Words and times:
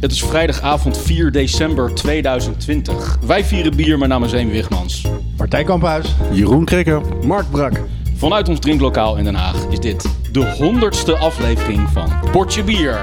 Het 0.00 0.12
is 0.12 0.22
vrijdagavond 0.22 0.98
4 0.98 1.32
december 1.32 1.94
2020. 1.94 3.18
Wij 3.26 3.44
vieren 3.44 3.76
bier, 3.76 3.98
mijn 3.98 4.10
naam 4.10 4.24
is 4.24 4.32
Amy 4.32 4.50
Wigmans. 4.50 5.04
Martijn 5.36 5.64
Kamphuis. 5.64 6.14
Jeroen 6.32 6.64
Krikker. 6.64 7.02
Mark 7.26 7.50
Brak. 7.50 7.72
Vanuit 8.16 8.48
ons 8.48 8.60
drinklokaal 8.60 9.16
in 9.16 9.24
Den 9.24 9.34
Haag 9.34 9.66
is 9.70 9.78
dit 9.80 10.04
de 10.32 10.54
honderdste 10.58 11.16
aflevering 11.16 11.88
van 11.92 12.12
Potje 12.32 12.64
Bier. 12.64 12.98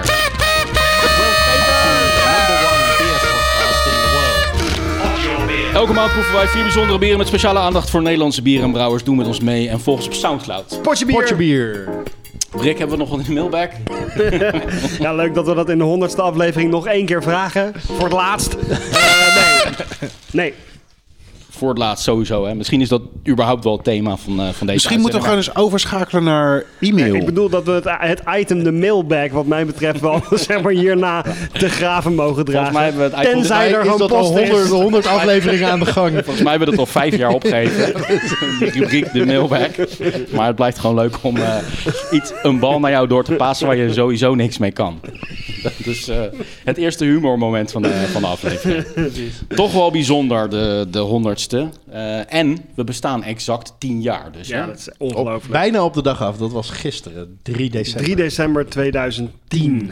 Elke 5.73 5.93
maand 5.93 6.11
proeven 6.11 6.34
wij 6.34 6.48
vier 6.48 6.64
bijzondere 6.64 7.00
bieren 7.00 7.18
met 7.18 7.27
speciale 7.27 7.59
aandacht 7.59 7.89
voor 7.89 8.02
Nederlandse 8.02 8.41
bieren 8.41 8.66
en 8.66 8.71
brouwers. 8.71 9.04
Doe 9.04 9.16
met 9.16 9.27
ons 9.27 9.39
mee 9.39 9.70
en 9.70 9.79
volg 9.79 9.98
ons 9.98 10.07
op 10.07 10.14
Soundcloud. 10.14 10.79
Potje 10.82 11.05
bier. 11.05 11.16
Potje 11.20 11.36
bier. 11.36 11.96
Rick, 12.61 12.77
hebben 12.77 12.97
we 12.97 13.03
nog 13.03 13.17
wat 13.17 13.27
in 13.27 13.33
mailbag? 13.33 13.67
Ja, 14.99 15.13
leuk 15.13 15.33
dat 15.33 15.45
we 15.45 15.53
dat 15.53 15.69
in 15.69 15.77
de 15.77 15.83
honderdste 15.83 16.21
aflevering 16.21 16.71
nog 16.71 16.87
één 16.87 17.05
keer 17.05 17.23
vragen. 17.23 17.73
Voor 17.77 18.03
het 18.03 18.13
laatst. 18.13 18.55
Eh, 18.98 19.35
nee. 19.35 19.77
Nee. 20.31 20.53
Voor 21.57 21.70
het 21.70 21.77
laatst 21.77 22.03
sowieso. 22.03 22.45
Hè. 22.45 22.55
Misschien 22.55 22.81
is 22.81 22.89
dat 22.89 23.02
überhaupt 23.27 23.63
wel 23.63 23.73
het 23.73 23.84
thema 23.84 24.17
van, 24.17 24.31
eh, 24.39 24.45
van 24.45 24.67
deze 24.67 24.71
Misschien 24.71 24.99
moeten 24.99 25.20
we 25.20 25.23
gewoon 25.25 25.39
eens 25.39 25.55
overschakelen 25.55 26.23
naar 26.23 26.63
e-mail. 26.79 27.15
Ik 27.15 27.25
bedoel 27.25 27.49
dat 27.49 27.63
we 27.63 27.71
het, 27.71 27.85
het 27.98 28.21
item, 28.39 28.63
de 28.63 28.71
mailbag, 28.71 29.29
wat 29.31 29.45
mij 29.45 29.65
betreft, 29.65 29.99
wel 29.99 30.21
zeg 30.48 30.62
maar 30.62 30.71
hierna 30.71 31.25
te 31.53 31.70
graven 31.70 32.15
mogen 32.15 32.45
dragen. 32.45 32.71
Volgens 32.73 32.75
mij 32.77 32.84
hebben 32.84 33.09
we 33.09 33.15
het 33.15 33.25
item- 33.25 33.34
Tenzij 33.39 33.73
er 33.73 33.81
gewoon 33.81 33.98
dat 33.98 34.12
al 34.12 34.17
post 34.17 34.34
100, 34.39 34.63
is. 34.65 34.70
100 34.70 35.07
afleveringen 35.17 35.70
aan 35.71 35.79
de 35.79 35.85
gang. 35.85 36.12
Volgens 36.13 36.41
mij 36.41 36.49
hebben 36.51 36.67
we 36.67 36.71
het 36.71 36.79
al 36.79 36.85
vijf 37.01 37.15
jaar 37.17 37.31
opgegeven. 37.34 37.93
Die 38.59 38.70
rubriek, 38.71 39.13
de 39.13 39.26
mailbag. 39.26 39.67
Maar 40.31 40.48
het 40.48 40.55
blijft 40.55 40.79
gewoon 40.79 40.95
leuk 40.95 41.15
om 41.21 41.37
eh, 41.37 41.55
iets, 42.12 42.31
een 42.43 42.59
bal 42.59 42.79
naar 42.79 42.91
jou 42.91 43.07
door 43.07 43.23
te 43.23 43.34
passen 43.34 43.67
waar 43.67 43.76
je 43.76 43.93
sowieso 43.93 44.35
niks 44.35 44.57
mee 44.57 44.71
kan. 44.71 44.99
Dus 45.84 46.07
eh, 46.07 46.17
het 46.63 46.77
eerste 46.77 47.05
humormoment 47.05 47.71
van 47.71 47.81
de, 47.81 47.89
van 48.12 48.21
de 48.21 48.27
aflevering. 48.27 48.85
Toch 49.48 49.73
wel 49.73 49.91
bijzonder, 49.91 50.49
de, 50.49 50.87
de 50.91 50.99
Eh, 51.53 52.34
en 52.34 52.57
we 52.76 52.84
bestaan 52.84 53.23
exact 53.23 53.73
tien 53.77 54.01
jaar. 54.01 54.31
Dus, 54.31 54.48
Ja, 54.48 54.59
hè? 54.62 54.65
dat 54.67 54.77
is 54.77 54.90
ongelooflijk. 54.98 55.51
Bijna 55.51 55.84
op 55.84 55.93
de 55.93 56.01
dag 56.01 56.21
af. 56.21 56.37
Dat 56.37 56.51
was 56.51 56.70
gisteren, 56.70 57.39
3 57.43 57.70
december. 57.70 58.04
3 58.04 58.15
december 58.15 58.65
2010. 58.70 59.91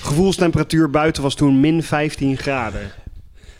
Gevoelstemperatuur 0.00 0.90
buiten 0.90 1.22
was 1.22 1.34
toen 1.34 1.60
min 1.60 1.82
15 1.82 2.36
graden. 2.36 2.90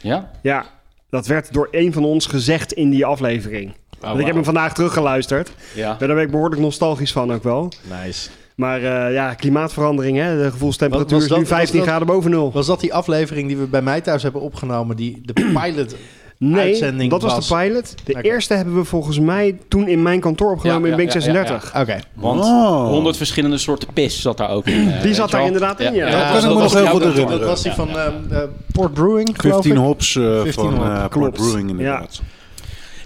ja? 0.00 0.30
Ja, 0.42 0.66
dat 1.10 1.26
werd 1.26 1.52
door 1.52 1.68
een 1.70 1.92
van 1.92 2.04
ons 2.04 2.26
gezegd 2.26 2.72
in 2.72 2.90
die 2.90 3.06
aflevering. 3.06 3.72
Want 4.00 4.20
ik 4.20 4.26
heb 4.26 4.34
hem 4.34 4.44
vandaag 4.44 4.74
teruggeluisterd. 4.74 5.50
Ja. 5.74 5.94
Daar 5.98 6.08
ben 6.14 6.18
ik 6.18 6.30
behoorlijk 6.30 6.60
nostalgisch 6.60 7.12
van 7.12 7.32
ook 7.32 7.42
wel. 7.42 7.72
Nice. 8.04 8.28
Maar 8.54 8.82
eh, 8.82 9.12
ja, 9.14 9.34
klimaatverandering, 9.34 10.16
hè? 10.18 10.42
de 10.42 10.50
gevoelstemperatuur 10.50 11.16
is 11.16 11.22
nu 11.22 11.28
dat- 11.28 11.38
was 11.38 11.48
15 11.48 11.78
dat- 11.78 11.86
graden 11.88 12.06
boven 12.06 12.30
nul. 12.30 12.52
Was 12.52 12.66
dat 12.66 12.80
die 12.80 12.94
aflevering 12.94 13.48
die 13.48 13.56
we 13.56 13.66
bij 13.66 13.82
mij 13.82 14.00
thuis 14.00 14.22
hebben 14.22 14.40
opgenomen? 14.40 14.96
Die 14.96 15.20
de 15.24 15.32
pilot 15.62 15.94
Nee, 16.38 16.64
uitzending 16.64 17.10
dat 17.10 17.22
was, 17.22 17.32
was- 17.34 17.48
de 17.48 17.54
pilot. 17.54 17.94
De 18.04 18.22
eerste 18.22 18.54
hebben 18.54 18.74
we 18.74 18.84
volgens 18.84 19.18
mij 19.20 19.58
toen 19.68 19.88
in 19.88 20.02
mijn 20.02 20.20
kantoor 20.20 20.52
opgenomen 20.52 20.80
Ja, 20.80 20.84
in 20.86 20.90
ja, 20.90 20.96
Bink 20.96 21.08
ja, 21.24 21.32
ja, 21.32 21.42
36. 21.44 21.80
Oké. 21.80 21.98
Want 22.14 22.40
Oh. 22.40 22.86
honderd 22.88 23.16
verschillende 23.16 23.58
soorten 23.58 23.88
pis 23.92 24.20
zat 24.20 24.36
daar 24.36 24.50
ook 24.50 24.66
in. 24.66 24.90
eh, 24.92 25.02
Die 25.02 25.14
zat 25.14 25.30
daar 25.30 25.44
inderdaad 25.46 25.80
in, 25.80 25.94
ja. 25.94 26.10
Dat 26.10 26.20
kan 26.40 26.50
ik 26.50 26.56
me 26.56 26.62
was 26.62 26.72
nog 26.72 26.90
heel 26.90 27.00
herinneren. 27.00 27.38
Dat 27.40 27.48
was 27.48 27.62
die 27.62 27.70
Ja, 27.70 27.76
van 27.76 27.88
ehm, 27.88 28.12
eh, 28.30 28.38
Port 28.72 28.94
Brewing, 28.94 29.28
geloof 29.36 29.52
15 29.62 29.72
ik. 29.72 29.78
hops 29.86 30.16
eh, 30.16 30.22
15 30.22 30.52
van 30.54 30.74
eh 30.82 31.04
Port. 31.08 31.32
Brewing 31.32 31.70
inderdaad. 31.70 32.20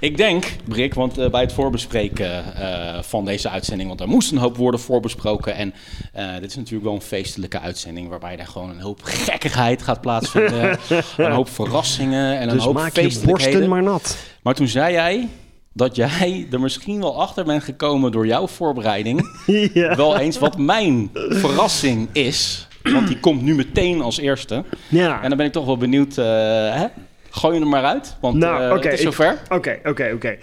Ik 0.00 0.16
denk, 0.16 0.46
Brik, 0.64 0.94
want 0.94 1.18
eh, 1.18 1.30
bij 1.30 1.40
het 1.40 1.52
voorbespreken 1.52 2.54
eh, 2.54 3.02
van 3.02 3.24
deze 3.24 3.48
uitzending, 3.48 3.88
want 3.88 4.00
er 4.00 4.08
moest 4.08 4.32
een 4.32 4.38
hoop 4.38 4.56
worden 4.56 4.80
voorbesproken. 4.80 5.54
En 5.54 5.74
eh, 6.12 6.32
dit 6.40 6.50
is 6.50 6.56
natuurlijk 6.56 6.84
wel 6.84 6.94
een 6.94 7.00
feestelijke 7.00 7.60
uitzending, 7.60 8.08
waarbij 8.08 8.38
er 8.38 8.46
gewoon 8.46 8.70
een 8.70 8.80
hoop 8.80 9.00
gekkigheid 9.02 9.82
gaat 9.82 10.00
plaatsvinden. 10.00 10.78
een 11.16 11.32
hoop 11.32 11.48
verrassingen 11.48 12.38
en 12.38 12.48
een 12.48 12.54
Dus 12.54 12.64
hoop 12.64 12.74
maak 12.74 12.94
je 12.94 13.02
feestelijkheden. 13.02 13.52
borsten 13.52 13.68
maar 13.68 13.82
nat. 13.82 14.16
Maar 14.42 14.54
toen 14.54 14.68
zei 14.68 14.92
jij 14.92 15.28
dat 15.72 15.96
jij 15.96 16.46
er 16.50 16.60
misschien 16.60 17.00
wel 17.00 17.20
achter 17.20 17.44
bent 17.44 17.62
gekomen 17.62 18.12
door 18.12 18.26
jouw 18.26 18.46
voorbereiding. 18.46 19.42
ja. 19.75 19.96
Wel 19.96 20.19
eens 20.19 20.38
wat 20.38 20.58
mijn 20.58 21.10
verrassing 21.12 22.08
is. 22.12 22.69
Want 22.82 23.06
die 23.06 23.20
komt 23.20 23.42
nu 23.42 23.54
meteen 23.54 24.00
als 24.00 24.19
eerste. 24.19 24.64
ja. 24.88 25.22
En 25.22 25.28
dan 25.28 25.38
ben 25.38 25.46
ik 25.46 25.52
toch 25.52 25.66
wel 25.66 25.76
benieuwd. 25.76 26.16
hè? 26.16 26.86
Gooi 27.30 27.54
je 27.54 27.60
hem 27.60 27.68
maar 27.68 27.84
uit, 27.84 28.16
want 28.20 28.36
Nou, 28.36 28.78
eh, 28.78 28.84
het 28.84 28.92
is 28.92 29.00
zover. 29.00 29.38
Oké, 29.48 29.78
oké, 29.84 30.10
oké. 30.14 30.36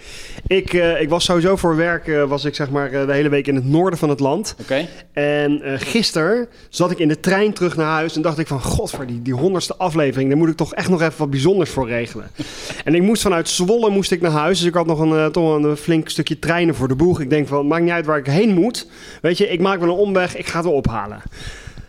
Ik, 0.46 0.72
eh, 0.72 1.00
ik 1.00 1.08
was 1.08 1.24
sowieso 1.24 1.56
voor 1.56 1.76
werk, 1.76 2.08
eh, 2.08 2.24
was 2.24 2.44
ik 2.44 2.54
zeg 2.54 2.70
maar 2.70 2.90
de 2.90 3.12
hele 3.12 3.28
week 3.28 3.46
in 3.46 3.54
het 3.54 3.64
noorden 3.64 3.98
van 3.98 4.08
het 4.08 4.20
land. 4.20 4.54
Oké. 4.60 4.86
En 5.12 5.60
gisteren 5.64 6.48
zat 6.68 6.90
ik 6.90 6.98
in 6.98 7.08
de 7.08 7.20
trein 7.20 7.52
terug 7.52 7.76
naar 7.76 7.86
huis 7.86 8.16
en 8.16 8.22
dacht 8.22 8.38
ik 8.38 8.46
van... 8.46 8.62
God, 8.62 8.90
voor 8.90 9.06
die, 9.06 9.22
die 9.22 9.34
honderdste 9.34 9.76
aflevering, 9.76 10.28
daar 10.28 10.38
moet 10.38 10.48
ik 10.48 10.56
toch 10.56 10.74
echt 10.74 10.88
nog 10.88 11.02
even 11.02 11.18
wat 11.18 11.30
bijzonders 11.30 11.70
voor 11.70 11.88
regelen. 11.88 12.30
en 12.84 12.94
ik 12.94 13.02
moest 13.02 13.22
vanuit 13.22 13.48
Zwolle 13.48 13.90
moest 13.90 14.10
ik 14.10 14.20
naar 14.20 14.30
huis, 14.30 14.58
dus 14.58 14.68
ik 14.68 14.74
had 14.74 14.86
nog 14.86 14.98
een, 14.98 15.32
toch 15.32 15.54
een 15.54 15.76
flink 15.76 16.08
stukje 16.08 16.38
treinen 16.38 16.74
voor 16.74 16.88
de 16.88 16.96
boeg. 16.96 17.20
Ik 17.20 17.30
denk 17.30 17.48
van, 17.48 17.66
maakt 17.66 17.82
niet 17.82 17.92
uit 17.92 18.06
waar 18.06 18.18
ik 18.18 18.26
heen 18.26 18.54
moet. 18.54 18.86
Weet 19.22 19.38
je, 19.38 19.48
ik 19.48 19.60
maak 19.60 19.80
wel 19.80 19.88
een 19.88 19.94
omweg, 19.94 20.36
ik 20.36 20.46
ga 20.46 20.56
het 20.56 20.66
wel 20.66 20.74
ophalen. 20.74 21.22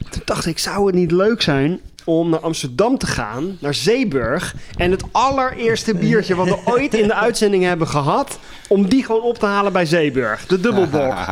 Toen 0.10 0.22
dacht 0.26 0.46
ik, 0.46 0.60
zou 0.60 0.86
het 0.86 0.96
niet 0.96 1.12
leuk 1.12 1.42
zijn 1.42 1.80
om 2.10 2.30
naar 2.30 2.40
Amsterdam 2.40 2.98
te 2.98 3.08
gaan, 3.08 3.58
naar 3.60 3.74
Zeeburg... 3.74 4.56
en 4.78 4.92
het 4.92 5.04
allereerste 5.12 5.96
biertje 5.96 6.36
wat 6.36 6.48
we 6.48 6.58
ooit 6.74 6.94
in 6.94 7.08
de 7.08 7.14
uitzending 7.14 7.64
hebben 7.64 7.88
gehad... 7.88 8.40
om 8.68 8.90
die 8.90 9.04
gewoon 9.04 9.22
op 9.22 9.38
te 9.38 9.46
halen 9.46 9.74
bij 9.74 9.86
Zeeburg, 9.86 10.46
de 10.46 10.60
dubbelbok. 10.60 11.16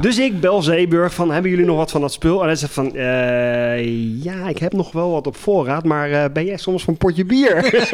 Dus 0.00 0.18
ik 0.18 0.40
bel 0.40 0.62
Zeeburg 0.62 1.14
van, 1.14 1.30
hebben 1.30 1.50
jullie 1.50 1.66
nog 1.66 1.76
wat 1.76 1.90
van 1.90 2.00
dat 2.00 2.12
spul? 2.12 2.40
En 2.40 2.46
hij 2.46 2.56
zegt 2.56 2.72
van, 2.72 2.96
eh, 2.96 4.22
ja, 4.22 4.48
ik 4.48 4.58
heb 4.58 4.72
nog 4.72 4.92
wel 4.92 5.10
wat 5.10 5.26
op 5.26 5.36
voorraad, 5.36 5.84
maar 5.84 6.10
eh, 6.10 6.24
ben 6.32 6.44
jij 6.44 6.56
soms 6.56 6.84
van 6.84 6.96
potje 6.96 7.24
bier? 7.24 7.64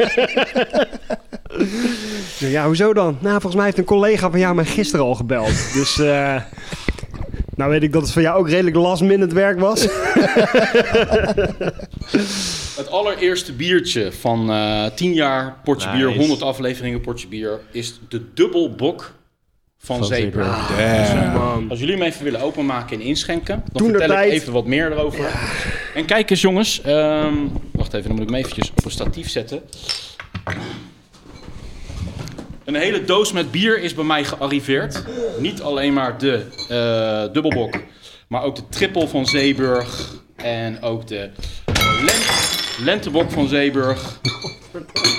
Ja, 2.39 2.65
hoezo 2.65 2.93
dan? 2.93 3.17
Nou, 3.19 3.31
volgens 3.31 3.55
mij 3.55 3.65
heeft 3.65 3.77
een 3.77 3.83
collega 3.83 4.29
van 4.29 4.39
jou 4.39 4.55
mij 4.55 4.65
gisteren 4.65 5.05
al 5.05 5.15
gebeld. 5.15 5.73
Dus, 5.73 5.99
eh, 5.99 6.35
nou 7.57 7.71
weet 7.71 7.83
ik 7.83 7.93
dat 7.93 8.01
het 8.01 8.11
voor 8.11 8.21
jou 8.21 8.39
ook 8.39 8.49
redelijk 8.49 8.75
last 8.75 9.01
minute 9.01 9.35
werk 9.35 9.59
was. 9.59 9.81
Het 12.77 12.89
allereerste 12.89 13.53
biertje 13.53 14.11
van 14.11 14.51
eh 14.51 14.85
10 14.85 15.13
jaar 15.13 15.57
Portje 15.63 15.89
Nice. 15.89 16.05
Bier, 16.05 16.17
100 16.17 16.41
afleveringen 16.41 17.01
Portje 17.01 17.27
Bier, 17.27 17.59
is 17.71 17.99
de 18.09 18.33
dubbelbok 18.33 19.13
van, 19.77 19.97
Van 19.97 20.05
Zeeburg. 20.05 20.69
Man. 21.33 21.69
Als 21.69 21.79
jullie 21.79 21.93
hem 21.95 22.03
even 22.03 22.23
willen 22.23 22.41
openmaken 22.41 22.99
en 22.99 23.05
inschenken, 23.05 23.63
dan 23.71 23.81
Toen 23.81 23.89
vertel 23.89 24.21
ik 24.21 24.31
even 24.31 24.53
wat 24.53 24.65
meer 24.65 24.91
erover. 24.91 25.29
En 25.95 26.05
kijk 26.05 26.29
eens 26.29 26.41
jongens, 26.41 26.81
ehm, 26.81 27.33
wacht 27.71 27.93
even, 27.93 28.07
dan 28.07 28.17
moet 28.17 28.27
ik 28.27 28.29
hem 28.29 28.39
eventjes 28.39 28.71
op 28.75 28.85
een 28.85 28.91
statief 28.91 29.29
zetten. 29.29 29.61
Een 32.67 32.75
hele 32.75 33.03
doos 33.03 33.31
met 33.31 33.51
bier 33.51 33.79
is 33.79 33.93
bij 33.93 34.03
mij 34.03 34.23
gearriveerd. 34.23 35.03
Niet 35.39 35.61
alleen 35.61 35.93
maar 35.93 36.17
de 36.17 36.45
eh, 36.69 37.33
dubbelbok, 37.33 37.75
maar 38.27 38.43
ook 38.43 38.55
de 38.55 38.61
triple 38.69 39.07
van 39.07 39.25
Zeeburg. 39.25 40.13
En 40.35 40.81
ook 40.81 41.07
de 41.07 41.29
len- 42.01 42.85
lentebok 42.85 43.31
van 43.31 43.47
Zeeburg. 43.47 44.19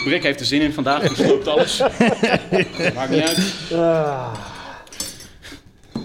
Brik 0.04 0.22
heeft 0.22 0.40
er 0.40 0.46
zin 0.46 0.60
in 0.60 0.72
vandaag, 0.72 1.00
die 1.02 1.24
sloopt 1.26 1.48
alles. 1.48 1.78
Maakt 2.94 3.10
niet 3.10 3.22
uit. 3.22 3.40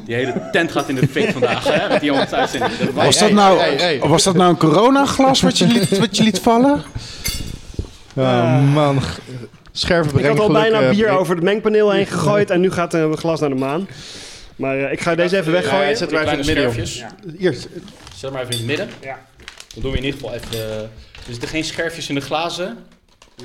Die 0.05 0.15
hele 0.15 0.49
tent 0.51 0.71
gaat 0.71 0.89
in 0.89 0.95
de 0.95 1.07
fik 1.07 1.31
vandaag, 1.31 1.63
hè, 1.63 1.87
met 1.89 2.01
die 2.01 2.13
uitzending. 2.13 2.77
Dat 2.77 2.93
was 2.93 3.17
dat, 3.17 3.31
nou, 3.31 3.59
hey, 3.59 3.75
hey. 3.75 3.99
was 3.99 4.23
dat 4.23 4.35
nou 4.35 4.49
een 4.49 4.57
coronaglas 4.57 5.41
wat 5.41 5.57
je 5.57 5.67
liet, 5.67 5.97
wat 5.97 6.17
je 6.17 6.23
liet 6.23 6.39
vallen? 6.39 6.83
Oh 8.15 8.73
man, 8.73 9.01
scherven 9.73 10.19
Ik 10.19 10.25
had 10.25 10.39
al 10.39 10.51
bijna 10.51 10.89
bier 10.89 11.09
over 11.09 11.35
het 11.35 11.43
mengpaneel 11.43 11.91
heen 11.91 12.05
gegooid 12.05 12.49
en 12.49 12.61
nu 12.61 12.71
gaat 12.71 12.93
een 12.93 13.17
glas 13.17 13.39
naar 13.39 13.49
de 13.49 13.55
maan. 13.55 13.87
Maar 14.55 14.79
eh, 14.79 14.91
ik 14.91 15.01
ga 15.01 15.15
deze 15.15 15.37
even 15.37 15.51
weggooien. 15.51 15.87
Ja, 15.89 15.95
zet 15.95 16.11
maar 16.11 16.21
even 16.21 16.31
in 16.31 16.37
het 16.37 16.75
midden. 16.75 17.37
Hier, 17.37 17.53
Zet 17.53 17.69
hem 18.21 18.31
maar 18.31 18.41
even 18.41 18.53
in 18.53 18.57
het 18.57 18.67
midden. 18.67 18.89
Ja. 19.01 19.25
Dan 19.73 19.81
doen 19.83 19.91
we 19.91 19.97
in 19.97 20.03
ieder 20.03 20.19
geval 20.19 20.35
even... 20.35 20.51
eh, 20.53 20.81
Er 20.81 21.29
zitten 21.31 21.49
geen 21.49 21.63
scherfjes 21.63 22.09
in 22.09 22.15
de 22.15 22.21
glazen, 22.21 22.77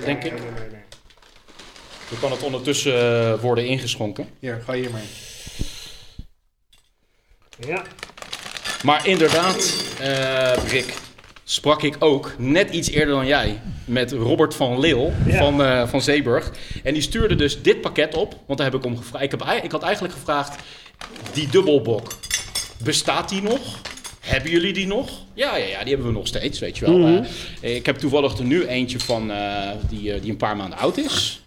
denk 0.04 0.24
ik. 0.24 0.32
Dan 2.10 2.18
kan 2.20 2.30
het 2.30 2.42
ondertussen 2.42 2.94
eh, 3.32 3.40
worden 3.40 3.66
ingeschonken. 3.66 4.28
hier, 4.40 4.62
ga 4.66 4.72
hier 4.72 4.90
maar. 4.90 5.00
Ja. 7.66 7.82
Maar 8.84 9.06
inderdaad, 9.06 9.74
eh 10.00 10.52
Rick, 10.68 10.94
sprak 11.50 11.82
ik 11.82 11.96
ook 11.98 12.34
net 12.38 12.70
iets 12.70 12.90
eerder 12.90 13.14
dan 13.14 13.26
jij 13.26 13.60
met 13.84 14.12
Robert 14.12 14.54
van 14.54 14.80
Leeuw 14.80 15.12
Ja. 15.26 15.38
van, 15.38 15.62
eh, 15.62 15.88
van 15.88 16.02
Zeeburg. 16.02 16.52
En 16.82 16.92
die 16.92 17.02
stuurde 17.02 17.34
dus 17.34 17.62
dit 17.62 17.80
pakket 17.80 18.14
op, 18.14 18.36
want 18.46 18.58
daar 18.58 18.70
heb 18.70 18.80
ik 18.80 18.86
om 18.86 18.96
gevraagd. 18.96 19.24
Ik, 19.24 19.30
heb, 19.30 19.42
ik 19.62 19.72
had 19.72 19.82
eigenlijk 19.82 20.14
gevraagd, 20.14 20.62
die 21.32 21.48
dubbelbok, 21.48 22.18
bestaat 22.78 23.28
die 23.28 23.42
nog? 23.42 23.80
Hebben 24.20 24.50
jullie 24.50 24.72
die 24.72 24.86
nog? 24.86 25.10
Ja, 25.34 25.56
ja, 25.56 25.66
ja 25.66 25.78
die 25.78 25.88
hebben 25.88 26.06
we 26.06 26.12
nog 26.18 26.26
steeds, 26.26 26.58
weet 26.58 26.78
je 26.78 26.84
wel. 26.84 26.98
Mhm. 26.98 27.24
Eh, 27.60 27.74
ik 27.74 27.86
heb 27.86 27.96
toevallig 27.96 28.38
er 28.38 28.44
nu 28.44 28.66
eentje 28.66 29.00
van 29.00 29.30
eh, 29.30 29.70
die, 29.88 30.20
die 30.20 30.30
een 30.30 30.36
paar 30.36 30.56
maanden 30.56 30.78
oud 30.78 30.96
is. 30.96 31.42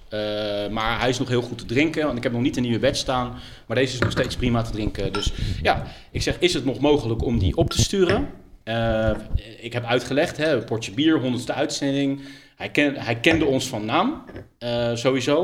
Maar 0.72 1.00
hij 1.00 1.10
is 1.10 1.20
nog 1.20 1.28
heel 1.28 1.42
goed 1.42 1.58
te 1.58 1.66
drinken. 1.66 2.06
Want 2.06 2.18
ik 2.18 2.24
heb 2.24 2.32
nog 2.32 2.42
niet 2.42 2.58
een 2.58 2.64
nieuwe 2.64 2.80
batch 2.80 2.98
staan. 2.98 3.40
Maar 3.66 3.78
deze 3.78 3.94
is 3.94 4.00
nog 4.00 4.12
steeds 4.12 4.36
prima 4.36 4.62
te 4.62 4.72
drinken. 4.72 5.14
Dus 5.14 5.32
ja, 5.62 5.88
ik 6.12 6.22
zeg, 6.22 6.36
is 6.40 6.54
het 6.54 6.66
nog 6.66 6.80
mogelijk 6.80 7.24
om 7.24 7.40
die 7.40 7.56
op 7.58 7.70
te 7.70 7.82
sturen? 7.82 8.30
Eh, 8.64 9.12
ik 9.60 9.74
heb 9.74 9.86
uitgelegd, 9.86 10.38
hè, 10.38 10.62
Portje 10.62 10.92
Bier, 10.92 11.20
100ste 11.20 11.54
uitzending. 11.54 12.22
Hij, 12.56 12.70
ken, 12.70 12.96
hij 12.96 13.16
kende 13.16 13.46
ons 13.46 13.68
van 13.68 13.86
naam, 13.86 14.24
eh, 14.60 14.90
sowieso. 14.94 15.44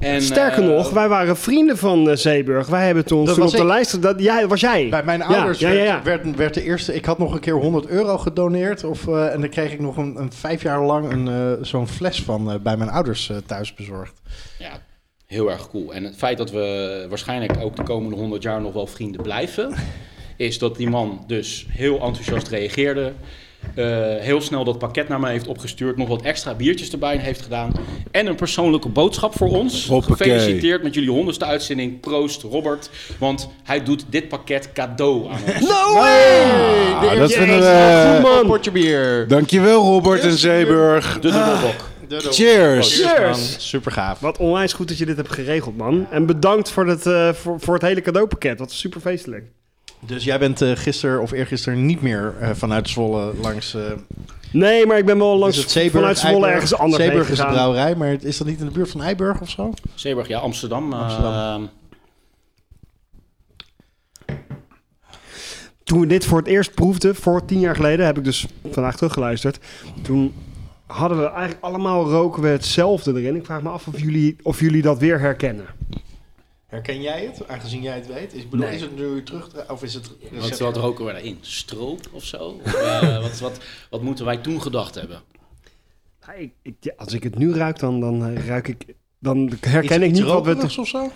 En, 0.00 0.22
Sterker 0.22 0.62
eh, 0.62 0.68
nog, 0.68 0.90
wij 0.90 1.08
waren 1.08 1.36
vrienden 1.36 1.78
van 1.78 2.16
Zeeburg. 2.18 2.66
Wij 2.66 2.86
hebben 2.86 3.04
toen, 3.04 3.24
Dat 3.24 3.34
toen 3.34 3.44
op 3.44 3.50
was 3.50 3.60
de 3.60 3.66
lijst... 3.66 4.02
Dat, 4.02 4.20
ja, 4.20 4.40
dat 4.40 4.50
was 4.50 4.60
jij. 4.60 4.88
Bij 4.88 5.04
mijn 5.04 5.18
Ja, 5.18 5.26
ouders 5.26 5.58
ja, 5.58 5.70
ja, 5.70 5.84
ja. 5.84 6.02
Werd, 6.02 6.24
werd, 6.24 6.36
werd 6.36 6.54
de 6.54 6.62
eerste... 6.62 6.94
Ik 6.94 7.04
had 7.04 7.18
nog 7.18 7.34
een 7.34 7.40
keer 7.40 7.54
100 7.54 7.86
euro 7.86 8.18
gedoneerd. 8.18 8.84
Of, 8.84 9.08
eh, 9.08 9.32
en 9.32 9.40
dan 9.40 9.50
kreeg 9.50 9.72
ik 9.72 9.80
nog 9.80 9.96
een, 9.96 10.16
een 10.16 10.32
vijf 10.32 10.62
jaar 10.62 10.82
lang 10.82 11.12
een, 11.12 11.28
eh, 11.28 11.64
zo'n 11.64 11.88
fles 11.88 12.22
van 12.22 12.50
eh, 12.50 12.58
bij 12.58 12.76
mijn 12.76 12.90
ouders 12.90 13.30
thuis 13.46 13.74
bezorgd. 13.74 14.20
Ja, 14.58 14.70
heel 15.26 15.50
erg 15.50 15.70
cool. 15.70 15.94
En 15.94 16.04
het 16.04 16.16
feit 16.16 16.38
dat 16.38 16.50
we 16.50 17.06
waarschijnlijk 17.08 17.56
ook 17.60 17.76
de 17.76 17.82
komende 17.82 18.16
100 18.16 18.42
jaar 18.42 18.60
nog 18.60 18.72
wel 18.72 18.86
vrienden 18.86 19.22
blijven, 19.22 19.74
is 20.36 20.58
dat 20.58 20.76
die 20.76 20.88
man 20.90 21.24
dus 21.26 21.66
heel 21.68 22.00
enthousiast 22.00 22.48
reageerde. 22.48 23.12
eh, 23.74 23.84
heel 24.18 24.40
snel 24.40 24.64
dat 24.64 24.78
pakket 24.78 25.08
naar 25.08 25.20
mij 25.20 25.32
heeft 25.32 25.46
opgestuurd. 25.46 25.96
Nog 25.96 26.08
wat 26.08 26.22
extra 26.22 26.54
biertjes 26.54 26.90
erbij 26.90 27.16
heeft 27.16 27.42
gedaan. 27.42 27.72
En 28.10 28.26
een 28.26 28.34
persoonlijke 28.34 28.88
boodschap 28.88 29.36
voor 29.36 29.48
ons. 29.48 29.86
Hoppakee. 29.86 30.16
Gefeliciteerd 30.30 30.82
met 30.82 30.94
jullie 30.94 31.10
honderdste 31.10 31.44
uitzending. 31.44 32.00
Proost, 32.00 32.42
Robert. 32.42 32.90
Want 33.18 33.48
hij 33.64 33.82
doet 33.84 34.04
dit 34.10 34.28
pakket 34.28 34.72
cadeau 34.72 35.28
aan 35.30 35.40
ons. 35.54 35.68
No 35.68 35.94
way! 35.94 36.42
Ah, 36.42 37.00
dat 37.00 37.18
Jezus, 37.18 37.36
vinden 37.36 37.58
we... 37.60 38.18
man. 38.22 38.46
Potje 38.46 38.70
bier. 38.70 39.28
Dankjewel 39.28 39.82
Robert 39.82 40.22
en 40.22 40.32
Zeeburg. 40.38 41.14
De 41.20 41.30
dubbelbok. 41.30 41.84
Cheers. 42.32 43.00
Cheers. 43.00 43.68
Super 43.68 43.92
gaaf. 43.92 44.18
Wat 44.20 44.38
onwijs 44.38 44.72
goed 44.72 44.88
dat 44.88 44.98
je 44.98 45.06
dit 45.06 45.16
hebt 45.16 45.32
geregeld, 45.32 45.76
man. 45.76 46.06
En 46.10 46.26
bedankt 46.26 46.70
voor 46.70 46.86
het, 46.86 47.06
eh, 47.06 47.32
voor, 47.32 47.60
voor 47.60 47.74
het 47.74 47.82
hele 47.82 48.00
cadeaupakket. 48.00 48.58
Wat 48.58 48.72
super 48.72 49.00
feestelijk. 49.00 49.44
Dus 50.06 50.24
jij 50.24 50.38
bent 50.38 50.62
eh 50.62 50.70
gisteren 50.74 51.22
of 51.22 51.30
eergisteren 51.32 51.86
niet 51.86 52.02
meer 52.02 52.34
eh, 52.40 52.50
vanuit 52.54 52.88
Zwolle 52.88 53.32
langs... 53.40 53.74
eh 53.74 53.82
Nee, 54.52 54.86
maar 54.86 54.98
ik 54.98 55.04
ben 55.06 55.18
wel 55.18 55.36
langs 55.38 55.56
is 55.56 55.62
het 55.62 55.72
Zeeburg, 55.72 55.92
vanuit 55.94 56.18
Zwolle 56.18 56.34
Eiburg? 56.34 56.52
ergens 56.54 56.74
anders 56.74 57.02
Zeeburg 57.02 57.22
is 57.22 57.30
een 57.30 57.36
gegaan. 57.36 57.52
brouwerij, 57.52 57.94
maar 57.94 58.08
het- 58.08 58.24
is 58.24 58.38
dat 58.38 58.46
niet 58.46 58.60
in 58.60 58.66
de 58.66 58.72
buurt 58.72 58.90
van 58.90 59.02
Eiburg 59.02 59.40
of 59.40 59.50
zo? 59.50 59.72
Zeeburg, 59.94 60.28
ja, 60.28 60.38
Amsterdam. 60.38 60.92
Amsterdam. 60.92 61.68
Toen 65.84 66.00
we 66.00 66.06
dit 66.06 66.24
voor 66.24 66.38
het 66.38 66.46
eerst 66.46 66.74
proefden, 66.74 67.14
voor 67.14 67.44
tien 67.44 67.58
jaar 67.60 67.74
geleden, 67.76 68.06
heb 68.06 68.18
ik 68.18 68.24
dus 68.24 68.46
vandaag 68.72 68.96
teruggeluisterd. 68.96 69.58
Toen 70.02 70.34
hadden 70.86 71.18
we 71.18 71.24
eigenlijk 71.30 71.64
allemaal 71.64 72.10
roken 72.10 72.42
we 72.42 72.48
hetzelfde 72.48 73.12
erin. 73.20 73.36
Ik 73.36 73.44
vraag 73.44 73.62
me 73.62 73.68
af 73.68 73.86
of 73.86 74.00
jullie, 74.00 74.36
of 74.42 74.60
jullie 74.60 74.82
dat 74.82 74.98
weer 74.98 75.20
herkennen. 75.20 75.66
Herken 76.76 77.00
jij 77.02 77.24
het, 77.24 77.48
aangezien 77.48 77.82
jij 77.82 77.94
het 77.94 78.06
weet? 78.06 78.34
Is, 78.34 78.42
ik 78.42 78.50
bedoel, 78.50 78.66
Nee. 78.66 78.74
is 78.74 78.80
het 78.80 78.96
nu 78.96 79.22
terug 79.22 79.70
of 79.70 79.82
is 79.82 79.94
het... 79.94 80.10
Wat, 80.32 80.58
wat 80.58 80.76
roken 80.76 81.04
we 81.04 81.12
daarin? 81.12 81.38
Stroop 81.40 82.00
of 82.12 82.24
zo? 82.24 82.60
Of, 82.64 82.74
eh, 82.74 83.20
wat, 83.22 83.38
wat, 83.38 83.58
wat 83.90 84.02
moeten 84.02 84.24
wij 84.24 84.36
toen 84.36 84.62
gedacht 84.62 84.94
hebben? 84.94 85.20
Ja, 86.26 86.32
ik, 86.32 86.52
ik- 86.62 86.76
ja, 86.80 86.92
als 86.96 87.12
ik 87.12 87.22
het 87.22 87.38
nu 87.38 87.52
ruik, 87.54 87.78
dan, 87.78 88.00
dan 88.00 88.26
eh, 88.26 88.46
ruik 88.46 88.68
ik. 88.68 88.94
Dan 89.18 89.52
herken 89.60 89.84
Iets- 90.02 90.04
ik 90.04 90.12
niet 90.12 90.22
wat 90.32 90.44
we. 90.44 90.50
rokerigs 90.52 90.78
of 90.78 90.88
zo? 90.88 91.10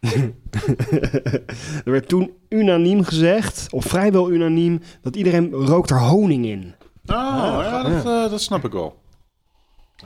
er 1.84 1.90
werd 1.90 2.08
toen 2.08 2.32
unaniem 2.48 3.02
gezegd, 3.04 3.66
of 3.72 3.84
vrijwel 3.84 4.30
unaniem, 4.30 4.80
dat 5.02 5.16
iedereen 5.16 5.50
rookt 5.52 5.90
er 5.90 6.00
honing 6.00 6.44
in. 6.46 6.74
Oh, 7.06 7.14
ja, 7.62 7.82
dat, 7.82 8.04
eh, 8.04 8.30
dat 8.30 8.40
snap 8.40 8.64
ik 8.64 8.72
wel. 8.72 8.96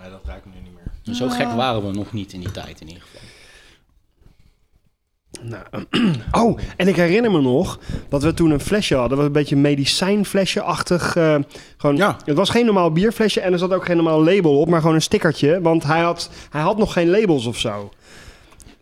Nee, 0.01 0.11
dat 0.11 0.21
ruikt 0.25 0.47
nu 0.47 0.53
niet 0.63 0.73
meer. 1.05 1.15
Zo 1.15 1.29
gek 1.29 1.49
waren 1.53 1.87
we 1.87 1.93
nog 1.93 2.13
niet 2.13 2.33
in 2.33 2.41
die 2.41 2.51
tijd 2.51 2.81
in 2.81 2.87
ieder 2.89 3.03
geval. 3.03 3.21
Nou, 5.43 5.85
oh, 6.45 6.59
en 6.77 6.89
ik 6.89 6.97
herinner 6.97 7.31
me 7.31 7.41
nog 7.41 7.79
dat 8.09 8.23
we 8.23 8.35
toen 8.35 8.51
een 8.51 8.61
flesje 8.61 8.95
hadden. 8.97 9.17
wat 9.17 9.27
een 9.27 9.33
beetje 9.33 9.55
een 9.55 9.61
medicijnflesje-achtig. 9.61 11.17
eh, 11.17 11.35
gewoon, 11.77 11.97
Ja. 11.97 12.17
Het 12.25 12.37
was 12.37 12.51
geen 12.51 12.65
normaal 12.65 12.93
bierflesje 12.93 13.41
en 13.41 13.53
er 13.53 13.59
zat 13.59 13.73
ook 13.73 13.85
geen 13.85 13.97
normaal 13.97 14.25
label 14.25 14.59
op, 14.61 14.69
maar 14.69 14.81
gewoon 14.81 14.95
een 14.95 15.03
stickertje. 15.03 15.61
Want 15.61 15.83
hij 15.85 16.01
had, 16.01 16.31
hij 16.51 16.61
had 16.63 16.77
nog 16.79 16.93
geen 16.93 17.11
labels 17.11 17.47
of 17.47 17.59
zo. 17.59 17.91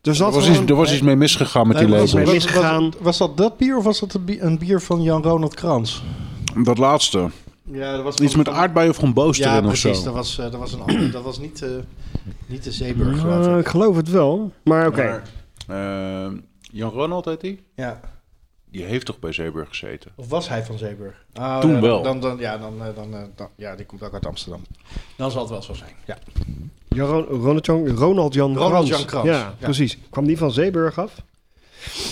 Dus 0.00 0.18
Er 0.18 0.24
dat 0.24 0.34
was, 0.34 0.44
gewoon- 0.46 0.60
iets, 0.62 0.70
er 0.70 0.76
was 0.76 0.92
iets 0.92 1.02
mee 1.02 1.16
misgegaan 1.16 1.68
met 1.68 1.78
die 1.78 1.88
labels. 1.88 2.12
was, 2.12 2.32
misgegaan. 2.32 2.82
Was, 2.90 2.94
was 3.02 3.18
dat 3.18 3.36
dat 3.36 3.56
bier 3.56 3.76
of 3.76 3.84
was 3.84 4.00
dat 4.00 4.18
een 4.38 4.58
bier, 4.58 4.80
van 4.80 5.02
Jan-Ronald 5.02 5.54
Krans? 5.54 6.02
Dat 6.62 6.78
laatste. 6.78 7.30
Ja, 7.72 7.92
dat 7.92 8.02
was 8.02 8.16
Iets 8.16 8.36
met 8.36 8.48
aardbeien 8.48 8.90
of 8.90 8.96
gewoon 8.96 9.12
boos 9.12 9.36
Ja, 9.36 9.50
erin 9.52 9.64
of 9.64 9.80
precies. 9.80 9.98
zo. 9.98 10.04
Dat 10.04 10.14
was, 10.14 10.38
eh, 10.38 10.44
dat 10.50 10.60
was 10.60 10.72
een 10.72 10.80
ander. 10.80 11.10
Dat 11.10 11.22
was 11.22 11.38
niet, 11.38 11.62
eh, 11.62 11.68
niet 12.46 12.64
de 12.64 12.72
Zeeburg, 12.72 13.20
geloof 13.20 13.58
ik. 13.60 13.68
geloof 13.68 13.96
het 13.96 14.10
wel, 14.10 14.52
maar 14.64 14.86
oké. 14.86 15.02
Maar, 15.04 15.22
eh, 15.68 16.26
Jan 16.60 16.90
Ronald 16.90 17.24
heet 17.24 17.40
die? 17.40 17.60
Ja. 17.74 18.00
Die 18.70 18.84
heeft 18.84 19.06
toch 19.06 19.18
bij 19.18 19.32
Zeeburg 19.32 19.68
gezeten? 19.68 20.10
Of 20.16 20.28
was 20.28 20.48
hij 20.48 20.64
van 20.64 20.78
Zeeburg? 20.78 21.24
Oh, 21.34 21.60
Toen 21.60 21.74
ja, 21.74 21.80
wel. 21.80 22.02
Dan, 22.02 22.20
dan, 22.20 22.38
ja, 22.38 22.58
dan, 22.58 22.82
eh, 22.82 22.94
dan, 22.94 23.14
eh, 23.14 23.20
dan- 23.34 23.48
ja, 23.56 23.76
die 23.76 23.86
komt 23.86 24.02
ook 24.02 24.12
uit 24.12 24.26
Amsterdam. 24.26 24.62
Dan 25.16 25.30
zal 25.30 25.40
het 25.40 25.50
wel 25.50 25.62
zo 25.62 25.74
zijn. 25.74 25.92
Ja. 26.06 26.18
Ja, 26.88 27.04
Ron- 27.04 27.24
Ronald 27.24 27.66
Jan, 27.66 27.88
Ronald 27.88 28.34
Jan 28.34 28.52
Ronald 28.56 28.70
Krans. 28.70 28.88
Jan 28.88 29.04
Krans, 29.04 29.26
Ja, 29.26 29.32
ja. 29.32 29.54
precies. 29.60 29.98
Kwam 30.10 30.26
die 30.26 30.38
van 30.38 30.50
Zeeburg 30.52 30.98
af? 30.98 31.22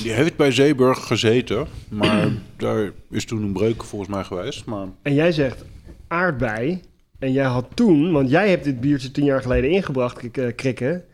Die 0.03 0.13
heeft 0.13 0.37
bij 0.37 0.51
Zeeburg 0.51 1.07
gezeten, 1.07 1.67
maar 1.89 2.29
daar 2.57 2.91
is 3.11 3.25
toen 3.25 3.43
een 3.43 3.53
breuk 3.53 3.83
volgens 3.85 4.11
mij 4.11 4.25
geweest. 4.25 4.65
Maar 4.65 4.87
En 5.03 5.15
jij 5.15 5.33
zegt 5.33 5.65
aardbei. 6.09 6.81
En 7.19 7.33
jij 7.33 7.45
had 7.45 7.67
toen, 7.75 8.13
want 8.13 8.31
jij 8.31 8.51
hebt 8.51 8.65
dit 8.65 8.81
biertje 8.81 9.11
tien 9.11 9.25
jaar 9.25 9.43
geleden 9.43 9.71
ingebracht, 9.71 10.31
eh, 10.31 10.55
Krikke, 10.57 11.05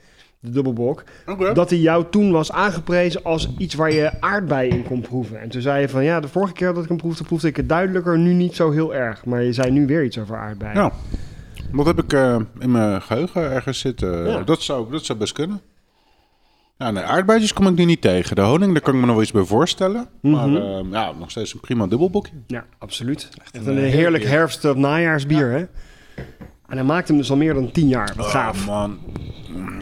de 0.43 0.51
dubbelbok. 0.51 1.05
Dat 1.55 1.71
hij 1.71 1.79
jou 1.79 2.05
toen 2.11 2.33
was 2.33 2.53
aangeprezen 2.53 3.25
als 3.25 3.55
iets 3.59 3.75
waar 3.75 3.93
je 3.93 4.21
aardbei 4.21 4.69
in 4.69 4.83
kon 4.85 5.01
proeven. 5.01 5.41
En 5.41 5.49
toen 5.49 5.61
zei 5.61 5.81
je 5.81 5.89
van 5.89 6.05
ja, 6.05 6.21
de 6.21 6.29
vorige 6.29 6.53
keer 6.53 6.75
dat 6.75 6.83
ik 6.83 6.89
hem 6.89 6.97
proefde, 6.99 7.25
proefde 7.25 7.49
ik 7.49 7.57
het 7.57 7.69
duidelijker, 7.69 8.19
nu 8.19 8.33
niet 8.33 8.55
zo 8.55 8.71
heel 8.71 8.95
erg. 8.95 9.25
Maar 9.25 9.43
je 9.43 9.53
zei 9.53 9.71
nu 9.71 9.87
weer 9.87 10.05
iets 10.05 10.19
over 10.19 10.37
aardbei. 10.37 10.75
ja, 10.75 10.93
dat 11.73 11.87
heb 11.87 11.99
ik 12.03 12.13
eh, 12.13 12.41
in 12.59 12.71
mijn 12.71 13.03
geheugen 13.03 13.51
ergens 13.51 13.79
zitten. 13.79 14.29
Ja. 14.29 14.43
Dat, 14.43 14.63
zou, 14.63 14.91
dat 14.91 15.05
zou 15.05 15.19
best 15.19 15.33
kunnen. 15.33 15.61
Ja, 16.79 16.91
nee, 16.91 17.03
aardbeidjes 17.03 17.53
kom 17.53 17.67
ik 17.67 17.75
nu 17.75 17.85
niet 17.85 18.01
tegen. 18.01 18.37
De 18.37 18.43
honing, 18.43 18.73
daar 18.73 18.83
kan 18.83 18.95
ik 18.95 19.01
me 19.01 19.07
nog 19.07 19.15
wel 19.15 19.25
iets 19.25 19.33
bij 19.33 19.45
voorstellen. 19.45 20.09
Maar 20.21 20.49
eh, 20.55 20.81
ja, 20.91 21.13
nog 21.19 21.31
steeds 21.31 21.55
een 21.55 21.61
prima 21.61 21.87
dubbelbokje. 21.87 22.33
Ja, 22.47 22.65
absoluut. 22.79 23.29
Echt 23.43 23.67
een, 23.67 23.77
een, 23.77 23.91
heerlijk 23.91 24.25
herfst- 24.25 24.65
of 24.65 24.77
najaarsbier, 24.77 25.51
hè? 25.51 25.65
En 26.73 26.79
hij 26.79 26.87
maakt 26.87 27.09
hem 27.09 27.17
dus 27.17 27.31
al 27.31 27.37
meer 27.37 27.55
dan 27.55 27.71
tien 27.73 27.89
jaar. 27.89 28.13
Wat 28.17 28.27
Oh, 28.27 28.31
gaaf. 28.33 28.67
man. 28.67 28.99
Mm, 29.49 29.79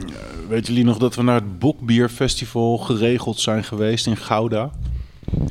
Weet 0.48 0.66
jullie 0.66 0.84
nog 0.84 0.98
dat 0.98 1.14
we 1.14 1.22
naar 1.22 1.34
het 1.34 1.58
Bokbierfestival 1.58 2.78
geregeld 2.78 3.38
zijn 3.40 3.64
geweest 3.64 4.06
in 4.06 4.16
Gouda? 4.16 4.70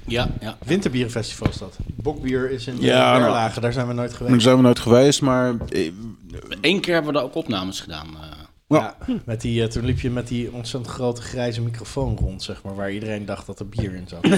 Ja, 0.06 0.30
ja. 0.42 0.58
Winterbierenfestival 0.66 1.48
is 1.50 1.58
dat. 1.58 1.78
Bokbier 1.96 2.52
is 2.52 2.68
in 2.68 2.76
Ja, 2.80 2.88
ja, 2.96 3.12
nou. 3.12 3.22
Berlage. 3.24 3.60
Daar 3.60 3.74
zijn 3.74 3.88
we 3.88 3.94
nooit 3.94 4.10
Daar 4.10 4.18
geweest. 4.18 4.42
zijn 4.42 4.56
we 4.56 4.62
nooit 4.62 4.80
geweest, 4.80 5.22
maar 5.22 5.54
eh, 5.70 5.92
Eén 6.62 6.80
keer 6.82 6.94
hebben 6.94 7.12
we 7.14 7.18
daar 7.18 7.28
ook 7.28 7.36
opnames 7.36 7.80
gedaan. 7.80 8.08
eh. 8.08 8.28
Ja, 8.68 8.96
met 9.26 9.42
die, 9.42 9.62
eh, 9.64 9.68
toen 9.68 9.86
liep 9.86 10.00
je 10.00 10.10
met 10.10 10.28
die 10.28 10.52
ontzettend 10.54 10.94
grote 10.94 11.22
grijze 11.22 11.62
microfoon 11.62 12.18
rond, 12.18 12.44
zeg 12.44 12.64
maar, 12.64 12.76
waar 12.76 12.92
iedereen 12.92 13.26
dacht 13.26 13.46
dat 13.46 13.60
er 13.60 13.68
bier 13.70 13.94
in 13.96 14.08
zat. 14.08 14.24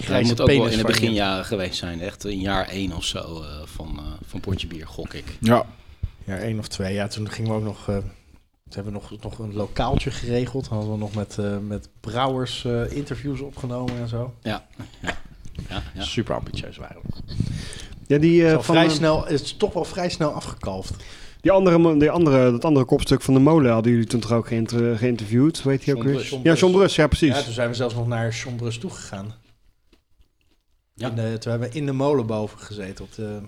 die 0.00 0.08
grijze 0.08 0.28
moet 0.30 0.40
ook 0.40 0.46
wel 0.48 0.64
in 0.64 0.70
de 0.70 0.76
je. 0.76 0.84
beginjaren 0.84 1.44
geweest 1.44 1.78
zijn. 1.78 2.00
Echt 2.00 2.24
in 2.24 2.40
jaar 2.40 2.68
één 2.68 2.92
of 2.96 3.04
zo 3.04 3.18
eh, 3.42 3.48
van, 3.64 3.96
eh, 3.98 4.04
van 4.26 4.40
Potje 4.40 4.66
Bier, 4.66 4.86
gok 4.86 5.12
ik. 5.14 5.24
ja, 5.40 5.66
Ja, 6.24 6.36
één 6.36 6.58
of 6.58 6.68
twee. 6.68 6.94
Ja, 6.94 7.06
toen 7.08 7.30
gingen 7.30 7.50
we 7.50 7.56
ook 7.56 7.64
nog... 7.64 7.88
eh, 7.88 7.96
toen 7.96 8.04
hebben 8.84 8.92
we 8.92 8.98
nog, 9.10 9.22
nog 9.22 9.38
een 9.38 9.54
lokaaltje 9.54 10.10
geregeld. 10.10 10.66
Hadden 10.66 10.90
we 10.92 10.98
nog 10.98 11.14
met, 11.14 11.38
eh, 11.38 11.56
met 11.66 11.88
brouwers 12.00 12.64
eh, 12.64 12.92
interviews 12.92 13.40
opgenomen 13.40 13.96
en 14.00 14.08
zo. 14.08 14.34
Ja, 14.42 14.66
ja, 15.02 15.16
ja. 15.68 15.82
ja. 15.94 16.02
Super 16.02 16.34
ambitieus 16.34 16.76
waren 16.76 17.00
we. 17.02 17.34
Ja, 18.06 18.18
die, 18.18 18.46
eh, 18.46 18.52
van, 18.52 18.62
vrij 18.64 18.84
eh, 18.84 18.90
snel, 18.90 19.24
het 19.26 19.40
is 19.40 19.52
toch 19.56 19.72
wel 19.72 19.84
vrij 19.84 20.08
snel 20.08 20.30
afgekalfd. 20.30 20.94
die 21.40 21.50
andere, 21.52 21.96
die 21.98 22.10
andere, 22.10 22.50
dat 22.50 22.64
andere 22.64 22.84
kopstuk 22.86 23.22
van 23.22 23.34
de 23.34 23.40
molen 23.40 23.72
hadden 23.72 23.92
jullie 23.92 24.06
toen 24.06 24.20
toch 24.20 24.32
ook 24.32 24.46
geïnter- 24.46 24.98
geïnterviewd? 24.98 25.62
Heet 25.62 25.84
hij 25.84 25.94
ook 25.94 26.02
weer? 26.02 26.38
Ja, 26.42 26.54
John 26.54 26.72
Brus, 26.72 26.94
ja 26.94 27.06
precies. 27.06 27.36
Ja, 27.36 27.42
toen 27.42 27.52
zijn 27.52 27.68
we 27.68 27.74
zelfs 27.74 27.94
nog 27.94 28.06
naar 28.06 28.30
John 28.30 28.56
Brus 28.56 28.78
toegegaan. 28.78 29.34
Ja. 31.00 31.08
In 31.08 31.14
de, 31.14 31.38
toen 31.38 31.50
hebben 31.50 31.70
we 31.70 31.76
in 31.76 31.86
de 31.86 31.92
molen 31.92 32.26
boven 32.26 32.58
gezeten. 32.58 33.04
Op 33.04 33.14
de, 33.14 33.40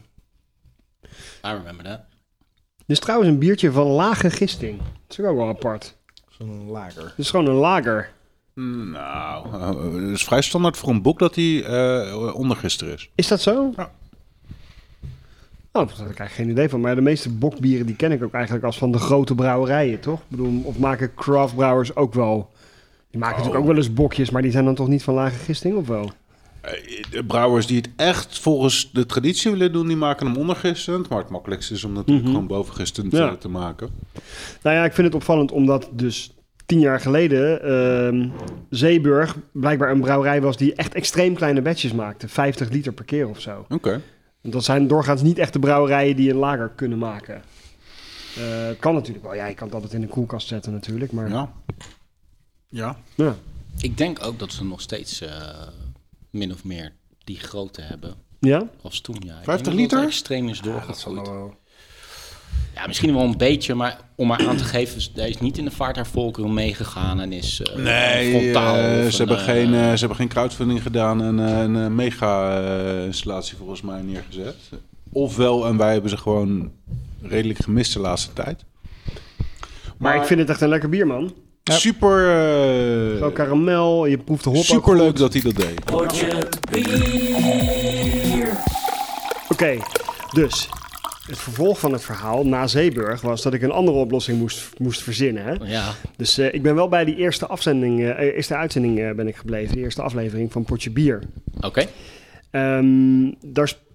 I 1.47 1.49
remember 1.49 1.85
that. 1.85 2.01
Dit 2.77 2.97
is 2.97 2.99
trouwens 2.99 3.31
een 3.31 3.39
biertje 3.39 3.73
van 3.73 3.87
lage 3.87 4.31
gisting. 4.31 4.79
Dat 4.79 5.19
is 5.19 5.25
ook 5.25 5.37
wel 5.37 5.49
apart. 5.49 5.97
zo'n 6.29 6.71
lager. 6.71 7.03
Het 7.03 7.19
is 7.19 7.31
gewoon 7.31 7.47
een 7.47 7.55
lager. 7.55 8.11
nou, 8.55 9.53
eh, 9.53 9.93
het 10.09 10.15
is 10.15 10.25
vrij 10.25 10.43
standaard 10.43 10.77
voor 10.77 10.89
een 10.89 11.03
boek 11.03 11.19
dat 11.19 11.35
hij 11.35 11.65
eh 11.65 12.35
ondergister 12.35 12.89
is. 12.89 13.11
Is 13.15 13.29
dat 13.29 13.41
zo? 13.41 13.73
Ja. 13.77 13.91
Oh, 15.73 15.87
daar 15.87 15.97
had 15.97 16.11
ik 16.11 16.19
eigenlijk 16.19 16.33
geen 16.33 16.51
idee 16.51 16.69
van. 16.69 16.81
Maar 16.81 16.95
de 16.95 17.01
meeste 17.01 17.31
bokbieren 17.31 17.87
die 17.87 17.97
ken 17.97 18.13
ik 18.13 18.23
ook 18.23 18.35
eigenlijk 18.35 18.65
als 18.65 18.79
van 18.79 18.93
de 18.93 18.99
grote 18.99 19.35
brouwerijen, 19.35 20.01
toch? 20.01 20.21
Ik 20.21 20.29
bedoel, 20.29 20.63
of 20.65 20.79
maken 20.79 21.15
craftbrouwers 21.15 21.95
ook 21.97 22.15
wel... 22.15 22.51
Die 23.11 23.21
maken 23.21 23.37
natuurlijk 23.37 23.63
ook 23.63 23.71
wel 23.71 23.77
eens 23.77 23.93
bokjes, 23.93 24.31
maar 24.31 24.43
die 24.43 24.51
zijn 24.51 24.65
dan 24.65 24.75
toch 24.75 24.89
niet 24.89 25.03
van 25.03 25.15
lage 25.15 25.39
gisting, 25.39 25.77
of 25.77 25.87
wel? 25.87 26.13
Eh, 26.63 27.03
De 27.11 27.25
brouwers 27.25 27.67
die 27.67 27.77
het 27.77 27.89
echt 27.97 28.39
volgens 28.39 28.91
de 28.93 29.07
traditie 29.07 29.51
willen 29.51 29.73
doen, 29.73 29.87
die 29.87 29.97
maken 29.97 30.27
hem 30.27 30.37
ondergistend. 30.37 31.09
Maar 31.09 31.19
het 31.19 31.29
makkelijkste 31.29 31.75
is 31.75 31.85
om 31.85 31.93
natuurlijk 31.93 32.23
Mhm. 32.27 32.33
gewoon 32.33 32.47
bovengistend 32.49 33.13
Ja. 33.13 33.37
te 33.37 33.49
maken. 33.49 33.91
Nou 34.63 34.77
ja, 34.77 34.85
ik 34.85 34.93
vind 34.93 35.07
het 35.07 35.17
opvallend 35.17 35.53
omdat 35.53 35.89
dus 35.93 36.35
tien 36.67 36.81
jaar 36.81 37.01
geleden 37.01 37.63
ehm, 37.63 38.29
Zeeburg 38.71 39.37
blijkbaar 39.53 39.91
een 39.91 40.01
brouwerij 40.01 40.41
was 40.41 40.57
die 40.57 40.75
echt 40.75 40.95
extreem 40.95 41.35
kleine 41.35 41.63
batches 41.63 41.93
maakte. 41.93 42.29
50 42.29 42.69
liter 42.71 42.93
per 42.93 43.05
keer 43.05 43.29
of 43.29 43.41
zo. 43.41 43.67
Oké. 43.69 44.01
Dat 44.43 44.65
zijn 44.65 44.87
doorgaans 44.87 45.23
niet 45.23 45.39
echt 45.39 45.53
de 45.53 45.59
brouwerijen 45.59 46.17
die 46.17 46.31
een 46.31 46.37
lager 46.37 46.69
kunnen 46.69 46.99
maken. 46.99 47.35
Eh, 48.37 48.67
het 48.67 48.79
kan 48.79 48.95
natuurlijk 48.95 49.25
wel. 49.25 49.35
Ja, 49.35 49.47
je 49.47 49.55
kan 49.55 49.67
het 49.67 49.75
altijd 49.75 49.93
in 49.93 50.01
de 50.01 50.07
koelkast 50.07 50.49
zetten 50.49 50.73
natuurlijk. 50.73 51.13
Maar 51.13 51.29
ja. 51.29 51.53
Ja. 52.69 52.97
Ja. 53.15 53.35
Ik 53.81 53.97
denk 53.99 54.25
ook 54.25 54.39
dat 54.39 54.53
ze 54.53 54.65
nog 54.65 54.81
steeds 54.81 55.21
eh, 55.21 55.31
min 56.33 56.53
of 56.53 56.65
meer 56.65 56.93
die 57.25 57.39
grootte 57.41 57.81
hebben 57.83 58.15
ja? 58.41 58.69
als 58.83 59.01
toen. 59.01 59.17
Ja. 59.25 59.39
Ik 59.39 59.45
50 59.45 59.47
denk 59.47 59.65
dat 59.65 59.75
liter? 59.75 59.99
het 59.99 60.07
extreem 60.09 60.49
is 60.49 60.61
doorgegroeid. 60.61 61.29
wel. 61.29 61.55
Ja, 62.75 62.87
misschien 62.87 63.15
wel 63.15 63.23
een 63.25 63.37
beetje, 63.37 63.75
maar 63.75 64.01
om 64.17 64.27
maar 64.27 64.47
aan 64.49 64.57
te 64.57 64.65
geven, 64.65 64.95
dus 64.95 65.11
hij 65.15 65.29
is 65.29 65.39
niet 65.41 65.59
in 65.59 65.65
de 65.65 65.71
vaart 65.71 65.95
der 65.95 66.07
volkeren 66.07 66.55
meegegaan 66.55 67.21
en 67.21 67.33
is 67.33 67.61
eh, 67.63 67.77
Nee, 67.77 68.41
frontaal. 68.41 68.75
eh, 68.77 69.07
ze, 69.07 69.17
hebben 69.17 69.37
eh, 69.39 69.45
geen, 69.45 69.75
eh, 69.75 69.91
ze 69.93 69.99
hebben 69.99 70.17
geen 70.17 70.29
crowdfunding 70.29 70.83
gedaan 70.83 71.23
en 71.23 71.39
een 71.39 71.95
mega-installatie 71.95 73.57
volgens 73.57 73.83
mij 73.83 74.03
neergezet. 74.03 74.57
Ofwel, 75.13 75.67
en 75.67 75.77
wij 75.77 75.93
hebben 75.93 76.11
ze 76.11 76.17
gewoon 76.17 76.73
redelijk 77.23 77.59
gemist 77.65 77.93
de 77.93 77.99
laatste 78.01 78.33
tijd. 78.33 78.65
Maar, 79.97 80.17
ik 80.17 80.25
vind 80.25 80.41
het 80.41 80.49
echt 80.49 80.61
een 80.61 80.69
lekker 80.69 80.89
bier, 80.89 81.07
man. 81.07 81.35
Super, 81.65 82.29
eh, 82.29 83.19
Zo 83.19 83.31
karamel, 83.31 84.07
je 84.07 84.19
proeft 84.19 84.45
de 84.45 84.51
hop 84.51 84.59
ook 84.59 84.65
super 84.65 84.97
leuk 84.97 85.07
goed. 85.07 85.19
dat 85.19 85.33
hij 85.33 85.43
dat 85.43 85.57
deed. 85.57 85.81
Oké, 89.49 89.77
dus 90.33 90.69
het 91.27 91.39
vervolg 91.39 91.79
van 91.81 91.93
het 91.93 92.05
verhaal 92.05 92.45
na 92.45 92.67
Zeeburg 92.67 93.21
was 93.21 93.43
dat 93.43 93.55
ik 93.55 93.63
een 93.63 93.71
andere 93.71 93.97
oplossing 93.99 94.39
moest, 94.39 94.69
moest 94.79 95.03
verzinnen. 95.03 95.45
Hè? 95.45 95.53
Ja, 95.65 95.95
Dus 96.17 96.39
eh, 96.39 96.55
ik 96.55 96.63
ben 96.63 96.75
wel 96.75 96.89
bij 96.89 97.05
die 97.05 97.17
eerste, 97.17 97.47
afzending, 97.47 98.01
eh, 98.01 98.19
eerste 98.35 98.57
uitzending 98.57 99.01
eh, 99.01 99.11
ben 99.15 99.29
ik 99.29 99.37
gebleven. 99.37 99.75
De 99.75 99.81
eerste 99.83 100.03
aflevering 100.03 100.53
van 100.53 100.65
Potje 100.65 100.91
Bier. 100.91 101.23
oké. 101.61 101.87
Ehm, 102.51 103.25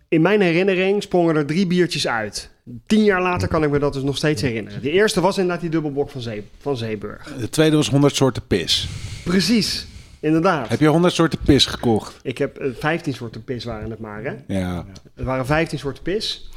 in 0.10 0.22
mijn 0.22 0.42
herinnering 0.42 1.04
sprongen 1.04 1.36
er 1.36 1.46
drie 1.46 1.68
biertjes 1.68 2.08
uit. 2.08 2.50
Tien 2.86 3.04
jaar 3.04 3.22
later 3.22 3.48
kan 3.48 3.64
ik 3.64 3.70
me 3.70 3.80
dat 3.80 3.94
dus 3.94 4.04
nog 4.04 4.18
steeds 4.18 4.42
herinneren. 4.42 4.82
De 4.82 4.92
eerste 4.92 5.22
was 5.22 5.38
inderdaad 5.38 5.62
die 5.62 5.70
dubbelbok 5.70 6.10
van, 6.10 6.22
Zee, 6.22 6.44
van 6.60 6.78
Zeeburg. 6.78 7.34
De 7.40 7.50
tweede 7.50 7.76
was 7.76 7.90
100 7.90 8.16
soorten 8.16 8.48
pis. 8.48 8.90
Precies, 9.24 9.88
inderdaad. 10.20 10.70
Heb 10.70 10.80
je 10.80 10.88
100 10.88 11.14
soorten 11.14 11.40
pis 11.46 11.66
gekocht? 11.66 12.20
Ik 12.22 12.38
heb 12.38 12.58
eh, 12.58 12.70
15 12.80 13.14
soorten 13.14 13.44
pis 13.44 13.64
waren 13.64 13.90
het 13.90 14.00
maar, 14.00 14.24
hè? 14.24 14.60
Ja. 14.60 14.86
Het 15.16 15.26
waren 15.26 15.46
15 15.46 15.80
soorten 15.80 16.04
pis. 16.04 16.50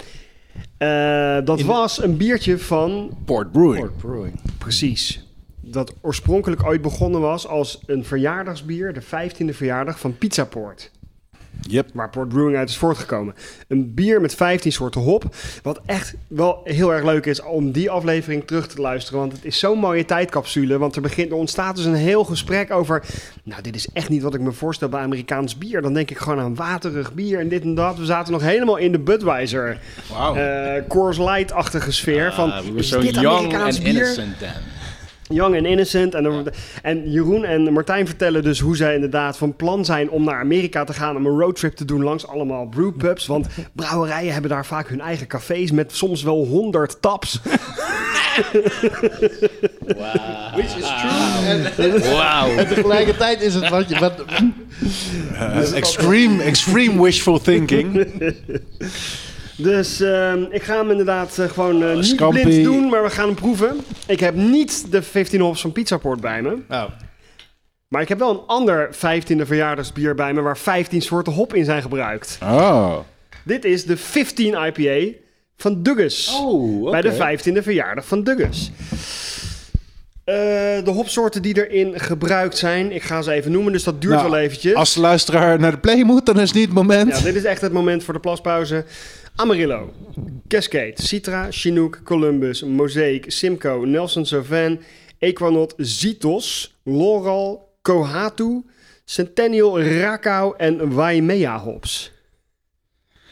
Eh, 0.76 1.38
dat 1.45 1.62
was 1.62 2.02
een 2.02 2.17
biertje 2.17 2.59
van 2.59 3.17
Port 3.25 3.52
Brewing. 3.52 3.79
Port 3.79 3.97
Brewing. 3.97 4.40
Precies. 4.59 5.25
Dat 5.61 5.95
oorspronkelijk 6.00 6.64
ooit 6.64 6.83
begonnen 6.83 7.21
was 7.21 7.47
als 7.47 7.81
een 7.87 8.05
verjaardagsbier, 8.05 8.93
de 8.93 9.02
15e 9.02 9.55
verjaardag 9.55 10.00
van 10.00 10.19
Pizza 10.19 10.45
Port. 10.45 10.90
Yep. 11.69 11.88
Waar 11.95 12.11
Port 12.11 12.29
Brewing 12.29 12.57
uit 12.57 12.69
is 12.69 12.76
voortgekomen. 12.76 13.35
Een 13.69 13.95
bier 13.95 14.21
met 14.21 14.35
15 14.35 14.73
soorten 14.73 15.00
hop. 15.00 15.25
Wat 15.62 15.81
echt 15.87 16.14
wel 16.29 16.61
heel 16.64 16.93
erg 16.93 17.05
leuk 17.05 17.26
is 17.26 17.43
om 17.43 17.73
die 17.73 17.90
aflevering 17.90 18.47
terug 18.47 18.67
te 18.69 18.81
luisteren. 18.81 19.21
Want 19.21 19.33
het 19.33 19.45
is 19.45 19.59
zo'n 19.59 19.79
mooie 19.79 20.05
tijdcapsule. 20.05 20.79
Want 20.79 20.97
er, 20.97 21.02
begint, 21.02 21.31
er 21.31 21.37
ontstaat 21.37 21.76
dus 21.76 21.85
een 21.85 21.95
heel 21.95 22.25
gesprek 22.25 22.71
over. 22.73 23.02
Nou, 23.45 23.62
dit 23.62 23.75
is 23.75 23.88
echt 23.93 24.09
niet 24.09 24.23
wat 24.23 24.35
ik 24.35 24.40
me 24.40 24.52
voorstel 24.52 24.88
bij 24.88 25.00
Amerikaans 25.02 25.59
bier. 25.59 25.83
Dan 25.83 25.95
denk 25.95 26.11
ik 26.11 26.19
gewoon 26.19 26.40
aan 26.40 26.55
waterig 26.55 27.14
bier 27.14 27.38
en 27.38 27.49
dit 27.49 27.62
en 27.62 27.75
dat. 27.75 27.99
We 27.99 28.05
zaten 28.05 28.33
nog 28.33 28.43
helemaal 28.43 28.76
in 28.76 28.93
de 28.93 28.99
Budweiser. 28.99 29.79
Wauw. 30.12 30.35
eh 30.35 30.83
Coors 30.88 31.19
Light-achtige 31.19 31.93
sfeer. 31.93 32.33
van, 32.33 32.52
Ah, 32.52 32.59
we 32.61 32.67
were 32.67 32.79
is 32.79 32.88
dit 32.90 33.14
young 33.14 33.26
Amerikaans 33.38 33.75
and 33.76 33.85
bier? 33.85 33.95
innocent 33.95 34.38
then. 34.38 34.50
Young 35.30 35.56
and 35.56 35.66
innocent. 35.66 36.14
En, 36.14 36.44
en 36.82 37.10
Jeroen 37.10 37.44
en 37.44 37.72
Martijn 37.72 38.06
vertellen 38.06 38.42
dus 38.42 38.60
hoe 38.60 38.76
zij 38.76 38.94
inderdaad 38.94 39.37
van 39.37 39.56
plan 39.56 39.84
zijn 39.84 40.10
om 40.10 40.25
naar 40.25 40.40
Amerika 40.40 40.84
te 40.84 40.92
gaan. 40.92 41.16
Om 41.16 41.26
een 41.26 41.38
roadtrip 41.38 41.76
te 41.76 41.84
doen 41.84 42.02
langs 42.02 42.26
allemaal 42.26 42.66
brewpubs. 42.66 43.26
Want 43.26 43.46
brouwerijen 43.72 44.32
hebben 44.32 44.50
daar 44.50 44.66
vaak 44.66 44.88
hun 44.88 45.00
eigen 45.00 45.26
cafés 45.26 45.70
met 45.70 45.92
soms 45.96 46.22
wel 46.22 46.46
honderd 46.46 47.02
taps. 47.02 47.40
Which 50.54 50.76
is 50.76 50.92
true. 51.00 51.20
En, 51.46 52.00
Wauw. 52.00 52.56
en 52.56 52.68
tegelijkertijd 52.68 53.42
is 53.42 53.54
het 53.54 53.68
wat 53.68 53.88
je... 53.88 53.99
Wat, 53.99 54.25
Uh, 55.32 55.72
extreme, 55.76 56.42
extreme 56.42 57.02
wishful 57.02 57.40
thinking. 57.40 57.92
Dus 59.62 60.00
ehm, 60.00 60.43
ik 60.50 60.62
ga 60.62 60.76
hem 60.76 60.90
inderdaad 60.90 61.38
eh, 61.38 61.49
gewoon 61.49 61.83
eh, 61.83 61.97
niet 61.97 62.17
blind 62.29 62.64
doen, 62.64 62.88
maar 62.88 63.02
we 63.02 63.11
gaan 63.11 63.26
hem 63.26 63.35
proeven. 63.35 63.76
Ik 64.07 64.21
heb 64.21 64.35
niet 64.35 64.90
de 64.90 65.02
15 65.02 65.40
hops 65.40 65.61
van 65.61 65.73
Pizzaport 65.73 66.21
bij 66.21 66.43
me. 66.43 66.59
nou, 66.69 66.90
Maar 67.88 68.02
ik 68.02 68.09
heb 68.09 68.19
wel 68.19 68.31
een 68.31 68.47
ander 68.47 68.90
15e 68.95 69.47
verjaardagsbier 69.47 70.14
bij 70.14 70.33
me 70.33 70.40
waar 70.40 70.59
15 70.59 71.02
soorten 71.02 71.33
hop 71.33 71.55
in 71.55 71.64
zijn 71.64 71.83
gebruikt. 71.83 72.38
Oh. 72.43 72.99
Dit 73.45 73.64
is 73.64 73.85
de 73.85 73.97
15 73.97 74.55
IPA 74.67 75.17
van 75.57 75.83
Dugges. 75.83 76.38
Oh, 76.40 76.90
Bij 76.90 77.00
de 77.00 77.38
15e 77.38 77.62
verjaardag 77.62 78.07
van 78.07 78.23
Dugges. 78.23 78.71
Eh, 80.30 80.84
de 80.84 80.90
hopsoorten 80.90 81.42
die 81.42 81.66
erin 81.68 82.00
gebruikt 82.00 82.58
zijn, 82.58 82.92
ik 82.92 83.02
ga 83.02 83.22
ze 83.22 83.32
even 83.32 83.50
noemen, 83.52 83.72
dus 83.72 83.84
dat 83.84 84.00
duurt 84.00 84.14
Nou, 84.14 84.30
wel 84.30 84.38
eventjes. 84.38 84.75
Als 84.75 84.94
de 84.94 85.00
luisteraar 85.00 85.58
naar 85.60 85.70
de 85.70 85.78
play 85.78 86.02
moet, 86.02 86.26
dan 86.26 86.40
is 86.40 86.49
het 86.49 86.54
niet 86.56 86.64
het 86.64 86.75
moment. 86.75 87.16
Ja, 87.16 87.22
dit 87.25 87.34
is 87.34 87.44
echt 87.44 87.60
het 87.60 87.72
moment 87.72 88.04
voor 88.04 88.14
de 88.14 88.20
plaspauze. 88.20 88.84
Amarillo, 89.34 89.92
Cascade, 90.49 90.92
Citra, 90.94 91.46
Chinook, 91.50 92.00
Columbus, 92.04 92.62
Mosaic, 92.62 93.25
Simcoe, 93.30 93.87
Nelson 93.87 94.26
Sauvin, 94.26 94.80
Equanot, 95.18 95.75
Zitos, 95.76 96.76
Laurel, 96.82 97.68
Kohatu, 97.82 98.64
Centennial, 99.04 99.80
Rakau 99.82 100.54
en 100.56 100.94
Waimea 100.94 101.58
hops. 101.58 102.12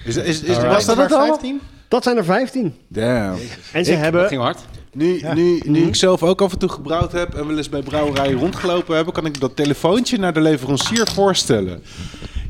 Is, 0.05 0.17
is, 0.17 0.43
was 0.43 0.85
dat 0.85 0.97
het 0.97 1.13
al? 1.13 1.27
15? 1.27 1.61
Dat 1.89 2.03
zijn 2.03 2.17
er 2.17 2.25
15. 2.25 2.75
Damn. 2.89 3.39
En 3.73 3.85
ze 3.85 3.93
Ik- 3.93 3.99
hebben... 3.99 4.21
Dat 4.21 4.31
ging 4.31 4.43
hard. 4.43 4.59
Nu, 4.93 5.21
nu, 5.35 5.61
nu 5.65 5.87
ik 5.87 5.95
zelf 5.95 6.23
ook 6.23 6.43
af 6.43 6.53
en 6.53 6.59
toe 6.59 6.69
gebrouwd 6.69 7.13
heb 7.13 7.35
en 7.35 7.47
wel 7.47 7.57
eens 7.57 7.69
bij 7.69 7.83
brouwerijen 7.83 8.39
rondgelopen 8.39 8.97
heb, 8.97 9.13
kan 9.13 9.27
ik 9.27 9.41
dat 9.41 9.57
telefoontje 9.57 10.19
naar 10.19 10.33
de 10.33 10.41
leverancier 10.41 11.07
voorstellen. 11.07 11.83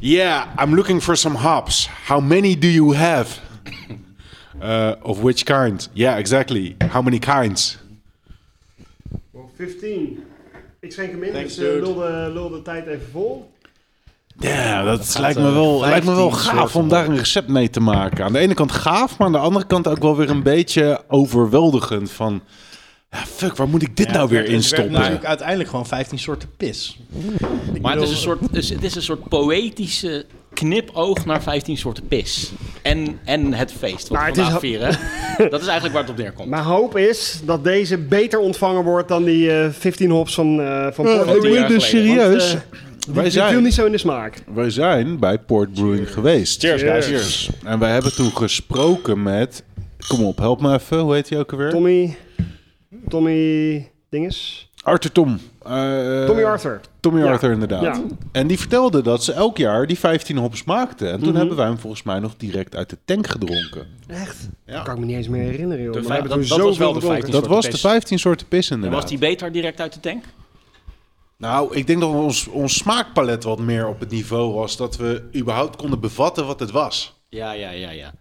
Yeah, 0.00 0.46
I'm 0.62 0.74
looking 0.74 1.02
for 1.02 1.16
some 1.16 1.38
hops. 1.38 1.88
How 2.06 2.20
many 2.24 2.58
do 2.58 2.68
you 2.68 2.94
have? 2.94 3.40
Uh, 4.62 4.92
of 5.02 5.20
which 5.20 5.42
kind? 5.42 5.90
Yeah, 5.92 6.18
exactly. 6.18 6.76
How 6.90 7.02
many 7.02 7.18
kinds? 7.18 7.78
15. 9.58 10.24
Ik 10.80 10.92
schenk 10.92 11.10
hem 11.10 11.22
in, 11.22 11.32
Thanks, 11.32 11.54
dus 11.54 11.74
eh, 11.74 11.82
lul, 11.82 11.94
de, 11.94 12.30
lul 12.32 12.48
de 12.48 12.62
tijd 12.62 12.86
even 12.86 13.08
vol. 13.10 13.50
Ja, 14.38 14.82
dat, 14.82 15.16
lijkt, 15.18 15.38
me 15.38 15.46
eh, 15.46 15.52
wel, 15.52 15.80
lijkt 15.80 16.06
me 16.06 16.14
wel 16.14 16.30
15 16.30 16.50
gaaf 16.52 16.76
om 16.76 16.88
daar 16.88 17.08
een 17.08 17.16
recept 17.16 17.48
mee 17.48 17.70
te 17.70 17.80
maken. 17.80 18.24
Aan 18.24 18.32
de 18.32 18.38
ene 18.38 18.54
kant 18.54 18.72
gaaf, 18.72 19.18
maar 19.18 19.26
aan 19.26 19.32
de 19.32 19.38
andere 19.38 19.66
kant 19.66 19.88
ook 19.88 20.02
wel 20.02 20.16
weer 20.16 20.30
een 20.30 20.42
beetje 20.42 21.00
overweldigend. 21.08 22.10
Van, 22.10 22.42
ja, 23.10 23.18
fuck, 23.18 23.56
waar 23.56 23.68
moet 23.68 23.82
ik 23.82 23.96
dit 23.96 24.06
Ja, 24.06 24.12
nou 24.12 24.28
weer 24.28 24.38
werd 24.38 24.52
instoppen? 24.52 24.92
natuurlijk 24.92 25.24
uiteindelijk 25.24 25.68
gewoon 25.68 25.86
15 25.86 26.18
soorten 26.18 26.48
pis. 26.56 26.98
Ik 27.72 27.82
Maar 27.82 27.94
het 27.94 28.02
is, 28.02 28.10
een 28.10 28.16
soort, 28.16 28.40
het 28.52 28.82
is 28.84 28.94
een 28.94 29.02
soort 29.02 29.28
poëtische 29.28 30.26
knipoog 30.54 31.24
naar 31.24 31.42
15 31.42 31.76
soorten 31.76 32.06
pis. 32.08 32.52
En, 32.82 33.18
en 33.24 33.54
het 33.54 33.72
feest 33.72 34.08
wat 34.08 34.18
Maar 34.18 34.20
we 34.20 34.26
het 34.28 34.36
is 34.36 34.42
vandaag 34.42 34.60
vieren. 34.60 34.98
Dat 35.50 35.60
is 35.60 35.66
eigenlijk 35.66 35.92
waar 35.92 36.02
het 36.02 36.12
op 36.12 36.18
neerkomt. 36.18 36.48
Mijn 36.48 36.62
hoop 36.62 36.96
is 36.96 37.40
dat 37.44 37.64
deze 37.64 37.98
beter 37.98 38.38
ontvangen 38.38 38.84
wordt 38.84 39.08
dan 39.08 39.24
die 39.24 39.52
eh 39.52 39.68
15 39.70 40.10
hops 40.10 40.34
van, 40.34 40.60
eh 40.60 40.86
van 40.92 41.06
Uh, 41.06 41.12
tien 41.14 41.24
Brewing. 41.24 41.54
jaar 41.54 41.68
dus 41.68 41.88
serieus. 41.88 42.52
Want, 42.52 42.64
wij, 43.14 43.22
Die 43.22 43.32
viel 43.32 43.42
zijn, 43.48 43.62
niet 43.62 43.74
zo 43.74 43.86
in 43.86 43.92
de 43.92 43.98
smaak. 43.98 44.42
wij 44.54 44.70
zijn 44.70 45.18
bij 45.18 45.38
Port 45.38 45.72
Brewing 45.72 46.12
geweest. 46.12 46.60
Cheers, 46.60 46.82
guys. 46.82 47.06
Cheers. 47.06 47.50
En 47.64 47.78
wij 47.78 47.92
hebben 47.92 48.14
toen 48.14 48.30
gesproken 48.36 49.22
met... 49.22 49.62
Kom 50.08 50.24
op, 50.24 50.38
help 50.38 50.60
me 50.60 50.74
even. 50.74 50.98
Hoe 50.98 51.14
heet 51.14 51.28
hij 51.28 51.38
ook 51.38 51.52
alweer? 51.52 51.70
Tommy... 51.70 52.16
Tommy... 53.08 53.90
Dinges? 54.10 54.70
Arthur 54.82 55.12
Tom. 55.12 55.38
Eh, 55.64 56.24
Tommy 56.26 56.44
Arthur. 56.44 56.80
Tommy 57.00 57.20
Ja. 57.20 57.30
Arthur, 57.30 57.50
inderdaad. 57.52 57.82
Ja. 57.82 58.00
En 58.32 58.46
die 58.46 58.58
vertelde 58.58 59.02
dat 59.02 59.24
ze 59.24 59.32
elk 59.32 59.56
jaar 59.56 59.86
die 59.86 59.98
15 59.98 60.36
hops 60.36 60.64
maakten. 60.64 61.10
En 61.12 61.18
toen 61.18 61.28
Mhm. 61.28 61.36
hebben 61.38 61.56
wij 61.56 61.66
hem 61.66 61.78
volgens 61.78 62.02
mij 62.02 62.18
nog 62.18 62.36
direct 62.36 62.76
uit 62.76 62.90
de 62.90 62.96
tank 63.04 63.26
gedronken. 63.26 63.86
Echt? 64.06 64.48
Ja. 64.66 64.74
Dat 64.74 64.82
kan 64.82 64.94
ik 64.94 65.00
me 65.00 65.06
niet 65.06 65.16
eens 65.16 65.28
meer 65.28 65.42
herinneren, 65.42 65.84
joh. 65.84 65.92
De 65.92 66.00
Maar 66.00 66.10
hebben 66.12 66.30
dat- 66.38 66.48
toen 66.48 66.58
dat 66.58 66.66
was 66.66 66.78
wel 66.78 66.92
de 66.92 66.94
gedronken. 66.94 67.08
15 67.22 67.32
Dat 67.32 67.40
soorten 67.42 67.54
was 67.54 67.64
de 67.64 67.70
pis. 67.70 67.80
15 67.80 68.18
soorten 68.18 68.48
pis 68.48 68.68
En 68.70 68.74
inderdaad. 68.74 69.00
was 69.00 69.10
die 69.10 69.18
beter 69.18 69.52
direct 69.52 69.80
uit 69.80 69.92
de 69.92 70.00
tank? 70.00 70.24
Nou, 71.38 71.74
ik 71.76 71.86
denk 71.86 72.00
dat 72.00 72.10
ons, 72.14 72.46
ons 72.46 72.74
smaakpalet 72.76 73.44
wat 73.44 73.58
meer 73.58 73.88
op 73.88 74.00
het 74.00 74.10
niveau 74.10 74.52
was... 74.54 74.76
dat 74.76 74.96
we 74.96 75.22
überhaupt 75.36 75.76
konden 75.76 76.00
bevatten 76.00 76.46
wat 76.46 76.60
het 76.60 76.70
was. 76.70 77.20
Ja, 77.28 77.52
ja, 77.52 77.70
ja, 77.70 77.90
ja. 77.90 78.12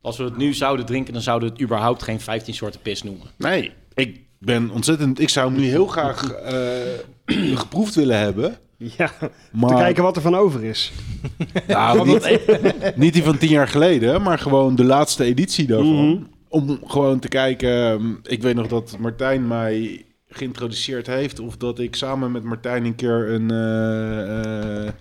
Als 0.00 0.16
we 0.16 0.24
het 0.24 0.36
nu 0.36 0.54
zouden 0.54 0.86
drinken, 0.86 1.12
dan 1.12 1.22
zouden 1.22 1.48
we 1.48 1.54
het 1.54 1.62
überhaupt 1.64 2.02
geen 2.02 2.20
15 2.20 2.54
soorten 2.54 2.80
pis 2.80 3.02
noemen. 3.02 3.26
Nee, 3.38 3.72
ik 3.94 4.20
ben 4.38 4.70
ontzettend... 4.70 5.20
Ik 5.20 5.28
zou 5.28 5.50
hem 5.52 5.60
nu 5.60 5.66
heel 5.66 5.86
graag 5.86 6.32
eh, 6.32 7.54
geproefd 7.62 7.94
willen 7.94 8.18
hebben. 8.18 8.56
Ja, 8.76 9.12
Maar, 9.52 9.70
te 9.70 9.76
kijken 9.76 10.02
wat 10.02 10.16
er 10.16 10.22
van 10.22 10.34
over 10.36 10.64
is. 10.64 10.92
Nou, 11.66 12.06
niet, 12.06 12.40
niet 12.96 13.12
die 13.12 13.22
van 13.22 13.38
tien 13.38 13.48
jaar 13.50 13.68
geleden, 13.68 14.22
maar 14.22 14.38
gewoon 14.38 14.74
de 14.76 14.84
laatste 14.84 15.24
editie 15.24 15.66
daarvan. 15.66 16.08
Mhm. 16.08 16.22
Om 16.48 16.80
gewoon 16.86 17.18
te 17.18 17.28
kijken... 17.28 17.70
ehm, 17.90 18.14
Ik 18.22 18.42
weet 18.42 18.54
nog 18.54 18.66
dat 18.66 18.96
Martijn 18.98 19.46
mij 19.46 20.04
geïntroduceerd 20.36 21.06
heeft. 21.06 21.40
Of 21.40 21.56
dat 21.56 21.78
ik 21.78 21.96
samen 21.96 22.32
met 22.32 22.42
Martijn 22.42 22.84
een 22.84 22.94
keer 22.94 23.30
een 23.30 23.50
eh, 23.50 24.86
eh, 24.86 24.92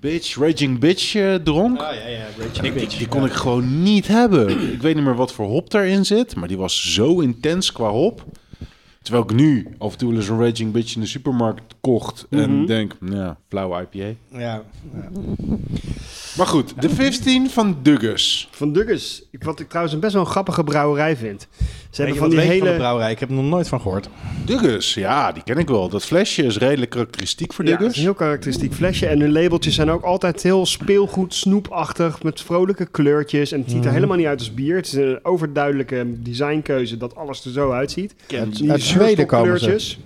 bitch, 0.00 0.38
Raging 0.38 0.78
Bitch 0.78 1.14
eh, 1.14 1.34
dronk. 1.34 1.80
Ah, 1.80 1.94
ja, 1.94 2.06
ja. 2.08 2.26
Die, 2.62 2.72
die, 2.72 2.88
die 2.98 3.08
kon 3.08 3.24
ik 3.24 3.32
gewoon 3.32 3.82
niet 3.82 4.06
hebben. 4.06 4.72
Ik 4.72 4.82
weet 4.82 4.94
niet 4.94 5.04
meer 5.04 5.14
wat 5.14 5.32
voor 5.32 5.46
hop 5.46 5.70
daarin 5.70 6.04
zit. 6.04 6.36
Maar 6.36 6.48
die 6.48 6.56
was 6.56 6.94
zo 6.94 7.20
intens 7.20 7.72
qua 7.72 7.90
hop. 7.90 8.24
Terwijl 9.06 9.24
ik 9.24 9.32
nu 9.34 9.68
af 9.78 9.92
en 9.92 9.98
toe 9.98 10.14
eens 10.14 10.28
een 10.28 10.40
Raging 10.40 10.72
Bitch 10.72 10.94
in 10.94 11.00
de 11.00 11.06
supermarkt 11.06 11.74
kocht. 11.80 12.26
Mhm. 12.30 12.42
En 12.42 12.66
denk, 12.66 12.96
ja, 13.10 13.36
flauwe 13.48 13.86
IPA. 13.92 14.04
Ja. 14.32 14.38
ja. 14.40 14.62
Maar 16.36 16.46
goed, 16.46 16.82
de 16.82 16.88
15 16.90 17.50
van 17.50 17.76
Dugges. 17.82 18.48
Van 18.50 18.72
Dugges. 18.72 19.22
Ik, 19.30 19.44
wat 19.44 19.60
ik 19.60 19.66
trouwens 19.68 19.94
een 19.94 20.00
best 20.00 20.12
wel 20.12 20.22
een 20.22 20.28
grappige 20.28 20.64
brouwerij 20.64 21.16
vind. 21.16 21.46
Ze 21.50 22.02
Weet 22.02 22.10
hebben 22.14 22.16
van 22.16 22.28
die 22.30 22.38
van 22.38 22.58
de 22.58 22.64
hele... 22.64 22.76
brouwerij? 22.76 23.10
Ik 23.10 23.18
heb 23.18 23.28
er 23.28 23.34
nog 23.34 23.44
nooit 23.44 23.68
van 23.68 23.80
gehoord. 23.80 24.08
Dugges, 24.44 24.94
ja, 24.94 25.32
die 25.32 25.42
ken 25.42 25.58
ik 25.58 25.68
wel. 25.68 25.88
Dat 25.88 26.04
flesje 26.04 26.42
is 26.42 26.58
redelijk 26.58 26.90
karakteristiek 26.90 27.52
voor 27.52 27.64
Ja, 27.64 27.70
het 27.70 27.80
is 27.80 27.84
Dugges. 27.86 28.02
een 28.04 28.08
heel 28.10 28.18
karakteristiek 28.26 28.74
flesje. 28.74 29.06
En 29.06 29.20
hun 29.20 29.32
labeltjes 29.32 29.74
zijn 29.74 29.90
ook 29.90 30.02
altijd 30.02 30.42
heel 30.42 30.66
speelgoed, 30.66 31.34
snoepachtig, 31.34 32.22
met 32.22 32.40
vrolijke 32.40 32.86
kleurtjes. 32.86 33.52
En 33.52 33.60
het 33.60 33.68
ziet 33.70 33.78
er 33.78 33.84
Mhm. 33.84 33.94
helemaal 33.94 34.16
niet 34.16 34.26
uit 34.26 34.38
als 34.38 34.54
bier. 34.54 34.76
Het 34.76 34.86
is 34.86 34.92
een 34.92 35.18
overduidelijke 35.22 36.06
designkeuze 36.22 36.96
dat 36.96 37.16
alles 37.16 37.44
er 37.44 37.50
zo 37.50 37.70
uitziet. 37.72 38.14
Zweden 38.98 39.26
komen 39.26 39.60
ze. 39.60 39.96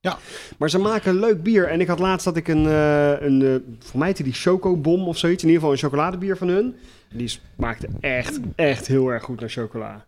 Ja. 0.00 0.18
Maar 0.58 0.70
ze 0.70 0.78
maken 0.78 1.18
leuk 1.18 1.42
bier. 1.42 1.68
En 1.68 1.80
ik 1.80 1.86
had 1.86 1.98
laatst 1.98 2.24
dat 2.24 2.36
ik 2.36 2.48
een, 2.48 2.66
eh 2.66 3.20
een 3.20 3.40
uh, 3.40 3.54
voor 3.78 3.98
mij 3.98 4.08
heette 4.08 4.22
die 4.22 4.32
chocobom 4.32 5.08
of 5.08 5.18
zoiets. 5.18 5.42
In 5.42 5.48
ieder 5.48 5.62
geval 5.62 5.76
een 5.76 5.82
chocoladebier 5.82 6.36
van 6.36 6.48
hun. 6.48 6.74
En 7.10 7.18
die 7.18 7.28
smaakte 7.56 7.88
echt, 8.00 8.40
echt 8.54 8.86
heel 8.86 9.08
erg 9.08 9.22
goed 9.22 9.40
naar 9.40 9.48
chocola. 9.48 10.06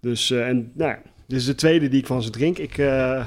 Dus, 0.00 0.30
eh, 0.30 0.48
en 0.48 0.70
nou 0.74 0.90
ja, 0.90 0.98
dit 1.26 1.38
is 1.38 1.46
de 1.46 1.54
tweede 1.54 1.88
die 1.88 2.00
ik 2.00 2.06
van 2.06 2.22
ze 2.22 2.30
drink. 2.30 2.58
Ik, 2.58 2.78
eh, 2.78 3.24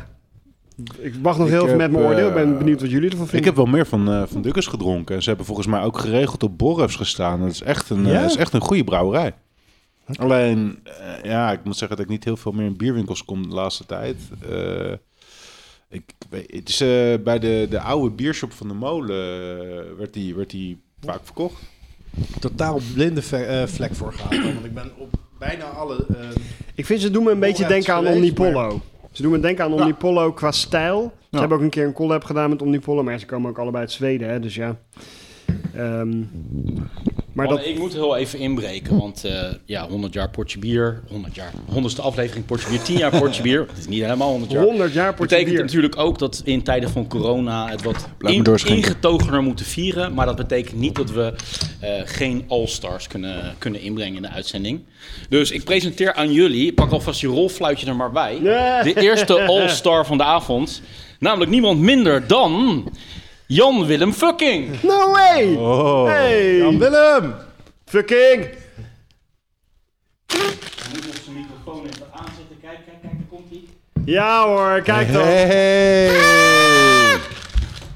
ik 1.00 1.14
wacht 1.22 1.38
nog 1.38 1.48
Ik 1.48 1.54
heel 1.54 1.64
even 1.66 1.80
heb, 1.80 1.92
met 1.92 2.00
mijn 2.00 2.12
oordeel. 2.12 2.28
Ik 2.28 2.34
ben 2.34 2.58
benieuwd 2.58 2.82
wat 2.82 2.90
jullie 2.92 3.10
ervan 3.10 3.24
Ik 3.26 3.30
vinden. 3.30 3.48
heb 3.48 3.58
wel 3.58 3.66
meer 3.74 3.86
van, 3.86 4.12
eh 4.12 4.24
van 4.26 4.42
Dugges 4.42 4.68
gedronken. 4.68 5.22
Ze 5.22 5.28
hebben 5.28 5.46
volgens 5.46 5.68
mij 5.68 5.82
ook 5.82 5.98
geregeld 5.98 6.44
op 6.44 6.58
Borrefs 6.58 6.96
gestaan. 6.96 7.40
Dat 7.40 7.52
is 7.52 7.62
echt 7.62 7.90
een, 7.90 8.06
Ja? 8.06 8.24
is 8.26 8.36
echt 8.36 8.54
een 8.54 8.62
goede 8.62 8.84
brouwerij. 8.84 9.34
Alleen, 10.16 10.80
eh, 10.84 11.24
ja, 11.24 11.52
ik 11.52 11.64
moet 11.64 11.78
zeggen 11.78 11.98
dat 11.98 12.06
ik 12.06 12.12
niet 12.12 12.24
heel 12.24 12.38
veel 12.38 12.52
meer 12.52 12.66
in 12.66 12.78
bierwinkels 12.78 13.26
kom 13.26 13.50
de 13.50 13.56
laatste 13.56 13.86
tijd. 13.86 14.16
Eh, 14.50 14.92
ik 15.90 16.04
het 16.30 16.70
is 16.70 16.82
eh, 16.82 16.88
bij 17.24 17.40
de, 17.40 17.68
de 17.70 17.80
oude 17.80 18.16
biershop 18.16 18.52
van 18.52 18.68
de 18.68 18.74
molen 18.74 19.18
werd 19.98 20.14
die, 20.14 20.36
werd 20.36 20.50
die 20.50 20.82
vaak 21.06 21.20
verkocht. 21.24 21.62
Totaal 22.40 22.80
blinde 22.94 23.22
ve- 23.22 23.38
eh, 23.46 23.68
vlek 23.68 23.96
voor 23.96 24.14
gehad. 24.14 24.54
Want 24.54 24.66
ik 24.66 24.74
ben 24.74 24.92
op 24.98 25.10
bijna 25.40 25.64
alle... 25.64 26.06
Ik 26.76 26.86
vind 26.86 27.02
ze 27.02 27.12
doen 27.12 27.24
me 27.24 27.32
een 27.32 27.40
beetje 27.40 27.68
denken 27.68 27.94
aan 27.94 28.08
Omnipollo. 28.08 28.82
Ze 29.12 29.22
doen 29.22 29.32
me 29.32 29.40
denken 29.40 29.64
aan 29.66 29.74
Ja. 29.74 29.82
Omnipollo 29.82 30.32
qua 30.34 30.52
stijl. 30.52 31.14
Ze 31.20 31.28
Ja. 31.30 31.40
hebben 31.40 31.58
ook 31.58 31.64
een 31.64 31.70
keer 31.70 31.86
een 31.86 31.94
collab 31.94 32.24
gedaan 32.24 32.50
met 32.50 32.62
Omnipollo, 32.62 33.04
maar 33.04 33.20
ze 33.20 33.26
komen 33.26 33.50
ook 33.50 33.58
allebei 33.60 33.84
uit 33.84 33.92
Zweden, 33.92 34.30
hè, 34.30 34.40
dus 34.40 34.56
ja. 34.56 34.80
Ehm, 35.76 36.22
maar 37.36 37.48
dat, 37.48 37.66
Ik 37.66 37.80
moet 37.80 37.94
heel 37.94 38.16
even 38.16 38.40
inbreken, 38.40 38.98
want 38.98 39.24
eh, 39.24 39.48
ja, 39.66 39.88
100 39.88 40.14
jaar 40.14 40.30
potje 40.30 40.60
bier, 40.60 41.02
100 41.10 41.36
jaar, 41.36 41.52
100ste 41.72 42.02
aflevering 42.02 42.46
potje 42.46 42.70
bier, 42.70 42.82
10 42.82 42.98
jaar 42.98 43.20
potje 43.20 43.42
bier. 43.42 43.60
Het 43.60 43.78
is 43.78 43.88
niet 43.88 44.02
helemaal 44.02 44.30
100 44.30 44.52
jaar. 44.52 44.64
100 44.64 44.94
jaar 44.94 45.06
Dat 45.06 45.16
portje 45.16 45.36
betekent 45.36 45.56
bier. 45.56 45.66
natuurlijk 45.66 45.98
ook 45.98 46.20
dat 46.20 46.42
we 46.46 46.52
in 46.52 46.64
tijden 46.64 46.90
van 46.90 47.08
corona 47.08 47.70
het 47.70 47.84
wat 47.84 48.08
in, 48.20 48.44
ingetogener 48.66 49.44
moeten 49.44 49.66
vieren. 49.66 50.14
Maar 50.14 50.26
dat 50.26 50.36
betekent 50.36 50.80
niet 50.80 50.96
dat 50.96 51.12
we 51.12 51.34
eh, 51.80 51.90
geen 52.06 52.46
All-Stars 52.48 53.08
kunnen, 53.08 53.56
kunnen 53.58 53.82
inbrengen 53.82 54.16
in 54.16 54.22
de 54.22 54.30
uitzending. 54.30 54.82
Dus 55.30 55.52
ik 55.52 55.64
presenteer 55.64 56.14
aan 56.14 56.32
jullie, 56.32 56.74
pak 56.74 56.92
alvast 56.92 57.22
je 57.22 57.28
rolfluitje 57.28 57.88
er 57.88 57.96
maar 57.96 58.12
bij. 58.12 58.40
De 58.84 58.94
eerste 58.96 59.42
All-Star 59.42 60.06
van 60.06 60.18
de 60.18 60.24
avond. 60.24 60.82
Namelijk 61.20 61.52
niemand 61.52 61.80
minder 61.80 62.28
dan 62.28 62.84
Jan 63.48 63.86
Willem 63.86 64.12
Fucking. 64.12 64.82
No 64.84 65.12
way! 65.12 65.56
Oh. 65.56 66.08
Hey! 66.08 66.58
Jan 66.58 66.80
Willem! 66.80 67.36
Fucking! 67.86 68.50
moet 70.94 71.08
onze 71.08 71.32
microfoon 71.32 71.86
even 71.86 72.08
aanzetten. 72.12 72.60
Kijk, 72.62 72.80
kijk, 72.86 73.02
kijk, 73.02 73.14
daar 73.18 73.26
komt 73.30 73.50
hij. 73.50 73.64
Ja 74.06 74.46
hoor, 74.46 74.82
kijk 74.82 75.14
dan. 75.14 75.24
Hey. 75.24 76.10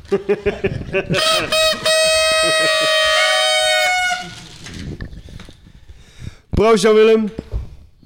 Proost 6.49 6.83
Jan 6.83 6.93
Willem. 6.93 7.29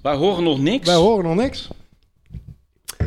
Wij 0.01 0.15
horen 0.15 0.43
nog 0.43 0.59
niks. 0.59 0.87
Wij 0.87 0.95
horen 0.95 1.23
nog 1.23 1.35
niks. 1.35 1.67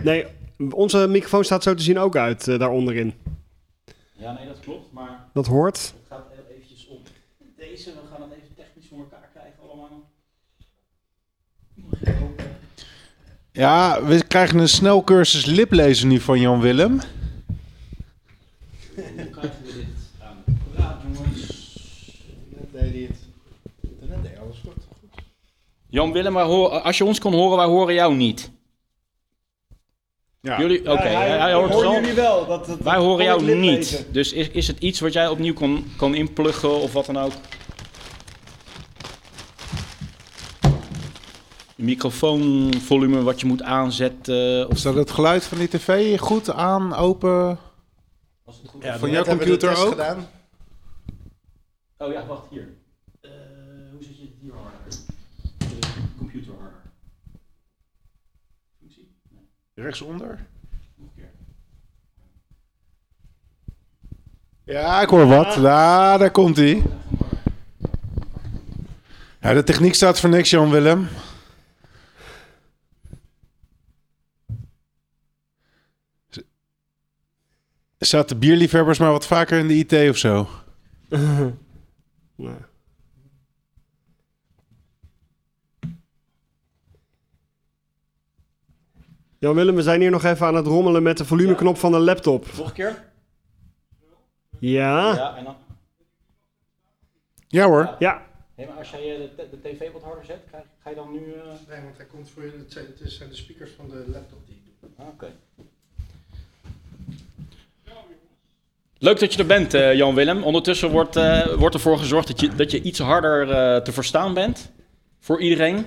Nee, 0.02 0.26
onze 0.70 1.06
microfoon 1.08 1.44
staat 1.44 1.62
zo 1.62 1.74
te 1.74 1.82
zien 1.82 1.98
ook 1.98 2.16
uit 2.16 2.46
uh, 2.46 2.58
daar 2.58 2.70
onderin. 2.70 3.14
Ja, 4.16 4.32
nee, 4.32 4.46
dat 4.46 4.60
klopt. 4.60 4.92
Maar 4.92 5.28
Dat 5.32 5.46
hoort. 5.46 5.76
het 5.76 5.94
gaat 6.08 6.26
heel 6.30 6.44
eventjes 6.56 6.86
op 6.86 7.08
deze. 7.56 7.90
We 7.90 7.98
gaan 8.12 8.22
het 8.22 8.30
even 8.32 8.54
technisch 8.54 8.86
voor 8.88 8.98
elkaar 8.98 9.28
krijgen 9.32 9.62
allemaal. 9.62 10.10
Ja, 13.52 14.02
we 14.04 14.24
krijgen 14.26 14.58
een 14.58 14.68
snelcursus 14.68 15.44
liplezen 15.44 16.08
nu 16.08 16.20
van 16.20 16.40
Jan 16.40 16.60
Willem. 16.60 17.00
Hoe 18.94 19.30
krijgen 19.30 19.64
we 19.64 19.72
dit 19.74 19.86
aan 20.22 20.36
de 20.46 20.52
praat, 20.74 21.00
jongens? 21.02 21.46
Net 22.48 22.72
deed 22.72 22.92
hij 22.92 23.02
het. 23.02 23.18
Net 24.10 24.22
deed 24.22 24.38
alles 24.38 24.58
goed. 24.64 24.84
Jan 25.88 26.12
Willem, 26.12 26.34
wij 26.34 26.44
horen, 26.44 26.82
als 26.82 26.98
je 26.98 27.04
ons 27.04 27.18
kon 27.18 27.32
horen, 27.32 27.56
wij 27.56 27.66
horen 27.66 27.94
jou 27.94 28.14
niet. 28.14 28.50
Ja. 30.46 30.58
Jullie, 30.60 30.80
oké, 30.92 31.02
hij, 31.02 31.38
hij 31.38 31.52
hoort 31.52 32.14
wel. 32.14 32.46
Dat, 32.46 32.66
dat, 32.66 32.78
Wij 32.78 32.96
horen 32.96 33.24
jou 33.24 33.54
niet. 33.54 34.06
Dus 34.12 34.32
is, 34.32 34.48
is 34.48 34.66
het 34.66 34.78
iets 34.78 35.00
wat 35.00 35.12
jij 35.12 35.28
opnieuw 35.28 35.52
kan, 35.54 35.84
kan 35.96 36.14
inpluggen 36.14 36.80
of 36.80 36.92
wat 36.92 37.06
dan 37.06 37.18
ook? 37.18 37.32
Microfoonvolume 41.76 43.22
wat 43.22 43.40
je 43.40 43.46
moet 43.46 43.62
aanzetten. 43.62 44.68
Of 44.70 44.78
Staat 44.78 44.94
het 44.94 45.10
geluid 45.10 45.44
van 45.44 45.58
die 45.58 45.68
tv 45.68 46.18
goed 46.18 46.50
aan, 46.50 46.94
open? 46.94 47.58
was 48.44 48.56
het 48.62 48.68
goed? 48.70 48.82
Ja, 48.82 48.98
Van 48.98 49.10
jouw 49.10 49.24
computer 49.24 49.76
ook? 49.78 49.88
Gedaan. 49.88 50.28
Oh 51.98 52.12
ja, 52.12 52.26
wacht 52.26 52.46
hier. 52.50 52.68
Eh, 53.20 53.30
hoe 53.92 54.02
zet 54.02 54.18
je 54.18 54.22
het 54.22 54.32
hier 54.40 54.52
harder? 54.52 54.98
De 55.58 55.88
computer 56.18 56.52
harder. 56.60 56.80
Functie? 58.78 59.08
Nee, 59.30 59.48
Rechtsonder? 59.76 60.46
Ja, 64.64 65.02
ik 65.02 65.08
hoor 65.08 65.26
wat. 65.26 65.54
Ja, 65.54 66.16
daar 66.18 66.30
komt 66.30 66.56
hij. 66.56 66.82
Ja, 69.40 69.52
de 69.52 69.62
techniek 69.62 69.94
staat 69.94 70.20
voor 70.20 70.30
niks, 70.30 70.50
Jan 70.50 70.70
Willem. 70.70 71.08
Zaten 77.98 78.38
bierliefhebbers 78.38 78.98
maar 78.98 79.10
wat 79.12 79.26
vaker 79.26 79.58
in 79.58 79.68
de 79.68 79.74
IT 79.74 80.10
of 80.10 80.16
zo? 80.16 80.48
Jan 89.38 89.54
Willem, 89.54 89.74
we 89.74 89.82
zijn 89.82 90.00
hier 90.00 90.10
nog 90.10 90.24
even 90.24 90.46
aan 90.46 90.54
het 90.54 90.66
rommelen 90.66 91.02
met 91.02 91.18
de 91.18 91.24
volumeknop 91.24 91.76
van 91.78 91.92
de 91.92 91.98
laptop. 91.98 92.46
Nog 92.56 92.66
een 92.66 92.72
keer? 92.72 93.04
Ja? 94.58 95.14
Ja, 95.14 95.36
en 95.36 95.44
dan... 95.44 95.56
Ja 97.48 97.66
hoor. 97.66 97.94
Ja. 97.98 98.22
Nee, 98.56 98.66
maar 98.66 98.76
als 98.76 98.90
jij 98.90 99.14
eh, 99.14 99.20
de, 99.36 99.48
de 99.50 99.60
tv 99.62 99.92
wat 99.92 100.02
harder 100.02 100.24
zet, 100.24 100.40
krijg, 100.48 100.64
ga 100.82 100.90
je 100.90 100.96
dan 100.96 101.12
nu... 101.12 101.18
eh, 101.32 101.42
Nee, 101.68 101.82
want 101.82 101.96
hij 101.96 102.06
komt 102.06 102.30
voor 102.30 102.44
je. 102.44 102.50
Het 102.58 102.72
zijn, 102.72 102.86
het 102.98 103.12
zijn 103.12 103.28
de 103.28 103.34
speakers 103.34 103.70
van 103.76 103.88
de 103.88 104.04
laptop 104.12 104.46
die 104.46 104.54
ik 104.54 104.62
doe. 104.80 104.90
ah, 104.98 105.06
Oké. 105.08 105.26
Leuk 108.98 109.18
dat 109.20 109.32
je 109.32 109.38
er 109.38 109.46
bent, 109.46 109.74
eh, 109.74 109.94
Jan 109.94 110.14
Willem. 110.14 110.42
Ondertussen 110.42 110.90
wordt, 110.90 111.16
eh, 111.16 111.54
wordt 111.54 111.74
ervoor 111.74 111.98
gezorgd 111.98 112.26
dat 112.28 112.40
je, 112.40 112.54
dat 112.54 112.70
je 112.70 112.82
iets 112.82 112.98
harder 112.98 113.50
eh, 113.50 113.82
te 113.82 113.92
verstaan 113.92 114.34
bent. 114.34 114.72
Voor 115.20 115.40
iedereen. 115.40 115.86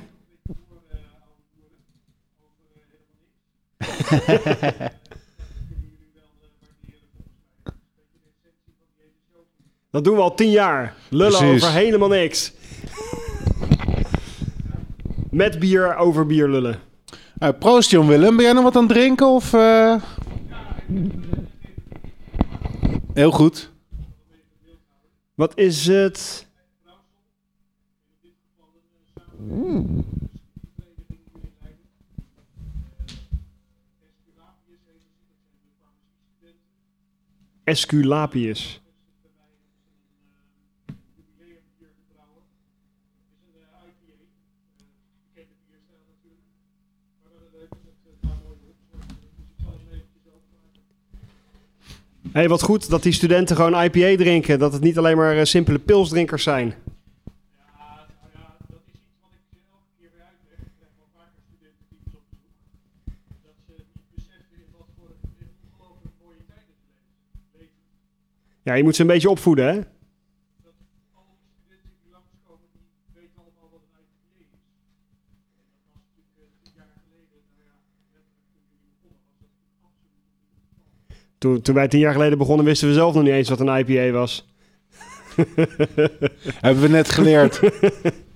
Dat 9.91 10.03
doen 10.03 10.15
we 10.15 10.21
al 10.21 10.35
tien 10.35 10.51
jaar. 10.51 10.95
Lullen 11.09 11.37
Precies. 11.37 11.63
over 11.63 11.75
helemaal 11.75 12.07
niks. 12.07 12.53
Met 15.31 15.59
bier 15.59 15.95
over 15.95 16.25
bier 16.25 16.49
lullen. 16.49 16.79
Eh, 17.37 17.49
proost 17.59 17.89
Jan 17.89 18.07
Willem. 18.07 18.35
Ben 18.35 18.45
jij 18.45 18.53
nog 18.53 18.63
wat 18.63 18.75
aan 18.75 18.83
het 18.83 18.91
drinken? 18.91 19.27
Of, 19.27 19.53
eh? 19.53 19.95
Heel 23.13 23.31
goed. 23.31 23.71
Wat 25.35 25.57
is 25.57 25.87
het? 25.87 26.47
Esculapius. 37.69 38.81
Hey, 52.31 52.47
wat 52.47 52.61
goed 52.61 52.89
dat 52.89 53.03
die 53.03 53.11
studenten 53.11 53.55
gewoon 53.55 53.83
IPA 53.83 54.15
drinken. 54.23 54.59
Dat 54.59 54.73
het 54.73 54.81
niet 54.81 54.97
alleen 54.97 55.17
maar 55.17 55.37
eh, 55.37 55.45
simpele 55.45 55.79
pilsdrinkers 55.79 56.43
zijn. 56.43 56.73
Ja, 68.63 68.73
je 68.73 68.83
moet 68.83 68.95
ze 68.95 69.01
een 69.01 69.07
beetje 69.07 69.29
opvoeden, 69.29 69.65
hè? 69.65 69.81
Toen, 81.37 81.61
toen 81.61 81.75
wij 81.75 81.87
tien 81.87 81.99
jaar 81.99 82.13
geleden 82.13 82.37
begonnen, 82.37 82.65
wisten 82.65 82.87
we 82.87 82.93
zelf 82.93 83.13
nog 83.13 83.23
niet 83.23 83.31
eens 83.31 83.49
wat 83.49 83.59
een 83.59 83.77
IPA 83.77 84.11
was. 84.11 84.47
Hebben 86.61 86.83
we 86.83 86.89
net 86.89 87.09
geleerd. 87.09 87.59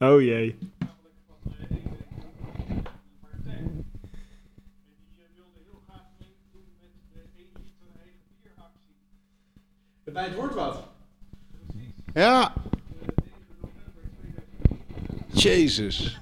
Oh 0.00 0.20
jee. 0.22 0.58
Bij 10.04 10.24
het 10.24 10.34
woord 10.34 10.54
wat. 10.54 10.88
Ja. 12.14 12.52
Jezus. 15.32 16.18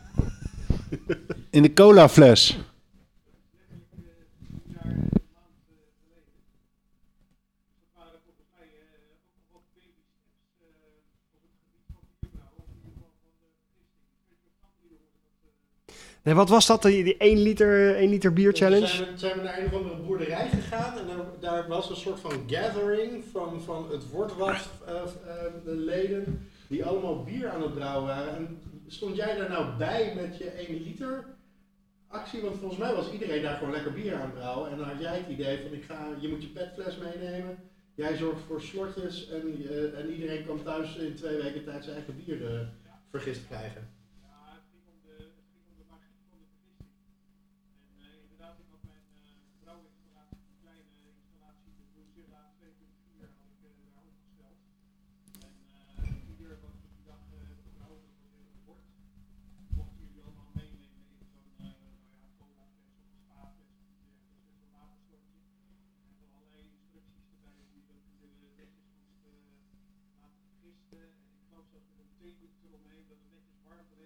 In 1.51 1.63
de 1.63 1.73
cola 1.73 2.09
fles. 2.09 2.59
Nee, 16.27 16.35
wat 16.35 16.49
was 16.49 16.67
dat, 16.67 16.83
die, 16.83 17.05
die 17.05 17.17
1 17.17 17.39
liter, 17.39 17.97
1 17.97 18.11
liter 18.11 18.33
bier 18.33 18.53
challenge? 18.53 18.87
Zijn 18.87 19.13
we, 19.13 19.19
zijn 19.19 19.37
we 19.37 19.43
naar 19.43 19.59
een 19.59 19.67
of 19.67 19.73
andere 19.73 19.97
boerderij 19.97 20.49
gegaan 20.49 20.99
en 20.99 21.07
daar, 21.07 21.27
daar 21.41 21.69
was 21.69 21.91
een 21.91 21.97
soort 21.97 22.21
van 22.21 22.33
gathering 22.47 23.25
van, 23.33 23.63
van 23.63 23.87
het 23.91 24.11
woordwas 24.11 24.69
eh, 24.87 24.95
eh, 24.95 25.03
de 25.65 25.75
leden 25.75 26.49
die 26.67 26.85
allemaal 26.85 27.25
bier 27.25 27.49
aan 27.49 27.63
het 27.63 27.75
brouwen 27.75 28.07
waren. 28.07 28.37
En 28.37 28.59
stond 28.87 29.17
jij 29.17 29.37
daar 29.37 29.49
nou 29.49 29.77
bij 29.77 30.13
met 30.15 30.39
je 30.39 30.45
1 30.51 30.83
liter 30.83 31.25
actie? 32.09 32.41
Want 32.41 32.59
volgens 32.59 32.81
mij 32.81 32.95
was 32.95 33.13
iedereen 33.13 33.43
daar 33.43 33.57
gewoon 33.57 33.73
lekker 33.73 33.93
bier 33.93 34.15
aan 34.15 34.21
het 34.21 34.35
brouwen. 34.35 34.71
En 34.71 34.77
dan 34.77 34.89
had 34.89 35.01
jij 35.01 35.17
het 35.17 35.29
idee 35.29 35.59
van 35.63 35.73
ik 35.73 35.85
ga, 35.85 36.09
je 36.21 36.29
moet 36.29 36.43
je 36.43 36.49
petfles 36.49 36.97
meenemen. 36.99 37.59
Jij 37.95 38.17
zorgt 38.17 38.43
voor 38.47 38.61
slotjes 38.61 39.29
en, 39.29 39.67
eh, 39.69 39.99
en 39.99 40.13
iedereen 40.13 40.47
kan 40.47 40.63
thuis 40.63 40.97
in 40.97 41.15
twee 41.15 41.43
weken 41.43 41.65
tijd 41.65 41.85
zijn 41.85 41.97
eigen 41.97 42.17
bier 42.25 42.47
eh, 42.47 42.61
vergist 43.11 43.47
krijgen. 43.47 43.96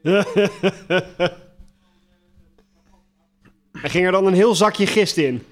Er 3.83 3.91
ging 3.91 4.07
er 4.07 4.13
dan 4.13 4.27
een 4.27 4.35
heel 4.35 4.55
zakje 4.55 4.87
gist 4.87 5.17
in. 5.17 5.43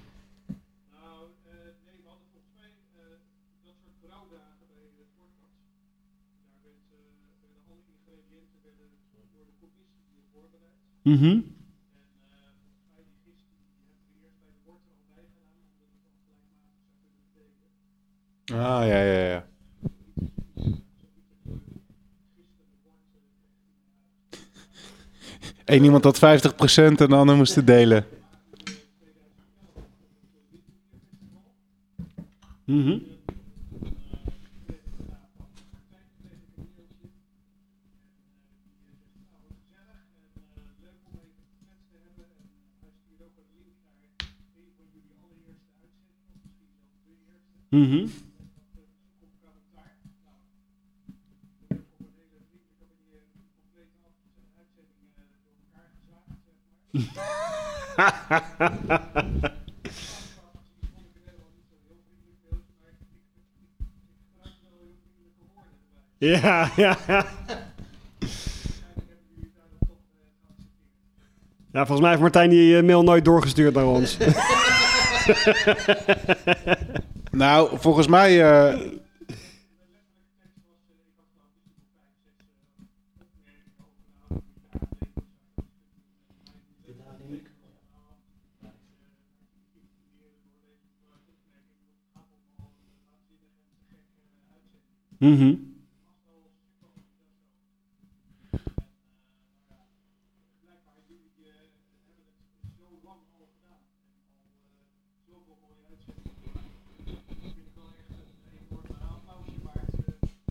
Mhm. 11.02 11.40
Ah, 18.52 18.86
ja, 18.86 19.02
ja, 19.02 19.28
ja. 19.28 19.57
Eén 25.68 25.84
iemand 25.84 26.04
had 26.04 26.18
50% 26.18 26.20
en 26.76 26.94
de 27.08 27.14
ander 27.14 27.36
moest 27.36 27.54
het 27.54 27.66
delen. 27.66 28.06
Mhm. 32.64 32.98
Mhm. 47.68 48.06
Ja, 66.18 66.70
ja, 66.76 66.96
ja. 67.06 67.26
Ja, 71.72 71.86
volgens 71.86 72.00
mij 72.00 72.08
heeft 72.10 72.22
Martijn 72.22 72.50
die 72.50 72.76
eh, 72.76 72.82
mail 72.84 73.02
nooit 73.02 73.24
doorgestuurd 73.24 73.74
naar 73.74 73.86
ons. 73.86 74.16
Nou, 77.30 77.78
volgens 77.78 78.06
mij... 78.06 78.38
eh, 95.20 95.28
Mhm. 95.28 95.54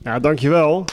Ja, 0.04 0.20
dankjewel. 0.20 0.86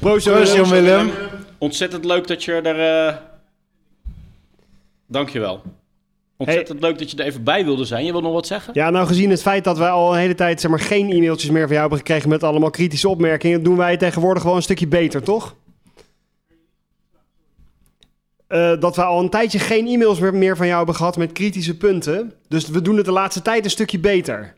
Proost, 0.00 0.26
Proost, 0.26 0.54
Jan 0.54 0.68
Willem. 0.70 1.10
Ontzettend 1.58 2.04
leuk 2.04 2.26
dat 2.26 2.44
je 2.44 2.52
er... 2.52 3.08
eh 3.08 3.16
Dankjewel. 5.06 5.62
Ontzettend 6.36 6.80
leuk 6.80 6.98
dat 6.98 7.10
je 7.10 7.16
er 7.16 7.24
even 7.24 7.44
bij 7.44 7.64
wilde 7.64 7.84
zijn. 7.84 8.04
Je 8.04 8.12
wil 8.12 8.20
nog 8.20 8.32
wat 8.32 8.46
zeggen? 8.46 8.74
Ja, 8.74 8.90
nou 8.90 9.06
gezien 9.06 9.30
het 9.30 9.42
feit 9.42 9.64
dat 9.64 9.78
wij 9.78 9.88
al 9.90 10.12
een 10.12 10.18
hele 10.18 10.34
tijd 10.34 10.60
zeg 10.60 10.70
maar, 10.70 10.80
geen 10.80 11.10
e-mailtjes 11.10 11.50
meer 11.50 11.60
van 11.62 11.70
jou 11.70 11.80
hebben 11.80 11.98
gekregen 11.98 12.28
met 12.28 12.42
allemaal 12.42 12.70
kritische 12.70 13.08
opmerkingen, 13.08 13.62
doen 13.62 13.76
wij 13.76 13.96
tegenwoordig 13.96 14.42
gewoon 14.42 14.56
een 14.56 14.62
stukje 14.62 14.86
beter, 14.88 15.22
toch? 15.22 15.54
Eh, 18.46 18.80
dat 18.80 18.96
we 18.96 19.02
al 19.04 19.20
een 19.22 19.30
tijdje 19.30 19.58
geen 19.58 19.86
e-mails 19.86 20.18
meer- 20.18 20.34
meer 20.34 20.56
van 20.56 20.66
jou 20.66 20.78
hebben 20.78 20.94
gehad 20.94 21.16
met 21.16 21.32
kritische 21.32 21.76
punten. 21.76 22.32
Dus 22.48 22.68
we 22.68 22.82
doen 22.82 22.96
het 22.96 23.04
de 23.04 23.12
laatste 23.12 23.42
tijd 23.42 23.64
een 23.64 23.70
stukje 23.70 23.98
beter. 23.98 24.54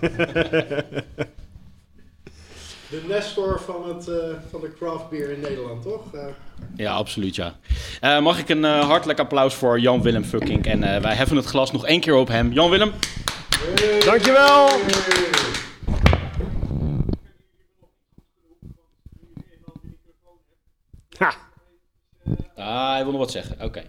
De 2.90 3.02
Nestor 3.08 3.60
van, 3.60 3.88
het, 3.96 4.08
eh, 4.08 4.16
van 4.50 4.60
de 4.60 4.72
craft 4.78 5.08
beer 5.10 5.30
in 5.30 5.40
Nederland, 5.40 5.82
toch? 5.82 6.14
Eh, 6.14 6.26
Ja, 6.76 6.92
absoluut, 6.92 7.34
ja. 7.34 7.54
Eh, 8.00 8.20
mag 8.20 8.38
ik 8.38 8.48
een 8.48 8.64
eh, 8.64 8.88
hartelijk 8.88 9.18
applaus 9.18 9.54
voor 9.54 9.80
Jan-Willem 9.80 10.24
Fucking. 10.24 10.66
En 10.66 10.82
eh, 10.82 11.02
wij 11.02 11.14
heffen 11.14 11.36
het 11.36 11.46
glas 11.46 11.72
nog 11.72 11.86
één 11.86 12.00
keer 12.00 12.14
op 12.14 12.28
hem. 12.28 12.52
Jan-Willem. 12.52 12.92
Dankjewel! 14.04 14.68
Ha! 21.18 21.34
Ah, 22.56 22.92
hij 22.92 23.02
wil 23.02 23.12
nog 23.12 23.20
wat 23.20 23.30
zeggen. 23.30 23.56
Oké. 23.62 23.82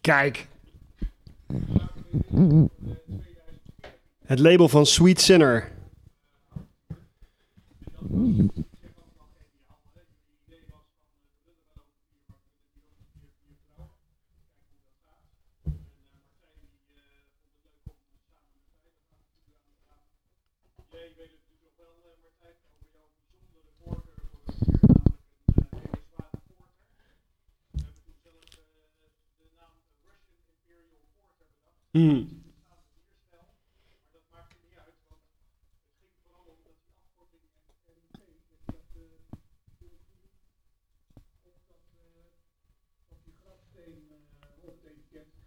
Kijk. 0.00 0.46
Het 4.26 4.38
label 4.38 4.68
van 4.68 4.86
Sweet 4.86 5.20
Sinner. 5.20 5.79
Hmm. 8.10 8.50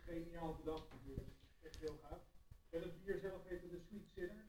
Geniaal 0.06 0.56
bedacht 0.56 0.90
natuurlijk. 0.90 1.28
Echt 1.62 1.80
heel 1.80 1.98
gaaf. 2.02 2.22
En 2.70 2.82
het 2.82 3.04
bier 3.04 3.20
zelf 3.20 3.44
heette 3.44 3.70
de 3.70 3.80
Sweet 3.88 4.08
Sinner. 4.16 4.46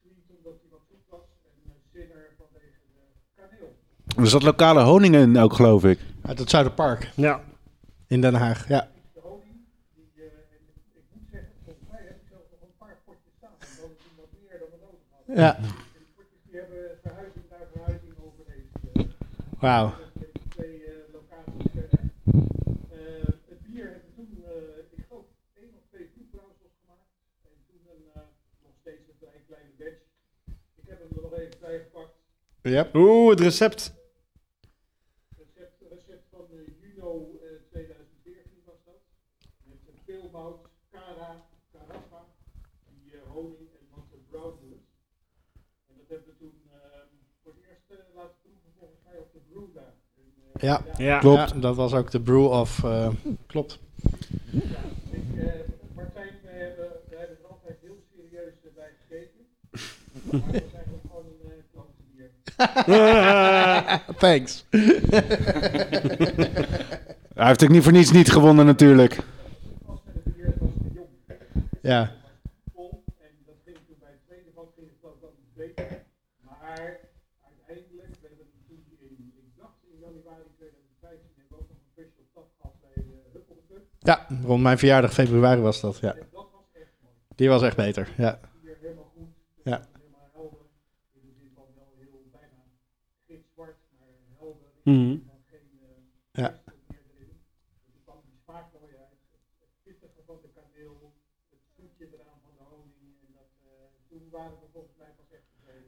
Sweet 0.00 0.30
omdat 0.36 0.60
hij 0.60 0.70
wat 0.70 0.86
zoet 0.88 1.06
was. 1.08 1.28
En 1.44 1.70
eh, 1.70 1.76
Sinner 1.92 2.34
vanwege 2.36 2.80
de 2.94 3.02
kaneel. 3.34 3.76
Er 4.18 4.26
zat 4.26 4.42
lokale 4.42 4.82
honing 4.82 5.14
in 5.14 5.38
ook, 5.38 5.52
geloof 5.52 5.84
ik. 5.84 5.98
Uit 6.22 6.38
het 6.38 6.50
Zuiderpark. 6.50 7.10
Ja. 7.16 7.40
in 8.06 8.20
Den 8.20 8.34
Haag. 8.34 8.68
Ja. 8.68 8.88
De 9.14 9.20
honing, 9.22 9.56
die, 9.94 10.04
eh, 10.16 10.22
en 10.24 10.60
ik 10.94 11.04
moet 11.12 11.28
zeggen, 11.30 11.50
volgens 11.64 11.86
mij 11.90 12.00
heb 12.08 12.16
ik 12.22 12.26
zelfs 12.32 12.48
nog 12.52 12.60
een 12.68 12.76
paar 12.78 12.96
potjes 13.06 13.32
staan. 13.38 13.56
En 13.60 13.74
dat 13.80 13.90
is 13.98 14.04
wat 14.20 14.30
meer 14.42 14.58
dan 14.62 14.68
we 14.74 14.78
nodig 14.86 15.04
hadden. 15.14 15.34
Ja. 15.44 15.50
En 15.56 15.62
die 15.62 16.12
potjes 16.16 16.40
die 16.46 16.54
hebben 16.60 16.82
verhuizing 17.06 17.44
naar 17.52 17.66
verhuizing 17.74 18.14
overleefd. 18.26 18.72
eh, 18.92 19.60
Wauw. 19.64 19.86
met 20.22 20.30
die 20.38 20.48
twee 20.56 20.76
eh, 20.84 20.92
locaties 21.16 21.66
verder. 21.76 22.00
Eh, 22.96 23.26
het 23.52 23.60
bier 23.66 23.84
hebben 23.92 24.02
we 24.08 24.12
toen, 24.18 24.30
eh, 24.52 24.96
ik 24.96 25.02
geloof, 25.08 25.26
één 25.62 25.72
of 25.78 25.84
twee 25.92 26.06
proefbrouwsels 26.14 26.74
gemaakt. 26.80 27.10
En 27.50 27.56
toen 27.68 27.82
een, 27.94 28.04
eh, 28.16 28.26
nog 28.66 28.74
steeds 28.82 29.02
een 29.10 29.18
vrij 29.22 29.40
kleine 29.48 29.72
batch. 29.80 30.02
Ik 30.80 30.86
heb 30.90 30.98
hem 31.02 31.10
er 31.16 31.22
nog 31.26 31.34
even 31.42 31.58
bij 31.66 31.76
gepakt. 31.86 32.14
Ja. 32.76 32.82
Oeh, 33.00 33.30
het 33.34 33.42
recept. 33.50 33.82
Recept, 35.42 35.78
recept 35.94 36.26
van 36.34 36.46
eh, 36.52 36.72
Juno 36.82 37.10
eh, 37.42 37.48
2014 37.70 38.62
was 38.70 38.80
dat. 38.88 39.00
Met 39.70 39.80
een 39.90 40.00
peelmout, 40.08 40.60
cara, 40.94 41.30
carafa, 41.72 42.22
die 42.92 43.06
eh, 43.16 43.22
honing 43.34 43.68
en 43.80 43.84
wat 43.94 44.06
de 44.12 44.18
brownwood. 44.30 44.84
En 45.88 45.94
dat 46.00 46.08
hebben 46.12 46.28
we 46.32 46.36
toen 46.44 46.56
eh, 46.72 47.02
voor 47.42 47.52
het 47.56 47.62
eerst 47.70 47.88
eh, 47.94 48.14
laten 48.18 48.36
proeven 48.42 48.70
volgens 48.78 49.00
mij 49.06 49.16
op 49.24 49.30
de 49.36 49.40
Brewda. 49.48 49.86
En, 50.20 50.28
eh, 50.44 50.47
Ja. 50.60 50.80
Ja. 50.96 51.18
Klopt. 51.18 51.62
dat 51.62 51.76
was 51.76 51.92
ook 51.94 52.10
de 52.10 52.20
brew 52.20 52.44
of. 52.46 52.84
eh, 52.84 53.08
klopt. 53.46 53.78
Ja, 54.50 54.60
ik, 55.10 55.22
eh, 55.36 55.44
Martijn, 55.94 56.28
we 56.42 56.48
hebben, 56.50 56.86
we 57.08 57.16
hebben 57.16 57.36
er 57.42 57.46
altijd 57.50 57.76
heel 57.82 57.96
serieus 58.16 58.54
eh, 58.64 58.70
bij 58.74 58.90
gekeken. 59.00 59.40
Maar 60.30 60.40
we 60.52 60.64
zijn 60.72 60.84
gewoon 61.02 61.24
een 61.24 61.40
uh, 61.46 61.52
klote 61.72 62.02
bier. 62.14 62.30
Thanks. 64.22 64.64
Hij 67.34 67.46
heeft 67.46 67.62
ook 67.62 67.68
niet 67.68 67.82
voor 67.82 67.92
niets 67.92 68.10
niet 68.10 68.30
gewonnen 68.32 68.66
natuurlijk. 68.66 69.18
Als 69.86 70.00
met 70.04 70.14
het 70.14 70.34
bier 70.36 70.54
was 70.58 70.70
te 70.82 70.88
jong. 70.94 71.08
Ja. 71.82 72.12
vol. 72.74 73.04
En 73.20 73.30
dat 73.46 73.54
ging 73.64 73.76
toen 73.86 73.96
bij 74.00 74.10
het 74.10 74.20
tweede 74.26 74.50
van 74.54 74.64
ging 74.76 74.86
het 74.94 75.10
ook 75.10 75.20
wel 75.20 75.32
iets 75.42 75.52
beter. 75.62 75.86
Maar 76.48 76.90
uiteindelijk, 77.48 78.12
we 78.20 78.26
hebben 78.28 78.46
toen 78.68 78.82
in, 79.08 79.32
ik 79.42 79.48
dacht 79.62 79.78
in 79.90 79.96
januari 80.06 80.48
2015, 80.56 81.30
hebben 81.38 81.52
we 81.56 81.62
ook 81.62 81.68
nog 81.72 81.78
een 81.82 81.90
special 81.94 82.24
stap 82.32 82.48
gehad 82.58 82.74
bij 82.84 82.96
uh, 83.04 83.10
Huppel 83.32 83.54
de 83.60 83.64
Cup. 83.70 83.84
Ja, 84.08 84.26
rond 84.44 84.62
mijn 84.62 84.78
verjaardag 84.78 85.12
februari 85.12 85.60
was 85.60 85.80
dat. 85.80 85.98
Ja. 85.98 86.14
En 86.14 86.26
dat 86.32 86.46
was 86.52 86.62
echt 86.74 86.90
mooi. 87.02 87.14
Die 87.34 87.48
was 87.48 87.62
echt 87.62 87.76
beter. 87.76 88.08
Ja. 88.16 88.38
Ja. 89.64 89.80
Uh, 94.84 95.16
Ja. 96.32 96.54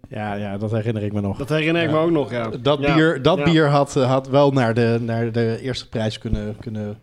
Ja, 0.09 0.35
ja, 0.35 0.59
dat 0.59 0.71
herinner 0.71 1.03
ik 1.03 1.13
me 1.13 1.21
nog. 1.21 1.39
Dat 1.39 1.49
herinner 1.49 1.83
ik 1.83 1.91
me 1.91 1.97
ook 1.97 2.11
nog, 2.11 2.31
ja. 2.31 2.49
Dat 2.49 2.79
Ja. 2.81 2.95
bier, 2.95 3.23
dat 3.23 3.39
Ja. 3.39 3.45
bier 3.45 3.67
had, 3.69 3.95
had 3.95 4.29
wel 4.29 4.51
naar 4.51 4.75
de, 4.75 4.99
naar 5.01 5.33
de 5.33 5.59
eerste 5.61 5.89
prijs 5.89 6.19
kunnen, 6.19 6.57
kunnen 6.59 7.03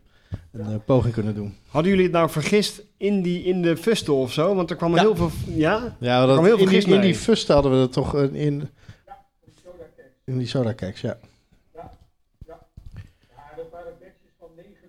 een 0.51 0.65
eh, 0.65 0.75
poging 0.85 1.13
kunnen 1.13 1.35
doen. 1.35 1.55
Hadden 1.67 1.91
jullie 1.91 2.05
het 2.05 2.15
nou 2.15 2.29
vergist 2.29 2.81
in, 2.97 3.21
die, 3.21 3.43
in 3.43 3.61
de 3.61 3.77
fusten 3.77 4.13
of 4.13 4.33
zo? 4.33 4.55
Want 4.55 4.69
er 4.69 4.75
kwam 4.75 4.95
Ja. 4.95 5.01
heel 5.01 5.15
veel... 5.15 5.31
Ja? 5.45 5.95
Ja, 5.99 6.23
kwam 6.23 6.35
dat, 6.35 6.45
heel 6.45 6.57
veel 6.57 6.57
in, 6.57 6.65
die, 6.65 6.67
gist 6.75 6.87
in 6.87 6.93
mee. 6.93 7.01
die 7.01 7.15
fusten 7.15 7.53
hadden 7.53 7.71
we 7.71 7.77
het 7.77 7.91
toch 7.91 8.15
eh, 8.15 8.33
in, 8.33 8.69
in 10.23 10.37
die 10.37 10.47
soda 10.47 10.73
cakes, 10.73 11.01
ja. 11.01 11.17
Ja, 11.73 11.91
dat 13.59 13.69
waren 13.71 13.93
batches 13.99 14.33
van 14.39 14.49
90 14.55 14.79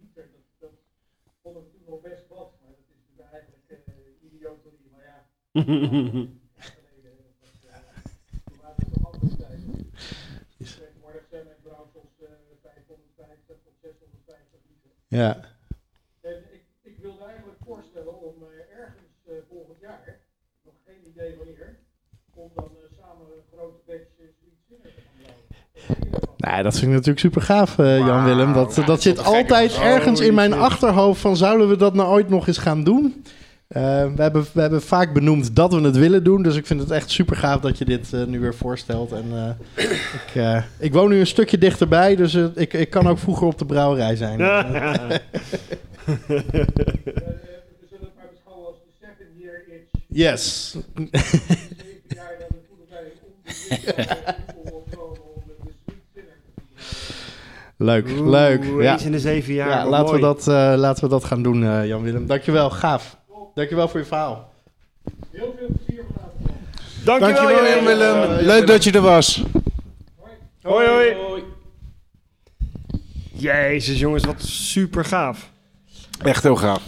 liter. 0.00 0.26
Dat, 0.60 0.70
dat 1.24 1.32
vonden 1.42 1.62
we 1.62 1.68
toen 1.72 1.84
nog 1.88 2.00
best 2.00 2.24
wat. 2.28 2.50
Maar 2.60 2.70
dat 2.70 2.80
is 2.80 2.88
natuurlijk 2.98 3.28
eigenlijk 3.34 3.64
uh, 3.88 4.26
idioterie. 4.28 4.88
Maar 4.92 5.04
ja, 5.10 5.18
geleden. 6.68 7.14
Dat, 7.42 7.56
uh, 7.66 7.76
toen 8.46 8.58
waren 8.62 8.80
het 8.84 8.90
nog 8.94 9.04
andere 9.12 9.36
tijden. 9.42 9.92
Tegenwoordig 10.58 11.24
zijn 11.30 11.44
mijn 11.50 11.60
brouwsels 11.66 12.12
uh, 12.22 12.28
550 12.62 13.56
tot 13.64 13.74
650 13.82 14.60
liter. 14.70 14.90
Ja, 15.14 15.36
En 16.20 16.36
ik, 16.52 16.64
ik 16.82 16.96
wilde 17.02 17.24
eigenlijk 17.24 17.58
voorstellen 17.66 18.22
om 18.22 18.34
uh, 18.42 18.80
ergens 18.80 19.12
uh, 19.28 19.34
volgend 19.48 19.80
jaar, 19.80 20.00
nog 20.64 20.74
geen 20.86 21.00
idee 21.06 21.36
wanneer, 21.36 21.78
om 22.34 22.50
dan 22.54 22.70
uh, 22.72 22.98
samen 22.98 23.26
een 23.26 23.42
grote 23.52 23.80
batch 23.86 24.10
uh, 24.18 24.26
nou, 26.36 26.62
dat 26.62 26.72
vind 26.72 26.86
ik 26.86 26.92
natuurlijk 26.92 27.18
super 27.18 27.42
gaaf, 27.42 27.76
Jan-Willem. 27.76 28.52
Dat, 28.52 28.82
dat 28.86 29.02
zit 29.02 29.24
altijd 29.24 29.78
ergens 29.78 30.20
in 30.20 30.34
mijn 30.34 30.52
achterhoofd 30.52 31.20
van 31.20 31.36
zouden 31.36 31.68
we 31.68 31.76
dat 31.76 31.94
nou 31.94 32.08
ooit 32.08 32.28
nog 32.28 32.46
eens 32.46 32.58
gaan 32.58 32.84
doen? 32.84 33.24
Eh, 33.68 33.82
we, 34.14 34.22
hebben, 34.22 34.46
we 34.52 34.60
hebben 34.60 34.82
vaak 34.82 35.12
benoemd 35.12 35.56
dat 35.56 35.74
we 35.74 35.80
het 35.80 35.96
willen 35.96 36.24
doen, 36.24 36.42
dus 36.42 36.56
ik 36.56 36.66
vind 36.66 36.80
het 36.80 36.90
echt 36.90 37.10
super 37.10 37.36
gaaf 37.36 37.60
dat 37.60 37.78
je 37.78 37.84
dit 37.84 38.12
eh, 38.12 38.24
nu 38.24 38.40
weer 38.40 38.54
voorstelt. 38.54 39.12
En, 39.12 39.24
eh, 39.32 39.84
ik, 39.84 40.64
ik 40.78 40.92
woon 40.92 41.08
nu 41.08 41.18
een 41.18 41.26
stukje 41.26 41.58
dichterbij, 41.58 42.16
dus 42.16 42.34
ik, 42.34 42.72
ik 42.72 42.90
kan 42.90 43.08
ook 43.08 43.18
vroeger 43.18 43.46
op 43.46 43.58
de 43.58 43.66
brouwerij 43.66 44.16
zijn. 44.16 44.38
We 44.38 44.44
zullen 44.46 45.22
het 48.00 48.14
maar 48.16 48.28
beschouwen 48.30 48.66
als 48.66 48.76
de 48.84 48.92
seven 49.00 49.26
year 49.38 49.62
itch. 49.68 49.90
Yes. 50.08 50.76
Leuk, 57.76 58.08
Oeh, 58.08 58.28
leuk. 58.28 58.64
Ja. 58.80 58.98
In 58.98 59.12
de 59.12 59.18
zeven 59.18 59.54
jaar. 59.54 59.68
Ja, 59.68 59.88
laten, 59.88 60.14
we 60.14 60.20
dat, 60.20 60.46
laten 60.78 61.04
we 61.04 61.10
dat 61.10 61.24
gaan 61.24 61.42
doen, 61.42 61.86
Jan-Willem. 61.86 62.26
Dankjewel, 62.26 62.70
gaaf. 62.70 63.22
Dankjewel 63.54 63.88
voor 63.88 64.00
je 64.00 64.06
verhaal. 64.06 64.52
Heel 65.30 65.54
veel 65.58 65.68
plezier 65.84 66.04
vanavond. 66.14 66.58
Dankjewel, 67.04 67.34
Dankjewel 67.34 67.74
Jan-Willem. 67.74 68.18
Jan-Willem. 68.18 68.46
Leuk 68.46 68.66
dat 68.66 68.84
je 68.84 68.92
er 68.92 69.00
was. 69.00 69.42
Hoi, 70.62 70.88
hoi. 70.88 71.42
Jezus, 73.32 73.98
jongens, 73.98 74.24
wat 74.24 74.42
super 74.42 75.04
gaaf. 75.04 75.50
Echt 76.22 76.42
heel 76.42 76.56
gaaf. 76.56 76.82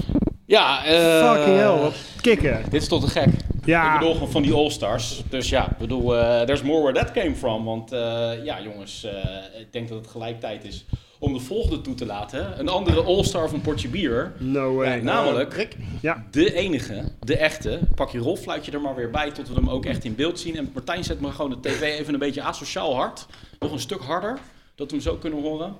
Ja, 0.46 0.84
eh, 0.84 1.32
Fucking 1.32 1.56
hell, 1.56 1.78
wat 1.78 1.94
kicken. 2.20 2.62
Dit 2.70 2.82
is 2.82 2.88
toch 2.88 3.04
te 3.04 3.10
gek. 3.10 3.28
Ja. 3.64 3.92
Ik 3.92 3.98
bedoel 3.98 4.14
gewoon 4.14 4.30
van 4.30 4.42
die 4.42 4.52
All-Stars. 4.52 5.22
Dus 5.28 5.48
ja, 5.48 5.70
ik 5.70 5.76
bedoel, 5.78 6.16
eh 6.16 6.40
there's 6.42 6.62
more 6.62 6.82
where 6.82 6.98
that 6.98 7.12
came 7.12 7.34
from. 7.34 7.64
Want 7.64 7.92
eh, 7.92 8.30
ja, 8.44 8.60
jongens, 8.62 9.04
eh, 9.04 9.60
ik 9.60 9.72
denk 9.72 9.88
dat 9.88 9.98
het 9.98 10.06
gelijk 10.06 10.40
tijd 10.40 10.64
is 10.64 10.84
om 11.18 11.32
de 11.32 11.40
volgende 11.40 11.80
toe 11.80 11.94
te 11.94 12.06
laten. 12.06 12.60
Een 12.60 12.68
andere 12.68 13.02
all-star 13.02 13.48
van 13.48 13.60
Portje 13.60 13.88
Bier. 13.88 14.32
No 14.38 14.74
way. 14.74 15.00
Namelijk 15.00 15.76
Ja. 16.00 16.24
de 16.30 16.54
enige, 16.54 17.12
de 17.20 17.36
echte. 17.36 17.80
Pak 17.94 18.10
je 18.10 18.18
rolfluitje 18.18 18.72
er 18.72 18.80
maar 18.80 18.94
weer 18.94 19.10
bij 19.10 19.30
tot 19.30 19.48
we 19.48 19.54
hem 19.54 19.70
ook 19.70 19.84
echt 19.84 20.04
in 20.04 20.14
beeld 20.14 20.40
zien. 20.40 20.56
En 20.56 20.70
Martijn 20.74 21.04
zet 21.04 21.20
me 21.20 21.30
gewoon 21.30 21.50
de 21.50 21.68
tv 21.68 21.80
even 21.98 22.12
een 22.12 22.18
beetje 22.20 22.42
asociaal 22.42 22.94
hard. 22.94 23.26
Nog 23.58 23.72
een 23.72 23.80
stuk 23.80 24.00
harder, 24.00 24.38
dat 24.74 24.86
we 24.90 24.96
hem 24.96 25.04
zo 25.04 25.14
kunnen 25.16 25.42
horen. 25.42 25.76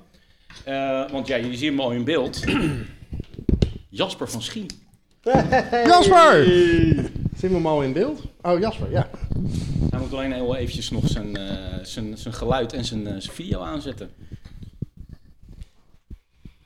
Eh, 0.65 1.11
want 1.11 1.27
ja, 1.27 1.37
je 1.37 1.57
ziet 1.57 1.69
hem 1.71 1.81
al 1.81 1.91
in 1.93 2.05
beeld. 2.05 2.45
Jasper 3.89 4.29
van 4.31 4.43
Schie. 4.43 4.67
Jasper! 5.85 6.45
Zien 7.37 7.51
we 7.51 7.55
hem 7.55 7.67
al 7.67 7.83
in 7.83 7.93
beeld? 7.93 8.21
Oh, 8.43 8.59
Jasper, 8.61 8.91
ja. 8.91 9.09
Hij 9.91 10.01
moet 10.01 10.13
alleen 10.13 10.33
heel 10.33 10.57
eventjes 10.57 10.91
nog 10.91 11.09
zijn, 11.09 11.37
eh, 11.37 11.55
zijn, 11.83 12.19
zijn 12.19 12.35
geluid 12.35 12.73
en 12.73 12.85
zijn, 12.85 13.07
eh, 13.07 13.13
zijn 13.19 13.35
video 13.35 13.61
aanzetten. 13.61 14.11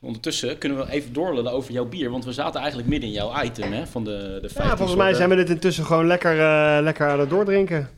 Ondertussen 0.02 0.58
kunnen 0.58 0.78
we 0.78 0.90
even 0.90 1.12
doorlullen 1.12 1.52
over 1.52 1.72
jouw 1.72 1.84
bier, 1.88 2.10
want 2.10 2.24
we 2.24 2.32
zaten 2.32 2.60
eigenlijk 2.60 2.88
midden 2.90 3.08
in 3.08 3.14
jouw 3.14 3.42
item 3.42 3.72
hè, 3.72 3.86
van 3.86 4.04
de, 4.04 4.38
de 4.42 4.48
15 4.48 4.64
Ja, 4.64 4.76
volgens 4.76 4.98
mij 4.98 5.14
zijn 5.14 5.28
we 5.28 5.34
dit 5.36 5.50
intussen 5.50 5.84
gewoon 5.84 6.06
lekker, 6.06 6.38
eh, 6.40 6.78
lekker 6.82 7.08
aan 7.08 7.20
het 7.20 7.30
doordrinken. 7.30 7.88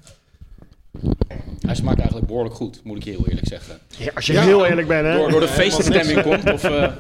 Hij 1.61 1.75
smaakt 1.75 1.97
eigenlijk 1.99 2.27
behoorlijk 2.27 2.55
goed, 2.55 2.81
moet 2.85 2.97
ik 2.97 3.05
je 3.05 3.11
heel 3.11 3.27
eerlijk 3.29 3.47
zeggen. 3.49 3.79
Ja, 3.99 4.11
als 4.15 4.27
je 4.27 4.33
Ja. 4.33 4.43
heel 4.43 4.67
eerlijk 4.67 4.89
bent, 4.89 5.07
hè. 5.07 5.17
Door, 5.17 5.31
door 5.31 5.41
de 5.41 5.49
feeststemming 5.49 6.23
komt, 6.23 6.53
of... 6.53 6.65
eh, 6.65 6.89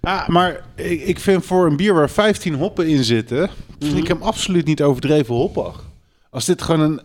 Ah, 0.00 0.28
maar 0.28 0.64
ik, 0.74 1.00
ik 1.02 1.18
vind 1.20 1.44
voor 1.44 1.66
een 1.66 1.76
bier 1.76 1.94
waar 1.94 2.10
15 2.10 2.54
hoppen 2.54 2.86
in 2.88 3.04
zitten, 3.04 3.50
vind 3.78 3.96
ik 3.96 4.08
hem 4.08 4.22
absoluut 4.22 4.66
niet 4.66 4.82
overdreven 4.82 5.34
hoppig. 5.34 5.84
Als 6.30 6.44
dit 6.44 6.62
gewoon 6.62 6.80
een 6.80 7.00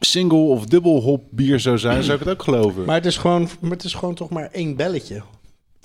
single 0.00 0.38
of 0.38 0.66
dubbel 0.66 1.00
hop 1.00 1.22
bier 1.30 1.60
zou 1.60 1.78
zijn, 1.78 2.02
zou 2.02 2.18
ik 2.18 2.24
het 2.24 2.32
ook 2.32 2.42
geloven. 2.42 2.84
Maar 2.84 2.94
het 2.94 3.06
is 3.06 3.16
gewoon, 3.16 3.48
maar 3.60 3.70
het 3.70 3.84
is 3.84 3.94
gewoon 3.94 4.14
toch 4.14 4.30
maar 4.30 4.48
één 4.52 4.76
belletje. 4.76 5.22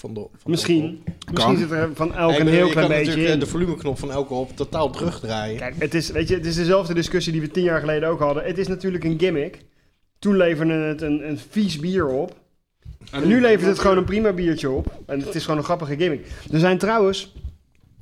Van 0.02 0.14
de, 0.14 0.20
van 0.20 0.30
de 0.44 0.50
Misschien. 0.50 1.04
Misschien 1.34 1.58
zit 1.58 1.72
er 1.72 1.90
van 1.94 2.16
elk 2.16 2.40
een 2.40 2.48
heel 2.48 2.70
klein 2.70 2.88
beetje 2.88 3.24
in. 3.26 3.34
eh, 3.34 3.40
de 3.40 3.46
volumeknop 3.46 4.00
van 4.00 4.12
elke 4.12 4.34
hop 4.34 4.56
totaal 4.56 4.90
terugdraaien. 4.90 5.58
Kijk, 5.58 5.76
het 5.80 5.94
is, 5.94 6.10
weet 6.12 6.28
je, 6.28 6.36
het 6.36 6.46
is 6.46 6.56
dezelfde 6.56 6.94
discussie 6.94 7.32
die 7.32 7.42
we 7.42 7.52
tien 7.52 7.64
jaar 7.64 7.80
geleden 7.80 8.10
ook 8.10 8.20
hadden. 8.20 8.44
Het 8.44 8.58
is 8.58 8.68
natuurlijk 8.68 9.04
een 9.04 9.20
gimmick. 9.20 9.60
Toen 10.20 10.38
leverde 10.38 10.74
het 10.74 11.02
een, 11.02 11.28
een 11.30 11.40
vies 11.50 11.80
bier 11.80 12.08
op. 12.08 12.36
En 13.12 13.28
nu 13.28 13.42
levert 13.42 13.66
het 13.70 13.80
gewoon 13.80 13.98
een 13.98 14.04
prima 14.06 14.34
biertje 14.34 14.70
op. 14.70 14.88
En 15.06 15.20
het 15.20 15.36
is 15.36 15.44
gewoon 15.44 15.58
een 15.58 15.64
grappige 15.64 15.96
gimmick. 15.98 16.26
Er 16.52 16.60
zijn 16.60 16.78
trouwens... 16.78 17.34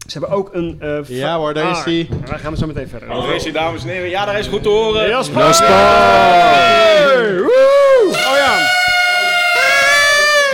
Ze 0.08 0.18
hebben 0.20 0.38
ook 0.38 0.54
een... 0.54 0.78
eh, 0.80 0.90
va- 0.90 1.04
Ja 1.14 1.38
hoor, 1.38 1.54
daar 1.54 1.72
is 1.72 1.78
Ah, 1.78 1.84
hij. 1.86 2.08
Daar 2.26 2.40
gaan 2.40 2.52
we 2.52 2.58
zo 2.58 2.68
meteen 2.68 2.88
verder. 2.88 3.10
Oh, 3.12 3.34
is 3.34 3.44
hij, 3.44 3.52
dames 3.52 3.84
en 3.84 3.90
heren? 3.90 4.10
Ja, 4.10 4.26
daar 4.26 4.40
is 4.40 4.48
goed 4.48 4.64
te 4.64 4.70
horen. 4.70 5.10
Jasper! 5.10 5.42
Jasper! 5.42 5.68
Hey, 5.68 7.40
woe! 7.40 8.08
Oh 8.10 8.36
ja! 8.38 8.68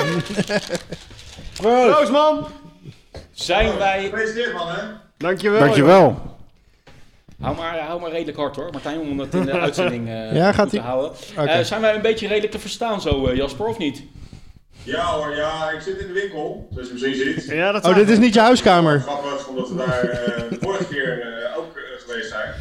Proost 1.62 2.12
man! 2.12 2.48
Zijn 3.32 3.78
wij... 3.78 4.04
Gefeliciteerd 4.04 4.54
man 4.54 4.68
hè. 4.68 4.82
Dankjewel. 5.18 5.60
Dankjewel. 5.60 6.22
Hou 7.42 7.56
maar, 7.56 7.80
hou 7.80 8.02
maar 8.02 8.12
redelijk 8.12 8.38
hard 8.38 8.56
hoor, 8.56 8.70
Martijn, 8.72 9.00
om 9.00 9.20
het 9.20 9.34
in 9.34 9.46
de 9.46 9.52
uitzending 9.68 10.08
eh, 10.08 10.36
Ja, 10.36 10.52
gaat 10.52 10.70
te 10.70 10.76
ie? 10.76 10.82
houden. 10.82 11.12
Eh, 11.36 11.60
zijn 11.60 11.82
wij 11.82 11.96
een 11.96 12.02
beetje 12.02 12.28
redelijk 12.28 12.52
te 12.52 12.60
verstaan 12.60 13.02
zo, 13.02 13.28
eh, 13.28 13.36
Jasper, 13.36 13.66
of 13.66 13.78
niet? 13.78 14.04
Ja 14.84 15.06
hoor, 15.06 15.36
ja, 15.36 15.70
ik 15.72 15.82
zit 15.82 15.98
in 15.98 16.08
de 16.08 16.14
winkel, 16.14 16.68
zoals 16.72 16.88
je 16.88 16.94
misschien 16.94 17.42
ziet. 17.42 17.46
Ja, 17.46 17.72
dat 17.72 17.86
Oh, 17.86 17.96
dit 17.96 18.10
is 18.10 18.18
niet 18.18 18.34
je 18.34 18.40
huiskamer. 18.40 19.00
Grappig, 19.00 19.48
omdat 19.48 19.70
we 19.70 19.76
daar 19.76 20.00
eh, 20.04 20.50
de 20.50 20.58
vorige 20.62 20.86
keer 20.88 21.22
eh, 21.22 21.58
ook 21.58 21.78
eh, 21.78 21.84
geweest 22.06 22.30
zijn. 22.30 22.54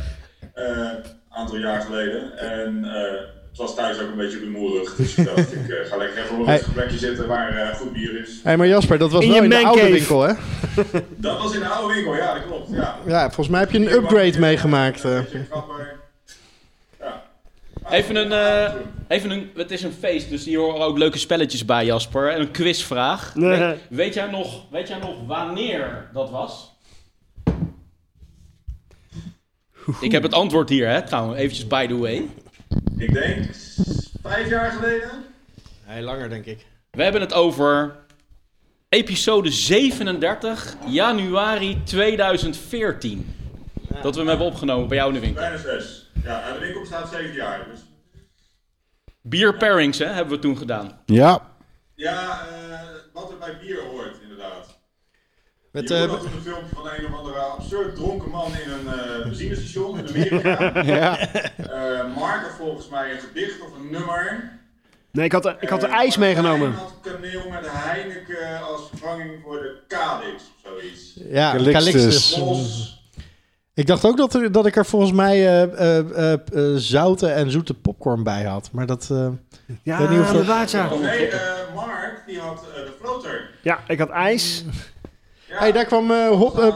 Eh, 0.54 0.64
Een 0.66 1.04
aantal 1.30 1.57
jaar 1.57 1.80
geleden. 1.80 2.38
En 2.38 2.85
eh, 2.85 3.20
het 3.55 3.62
was 3.62 3.75
thuis 3.75 3.99
ook 4.01 4.11
een 4.11 4.17
beetje 4.17 4.38
rumoerig. 4.38 4.95
Dus 4.97 5.14
ik 5.14 5.25
dacht, 5.25 5.53
ik 5.53 5.69
eh, 5.69 5.87
ga 5.90 5.97
lekker 5.97 6.23
even 6.25 6.35
op 6.35 6.40
een 6.40 6.47
Hey. 6.47 6.55
rustig 6.57 6.73
plekje 6.73 6.99
zitten 6.99 7.27
waar 7.27 7.57
eh, 7.57 7.75
goed 7.77 7.93
bier 7.93 8.21
is. 8.21 8.29
Hé, 8.29 8.40
hey, 8.43 8.57
maar 8.57 8.67
Jasper, 8.67 8.99
dat 8.99 9.11
was 9.12 9.25
In 9.25 9.31
wel 9.33 9.43
in 9.43 9.51
de 9.51 9.64
oude 9.67 9.90
winkel, 9.90 10.21
hè? 10.23 10.33
Dat 11.17 11.38
was 11.43 11.55
in 11.55 11.61
de 11.61 11.67
oude 11.69 11.95
winkel, 11.95 12.14
ja, 12.17 12.35
dat 12.35 12.47
klopt. 12.47 12.71
Ja. 12.71 12.99
Ja, 13.07 13.25
volgens 13.25 13.49
mij 13.49 13.61
heb 13.61 13.71
je 13.71 13.79
een 13.79 13.93
upgrade 13.93 14.38
meegemaakt. 14.38 15.05
eh. 15.05 15.17
Een. 15.17 15.47
Ja. 17.01 17.23
Even 17.90 18.17
een, 18.17 18.33
eh, 18.33 18.75
even 19.09 19.31
een, 19.31 19.51
het 19.57 19.71
is 19.71 19.83
een 19.83 19.93
feest, 19.93 20.29
dus 20.31 20.45
hier 20.45 20.59
horen 20.59 20.81
ook 20.87 20.99
leuke 20.99 21.19
spelletjes 21.19 21.64
bij, 21.64 21.85
Jasper. 21.85 22.29
En 22.29 22.40
een 22.40 22.51
quizvraag. 22.51 23.35
Nee. 23.35 23.59
Weet, 23.59 23.77
weet, 23.88 24.14
jij 24.14 24.31
nog, 24.31 24.62
weet 24.71 24.88
jij 24.88 24.99
nog 24.99 25.14
wanneer 25.27 26.09
dat 26.12 26.31
was? 26.31 26.73
Ik 30.01 30.12
heb 30.12 30.23
het 30.23 30.33
antwoord 30.35 30.69
hier, 30.69 30.88
hè, 30.88 31.03
trouwens, 31.03 31.38
eventjes 31.38 31.67
by 31.67 31.87
the 31.87 31.97
way. 31.97 32.29
Ik 32.99 33.13
denk 33.13 33.55
vijf 34.23 34.49
jaar 34.49 34.71
geleden. 34.71 35.11
Nee, 35.87 36.03
langer 36.03 36.29
denk 36.29 36.45
ik. 36.45 36.67
We 36.91 37.03
hebben 37.03 37.21
het 37.21 37.33
over 37.33 37.97
episode 38.89 39.51
37, 39.51 40.75
januari 40.87 41.83
2014. 41.85 43.35
Dat 44.03 44.15
we 44.15 44.21
hem 44.21 44.29
hebben 44.29 44.47
opgenomen 44.47 44.89
bij 44.89 44.97
jou 44.97 45.09
in 45.09 45.15
de 45.15 45.21
winkel. 45.27 45.43
Bijna 45.43 45.59
zes. 45.59 46.11
Ja, 46.25 46.49
en 46.49 46.53
de 46.55 46.59
winkel 46.61 46.81
bestaat 46.81 47.11
zeven 47.11 47.35
jaar. 47.35 47.67
Dus 47.71 47.81
Beer 49.23 49.57
pairings, 49.57 49.99
hè, 49.99 50.07
hebben 50.07 50.35
we 50.35 50.41
toen 50.41 50.57
gedaan. 50.59 51.01
Ja, 51.07 51.41
ja, 51.95 52.47
eh, 52.49 52.79
wat 53.13 53.31
er 53.31 53.39
bij 53.39 53.59
bier 53.59 53.83
hoort, 53.83 54.17
inderdaad. 54.23 54.74
Met, 55.75 55.89
je 55.89 55.95
eh, 55.95 56.01
een 56.03 56.09
filmpje 56.43 56.75
van 56.75 56.89
een 56.99 57.07
of 57.13 57.19
andere 57.19 57.39
absurd 57.39 57.95
dronken 57.97 58.31
man 58.31 58.47
in 58.65 58.71
een 58.73 58.99
eh 58.99 59.23
benzinestation 59.25 59.99
in 59.99 60.09
Amerika. 60.09 60.73
ja. 60.97 61.19
Eh, 61.19 62.17
Mark 62.17 62.43
had 62.43 62.51
volgens 62.59 62.89
mij 62.89 63.13
een 63.13 63.21
gedicht 63.21 63.61
of 63.61 63.69
een 63.79 63.91
nummer. 63.91 64.53
Nee, 65.11 65.25
ik 65.25 65.33
had, 65.33 65.47
ik 65.61 65.69
had 65.69 65.81
de 65.81 65.87
Eh, 65.87 65.93
ijs 65.95 66.17
meegenomen. 66.17 66.73
had 66.73 66.95
kaneel 67.03 67.51
met 67.51 67.61
Heineken 67.67 68.63
als 68.63 68.81
vervanging 68.89 69.31
voor 69.45 69.57
de 69.61 69.79
Cadix 69.89 70.35
of 70.35 70.71
zoiets. 70.71 71.13
ja, 71.29 71.51
Calixtus. 71.51 72.33
Calixtus. 72.35 73.03
Ik 73.75 73.87
dacht 73.87 74.05
ook 74.05 74.17
dat, 74.17 74.35
er, 74.35 74.53
dat 74.53 74.67
ik 74.67 74.77
er 74.77 74.87
volgens 74.87 75.13
mij 75.13 75.35
eh, 75.47 75.63
eh, 75.63 75.99
eh, 75.99 76.33
eh, 76.33 76.77
zoute 76.77 77.27
en 77.29 77.51
zoete 77.51 77.75
popcorn 77.75 78.23
bij 78.23 78.45
had. 78.45 78.69
Maar 78.73 78.87
dat... 78.87 79.09
eh, 79.11 79.29
Ja, 79.83 79.99
dat- 79.99 80.11
inderdaad, 80.11 80.71
ja. 80.71 80.89
Nee, 80.95 81.27
eh, 81.29 81.75
Mark 81.75 82.23
die 82.27 82.39
had 82.41 82.65
eh, 82.75 82.81
de 82.85 82.93
floater. 83.01 83.51
Ja, 83.63 83.79
ik 83.89 83.99
had 83.99 84.11
ijs. 84.11 84.65
Ja, 85.55 85.61
hey, 85.61 85.73
daar 85.73 85.85
kwam 85.85 86.11
eh, 86.11 86.29
dat 86.29 86.38
hop... 86.38 86.59
eh, 86.59 86.75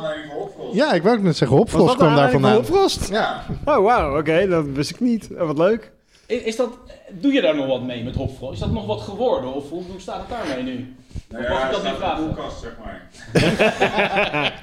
ja, 0.73 0.93
ik 0.93 1.03
wou 1.03 1.17
ook 1.17 1.23
net 1.23 1.37
zeggen, 1.37 1.57
Was 1.57 1.67
hopfrost 1.67 1.88
dat 1.88 1.99
de 1.99 2.05
kwam 2.05 2.17
daar 2.17 2.31
vandaan. 2.31 2.51
van 2.64 2.75
Hopfrost? 2.75 3.09
Ja. 3.09 3.45
Oh, 3.64 3.85
wauw, 3.85 4.19
oké, 4.19 4.47
dat 4.49 4.64
wist 4.67 4.91
ik 4.91 5.01
niet. 5.01 5.29
Oh, 5.38 5.47
wat 5.47 5.59
leuk. 5.59 5.91
Is, 6.27 6.43
is 6.43 6.57
dat, 6.57 6.79
doe 7.11 7.33
je 7.33 7.41
daar 7.41 7.55
nog 7.57 7.67
wat 7.67 7.83
mee 7.83 8.05
met 8.05 8.14
Hopfrost? 8.14 8.53
Is 8.53 8.59
dat 8.59 8.71
nog 8.73 8.87
wat 8.87 9.01
geworden? 9.01 9.53
Of 9.55 9.69
hoe, 9.71 9.83
hoe 9.91 10.01
staat 10.01 10.19
het 10.19 10.29
daarmee 10.29 10.62
nu? 10.62 10.95
Nou 11.29 11.43
Mag 11.49 11.53
ik 11.59 11.64
ja, 11.64 11.71
dat 11.71 11.83
niet 11.85 11.93
vragen? 11.99 12.25
koelkast, 12.25 12.61
zeg 12.61 12.73
maar. 12.85 13.09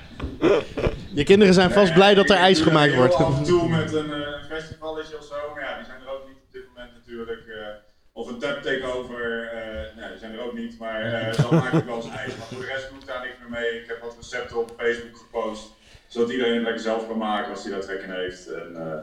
Je 1.20 1.24
kinderen 1.24 1.54
zijn 1.54 1.72
vast 1.72 1.94
blij 1.94 2.14
dat 2.14 2.30
er 2.30 2.36
ijs 2.38 2.62
gemaakt 2.62 2.96
wordt. 2.96 3.16
af 3.16 3.38
en 3.38 3.44
toe 3.44 3.70
met 3.70 3.94
een 3.94 4.14
eh, 4.14 4.28
festivalletje 4.50 5.18
of 5.18 5.24
zo, 5.24 5.36
maar 5.54 5.64
ja, 5.64 5.76
die 5.78 5.86
zijn 5.86 6.00
er 6.06 6.14
ook 6.14 6.24
niet 6.28 6.38
op 6.48 6.52
dit 6.52 6.64
moment 6.74 6.92
natuurlijk. 7.00 7.44
eh, 7.48 7.84
of 8.14 8.28
een 8.30 8.40
tap 8.40 8.58
takeover, 8.64 9.24
eh 9.54 9.98
nee, 9.98 10.10
die 10.12 10.20
zijn 10.20 10.34
er 10.34 10.44
ook 10.46 10.54
niet, 10.62 10.80
maar 10.80 11.02
eh 11.02 11.34
dan 11.38 11.60
maak 11.60 11.74
ik 11.74 11.86
wel 11.92 11.96
eens 11.96 12.10
ijs. 12.22 12.34
Maar 12.38 12.48
voor 12.52 12.62
de 12.66 12.72
rest 12.74 12.90
doe 12.90 13.00
ik 13.02 13.08
daar 13.12 13.22
niks 13.26 13.38
meer 13.42 13.54
mee. 13.60 13.70
Ik 13.82 13.88
heb 13.92 14.00
recepten 14.30 14.58
op 14.58 14.74
Facebook 14.78 15.18
gepost, 15.18 15.68
zodat 16.08 16.30
iedereen 16.30 16.54
het 16.54 16.64
lekker 16.64 16.82
zelf 16.82 17.08
kan 17.08 17.18
maken 17.18 17.52
als 17.52 17.64
hij 17.64 17.72
daar 17.72 17.82
trek 17.82 18.02
in 18.02 18.12
heeft. 18.12 18.48
En, 18.48 18.76
eh, 18.76 18.98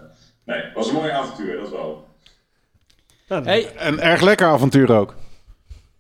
nee, 0.45 0.63
het 0.63 0.75
was 0.75 0.89
een 0.89 0.95
mooi 0.95 1.11
avontuur, 1.11 1.57
dat 1.57 1.71
wel. 1.71 2.09
Ja, 3.27 3.43
Hey, 3.43 3.73
Een 3.79 4.01
erg 4.01 4.21
lekker 4.21 4.47
avontuur 4.47 4.93
ook. 4.93 5.15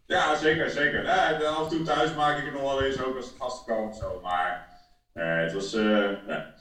Ja, 0.07 0.37
zeker, 0.37 0.71
zeker. 0.71 1.05
Ja, 1.05 1.39
af 1.39 1.63
en 1.63 1.69
toe 1.69 1.83
thuis 1.83 2.15
maak 2.15 2.39
ik 2.39 2.45
het 2.45 2.53
nog 2.53 2.63
wel 2.63 2.83
eens 2.83 3.03
ook 3.03 3.17
als 3.17 3.27
er 3.27 3.33
gasten 3.39 3.75
komen 3.75 3.91
of 3.91 3.97
zo, 3.97 4.21
maar 4.23 4.69
eh, 5.13 5.37
het 5.37 5.53
was, 5.53 5.75
eh 5.75 5.85
ja, 6.27 6.55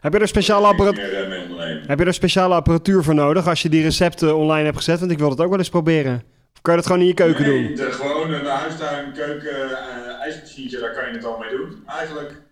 Heb 0.00 0.12
je 0.12 0.18
er 0.18 0.28
speciale 0.28 0.66
niks 0.66 0.78
apparatuur... 0.78 1.28
meer 1.28 1.58
eh. 1.58 1.88
Heb 1.88 1.98
je 1.98 2.04
er 2.04 2.14
speciale 2.14 2.54
apparatuur 2.54 3.02
voor 3.02 3.14
nodig 3.14 3.48
als 3.48 3.62
je 3.62 3.68
die 3.68 3.82
recepten 3.82 4.36
online 4.36 4.64
hebt 4.64 4.76
gezet? 4.76 4.98
Want 4.98 5.10
ik 5.10 5.18
wil 5.18 5.28
dat 5.28 5.40
ook 5.40 5.50
wel 5.50 5.58
eens 5.58 5.68
proberen. 5.68 6.14
Of 6.54 6.62
kan 6.62 6.74
je 6.74 6.78
dat 6.78 6.86
gewoon 6.86 7.00
in 7.00 7.08
je 7.08 7.14
keuken 7.14 7.48
nee, 7.48 7.66
doen? 7.66 7.76
De, 7.76 7.92
gewoon 7.92 8.32
een 8.32 8.46
huistuin, 8.46 9.12
keuken, 9.12 9.70
eh 9.70 10.06
ijsmachientje, 10.20 10.78
daar 10.80 10.94
kan 10.94 11.06
je 11.08 11.12
het 11.12 11.24
al 11.24 11.38
mee 11.38 11.50
doen, 11.50 11.82
eigenlijk. 11.98 12.42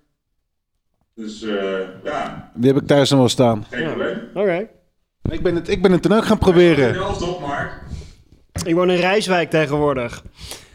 Dus 1.15 1.43
eh, 1.43 1.79
ja, 2.05 2.51
Die 2.55 2.73
heb 2.73 2.83
ik 2.83 2.87
thuis 2.89 3.11
nog 3.11 3.19
wel 3.19 3.29
staan. 3.29 3.67
geen 3.71 3.81
Ja. 3.83 3.87
probleem. 3.89 4.19
Oké. 4.35 4.69
Ik 5.31 5.43
ben 5.43 5.55
het, 5.55 5.69
ik 5.69 5.83
ben 5.83 5.93
het 5.93 6.03
dan 6.03 6.13
ook 6.13 6.23
gaan 6.25 6.33
In 6.33 6.39
proberen. 6.39 6.93
de 6.93 6.99
helft 6.99 7.23
op, 7.23 7.41
Mark. 7.41 7.73
Ik 8.65 8.75
woon 8.75 8.91
in 8.91 8.97
Rijswijk 9.01 9.51
tegenwoordig. 9.51 10.23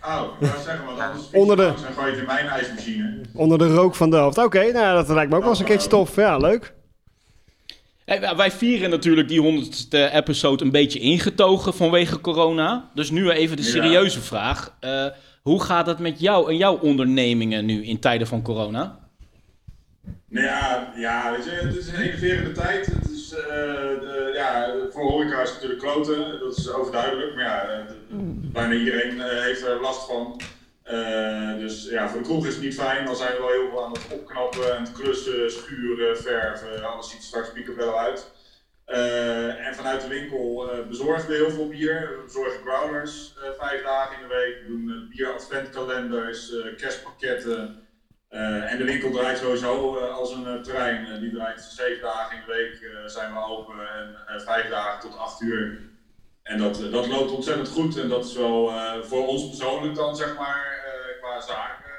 Oh, 0.05 0.21
ik 0.39 0.47
wou 0.47 0.61
zeggen, 0.63 0.85
want 0.85 0.99
anders 0.99 1.29
Onder 1.31 1.55
de- 1.55 1.61
langs 1.63 1.83
en 1.83 1.93
gooi 1.93 2.05
je 2.05 2.11
het 2.11 2.19
in 2.19 2.25
mijn 2.25 2.47
ijsmachine. 2.47 3.21
Onder 3.33 3.57
de 3.57 3.67
rook 3.73 3.95
van 3.95 4.09
Delft. 4.09 4.37
Oké, 4.37 4.71
nou 4.71 4.95
dat 4.95 5.07
lijkt 5.15 5.29
me 5.29 5.35
ook 5.35 5.41
wel 5.41 5.49
eens 5.51 5.59
een 5.59 5.65
keertje 5.65 5.89
tof. 5.89 6.15
Ja, 6.15 6.37
leuk. 6.37 6.73
Hey, 8.05 8.35
wij- 8.35 8.51
vieren 8.51 8.89
natuurlijk 8.89 9.27
die 9.27 9.41
honderdste 9.41 10.09
episode 10.11 10.63
een 10.63 10.71
beetje 10.71 10.99
ingetogen 10.99 11.73
vanwege 11.73 12.21
corona. 12.21 12.89
Dus 12.93 13.09
nu 13.09 13.29
even 13.29 13.57
de 13.57 13.63
Ja. 13.63 13.69
serieuze 13.69 14.21
vraag. 14.21 14.75
Eh, 14.79 15.05
hoe 15.49 15.63
gaat 15.63 15.85
het 15.85 15.99
met 15.99 16.19
jou 16.19 16.49
en 16.49 16.57
jouw 16.57 16.77
ondernemingen 16.79 17.65
nu 17.65 17.85
in 17.85 17.99
tijden 17.99 18.27
van 18.27 18.41
corona? 18.41 18.99
Nou 20.27 20.45
ja, 20.45 20.93
ja 20.95 21.31
weet 21.31 21.43
je, 21.43 21.49
het 21.51 21.75
is 21.75 21.87
een 21.87 22.01
enerverende 22.01 22.51
tijd. 22.51 22.85
Het 22.85 23.09
is, 23.09 23.33
eh, 23.33 23.41
de, 24.03 24.31
ja, 24.35 24.73
voor 24.91 25.09
horeca 25.11 25.41
is 25.41 25.49
het 25.49 25.53
natuurlijk 25.61 25.81
kloten, 25.81 26.39
dat 26.39 26.57
is 26.57 26.71
overduidelijk. 26.73 27.35
Maar 27.35 27.43
ja, 27.43 27.61
eh, 27.61 27.87
de- 27.87 28.49
bijna 28.51 28.73
iedereen 28.73 29.21
eh, 29.21 29.43
heeft 29.43 29.65
er 29.65 29.81
last 29.81 30.05
van. 30.07 30.41
Eh, 30.83 31.57
dus 31.57 31.89
ja, 31.89 32.09
voor 32.09 32.19
de 32.21 32.25
kroeg 32.27 32.45
is 32.47 32.53
het 32.53 32.63
niet 32.63 32.75
fijn. 32.79 33.05
Dan 33.05 33.15
zijn 33.15 33.31
we 33.31 33.39
wel 33.39 33.49
heel 33.49 33.69
veel 33.69 33.85
aan 33.85 33.91
het 33.91 34.07
opknappen 34.13 34.75
en 34.75 34.81
het 34.83 34.91
klussen, 34.91 35.51
schuren, 35.51 36.17
verven. 36.17 36.83
Alles 36.93 37.09
ziet 37.09 37.19
er 37.19 37.25
straks 37.25 37.51
picobello 37.51 37.93
uit. 37.95 38.31
Eh, 38.89 39.67
en 39.67 39.75
vanuit 39.75 40.01
de 40.01 40.07
winkel 40.07 40.71
eh, 40.71 40.87
bezorgen 40.87 41.29
we 41.29 41.35
heel 41.35 41.51
veel 41.51 41.67
bier. 41.67 42.15
We 42.17 42.23
bezorgen 42.23 42.59
growlers 42.65 43.33
eh, 43.37 43.49
vijf 43.57 43.83
dagen 43.83 44.15
in 44.15 44.27
de 44.27 44.33
week. 44.33 44.61
We 44.61 44.67
doen 44.67 45.07
bier 45.09 45.33
adventkalenders, 45.33 46.53
eh, 46.53 46.75
kerstpakketten. 46.75 47.87
En 48.29 48.77
de 48.77 48.83
winkel 48.83 49.11
draait 49.11 49.37
sowieso 49.37 49.97
als 49.97 50.31
een 50.31 50.63
trein. 50.63 51.07
Uh, 51.07 51.19
die 51.19 51.31
draait 51.31 51.61
zeven 51.61 52.01
dagen 52.01 52.37
in 52.37 52.43
de 52.45 52.53
week 52.53 53.09
zijn 53.09 53.33
we 53.33 53.39
open 53.39 53.75
en 54.27 54.41
vijf 54.41 54.69
dagen 54.69 54.99
tot 54.99 55.17
acht 55.17 55.41
uur. 55.41 55.79
En 56.43 56.57
dat, 56.57 56.91
dat 56.91 57.07
loopt 57.07 57.31
ontzettend 57.31 57.67
goed 57.67 57.97
en 57.97 58.09
dat 58.09 58.25
is 58.25 58.35
wel 58.35 58.71
voor 59.03 59.27
ons 59.27 59.47
persoonlijk 59.47 59.95
dan 59.95 60.15
zeg 60.15 60.37
maar 60.37 60.83
qua 61.21 61.41
zaken 61.41 61.91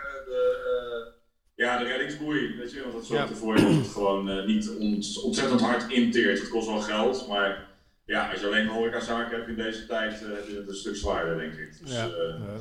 ja, 1.61 1.79
de 1.79 1.85
reddingsboei. 1.85 2.57
Weet 2.59 2.73
je, 2.73 2.81
want 2.81 2.93
dat 2.93 3.05
zorgt 3.05 3.25
Ja. 3.25 3.31
ervoor 3.31 3.57
dat 3.57 3.71
het 3.75 3.89
gewoon 3.89 4.47
niet 4.47 4.71
ont, 4.79 5.23
ontzettend 5.23 5.61
hard 5.61 5.91
inteert. 5.91 6.39
Het 6.39 6.49
kost 6.49 6.67
wel 6.67 6.81
geld, 6.81 7.29
maar 7.29 7.67
ja, 8.05 8.31
als 8.31 8.41
je 8.41 8.47
alleen 8.47 8.63
een 8.63 8.69
horecazaak 8.69 9.31
hebt 9.31 9.49
in 9.49 9.57
deze 9.57 9.87
tijd, 9.87 10.23
uh, 10.23 10.29
heb 10.29 10.49
je 10.49 10.57
het 10.57 10.69
een 10.69 10.75
stuk 10.75 10.97
zwaarder 10.97 11.39
denk 11.39 11.53
ik. 11.55 11.79
Dus, 11.81 11.93
Ja. 11.93 12.07
uh, 12.07 12.59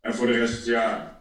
en 0.00 0.14
voor 0.14 0.26
de 0.26 0.32
rest, 0.32 0.66
ja, 0.66 1.20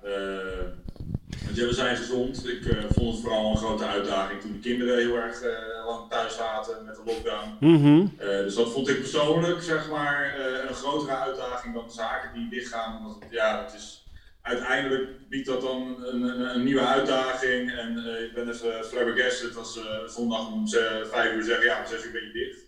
ja, 1.53 1.65
we 1.65 1.73
zijn 1.73 1.97
gezond. 1.97 2.47
Ik 2.47 2.61
vond 2.89 3.11
het 3.13 3.21
vooral 3.21 3.51
een 3.51 3.57
grote 3.57 3.85
uitdaging 3.85 4.41
toen 4.41 4.51
de 4.51 4.59
kinderen 4.59 4.97
heel 4.97 5.15
erg 5.15 5.41
lang 5.85 6.09
thuis 6.09 6.35
zaten 6.35 6.85
met 6.85 6.95
de 6.95 7.01
lockdown. 7.05 7.57
Mhm. 7.59 8.05
Dus 8.17 8.55
dat 8.55 8.71
vond 8.71 8.89
ik 8.89 8.99
persoonlijk 8.99 9.61
zeg 9.61 9.89
maar, 9.89 10.39
een 10.67 10.73
grotere 10.75 11.15
uitdaging 11.15 11.73
dan 11.73 11.87
de 11.87 11.93
zaken 11.93 12.33
die 12.33 12.49
dichtgaan. 12.49 13.03
Het, 13.19 13.31
ja, 13.31 13.63
het 13.63 13.73
is, 13.73 13.98
uiteindelijk 14.41 15.29
biedt 15.29 15.45
dat 15.45 15.61
dan 15.61 16.03
een, 16.03 16.21
een, 16.21 16.55
een 16.55 16.63
nieuwe 16.63 16.85
uitdaging. 16.85 17.71
En 17.71 17.97
uh, 17.97 18.23
ik 18.23 18.33
ben 18.33 18.49
even 18.49 18.85
flabbergasted 18.85 19.55
als 19.55 19.77
uh, 19.77 20.07
zondag 20.07 20.51
om 20.51 20.67
vijf 21.09 21.33
uur 21.33 21.43
zeggen, 21.43 21.65
ja, 21.65 21.79
om 21.79 21.87
zes 21.87 22.05
uur 22.05 22.11
ben 22.11 22.23
je 22.23 22.31
dicht. 22.31 22.67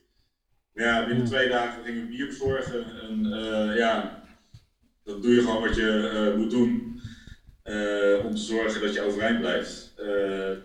Maar 0.74 0.86
ja, 0.86 1.06
binnen 1.06 1.26
twee 1.26 1.50
dagen 1.50 1.84
gingen 1.84 2.02
we 2.02 2.08
bier 2.08 2.26
bezorgen. 2.26 2.86
En 3.02 3.26
uh, 3.26 3.78
ja, 3.78 4.24
dan 5.04 5.22
doe 5.22 5.34
je 5.34 5.42
gewoon 5.42 5.62
wat 5.62 5.76
je 5.76 6.34
moet 6.38 6.50
doen. 6.50 6.90
Om 8.24 8.36
te 8.36 8.42
zorgen 8.42 8.82
dat 8.82 8.94
je 8.94 9.02
overeind 9.02 9.40
blijft. 9.40 9.94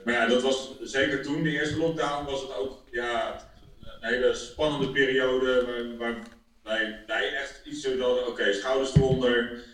Maar 0.05 0.15
ja, 0.15 0.27
dat 0.27 0.43
was 0.43 0.79
zeker 0.81 1.23
toen, 1.23 1.43
de 1.43 1.51
eerste 1.51 1.79
lockdown, 1.79 2.25
was 2.25 2.41
het 2.41 2.55
ook 2.55 2.83
ja, 2.91 3.41
een 4.01 4.09
hele 4.09 4.35
spannende 4.35 4.91
periode 4.91 5.65
waar, 5.67 5.97
waar 5.97 7.05
wij, 7.07 7.35
echt 7.35 7.63
iets 7.65 7.81
zo 7.81 7.99
hadden, 7.99 8.21
oké, 8.21 8.31
okay, 8.31 8.53
schouders 8.53 8.95
eronder, 8.95 9.65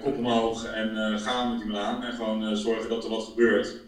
kop 0.00 0.16
omhoog 0.16 0.64
en 0.64 1.18
gaan 1.18 1.50
met 1.50 1.60
iemand 1.60 1.78
aan 1.78 2.04
en 2.04 2.12
gewoon 2.12 2.56
zorgen 2.56 2.88
dat 2.88 3.04
er 3.04 3.10
wat 3.10 3.24
gebeurt. 3.24 3.80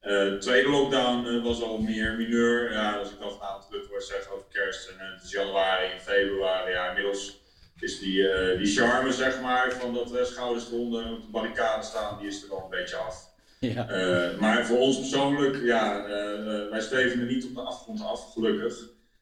De 0.00 0.36
tweede 0.40 0.68
lockdown 0.68 1.42
was 1.42 1.62
al 1.62 1.78
meer 1.78 2.16
mineur, 2.16 2.72
ja, 2.72 2.96
als 2.96 3.10
ik 3.10 3.18
dan 3.18 3.32
vanavond 3.32 3.66
het 3.70 3.86
woord 3.88 4.04
zeg 4.04 4.28
over 4.28 4.46
kerst 4.52 4.88
en 4.88 4.94
het 4.98 5.22
is 5.22 5.30
januari 5.30 5.90
en 5.90 6.00
februari, 6.00 6.70
ja, 6.70 6.88
inmiddels 6.88 7.40
is 7.82 7.98
die, 7.98 8.18
uh, 8.18 8.58
die 8.58 8.66
charme, 8.66 9.12
zeg 9.12 9.40
maar, 9.40 9.72
van 9.72 9.94
dat 9.94 10.10
we 10.10 10.24
schouders 10.24 10.70
eronder 10.70 11.12
op 11.12 11.22
de 11.22 11.30
barricade 11.30 11.82
staan, 11.82 12.18
die 12.18 12.28
is 12.28 12.42
er 12.42 12.48
wel 12.48 12.62
een 12.64 12.70
beetje 12.70 12.96
af. 12.96 13.28
Ja. 13.60 13.90
Uh, 13.90 14.38
maar 14.38 14.66
voor 14.66 14.78
ons 14.78 14.98
persoonlijk, 14.98 15.62
ja, 15.62 16.06
uh, 16.06 16.70
wij 16.70 16.80
streven 16.80 17.20
er 17.20 17.26
niet 17.26 17.44
op 17.44 17.54
de 17.54 17.60
afgrond 17.60 18.02
af, 18.02 18.32
gelukkig. 18.32 18.74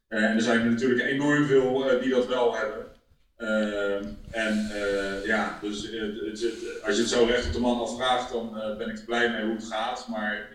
en 0.08 0.34
er 0.34 0.40
zijn 0.40 0.60
er 0.60 0.70
natuurlijk 0.70 1.00
enorm 1.00 1.44
veel 1.46 2.00
die 2.00 2.10
dat 2.10 2.26
wel 2.26 2.56
hebben. 2.56 2.86
En 4.30 4.70
ja, 5.24 5.58
dus 5.62 5.82
het, 5.82 6.40
het, 6.40 6.82
als 6.82 6.94
je 6.94 7.00
het 7.00 7.10
zo 7.10 7.24
recht 7.24 7.46
op 7.46 7.52
de 7.52 7.60
man 7.60 7.80
afvraagt, 7.80 8.32
dan 8.32 8.52
ben 8.78 8.88
ik 8.88 8.98
er 8.98 9.04
blij 9.04 9.30
mee 9.30 9.44
hoe 9.44 9.54
het 9.54 9.64
gaat. 9.64 10.06
Maar 10.08 10.48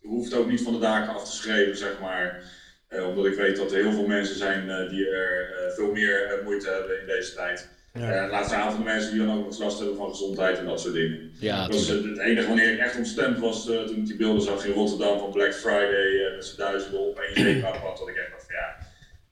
je 0.00 0.08
hoeft 0.08 0.34
ook 0.34 0.48
niet 0.48 0.62
van 0.62 0.72
de 0.72 0.78
daken 0.78 1.14
af 1.14 1.24
te 1.24 1.36
schreeuwen, 1.36 1.76
zeg 1.76 2.00
maar. 2.00 2.42
Uh, 2.90 3.08
omdat 3.08 3.26
ik 3.26 3.34
weet 3.34 3.56
dat 3.56 3.72
er 3.72 3.82
heel 3.82 3.92
veel 3.92 4.06
mensen 4.06 4.36
zijn 4.36 4.68
uh, 4.68 4.88
die 4.88 5.08
er 5.08 5.50
uh, 5.50 5.74
veel 5.74 5.92
meer 5.92 6.40
moeite 6.44 6.70
hebben 6.70 7.00
in 7.00 7.06
deze 7.06 7.34
tijd. 7.34 7.68
Ja. 7.92 8.28
laat 8.28 8.46
staan 8.46 8.70
van 8.70 8.80
de 8.80 8.90
mensen 8.90 9.10
die 9.10 9.26
dan 9.26 9.38
ook 9.38 9.44
nog 9.44 9.58
last 9.58 9.78
hebben 9.78 9.96
van 9.96 10.08
gezondheid 10.08 10.58
en 10.58 10.64
dat 10.64 10.80
soort 10.80 10.94
dingen. 10.94 11.32
Ja, 11.40 11.66
dat 11.66 11.74
was 11.74 11.88
het 11.88 12.18
enige 12.18 12.46
wanneer 12.46 12.72
ik 12.72 12.78
echt 12.78 12.96
ontstemd 12.96 13.38
was 13.38 13.64
toen 13.64 13.96
ik 13.96 14.06
die 14.06 14.16
beelden 14.16 14.42
zag 14.42 14.64
in 14.64 14.72
Rotterdam 14.72 15.18
van 15.18 15.30
Black 15.30 15.54
Friday 15.54 16.32
met 16.34 16.44
z'n 16.44 16.56
duizenden 16.56 17.00
op 17.00 17.18
één 17.18 17.44
zeepapart. 17.44 17.98
Dat 17.98 18.08
ik 18.08 18.16
echt 18.16 18.30
dacht 18.30 18.44
van 18.46 18.54
ja, 18.54 18.76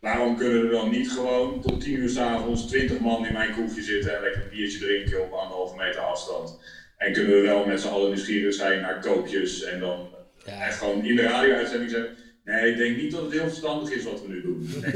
waarom 0.06 0.36
kunnen 0.36 0.64
er 0.64 0.70
dan 0.70 0.90
niet 0.90 1.10
gewoon 1.10 1.60
tot 1.60 1.80
tien 1.80 1.98
uur 1.98 2.08
s'avonds 2.08 2.66
twintig 2.66 2.98
man 2.98 3.26
in 3.26 3.32
mijn 3.32 3.52
kroegje 3.52 3.82
zitten 3.82 4.16
en 4.16 4.22
lekker 4.22 4.42
een 4.42 4.48
biertje 4.48 4.78
drinken 4.78 5.22
op 5.22 5.32
anderhalve 5.32 5.76
meter 5.76 6.00
afstand. 6.00 6.60
En 6.96 7.12
kunnen 7.12 7.32
we 7.32 7.40
wel 7.40 7.66
met 7.66 7.80
z'n 7.80 7.88
allen 7.88 8.08
nieuwsgierig 8.08 8.54
zijn 8.54 8.80
naar 8.80 9.00
koopjes 9.00 9.62
en 9.62 9.80
dan 9.80 10.08
ja. 10.44 10.66
echt 10.66 10.78
gewoon 10.78 11.04
in 11.04 11.16
de 11.16 11.22
radio-uitzending 11.22 11.90
zeggen 11.90 12.16
Nee, 12.44 12.70
ik 12.70 12.76
denk 12.76 12.96
niet 12.96 13.12
dat 13.12 13.22
het 13.22 13.32
heel 13.32 13.48
verstandig 13.48 13.90
is 13.90 14.04
wat 14.04 14.22
we 14.22 14.28
nu 14.28 14.42
doen. 14.42 14.68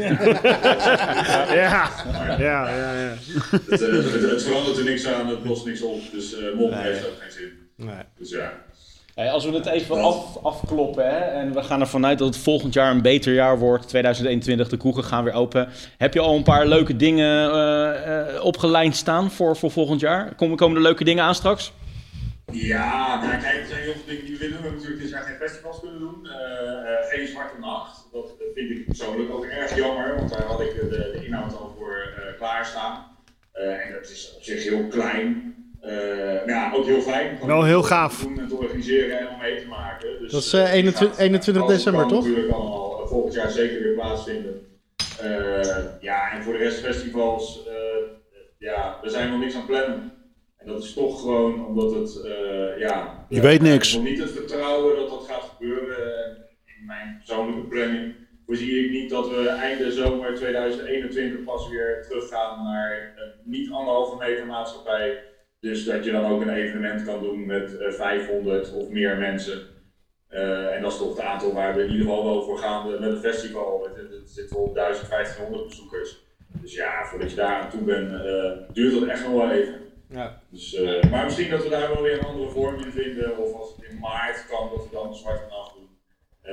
ja, 1.54 1.88
ja, 2.38 2.68
ja, 2.68 2.94
ja. 3.00 3.16
Het, 3.50 3.80
het, 3.80 4.30
het, 4.30 4.42
verandert 4.42 4.76
er 4.76 4.84
niks 4.84 5.06
aan, 5.06 5.28
het 5.28 5.44
lost 5.44 5.66
niks 5.66 5.82
op, 5.82 6.00
dus 6.12 6.38
uh, 6.38 6.54
mop 6.54 6.70
nee. 6.70 6.82
heeft 6.82 7.06
ook 7.06 7.18
geen 7.18 7.30
zin. 7.30 7.52
Nee. 7.76 8.04
Dus 8.18 8.30
ja. 8.30 8.64
Hey, 9.14 9.30
als 9.30 9.44
we 9.44 9.52
het 9.52 9.66
even 9.66 10.02
af, 10.02 10.36
afkloppen 10.42 11.04
hè, 11.04 11.18
en 11.18 11.52
we 11.52 11.62
gaan 11.62 11.80
ervan 11.80 12.06
uit 12.06 12.18
dat 12.18 12.26
het 12.26 12.42
volgend 12.42 12.74
jaar 12.74 12.90
een 12.90 13.02
beter 13.02 13.34
jaar 13.34 13.58
wordt, 13.58 13.88
2021, 13.88 14.68
de 14.68 14.76
kroegen 14.76 15.04
gaan 15.04 15.24
weer 15.24 15.32
open. 15.32 15.68
Heb 15.98 16.14
je 16.14 16.20
al 16.20 16.36
een 16.36 16.42
paar 16.42 16.66
leuke 16.66 16.96
dingen 16.96 17.54
uh, 18.34 18.44
opgelijnd 18.44 18.96
staan 18.96 19.30
voor, 19.30 19.56
voor 19.56 19.70
volgend 19.70 20.00
jaar? 20.00 20.34
Komen, 20.34 20.56
komen 20.56 20.76
er 20.76 20.82
leuke 20.82 21.04
dingen 21.04 21.24
aan 21.24 21.34
straks? 21.34 21.72
Ja, 22.52 23.20
nou 23.20 23.40
kijk, 23.40 23.60
er 23.60 23.66
zijn 23.66 23.80
heel 23.80 23.92
veel 23.92 24.06
dingen 24.06 24.24
die 24.24 24.32
we 24.32 24.38
willen. 24.38 24.56
We 24.56 24.62
hebben 24.62 24.80
natuurlijk 24.80 25.02
dit 25.02 25.10
jaar 25.10 25.22
geen 25.22 25.36
festivals 25.36 25.80
kunnen 25.80 25.98
doen. 25.98 26.18
Uh, 26.24 26.32
uh, 26.32 27.08
geen 27.10 27.26
Zwarte 27.26 27.58
Nacht. 27.60 28.08
Dat 28.12 28.34
vind 28.54 28.70
ik 28.70 28.86
persoonlijk 28.86 29.32
ook 29.32 29.44
erg 29.44 29.76
jammer, 29.76 30.16
want 30.16 30.30
daar 30.30 30.42
had 30.42 30.60
ik 30.60 30.74
de, 30.74 30.88
de 30.88 31.26
inhoud 31.26 31.56
al 31.56 31.74
voor 31.78 32.14
uh, 32.18 32.38
klaarstaan. 32.38 33.04
en 33.52 33.92
dat 33.92 34.10
is 34.10 34.32
op 34.36 34.42
zich 34.42 34.64
heel 34.64 34.86
klein. 34.86 35.54
Maar 35.80 36.42
ja, 36.46 36.72
ook 36.74 36.84
heel 36.84 37.00
fijn. 37.00 37.38
Wel 37.46 37.64
heel 37.64 37.82
gaaf. 37.82 38.18
Te 38.18 38.24
doen 38.24 38.38
en 38.38 38.48
te 38.48 38.56
organiseren 38.56 39.18
en 39.18 39.28
om 39.28 39.38
mee 39.38 39.60
te 39.60 39.66
maken. 39.66 40.18
Dus, 40.20 40.32
dat 40.32 40.42
is 40.42 40.52
21, 40.52 41.18
21 41.18 41.66
december, 41.66 42.06
toch? 42.06 42.10
Dat 42.10 42.24
natuurlijk 42.24 42.52
allemaal 42.52 43.06
volgend 43.06 43.34
jaar 43.34 43.50
zeker 43.50 43.82
weer 43.82 43.94
plaatsvinden. 43.94 44.60
ja, 46.00 46.32
en 46.32 46.42
voor 46.42 46.52
de 46.52 46.58
rest 46.58 46.80
festivals, 46.80 47.68
ja, 48.58 48.98
we 49.02 49.10
zijn 49.10 49.30
nog 49.30 49.40
niks 49.40 49.54
aan 49.54 49.60
het 49.60 49.70
plannen. 49.70 50.12
En 50.60 50.66
dat 50.66 50.82
is 50.82 50.92
toch 50.92 51.20
gewoon 51.20 51.66
omdat 51.66 51.94
het, 51.94 52.22
uh, 52.24 52.78
ja... 52.78 53.26
Je 53.28 53.40
weet 53.40 53.60
niks. 53.60 53.94
nog 53.94 54.02
niet 54.02 54.18
het 54.18 54.30
vertrouwen 54.30 54.96
dat 54.96 55.08
dat 55.08 55.26
gaat 55.28 55.52
gebeuren. 55.56 56.14
En 56.24 56.48
in 56.64 56.86
mijn 56.86 57.16
persoonlijke 57.16 57.68
planning 57.68 58.14
voorzie 58.46 58.84
ik 58.84 58.90
niet 58.90 59.10
dat 59.10 59.28
we 59.28 59.48
einde 59.48 59.92
zomer 59.92 60.34
2021 60.34 61.44
pas 61.44 61.68
weer 61.68 62.06
teruggaan 62.08 62.64
naar 62.64 63.12
een 63.16 63.50
niet 63.50 63.70
anderhalve 63.70 64.16
meter 64.16 64.46
maatschappij. 64.46 65.22
Dus 65.60 65.84
dat 65.84 66.04
je 66.04 66.12
dan 66.12 66.24
ook 66.24 66.40
een 66.40 66.54
evenement 66.54 67.04
kan 67.04 67.22
doen 67.22 67.46
met 67.46 67.72
uh, 67.72 67.92
500 67.92 68.72
of 68.72 68.88
meer 68.88 69.16
mensen. 69.16 69.68
Uh, 70.30 70.74
en 70.74 70.82
dat 70.82 70.92
is 70.92 70.98
toch 70.98 71.16
het 71.16 71.20
aantal 71.20 71.52
waar 71.52 71.74
we 71.74 71.82
in 71.82 71.90
ieder 71.90 72.06
geval 72.06 72.24
wel 72.24 72.42
voor 72.42 72.58
gaan 72.58 72.90
met 72.90 73.02
een 73.02 73.18
festival. 73.18 73.84
Het, 73.84 73.96
het, 73.96 74.10
het 74.10 74.30
zit 74.30 74.50
wel 74.50 74.62
op 74.62 74.74
1500 74.74 75.68
bezoekers. 75.68 76.18
Dus 76.60 76.74
ja, 76.74 77.04
voordat 77.04 77.30
je 77.30 77.36
daar 77.36 77.62
aan 77.62 77.70
toe 77.70 77.82
bent, 77.82 78.10
uh, 78.10 78.52
duurt 78.72 79.00
dat 79.00 79.08
echt 79.08 79.22
nog 79.22 79.32
wel 79.32 79.50
even. 79.50 79.80
Ja. 80.08 80.42
Dus, 80.50 80.74
uh, 80.74 81.02
maar 81.10 81.24
misschien 81.24 81.50
dat 81.50 81.62
we 81.62 81.68
daar 81.68 81.94
wel 81.94 82.02
weer 82.02 82.18
een 82.18 82.24
andere 82.24 82.50
vorm 82.50 82.84
in 82.84 82.92
vinden. 82.92 83.38
Of 83.38 83.54
als 83.54 83.74
het 83.76 83.90
in 83.90 83.98
maart 83.98 84.46
kan, 84.46 84.70
dat 84.74 84.84
we 84.84 84.90
dan 84.92 85.06
een 85.06 85.14
zwarte 85.14 85.46
nacht 85.50 85.74
doen. 85.74 85.88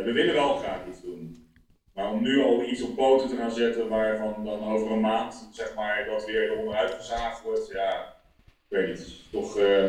We 0.06 0.12
willen 0.12 0.34
wel 0.34 0.56
graag 0.56 0.88
iets 0.88 1.02
doen. 1.02 1.48
Maar 1.94 2.12
om 2.12 2.22
nu 2.22 2.44
al 2.44 2.64
iets 2.64 2.82
op 2.82 2.96
poten 2.96 3.30
te 3.30 3.36
gaan 3.36 3.52
zetten 3.52 3.90
waarvan 3.90 4.46
dan 4.46 4.64
over 4.64 4.92
een 4.92 5.00
maand 5.00 5.50
zeg 5.52 5.76
maar, 5.76 6.06
dat 6.06 6.26
weer 6.26 6.58
onderuit 6.58 6.92
gezaagd 6.92 7.44
wordt, 7.44 7.72
ja, 7.72 8.17
ik 8.70 8.78
weet 8.78 8.88
niet. 8.88 9.08
Toch 9.32 9.58
uh, 9.58 9.84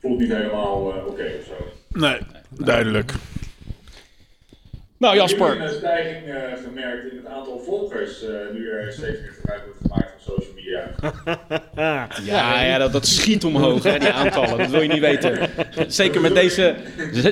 voelt 0.00 0.18
niet 0.18 0.32
helemaal 0.32 0.82
oké 0.82 1.08
okay 1.08 1.36
of 1.38 1.44
zo. 1.44 1.54
Nee, 1.88 2.18
duidelijk. 2.48 3.12
Nou 4.98 5.16
Jasper. 5.16 5.52
Ik 5.52 5.60
heb 5.60 5.68
een 5.68 5.74
stijging 5.74 6.26
uh, 6.26 6.42
gemerkt 6.64 7.10
in 7.10 7.16
het 7.16 7.26
aantal 7.26 7.58
volgers 7.58 8.22
uh, 8.22 8.30
nu 8.52 8.70
er 8.70 8.92
steeds 8.92 9.20
meer 9.20 9.32
gebruik 9.32 9.64
wordt 9.64 9.78
gemaakt 9.82 10.12
van 10.22 10.34
social 10.34 10.54
media. 10.54 10.94
ja, 12.32 12.62
ja 12.62 12.78
dat, 12.78 12.92
dat 12.92 13.06
schiet 13.06 13.44
omhoog, 13.44 13.82
hè, 13.82 13.98
die 13.98 14.08
aantallen. 14.08 14.58
Dat 14.58 14.70
wil 14.70 14.82
je 14.82 14.88
niet 14.88 15.00
weten. 15.00 15.50
Zeker 15.88 16.20
met 16.20 16.34
deze, 16.34 16.76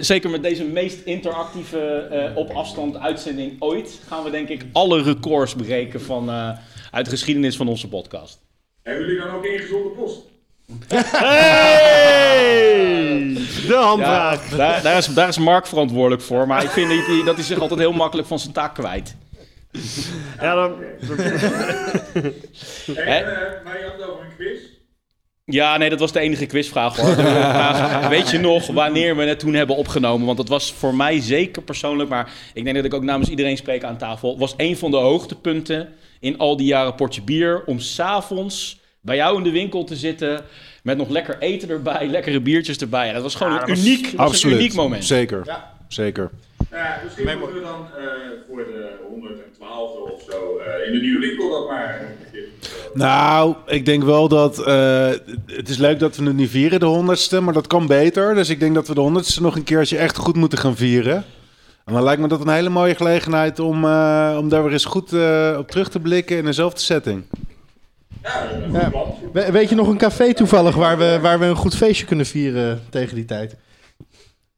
zeker 0.00 0.30
met 0.30 0.42
deze 0.42 0.64
meest 0.64 1.04
interactieve 1.04 2.08
uh, 2.12 2.36
op 2.36 2.50
afstand 2.50 2.96
uitzending 2.96 3.62
ooit 3.62 4.00
gaan 4.06 4.24
we 4.24 4.30
denk 4.30 4.48
ik 4.48 4.64
alle 4.72 5.02
records 5.02 5.54
breken 5.54 6.00
van, 6.00 6.30
uit 6.90 7.04
de 7.04 7.10
geschiedenis 7.10 7.56
van 7.56 7.68
onze 7.68 7.88
podcast. 7.88 8.40
Hebben 8.82 9.06
jullie 9.06 9.20
dan 9.20 9.30
ook 9.30 9.44
ingezonde 9.44 9.88
post? 9.88 10.31
Hey! 10.88 12.60
De 13.66 13.74
handvraag. 13.74 14.50
Ja, 14.50 14.56
daar, 14.56 14.82
daar, 14.82 14.96
is, 14.96 15.06
daar 15.06 15.28
is 15.28 15.38
Mark 15.38 15.66
verantwoordelijk 15.66 16.22
voor, 16.22 16.46
maar 16.46 16.62
ik 16.62 16.70
vind 16.70 16.88
dat 16.88 17.06
hij, 17.06 17.22
dat 17.24 17.34
hij 17.34 17.44
zich 17.44 17.58
altijd 17.58 17.80
heel 17.80 17.92
makkelijk 17.92 18.28
van 18.28 18.38
zijn 18.38 18.52
taak 18.52 18.74
kwijt. 18.74 19.16
Ja, 20.40 20.54
dan... 20.54 20.74
Hey, 22.94 23.22
uh, 23.22 23.28
maar 23.64 23.78
je 23.78 23.84
had 23.84 23.92
het 23.98 24.08
over 24.08 24.24
een 24.24 24.36
quiz. 24.36 24.60
Ja, 25.44 25.76
nee, 25.76 25.90
dat 25.90 25.98
was 26.00 26.12
de 26.12 26.20
enige 26.20 26.46
quizvraag 26.46 26.96
hoor. 26.96 27.14
Vraag, 27.14 28.08
weet 28.08 28.30
je 28.30 28.38
nog 28.38 28.66
wanneer 28.66 29.16
we 29.16 29.24
het 29.24 29.38
toen 29.38 29.54
hebben 29.54 29.76
opgenomen? 29.76 30.26
Want 30.26 30.38
dat 30.38 30.48
was 30.48 30.72
voor 30.72 30.94
mij 30.94 31.20
zeker 31.20 31.62
persoonlijk, 31.62 32.08
maar 32.08 32.30
ik 32.54 32.64
denk 32.64 32.76
dat 32.76 32.84
ik 32.84 32.94
ook 32.94 33.02
namens 33.02 33.28
iedereen 33.28 33.56
spreek 33.56 33.84
aan 33.84 33.96
tafel. 33.96 34.38
Was 34.38 34.54
een 34.56 34.76
van 34.76 34.90
de 34.90 34.96
hoogtepunten 34.96 35.88
in 36.20 36.38
al 36.38 36.56
die 36.56 36.66
jaren 36.66 36.94
potje 36.94 37.22
bier 37.22 37.64
om 37.64 37.78
s'avonds 37.78 38.80
bij 39.02 39.16
jou 39.16 39.36
in 39.36 39.42
de 39.42 39.50
winkel 39.50 39.84
te 39.84 39.96
zitten 39.96 40.40
met 40.82 40.96
nog 40.96 41.08
lekker 41.08 41.36
eten 41.38 41.68
erbij, 41.68 42.06
lekkere 42.16 42.40
biertjes 42.40 42.76
erbij. 42.78 43.12
Dat 43.12 43.22
was 43.22 43.34
gewoon 43.34 43.52
Ja, 43.52 43.62
een 43.62 43.68
was 43.68 43.78
uniek, 43.84 44.12
een 44.44 44.50
uniek 44.50 44.74
moment. 44.74 45.04
Zeker. 45.04 45.42
Ja. 45.44 45.70
Zeker. 45.88 46.30
Nou 46.70 46.82
ja, 46.84 47.00
misschien 47.04 47.38
moeten 47.38 47.56
we 47.56 47.62
dan 47.62 47.86
eh, 47.96 48.04
voor 48.48 48.56
de 48.64 48.90
112e 49.58 50.12
of 50.12 50.22
zo 50.30 50.58
eh, 50.58 50.86
in 50.86 50.92
de 50.92 51.00
nieuwe 51.00 51.20
winkel 51.20 51.50
dat 51.50 51.68
maar. 51.68 52.14
Nou, 52.94 53.54
ik 53.66 53.84
denk 53.84 54.02
wel 54.04 54.28
dat... 54.28 54.58
eh, 54.66 55.08
het 55.46 55.68
is 55.68 55.76
leuk 55.76 55.98
dat 55.98 56.16
we 56.16 56.24
het 56.24 56.36
nu 56.36 56.46
vieren, 56.46 56.80
de 56.80 56.86
honderdste, 56.86 57.40
maar 57.40 57.54
dat 57.54 57.66
kan 57.66 57.86
beter. 57.86 58.34
Dus 58.34 58.48
ik 58.48 58.60
denk 58.60 58.74
dat 58.74 58.88
we 58.88 58.94
de 58.94 59.00
honderdste 59.00 59.42
nog 59.42 59.56
een 59.56 59.64
keertje 59.64 59.98
echt 59.98 60.16
goed 60.16 60.36
moeten 60.36 60.58
gaan 60.58 60.76
vieren. 60.76 61.24
En 61.84 61.94
dan 61.94 62.02
lijkt 62.02 62.20
me 62.20 62.28
dat 62.28 62.40
een 62.40 62.48
hele 62.48 62.68
mooie 62.68 62.94
gelegenheid 62.94 63.58
om, 63.58 63.84
eh, 63.84 64.36
om 64.38 64.48
daar 64.48 64.62
weer 64.62 64.72
eens 64.72 64.84
goed 64.84 65.12
eh, 65.12 65.56
op 65.58 65.70
terug 65.70 65.88
te 65.90 66.00
blikken 66.00 66.36
in 66.36 66.44
dezelfde 66.44 66.80
setting. 66.80 67.24
Ja, 68.22 68.50
een 68.52 68.70
goed 68.70 68.80
Ja. 68.80 68.90
plan. 68.90 69.14
We- 69.32 69.52
weet 69.52 69.68
je 69.68 69.74
nog 69.74 69.88
een 69.88 69.98
café 69.98 70.34
toevallig 70.34 70.74
waar 70.76 70.98
we, 70.98 71.18
waar 71.20 71.38
we 71.38 71.44
een 71.44 71.56
goed 71.56 71.74
feestje 71.76 72.06
kunnen 72.06 72.26
vieren 72.26 72.80
tegen 72.90 73.14
die 73.14 73.24
tijd? 73.24 73.56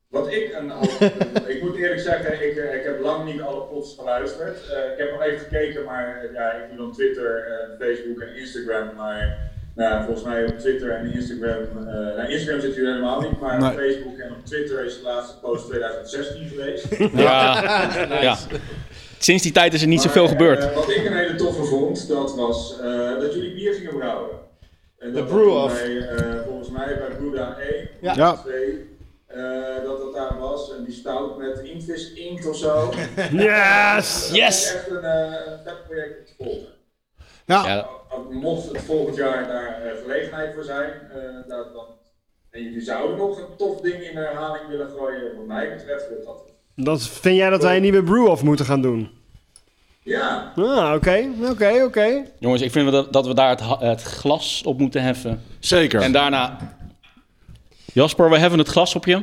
Wat 0.08 0.32
ik 0.32 0.56
een 0.58 0.72
ik 1.54 1.62
moet 1.62 1.76
eerlijk 1.76 2.00
zeggen, 2.00 2.32
ik, 2.50 2.56
eh, 2.56 2.74
ik 2.74 2.84
heb 2.84 3.00
lang 3.00 3.24
niet 3.32 3.40
alle 3.40 3.60
pods 3.60 3.94
geluisterd. 3.98 4.56
Eh, 4.70 4.92
ik 4.92 4.98
heb 4.98 5.10
nog 5.10 5.22
even 5.22 5.38
gekeken, 5.38 5.84
maar 5.84 6.16
eh, 6.24 6.32
ja, 6.34 6.50
ik 6.52 6.68
doe 6.68 6.76
dan 6.78 6.92
Twitter, 6.92 7.44
Facebook 7.80 8.20
en 8.20 8.36
Instagram. 8.36 8.94
Maar 8.96 9.38
nou, 9.74 10.04
volgens 10.04 10.26
mij 10.26 10.44
op 10.44 10.58
Twitter 10.58 10.90
en 10.90 11.12
Instagram, 11.14 11.62
eh 11.78 11.84
nou, 11.94 12.28
Instagram 12.28 12.60
zit 12.60 12.74
hier 12.74 12.86
helemaal 12.86 13.20
niet, 13.20 13.40
maar 13.40 13.58
Nee. 13.60 13.70
op 13.70 13.76
Facebook 13.78 14.18
en 14.18 14.30
op 14.30 14.44
Twitter 14.46 14.84
is 14.84 14.96
de 14.98 15.02
laatste 15.04 15.38
post 15.40 15.66
2016 15.68 16.48
geweest. 16.48 16.86
Ja, 17.14 17.62
ja. 18.28 18.36
Sinds 19.24 19.42
die 19.42 19.52
tijd 19.52 19.74
is 19.74 19.82
er 19.82 19.88
niet 19.88 20.02
zoveel 20.02 20.22
Maar, 20.22 20.32
gebeurd. 20.32 20.64
eh, 20.64 20.74
wat 20.74 20.88
ik 20.90 21.04
een 21.04 21.16
hele 21.16 21.34
toffe 21.34 21.64
vond, 21.64 22.08
dat 22.08 22.34
was 22.36 22.80
eh, 22.80 23.20
dat 23.20 23.34
jullie 23.34 23.54
bier 23.54 23.74
gingen 23.74 23.96
brouwen. 23.98 24.30
En 24.98 25.12
dat 25.12 25.28
De 25.28 25.34
brew-off. 25.34 25.82
Bij, 25.82 25.98
eh, 26.08 26.42
volgens 26.46 26.70
mij 26.70 26.98
bij 26.98 27.16
Brewdown 27.16 27.54
1, 27.60 27.88
Ja. 28.00 28.14
Ja. 28.16 28.36
2, 28.36 28.96
eh, 29.26 29.42
dat 29.84 29.98
dat 29.98 30.14
daar 30.14 30.38
was. 30.38 30.74
En 30.76 30.84
die 30.84 30.94
stout 30.94 31.38
met 31.38 31.58
Invis 31.58 32.12
Inkt 32.12 32.46
of 32.48 32.56
zo. 32.56 32.90
Yes! 33.32 34.26
Dat 34.28 34.36
Yes! 34.36 34.64
is 34.64 34.74
echt 34.74 34.90
een, 34.90 35.02
eh, 35.04 35.72
project 35.88 36.18
om 36.18 36.24
te 36.26 36.34
volgen. 36.44 36.72
Ja, 37.46 37.66
Ja, 37.66 37.88
Mocht 38.30 38.68
het 38.72 38.80
volgend 38.82 39.16
jaar 39.16 39.46
daar 39.48 39.82
eh, 39.82 40.02
gelegenheid 40.02 40.54
voor 40.54 40.64
zijn, 40.64 40.90
eh, 41.14 41.48
dat, 41.48 41.72
dan, 41.72 41.86
en 42.50 42.62
jullie 42.62 42.80
zouden 42.80 43.16
nog 43.16 43.38
een 43.38 43.56
tof 43.56 43.80
ding 43.80 44.02
in 44.02 44.16
herhaling 44.16 44.68
willen 44.68 44.90
gooien, 44.90 45.36
wat 45.36 45.46
mij 45.46 45.74
betreft, 45.76 46.08
wordt 46.08 46.24
dat. 46.24 46.52
Dan 46.76 47.00
vind 47.00 47.36
jij 47.36 47.50
dat 47.50 47.62
wij 47.62 47.76
een 47.76 47.82
nieuwe 47.82 48.02
brew-off 48.02 48.42
moeten 48.42 48.66
gaan 48.66 48.82
doen? 48.82 49.08
Ja, 50.02 50.52
Ah, 50.56 50.92
oké, 50.94 51.28
oké, 51.50 51.82
oké. 51.84 52.22
jongens, 52.38 52.62
ik 52.62 52.70
vind 52.72 52.90
dat, 52.92 53.12
dat 53.12 53.26
we 53.26 53.34
daar 53.34 53.78
het, 53.78 54.02
glas 54.02 54.62
op 54.64 54.78
moeten 54.78 55.02
heffen. 55.02 55.42
zeker. 55.58 56.00
En 56.00 56.12
daarna... 56.12 56.58
Jasper, 57.92 58.30
we 58.30 58.38
hebben 58.38 58.58
het 58.58 58.68
glas 58.68 58.94
op 58.94 59.04
je. 59.06 59.22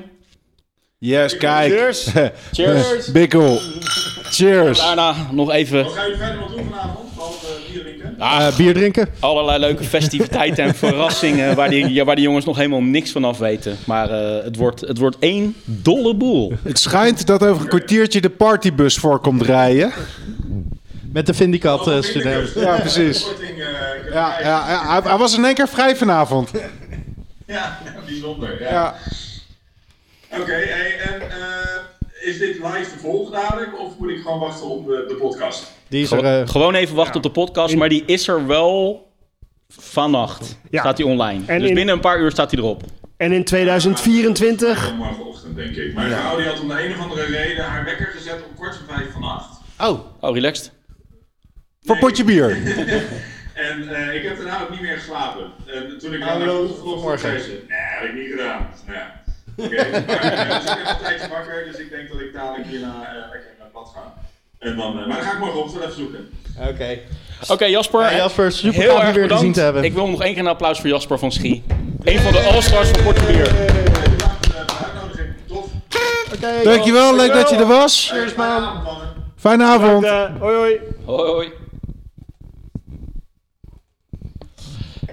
yes, 0.97 1.37
kijk. 1.37 1.71
Cheers. 1.73 2.07
Cheers. 2.51 3.11
Bikkel. 3.11 3.57
Cheers. 4.23 4.79
Daarna 4.79 5.15
nog 5.31 5.51
even 5.51 5.83
wat 5.83 5.93
gaan 5.93 6.03
jullie 6.03 6.17
verder 6.17 6.39
nog 6.39 6.51
doen 6.55 6.65
vanavond? 6.69 7.10
Behalve 8.21 8.51
eh, 8.51 8.57
bier 8.57 8.73
drinken? 8.73 9.07
Allerlei 9.19 9.59
leuke 9.59 9.83
festiviteiten 9.83 10.63
en 10.63 10.75
verrassingen 10.75 11.55
waar 11.55 11.69
die, 11.69 11.93
ja, 11.93 12.03
waar 12.03 12.15
die 12.15 12.23
jongens 12.23 12.45
nog 12.45 12.57
helemaal 12.57 12.81
niks 12.81 13.11
van 13.11 13.23
af 13.23 13.37
weten. 13.37 13.77
Maar 13.85 14.09
eh, 14.09 14.43
het, 14.43 14.55
wordt, 14.55 14.81
het 14.81 14.97
wordt 14.97 15.17
één 15.19 15.55
dolle 15.65 16.15
boel. 16.15 16.53
Het 16.63 16.79
schijnt 16.79 17.27
dat 17.27 17.43
over 17.43 17.61
een 17.61 17.67
kwartiertje 17.67 18.21
de 18.21 18.29
partybus 18.29 18.97
voorkomt 18.97 19.41
rijden. 19.41 19.91
Met 21.13 21.25
de 21.25 21.33
Vindicat 21.33 21.87
eh, 21.87 22.01
student. 22.01 22.53
Ja, 22.55 22.79
precies. 22.79 23.27
Ja, 24.11 24.39
ja, 24.39 24.39
ja 24.39 24.87
hij, 24.87 25.01
hij 25.03 25.17
was 25.17 25.37
in 25.37 25.45
één 25.45 25.53
keer 25.53 25.67
vrij 25.67 25.95
vanavond. 25.95 26.51
Ja, 27.47 27.79
bijzonder. 28.05 28.61
Ja. 28.61 28.69
Ja. 28.69 28.95
Oké, 30.39 30.51
hey, 30.51 30.99
en 30.99 31.21
eh, 31.21 31.60
is 32.21 32.37
dit 32.39 32.53
live 32.55 32.91
te 32.91 32.97
volgen 32.99 33.31
dadelijk 33.31 33.79
of 33.79 33.97
moet 33.97 34.09
ik 34.09 34.21
gewoon 34.21 34.39
wachten 34.39 34.65
op 34.67 34.85
de, 34.87 35.05
de 35.07 35.15
podcast? 35.15 35.71
Die 35.87 36.03
is 36.03 36.11
er... 36.11 36.23
Eh, 36.23 36.47
Gewoon 36.47 36.73
even 36.75 36.95
wachten 36.95 37.15
op 37.15 37.23
de 37.23 37.31
podcast, 37.31 37.75
maar 37.75 37.89
die 37.89 38.03
is 38.05 38.27
er 38.27 38.47
wel 38.47 39.05
vannacht. 39.67 40.57
Ja. 40.69 40.79
Staat 40.79 40.97
die 40.97 41.05
online. 41.05 41.43
En 41.47 41.59
dus 41.59 41.69
in- 41.69 41.75
binnen 41.75 41.95
een 41.95 42.01
paar 42.01 42.19
uur 42.19 42.31
staat 42.31 42.51
hij 42.51 42.59
erop. 42.59 42.83
En 43.17 43.31
in 43.31 43.43
2024... 43.43 44.85
Wel 44.87 44.95
morgenochtend, 44.95 45.55
denk 45.55 45.75
ik. 45.75 45.93
Mijn 45.93 46.11
vrouw 46.11 46.37
die 46.37 46.45
had 46.45 46.59
om 46.59 46.67
de 46.67 46.85
een 46.85 46.91
of 46.91 46.99
andere 46.99 47.23
reden 47.25 47.65
haar 47.65 47.85
wekker 47.85 48.05
gezet 48.05 48.33
om 48.49 48.55
kwart 48.55 48.75
voor 48.75 48.95
vijf 48.95 49.11
vannacht. 49.11 49.59
oh, 49.79 49.99
Oh, 50.19 50.33
relaxed. 50.35 50.71
Voor 51.81 51.97
potje 51.97 52.23
bier. 52.23 52.57
En 53.53 53.89
eh, 53.95 54.15
ik 54.15 54.23
heb 54.23 54.37
daarna 54.37 54.61
ook 54.61 54.69
niet 54.69 54.81
meer 54.81 54.97
geslapen. 54.97 55.51
En 55.67 55.97
toen 55.99 56.13
ik 56.13 56.21
Hallo, 56.21 56.37
naar 56.37 56.47
de 56.47 56.53
vanochtend 56.53 56.79
goedemorgen. 56.79 57.19
zei 57.19 57.39
ze, 57.39 57.49
nee, 57.49 57.57
dat 57.59 57.99
heb 57.99 58.09
ik 58.09 58.15
niet 58.21 58.29
gedaan. 58.31 58.69
Nou 58.85 58.97
ja, 58.97 59.20
oké. 59.55 59.75
Maar 59.75 60.21
eh, 60.21 60.61
dus 60.61 60.69
ik 60.71 60.77
ben 60.83 60.89
een 60.89 60.97
tijdje 61.03 61.27
wakker, 61.29 61.63
dus 61.71 61.79
ik 61.79 61.89
denk 61.89 62.09
dat 62.11 62.19
ik 62.19 62.33
dadelijk 62.33 62.67
hierna 62.67 62.87
eh, 62.87 63.13
lekker 63.31 63.49
naar 63.57 63.67
het 63.67 63.73
bad 63.73 63.91
ga. 63.95 64.13
En 64.59 64.75
dan, 64.77 64.99
eh, 64.99 65.07
maar 65.07 65.15
dan 65.15 65.25
ga 65.25 65.31
ik 65.31 65.39
morgenochtend 65.39 65.83
even 65.83 65.95
zoeken. 65.95 66.29
oké. 66.69 66.99
Oké, 67.47 67.65
Jasper. 67.65 68.01
Ja, 68.01 68.15
Jasper, 68.15 68.51
super 68.51 68.81
heel 68.81 69.01
erg 69.01 69.03
weer 69.03 69.13
bedankt. 69.13 69.33
gezien 69.33 69.53
te 69.53 69.61
hebben. 69.61 69.83
Ik 69.83 69.93
wil 69.93 70.07
nog 70.07 70.21
één 70.23 70.33
keer 70.33 70.41
een 70.41 70.47
applaus 70.49 70.79
voor 70.79 70.89
Jasper 70.89 71.19
van 71.19 71.31
Schie. 71.31 71.63
Eén 72.03 72.19
van 72.19 72.31
de 72.31 72.39
all-stars 72.39 72.89
van 72.89 73.03
Porto 73.03 73.25
Bier. 73.25 73.47
Eh. 76.41 76.63
Dankjewel, 76.63 77.15
leuk 77.15 77.33
dat 77.33 77.49
je 77.49 77.55
er 77.55 77.67
was. 77.67 78.09
Cheers, 78.13 78.35
man. 78.35 78.81
Fijne 79.37 79.63
avond. 79.63 80.03
Eh, 80.03 80.23
hoi 80.39 80.55
hoi. 80.55 80.79
Hoi, 81.05 81.29
hoi. 81.31 81.51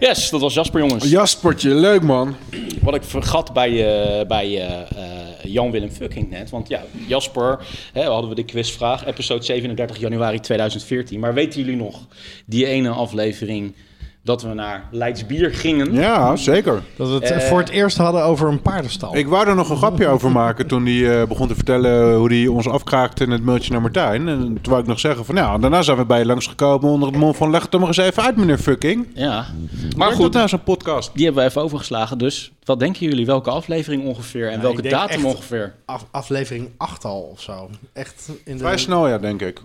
Yes, 0.01 0.31
dat 0.31 0.41
was 0.41 0.55
Jasper, 0.55 0.81
jongens. 0.81 1.11
Jaspertje, 1.11 1.75
leuk 1.75 2.03
man. 2.03 2.37
Wat 2.83 2.95
ik 2.95 3.03
vergat 3.03 3.53
bij, 3.53 3.71
eh, 3.71 4.27
bij 4.27 4.47
eh, 4.47 4.81
eh, 4.81 5.19
Jan-Willem 5.43 5.91
Fucking 5.91 6.31
net. 6.31 6.51
Want 6.51 6.69
ja, 6.69 6.83
Jasper, 7.07 7.67
hè, 7.93 8.03
hadden 8.03 8.31
we 8.31 8.37
de 8.37 8.45
quizvraag. 8.45 9.07
Episode 9.07 9.45
37 9.45 9.99
januari 9.99 10.41
2014. 10.41 11.21
Maar 11.21 11.35
weten 11.35 11.61
jullie 11.61 11.77
nog 11.77 12.07
die 12.47 12.67
ene 12.67 12.91
aflevering 12.91 13.75
dat 14.23 14.43
we 14.43 14.55
naar 14.55 14.89
Leidsbier 14.91 15.55
gingen? 15.55 15.93
Ja, 15.93 16.37
zeker. 16.37 16.83
Dat 16.97 17.09
we 17.09 17.15
het 17.15 17.25
Eh, 17.31 17.39
voor 17.39 17.59
het 17.59 17.69
eerst 17.69 17.97
hadden 17.97 18.23
over 18.25 18.49
een 18.49 18.63
paardenstal. 18.63 19.17
Ik 19.17 19.27
wou 19.29 19.49
er 19.49 19.55
nog 19.55 19.71
een 19.71 19.77
grapje 19.77 20.07
over 20.09 20.31
maken 20.31 20.67
toen 20.67 20.87
hij 20.87 21.21
eh, 21.21 21.27
begon 21.29 21.49
te 21.49 21.55
vertellen 21.55 22.15
hoe 22.17 22.29
hij 22.29 22.47
ons 22.47 22.69
afkraakte 22.69 23.25
in 23.25 23.31
het 23.31 23.43
mailtje 23.43 23.73
naar 23.73 23.81
Martijn. 23.81 24.29
En 24.29 24.39
toen 24.39 24.59
wou 24.63 24.81
ik 24.81 24.87
nog 24.87 25.01
zeggen 25.01 25.25
van 25.25 25.35
nou, 25.35 25.61
daarna 25.61 25.83
zijn 25.83 25.97
we 25.97 26.05
bij 26.05 26.19
je 26.19 26.27
langsgekomen 26.27 26.91
onder 26.91 27.09
het 27.09 27.17
mond 27.19 27.37
van 27.37 27.51
leg 27.51 27.63
het 27.63 27.73
er 27.75 27.79
maar 27.79 27.89
eens 27.89 27.97
even 27.97 28.23
uit 28.23 28.37
meneer 28.37 28.59
Fucking. 28.59 29.07
Ja. 29.15 29.47
Maar 29.97 30.09
goed. 30.09 30.17
goed, 30.17 30.33
nou 30.33 30.49
zo'n 30.49 30.63
podcast. 30.63 31.11
die 31.15 31.25
hebben 31.25 31.43
we 31.43 31.49
even 31.49 31.63
overgeslagen. 31.63 32.19
Dus 32.19 32.53
wat 32.65 32.79
denken 32.79 33.07
jullie? 33.09 33.27
Welke 33.27 33.51
aflevering 33.51 34.05
ongeveer? 34.05 34.51
En 34.51 34.61
welke 34.61 34.77
ik 34.77 34.83
denk 34.83 34.95
datum 34.95 35.25
ongeveer? 35.25 35.75
Af- 35.85 36.07
aflevering 36.11 36.69
8 36.77 37.05
al 37.05 37.21
of 37.21 37.41
zo. 37.41 37.71
Echt 37.93 38.29
in 38.45 38.53
de... 38.57 38.59
Vrij 38.59 38.77
snel 38.77 39.09
ja, 39.09 39.19
denk 39.19 39.43
ik. 39.43 39.61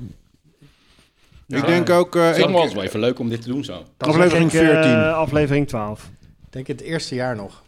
Ik 1.56 1.66
denk 1.66 1.90
ook... 1.90 2.16
eh, 2.16 2.26
Het 2.26 2.36
is 2.38 2.42
ik- 2.44 2.46
wel 2.48 2.56
altijd 2.56 2.74
wel 2.74 2.84
even 2.84 3.00
leuk 3.00 3.20
om 3.20 3.30
dit 3.30 3.42
te 3.42 3.48
doen 3.48 3.64
zo. 3.64 3.84
Dan 3.98 4.10
Aflevering 4.10 4.52
zeg 4.52 4.62
ik, 4.62 4.68
eh, 4.68 4.74
14. 4.82 5.00
aflevering 5.14 5.68
12. 5.68 6.10
Ik 6.46 6.52
denk 6.52 6.68
het 6.68 6.82
eerste 6.82 7.16
jaar 7.16 7.36
nog. 7.36 7.64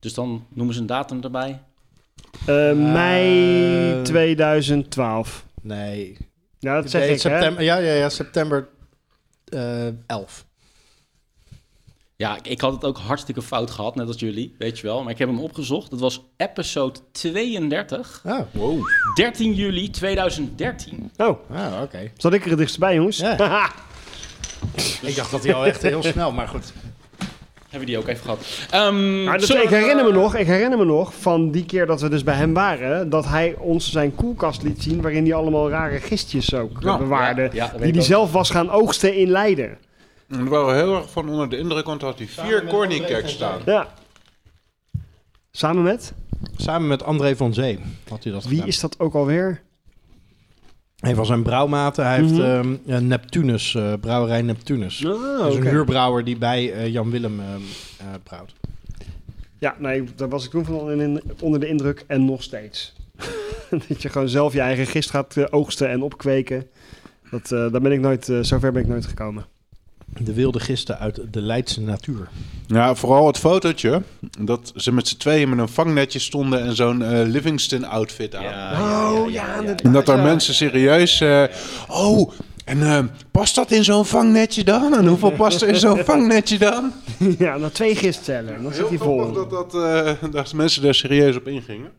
Dus 0.00 0.14
dan 0.14 0.46
noemen 0.54 0.74
ze 0.74 0.80
een 0.80 0.86
datum 0.86 1.22
erbij. 1.22 1.60
Eh, 2.46 2.72
mei 2.72 3.92
Eh, 3.92 4.02
2012. 4.02 5.44
Nee. 5.62 6.16
Ja, 6.58 6.74
dat 6.80 6.90
zeg 6.90 7.00
Nee, 7.00 7.10
ik, 7.10 7.22
hè? 7.22 7.30
september, 7.30 7.62
Ja, 7.64 7.76
ja, 7.76 7.92
ja, 7.92 8.08
september 8.08 8.68
eh 9.44 9.86
11. 10.06 10.46
Ja, 12.20 12.36
ik, 12.36 12.46
ik 12.48 12.60
had 12.60 12.72
het 12.72 12.84
ook 12.84 12.98
hartstikke 12.98 13.42
fout 13.42 13.70
gehad, 13.70 13.94
net 13.94 14.06
als 14.06 14.16
jullie, 14.18 14.54
weet 14.58 14.78
je 14.78 14.86
wel. 14.86 15.02
Maar 15.02 15.12
ik 15.12 15.18
heb 15.18 15.28
hem 15.28 15.40
opgezocht. 15.40 15.90
Dat 15.90 16.00
was 16.00 16.24
episode 16.36 16.98
32, 17.12 18.22
Oh, 18.26 18.38
wow. 18.52 18.86
13 19.14 19.54
juli 19.54 19.90
2013. 19.90 21.10
Oh, 21.16 21.26
Ah, 21.54 21.82
oké. 21.82 22.10
zat 22.16 22.32
ik 22.32 22.42
er 22.44 22.48
het 22.48 22.58
dichtst 22.58 22.78
bij, 22.78 22.94
jongens? 22.94 23.16
Ja. 23.18 23.32
Ik 25.02 25.16
dacht 25.16 25.30
dat 25.30 25.44
hij 25.44 25.54
al 25.54 25.66
echt 25.66 25.82
heel 25.82 26.02
snel, 26.02 26.32
maar 26.32 26.48
goed. 26.48 26.72
Hebben 27.62 27.80
we 27.80 27.86
die 27.86 27.98
ook 27.98 28.08
even 28.08 28.22
gehad. 28.22 28.38
Ehm, 28.70 29.24
Maar 29.24 29.40
zullen 29.40 29.62
ik 29.62 29.68
herinner 29.68 30.04
me 30.04 30.12
nog, 30.12 30.34
ik 30.36 30.46
herinner 30.46 30.78
me 30.78 30.84
nog 30.84 31.14
van 31.14 31.50
die 31.50 31.64
keer 31.64 31.86
dat 31.86 32.00
we 32.00 32.08
dus 32.08 32.22
bij 32.24 32.34
hem 32.34 32.54
waren, 32.54 33.10
dat 33.10 33.26
hij 33.26 33.54
ons 33.58 33.90
zijn 33.90 34.14
koelkast 34.14 34.62
liet 34.62 34.82
zien 34.82 35.00
waarin 35.02 35.24
hij 35.24 35.34
allemaal 35.34 35.70
rare 35.70 35.98
gistjes 36.00 36.54
ook 36.54 36.70
Ja, 36.80 36.98
bewaarde. 36.98 37.42
ja, 37.42 37.72
ja, 37.72 37.78
die 37.82 37.92
hij 37.92 38.02
zelf 38.02 38.32
was 38.32 38.50
gaan 38.50 38.70
oogsten 38.70 39.16
in 39.16 39.28
Leiden. 39.30 39.78
En 40.28 40.44
we 40.44 40.50
waren 40.50 40.74
heel 40.74 40.96
erg 40.96 41.10
van 41.10 41.28
onder 41.28 41.48
de 41.50 41.58
indruk, 41.58 41.86
want 41.86 42.02
had 42.02 42.18
hij 42.18 42.26
vier 42.26 42.64
corny 42.66 42.98
cakes 43.00 43.32
staan. 43.32 43.60
Ja. 43.64 43.88
Samen 45.50 45.82
met? 45.82 46.12
Samen 46.56 46.88
met 46.88 47.02
André 47.02 47.36
van 47.36 47.54
Zee 47.54 47.78
had 48.08 48.22
hij 48.24 48.32
dat 48.32 48.42
Wie 48.44 48.50
gedaan. 48.52 48.66
is 48.68 48.80
dat 48.80 48.98
ook 48.98 49.14
alweer? 49.14 49.62
Een 51.00 51.14
van 51.14 51.26
zijn 51.26 51.42
brouwmaten. 51.42 52.06
Hij 52.06 52.16
heeft 52.20 52.32
Mhm. 52.32 52.40
ehm, 52.42 52.76
ja, 52.84 52.98
Neptunus, 52.98 53.74
eh, 53.74 53.92
brouwerij 54.00 54.42
Neptunus. 54.42 55.06
Ah, 55.06 55.12
Dat 55.38 55.50
is 55.50 55.56
oké. 55.56 55.64
een 55.66 55.70
huurbrouwer 55.72 56.24
die 56.24 56.36
bij 56.38 56.72
eh, 56.72 56.86
Jan 56.92 57.10
Willem 57.10 57.40
ehm, 57.40 57.60
eh, 57.98 58.06
brouwt. 58.22 58.52
Ja, 59.58 59.76
nee, 59.78 60.04
daar 60.16 60.28
was 60.28 60.44
ik 60.44 60.50
toen 60.50 60.64
van 60.64 61.00
in- 61.00 61.22
onder 61.40 61.60
de 61.60 61.68
indruk 61.68 62.04
en 62.06 62.24
nog 62.24 62.42
steeds. 62.42 62.94
dat 63.88 64.02
je 64.02 64.08
gewoon 64.08 64.28
zelf 64.28 64.52
je 64.52 64.60
eigen 64.60 64.86
gist 64.86 65.10
gaat 65.10 65.36
eh, 65.36 65.44
oogsten 65.50 65.88
en 65.88 66.02
opkweken. 66.02 66.66
Dat, 67.30 67.52
eh, 67.52 67.70
daar 67.72 67.80
ben 67.80 67.92
ik 67.92 68.00
nooit, 68.00 68.28
eh, 68.28 68.38
zover 68.42 68.72
ben 68.72 68.82
ik 68.82 68.88
nooit 68.88 69.06
gekomen. 69.06 69.46
De 70.24 70.34
wilde 70.34 70.60
gisten 70.60 70.98
uit 70.98 71.20
de 71.30 71.40
Leidse 71.40 71.80
natuur. 71.80 72.28
Ja, 72.66 72.94
vooral 72.94 73.26
het 73.26 73.38
fotootje. 73.38 74.02
Dat 74.40 74.72
ze 74.76 74.92
met 74.92 75.08
z'n 75.08 75.16
tweeën 75.16 75.48
met 75.48 75.58
een 75.58 75.68
vangnetje 75.68 76.18
stonden 76.18 76.60
en 76.60 76.76
zo'n 76.76 77.02
eh, 77.02 77.26
Livingston-outfit 77.26 78.34
aan. 78.34 78.44
oh 78.44 79.30
ja, 79.30 79.54
inderdaad, 79.54 79.80
En 79.80 79.92
dat 79.92 80.06
daar 80.06 80.16
ja. 80.16 80.22
mensen 80.22 80.54
serieus... 80.54 81.20
eh, 81.20 81.44
oh, 81.88 82.30
en 82.68 82.82
eh, 82.82 83.04
past 83.30 83.54
dat 83.54 83.70
in 83.70 83.84
zo'n 83.84 84.06
vangnetje 84.06 84.64
dan? 84.64 84.94
En 84.94 85.06
hoeveel 85.06 85.30
past 85.30 85.62
er 85.62 85.68
in 85.68 85.76
zo'n 85.76 86.04
vangnetje 86.04 86.58
dan? 86.58 86.92
ja, 87.38 87.56
nou 87.56 87.72
twee 87.72 87.96
gistcellen. 87.96 88.62
Dan 88.62 88.72
zit 88.72 88.88
hij 88.88 88.98
vol. 88.98 89.18
grappig 89.18 89.48
dat, 89.48 89.70
dat, 89.70 89.84
eh, 89.84 90.30
dat 90.30 90.52
mensen 90.52 90.82
daar 90.82 90.94
serieus 90.94 91.36
op 91.36 91.46
ingingen. 91.46 91.90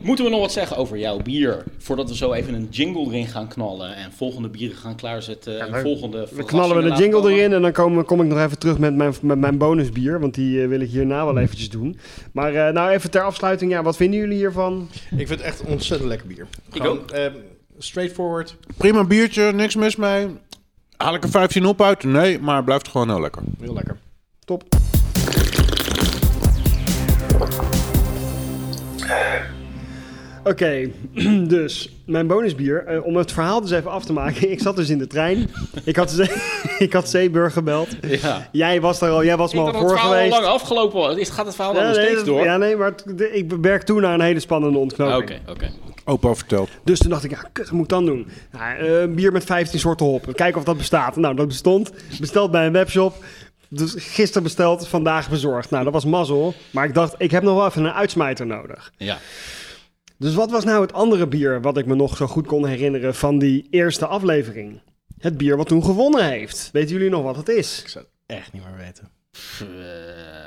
Moeten 0.00 0.24
we 0.24 0.30
nog 0.30 0.40
wat 0.40 0.52
zeggen 0.52 0.76
over 0.76 0.98
jouw 0.98 1.18
bier? 1.18 1.64
Voordat 1.78 2.08
we 2.08 2.16
zo 2.16 2.32
even 2.32 2.54
een 2.54 2.66
jingle 2.70 3.04
erin 3.06 3.26
gaan 3.26 3.48
knallen 3.48 3.96
en 3.96 4.12
volgende 4.12 4.48
bieren 4.48 4.76
gaan 4.76 4.96
klaarzetten. 4.96 5.60
en 5.60 5.70
dan- 5.72 5.80
volgende 5.80 6.16
verrassingen 6.16 6.46
knallen 6.46 6.76
we 6.76 6.82
de 6.82 6.96
jingle 6.96 7.20
komen. 7.20 7.32
erin 7.36 7.52
en 7.52 7.62
dan 7.62 7.72
kom, 7.72 8.04
kom 8.04 8.20
ik 8.20 8.26
nog 8.26 8.38
even 8.38 8.58
terug 8.58 8.78
met 8.78 8.94
mijn, 8.94 9.14
met 9.22 9.38
mijn 9.38 9.58
bonusbier. 9.58 10.20
Want 10.20 10.34
die 10.34 10.62
eh, 10.62 10.68
wil 10.68 10.80
ik 10.80 10.90
hierna 10.90 11.24
wel 11.24 11.38
eventjes 11.38 11.70
doen. 11.70 11.98
Maar 12.32 12.54
eh, 12.54 12.72
nou 12.74 12.90
even 12.90 13.10
ter 13.10 13.22
afsluiting. 13.22 13.70
Ja, 13.70 13.82
wat 13.82 13.96
vinden 13.96 14.20
jullie 14.20 14.36
hiervan? 14.36 14.88
Ik 15.10 15.16
vind 15.26 15.28
het 15.28 15.40
echt 15.40 15.62
ontzettend 15.64 16.08
lekker 16.08 16.26
bier. 16.26 16.46
Ik 16.72 16.80
Gewoon, 16.82 16.98
ook. 16.98 17.10
ehm, 17.10 17.32
straightforward. 17.78 18.56
Prima 18.76 19.04
biertje, 19.04 19.52
niks 19.52 19.76
mis 19.76 19.96
mee. 19.96 20.26
Haal 20.96 21.14
ik 21.14 21.22
er 21.24 21.30
15 21.30 21.66
op 21.66 21.82
uit? 21.82 22.02
Nee, 22.04 22.38
maar 22.38 22.56
het 22.56 22.64
blijft 22.64 22.88
gewoon 22.88 23.08
heel 23.08 23.20
lekker. 23.20 23.42
Heel 23.60 23.74
lekker. 23.74 23.96
Top. 24.44 24.64
Oké, 30.44 30.90
dus 31.46 31.92
mijn 32.06 32.26
bonusbier. 32.26 32.86
eh, 32.86 33.04
om 33.06 33.16
het 33.16 33.32
verhaal 33.32 33.60
dus 33.60 33.70
even 33.70 33.90
af 33.90 34.04
te 34.04 34.12
maken. 34.12 34.50
Ik 34.52 34.60
zat 34.60 34.76
dus 34.76 34.88
in 34.90 34.98
de 34.98 35.06
trein. 35.06 35.50
Ik 35.84 35.96
had, 35.96 36.10
Zee- 36.10 36.30
ik 36.86 36.92
had 36.92 37.08
Zeeburg 37.08 37.52
gebeld. 37.52 37.88
Ja. 38.06 38.48
Jij 38.52 38.80
was 38.80 38.98
daar 38.98 39.10
al, 39.10 39.24
jij 39.24 39.36
was 39.36 39.50
Ik 39.52 39.54
me 39.58 39.60
al 39.60 39.66
dat 39.66 39.74
het 39.74 39.82
voor 39.82 39.90
verhaal 39.98 40.12
al 40.12 40.16
geweest. 40.18 40.40
lang 40.40 40.52
afgelopen 40.52 40.98
was. 40.98 41.16
Is- 41.16 41.28
Gaat 41.30 41.46
het 41.46 41.54
verhaal 41.54 41.74
Ja, 41.74 41.86
nog 41.86 41.96
nee, 41.96 42.06
steeds 42.06 42.24
door? 42.24 42.44
Ja, 42.44 42.56
nee, 42.56 42.76
maar 42.76 42.86
het- 42.90 43.18
de- 43.18 43.30
ik 43.32 43.52
werk 43.60 43.82
toe 43.82 44.00
naar 44.00 44.14
een 44.14 44.20
hele 44.20 44.40
spannende 44.40 44.78
ontknoping. 44.78 45.40
Oké, 45.40 45.50
oké. 45.50 45.70
Opa 46.04 46.34
vertelt. 46.34 46.68
Dus 46.84 46.98
toen 46.98 47.10
dacht 47.10 47.24
ik, 47.24 47.30
ja, 47.30 47.42
kut, 47.52 47.64
wat 47.64 47.72
moet 47.74 47.82
ik 47.82 47.88
dan 47.90 48.06
doen? 48.06 48.26
Nou, 48.52 48.78
eh, 48.78 49.00
een 49.00 49.14
bier 49.14 49.32
met 49.32 49.44
15 49.44 49.78
soorten 49.78 50.06
hop. 50.06 50.26
Kijken 50.34 50.58
of 50.58 50.64
dat 50.64 50.76
bestaat. 50.76 51.16
Nou, 51.16 51.34
dat 51.34 51.48
bestond. 51.48 51.92
Besteld 52.20 52.50
bij 52.50 52.66
een 52.66 52.72
webshop. 52.72 53.14
Dus 53.70 53.94
gisteren 53.98 54.42
besteld, 54.42 54.88
vandaag 54.88 55.30
bezorgd. 55.30 55.70
Nou, 55.70 55.84
dat 55.84 55.92
was 55.92 56.04
mazzel. 56.04 56.54
Maar 56.70 56.84
ik 56.84 56.94
dacht, 56.94 57.14
ik 57.18 57.30
heb 57.30 57.42
nog 57.42 57.54
wel 57.56 57.66
even 57.66 57.84
een 57.84 57.92
uitsmijter 57.92 58.46
nodig. 58.46 58.92
Ja. 58.96 59.18
Dus 60.18 60.34
wat 60.34 60.50
was 60.50 60.64
nou 60.64 60.80
het 60.80 60.92
andere 60.92 61.26
bier 61.28 61.60
wat 61.60 61.76
ik 61.76 61.86
me 61.86 61.94
nog 61.94 62.16
zo 62.16 62.26
goed 62.26 62.46
kon 62.46 62.66
herinneren 62.66 63.14
van 63.14 63.38
die 63.38 63.66
eerste 63.70 64.06
aflevering? 64.06 64.80
Het 65.18 65.36
bier 65.36 65.56
wat 65.56 65.68
toen 65.68 65.84
gewonnen 65.84 66.28
heeft. 66.28 66.68
Weten 66.72 66.90
jullie 66.90 67.10
nog 67.10 67.22
wat 67.22 67.36
het 67.36 67.48
is? 67.48 67.80
Ik 67.82 67.88
zou 67.88 68.04
het 68.04 68.36
echt 68.38 68.52
niet 68.52 68.62
meer 68.64 68.76
weten. 68.76 69.10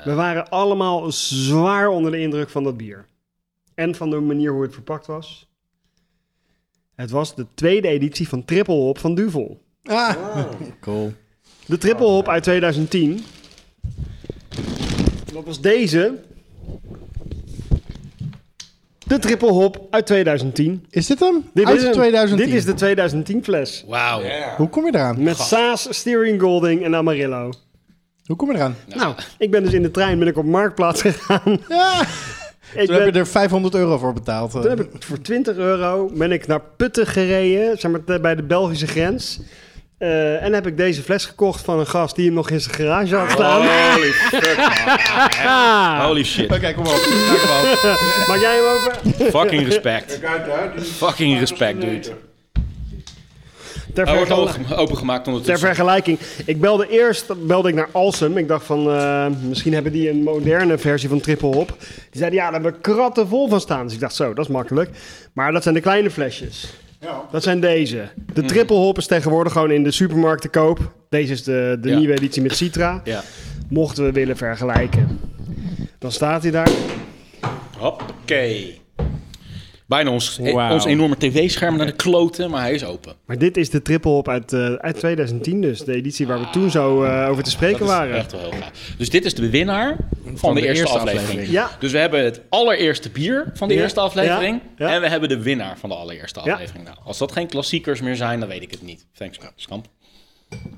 We 0.04 0.12
waren 0.14 0.48
allemaal 0.48 1.12
zwaar 1.12 1.88
onder 1.88 2.10
de 2.10 2.20
indruk 2.20 2.50
van 2.50 2.64
dat 2.64 2.76
bier. 2.76 3.06
En 3.74 3.94
van 3.94 4.10
de 4.10 4.20
manier 4.20 4.52
hoe 4.52 4.62
het 4.62 4.72
verpakt 4.72 5.06
was. 5.06 5.50
Het 6.94 7.10
was 7.10 7.34
de 7.34 7.46
tweede 7.54 7.88
editie 7.88 8.28
van 8.28 8.44
Triple 8.44 8.74
Hop 8.74 8.98
van 8.98 9.14
Duvel. 9.14 9.62
Ah, 9.82 10.14
cool. 10.80 11.12
De 11.66 11.78
Triple 11.78 12.06
Hop 12.06 12.28
uit 12.28 12.42
2010. 12.42 13.24
Dat 15.32 15.44
was 15.44 15.60
deze. 15.60 16.18
De 19.06 19.18
Triple 19.18 19.50
Hop 19.50 19.86
uit 19.90 20.06
2010. 20.06 20.86
Is 20.90 21.06
dit 21.06 21.20
hem? 21.20 21.44
Dit 21.54 21.66
Uit 21.66 21.76
is 21.76 21.82
hem. 21.82 21.92
2010. 21.92 22.46
Dit 22.46 22.56
is 22.56 22.64
de 22.64 22.74
2010 22.74 23.44
fles. 23.44 23.84
Wauw. 23.88 24.22
Hoe 24.56 24.68
kom 24.68 24.84
je 24.86 24.94
eraan? 24.94 25.22
Met 25.22 25.36
Saas, 25.36 25.86
Steering 25.90 26.40
Golding 26.40 26.84
en 26.84 26.94
Amarillo. 26.94 27.50
Hoe 28.26 28.36
kom 28.36 28.50
je 28.50 28.56
eraan? 28.56 28.76
Nou, 28.86 29.14
ik 29.38 29.50
ben 29.50 29.62
dus 29.62 29.72
in 29.72 29.82
de 29.82 29.90
trein 29.90 30.18
ben 30.18 30.28
ik 30.28 30.36
op 30.36 30.44
Marktplaats 30.44 31.00
gegaan. 31.00 31.58
Ja, 31.68 32.80
Ik 32.80 32.86
toen 32.86 32.96
heb 32.96 33.14
je 33.14 33.18
er 33.20 33.26
500 33.26 33.74
euro 33.74 33.98
voor 33.98 34.12
betaald. 34.12 34.50
toen 34.50 34.68
heb 34.68 34.80
ik 34.80 34.88
voor 34.98 35.20
20 35.20 35.56
euro 35.56 36.10
ben 36.14 36.32
ik 36.32 36.46
naar 36.46 36.60
Putten 36.76 37.06
gereden, 37.06 37.78
zeg 37.78 37.90
maar 37.90 38.20
bij 38.20 38.34
de 38.34 38.42
Belgische 38.42 38.86
grens. 38.86 39.40
Eh, 40.02 40.42
en 40.42 40.52
heb 40.52 40.66
ik 40.66 40.76
deze 40.76 41.02
fles 41.02 41.24
gekocht 41.24 41.64
van 41.64 41.78
een 41.78 41.86
gast 41.86 42.16
die 42.16 42.24
hem 42.26 42.34
nog 42.34 42.50
in 42.50 42.60
zijn 42.60 42.74
garage 42.74 43.14
had 43.16 43.30
staan. 43.30 43.60
Holy 43.92 44.10
fuck, 44.12 44.56
man. 45.44 46.00
Holy 46.06 46.24
shit. 46.24 46.52
Oké, 46.52 46.72
kom 46.74 46.86
op. 46.86 46.92
Ja, 46.92 47.34
kom 47.40 47.90
op. 47.90 48.26
Maak 48.28 48.40
jij 48.40 48.54
hem 48.54 48.64
open? 48.64 49.30
Fucking 49.30 49.64
respect. 49.66 50.20
Fucking 50.96 51.38
respect, 51.38 51.80
dude. 51.80 52.08
Ter, 53.94 54.06
Hij 54.06 54.16
wordt 54.16 54.30
open- 54.30 54.76
opengemaakt 54.76 55.24
ter 55.24 55.32
ondertussen. 55.32 55.66
vergelijking, 55.68 56.18
ik 56.46 56.60
belde 56.60 56.88
eerst 56.88 57.46
belde 57.46 57.68
ik 57.68 57.74
naar 57.74 57.88
Alsem. 57.92 58.36
Ik 58.38 58.48
dacht 58.48 58.66
van, 58.66 58.90
eh, 58.90 59.26
misschien 59.48 59.72
hebben 59.74 59.92
die 59.92 60.10
een 60.10 60.22
moderne 60.22 60.78
versie 60.78 61.08
van 61.08 61.20
Triple 61.20 61.48
Hop. 61.54 61.74
Die 61.78 62.18
zeiden, 62.18 62.38
ja, 62.38 62.44
daar 62.44 62.52
hebben 62.52 62.72
we 62.72 62.78
kratten 62.80 63.28
vol 63.28 63.48
van 63.48 63.60
staan. 63.60 63.84
Dus 63.84 63.94
ik 63.94 64.00
dacht, 64.00 64.14
zo, 64.14 64.34
dat 64.34 64.44
is 64.44 64.50
makkelijk. 64.50 64.90
Maar 65.32 65.52
dat 65.52 65.62
zijn 65.62 65.74
de 65.74 65.80
kleine 65.80 66.10
flesjes. 66.10 66.72
Dat 67.30 67.42
zijn 67.42 67.60
deze. 67.60 68.08
De 68.34 68.40
Mhm. 68.40 68.46
Triple 68.50 68.76
Hop 68.76 68.98
is 68.98 69.06
tegenwoordig 69.06 69.52
gewoon 69.52 69.70
in 69.70 69.82
de 69.82 69.90
supermarkt 69.90 70.42
te 70.42 70.48
koop. 70.48 70.92
Deze 71.08 71.32
is 71.32 71.42
de, 71.42 71.78
de 71.80 71.88
Ja. 71.88 71.98
nieuwe 71.98 72.14
editie 72.14 72.42
met 72.42 72.56
Citra. 72.56 73.00
Ja. 73.04 73.22
Mochten 73.68 74.04
we 74.04 74.12
willen 74.12 74.36
vergelijken. 74.36 75.20
Dan 75.98 76.12
staat 76.12 76.42
hij 76.42 76.50
daar. 76.50 76.68
Hoppakee. 77.78 78.80
Bijna 79.92 80.10
ons, 80.10 80.38
Wauw. 80.42 80.72
ons 80.72 80.84
enorme 80.84 81.16
tv-scherm 81.16 81.76
naar 81.76 81.86
de 81.86 81.92
kloten, 81.92 82.50
maar 82.50 82.60
hij 82.60 82.72
is 82.74 82.84
open. 82.84 83.14
Maar 83.26 83.38
dit 83.38 83.56
is 83.56 83.70
de 83.70 83.82
Triple 83.82 84.10
Hop 84.10 84.28
uit, 84.28 84.52
eh, 84.52 84.72
uit 84.74 84.98
2010 84.98 85.60
dus. 85.60 85.80
De 85.80 85.94
editie 85.94 86.26
waar 86.26 86.38
we 86.40 86.50
toen 86.50 86.70
zo 86.70 87.02
eh, 87.02 87.28
over 87.30 87.42
te 87.42 87.50
spreken 87.50 87.78
Dat 87.78 87.88
is 87.88 87.94
waren. 87.94 88.16
echt 88.16 88.32
wel 88.32 88.40
heel 88.40 88.50
gaaf. 88.60 88.94
Dus 88.98 89.10
dit 89.10 89.24
is 89.24 89.34
de 89.34 89.50
winnaar 89.50 89.96
van, 90.34 90.54
de, 90.54 90.60
de 90.60 90.66
eerste, 90.66 90.82
eerste 90.82 90.98
aflevering. 90.98 91.28
aflevering. 91.28 91.52
Ja. 91.52 91.70
Dus 91.78 91.92
we 91.92 91.98
hebben 91.98 92.24
het 92.24 92.40
allereerste 92.48 93.10
bier 93.10 93.50
van 93.54 93.68
de 93.68 93.74
Ja. 93.74 93.80
eerste 93.82 94.00
aflevering. 94.00 94.60
Ja. 94.76 94.86
Ja. 94.88 94.94
En 94.94 95.00
we 95.00 95.08
hebben 95.08 95.28
de 95.28 95.42
winnaar 95.42 95.78
van 95.78 95.88
de 95.88 95.94
allereerste 95.94 96.40
Ja. 96.44 96.52
aflevering. 96.52 96.84
Nou, 96.84 96.96
als 97.04 97.18
dat 97.18 97.32
geen 97.32 97.46
klassiekers 97.46 98.00
meer 98.00 98.16
zijn, 98.16 98.40
dan 98.40 98.48
weet 98.48 98.62
ik 98.62 98.70
het 98.70 98.82
niet. 98.82 99.06
Thanks, 99.14 99.38
Skamp. 99.56 99.86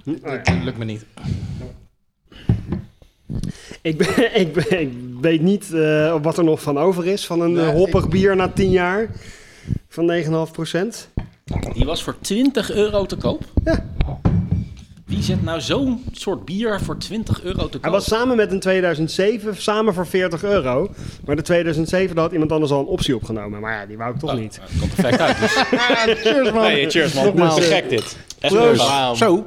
Dat 0.04 0.48
lukt 0.64 0.78
me 0.78 0.84
niet. 0.84 1.04
Ik, 3.82 3.98
ben, 3.98 4.34
ik, 4.40 4.52
ben, 4.52 4.80
ik 4.80 4.92
weet 5.20 5.40
niet 5.42 5.72
eh, 5.72 6.16
wat 6.22 6.38
er 6.38 6.44
nog 6.44 6.62
van 6.62 6.78
over 6.78 7.06
is 7.06 7.26
van 7.26 7.40
een 7.40 7.52
Nee, 7.52 7.64
eh, 7.66 7.70
hoppig 7.72 8.08
bier 8.08 8.36
na 8.36 8.48
10 8.48 8.70
jaar. 8.70 9.08
Van 9.88 10.12
9,5 10.46 10.52
procent. 10.52 11.08
Die 11.72 11.84
was 11.84 12.02
voor 12.02 12.16
20 12.20 12.70
euro 12.72 13.06
te 13.06 13.16
koop. 13.16 13.42
Ja. 13.64 13.84
Wie 15.06 15.22
zet 15.22 15.42
nou 15.42 15.60
zo'n 15.60 16.04
soort 16.12 16.44
bier 16.44 16.80
voor 16.80 16.98
20 16.98 17.42
euro 17.42 17.62
te 17.62 17.68
koop? 17.68 17.82
Hij 17.82 17.90
was 17.90 18.04
samen 18.04 18.36
met 18.36 18.52
een 18.52 18.60
2007, 18.60 19.56
samen 19.56 19.94
voor 19.94 20.06
40 20.06 20.44
euro. 20.44 20.90
Maar 21.24 21.36
de 21.36 21.42
2007 21.42 22.14
daar 22.14 22.24
had 22.24 22.32
iemand 22.32 22.52
anders 22.52 22.70
al 22.72 22.80
een 22.80 22.86
optie 22.86 23.14
opgenomen. 23.16 23.60
Maar 23.60 23.72
ja, 23.80 23.86
die 23.86 23.96
wou 23.96 24.14
ik 24.14 24.18
toch 24.18 24.30
Oh, 24.32 24.38
niet. 24.38 24.58
nou, 24.58 24.78
komt 24.80 24.94
perfect 24.94 25.20
uit. 25.20 25.38
Dus. 25.40 25.52
Cheers, 26.32 26.52
man. 26.52 26.62
Hey, 26.62 26.90
cheers 26.90 27.12
man. 27.12 27.24
Nogmaals. 27.24 27.54
Te 27.54 27.60
gek 27.60 27.88
dit. 27.88 28.16
Echt. 28.40 28.54
Zo. 29.16 29.46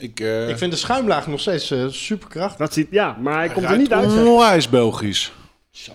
Ik, 0.00 0.20
eh 0.20 0.48
Ik 0.48 0.58
vind 0.58 0.72
de 0.72 0.78
schuimlaag 0.78 1.26
nog 1.26 1.40
steeds 1.40 1.70
eh, 1.70 1.86
super 1.88 2.28
krachtig. 2.28 2.58
Dat 2.58 2.72
ziet, 2.72 2.86
ja, 2.90 3.16
maar 3.20 3.34
hij 3.34 3.48
komt 3.48 3.66
er 3.66 3.78
niet 3.78 3.92
uit. 3.92 4.10
zeg. 4.10 4.24
onwijs 4.24 4.68
Belgisch. 4.68 5.32
Zo. 5.70 5.92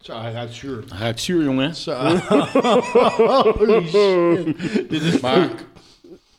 Zo, 0.00 0.20
hij 0.20 0.32
ruikt 0.32 0.54
zuur. 0.54 0.84
Hij 0.88 0.98
ruikt 0.98 1.20
zuur, 1.20 1.44
jongen. 1.44 1.74
Zo. 1.76 1.92
Holy 1.96 3.88
shit. 3.88 4.90
Dit 4.90 5.02
is 5.02 5.20
Maar 5.20 5.48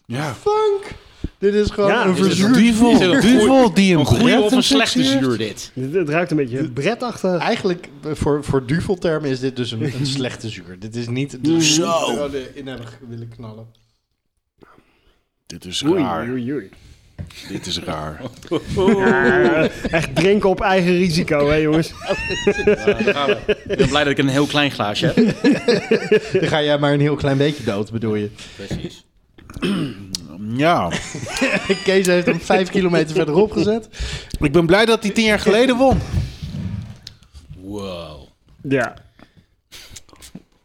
Ja. 0.05 0.33
funk. 0.33 0.93
Dit 1.37 1.53
is 1.53 1.69
gewoon 1.69 1.89
Ja, 1.89 2.05
een 2.05 2.13
dit 2.13 2.17
is 2.25 2.27
verzuurd 2.27 2.57
Is 2.57 2.77
goeie- 2.77 2.93
duvel 3.21 3.73
die 3.73 3.93
een, 3.93 3.99
een 3.99 4.05
goede 4.05 4.39
of 4.41 4.51
een 4.51 4.63
slechte 4.63 5.03
zuur 5.03 5.37
dit? 5.37 5.71
Het, 5.73 5.93
het 5.93 6.09
ruikt 6.09 6.31
een 6.31 6.37
beetje 6.37 6.69
bretachtig. 6.71 7.37
Eigenlijk, 7.41 7.89
eh, 8.03 8.11
voor, 8.13 8.43
voor 8.43 8.65
duveltermen 8.65 9.29
is 9.29 9.39
dit 9.39 9.55
dus 9.55 9.71
een, 9.71 9.81
een 9.99 10.05
slechte 10.05 10.49
zuur. 10.49 10.79
Dit 10.79 10.95
is 10.95 11.07
niet... 11.07 11.37
Is 11.47 11.75
Zo. 11.75 12.29
in 12.53 12.67
hebben 12.67 12.87
willen 13.09 13.27
knallen. 13.29 13.65
Dit 15.45 15.65
is 15.65 15.83
Oei, 15.85 16.01
raar. 16.03 16.29
oei, 16.29 16.53
oei. 16.53 16.69
Dit 17.49 17.65
is 17.65 17.79
raar. 17.79 18.21
Ja, 18.75 19.69
echt 19.89 20.15
drinken 20.15 20.49
op 20.49 20.61
eigen 20.61 20.97
risico, 20.97 21.49
hè 21.49 21.55
jongens. 21.55 21.93
Ik 23.67 23.77
ben 23.77 23.89
blij 23.89 24.03
dat 24.03 24.11
ik 24.11 24.17
een 24.17 24.27
heel 24.27 24.45
klein 24.45 24.71
glaasje 24.71 25.13
heb. 25.15 25.15
Dan 26.39 26.49
ga 26.49 26.63
jij 26.63 26.77
maar 26.77 26.93
een 26.93 26.99
heel 26.99 27.15
klein 27.15 27.37
beetje 27.37 27.63
dood, 27.63 27.91
bedoel 27.91 28.15
je. 28.15 28.29
Precies. 28.55 29.05
Ja. 30.55 30.91
Kees 31.83 32.05
heeft 32.05 32.25
hem 32.25 32.39
vijf 32.39 32.69
kilometer 32.69 33.15
verderop 33.15 33.51
gezet. 33.51 33.87
Ik 34.39 34.51
ben 34.51 34.65
blij 34.65 34.85
dat 34.85 35.03
hij 35.03 35.11
tien 35.11 35.25
jaar 35.25 35.39
geleden 35.39 35.77
won. 35.77 35.99
Wow. 37.61 38.27
Ja. 38.61 38.93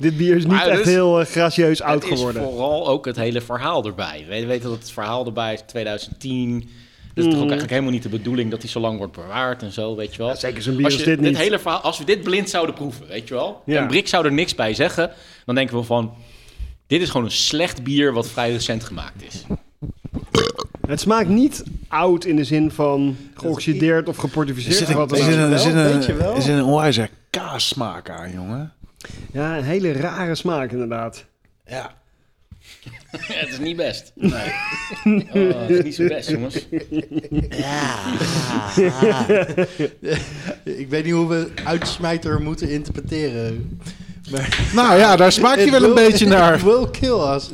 Dit 0.01 0.17
bier 0.17 0.37
is 0.37 0.43
niet 0.45 0.53
Maar 0.53 0.67
echt 0.67 0.81
is- 0.81 0.87
heel 0.87 1.21
eh, 1.21 1.27
gracieus 1.27 1.83
oud 1.83 2.03
het 2.03 2.13
is 2.13 2.19
geworden. 2.19 2.43
vooral 2.43 2.89
ook 2.89 3.05
het 3.05 3.17
hele 3.17 3.41
verhaal 3.41 3.85
erbij. 3.85 4.25
We 4.29 4.47
weten 4.47 4.71
dat 4.71 4.79
het 4.79 4.91
verhaal 4.91 5.27
erbij 5.27 5.53
is 5.55 5.61
2010. 5.67 6.69
Het 7.15 7.19
is 7.19 7.25
toch 7.25 7.35
ook 7.35 7.41
eigenlijk 7.41 7.71
helemaal 7.71 7.91
niet 7.93 8.03
de 8.03 8.09
bedoeling 8.09 8.51
dat 8.51 8.61
hij 8.61 8.71
zo 8.71 8.81
lang 8.81 8.99
wordt 8.99 9.13
bewaard 9.13 9.63
en 9.63 9.73
zo, 9.73 9.97
weet 9.97 10.13
je 10.13 10.19
wel. 10.19 10.29
Ja, 10.29 10.35
zeker 10.35 10.63
zo'n 10.63 10.77
bier 10.77 10.85
als 10.85 10.95
als 10.95 11.05
je 11.05 11.09
dit 11.11 11.21
niet. 11.21 11.37
hele 11.37 11.59
verhaal, 11.59 11.81
als 11.81 11.99
we 11.99 12.05
dit 12.05 12.23
blind 12.23 12.51
zouden 12.51 12.75
proeven, 12.75 13.07
weet 13.07 13.29
je 13.29 13.35
wel. 13.35 13.63
Ja. 13.67 13.81
En 13.81 13.87
Brik 13.87 14.09
zou 14.09 14.25
er 14.25 14.33
niks 14.33 14.55
bij 14.55 14.75
zeggen, 14.75 15.11
dan 15.45 15.55
denken 15.55 15.77
we 15.77 15.83
van... 15.83 16.13
Dit 16.87 17.01
is 17.03 17.11
gewoon 17.11 17.27
een 17.27 17.33
slecht 17.33 17.83
bier 17.83 18.13
wat 18.13 18.29
vrij 18.29 18.51
recent 18.53 18.85
gemaakt 18.85 19.23
is. 19.23 19.45
Het 20.89 21.01
smaakt 21.01 21.29
niet 21.29 21.63
oud 21.89 22.25
in 22.25 22.37
de 22.37 22.45
zin 22.45 22.71
van 22.71 23.17
geoxideerd 23.35 24.09
of 24.09 24.17
geportificeerd. 24.17 24.73
Er 24.81 24.87
zit 24.87 24.89
of 24.89 24.95
wat 24.95 25.19
een, 25.19 25.31
dan 25.39 25.53
er 25.53 25.59
zit 25.59 25.73
ook. 25.73 25.79
een, 25.79 25.83
er 25.83 25.83
zit 25.83 25.83
wel, 25.83 25.85
een, 25.87 25.93
weet 25.99 26.07
je 26.07 26.15
wel. 26.15 26.35
er 26.35 26.43
zit 26.43 26.55
een 26.55 26.65
onwijze 26.65 27.09
kaassmaak 27.31 28.11
aan, 28.11 28.33
jongen. 28.33 28.73
Ja, 29.33 29.59
een 29.59 29.65
hele 29.65 29.93
rare 29.93 30.35
smaak 30.35 30.73
inderdaad. 30.73 31.25
Ja. 31.67 31.95
het 33.11 33.49
is 33.49 33.59
niet 33.59 33.77
best. 33.77 34.13
Nee. 34.15 34.53
Oh, 35.35 35.61
het 35.61 35.71
is 35.71 35.83
niet 35.83 35.95
zo 35.95 36.07
best, 36.07 36.31
jongens. 36.31 36.67
Ik 40.65 40.89
weet 40.89 41.05
niet 41.05 41.13
hoe 41.13 41.29
we 41.29 41.49
uitsmijter 41.65 42.41
moeten 42.41 42.71
interpreteren. 42.71 43.81
Maar 44.31 44.71
Nou 44.75 44.99
ja, 44.99 45.17
daar 45.17 45.33
smaakt 45.33 45.57
hij 45.57 45.65
It 45.65 45.71
wel 45.71 45.83
een 45.83 45.95
beetje 45.95 46.27
naar. 46.27 46.55
It 46.59 46.63
will 46.63 46.91
kill 46.91 47.35
us. 47.35 47.51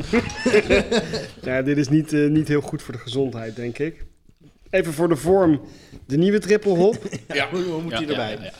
Ja, 1.42 1.62
dit 1.62 1.76
is 1.76 1.88
niet, 1.88 2.12
eh, 2.12 2.28
niet 2.28 2.48
heel 2.48 2.60
goed 2.60 2.82
voor 2.82 2.94
de 2.94 3.00
gezondheid, 3.00 3.56
denk 3.56 3.78
ik. 3.78 4.04
Even 4.70 4.92
voor 4.92 5.08
de 5.08 5.16
vorm, 5.16 5.60
de 6.06 6.16
nieuwe 6.16 6.38
triple 6.38 6.74
hop. 6.74 6.98
Ja. 7.28 7.48
Hoe 7.50 7.82
moet 7.82 7.98
die 7.98 8.06
erbij? 8.06 8.30
Ja, 8.30 8.42
ja, 8.42 8.50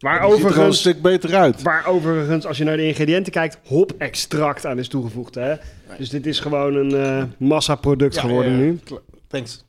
er 0.00 0.14
een 0.14 0.20
overigens, 0.20 0.78
stuk 0.78 1.02
beter 1.02 1.34
uit. 1.34 1.62
waar 1.62 1.86
overigens, 1.86 2.46
als 2.46 2.58
je 2.58 2.64
naar 2.64 2.76
de 2.76 2.86
ingrediënten 2.86 3.32
kijkt, 3.32 3.58
hop-extract 3.64 4.66
aan 4.66 4.78
is 4.78 4.88
toegevoegd. 4.88 5.34
Hè? 5.34 5.54
Dus 5.98 6.08
dit 6.08 6.26
is 6.26 6.40
gewoon 6.40 6.74
een 6.74 6.94
eh 6.94 7.22
massaproduct 7.38 8.14
Ja, 8.14 8.20
geworden 8.20 8.52
ja, 8.52 8.58
ja. 8.58 8.64
nu. 8.64 8.80
Thanks. 9.28 9.64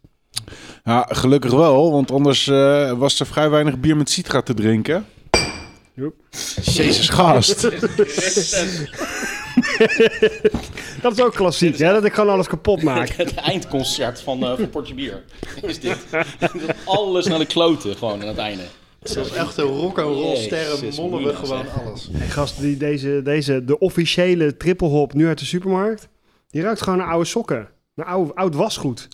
Ja, 0.84 1.08
gelukkig 1.10 1.52
wel, 1.52 1.92
want 1.92 2.12
anders 2.12 2.48
eh, 2.48 2.92
was 2.92 3.20
er 3.20 3.26
vrij 3.26 3.50
weinig 3.50 3.80
bier 3.80 3.98
met 3.98 4.10
citra 4.10 4.42
te 4.42 4.54
drinken. 4.54 5.06
Joep. 5.94 6.14
Jezus, 6.62 7.10
gast. 7.10 7.62
Dat 11.02 11.14
is 11.14 11.22
ook 11.22 11.34
klassiek, 11.34 11.78
hè? 11.78 11.94
dat 11.94 12.06
ik 12.06 12.14
gewoon 12.14 12.34
alles 12.34 12.48
kapot 12.48 12.84
maak. 12.84 13.10
Het 13.18 13.36
eindconcert 13.36 14.22
van, 14.22 14.44
eh 14.44 14.54
van 14.56 14.70
Portje 14.70 14.94
Bier 14.94 15.24
is 15.62 15.80
dit. 15.80 15.98
Alles 16.86 17.26
naar 17.26 17.40
de 17.40 17.46
kloten 17.46 17.96
gewoon 17.96 18.22
aan 18.22 18.28
het 18.28 18.38
einde. 18.38 18.64
Zoals 19.02 19.34
echte 19.34 19.62
rock'n'roll 19.62 20.36
sterren 20.36 20.80
Jezus, 20.80 20.97
mollen 20.97 21.24
we 21.24 21.36
gewoon 21.36 21.66
alles. 21.86 22.10
Hey, 22.12 22.28
gast, 22.28 22.60
die, 22.60 22.78
deze, 22.78 23.22
deze, 23.24 23.66
de 23.66 23.80
officiële 23.80 24.58
triple 24.58 24.88
hop 24.88 25.14
nu 25.14 25.28
uit 25.28 25.39
de 25.39 25.45
supermarkt, 25.45 26.08
die 26.49 26.62
ruikt 26.62 26.82
gewoon 26.82 26.97
naar 26.97 27.08
oude 27.08 27.26
sokken. 27.26 27.68
Naar 27.95 28.06
oude, 28.06 28.34
oud 28.34 28.56
wasgoed. 28.56 29.08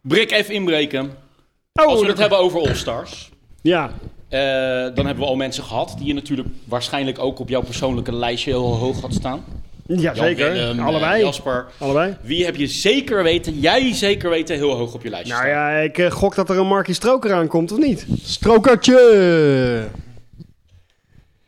Brik 0.00 0.30
even 0.30 0.54
inbreken. 0.54 1.10
Oh, 1.72 1.86
Als 1.86 2.00
we 2.00 2.06
het 2.06 2.18
hebben 2.18 2.38
over 2.38 2.60
All-Stars, 2.60 3.30
Ja, 3.62 3.92
eh, 4.28 4.40
dan 4.94 5.06
hebben 5.06 5.24
we 5.24 5.30
al 5.30 5.36
mensen 5.36 5.64
gehad 5.64 5.94
die 5.98 6.06
je 6.06 6.14
natuurlijk 6.14 6.48
waarschijnlijk 6.64 7.18
ook 7.18 7.38
op 7.38 7.48
jouw 7.48 7.62
persoonlijke 7.62 8.12
lijstje 8.12 8.50
heel 8.50 8.74
hoog 8.76 9.00
had 9.00 9.14
staan. 9.14 9.44
Ja 9.86 9.96
Jan 9.96 10.16
zeker. 10.16 10.52
Willem, 10.52 10.78
eh, 10.78 10.86
Allebei. 10.86 11.22
Jasper. 11.24 11.66
Allebei. 11.78 12.16
Wie 12.22 12.44
heb 12.44 12.56
je 12.56 12.66
zeker 12.66 13.22
weten, 13.22 13.60
jij 13.60 13.94
zeker 13.94 14.30
weten, 14.30 14.56
heel 14.56 14.76
hoog 14.76 14.94
op 14.94 15.02
je 15.02 15.10
lijstje 15.10 15.32
Nou 15.32 15.46
staan? 15.46 15.56
ja, 15.60 15.76
ik 15.78 15.98
eh, 15.98 16.10
gok 16.10 16.34
dat 16.34 16.50
er 16.50 16.58
een 16.58 16.66
Markie 16.66 16.94
Stroker 16.94 17.32
aankomt, 17.32 17.72
of 17.72 17.78
niet? 17.78 18.06
Strokertje! 18.22 19.88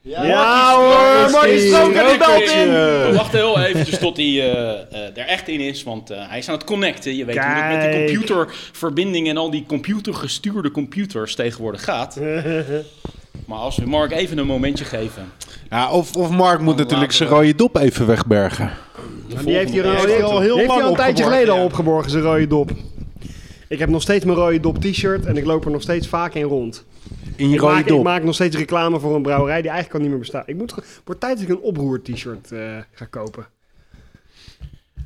Ja 0.08 0.74
hoor, 0.76 1.30
Markie 1.30 1.60
Stroker 1.68 2.08
die 2.08 2.18
belt 2.18 2.50
in! 2.50 2.68
We 2.70 3.10
wachten 3.14 3.38
heel 3.38 3.60
eventjes 3.60 3.98
tot 3.98 4.16
hij 4.16 4.26
eh, 4.26 4.70
eh, 4.72 5.16
er 5.16 5.26
echt 5.26 5.48
in 5.48 5.60
is, 5.60 5.82
want 5.82 6.10
eh, 6.10 6.28
hij 6.28 6.38
is 6.38 6.48
aan 6.48 6.54
het 6.54 6.64
connecten. 6.64 7.16
Je 7.16 7.24
weet 7.24 7.36
hoe 7.36 7.44
het 7.46 7.72
met 7.72 7.80
die 7.80 7.90
Kijk. 7.90 8.06
computerverbinding 8.06 9.28
en 9.28 9.36
al 9.36 9.50
die 9.50 9.64
computergestuurde 9.66 10.70
computers 10.70 11.34
tegenwoordig 11.34 11.84
gaat. 11.84 12.16
Maar 13.44 13.58
als 13.58 13.76
we 13.76 13.86
Mark 13.86 14.12
even 14.12 14.38
een 14.38 14.46
momentje 14.46 14.84
geven. 14.84 15.32
Ja, 15.70 15.90
of, 15.90 16.16
of 16.16 16.30
Mark 16.30 16.60
moet 16.60 16.76
natuurlijk 16.76 17.12
zijn 17.12 17.28
rode 17.28 17.54
dop 17.54 17.76
even 17.76 18.06
wegbergen. 18.06 18.70
Die 19.44 19.54
heeft 19.56 19.72
hij 19.72 19.84
al, 19.84 19.90
heeft 19.90 20.04
hij 20.04 20.22
al 20.22 20.40
heel 20.40 20.56
heeft 20.56 20.68
hij 20.70 20.76
lang 20.76 20.82
al 20.82 20.90
een 20.90 20.96
tijdje 20.96 21.24
geleden 21.24 21.52
al 21.52 21.58
ja. 21.58 21.64
opgeborgen, 21.64 22.10
zijn 22.10 22.22
rode 22.22 22.46
dop. 22.46 22.70
Ik 23.68 23.78
heb 23.78 23.88
nog 23.88 24.02
steeds 24.02 24.24
mijn 24.24 24.36
rode 24.38 24.60
dop 24.60 24.80
t-shirt 24.80 25.26
en 25.26 25.36
ik 25.36 25.44
loop 25.44 25.64
er 25.64 25.70
nog 25.70 25.82
steeds 25.82 26.08
vaak 26.08 26.34
in 26.34 26.42
rond. 26.42 26.84
In 27.36 27.48
je 27.48 27.54
Ik 27.54 27.60
rode 27.60 27.72
maak, 27.74 27.82
ik 27.82 27.88
dop. 27.88 28.04
maak 28.04 28.22
nog 28.22 28.34
steeds 28.34 28.56
reclame 28.56 29.00
voor 29.00 29.14
een 29.14 29.22
brouwerij 29.22 29.62
die 29.62 29.70
eigenlijk 29.70 29.94
al 29.94 30.00
niet 30.00 30.10
meer 30.10 30.18
bestaat. 30.18 30.48
Ik 30.48 30.56
moet, 30.56 30.74
wordt 31.04 31.20
tijd 31.20 31.34
dat 31.34 31.42
ik 31.42 31.48
een 31.48 31.60
oproer 31.60 32.02
t-shirt 32.02 32.52
eh, 32.52 32.60
ga 32.92 33.04
kopen. 33.04 33.46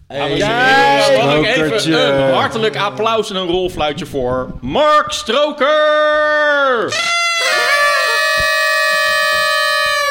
Kijk! 0.09 0.33
heren, 0.33 1.27
mag 1.27 1.35
ik 1.35 1.57
even 1.57 1.93
een 1.93 2.33
hartelijk 2.33 2.77
applaus 2.77 3.31
en 3.31 3.37
een 3.37 3.47
rolfluitje 3.47 4.07
voor 4.07 4.51
Mark 4.61 5.11
Stroker! 5.13 5.69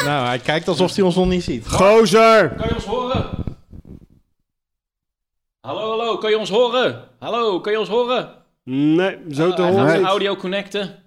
Nou, 0.04 0.26
hij 0.26 0.38
kijkt 0.38 0.68
alsof 0.68 0.94
hij 0.94 1.04
ons 1.04 1.14
nog 1.14 1.26
niet 1.26 1.42
ziet. 1.42 1.68
Gozer! 1.68 2.54
Kan 2.54 2.68
je 2.68 2.74
ons 2.74 2.84
horen? 2.84 3.30
Hallo, 5.60 5.88
hallo, 5.88 6.18
kan 6.18 6.30
je 6.30 6.38
ons 6.38 6.50
horen? 6.50 7.08
Hallo, 7.18 7.60
kan 7.60 7.72
je 7.72 7.78
ons 7.78 7.88
horen? 7.88 8.34
Nee, 8.64 9.18
zo 9.30 9.54
te 9.54 9.62
hij 9.62 9.70
horen 9.70 9.74
gaat 9.80 9.88
zijn 9.88 9.98
niet. 10.00 10.08
audio 10.08 10.36
connecten. 10.36 11.02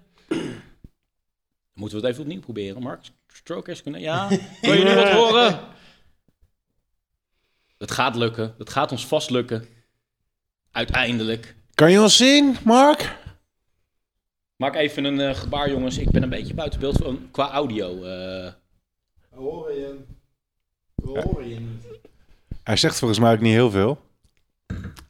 Moeten 1.72 1.98
we 2.00 2.04
het 2.06 2.12
even 2.12 2.22
opnieuw 2.22 2.40
proberen, 2.40 2.82
Mark? 2.82 3.04
Strokers 3.32 3.82
kunnen. 3.82 4.00
Ja, 4.00 4.28
kan 4.62 4.78
je 4.78 4.84
nu 4.84 4.94
wat 4.94 5.10
horen? 5.10 5.58
Het 7.78 7.90
gaat 7.90 8.16
lukken. 8.16 8.54
Het 8.58 8.70
gaat 8.70 8.92
ons 8.92 9.06
vast 9.06 9.30
lukken. 9.30 9.64
Uiteindelijk. 10.70 11.54
Kan 11.74 11.90
je 11.90 12.00
ons 12.00 12.16
zien, 12.16 12.56
Mark? 12.64 13.16
Maak 14.56 14.74
even 14.74 15.04
een 15.04 15.20
eh, 15.20 15.34
gebaar, 15.34 15.70
jongens. 15.70 15.98
Ik 15.98 16.10
ben 16.10 16.22
een 16.22 16.28
beetje 16.28 16.54
buiten 16.54 16.80
beeld 16.80 16.96
van, 16.96 17.28
qua 17.30 17.50
audio. 17.50 18.02
eh. 18.04 18.52
We 19.34 19.40
horen 19.40 19.74
je. 19.74 19.98
We 20.94 21.20
horen 21.20 21.48
je 21.48 21.60
niet. 21.60 21.84
Hij 22.62 22.76
zegt 22.76 22.98
volgens 22.98 23.20
mij 23.20 23.32
ook 23.32 23.40
niet 23.40 23.52
heel 23.52 23.70
veel. 23.70 23.98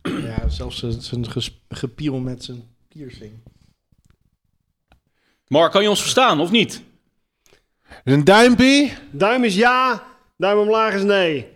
Ja, 0.03 0.49
zelfs 0.49 0.79
zijn- 0.99 1.25
gepiel 1.69 2.19
met 2.19 2.45
zijn 2.45 2.63
piercing. 2.89 3.33
Mark, 5.49 5.73
kan 5.73 5.83
je 5.83 5.89
ons 5.89 6.01
verstaan 6.01 6.41
of 6.41 6.51
niet? 6.51 6.83
Een 8.05 8.25
duimpje? 8.25 8.91
Duim 9.11 9.45
is 9.45 9.55
ja, 9.55 10.07
duim 10.37 10.59
omlaag 10.59 10.95
is 10.95 11.03
nee. 11.03 11.53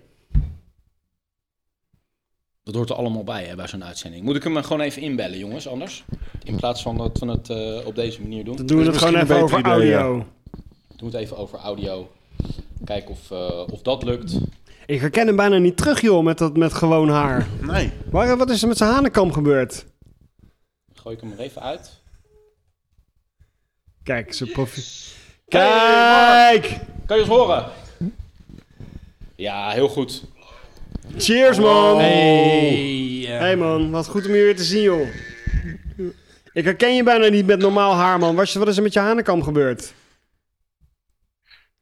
Dat 2.62 2.74
hoort 2.74 2.90
er 2.90 2.96
allemaal 2.96 3.24
bij 3.24 3.44
hè, 3.44 3.56
bij 3.56 3.68
zo'n 3.68 3.84
uitzending. 3.84 4.24
Moet 4.24 4.36
ik 4.36 4.42
hem 4.42 4.62
gewoon 4.62 4.80
even 4.80 5.02
inbellen, 5.02 5.38
jongens, 5.38 5.68
anders? 5.68 6.04
In 6.42 6.56
plaats 6.56 6.82
van 6.82 6.96
dat 6.96 7.18
we 7.18 7.26
het 7.30 7.50
eh, 7.50 7.86
op 7.86 7.94
deze 7.94 8.22
manier 8.22 8.44
doen. 8.44 8.56
Dan 8.56 8.66
doen 8.66 8.78
we 8.78 8.84
het 8.84 8.96
gewoon 8.96 9.14
even 9.16 9.42
over 9.42 9.58
idee, 9.58 9.72
audio. 9.72 10.16
Doen 10.96 11.10
we 11.10 11.16
het 11.16 11.24
even 11.24 11.36
over 11.36 11.58
audio. 11.58 12.10
Kijken 12.84 13.10
of, 13.10 13.30
eh, 13.30 13.72
of 13.72 13.82
dat 13.82 14.02
lukt. 14.02 14.38
Ik 14.86 15.00
herken 15.00 15.26
hem 15.26 15.36
bijna 15.36 15.56
niet 15.56 15.76
terug, 15.76 16.00
joh, 16.00 16.24
met, 16.24 16.38
dat, 16.38 16.56
met 16.56 16.72
gewoon 16.72 17.08
haar. 17.08 17.46
Nee. 17.60 17.92
Waar, 18.10 18.36
wat 18.36 18.50
is 18.50 18.62
er 18.62 18.68
met 18.68 18.76
zijn 18.76 18.92
hanenkam 18.92 19.32
gebeurd? 19.32 19.84
Gooi 20.94 21.14
ik 21.14 21.20
hem 21.20 21.32
er 21.32 21.38
even 21.38 21.62
uit. 21.62 22.00
Kijk, 24.02 24.34
zijn 24.34 24.52
profiel. 24.52 24.82
Kijk! 25.48 26.78
Kan 27.06 27.16
je 27.16 27.22
ons 27.22 27.32
horen? 27.32 27.66
Ja, 29.36 29.70
heel 29.70 29.88
goed. 29.88 30.24
Cheers, 31.16 31.58
man! 31.58 31.98
Hey. 31.98 33.24
Hey 33.28 33.56
man, 33.56 33.90
wat 33.90 34.06
goed 34.06 34.26
om 34.26 34.34
je 34.34 34.42
weer 34.42 34.56
te 34.56 34.64
zien, 34.64 34.82
joh. 34.82 35.08
Ik 36.52 36.64
herken 36.64 36.94
je 36.94 37.02
bijna 37.02 37.28
niet 37.28 37.46
met 37.46 37.58
normaal 37.58 37.94
haar, 37.94 38.18
man. 38.18 38.34
Wat 38.34 38.44
is, 38.44 38.54
wat 38.54 38.68
is 38.68 38.76
er 38.76 38.82
met 38.82 38.92
je 38.92 38.98
hanenkam 38.98 39.42
gebeurd? 39.42 39.92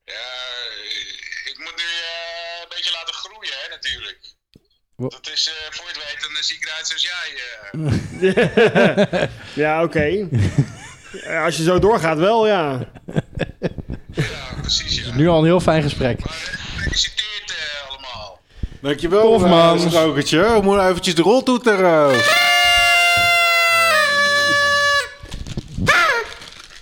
Ja, 0.04 0.35
Dat 4.96 5.30
is, 5.34 5.48
eh, 5.48 5.54
voor 5.74 5.84
je 5.86 5.92
het 5.92 6.02
weet, 6.06 6.20
dan 6.34 6.42
zie 6.42 6.56
ik 6.56 6.64
eruit 6.66 6.86
zoals 6.86 7.02
jij. 7.02 7.28
eh. 9.22 9.28
Ja, 9.64 9.82
oké. 9.82 10.28
Ja, 11.24 11.44
Als 11.44 11.56
je 11.56 11.62
zo 11.62 11.78
doorgaat, 11.78 12.18
wel, 12.18 12.46
ja. 12.46 12.78
ja, 14.14 14.24
precies, 14.60 14.96
ja. 15.04 15.14
Nu 15.14 15.28
al 15.28 15.38
een 15.38 15.44
heel 15.44 15.60
fijn 15.60 15.82
gesprek. 15.82 16.24
Maar 16.24 16.34
eh, 16.34 16.40
gefeliciteerd 16.76 17.50
eh, 17.56 17.90
allemaal. 17.90 18.40
Dankjewel, 18.80 19.22
Tof, 19.22 19.42
eh, 19.42 19.50
man. 19.50 19.80
Strokertje. 19.80 20.38
We 20.40 20.60
moeten 20.62 20.88
eventjes 20.88 21.14
de 21.14 21.22
roltoeter... 21.22 21.84
eh. 21.84 22.18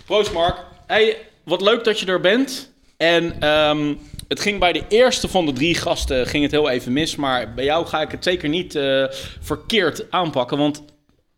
Proost, 0.06 0.32
Mark. 0.32 0.56
Hey, 0.86 1.28
wat 1.44 1.60
leuk 1.60 1.84
dat 1.84 2.00
je 2.00 2.06
er 2.06 2.20
bent. 2.20 2.70
En 2.96 3.40
ehm, 3.40 3.94
het 4.28 4.40
ging 4.40 4.58
bij 4.58 4.72
de 4.72 4.84
eerste 4.88 5.28
van 5.28 5.46
de 5.46 5.52
drie 5.52 5.74
gasten 5.74 6.26
ging 6.26 6.42
het 6.42 6.52
heel 6.52 6.68
even 6.68 6.92
mis. 6.92 7.16
Maar 7.16 7.54
bij 7.54 7.64
jou 7.64 7.86
ga 7.86 8.00
ik 8.00 8.10
het 8.10 8.24
zeker 8.24 8.48
niet 8.48 8.74
eh, 8.74 9.04
verkeerd 9.40 10.10
aanpakken. 10.10 10.58
Want 10.58 10.82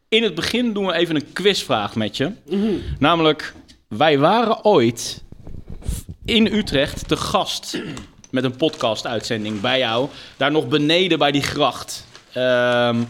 in 0.08 0.22
het 0.22 0.34
begin 0.34 0.72
doen 0.72 0.86
we 0.86 0.92
even 0.92 1.14
een 1.14 1.32
quizvraag 1.32 1.94
met 1.94 2.16
je. 2.16 2.32
Namelijk, 2.98 3.52
wij 3.88 4.18
waren 4.18 4.64
ooit 4.64 5.24
in 6.24 6.46
Utrecht 6.46 7.08
te 7.08 7.16
gast 7.16 7.82
met 8.30 8.44
een 8.44 8.56
podcast-uitzending 8.56 9.60
bij 9.60 9.78
jou. 9.78 10.08
Daar 10.36 10.50
nog 10.50 10.68
beneden 10.68 11.18
bij 11.18 11.32
die 11.32 11.42
gracht. 11.42 12.06
Ehm, 12.32 13.02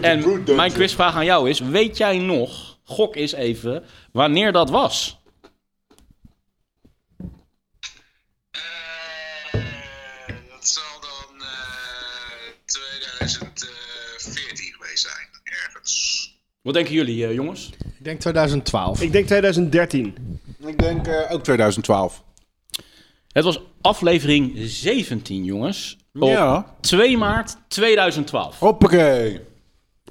en 0.00 0.44
mijn 0.56 0.72
quizvraag 0.72 1.14
aan 1.14 1.24
jou 1.24 1.50
is: 1.50 1.60
weet 1.60 1.96
jij 1.96 2.18
nog, 2.18 2.78
gok 2.84 3.16
eens 3.16 3.32
even, 3.32 3.84
wanneer 4.12 4.52
dat 4.52 4.70
was? 4.70 5.19
2014 13.26 14.72
geweest 14.78 15.02
zijn, 15.02 15.28
ergens. 15.42 16.28
Wat 16.62 16.74
denken 16.74 16.92
jullie, 16.94 17.26
eh, 17.26 17.34
jongens? 17.34 17.70
Ik 17.98 18.04
denk 18.04 18.20
2012. 18.20 19.00
Ik 19.00 19.12
denk 19.12 19.26
2013. 19.26 20.40
Ik 20.66 20.78
denk 20.78 21.06
eh, 21.06 21.32
ook 21.32 21.42
2012. 21.44 22.22
Het 23.32 23.44
was 23.44 23.60
aflevering 23.80 24.52
17, 24.56 25.44
jongens. 25.44 25.96
Op 26.14 26.28
Ja. 26.28 26.74
2 26.80 27.18
maart 27.18 27.56
2012. 27.68 28.58
Hoppakee. 28.58 29.40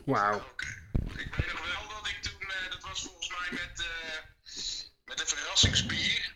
Wauw. 0.05 0.35
Ik 0.35 0.41
weet 1.37 1.51
nog 1.51 1.61
wel 1.65 1.97
dat 2.01 2.09
ik 2.09 2.17
toen, 2.21 2.41
eh, 2.49 2.71
dat 2.71 2.89
was 2.89 3.01
volgens 3.01 3.29
mij 3.29 3.49
met, 3.51 3.79
eh, 3.79 4.55
met 5.05 5.19
een 5.19 5.27
verrassingsbier. 5.27 6.33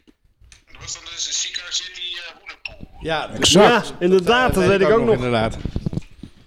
Dat 0.71 0.81
was 0.81 0.93
dan 0.93 1.03
dus 1.03 1.27
een 1.27 1.33
Cigar 1.33 1.71
City 1.73 2.01
eh 2.17 2.35
hoenenpoel. 2.39 2.97
Ja, 3.01 3.29
Exact. 3.29 3.87
Ja, 3.87 3.95
inderdaad, 3.99 4.53
dat 4.53 4.65
weet 4.65 4.81
ik 4.81 4.89
ook 4.89 5.05
nog. 5.05 5.15
Inderdaad. 5.15 5.57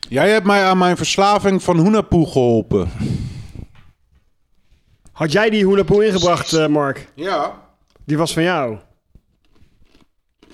Jij 0.08 0.30
hebt 0.30 0.46
mij 0.46 0.64
aan 0.64 0.78
mijn 0.78 0.96
verslaving 0.96 1.62
van 1.62 1.78
Hoenapoe 1.78 2.26
geholpen. 2.30 2.90
Had 5.12 5.32
jij 5.32 5.50
die 5.50 5.64
hoenapoe 5.64 6.06
ingebracht, 6.06 6.52
eh, 6.52 6.66
Mark? 6.66 7.08
Ja. 7.14 7.52
Die 8.04 8.16
was 8.18 8.32
van 8.32 8.42
jou. 8.42 8.78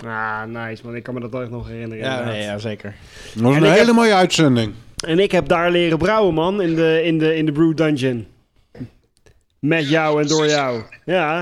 Ah, 0.05 0.43
nice, 0.43 0.81
man. 0.85 0.95
Ik 0.95 1.03
kan 1.03 1.13
me 1.13 1.19
dat 1.29 1.41
echt 1.41 1.51
nog 1.51 1.67
herinneren. 1.67 2.03
Ja, 2.03 2.23
nee, 2.23 2.41
ja, 2.41 2.57
zeker. 2.57 2.95
Dat 3.33 3.43
was 3.43 3.55
En 3.55 3.63
een 3.63 3.69
hele 3.71 3.85
heb- 3.85 3.95
mooie 3.95 4.13
uitzending. 4.13 4.73
En 5.05 5.19
ik 5.19 5.31
heb 5.31 5.47
daar 5.47 5.71
leren 5.71 5.97
brouwen, 5.97 6.33
man, 6.33 6.61
in 6.61 6.75
de, 6.75 7.01
in 7.03 7.17
de, 7.19 7.35
in 7.35 7.45
de 7.45 7.51
Brew 7.51 7.75
Dungeon. 7.77 8.27
Met 9.59 9.89
jou 9.89 10.21
en 10.21 10.27
door 10.27 10.47
jou. 10.47 10.83
Ja. 11.05 11.39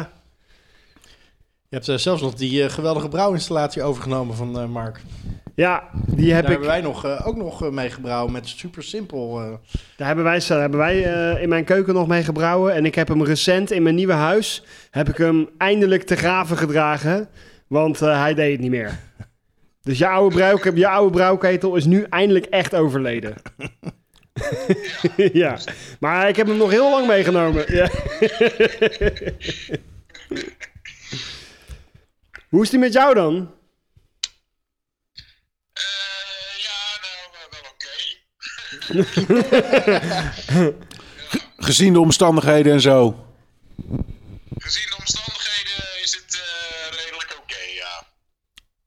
Je 1.69 1.75
hebt 1.77 1.87
eh, 1.89 1.95
zelfs 1.95 2.21
nog 2.21 2.33
die 2.33 2.63
eh, 2.63 2.69
geweldige 2.69 3.07
brouwinstallatie 3.09 3.83
overgenomen 3.83 4.35
van 4.35 4.59
eh, 4.59 4.65
Mark. 4.67 5.01
Ja, 5.55 5.83
die 6.07 6.33
heb 6.33 6.43
Daar 6.43 6.51
ik. 6.51 6.57
hebben 6.57 6.67
wij 6.67 6.81
nog, 6.81 7.05
eh, 7.05 7.27
ook 7.27 7.35
nog 7.35 7.63
eh, 7.63 7.69
mee 7.69 7.89
gebrouwen 7.89 8.31
met 8.31 8.47
super 8.47 8.83
simpel. 8.83 9.39
eh. 9.41 9.51
Daar 9.97 10.07
hebben 10.07 10.25
wij, 10.25 10.41
daar 10.47 10.59
hebben 10.59 10.79
wij 10.79 11.01
in 11.41 11.49
mijn 11.49 11.63
keuken 11.63 11.93
nog 11.93 12.07
mee 12.07 12.23
gebrouwen. 12.23 12.73
En 12.73 12.85
ik 12.85 12.95
heb 12.95 13.07
hem 13.07 13.23
recent 13.23 13.71
in 13.71 13.83
mijn 13.83 13.95
nieuwe 13.95 14.13
huis. 14.13 14.63
Heb 14.91 15.09
ik 15.09 15.17
hem 15.17 15.49
eindelijk 15.57 16.03
te 16.03 16.15
graven 16.15 16.57
gedragen. 16.57 17.29
Want 17.67 17.99
hij 17.99 18.33
deed 18.33 18.51
het 18.51 18.61
niet 18.61 18.69
meer. 18.71 18.99
Dus 19.83 19.97
je 19.97 20.07
oude, 20.07 20.35
brouw, 20.35 20.73
je 20.75 20.87
oude 20.87 21.11
brouwketel 21.11 21.75
is 21.75 21.85
nu 21.85 22.05
eindelijk 22.09 22.45
echt 22.45 22.75
overleden. 22.75 23.33
ja, 25.33 25.57
maar 25.99 26.29
ik 26.29 26.35
heb 26.35 26.47
hem 26.47 26.57
nog 26.57 26.69
heel 26.71 26.89
lang 26.91 27.07
meegenomen. 27.07 27.75
Ja. 27.75 27.89
Hoe 32.49 32.61
is 32.63 32.69
die 32.69 32.79
met 32.79 32.93
jou 32.93 33.13
dan? 33.13 33.51
Gezien 41.57 41.93
de 41.93 41.99
omstandigheden 41.99 42.73
en 42.73 42.81
zo. 42.81 43.25
Gezien 44.57 44.87
de 44.89 44.95
omstandigheden 44.99 45.83
is 46.03 46.13
het 46.15 46.35
eh, 46.35 46.97
redelijk 47.03 47.37
oké, 47.41 47.61
ja. 47.75 48.07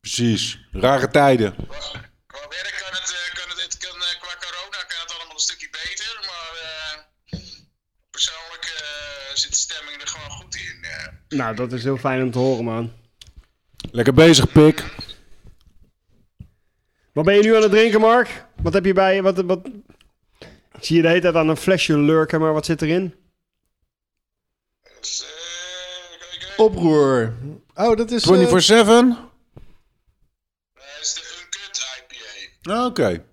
Precies. 0.01 0.59
Rare 0.73 1.09
tijden. 1.11 1.55
Qua 2.27 2.41
werk 2.49 2.75
kan 2.85 2.93
het, 3.01 3.11
eh, 3.19 3.35
kan 3.41 3.49
het, 3.49 3.63
het 3.63 3.77
kan, 3.79 3.97
eh, 4.01 4.21
qua 4.21 4.35
corona 4.45 4.81
kan 4.91 5.01
het 5.03 5.13
allemaal 5.17 5.35
een 5.35 5.41
stukje 5.49 5.69
beter, 5.71 6.15
maar 6.21 6.53
eh, 6.63 7.41
persoonlijk 8.11 8.65
eh, 8.79 9.35
zit 9.35 9.51
de 9.51 9.57
stemming 9.59 10.01
er 10.03 10.09
gewoon 10.09 10.31
goed 10.31 10.55
in. 10.55 10.79
eh. 10.85 11.07
Nou, 11.39 11.57
dat 11.57 11.73
is 11.73 11.83
heel 11.85 11.97
fijn 11.99 12.23
om 12.23 12.31
te 12.31 12.39
horen, 12.39 12.65
man. 12.65 12.93
Lekker 13.91 14.15
bezig, 14.15 14.53
pik. 14.53 14.85
Wat 17.15 17.25
ben 17.25 17.35
je 17.35 17.43
nu 17.43 17.57
aan 17.57 17.63
het 17.63 17.71
drinken, 17.71 18.01
Mark? 18.01 18.45
Wat 18.63 18.73
heb 18.73 18.85
je 18.85 18.93
bij 18.93 19.15
je? 19.15 19.23
Wat, 19.23 19.37
wat... 19.45 19.67
Ik 20.73 20.85
zie 20.85 20.97
je 20.97 21.03
de 21.03 21.09
hele 21.09 21.21
tijd 21.21 21.35
aan 21.35 21.49
een 21.49 21.57
flesje 21.57 21.99
lurken, 21.99 22.41
maar 22.41 22.53
wat 22.53 22.65
zit 22.67 22.83
erin? 22.83 23.15
Eh, 24.83 24.91
kijk, 26.41 26.53
Oproer. 26.57 27.33
Oh, 27.75 27.97
dat 27.97 28.11
is... 28.11 28.23
eh, 28.23 28.29
24-7? 28.29 28.33
dat 28.35 28.47
is 31.01 31.15
de 31.15 31.41
Uncut 31.43 31.87
IPA 31.99 32.85
Oké. 32.87 33.25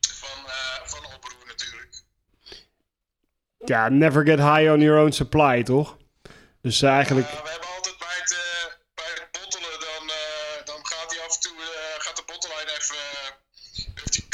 van, 0.00 0.46
eh, 0.46 0.80
van 0.84 1.04
Oproer 1.14 1.46
natuurlijk. 1.46 2.02
Ja, 3.64 3.88
never 3.88 4.24
get 4.26 4.38
high 4.38 4.70
on 4.72 4.80
your 4.80 5.00
own 5.02 5.10
supply, 5.10 5.62
toch? 5.62 5.96
Dus 6.62 6.82
eh, 6.82 6.90
eigenlijk... 6.90 7.26
Uh, 7.26 7.42
we 7.42 7.48
hebben 7.50 7.68
altijd 7.76 7.98
bij 7.98 8.16
het, 8.20 8.32
eh, 8.32 8.70
bij 8.94 9.04
het 9.14 9.28
bottelen, 9.40 9.80
dan, 9.80 10.08
eh, 10.08 10.64
dan 10.64 10.86
gaat 10.86 11.10
hij 11.14 11.20
af 11.26 11.34
en 11.34 11.40
toe, 11.40 11.56
eh, 11.58 12.00
gaat 12.04 12.16
de 12.16 12.22
bottellijn 12.26 12.66
even, 12.78 12.96
eh, 12.96 13.86
even 13.96 14.10
die 14.10 14.26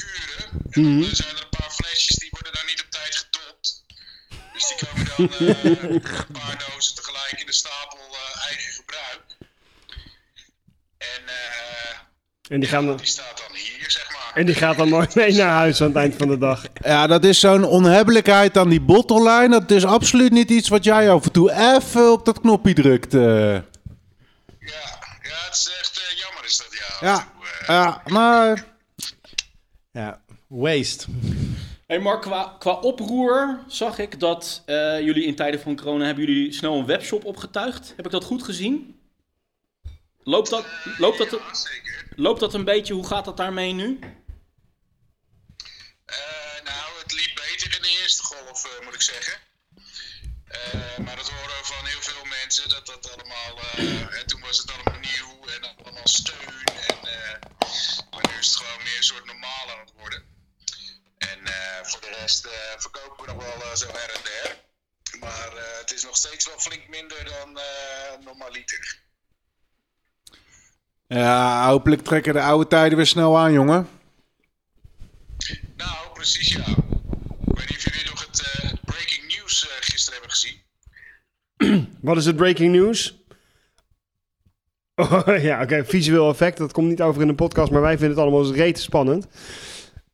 Mhm. 0.75 1.03
eh, 1.03 1.09
zijn 1.13 1.29
er 1.37 1.43
een 1.43 1.59
paar 1.59 1.71
flesjes 1.71 2.17
die 2.17 2.29
worden 2.31 2.53
dan 2.53 2.67
niet 2.67 2.83
op 2.85 2.91
tijd 2.91 3.15
gedopt. 3.17 3.85
Dus 4.53 4.69
die 4.69 4.89
komen 4.89 5.13
dan 5.17 5.49
eh, 5.49 5.65
een 5.95 6.03
paar 6.33 6.65
dozen 6.71 6.95
tegelijk 6.95 7.35
in 7.41 7.47
de 7.47 7.53
stapel 7.53 7.99
eh, 8.11 8.47
eigen 8.47 8.73
gebruik. 8.73 9.23
En 10.99 11.23
eh, 11.27 11.99
En 12.49 12.61
die, 12.61 12.69
gaan 12.69 12.87
dan, 12.87 12.97
die 12.97 13.07
staat 13.07 13.37
dan 13.47 13.57
hier, 13.57 13.91
zeg 13.91 14.13
maar. 14.13 14.33
en 14.35 14.47
die 14.47 14.55
gaat 14.55 14.77
dan 14.77 14.89
nooit 14.89 15.15
mee 15.15 15.33
naar 15.33 15.51
huis 15.51 15.81
aan 15.81 15.87
het 15.87 15.97
eind 15.97 16.15
van 16.17 16.29
de 16.29 16.39
dag. 16.39 16.63
Ja, 16.83 17.07
dat 17.07 17.25
is 17.25 17.41
zo'n 17.41 17.65
onhebbelijkheid 17.65 18.57
aan 18.57 18.69
die 18.69 18.81
bottellijn. 18.81 19.51
Dat 19.51 19.71
is 19.71 19.85
absoluut 19.85 20.33
niet 20.33 20.51
iets 20.51 20.69
wat 20.69 20.85
jij 20.85 21.11
af 21.11 21.25
en 21.25 21.33
toe 21.33 21.53
even 21.77 22.13
op 22.13 22.25
dat 22.25 22.41
knopje 22.41 22.75
drukt. 22.75 23.15
eh. 23.15 23.21
Ja, 23.23 23.63
ja, 25.23 25.45
het 25.45 25.55
is 25.55 25.71
echt 25.81 25.99
eh, 26.11 26.19
jammer 26.19 26.45
is 26.45 26.57
dat, 26.57 26.67
ja. 26.71 27.07
Ja, 27.09 27.29
toe, 27.67 27.75
ja, 27.75 28.03
maar... 28.07 28.65
Ja, 29.93 30.21
waste. 30.55 31.07
Hey 31.87 31.99
Mark, 32.01 32.23
qua, 32.23 32.57
qua 32.59 32.73
oproer 32.73 33.61
zag 33.69 33.99
ik 33.99 34.21
dat 34.21 34.63
eh, 34.67 35.01
jullie 35.01 35.25
in 35.25 35.35
tijden 35.35 35.61
van 35.61 35.77
corona 35.77 36.05
hebben 36.05 36.25
jullie 36.27 36.53
snel 36.53 36.79
een 36.79 36.87
webshop 36.87 37.25
opgetuigd. 37.25 37.93
Heb 37.97 38.05
ik 38.05 38.11
dat 38.11 38.25
goed 38.25 38.43
gezien? 38.43 39.01
Loopt 40.23 40.51
dat, 40.51 40.67
loopt 40.99 41.19
dat, 41.19 41.31
Ja, 41.31 41.55
zeker. 41.55 42.07
loopt 42.17 42.41
dat 42.41 42.55
een 42.55 42.65
beetje? 42.65 42.95
Hoe 42.95 43.07
gaat 43.07 43.25
dat 43.25 43.37
daarmee 43.37 43.73
nu? 43.73 43.99
Eh, 46.07 46.17
nou, 46.65 46.89
het 47.03 47.13
liep 47.15 47.35
beter 47.35 47.77
in 47.77 47.83
de 47.83 47.99
eerste 48.03 48.23
golf, 48.23 48.65
eh, 48.65 48.85
moet 48.85 48.95
ik 48.95 49.01
zeggen. 49.01 49.35
Eh, 50.45 50.99
maar 51.05 51.17
dat 51.17 51.29
horen 51.31 51.57
we 51.61 51.65
van 51.75 51.87
heel 51.87 52.01
veel 52.01 52.25
mensen, 52.43 52.69
dat 52.69 52.87
dat 52.87 53.13
allemaal... 53.13 53.59
eh, 53.77 54.19
en 54.21 54.27
toen 54.27 54.41
was 54.41 54.59
het 54.59 54.73
allemaal 54.73 55.01
nieuw 55.01 55.47
en 55.55 55.77
allemaal 55.85 56.09
steun. 56.09 56.65
En, 56.89 56.99
eh, 57.17 57.39
maar 58.11 58.25
nu 58.31 58.39
is 58.41 58.47
het 58.47 58.57
gewoon 58.57 58.83
meer 58.85 58.97
een 58.97 59.03
soort 59.13 59.25
normaal 59.25 59.65
aan 59.73 59.81
het 59.85 59.93
worden. 59.99 60.23
En 61.31 61.47
eh, 61.47 61.85
voor 61.85 62.01
de 62.01 62.17
rest 62.21 62.45
eh, 62.45 62.53
verkopen 62.79 63.25
we 63.25 63.33
nog 63.33 63.43
wel 63.43 63.71
eh, 63.71 63.75
zo 63.77 63.87
her 63.87 64.11
en 64.15 64.23
der. 64.23 64.57
Maar 65.21 65.57
eh, 65.57 65.79
het 65.81 65.93
is 65.93 66.05
nog 66.05 66.17
steeds 66.17 66.47
wel 66.47 66.59
flink 66.59 66.89
minder 66.89 67.25
dan 67.25 67.59
eh 67.59 68.25
normaliter. 68.25 69.03
Ja, 71.07 71.67
hopelijk 71.69 72.03
trekken 72.03 72.33
de 72.33 72.41
oude 72.41 72.67
tijden 72.67 72.97
weer 72.97 73.07
snel 73.07 73.39
aan, 73.39 73.53
jongen. 73.53 73.89
Nou, 75.77 76.13
precies 76.15 76.53
ja. 76.53 76.67
Ik 77.47 77.59
weet 77.59 77.69
niet 77.69 77.77
of 77.79 77.85
jullie 77.85 78.11
nog 78.11 78.27
het, 78.27 78.41
eh, 78.41 78.73
breaking 78.85 79.27
news 79.37 79.69
eh, 79.69 79.75
gisteren 79.81 80.21
hebben 80.21 80.37
gezien. 80.37 80.63
Wat 82.09 82.17
is 82.17 82.25
het 82.27 82.37
breaking 82.37 82.73
news? 82.73 83.23
Oh, 84.95 85.23
ja, 85.43 85.63
oké, 85.63 85.85
visueel 85.85 86.31
effect. 86.31 86.59
Dat 86.59 86.73
komt 86.73 86.89
niet 86.89 87.03
over 87.03 87.21
in 87.21 87.29
de 87.29 87.35
podcast, 87.35 87.71
maar 87.71 87.81
wij 87.81 87.99
vinden 87.99 88.11
het 88.11 88.19
allemaal 88.19 88.47
eens 88.47 88.57
rete 88.57 88.81
spannend. 88.81 89.27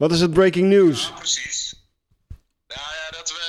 Wat 0.01 0.13
is 0.13 0.21
het 0.21 0.33
breaking 0.33 0.69
news? 0.69 1.07
Ja, 1.07 1.11
precies. 1.11 1.75
Nou 2.67 2.95
ja, 3.01 3.11
dat 3.11 3.29
we, 3.31 3.47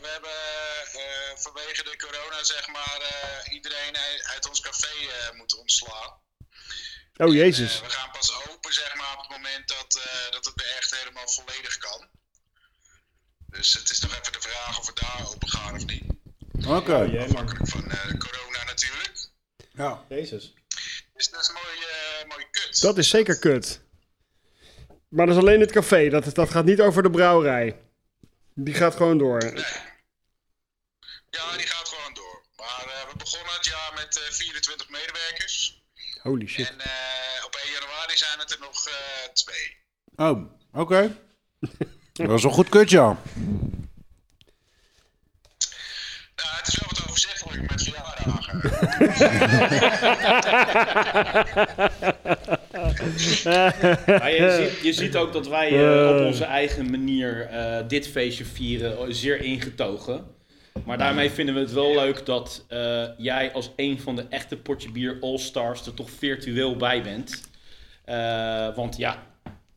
we 0.00 0.08
hebben 0.08 0.30
eh, 0.30 1.36
vanwege 1.36 1.82
de 1.82 1.96
corona, 1.96 2.44
zeg 2.44 2.68
maar, 2.68 3.00
eh, 3.00 3.54
iedereen 3.54 3.96
uit, 4.32 4.48
ons 4.48 4.60
café 4.60 4.86
eh, 4.86 5.36
moeten 5.36 5.58
ontslaan. 5.58 6.10
Oh, 7.16 7.34
jezus. 7.34 7.80
We 7.80 7.90
gaan 7.90 8.10
pas 8.10 8.32
open, 8.48 8.72
zeg 8.72 8.94
maar, 8.94 9.12
op 9.12 9.18
het 9.18 9.30
moment 9.30 9.68
dat, 9.68 10.00
eh, 10.04 10.30
dat 10.30 10.44
het 10.44 10.54
weer 10.54 10.76
echt 10.76 10.96
helemaal 10.98 11.28
volledig 11.28 11.78
kan. 11.78 12.08
Dus 13.46 13.74
het 13.74 13.90
is 13.90 14.00
nog 14.00 14.12
even 14.20 14.32
de 14.32 14.40
vraag 14.40 14.78
of 14.78 14.86
we 14.86 14.92
daar 14.94 15.26
open 15.28 15.48
gaan 15.48 15.74
of 15.74 15.84
niet. 15.86 16.04
Oké. 16.66 17.24
Afhankelijk 17.28 17.68
van 17.68 17.82
corona 18.18 18.64
natuurlijk. 18.64 19.28
Ja. 19.72 20.04
Jezus. 20.08 20.54
Dus 21.14 21.30
dat 21.30 21.40
is 21.40 21.48
een 21.48 21.54
mooie, 21.54 22.24
mooie 22.28 22.50
kut. 22.50 22.80
Dat 22.80 22.98
is 22.98 23.08
zeker 23.08 23.38
kut. 23.38 23.81
Maar 25.12 25.26
dat 25.26 25.36
is 25.36 25.42
alleen 25.42 25.60
het 25.60 25.72
café. 25.72 26.08
Dat, 26.08 26.34
dat 26.34 26.50
gaat 26.50 26.64
niet 26.64 26.80
over 26.80 27.02
de 27.02 27.10
brouwerij. 27.10 27.76
Die 28.54 28.74
gaat 28.74 28.94
gewoon 28.96 29.18
door. 29.18 29.38
Nee. 29.38 29.64
Ja, 31.30 31.56
die 31.56 31.66
gaat 31.66 31.88
gewoon 31.88 32.14
door. 32.14 32.42
Maar 32.56 32.84
eh, 32.86 33.10
we 33.10 33.16
begonnen 33.18 33.52
het 33.52 33.64
jaar 33.64 33.92
met 33.94 34.16
eh, 34.16 34.32
24 34.32 34.88
medewerkers. 34.88 35.82
Holy 36.22 36.46
shit. 36.46 36.68
En 36.68 36.80
eh, 36.80 37.44
op 37.44 37.54
1 37.64 37.72
januari 37.72 38.16
zijn 38.16 38.38
het 38.38 38.52
er 38.52 38.60
nog 38.60 38.88
eh, 38.88 39.32
twee. 39.32 39.76
Oh, 40.16 40.50
oké. 40.72 41.16
Dat 42.12 42.30
is 42.30 42.42
wel 42.42 42.52
goed 42.52 42.68
kut, 42.68 42.90
ja. 42.90 43.18
Nou, 46.36 46.56
het 46.56 46.68
is 46.68 46.78
wel 46.78 46.88
wat 46.88 47.08
overzichtelijk 47.08 47.70
met 47.70 47.80
Maar 54.06 54.30
je, 54.30 54.70
ziet, 54.70 54.84
je 54.84 54.92
ziet 54.92 55.16
ook 55.16 55.32
dat 55.32 55.48
wij 55.48 55.68
eh, 55.68 56.16
op 56.16 56.26
onze 56.26 56.44
eigen 56.44 56.90
manier 56.90 57.40
eh, 57.46 57.88
dit 57.88 58.08
feestje 58.08 58.44
vieren, 58.44 58.98
eh, 58.98 59.04
zeer 59.08 59.40
ingetogen. 59.40 60.24
Maar 60.84 60.98
daarmee 60.98 61.30
vinden 61.30 61.54
we 61.54 61.60
het 61.60 61.72
wel 61.72 61.94
leuk 61.94 62.26
dat 62.26 62.64
eh, 62.68 63.02
jij 63.16 63.52
als 63.52 63.70
een 63.76 64.00
van 64.00 64.16
de 64.16 64.24
echte 64.28 64.56
potje 64.56 64.90
bier 64.90 65.16
All-Stars 65.20 65.86
er 65.86 65.94
toch 65.94 66.10
virtueel 66.10 66.76
bij 66.76 67.02
bent. 67.02 67.40
Eh, 68.04 68.74
want 68.74 68.96
ja, 68.96 69.16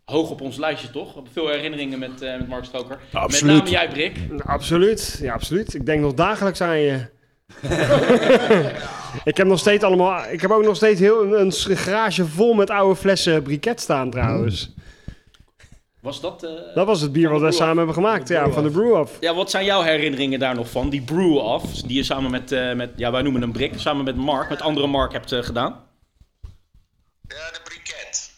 hoog 0.06 0.30
op 0.30 0.42
ons 0.42 0.58
lijstje 0.58 0.90
toch? 0.90 1.22
Veel 1.32 1.50
herinneringen 1.50 2.00
met, 2.00 2.22
eh, 2.22 2.38
met 2.38 2.48
Mark 2.48 2.66
Stoker. 2.66 3.00
Absoluut. 3.12 3.54
Met 3.54 3.64
name 3.64 3.70
jij, 3.70 3.88
Brik. 3.88 4.18
Absoluut, 4.46 5.20
ja, 5.22 5.34
absoluut. 5.34 5.74
Ik 5.74 5.86
denk 5.86 6.02
nog 6.02 6.14
dagelijks 6.14 6.62
aan 6.62 6.80
je. 6.80 7.14
ik 9.24 9.38
heb 9.38 9.48
nog 9.48 9.60
steeds 9.60 9.84
allemaal. 9.84 10.26
Ik 10.30 10.42
heb 10.42 10.52
ook 10.52 10.64
nog 10.64 10.76
steeds 10.76 11.00
heel 11.00 11.24
een, 11.24 11.54
een 11.70 11.78
garage 11.78 12.26
vol 12.28 12.54
met 12.54 12.70
oude 12.70 12.96
flessen 12.96 13.44
briket 13.44 13.82
staan 13.82 14.10
trouwens. 14.10 14.74
Was 16.00 16.22
dat... 16.22 16.44
eh, 16.44 16.52
Dat 16.76 16.86
was 16.86 17.02
het 17.02 17.12
bier 17.12 17.30
wat 17.30 17.42
wij 17.42 17.52
samen 17.52 17.78
hebben 17.78 17.94
gemaakt, 17.96 18.28
ja, 18.28 18.50
van 18.50 18.64
de 18.64 18.70
Brew 18.70 18.94
Off. 18.94 19.18
Ja, 19.20 19.34
wat 19.34 19.50
zijn 19.50 19.66
jouw 19.66 19.82
herinneringen 19.82 20.40
daar 20.40 20.56
nog 20.56 20.70
van? 20.70 20.90
Die 20.90 21.02
brew 21.02 21.36
off, 21.38 21.82
die 21.82 21.96
je 21.96 22.04
samen 22.04 22.32
met, 22.32 22.52
eh, 22.52 22.74
met 22.74 22.92
ja, 22.96 23.12
wij 23.12 23.22
noemen 23.22 23.42
hem 23.42 23.52
Brik, 23.52 23.74
samen 23.80 24.04
met 24.04 24.16
Mark, 24.16 24.50
met 24.50 24.62
andere 24.62 24.88
Mark 24.88 25.12
hebt 25.12 25.32
eh, 25.32 25.44
gedaan. 25.44 25.84
Ja, 27.28 27.52
de 27.52 27.60
briket. 27.64 28.32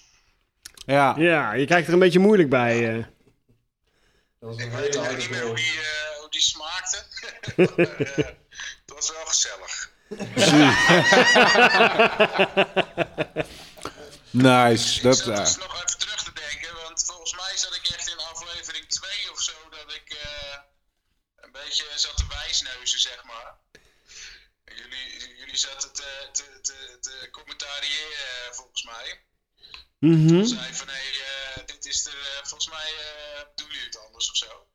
Ja. 0.85 1.15
Ja, 1.17 1.53
je 1.53 1.65
kijkt 1.65 1.87
er 1.87 1.93
een 1.93 1.99
beetje 1.99 2.19
moeilijk 2.19 2.49
bij. 2.49 2.89
eh. 2.89 2.97
Ik 2.97 4.71
weet 4.71 4.97
ook 4.97 5.17
niet 5.17 5.29
meer 5.29 5.45
hoe 5.45 5.55
die, 5.55 5.71
hoe 6.19 6.29
die 6.29 6.41
smaakte. 6.41 6.97
was 8.97 9.11
wel 9.11 9.25
gezellig. 9.25 9.91
Nice. 14.31 15.01
Dat, 15.01 15.17
ik 15.17 15.23
zat 15.23 15.35
dus 15.35 15.57
nog 15.57 15.75
even 15.83 15.97
terug 15.99 16.23
te 16.23 16.33
denken, 16.33 16.75
want 16.83 17.03
volgens 17.05 17.33
mij 17.33 17.57
zat 17.57 17.75
ik 17.75 17.87
echt 17.87 18.07
in 18.09 18.17
aflevering 18.17 18.89
2 18.89 19.31
of 19.31 19.41
zo 19.41 19.51
dat 19.69 19.93
ik 19.93 20.09
eh, 20.09 20.57
een 21.35 21.51
beetje 21.51 21.85
zat 21.95 22.17
te 22.17 22.25
wijsneuzen, 22.27 22.99
zeg 22.99 23.23
maar. 23.23 23.57
Jullie, 24.65 25.35
jullie 25.37 25.57
zaten 25.57 25.93
te, 25.93 26.29
te, 26.31 26.59
te, 26.61 26.97
te 26.99 27.27
commentariëren, 27.31 28.55
volgens 28.55 28.83
mij. 28.83 29.21
Mhm. 29.99 30.43
Zei 30.45 30.73
van, 30.73 30.87
hé, 30.87 30.93
eh, 30.93 31.65
dit 31.65 31.85
is 31.85 32.05
er, 32.05 32.13
eh, 32.19 32.43
volgens 32.43 32.69
mij 32.69 32.91
eh, 32.99 33.41
doen 33.55 33.67
jullie 33.67 33.85
het 33.85 33.99
anders 34.05 34.29
of 34.29 34.35
zo. 34.37 34.67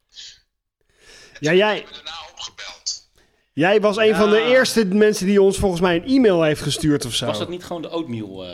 Ja, 1.40 1.52
jij, 1.52 1.78
Ik 1.78 1.84
ben 1.84 1.94
daarna 1.94 2.28
opgebeld. 2.30 3.10
Jij 3.52 3.80
was 3.80 3.96
een 3.96 4.14
van 4.14 4.30
de 4.30 4.40
eerste 4.42 4.84
mensen 4.84 5.26
die 5.26 5.42
ons 5.42 5.58
volgens 5.58 5.80
mij 5.80 5.96
een 5.96 6.04
e-mail 6.06 6.42
heeft 6.42 6.62
gestuurd 6.62 7.04
of 7.04 7.14
zo. 7.14 7.26
Was 7.26 7.38
dat 7.38 7.48
niet 7.48 7.64
gewoon 7.64 7.82
de 7.82 7.90
oatmeal, 7.90 8.46
eh, 8.46 8.52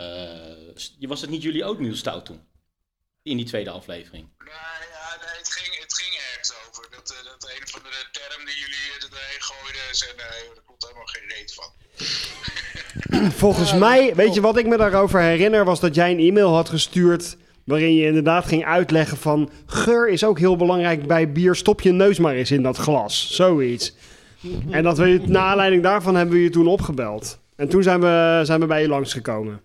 st- 0.75 0.97
was 1.01 1.21
het 1.21 1.31
niet 1.31 1.43
jullie 1.43 1.65
oatmeal 1.65 1.95
stout 1.95 2.25
toen? 2.25 2.41
In 3.23 3.37
die 3.37 3.47
tweede 3.47 3.71
aflevering. 3.71 4.29
Nee, 4.39 4.49
ja, 4.49 5.17
nee 5.21 5.39
het, 5.39 5.49
ging, 5.53 5.79
het 5.83 5.95
ging 5.95 6.21
ergens 6.31 6.53
over. 6.69 6.87
Dat, 6.91 7.11
eh, 7.11 7.31
dat 7.31 7.51
een 7.61 7.69
van 7.69 7.81
de 7.83 8.07
termen 8.13 8.47
die 8.47 8.55
jullie 8.55 8.93
er 8.95 9.07
doorheen 9.11 9.43
gooiden, 9.51 9.81
zei 9.97 10.11
nee, 10.17 10.55
daar 10.55 10.65
komt 10.67 10.83
helemaal 10.83 11.07
geen 11.07 11.29
reet 11.37 11.55
van. 11.55 11.71
Volgens 13.45 13.75
mij, 13.75 14.15
weet 14.15 14.35
je 14.35 14.41
wat 14.41 14.57
ik 14.59 14.67
me 14.67 14.77
daarover 14.77 15.21
herinner, 15.21 15.65
was 15.65 15.81
dat 15.81 15.95
jij 15.95 16.11
een 16.11 16.19
e-mail 16.19 16.55
had 16.55 16.69
gestuurd. 16.69 17.37
Waarin 17.65 17.95
je 17.95 18.07
inderdaad 18.07 18.47
ging 18.47 18.65
uitleggen 18.65 19.17
van 19.17 19.51
geur 19.67 20.09
is 20.09 20.25
ook 20.25 20.39
heel 20.39 20.57
belangrijk 20.57 21.07
bij 21.07 21.33
bier. 21.33 21.55
Stop 21.55 21.81
je 21.81 21.93
neus 21.93 22.19
maar 22.19 22.35
eens 22.35 22.51
in 22.51 22.63
dat 22.63 22.77
glas. 22.77 23.35
Zoiets. 23.35 23.95
En 24.71 24.83
dat 24.83 24.99
we, 24.99 25.21
naar 25.27 25.43
aanleiding 25.43 25.83
daarvan 25.83 26.15
hebben 26.15 26.35
we 26.35 26.43
je 26.43 26.51
toen 26.51 26.67
opgebeld. 26.67 27.39
En 27.57 27.69
toen 27.69 27.83
zijn 27.83 28.01
we, 28.01 28.41
zijn 28.43 28.61
we 28.61 28.67
bij 28.67 28.81
je 28.83 28.89
langsgekomen. 28.89 29.61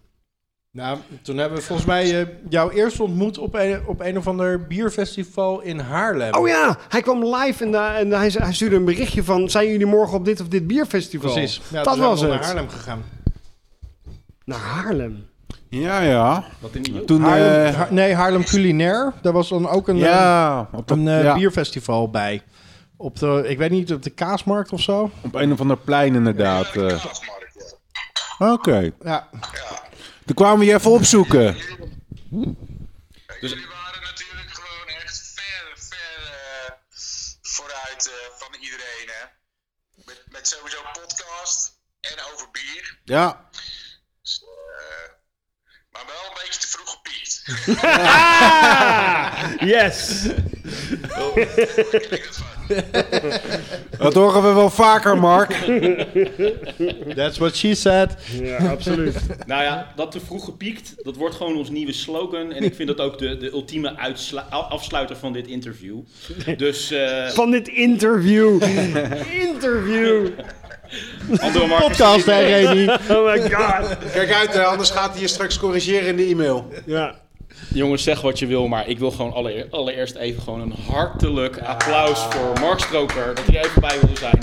Nou, 0.71 0.97
toen 1.21 1.37
hebben 1.37 1.57
we 1.57 1.63
volgens 1.63 1.87
mij 1.87 2.21
eh, 2.21 2.27
jou 2.49 2.73
eerst 2.73 2.99
ontmoet 2.99 3.37
op 3.37 3.53
een, 3.55 3.79
op 3.85 3.99
een 4.01 4.17
of 4.17 4.27
ander 4.27 4.67
bierfestival 4.67 5.61
in 5.61 5.79
Haarlem. 5.79 6.33
Oh 6.33 6.47
ja, 6.47 6.77
hij 6.89 7.01
kwam 7.01 7.25
live 7.35 7.63
en, 7.65 7.75
eh, 7.75 7.99
en 7.99 8.11
hij, 8.11 8.31
hij 8.33 8.53
stuurde 8.53 8.75
een 8.75 8.85
berichtje 8.85 9.23
van... 9.23 9.49
zijn 9.49 9.67
jullie 9.69 9.85
morgen 9.85 10.17
op 10.17 10.25
dit 10.25 10.41
of 10.41 10.47
dit 10.47 10.67
bierfestival? 10.67 11.31
Precies. 11.33 11.61
Ja, 11.69 11.83
dat 11.83 11.83
toen 11.83 11.95
zijn 11.95 12.09
was 12.09 12.21
we 12.21 12.25
het. 12.27 12.35
naar 12.35 12.45
Haarlem 12.45 12.69
gegaan. 12.69 13.03
Naar 14.45 14.59
Haarlem. 14.59 15.25
ja, 15.69 16.01
ja. 16.01 16.43
Wat 16.59 16.75
in 16.75 17.05
Toen, 17.05 17.21
Haarlem, 17.21 17.65
eh, 17.65 17.75
Ha- 17.75 17.87
nee, 17.91 18.13
Haarlem 18.15 18.43
Culinair. 18.43 19.13
Daar 19.21 19.33
was 19.33 19.49
dan 19.49 19.69
ook 19.69 19.87
een, 19.87 19.97
ja, 19.97 20.69
op, 20.71 20.87
dat- 20.87 20.97
een 20.97 21.07
eh, 21.07 21.23
ja, 21.23 21.33
bierfestival 21.33 22.09
bij. 22.09 22.41
Op 23.03 23.19
de, 23.19 23.43
ik 23.47 23.57
weet 23.57 23.69
niet, 23.69 23.93
op 23.93 24.03
de 24.03 24.09
kaasmarkt 24.09 24.71
of 24.71 24.81
zo. 24.81 25.11
op 25.21 25.35
een 25.35 25.51
of 25.51 25.59
ander 25.59 25.77
plein 25.77 26.15
inderdaad. 26.15 26.65
Ja, 26.65 26.71
de 26.73 26.87
eh. 26.87 27.03
kaasmarkt, 27.03 27.75
ja. 28.37 28.53
Oké. 28.53 28.91
Ja, 29.03 29.29
Toen 30.25 30.35
kwamen 30.35 30.59
we 30.59 30.65
je 30.65 30.73
even 30.73 30.91
opzoeken. 30.91 31.55
Jullie 33.39 33.67
waren 33.67 34.01
natuurlijk 34.01 34.49
gewoon 34.49 34.87
echt 34.87 35.31
ver, 35.35 35.73
ver 35.75 36.23
eh, 36.23 36.71
vooruit 37.41 38.07
eh, 38.07 38.13
van 38.37 38.53
iedereen, 38.59 39.07
hè. 39.07 39.25
Met, 40.05 40.23
met 40.31 40.47
sowieso 40.47 40.77
podcast 41.01 41.79
en 41.99 42.17
over 42.33 42.47
bier. 42.51 42.99
Ja. 43.03 43.49
Dus, 44.21 44.43
eh, 44.43 45.09
maar 45.91 46.05
wel 46.05 46.25
een 46.29 46.37
beetje 46.43 46.59
te 46.59 46.67
vroeg 46.67 46.89
gepiekt. 46.91 47.43
Yes! 49.73 50.27
Daar 51.07 52.62
Dat 53.97 54.13
horen 54.13 54.41
we 54.41 54.53
wel 54.53 54.69
vaker, 54.69 55.17
Mark. 55.17 55.51
that's 57.15 57.37
what 57.37 57.55
she 57.55 57.75
said. 57.75 58.15
Ja, 58.41 58.57
absoluut. 58.57 59.15
Nou 59.45 59.63
ja, 59.63 59.91
dat 59.95 60.11
te 60.11 60.19
vroeg 60.19 60.45
gepiekt, 60.45 60.93
dat 61.03 61.15
wordt 61.15 61.35
gewoon 61.35 61.57
ons 61.57 61.69
nieuwe 61.69 61.93
slogan. 61.93 62.51
En 62.51 62.63
ik 62.63 62.75
vind 62.75 62.87
dat 62.87 62.99
ook 62.99 63.17
de, 63.17 63.37
de 63.37 63.51
ultieme 63.51 63.95
afsluiter 64.49 65.15
van 65.15 65.33
dit 65.33 65.47
interview. 65.47 65.97
Dus, 66.57 66.91
eh 66.91 67.27
Van 67.27 67.51
dit 67.51 67.67
interview. 67.67 68.61
interview. 69.31 70.27
Podcast, 71.79 72.25
hè, 72.25 72.39
Remy? 72.39 72.97
Oh 73.09 73.25
my 73.25 73.51
god. 73.51 73.97
Kijk 74.13 74.33
uit, 74.33 74.53
hè, 74.53 74.63
anders 74.63 74.89
gaat 74.89 75.11
hij 75.11 75.21
je 75.21 75.27
straks 75.27 75.57
corrigeren 75.57 76.07
in 76.07 76.15
de 76.15 76.23
e-mail. 76.25 76.67
Ja. 76.85 77.15
Jongens, 77.69 78.03
zeg 78.03 78.21
wat 78.21 78.39
je 78.39 78.45
wil, 78.47 78.67
maar 78.67 78.87
ik 78.87 78.99
wil 78.99 79.11
gewoon 79.11 79.33
allereer- 79.33 79.67
allereerst 79.69 80.15
even 80.15 80.41
gewoon 80.41 80.59
een 80.61 80.73
hartelijk 80.87 81.57
applaus 81.57 82.19
voor 82.19 82.59
Mark 82.59 82.79
Stroker. 82.79 83.35
Dat 83.35 83.45
hij 83.45 83.55
er 83.59 83.65
even 83.65 83.81
bij 83.81 83.99
wilde 83.99 84.17
zijn. 84.19 84.39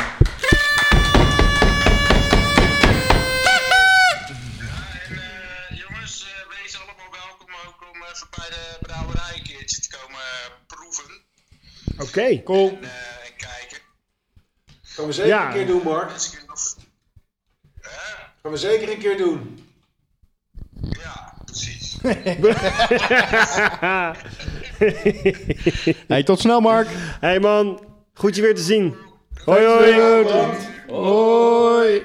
En 5.09 5.17
eh, 5.17 5.79
jongens, 5.79 6.27
wees 6.63 6.77
allemaal 6.77 7.11
welkom 7.13 7.55
ook 7.67 7.81
om 7.95 8.03
even 8.13 8.27
bij 8.37 8.49
de 8.49 8.77
brouwerij 8.87 9.37
een 9.37 9.43
keertje 9.43 9.81
te 9.81 9.89
komen 9.99 10.21
proeven 10.67 11.11
Oké, 11.99 12.43
cool. 12.43 12.69
en, 12.69 12.83
eh, 12.85 12.91
en 13.27 13.37
kijken. 13.37 13.79
Gaan 14.83 15.07
we 15.07 15.13
zeker 15.13 15.31
Ja. 15.31 15.47
een 15.47 15.53
keer 15.53 15.67
doen, 15.67 15.83
Mark. 15.83 16.11
Gaan 18.43 18.53
we 18.53 18.57
zeker 18.57 18.91
een 18.93 18.99
keer 18.99 19.17
doen. 19.17 19.69
Ja. 20.81 21.30
Hey, 26.07 26.23
tot 26.23 26.41
snel, 26.41 26.61
Mark. 26.61 26.89
Hey 27.21 27.41
man, 27.41 27.81
goed 28.15 28.37
je 28.37 28.43
weer 28.43 28.55
te 28.55 28.63
zien. 28.63 28.95
Hoi 29.45 29.67
hoi. 29.67 29.95
Hoi. 30.89 32.03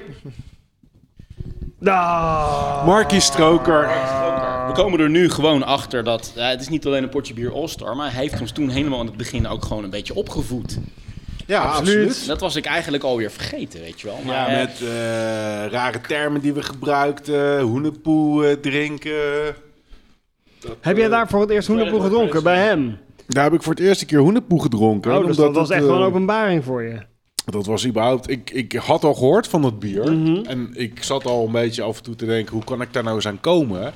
Nou. 1.78 2.86
Markie 2.86 3.20
Stroker. 3.20 3.88
We 4.66 4.72
komen 4.72 5.00
er 5.00 5.10
nu 5.10 5.30
gewoon 5.30 5.62
achter 5.62 6.04
dat 6.04 6.32
ja, 6.34 6.48
het 6.48 6.60
is 6.60 6.68
niet 6.68 6.86
alleen 6.86 7.02
een 7.02 7.08
potje 7.08 7.34
bier 7.34 7.52
All-Star, 7.52 7.96
maar 7.96 8.12
hij 8.12 8.20
heeft 8.20 8.40
ons 8.40 8.52
toen 8.52 8.68
helemaal 8.68 9.00
in 9.00 9.06
het 9.06 9.16
begin 9.16 9.46
ook 9.46 9.64
gewoon 9.64 9.84
een 9.84 9.90
beetje 9.90 10.14
opgevoed. 10.14 10.78
Ja, 11.46 11.62
absoluut. 11.62 12.26
Dat 12.26 12.40
was 12.40 12.56
ik 12.56 12.66
eigenlijk 12.66 13.02
alweer 13.04 13.30
vergeten, 13.30 13.80
weet 13.80 14.00
je 14.00 14.06
wel. 14.06 14.20
Maar, 14.24 14.34
Ja, 14.34 14.46
eh, 14.46 14.56
met 14.58 14.80
eh, 14.80 15.72
rare 15.72 16.00
termen 16.00 16.40
die 16.40 16.52
we 16.52 16.62
gebruikten. 16.62 17.60
Hoenepoe 17.60 18.46
eh, 18.46 18.56
Heb 20.80 20.96
jij 20.96 21.08
daar 21.08 21.28
voor 21.28 21.40
het 21.40 21.50
eerst 21.50 21.68
hoenderpoel 21.68 22.00
gedronken 22.00 22.42
bij 22.42 22.58
hem? 22.64 22.98
Daar 23.26 23.44
heb 23.44 23.52
ik 23.52 23.62
voor 23.62 23.74
het 23.74 23.82
eerste 23.82 24.06
keer 24.06 24.18
hoenepoe 24.18 24.62
gedronken. 24.62 25.10
Oh, 25.10 25.16
dus 25.16 25.26
omdat 25.26 25.44
dat 25.44 25.54
was 25.54 25.68
het, 25.68 25.76
echt 25.76 25.86
wel 25.86 25.94
een 25.94 26.00
eh, 26.00 26.06
openbaring 26.06 26.64
voor 26.64 26.82
je. 26.82 26.98
Dat 27.44 27.66
was 27.66 27.86
überhaupt... 27.86 28.30
Ik, 28.30 28.50
ik 28.50 28.72
had 28.72 29.04
al 29.04 29.14
gehoord 29.14 29.48
van 29.48 29.62
dat 29.62 29.78
bier. 29.78 30.12
Mhm. 30.12 30.44
En 30.44 30.70
ik 30.72 31.02
zat 31.02 31.24
al 31.26 31.46
een 31.46 31.52
beetje 31.52 31.82
af 31.82 31.96
en 31.96 32.02
toe 32.02 32.14
te 32.14 32.26
denken... 32.26 32.54
hoe 32.54 32.64
kan 32.64 32.80
ik 32.80 32.92
daar 32.92 33.02
nou 33.02 33.14
eens 33.14 33.26
aan 33.26 33.40
komen? 33.40 33.92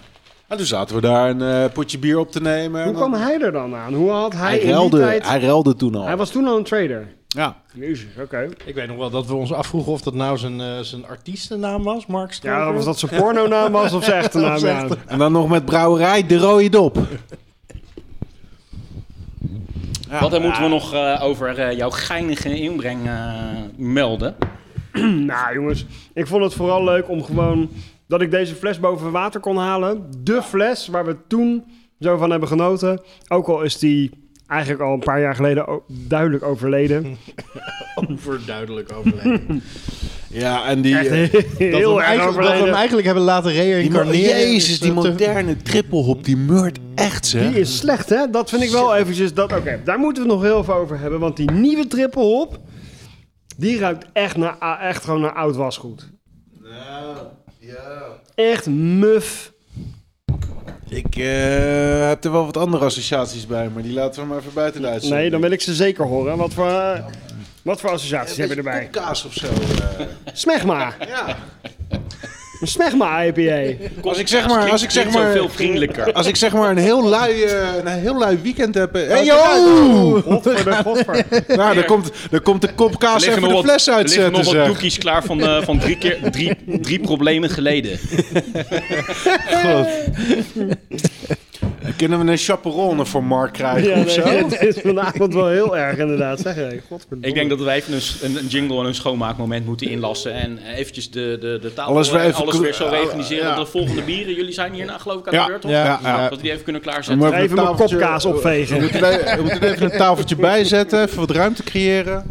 En 0.48 0.56
toen 0.56 0.66
zaten 0.66 0.94
we 0.94 1.00
daar 1.00 1.30
een 1.30 1.42
eh, 1.42 1.72
potje 1.72 1.98
bier 1.98 2.18
op 2.18 2.30
te 2.30 2.40
nemen. 2.40 2.84
Hoe 2.84 2.92
kwam 2.94 3.10
dan- 3.10 3.20
hij 3.20 3.40
er 3.40 3.52
dan 3.52 3.74
aan? 3.74 3.94
Hoe 3.94 4.10
had 4.10 4.32
hij, 4.32 4.40
hij, 4.42 4.58
in 4.58 4.66
die 4.66 4.70
ruilde, 4.74 4.98
tijd... 4.98 5.28
hij 5.28 5.40
ruilde 5.40 5.74
toen 5.74 5.94
al. 5.94 6.04
Hij 6.06 6.16
was 6.16 6.30
toen 6.30 6.46
al 6.46 6.56
een 6.56 6.64
trader. 6.64 7.08
Ja. 7.36 7.56
Jezus, 7.74 8.08
oké. 8.20 8.48
Ik 8.64 8.74
weet 8.74 8.88
nog 8.88 8.96
wel 8.96 9.10
dat 9.10 9.26
we 9.26 9.34
ons 9.34 9.52
afvroegen 9.52 9.92
of 9.92 10.02
dat 10.02 10.14
nou 10.14 10.38
zijn, 10.38 10.60
eh, 10.60 10.78
zijn 10.78 11.06
artiestennaam 11.06 11.82
was, 11.82 12.06
Mark 12.06 12.32
Stroker. 12.32 12.58
Ja, 12.58 12.76
of 12.76 12.84
dat 12.84 12.98
zijn 12.98 13.20
pornonaam 13.20 13.72
was 13.72 13.92
of 13.92 14.04
zijn 14.04 14.20
echte 14.24 14.38
naam. 14.38 14.58
Ja. 14.58 14.86
En 15.06 15.18
dan 15.18 15.32
nog 15.32 15.48
met 15.48 15.64
brouwerij 15.64 16.26
De 16.26 16.36
Rode 16.36 16.68
Dop. 16.68 16.98
Ja. 20.10 20.20
Wat 20.20 20.30
dan 20.30 20.42
moeten 20.42 20.62
we 20.62 20.68
nog 20.68 20.94
eh, 20.94 21.20
over 21.22 21.58
eh, 21.58 21.76
jouw 21.76 21.90
geinige 21.90 22.60
inbreng 22.60 23.06
eh, 23.06 23.34
melden? 23.76 24.36
Nou 25.26 25.54
jongens, 25.54 25.86
ik 26.14 26.26
vond 26.26 26.44
het 26.44 26.54
vooral 26.54 26.84
leuk 26.84 27.08
om 27.08 27.24
gewoon 27.24 27.70
dat 28.06 28.20
ik 28.20 28.30
deze 28.30 28.54
fles 28.54 28.80
boven 28.80 29.10
water 29.10 29.40
kon 29.40 29.56
halen. 29.56 30.10
De 30.18 30.42
fles 30.42 30.88
waar 30.88 31.06
we 31.06 31.16
toen 31.28 31.64
zo 32.00 32.16
van 32.16 32.30
hebben 32.30 32.48
genoten. 32.48 33.02
Ook 33.28 33.48
al 33.48 33.62
is 33.62 33.78
die 33.78 34.19
eigenlijk 34.50 34.82
al 34.82 34.92
een 34.92 34.98
paar 34.98 35.20
jaar 35.20 35.34
geleden 35.34 35.80
duidelijk 35.86 36.44
overleden. 36.44 37.16
Overduidelijk 38.08 38.92
overleden. 38.92 39.62
Ja, 40.32 40.64
en 40.64 40.80
die... 40.80 40.96
Echt 40.96 41.10
eh, 41.10 41.32
dat, 41.32 41.58
we 41.58 41.64
heel 41.64 41.90
hem 41.90 41.98
erg 41.98 42.06
eigenlijk, 42.06 42.18
dat 42.18 42.34
we 42.34 42.42
hem 42.42 42.52
overleden. 42.52 42.74
eigenlijk 42.74 43.06
hebben 43.06 43.24
laten 43.24 43.52
reïncarneren. 43.52 44.20
Jezus, 44.20 44.80
die 44.80 44.92
moderne 44.92 45.56
triple 45.56 45.98
hop, 46.02 46.24
die 46.24 46.36
meurt 46.36 46.78
echt, 46.94 47.26
zeg. 47.26 47.52
Die 47.52 47.60
is 47.60 47.76
slecht 47.76 48.08
hè, 48.08 48.30
dat 48.30 48.50
vind 48.50 48.62
ik 48.62 48.70
wel 48.70 48.96
eventjes... 48.96 49.34
dat. 49.34 49.52
Oké, 49.52 49.80
daar 49.84 49.98
moeten 49.98 50.22
we 50.22 50.28
het 50.28 50.38
nog 50.38 50.48
heel 50.48 50.64
veel 50.64 50.74
over 50.74 50.98
hebben. 50.98 51.20
Want 51.20 51.36
die 51.36 51.50
nieuwe 51.50 51.86
triple 51.86 52.22
hop, 52.22 52.58
die 53.56 53.78
ruikt 53.78 54.06
echt, 54.12 54.36
naar, 54.36 54.78
echt 54.80 55.04
gewoon 55.04 55.20
naar 55.20 55.34
oud 55.34 55.56
wasgoed. 55.56 56.10
Echt 58.34 58.66
muf. 58.66 59.52
Ik 60.90 61.16
eh, 61.16 62.08
heb 62.08 62.24
er 62.24 62.32
wel 62.32 62.44
wat 62.44 62.56
andere 62.56 62.84
associaties 62.84 63.46
bij, 63.46 63.68
maar 63.68 63.82
die 63.82 63.92
laten 63.92 64.22
we 64.22 64.28
maar 64.28 64.38
even 64.38 64.52
buiten 64.54 64.80
de 64.82 64.88
uitzending. 64.88 65.20
Nee, 65.20 65.30
dan 65.30 65.40
wil 65.40 65.50
ik 65.50 65.60
ze 65.60 65.74
zeker 65.74 66.04
horen. 66.04 66.36
Wat 66.36 66.52
voor, 66.54 66.68
eh, 66.68 67.04
wat 67.62 67.80
voor 67.80 67.90
associaties 67.90 68.36
hebben 68.36 68.56
we 68.56 68.62
erbij? 68.70 68.88
Kaas 68.90 69.24
of 69.24 69.32
zo. 69.34 69.46
eh. 69.46 70.06
Smegma. 70.32 70.94
ja. 71.06 71.36
Een 72.60 72.66
Smegma 72.66 73.22
IPA. 73.22 73.84
Als 74.02 74.18
ik 74.18 74.28
zeg 74.28 74.48
maar, 74.48 74.70
als 74.70 74.82
ik 74.82 74.90
zeg 74.90 75.10
maar, 75.10 75.32
veel 75.32 75.48
vriendelijker. 75.48 76.12
als 76.12 76.26
ik 76.26 76.36
zeg 76.36 76.52
maar 76.52 76.70
een 76.70 76.76
heel 76.76 77.08
lui, 77.08 77.42
eh, 77.42 77.68
een 77.84 77.86
heel 77.86 78.18
lui 78.18 78.38
weekend 78.42 78.74
heb. 78.74 78.94
eh, 78.94 79.08
Hey 79.08 79.24
yo! 79.24 80.20
Godver 80.26 80.64
de 80.64 80.74
godver. 80.84 81.24
Nou, 81.56 81.74
dan 81.74 81.84
komt, 81.84 82.10
dan 82.30 82.42
komt 82.42 82.60
de 82.60 82.72
kop 82.74 82.98
kaas 82.98 83.24
even 83.24 83.42
de 83.48 83.48
fles 83.48 83.66
er 83.66 83.68
liggen 83.68 83.94
uitzetten, 83.94 84.32
nog 84.32 84.44
wat 84.44 84.50
zeg. 84.54 84.66
doekjes 84.66 84.98
klaar 84.98 85.24
van, 85.24 85.40
eh, 85.42 85.62
van 85.62 85.78
drie, 85.78 85.98
keer, 85.98 86.18
drie, 86.30 86.56
drie 86.80 87.00
problemen 87.00 87.50
geleden. 87.50 87.98
God. 91.84 91.96
Kunnen 91.96 92.24
we 92.24 92.30
een 92.32 92.38
chaperone 92.38 93.06
voor 93.06 93.24
Mark 93.24 93.52
krijgen 93.52 93.90
Ja, 93.90 94.00
of 94.04 94.10
zo? 94.10 94.24
nee, 94.24 94.44
het 94.44 94.62
is 94.62 94.76
vanavond 94.82 95.34
wel 95.34 95.48
heel 95.48 95.76
erg 95.76 95.98
inderdaad. 95.98 96.40
Zeg, 96.40 96.54
hey, 96.54 96.80
godverdomme. 96.88 97.26
Ik 97.26 97.34
denk 97.34 97.50
dat 97.50 97.60
wij 97.60 97.76
even 97.76 97.92
een, 97.94 98.00
een, 98.22 98.36
een 98.36 98.46
jingle 98.46 98.78
en 98.80 98.86
een 98.86 98.94
schoonmaakmoment 98.94 99.66
moeten 99.66 99.88
inlassen. 99.90 100.32
En 100.34 100.58
eh, 100.58 100.78
eventjes 100.78 101.10
de, 101.10 101.36
de, 101.40 101.58
de 101.62 101.74
tafel, 101.74 101.92
Alles 101.92 102.10
weer 102.10 102.20
eh, 102.20 102.26
even 102.26 102.40
alles 102.42 102.58
weer 102.58 102.74
zo 102.74 102.84
ja, 102.84 102.90
realiseren. 102.90 103.48
ja. 103.48 103.54
Dat 103.54 103.64
de 103.64 103.70
volgende 103.70 104.02
bieren, 104.02 104.34
jullie 104.34 104.52
zijn 104.52 104.72
hierna 104.72 104.98
geloof 104.98 105.18
ik 105.20 105.26
aan 105.28 105.34
Ja, 105.34 105.42
de 105.42 105.48
beurt, 105.48 105.60
toch? 105.62 105.70
ja, 105.70 105.84
ja, 105.84 105.98
ja. 106.02 106.28
Dat 106.28 106.36
we 106.36 106.42
die 106.42 106.50
even 106.52 106.64
kunnen 106.64 106.82
klaarzetten. 106.82 107.32
Even 107.34 107.58
een 107.58 107.64
mijn 107.64 107.76
kopkaas 107.76 108.24
opvegen. 108.24 108.76
We 108.76 108.82
moeten, 108.82 109.04
er- 109.04 109.36
we 109.36 109.42
moeten 109.42 109.60
er 109.62 109.72
even 109.72 109.92
een 109.92 109.98
tafeltje 109.98 110.36
bij 110.50 110.64
zetten, 110.64 111.02
even 111.02 111.18
wat 111.18 111.30
ruimte 111.30 111.62
creëren. 111.62 112.24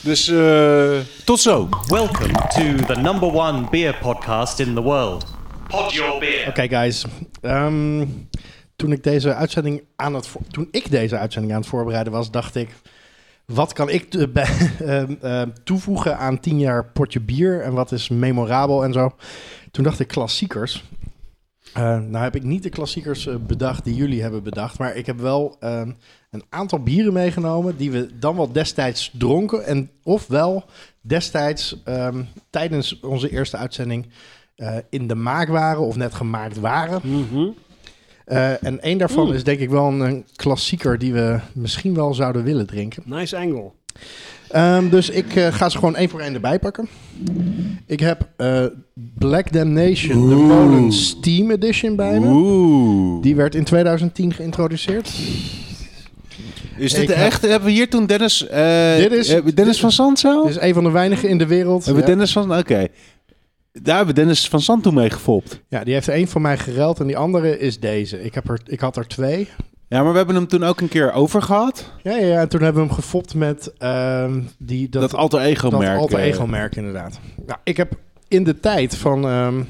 Dus 0.00 0.28
eh, 0.28 0.90
tot 1.24 1.40
zo. 1.40 1.68
Welcome 1.88 2.32
to 2.32 2.84
the 2.94 3.00
number 3.00 3.34
one 3.34 3.64
beer 3.70 3.96
podcast 4.02 4.58
in 4.60 4.74
the 4.74 4.80
world. 4.82 5.24
Your 5.72 6.18
Beer. 6.18 6.48
Oké, 6.48 6.68
guys. 6.68 7.04
Ehm, 7.40 8.06
toen, 8.76 8.92
ik 8.92 9.02
deze 9.02 9.34
uitzending 9.34 9.82
aan 9.96 10.14
het 10.14 10.30
toen 10.50 10.68
ik 10.70 10.90
deze 10.90 11.18
uitzending 11.18 11.52
aan 11.52 11.60
het 11.60 11.68
voorbereiden 11.68 12.12
was, 12.12 12.30
dacht 12.30 12.54
ik... 12.54 12.68
Wat 13.46 13.72
kan 13.72 13.88
ik 13.88 14.14
ehm, 14.14 15.14
ehm, 15.20 15.48
toevoegen 15.64 16.18
aan 16.18 16.40
10 16.40 16.58
jaar 16.58 16.84
potje 16.84 17.20
bier 17.20 17.60
en 17.60 17.72
wat 17.72 17.92
is 17.92 18.08
memorabel 18.08 18.84
en 18.84 18.92
zo? 18.92 19.14
Toen 19.70 19.84
dacht 19.84 20.00
ik 20.00 20.08
klassiekers. 20.08 20.84
Eh, 21.74 21.98
nou 21.98 22.24
heb 22.24 22.34
ik 22.34 22.42
niet 22.42 22.62
de 22.62 22.68
klassiekers 22.68 23.26
eh, 23.26 23.34
bedacht 23.36 23.84
die 23.84 23.94
jullie 23.94 24.22
hebben 24.22 24.42
bedacht, 24.42 24.78
maar 24.78 24.96
ik 24.96 25.06
heb 25.06 25.18
wel 25.18 25.56
ehm, 25.60 25.92
een 26.30 26.44
aantal 26.48 26.82
bieren 26.82 27.12
meegenomen 27.12 27.76
die 27.76 27.90
we 27.90 28.18
dan 28.18 28.36
wel 28.36 28.52
destijds 28.52 29.10
dronken 29.18 29.64
en 29.64 29.90
ofwel 30.02 30.64
destijds 31.00 31.82
ehm, 31.84 32.22
tijdens 32.50 33.00
onze 33.00 33.30
eerste 33.30 33.56
uitzending 33.56 34.06
eh, 34.56 34.76
in 34.90 35.06
de 35.06 35.14
maak 35.14 35.48
waren 35.48 35.80
of 35.82 35.96
net 35.96 36.14
gemaakt 36.14 36.60
waren. 36.60 37.00
Mhm. 37.04 37.46
Eh, 38.24 38.64
en 38.64 38.82
één 38.82 38.98
daarvan 38.98 39.34
is 39.34 39.44
denk 39.44 39.58
ik 39.60 39.70
wel 39.70 39.86
een, 39.88 40.00
een 40.00 40.24
klassieker 40.36 40.98
die 40.98 41.12
we 41.12 41.38
misschien 41.54 41.94
wel 41.94 42.14
zouden 42.14 42.44
willen 42.44 42.66
drinken. 42.66 43.02
Nice 43.06 43.36
angle. 43.36 43.70
Ehm, 44.48 44.88
dus 44.88 45.10
ik 45.10 45.34
eh, 45.34 45.46
ga 45.54 45.68
ze 45.68 45.78
gewoon 45.78 45.96
één 45.96 46.08
voor 46.08 46.20
één 46.20 46.34
erbij 46.34 46.58
pakken. 46.58 46.88
Ik 47.86 48.00
heb 48.00 48.28
eh, 48.36 48.64
Black 49.18 49.52
Damnation, 49.52 50.28
de 50.28 50.34
Molen 50.34 50.92
Steam 50.92 51.50
Edition 51.50 51.96
bij 51.96 52.20
me. 52.20 52.26
Oeh. 52.28 53.22
Die 53.22 53.36
werd 53.36 53.54
in 53.54 53.64
2010 53.64 54.32
geïntroduceerd. 54.34 55.08
Is 56.76 56.92
dit 56.92 57.00
Ik 57.02 57.06
de 57.06 57.14
heb- 57.14 57.26
echte? 57.26 57.46
Hebben 57.46 57.68
we 57.68 57.74
hier 57.74 57.90
toen 57.90 58.06
Dennis... 58.06 58.46
eh, 58.46 58.96
Dit 58.96 59.12
is- 59.12 59.54
Dennis 59.54 59.80
van 59.80 59.92
Zand 59.92 60.18
zo? 60.18 60.42
Dit 60.42 60.50
is 60.50 60.60
een 60.62 60.74
van 60.74 60.84
de 60.84 60.90
weinigen 60.90 61.28
in 61.28 61.38
de 61.38 61.46
wereld. 61.46 61.84
Hebben 61.84 62.02
we 62.02 62.08
Ja. 62.08 62.14
Dennis 62.14 62.32
van... 62.32 62.56
Oké. 62.58 62.86
Daar 63.72 63.96
hebben 63.96 64.14
we 64.14 64.20
Dennis 64.20 64.48
van 64.48 64.80
toen 64.80 64.94
mee 64.94 65.10
gefopt. 65.10 65.62
Ja, 65.68 65.84
die 65.84 65.94
heeft 65.94 66.06
er 66.06 66.14
één 66.14 66.28
van 66.28 66.42
mij 66.42 66.58
gereld 66.58 67.00
en 67.00 67.06
die 67.06 67.16
andere 67.16 67.58
is 67.58 67.80
deze. 67.80 68.22
Ik, 68.22 68.34
heb 68.34 68.48
er, 68.48 68.60
ik 68.66 68.80
had 68.80 68.96
er 68.96 69.06
twee. 69.06 69.48
Ja, 69.88 70.02
maar 70.02 70.10
we 70.10 70.16
hebben 70.16 70.34
hem 70.34 70.46
toen 70.46 70.64
ook 70.64 70.80
een 70.80 70.88
keer 70.88 71.12
over 71.12 71.42
gehad. 71.42 71.92
Ja, 72.02 72.16
ja, 72.16 72.26
ja, 72.26 72.40
en 72.40 72.48
toen 72.48 72.62
hebben 72.62 72.82
we 72.82 72.88
hem 72.88 72.96
gefopt 72.96 73.34
met 73.34 73.72
ehm, 73.78 74.40
die, 74.58 74.88
Dat, 74.88 75.02
dat, 75.02 75.14
alter 75.14 75.40
ego 75.40 75.70
dat 75.70 75.86
alter 75.86 76.18
eh. 76.18 76.24
ego 76.24 76.46
merk 76.46 76.76
inderdaad. 76.76 77.20
Nou, 77.46 77.58
ik 77.64 77.76
heb 77.76 77.92
in 78.28 78.44
de 78.44 78.60
tijd 78.60 78.96
van 78.96 79.24
ehm, 79.24 79.62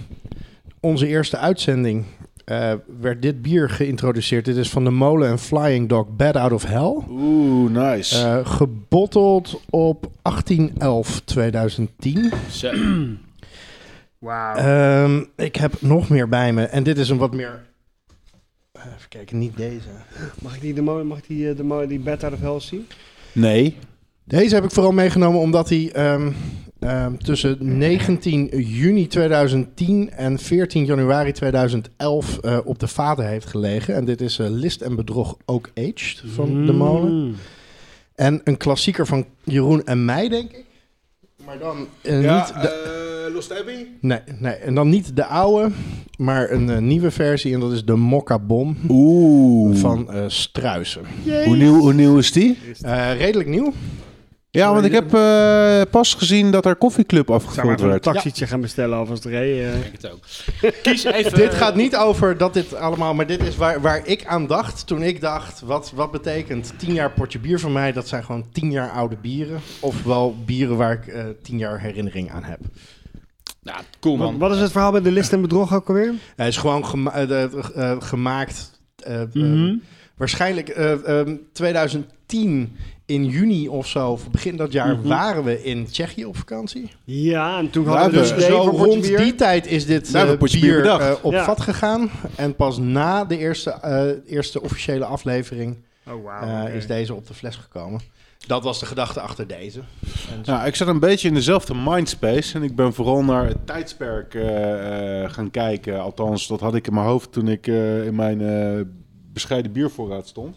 onze 0.80 1.06
eerste 1.06 1.36
uitzending 1.36 2.04
eh, 2.44 2.72
werd 3.00 3.22
dit 3.22 3.42
bier 3.42 3.70
geïntroduceerd. 3.70 4.44
Dit 4.44 4.56
is 4.56 4.70
van 4.70 4.84
de 4.84 4.90
Molen 4.90 5.28
en 5.28 5.38
Flying 5.38 5.88
Dog 5.88 6.06
Bad 6.16 6.36
Out 6.36 6.52
of 6.52 6.64
Hell. 6.64 6.96
Oeh, 7.10 7.70
nice. 7.70 8.24
Eh, 8.24 8.46
gebotteld 8.46 9.60
op 9.70 10.10
18-11-2010. 10.22 12.32
Wauw. 14.22 14.54
Ehm, 14.56 15.22
ik 15.36 15.56
heb 15.56 15.72
nog 15.80 16.08
meer 16.08 16.28
bij 16.28 16.52
me. 16.52 16.64
En 16.64 16.82
dit 16.82 16.98
is 16.98 17.08
een 17.08 17.18
wat 17.18 17.34
meer... 17.34 17.62
eh, 18.72 18.82
Even 18.96 19.08
kijken, 19.08 19.38
niet 19.38 19.56
deze. 19.56 19.88
mag 20.42 20.54
ik 20.54 20.60
die, 20.60 20.74
de, 20.74 20.82
mag 20.82 21.18
ik 21.18 21.26
die, 21.26 21.48
eh, 21.50 21.56
de, 21.56 21.84
die 21.88 21.98
bed 21.98 22.24
out 22.24 22.32
of 22.32 22.40
hell 22.40 22.60
zien? 22.60 22.86
nee. 23.32 23.76
Deze 24.24 24.54
heb 24.54 24.64
ik 24.64 24.70
vooral 24.70 24.92
meegenomen 24.92 25.40
omdat 25.40 25.68
hij 25.68 25.90
ehm, 25.92 26.30
ehm, 26.78 27.16
tussen 27.16 27.78
19 27.78 28.46
juni 28.62 29.06
2010 29.06 30.10
en 30.10 30.38
14 30.38 30.84
januari 30.84 31.32
2011 31.32 32.38
eh, 32.38 32.58
op 32.64 32.78
de 32.78 32.88
vaten 32.88 33.28
heeft 33.28 33.46
gelegen. 33.46 33.94
En 33.94 34.04
dit 34.04 34.20
is 34.20 34.36
List 34.40 34.80
en 34.80 34.96
Bedrog 34.96 35.36
Oak 35.44 35.70
Aged 35.74 36.22
van 36.26 36.66
de 36.66 36.72
molen. 36.72 37.12
Mm. 37.26 37.34
En 38.14 38.40
een 38.44 38.56
klassieker 38.56 39.06
van 39.06 39.26
Jeroen 39.44 39.84
en 39.84 40.04
mij, 40.04 40.28
denk 40.28 40.50
ik. 40.50 40.64
Maar 41.46 41.58
dan 41.58 41.86
Ja, 42.02 42.36
niet 42.36 42.62
de, 42.62 42.68
eh, 43.28 43.34
Lost 43.34 43.58
Abbey? 43.58 43.86
nee, 44.00 44.18
nee, 44.38 44.52
en 44.52 44.74
dan 44.74 44.88
niet 44.88 45.16
de 45.16 45.24
oude, 45.24 45.70
maar 46.18 46.50
een 46.50 46.70
eh, 46.70 46.78
nieuwe 46.78 47.10
versie. 47.10 47.54
En 47.54 47.60
dat 47.60 47.72
is 47.72 47.84
de 47.84 47.94
Mokka 47.96 48.38
Bom 48.38 48.76
Oeh. 48.88 49.76
van 49.76 50.12
eh 50.12 50.24
Struisen. 50.26 51.02
Hoe 51.44 51.56
nieuw, 51.56 51.78
hoe 51.78 51.92
nieuw 51.92 52.18
is 52.18 52.32
die? 52.32 52.58
Eh, 52.80 53.16
redelijk 53.16 53.48
nieuw. 53.48 53.72
Ja, 54.54 54.72
want 54.72 54.84
ik 54.84 54.92
heb 54.92 55.14
eh, 55.14 55.80
pas 55.90 56.14
gezien 56.14 56.50
dat 56.50 56.66
er 56.66 56.76
koffieclub 56.76 57.30
afgevuld 57.30 57.72
even 57.72 57.84
een 57.84 57.88
werd. 57.90 58.02
taxietje 58.02 58.46
gaan 58.46 58.60
bestellen 58.60 58.98
alvast 58.98 59.24
rij. 59.24 59.70
eh. 59.70 59.76
Ik 59.76 59.82
denk 59.82 59.92
het 60.02 60.10
ook. 60.12 60.24
Kies 60.82 61.04
even... 61.04 61.34
Dit 61.44 61.54
gaat 61.54 61.74
niet 61.74 61.96
over 61.96 62.36
dat 62.36 62.54
dit 62.54 62.74
allemaal, 62.74 63.14
maar 63.14 63.26
dit 63.26 63.42
is 63.42 63.56
waar, 63.56 63.80
waar 63.80 64.06
ik 64.06 64.24
aan 64.26 64.46
dacht 64.46 64.86
toen 64.86 65.02
ik 65.02 65.20
dacht, 65.20 65.60
wat, 65.60 65.92
wat 65.94 66.10
betekent 66.10 66.72
10 66.76 66.92
jaar 66.92 67.10
potje 67.10 67.38
bier 67.38 67.60
voor 67.60 67.70
mij? 67.70 67.92
Dat 67.92 68.08
zijn 68.08 68.24
gewoon 68.24 68.46
10 68.52 68.70
jaar 68.70 68.90
oude 68.90 69.16
bieren. 69.20 69.60
Ofwel 69.80 70.36
bieren 70.46 70.76
waar 70.76 70.92
ik 70.92 71.06
eh 71.06 71.24
10 71.42 71.58
jaar 71.58 71.80
herinnering 71.80 72.30
aan 72.30 72.44
heb. 72.44 72.60
Nou, 73.62 73.80
cool 74.00 74.18
Wat, 74.18 74.30
man. 74.30 74.38
wat 74.38 74.52
is 74.54 74.60
het 74.60 74.72
verhaal 74.72 74.92
bij 74.92 75.02
de 75.02 75.12
list 75.12 75.32
en 75.32 75.40
bedrog 75.42 75.74
ook 75.74 75.88
alweer? 75.88 76.12
Hij 76.36 76.48
is 76.48 76.56
gewoon 76.56 76.86
gema- 76.86 77.12
eh, 77.12 77.42
eh, 77.42 77.96
gemaakt, 77.98 78.80
eh, 78.96 79.20
eh, 79.22 79.72
waarschijnlijk 80.16 80.68
eh, 80.68 81.20
ehm, 81.20 81.36
2010 81.52 82.76
in 83.12 83.24
juni 83.24 83.68
of 83.68 83.86
zo, 83.86 84.10
of 84.10 84.30
begin 84.30 84.56
dat 84.56 84.72
jaar, 84.72 84.96
Mhm. 84.98 85.08
waren 85.08 85.44
we 85.44 85.62
in 85.62 85.86
Tsjechië 85.86 86.24
op 86.24 86.36
vakantie. 86.36 86.90
Ja, 87.04 87.58
en 87.58 87.70
toen 87.70 87.86
hadden 87.86 88.10
we 88.22 88.34
dus 88.34 88.46
Zo 88.46 88.56
rond 88.58 89.00
bier. 89.00 89.16
die 89.18 89.34
tijd 89.34 89.66
is 89.66 89.86
dit 89.86 90.36
potje 90.38 90.60
bier 90.60 90.86
eh, 90.86 91.12
op 91.22 91.32
Ja. 91.32 91.44
vat 91.44 91.60
gegaan. 91.60 92.10
En 92.36 92.56
pas 92.56 92.78
na 92.78 93.24
de 93.24 93.38
eerste, 93.38 93.70
eh, 93.70 94.32
eerste 94.34 94.62
officiële 94.62 95.04
aflevering 95.04 95.76
Oh, 96.10 96.64
eh, 96.66 96.74
is 96.74 96.86
deze 96.86 97.14
op 97.14 97.26
de 97.26 97.34
fles 97.34 97.56
gekomen. 97.56 98.00
Dat 98.46 98.62
was 98.64 98.80
de 98.80 98.86
gedachte 98.86 99.20
achter 99.20 99.46
deze. 99.46 99.80
Nou, 100.44 100.66
ik 100.66 100.74
zat 100.76 100.88
een 100.88 101.00
beetje 101.00 101.28
in 101.28 101.34
dezelfde 101.34 101.74
mindspace 101.74 102.54
en 102.54 102.62
ik 102.62 102.76
ben 102.76 102.92
vooral 102.94 103.22
naar 103.24 103.46
het 103.46 103.66
tijdsperk 103.66 104.32
gaan 105.32 105.50
kijken. 105.50 106.00
Althans, 106.00 106.46
dat 106.46 106.60
had 106.60 106.74
ik 106.74 106.86
in 106.86 106.94
mijn 106.94 107.06
hoofd 107.06 107.32
toen 107.32 107.48
ik 107.48 107.66
eh, 107.66 108.06
in 108.06 108.14
mijn 108.14 108.40
eh, 108.40 108.80
bescheiden 109.32 109.72
biervoorraad 109.72 110.26
stond. 110.28 110.56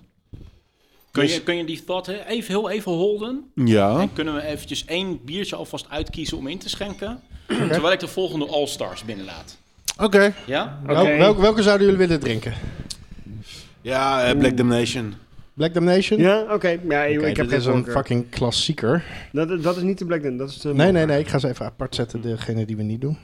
Kun 1.16 1.24
Dus- 1.24 1.34
je, 1.34 1.42
kun 1.44 1.56
je 1.58 1.66
die 1.66 1.84
thought 1.84 2.06
hè, 2.06 2.26
even, 2.26 2.54
heel 2.54 2.70
even 2.70 2.92
holden? 2.92 3.44
Ja. 3.54 4.00
En 4.00 4.14
kunnen 4.14 4.36
we 4.36 4.42
eventjes 4.42 4.86
één 4.86 5.20
biertje 5.26 5.56
alvast 5.56 5.86
uitkiezen 5.90 6.38
om 6.38 6.48
in 6.48 6.58
te 6.58 6.70
schenken? 6.70 7.20
Terwijl 7.48 7.92
ik 7.92 8.00
de 8.00 8.08
volgende 8.08 8.48
All-Stars 8.48 9.04
binnenlaat. 9.04 9.58
Oké. 9.98 10.34
Ja? 10.46 10.80
Wel- 10.86 11.06
welke, 11.06 11.42
welke 11.42 11.64
zouden 11.64 11.86
jullie 11.88 12.08
willen 12.08 12.20
drinken? 12.22 12.54
Ja, 13.82 14.24
eh, 14.24 14.38
Black 14.38 14.58
Damnation. 14.58 15.14
Black 15.54 15.74
Damnation? 15.74 16.20
Ja, 16.20 16.46
oké. 16.54 16.80
Ja, 16.90 17.04
ik, 17.04 17.36
heb 17.36 17.50
dit 17.50 17.58
is 17.60 17.64
geen 17.64 17.74
een 17.74 17.78
voorkeur. 17.78 17.94
fucking 17.94 18.30
klassieker. 18.30 19.04
Dat, 19.32 19.64
dat 19.64 19.78
is 19.78 19.84
niet 19.84 19.98
de 19.98 20.06
Black 20.06 20.22
Dun, 20.22 20.38
dat 20.38 20.50
is 20.50 20.58
de 20.58 20.74
Nee, 20.74 20.92
nee, 20.92 21.06
nee. 21.06 21.20
Ik 21.20 21.28
ga 21.28 21.40
ze 21.40 21.48
even 21.48 21.66
apart 21.66 21.96
zetten, 21.96 22.22
degene 22.22 22.66
die 22.66 22.76
we 22.78 22.84
niet 22.84 23.02
doen. 23.02 23.18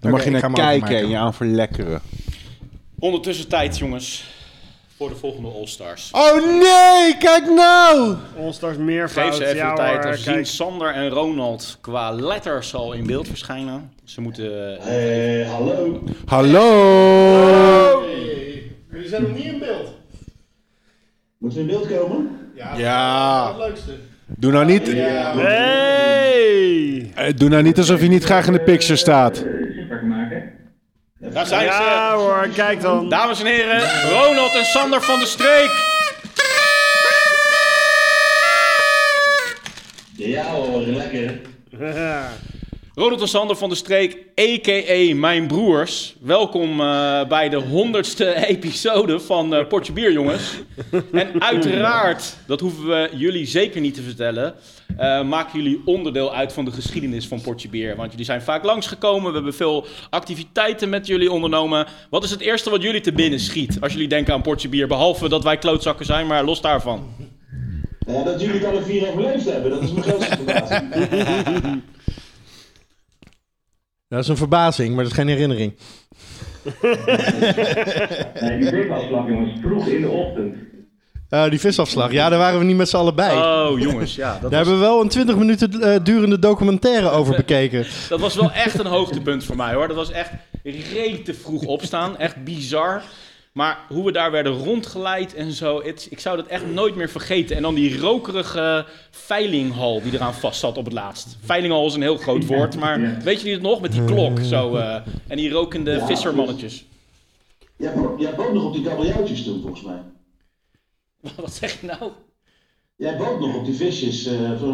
Dan 0.00 0.10
mag 0.10 0.24
je 0.24 0.30
naar 0.30 0.52
kijken 0.52 0.96
en 0.96 1.08
je 1.08 1.16
aan 1.16 1.34
verlekkeren. 1.34 2.00
Ondertussen 2.98 3.48
tijd, 3.48 3.78
jongens, 3.78 4.24
voor 5.00 5.08
de 5.08 5.16
volgende 5.16 5.48
All-Stars. 5.48 6.10
Oh 6.12 6.34
nee, 6.34 7.16
kijk 7.18 7.44
nou! 7.46 8.16
All-Stars 8.38 8.76
meervoud. 8.76 9.26
Geef 9.26 9.34
ze 9.34 9.44
even 9.44 9.56
ja, 9.56 9.70
de 9.70 9.76
tijd. 9.76 10.04
Aangezien 10.04 10.32
kijk. 10.32 10.46
Sander 10.46 10.94
en 10.94 11.08
Ronald 11.08 11.78
qua 11.80 12.10
letters 12.10 12.74
al 12.74 12.92
in 12.92 13.06
beeld 13.06 13.28
verschijnen. 13.28 13.92
Ze 14.04 14.20
moeten... 14.20 14.78
hallo. 15.46 16.02
Hallo! 16.26 18.04
Jullie 18.90 19.08
zijn 19.08 19.22
nog 19.22 19.34
niet 19.34 19.44
in 19.44 19.58
beeld. 19.58 19.94
Moeten 21.38 21.66
we 21.66 21.72
in 21.72 21.78
beeld 21.78 21.98
komen? 21.98 22.38
Ja. 22.54 22.76
Ja. 22.76 23.44
Dat 23.46 23.56
is 23.56 23.62
het 23.62 23.68
leukste. 23.68 23.92
Doe 24.26 24.52
nou 24.52 24.64
niet, 24.64 24.86
Ja. 24.86 25.36
Hey! 25.36 27.12
eh, 27.14 27.36
doe 27.36 27.48
nou 27.48 27.62
niet 27.62 27.78
alsof 27.78 28.00
je 28.00 28.08
niet 28.08 28.24
graag 28.24 28.46
in 28.46 28.52
de 28.52 28.60
picture 28.60 28.96
staat. 28.96 29.44
Daar 31.20 31.46
zijn 31.46 31.64
Ja 31.64 32.10
ze. 32.10 32.16
hoor, 32.16 32.48
kijk 32.54 32.80
dan. 32.80 33.08
Dames 33.08 33.40
en 33.40 33.46
heren, 33.46 34.10
Ronald 34.10 34.54
en 34.54 34.64
Sander 34.64 35.02
van 35.02 35.18
de 35.18 35.26
Streek. 35.26 35.70
Ja 40.16 40.44
hoor, 40.44 40.80
lekker. 40.80 41.40
Ronald 42.94 43.20
en 43.20 43.28
Sander 43.28 43.56
van 43.56 43.68
de 43.68 43.74
Streek, 43.74 44.16
a.k.a. 44.40 45.14
mijn 45.14 45.46
broers. 45.46 46.14
Welkom 46.20 46.80
eh, 46.80 47.26
bij 47.28 47.48
de 47.48 47.56
honderdste 47.56 48.34
episode 48.54 49.20
van 49.20 49.54
eh 49.54 49.66
Potje 49.66 49.92
Bier, 49.92 50.12
jongens. 50.12 50.54
En 51.12 51.42
uiteraard, 51.42 52.36
dat 52.46 52.60
hoeven 52.60 52.86
we 52.86 53.10
jullie 53.14 53.46
zeker 53.46 53.80
niet 53.80 53.94
te 53.94 54.02
vertellen... 54.02 54.54
eh, 54.96 55.22
maken 55.22 55.62
jullie 55.62 55.82
onderdeel 55.84 56.34
uit 56.34 56.52
van 56.52 56.64
de 56.64 56.70
geschiedenis 56.70 57.26
van 57.26 57.40
Potje 57.40 57.68
Bier. 57.68 57.96
Want 57.96 58.10
jullie 58.10 58.26
zijn 58.26 58.42
vaak 58.42 58.64
langsgekomen, 58.64 59.28
we 59.28 59.34
hebben 59.34 59.54
veel 59.54 59.86
activiteiten 60.10 60.88
met 60.88 61.06
jullie 61.06 61.32
ondernomen. 61.32 61.86
Wat 62.10 62.24
is 62.24 62.30
het 62.30 62.40
eerste 62.40 62.70
wat 62.70 62.82
jullie 62.82 63.00
te 63.00 63.12
binnen 63.12 63.40
schiet 63.40 63.80
als 63.80 63.92
jullie 63.92 64.08
denken 64.08 64.34
aan 64.34 64.42
Potje 64.42 64.68
Bier? 64.68 64.88
Behalve 64.88 65.28
dat 65.28 65.44
wij 65.44 65.58
klootzakken 65.58 66.06
zijn, 66.06 66.26
maar 66.26 66.44
los 66.44 66.60
daarvan. 66.60 67.08
Dat 68.24 68.40
jullie 68.40 68.54
het 68.54 68.64
alle 68.64 68.82
vier 68.82 69.08
overleefd 69.08 69.50
hebben, 69.50 69.70
dat 69.70 69.82
is 69.82 69.92
mijn 69.92 70.04
grootste 70.04 70.36
verbazing. 70.36 71.82
Dat 74.10 74.22
is 74.22 74.28
een 74.28 74.36
verbazing, 74.36 74.94
maar 74.94 75.02
dat 75.02 75.12
is 75.12 75.18
geen 75.18 75.28
herinnering. 75.28 75.74
Nee, 78.40 78.58
die 78.58 78.70
weekafslag 78.70 79.28
jongens, 79.28 79.60
vroeg 79.60 79.86
in 79.86 80.00
de 80.00 80.08
ochtend. 80.08 80.54
Eh, 81.28 81.50
die 81.50 81.60
visafslag, 81.60 82.12
ja, 82.12 82.28
daar 82.28 82.38
waren 82.38 82.58
we 82.58 82.64
niet 82.64 82.76
met 82.76 82.88
z'n 82.88 82.96
allen 82.96 83.14
bij. 83.14 83.36
Oh, 83.36 83.78
jongens, 83.78 84.14
ja. 84.14 84.32
Dat 84.32 84.40
daar 84.40 84.50
was, 84.50 84.58
hebben 84.58 84.74
we 84.74 84.80
wel 84.80 85.00
een 85.00 85.08
20 85.08 85.36
minuten 85.36 85.82
eh, 85.82 86.04
durende 86.04 86.38
documentaire 86.38 87.10
over 87.10 87.36
bekeken. 87.36 87.86
dat 88.08 88.20
was 88.20 88.34
wel 88.34 88.52
echt 88.52 88.78
een 88.78 88.86
hoogtepunt 88.86 89.44
voor 89.44 89.56
mij, 89.56 89.74
hoor. 89.74 89.86
Dat 89.86 89.96
was 89.96 90.10
echt 90.10 90.30
rete 90.92 91.34
vroeg 91.34 91.64
opstaan. 91.64 92.18
Echt 92.18 92.44
bizar. 92.44 93.02
Maar 93.52 93.78
hoe 93.88 94.04
we 94.04 94.12
daar 94.12 94.30
werden 94.30 94.52
rondgeleid 94.52 95.34
en 95.34 95.52
zo, 95.52 95.82
het- 95.82 96.06
ik 96.10 96.20
zou 96.20 96.36
dat 96.36 96.46
echt 96.46 96.66
nooit 96.66 96.94
meer 96.94 97.08
vergeten. 97.08 97.56
En 97.56 97.62
dan 97.62 97.74
die 97.74 97.98
rokerige 97.98 98.86
veilinghal 99.10 100.02
die 100.02 100.12
eraan 100.14 100.34
vast 100.34 100.60
zat 100.60 100.76
op 100.76 100.84
het 100.84 100.92
laatst. 100.94 101.36
Veilinghal 101.44 101.86
is 101.86 101.94
een 101.94 102.02
heel 102.02 102.16
groot 102.16 102.46
woord, 102.46 102.76
maar 102.76 103.18
weet 103.22 103.40
je 103.40 103.50
het 103.50 103.62
nog? 103.62 103.80
Met 103.80 103.92
die 103.92 104.04
klok 104.04 104.38
zo, 104.40 104.76
eh, 104.76 104.94
en 105.28 105.36
die 105.36 105.50
rokende 105.50 105.90
Ja, 105.90 106.06
vissermannetjes. 106.06 106.84
Jij 108.18 108.34
bood 108.36 108.52
nog 108.52 108.64
op 108.64 108.72
die 108.72 108.82
kabeljauwtjes 108.82 109.44
toen, 109.44 109.60
volgens 109.62 109.82
mij. 109.82 110.00
Wat 111.36 111.52
zeg 111.54 111.80
je 111.80 111.86
nou? 111.86 112.10
Jij 112.96 113.16
bood 113.16 113.40
nog 113.40 113.54
op 113.56 113.64
die 113.64 113.74
visjes, 113.74 114.22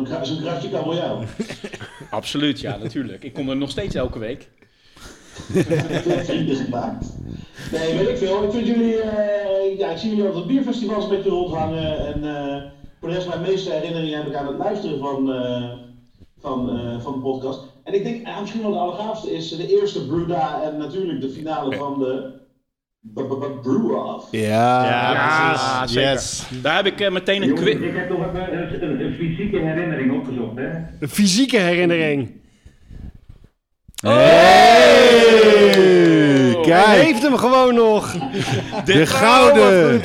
kra- 0.05 0.25
zo'n 0.25 0.41
kratje 0.41 0.71
kabeljauw. 0.71 1.23
Absoluut, 2.11 2.61
ja, 2.61 2.77
natuurlijk. 2.77 3.23
Ik 3.23 3.33
kom 3.33 3.49
er 3.51 3.57
nog 3.57 3.71
steeds 3.71 3.95
elke 3.95 4.19
week. 4.19 4.49
Vrienden 6.25 6.57
gemaakt. 6.57 7.07
Nee, 7.73 7.97
weet 7.99 8.09
ik 8.09 8.17
veel. 8.17 8.43
Ik 8.45 8.51
vind 8.51 8.67
jullie, 8.67 9.01
eh, 9.01 9.79
ja, 9.79 9.91
ik 9.91 9.99
zie 9.99 10.09
jullie 10.11 10.25
altijd 10.25 10.47
bierfestivals 10.47 11.05
een 11.05 11.11
beetje 11.11 11.31
rondhangen. 11.31 12.15
En 12.15 12.37
eh, 12.37 12.63
voor 13.01 13.09
de 13.09 13.15
rest, 13.15 13.29
mijn 13.29 13.41
meeste 13.41 13.73
herinneringen 13.73 14.19
heb 14.19 14.27
ik 14.27 14.35
aan 14.35 14.47
het 14.47 14.57
luisteren 14.57 14.99
van, 14.99 15.33
eh, 15.33 15.71
van, 16.39 16.79
eh, 16.79 17.01
van 17.01 17.13
de 17.13 17.19
podcast. 17.19 17.61
En 17.85 17.95
ik 17.95 18.05
denk, 18.05 18.27
ja, 18.27 18.41
misschien 18.41 18.63
wel 18.63 18.73
de 18.73 18.79
allergaafste 18.79 19.33
is 19.33 19.57
de 19.57 19.81
eerste 19.81 20.07
Bruda 20.07 20.63
en 20.63 20.77
natuurlijk 20.77 21.21
de 21.21 21.29
finale 21.29 21.77
van 21.77 21.99
de 21.99 22.35
Brew-Off. 23.63 24.29
Ja. 24.31 24.85
Ja, 24.85 25.87
zeker. 25.87 26.11
Yes. 26.13 26.49
Daar 26.63 26.77
heb 26.77 26.87
ik 26.87 27.11
meteen 27.11 27.43
een 27.43 27.55
quiz. 27.55 27.75
ik 27.75 27.97
heb 27.97 28.09
nog 28.09 28.19
even 28.27 28.59
een, 28.59 28.83
een, 28.83 29.01
een 29.01 29.15
fysieke 29.15 29.59
herinnering 29.59 30.13
opgezocht, 30.13 30.57
hè? 30.57 30.69
Een 31.01 31.09
fysieke 31.09 31.59
herinnering. 31.59 32.31
Hey, 33.97 34.13
Hij 36.53 36.61
kijk, 36.63 37.03
heeft 37.03 37.23
hem 37.23 37.37
gewoon 37.37 37.75
nog. 37.75 38.13
de 38.85 39.07
gouden. 39.07 40.01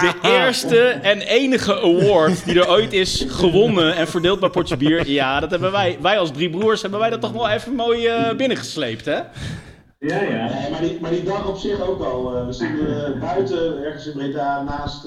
De 0.00 0.12
eerste 0.22 0.88
en 0.88 1.20
enige 1.20 1.74
award 1.80 2.44
die 2.44 2.60
er 2.60 2.68
ooit 2.68 2.92
is 2.92 3.24
gewonnen 3.28 3.94
en 3.96 4.08
verdeeld 4.08 4.40
bij 4.40 4.48
Potje 4.48 4.76
Bier. 4.76 5.08
Ja, 5.08 5.40
dat 5.40 5.50
hebben 5.50 5.72
wij. 5.72 5.98
Wij 6.00 6.18
als 6.18 6.30
drie 6.32 6.50
broers 6.50 6.82
hebben 6.82 7.00
wij 7.00 7.10
dat 7.10 7.20
toch 7.20 7.32
wel 7.32 7.48
even 7.48 7.72
mooi 7.74 8.06
eh, 8.06 8.36
binnengesleept, 8.36 9.04
hè? 9.04 9.14
Ja, 9.98 10.20
ja. 10.22 10.48
Nee, 10.60 10.70
maar, 10.70 10.80
die, 10.80 10.98
maar 11.00 11.10
die 11.10 11.22
dag 11.22 11.48
op 11.48 11.56
zich 11.56 11.88
ook 11.88 12.00
al. 12.04 12.36
eh, 12.36 12.46
we 12.46 12.52
stonden 12.52 13.14
eh, 13.14 13.20
buiten, 13.20 13.84
ergens 13.84 14.06
in 14.06 14.12
Breda, 14.12 14.62
naast, 14.62 15.06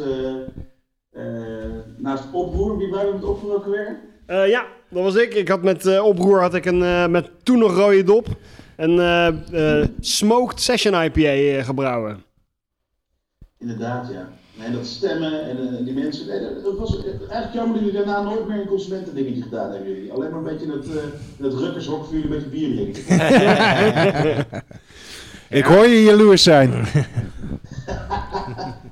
naast 1.98 2.24
Oproer. 2.32 2.78
Wie 2.78 2.90
waren 2.90 3.08
we 3.08 3.14
met 3.14 3.24
Oproer 3.24 3.54
ook 3.56 3.66
weer? 3.66 4.00
Eh, 4.26 4.48
ja, 4.50 4.64
dat 4.90 5.04
was 5.04 5.16
ik. 5.16 5.34
Ik 5.34 5.48
had 5.48 5.64
met 5.64 5.86
eh 5.86 6.06
oproer 6.06 6.42
had 6.42 6.54
ik 6.54 6.66
een 6.66 6.84
eh, 6.84 7.08
met 7.08 7.30
toen 7.44 7.60
nog 7.60 7.76
rode 7.76 8.04
dop 8.04 8.28
een 8.76 9.00
eh, 9.00 9.80
eh, 9.82 9.88
smoked 10.00 10.62
session 10.62 11.04
IPA 11.04 11.64
gebrouwen. 11.64 12.24
Inderdaad, 13.60 14.10
ja. 14.12 14.30
Nee, 14.58 14.72
dat 14.72 14.86
stemmen 14.86 15.44
en 15.44 15.84
die 15.86 15.94
mensen. 15.94 16.28
Nee, 16.28 16.40
dat, 16.40 16.64
dat 16.64 16.78
was 16.78 17.04
eigenlijk 17.06 17.54
jammer 17.54 17.74
dat 17.74 17.86
jullie 17.86 18.06
daarna 18.06 18.22
nooit 18.22 18.48
meer 18.48 18.60
een 18.60 18.68
consumentendingetje 18.68 19.42
gedaan 19.42 19.72
hebben. 19.72 19.94
Jullie. 19.94 20.12
Alleen 20.12 20.30
maar 20.30 20.40
een 20.40 20.46
beetje 20.46 20.66
in 20.66 20.72
het, 20.72 20.88
eh 20.88 21.04
het 21.44 21.54
rukkershok 21.54 22.06
voor 22.06 22.14
jullie 22.14 22.30
een 22.30 22.34
beetje 22.34 22.50
bier 22.50 22.76
drinken. 22.76 23.04
Ik 25.60 25.66
hoor 25.66 25.88
je 25.88 26.04
jaloers 26.04 26.44
zijn. 26.44 26.74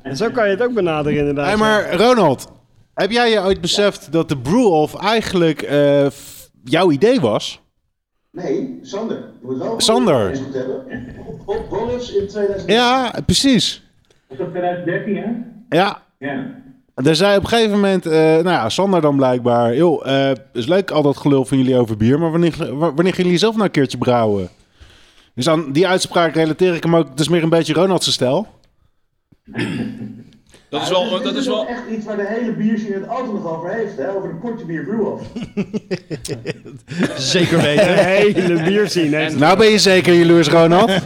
En 0.02 0.18
zo 0.18 0.30
kan 0.30 0.46
je 0.46 0.52
het 0.52 0.62
ook 0.62 0.74
benaderen 0.74 1.20
inderdaad. 1.20 1.46
Hey, 1.46 1.58
maar 1.58 1.96
Ronald, 1.96 2.52
heb 2.98 3.12
jij 3.12 3.30
je 3.32 3.40
ooit 3.40 3.62
beseft 3.62 4.12
dat 4.12 4.30
de 4.30 4.38
Brew-Off 4.38 4.96
eigenlijk 4.96 5.62
eh, 5.62 6.08
jouw 6.64 6.92
idee 6.92 7.20
was? 7.20 7.60
Nee, 8.32 8.80
Sander. 8.82 9.18
Je 9.18 9.48
moet 9.48 9.58
wel 9.58 9.80
Sander. 9.82 10.40
op 11.46 11.66
Boris 11.70 12.12
in 12.14 12.28
2000. 12.28 12.70
Ja, 12.72 13.14
precies. 13.26 13.84
Was 14.28 14.38
dat 14.38 14.50
2013, 14.50 15.16
hè? 15.18 15.26
Ja. 15.78 16.02
Ja. 16.20 16.56
Er 16.96 17.16
zei 17.16 17.38
op 17.38 17.44
een 17.44 17.50
gegeven 17.50 17.72
moment, 17.72 18.06
eh, 18.06 18.12
nou 18.22 18.44
ja, 18.50 18.70
Sander 18.70 19.02
dan 19.02 19.16
blijkbaar, 19.16 19.76
joh, 19.76 20.08
eh, 20.30 20.36
is 20.54 20.66
leuk 20.68 20.92
al 20.92 21.02
dat 21.02 21.18
gelul 21.18 21.46
van 21.46 21.58
jullie 21.58 21.76
over 21.78 21.98
bier, 21.98 22.20
maar 22.20 22.32
wanneer, 22.32 22.76
wa- 22.78 22.94
wanneer 22.94 23.14
gaan 23.14 23.24
jullie 23.24 23.40
zelf 23.40 23.54
nou 23.54 23.66
een 23.66 23.72
keertje 23.72 23.98
brouwen? 23.98 24.50
Dus 25.36 25.50
aan 25.50 25.72
die 25.72 25.88
uitspraak 25.88 26.34
relateer 26.34 26.76
ik 26.76 26.84
hem 26.84 26.96
ook, 26.96 27.10
het 27.10 27.20
is 27.20 27.28
meer 27.30 27.44
een 27.44 27.50
beetje 27.50 27.74
Ronald's 27.74 28.12
stijl. 28.12 28.48
Dat 30.70 30.82
is 30.82 30.88
Ja, 30.88 30.94
wel. 30.94 31.22
Dat 31.22 31.36
is 31.36 31.46
wel 31.48 31.56
wel 31.56 31.68
echt 31.68 31.82
iets 31.92 32.06
waar 32.06 32.18
de 32.18 32.28
hele 32.28 32.52
bierscene 32.52 32.94
het 32.94 33.08
altijd 33.08 33.34
nog 33.34 33.58
over 33.58 33.74
heeft, 33.74 33.98
hè? 33.98 34.16
Over 34.16 34.30
de 34.30 34.36
potje 34.36 34.66
bier 34.66 34.84
brew-off. 34.84 35.24
Zeker 37.34 37.58
De 37.58 37.64
weten. 37.64 38.06
hele 38.06 38.64
bierscene. 38.64 39.16
hè. 39.16 39.30
Nou 39.30 39.58
ben 39.58 39.68
je 39.68 39.78
zeker 39.80 40.14
jaloers, 40.14 40.48
Ronald. 40.48 40.92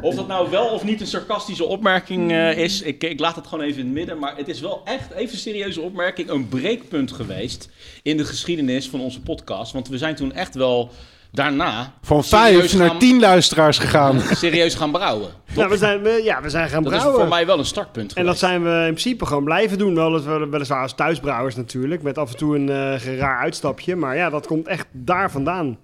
Of 0.00 0.14
dat 0.14 0.26
nou 0.26 0.50
wel 0.50 0.66
of 0.66 0.84
niet 0.84 1.00
een 1.00 1.06
sarcastische 1.06 1.64
opmerking 1.64 2.30
eh, 2.32 2.58
is, 2.58 2.82
ik, 2.82 3.04
ik 3.04 3.20
laat 3.20 3.36
het 3.36 3.46
gewoon 3.46 3.64
even 3.64 3.78
in 3.78 3.84
het 3.84 3.94
midden. 3.94 4.18
Maar 4.18 4.36
het 4.36 4.48
is 4.48 4.60
wel 4.60 4.80
echt, 4.84 5.10
even 5.12 5.32
een 5.32 5.38
serieuze 5.40 5.80
opmerking, 5.80 6.30
een 6.30 6.48
breekpunt 6.48 7.12
geweest 7.12 7.68
in 8.02 8.16
de 8.16 8.24
geschiedenis 8.24 8.88
van 8.88 9.00
onze 9.00 9.20
podcast. 9.20 9.72
Want 9.72 9.88
we 9.88 9.98
zijn 9.98 10.14
toen 10.14 10.32
echt 10.32 10.54
wel 10.54 10.90
daarna 11.32 11.92
Van 12.02 12.24
vijf 12.24 12.76
naar 12.76 12.88
gaan- 12.88 12.98
tien 12.98 13.20
luisteraars 13.20 13.78
gegaan. 13.78 14.20
serieus 14.36 14.74
gaan 14.74 14.90
brouwen. 14.92 15.30
Ja, 15.54 15.68
we 15.68 15.76
zijn, 15.76 16.02
we, 16.02 16.20
ja, 16.24 16.42
we 16.42 16.50
zijn 16.50 16.68
gaan 16.68 16.82
Dat 16.82 16.92
is 16.92 16.98
brouwen. 16.98 17.20
voor 17.20 17.28
mij 17.34 17.46
wel 17.46 17.58
een 17.58 17.64
startpunt 17.64 18.12
En 18.12 18.24
dat 18.24 18.38
zijn 18.38 18.62
we 18.62 18.70
in 18.70 18.76
principe 18.94 19.26
gewoon 19.26 19.44
blijven 19.44 19.78
doen. 19.78 19.94
Wel, 19.94 20.22
wel- 20.24 20.48
weliswaar 20.48 20.82
als 20.82 20.94
thuisbrouwers 20.94 21.56
natuurlijk. 21.56 22.02
Met 22.02 22.18
af 22.18 22.30
en 22.30 22.36
toe 22.36 22.56
een 22.56 22.68
eh, 22.68 23.18
raar 23.18 23.38
uitstapje. 23.38 23.96
Maar 23.96 24.16
ja, 24.16 24.30
dat 24.30 24.46
komt 24.46 24.66
echt 24.66 24.86
daar 24.92 25.30
vandaan. 25.30 25.78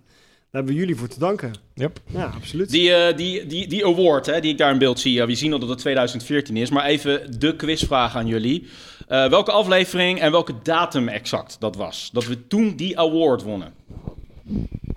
hebben 0.50 0.72
we 0.72 0.78
jullie 0.78 0.96
voor 0.96 1.08
te 1.08 1.18
danken. 1.18 1.52
Yep. 1.74 1.98
Ja, 2.06 2.30
absoluut. 2.34 2.70
Die, 2.70 2.94
eh, 2.94 3.16
die, 3.16 3.46
die, 3.46 3.66
die 3.68 3.86
award 3.86 4.26
hè, 4.26 4.40
die 4.40 4.52
ik 4.52 4.58
daar 4.58 4.72
in 4.72 4.78
beeld 4.78 5.00
zie, 5.00 5.12
ja, 5.12 5.26
we 5.26 5.34
zien 5.34 5.52
al 5.52 5.58
dat 5.58 5.68
het 5.68 5.78
2014 5.78 6.56
is. 6.56 6.70
Maar 6.70 6.84
even 6.84 7.40
de 7.40 7.56
quizvraag 7.56 8.16
aan 8.16 8.26
jullie. 8.26 8.68
Eh, 9.08 9.28
welke 9.28 9.50
aflevering 9.52 10.20
en 10.20 10.30
welke 10.30 10.52
datum 10.62 11.08
exact 11.08 11.56
dat 11.60 11.76
was? 11.76 12.10
Dat 12.12 12.26
we 12.26 12.46
toen 12.46 12.76
die 12.76 12.98
award 12.98 13.42
wonnen. 13.42 13.72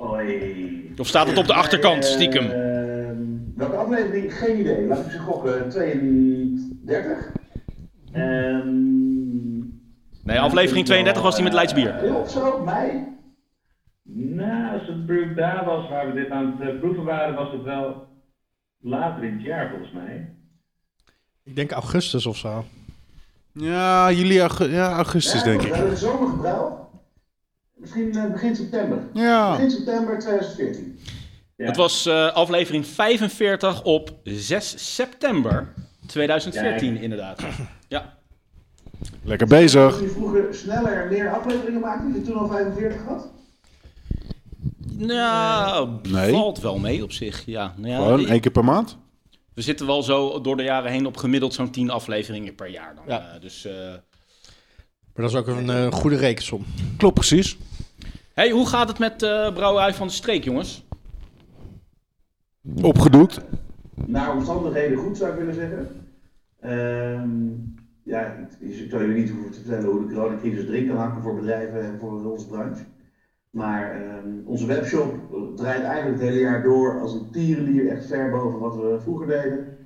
Oei. 0.01 0.93
Of 0.97 1.07
staat 1.07 1.27
het 1.27 1.37
op 1.37 1.47
de 1.47 1.53
achterkant, 1.53 2.05
stiekem? 2.05 2.45
Ehm, 2.51 3.17
welke 3.55 3.75
aflevering? 3.75 4.33
Geen 4.37 4.59
idee. 4.59 4.85
Laat 4.87 5.05
ik 5.05 5.11
ze 5.11 5.19
gokken. 5.19 5.69
32. 5.69 7.31
Ehm, 8.11 8.85
Nee, 10.23 10.39
aflevering 10.39 10.85
32 10.85 11.23
was 11.23 11.35
die 11.35 11.43
met 11.43 11.53
Leidsbier. 11.53 12.15
of 12.15 12.29
zo? 12.31 12.63
Mei? 12.63 13.15
Nou, 14.09 14.79
als 14.79 14.87
het 14.87 15.05
brew 15.05 15.37
daar 15.37 15.65
was 15.65 15.89
waar 15.89 16.07
we 16.07 16.13
dit 16.21 16.29
aan 16.29 16.55
het 16.57 16.69
eh, 16.69 16.79
proeven 16.79 17.03
waren, 17.03 17.35
was 17.35 17.51
het 17.51 17.63
wel 17.63 18.07
later 18.81 19.23
in 19.23 19.33
het 19.33 19.41
jaar 19.41 19.69
volgens 19.69 19.91
mij. 19.91 20.33
Ik 21.43 21.55
denk 21.55 21.71
augustus 21.71 22.25
of 22.25 22.37
zo. 22.37 22.65
Ja, 23.51 24.11
juli, 24.11 24.33
ja, 24.69 24.91
augustus 24.95 25.43
denk 25.43 25.61
We 25.61 25.67
ik. 25.67 25.73
hebben 25.73 25.91
de 25.91 25.97
zomer 25.97 26.29
gebrouwen. 26.29 26.73
Misschien 27.77 28.15
eh, 28.15 28.31
begin 28.31 28.55
september. 28.55 28.97
Ja. 29.13 29.51
Begin 29.51 29.71
september 29.71 30.19
2014. 30.19 30.99
Het 31.55 31.75
was 31.75 32.05
eh, 32.05 32.33
aflevering 32.33 32.85
45 32.87 33.83
op 33.83 34.13
6 34.23 34.95
september 34.95 35.73
2014, 36.07 36.97
inderdaad. 36.97 37.41
Ja. 37.89 38.17
Lekker 39.23 39.47
bezig. 39.47 39.93
Toen 39.93 40.01
je 40.03 40.09
vroeger 40.09 40.55
sneller 40.55 41.01
en 41.03 41.09
meer 41.09 41.29
afleveringen 41.29 41.79
maakte, 41.81 42.13
je 42.13 42.21
toen 42.21 42.37
al 42.37 42.47
45 42.47 43.03
had? 43.05 43.27
Nou, 44.97 45.89
Nee. 46.09 46.31
valt 46.31 46.59
wel 46.59 46.79
mee 46.79 47.03
op 47.03 47.11
zich. 47.11 47.45
Ja, 47.45 47.73
nou 47.77 47.89
ja, 47.89 47.97
Gewoon 47.97 48.27
één 48.27 48.39
keer 48.39 48.51
per 48.51 48.63
maand. 48.63 48.97
We 49.53 49.61
zitten 49.61 49.85
wel 49.85 50.03
zo 50.03 50.41
door 50.41 50.57
de 50.57 50.63
jaren 50.63 50.91
heen 50.91 51.05
op 51.05 51.17
gemiddeld 51.17 51.53
zo'n 51.53 51.71
10 51.71 51.89
afleveringen 51.89 52.55
per 52.55 52.69
jaar. 52.69 52.95
Dan. 52.95 53.03
Ja. 53.07 53.33
Eh, 53.33 53.41
dus, 53.41 53.65
eh, 53.65 53.93
Maar 55.17 55.25
dat 55.25 55.35
is 55.35 55.41
ook 55.41 55.57
een 55.57 55.69
eh, 55.69 55.91
goede 55.91 56.15
rekensom. 56.15 56.63
Klopt 56.97 57.13
precies. 57.13 57.57
hey, 58.33 58.49
hoe 58.49 58.67
gaat 58.67 58.87
het 58.87 58.99
met 58.99 59.23
eh 59.23 59.53
Brouwerij 59.53 59.93
van 59.93 60.07
de 60.07 60.13
Streek, 60.13 60.43
jongens? 60.43 60.85
Opgedoekt. 62.81 63.41
Naar 64.05 64.35
omstandigheden 64.35 64.97
goed 64.97 65.17
zou 65.17 65.31
ik 65.31 65.37
willen 65.37 65.53
zeggen. 65.53 65.87
Ehm, 66.59 67.29
ja, 68.03 68.25
ik, 68.59 68.69
ik 68.69 68.89
zou 68.89 69.05
jullie 69.05 69.21
niet 69.21 69.31
hoeven 69.31 69.51
te 69.51 69.59
vertellen 69.59 69.89
hoe 69.89 70.07
de 70.07 70.13
coronacrisis 70.13 70.67
erin 70.67 70.87
kan 70.87 70.97
hakken 70.97 71.21
voor 71.21 71.35
bedrijven 71.35 71.81
en 71.81 71.99
voor 71.99 72.31
onze 72.31 72.47
branche. 72.47 72.83
Maar 73.49 73.91
ehm, 73.91 74.29
onze 74.45 74.65
webshop 74.65 75.15
draait 75.55 75.83
eigenlijk 75.83 76.21
het 76.21 76.29
hele 76.29 76.41
jaar 76.41 76.63
door 76.63 76.99
als 77.01 77.13
een 77.13 77.31
tierenlier, 77.31 77.87
echt 77.87 78.05
ver 78.05 78.31
boven 78.31 78.59
wat 78.59 78.75
we 78.75 78.97
vroeger 79.01 79.27
deden. 79.27 79.77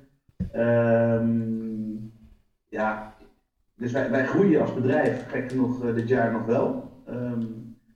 Ehm, 0.52 1.40
ja, 2.68 3.14
dus 3.82 3.92
wij, 3.92 4.10
wij 4.10 4.26
groeien 4.26 4.60
als 4.60 4.74
bedrijf, 4.74 5.28
gek 5.28 5.50
genoeg 5.50 5.84
eh, 5.84 5.94
dit 5.94 6.08
jaar 6.08 6.32
nog 6.32 6.44
wel. 6.44 6.90
Ehm, 7.06 7.42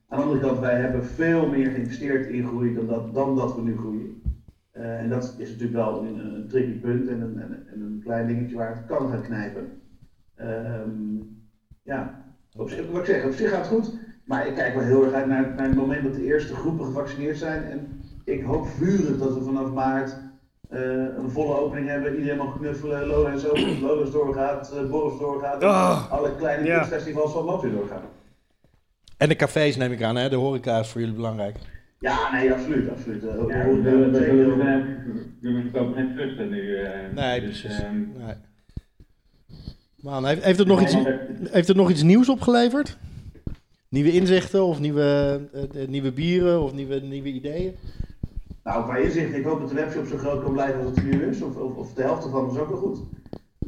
aan 0.08 0.18
de 0.18 0.24
andere 0.24 0.40
kant, 0.40 0.58
wij 0.58 0.80
hebben 0.80 1.04
veel 1.04 1.48
meer 1.48 1.70
geïnvesteerd 1.70 2.26
in 2.26 2.46
groei 2.46 2.74
dan 2.74 2.86
dat, 2.86 3.14
dan 3.14 3.36
dat 3.36 3.54
we 3.54 3.62
nu 3.62 3.76
groeien. 3.76 4.22
Eh, 4.70 5.00
en 5.00 5.08
dat 5.08 5.34
is 5.38 5.48
natuurlijk 5.48 5.72
wel 5.72 6.02
een, 6.04 6.44
tricky 6.48 6.80
punt 6.80 7.08
en 7.08 7.20
een, 7.20 7.38
en, 7.38 7.66
en 7.72 7.80
een 7.80 8.00
klein 8.02 8.26
dingetje 8.26 8.56
waar 8.56 8.76
het 8.76 8.86
kan 8.86 9.10
gaan 9.10 9.22
knijpen. 9.22 9.80
Ehm, 10.34 11.16
ja, 11.82 12.24
op 12.56 12.68
zich, 12.68 12.90
wat 12.90 13.00
ik 13.00 13.06
zeg, 13.06 13.24
op 13.24 13.32
zich 13.32 13.50
gaat 13.50 13.58
het 13.58 13.74
goed. 13.74 13.98
Maar 14.24 14.46
ik 14.46 14.54
kijk 14.54 14.74
wel 14.74 14.84
heel 14.84 15.04
erg 15.04 15.12
uit 15.12 15.26
naar, 15.26 15.54
naar 15.56 15.66
het 15.66 15.74
moment 15.74 16.02
dat 16.02 16.14
de 16.14 16.24
eerste 16.24 16.54
groepen 16.54 16.86
gevaccineerd 16.86 17.36
zijn. 17.36 17.64
En 17.64 18.00
ik 18.24 18.42
hoop 18.42 18.66
vurig 18.66 19.18
dat 19.18 19.34
we 19.34 19.44
vanaf 19.44 19.72
maart 19.72 20.16
een 20.70 21.30
volle 21.30 21.58
opening 21.58 21.88
hebben. 21.88 22.14
Iedereen 22.16 22.36
mag 22.38 22.58
knuffelen, 22.58 23.06
Lowlands 23.06 23.46
open, 23.48 23.80
Lowlands 23.80 24.10
doorgaat, 24.12 24.72
uh, 24.74 24.90
Boris 24.90 25.18
doorgaat. 25.18 25.62
Ah, 25.62 26.12
alle 26.12 26.36
kleine 26.36 26.66
ja. 26.66 26.76
kunstfestivals 26.78 27.32
van 27.32 27.60
weer 27.60 27.70
doorgaan. 27.72 28.02
En 29.16 29.28
de 29.28 29.36
cafés 29.36 29.76
neem 29.76 29.92
ik 29.92 30.02
aan, 30.02 30.16
hè? 30.16 30.28
De 30.28 30.36
horeca 30.36 30.78
is 30.78 30.88
voor 30.88 31.00
jullie 31.00 31.16
belangrijk. 31.16 31.56
Ja, 31.98 32.32
nee, 32.32 32.52
absoluut, 32.52 32.90
absoluut. 32.90 33.24
Eh, 33.26 33.42
ook- 33.42 33.50
Ja, 33.50 33.66
ook- 33.66 33.82
we, 33.82 34.08
we 35.40 35.60
verkopen 35.70 35.94
geen 35.94 36.14
fusten 36.16 36.48
nu. 36.50 36.76
eh, 36.76 36.90
Nee, 37.14 37.40
dus, 37.40 37.60
precies. 37.60 37.80
ehm, 37.82 37.94
Nee. 37.94 38.34
Man, 39.96 40.26
heeft, 40.26 40.44
heeft, 40.44 40.58
het 40.58 40.68
nog 40.68 40.80
iets, 40.80 40.94
heeft 41.50 41.68
het 41.68 41.76
nog 41.76 41.90
iets 41.90 42.02
nieuws 42.02 42.28
opgeleverd? 42.28 42.96
Nieuwe 43.88 44.12
inzichten 44.12 44.64
of 44.64 44.80
nieuwe, 44.80 45.40
eh, 45.52 45.82
eh, 45.82 45.88
nieuwe 45.88 46.12
bieren 46.12 46.62
of 46.62 46.72
nieuwe, 46.72 47.00
nieuwe 47.00 47.28
ideeën? 47.28 47.76
Nou, 48.66 48.84
qua 48.84 48.96
inzicht, 48.96 49.34
ik 49.34 49.44
hoop 49.44 49.60
dat 49.60 49.68
de 49.68 49.74
webshop 49.74 50.06
zo 50.06 50.16
groot 50.16 50.42
kan 50.42 50.52
blijven 50.52 50.80
als 50.80 50.88
het 50.88 51.04
nu 51.04 51.22
is. 51.22 51.42
Of, 51.42 51.56
of, 51.56 51.76
of 51.76 51.92
de 51.94 52.02
helft 52.02 52.24
ervan 52.24 52.50
is 52.50 52.58
ook 52.58 52.68
wel 52.68 52.78
goed. 52.78 52.98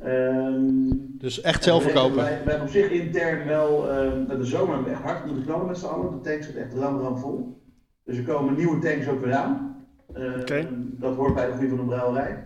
Ehm, 0.00 0.90
Dus 1.18 1.40
echt 1.40 1.62
zelf 1.64 1.84
en 1.84 1.90
verkopen. 1.90 2.16
Wij, 2.16 2.24
wij 2.24 2.34
hebben 2.34 2.60
op 2.60 2.68
zich 2.68 2.90
intern 2.90 3.46
wel, 3.46 3.90
ehm, 3.90 4.38
de 4.38 4.44
zomer 4.44 4.74
hebben 4.74 4.92
we 4.92 4.98
echt 4.98 5.02
hard 5.02 5.26
moeten 5.26 5.44
knallen 5.44 5.66
met 5.66 5.78
z'n 5.78 5.86
allen. 5.86 6.10
De 6.10 6.20
tanks 6.30 6.44
zitten 6.44 6.64
echt 6.64 6.74
ram 6.74 7.00
ram 7.00 7.16
vol. 7.16 7.62
Dus 8.04 8.18
er 8.18 8.24
komen 8.24 8.54
nieuwe 8.54 8.78
tanks 8.78 9.08
ook 9.08 9.24
weer 9.24 9.34
aan. 9.34 9.76
Ehm. 10.14 10.66
Dat 10.90 11.16
hoort 11.16 11.34
bij 11.34 11.46
de 11.46 11.52
groei 11.52 11.68
van 11.68 11.78
de 11.78 11.84
brouwerij. 11.84 12.42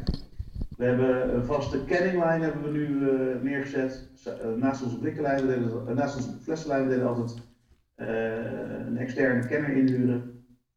We 0.76 0.84
hebben 0.84 1.34
een 1.34 1.44
vaste 1.44 1.84
kenninglijn 1.84 2.42
hebben 2.42 2.62
we 2.62 2.78
nu 2.78 3.08
eh, 3.08 3.42
neergezet. 3.42 4.08
Eh, 4.24 4.32
naast 4.56 4.82
onze 4.82 4.98
blikkenlijn, 4.98 5.46
we 5.46 5.54
deden, 5.54 5.88
eh, 5.88 5.94
naast 5.94 6.16
onze 6.16 6.30
flessenlijn, 6.42 6.82
we 6.82 6.88
deden 6.88 7.08
altijd 7.08 7.34
een 7.96 8.96
externe 8.96 9.46
kenner 9.46 9.76
inhuren. 9.76 10.31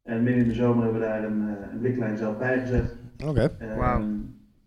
En 0.06 0.22
midden 0.22 0.42
in 0.42 0.48
de 0.48 0.54
zomer 0.54 0.82
hebben 0.82 1.00
we 1.00 1.06
daar 1.06 1.24
een, 1.24 1.48
eh, 1.82 2.08
een 2.08 2.16
zelf 2.16 2.38
bijgezet. 2.38 2.94
Oké. 3.26 3.50
Ehm, 3.58 3.78
Wauw. 3.78 4.04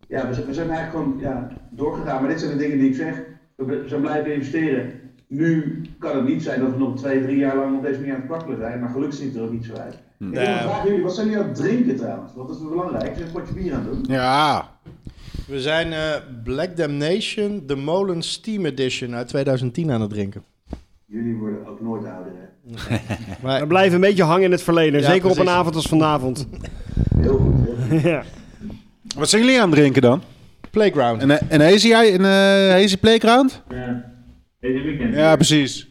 Ja, 0.07 0.27
we 0.27 0.33
zijn, 0.33 0.45
we 0.45 0.53
zijn 0.53 0.69
eigenlijk 0.69 0.97
gewoon 1.05 1.19
ja, 1.19 1.47
doorgegaan. 1.69 2.21
Maar 2.21 2.29
dit 2.29 2.39
zijn 2.39 2.51
de 2.51 2.57
dingen 2.57 2.77
die 2.77 2.89
ik 2.89 2.95
zeg. 2.95 3.23
We 3.55 3.83
zijn 3.87 4.01
blijven 4.01 4.33
investeren. 4.33 4.91
Nu 5.27 5.81
kan 5.99 6.15
het 6.15 6.25
niet 6.27 6.43
zijn 6.43 6.59
dat 6.59 6.71
we 6.71 6.77
nog 6.77 6.97
twee, 6.97 7.21
drie 7.21 7.37
jaar 7.37 7.55
lang 7.55 7.77
op 7.77 7.83
deze 7.83 7.99
manier 7.99 8.13
aan 8.13 8.19
het 8.19 8.29
kwakkelen 8.29 8.57
zijn. 8.57 8.79
Maar 8.79 8.89
gelukkig 8.89 9.17
ziet 9.17 9.27
het 9.27 9.35
er 9.35 9.43
ook 9.43 9.51
niet 9.51 9.65
zo 9.65 9.73
uit. 9.73 9.93
Ik 9.93 9.99
wil 10.17 10.29
Nee. 10.29 10.45
vragen 10.45 10.89
jullie, 10.89 11.03
wat 11.03 11.15
zijn 11.15 11.27
jullie 11.27 11.41
aan 11.41 11.47
het 11.49 11.57
drinken 11.57 11.95
trouwens? 11.95 12.33
Want 12.35 12.47
dat 12.47 12.57
is 12.57 12.63
wel 12.63 12.71
belangrijk. 12.71 13.15
Zijn 13.15 13.27
een 13.27 13.33
potje 13.33 13.53
bier 13.53 13.73
aan 13.73 13.85
het 13.85 13.93
doen? 13.93 14.15
Ja. 14.15 14.69
We 15.47 15.61
zijn 15.61 15.93
eh, 15.93 16.15
Black 16.43 16.77
Damnation, 16.77 17.63
de 17.65 17.75
Molen 17.75 18.21
Steam 18.21 18.65
Edition 18.65 19.15
uit 19.15 19.27
2010 19.27 19.91
aan 19.91 20.01
het 20.01 20.09
drinken. 20.09 20.43
Jullie 21.11 21.35
worden 21.35 21.65
ook 21.67 21.81
nooit 21.81 22.05
ouder, 22.05 22.33
hè? 22.35 22.47
Maar 23.43 23.59
We 23.59 23.67
blijven 23.67 23.95
een 23.95 24.01
beetje 24.01 24.23
hangen 24.23 24.43
in 24.45 24.51
het 24.51 24.61
verleden. 24.63 25.01
Ja, 25.01 25.09
zeker 25.09 25.29
op 25.29 25.37
een 25.37 25.49
avond 25.49 25.75
als 25.75 25.85
vanavond. 25.87 26.47
Heel 27.21 27.37
goed. 27.37 28.01
Ja. 28.01 28.23
Wat 29.15 29.29
zijn 29.29 29.41
jullie 29.41 29.61
aan 29.61 29.69
het 29.69 29.79
drinken 29.79 30.01
dan? 30.01 30.21
Playground. 30.71 31.21
Een, 31.21 31.37
een 31.49 31.61
hazy, 31.61 31.91
een 31.93 32.21
uh, 32.21 32.71
hazy 32.71 32.97
playground? 32.97 33.63
ja, 33.69 34.11
deze 34.59 34.81
weekend. 34.83 35.13
Ja, 35.15 35.35
precies. 35.35 35.87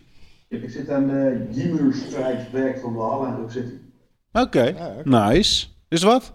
Ik 0.49 0.71
zit 0.71 0.91
aan 0.91 1.07
de 1.07 1.47
Jimmer 1.51 1.95
Strikes 1.95 2.51
Back 2.53 2.79
van 2.79 2.95
Valhalla 2.95 3.29
in 3.29 3.35
Rock 3.41 3.51
City. 3.51 3.73
Oké, 4.33 4.63
Ja, 4.63 4.95
oké. 4.99 5.09
nice. 5.09 5.67
Is 5.89 6.03
wat? 6.03 6.35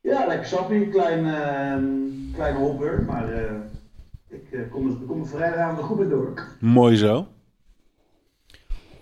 Ja, 0.00 0.26
lekker 0.26 0.46
sappie. 0.46 0.88
Klein, 0.88 1.26
ehm 1.26 1.84
kleine 2.34 2.58
hopper. 2.58 3.02
Maar 3.06 3.32
eh, 3.32 3.50
ik 4.28 4.52
eh, 4.52 4.70
kom, 4.70 4.86
er, 4.86 5.00
ik 5.00 5.06
kom 5.06 5.26
vrijdagavond 5.26 5.86
goed 5.86 5.98
mee 5.98 6.08
door. 6.08 6.56
Mooi 6.60 6.96
zo. 6.96 7.28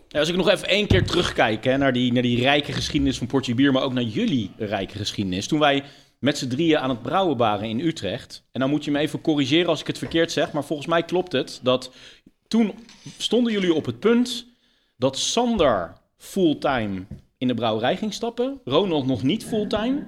Ja, 0.09 0.19
als 0.21 0.29
ik 0.29 0.37
nog 0.37 0.49
even 0.49 0.69
één 0.69 0.87
keer 0.87 1.05
terugkijk 1.05 1.65
hè, 1.65 1.77
naar, 1.77 1.93
die, 1.93 2.13
naar 2.13 2.23
die 2.23 2.41
rijke 2.41 2.73
geschiedenis 2.73 3.19
van 3.19 3.27
Portje 3.27 3.55
Bier, 3.55 3.73
maar 3.73 3.83
ook 3.83 3.93
naar 3.93 4.03
jullie 4.03 4.51
rijke 4.57 4.99
geschiedenis. 4.99 5.47
Toen 5.47 5.59
wij 5.59 5.85
met 6.19 6.39
z'n 6.39 6.49
drieën 6.49 6.79
aan 6.79 6.91
het 6.91 7.03
brouwen 7.03 7.37
waren 7.37 7.69
in 7.69 7.81
Utrecht. 7.81 8.45
En 8.53 8.61
dan 8.61 8.71
moet 8.71 8.85
je 8.85 8.91
me 8.91 8.99
even 8.99 9.21
corrigeren 9.21 9.69
als 9.69 9.81
ik 9.81 9.87
het 9.87 9.99
verkeerd 9.99 10.33
zeg, 10.33 10.53
maar 10.53 10.65
volgens 10.65 10.89
mij 10.89 11.03
klopt 11.03 11.33
het. 11.33 11.61
Dat 11.63 11.93
toen 12.49 12.75
stonden 13.19 13.53
jullie 13.53 13.75
op 13.75 13.87
het 13.87 14.01
punt 14.01 14.47
dat 14.97 15.19
Sander 15.19 15.93
fulltime 16.17 17.07
in 17.39 17.49
de 17.49 17.55
brouwerij 17.55 17.97
ging 17.97 18.13
stappen. 18.13 18.61
Ronald 18.65 19.07
nog 19.07 19.23
niet 19.23 19.45
fulltime. 19.45 20.07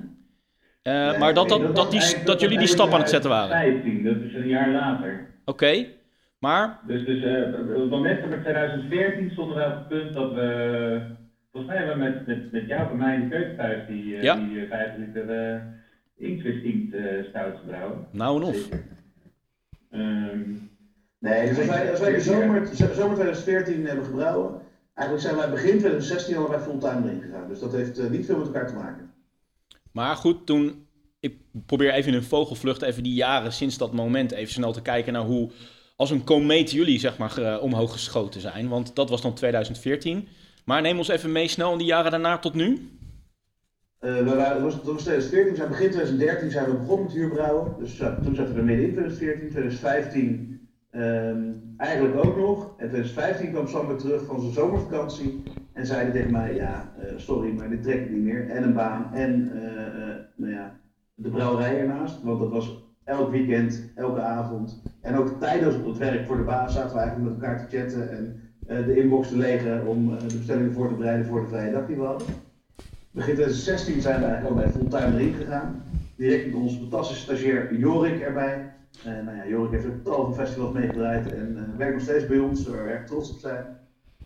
Eh, 0.86 1.18
maar 1.18 1.34
dat, 1.34 1.48
dat, 1.48 1.90
die, 1.90 2.24
dat 2.24 2.40
jullie 2.40 2.58
die 2.58 2.66
stap 2.66 2.92
aan 2.92 3.00
het 3.00 3.08
zetten 3.08 3.30
waren. 3.30 3.48
15, 3.48 4.02
dat 4.04 4.16
is 4.16 4.34
een 4.34 4.48
jaar 4.48 4.70
later. 4.70 5.26
Oké, 5.44 5.86
maar 6.38 6.78
Dus, 6.86 7.04
dus 7.04 7.22
eh, 7.24 7.60
op 7.74 7.80
het 7.80 7.90
moment 7.90 8.20
van 8.20 8.30
2014 8.40 9.30
stonden 9.30 9.56
we 9.56 9.64
op 9.64 9.70
het 9.74 9.88
punt 9.88 10.14
dat 10.14 10.32
we. 10.32 11.00
Volgens 11.52 11.72
mij 11.74 11.84
hebben 11.84 12.04
we 12.04 12.10
met, 12.10 12.26
met, 12.26 12.52
met 12.52 12.66
jou 12.66 12.90
en 12.90 12.96
mij 12.96 13.14
in 13.14 13.28
de 13.28 13.84
die, 13.88 14.16
eh, 14.16 14.22
Ja. 14.22 14.34
die 14.36 14.60
eh, 14.60 14.68
5 14.68 14.96
liter 14.96 15.22
stout 17.28 17.58
gebrouwen. 17.58 18.06
nou 18.10 18.42
en 18.42 18.48
of. 18.48 18.68
Ehm, 19.90 20.40
Nee, 21.18 21.48
dus 21.48 21.58
als 21.58 21.66
wij, 21.66 21.90
als 21.90 22.00
wij 22.00 22.12
de 22.12 22.20
zomer, 22.20 22.66
zomer 22.72 23.14
2014 23.14 23.86
hebben 23.86 24.04
gebrouwen, 24.04 24.60
eigenlijk 24.94 25.26
zijn 25.28 25.36
wij 25.40 25.50
begin 25.50 25.78
2016 25.78 26.36
al 26.36 26.48
bij 26.48 26.58
fulltime 26.58 27.02
erin 27.04 27.20
gegaan. 27.22 27.48
Dus 27.48 27.60
dat 27.60 27.72
heeft 27.72 28.10
niet 28.10 28.26
veel 28.26 28.36
met 28.38 28.46
elkaar 28.46 28.66
te 28.66 28.74
maken. 28.74 29.10
Maar 29.96 30.16
goed, 30.16 30.46
toen. 30.46 30.86
Ik 31.20 31.36
probeer 31.66 31.92
even 31.92 32.12
in 32.12 32.18
een 32.18 32.24
vogelvlucht 32.24 32.82
even 32.82 33.02
die 33.02 33.14
jaren 33.14 33.52
sinds 33.52 33.78
dat 33.78 33.92
moment 33.92 34.32
even 34.32 34.52
snel 34.52 34.72
te 34.72 34.82
kijken 34.82 35.12
naar 35.12 35.22
hoe. 35.24 35.50
Als 35.96 36.10
een 36.10 36.24
komeet 36.24 36.70
jullie 36.70 36.98
zeg 36.98 37.18
maar 37.18 37.30
ge- 37.30 37.58
omhoog 37.62 37.92
geschoten 37.92 38.40
zijn. 38.40 38.68
Want 38.68 38.96
dat 38.96 39.10
was 39.10 39.22
dan 39.22 39.34
2014. 39.34 40.28
Maar 40.64 40.82
neem 40.82 40.98
ons 40.98 41.08
even 41.08 41.32
mee 41.32 41.48
snel 41.48 41.72
in 41.72 41.78
die 41.78 41.86
jaren 41.86 42.10
daarna 42.10 42.38
tot 42.38 42.54
nu. 42.54 42.90
Eh, 43.98 44.16
we 44.16 44.34
waren, 44.34 44.62
was, 44.62 44.74
het 44.74 44.82
was 44.84 45.02
2014, 45.02 45.50
we 45.50 45.56
zijn 45.56 45.68
begin 45.68 45.90
2013 45.90 46.50
zijn 46.50 46.70
we 46.70 46.76
begonnen 46.76 47.04
met 47.06 47.14
huurbrouwen. 47.14 47.74
Dus 47.78 47.96
ja, 47.96 48.18
toen 48.24 48.34
zaten 48.34 48.54
we 48.54 48.62
midden 48.62 48.84
in 48.86 48.92
2014. 48.92 49.50
2015 49.50 50.68
ehm, 50.90 51.42
eigenlijk 51.76 52.24
ook 52.26 52.36
nog. 52.36 52.64
En 52.78 52.88
2015 52.88 53.50
kwam 53.52 53.68
Sam 53.68 53.86
weer 53.86 53.96
terug 53.96 54.24
van 54.24 54.40
zijn 54.40 54.52
zomervakantie. 54.52 55.42
En 55.76 55.86
zei 55.86 56.12
tegen 56.12 56.30
mij, 56.30 56.54
ja, 56.54 56.92
eh, 56.98 57.12
sorry, 57.16 57.52
maar 57.52 57.68
dit 57.68 57.82
trek 57.82 58.04
ik 58.04 58.10
niet 58.10 58.22
meer. 58.22 58.50
En 58.50 58.62
een 58.62 58.74
baan 58.74 59.12
en 59.12 59.52
eh, 59.52 59.86
eh, 59.86 60.16
nou 60.34 60.52
ja, 60.52 60.78
de 61.14 61.28
brouwerij 61.28 61.80
ernaast. 61.80 62.22
Want 62.22 62.40
dat 62.40 62.50
was 62.50 62.84
elk 63.04 63.30
weekend, 63.30 63.92
elke 63.94 64.20
avond. 64.20 64.82
En 65.00 65.16
ook 65.16 65.28
tijdens 65.40 65.74
het 65.74 65.98
werk 65.98 66.26
voor 66.26 66.36
de 66.36 66.42
baas 66.42 66.72
zaten 66.72 66.92
we 66.92 67.00
eigenlijk 67.00 67.30
met 67.30 67.42
elkaar 67.42 67.66
te 67.66 67.76
chatten. 67.76 68.10
En 68.10 68.84
de 68.86 68.96
inbox 68.96 69.28
te 69.28 69.36
legen 69.36 69.86
om 69.86 70.18
de 70.18 70.36
bestellingen 70.36 70.72
voor 70.72 70.88
te 70.88 70.94
bereiden 70.94 71.26
voor 71.26 71.40
de 71.40 71.46
vrije 71.46 71.72
dag 71.72 71.86
die 71.86 71.96
we. 71.96 72.16
Begin 73.10 73.34
2016 73.34 74.00
zijn 74.00 74.20
we 74.20 74.26
eigenlijk 74.26 74.56
al 74.56 74.62
bij 74.62 74.72
fulltime 74.72 75.18
erin 75.18 75.34
gegaan. 75.34 75.82
Direct 76.16 76.46
met 76.46 76.54
onze 76.54 76.78
fantastische 76.78 77.22
stagiair 77.22 77.74
Jorik 77.74 78.20
erbij. 78.20 78.72
Nou 79.04 79.36
ja, 79.36 79.46
Jorik 79.48 79.70
heeft 79.70 79.86
ook 79.86 80.04
tal 80.04 80.24
van 80.24 80.34
festivals 80.34 80.72
meegedraaid 80.72 81.32
en 81.32 81.74
werkt 81.76 81.94
nog 81.94 82.02
steeds 82.02 82.26
bij 82.26 82.38
ons, 82.38 82.68
waar 82.68 82.84
we 82.84 82.90
erg 82.90 83.06
trots 83.06 83.30
op 83.30 83.38
zijn. 83.38 83.64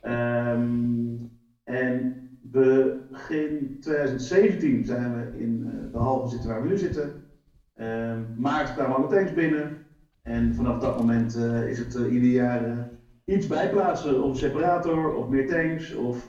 Ehm, 0.01 1.28
en 1.71 2.21
begin 2.41 3.77
2017 3.81 4.85
zijn 4.85 5.13
we 5.13 5.39
in 5.39 5.63
eh, 5.67 5.93
de 5.93 5.99
hal 5.99 6.19
gaan 6.19 6.29
zitten 6.29 6.49
waar 6.49 6.63
we 6.63 6.69
nu 6.69 6.79
zitten. 6.79 7.13
Ehm 7.75 8.21
maart 8.35 8.73
kwamen 8.73 8.97
alle 8.97 9.07
tanks 9.07 9.33
binnen. 9.33 9.79
En 10.23 10.55
vanaf 10.55 10.79
dat 10.79 10.97
moment 10.97 11.35
eh, 11.35 11.69
is 11.69 11.79
het 11.79 11.95
eh, 11.95 12.13
ieder 12.13 12.29
jaar 12.31 12.89
iets 13.25 13.47
bijplaatsen. 13.47 14.23
Of 14.23 14.29
een 14.31 14.37
separator, 14.37 15.13
of 15.13 15.29
meer 15.29 15.47
tanks, 15.47 15.95
of 15.95 16.29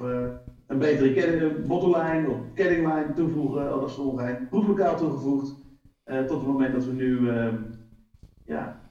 een 0.68 0.78
betere 0.78 1.12
ketting- 1.12 1.66
bottlelijn 1.68 2.28
of 2.28 2.54
kettinglijn 2.54 3.14
toevoegen. 3.14 3.72
Al 3.72 3.80
dat 3.80 3.90
soort 3.90 4.08
ongein. 4.08 4.48
Proeflokaal 4.50 4.96
toegevoegd. 4.96 5.60
Tot 6.04 6.30
het 6.30 6.46
moment 6.46 6.72
dat 6.74 6.86
we 6.86 6.92
nu 6.92 7.30
ehm, 7.30 7.56
ja, 8.44 8.82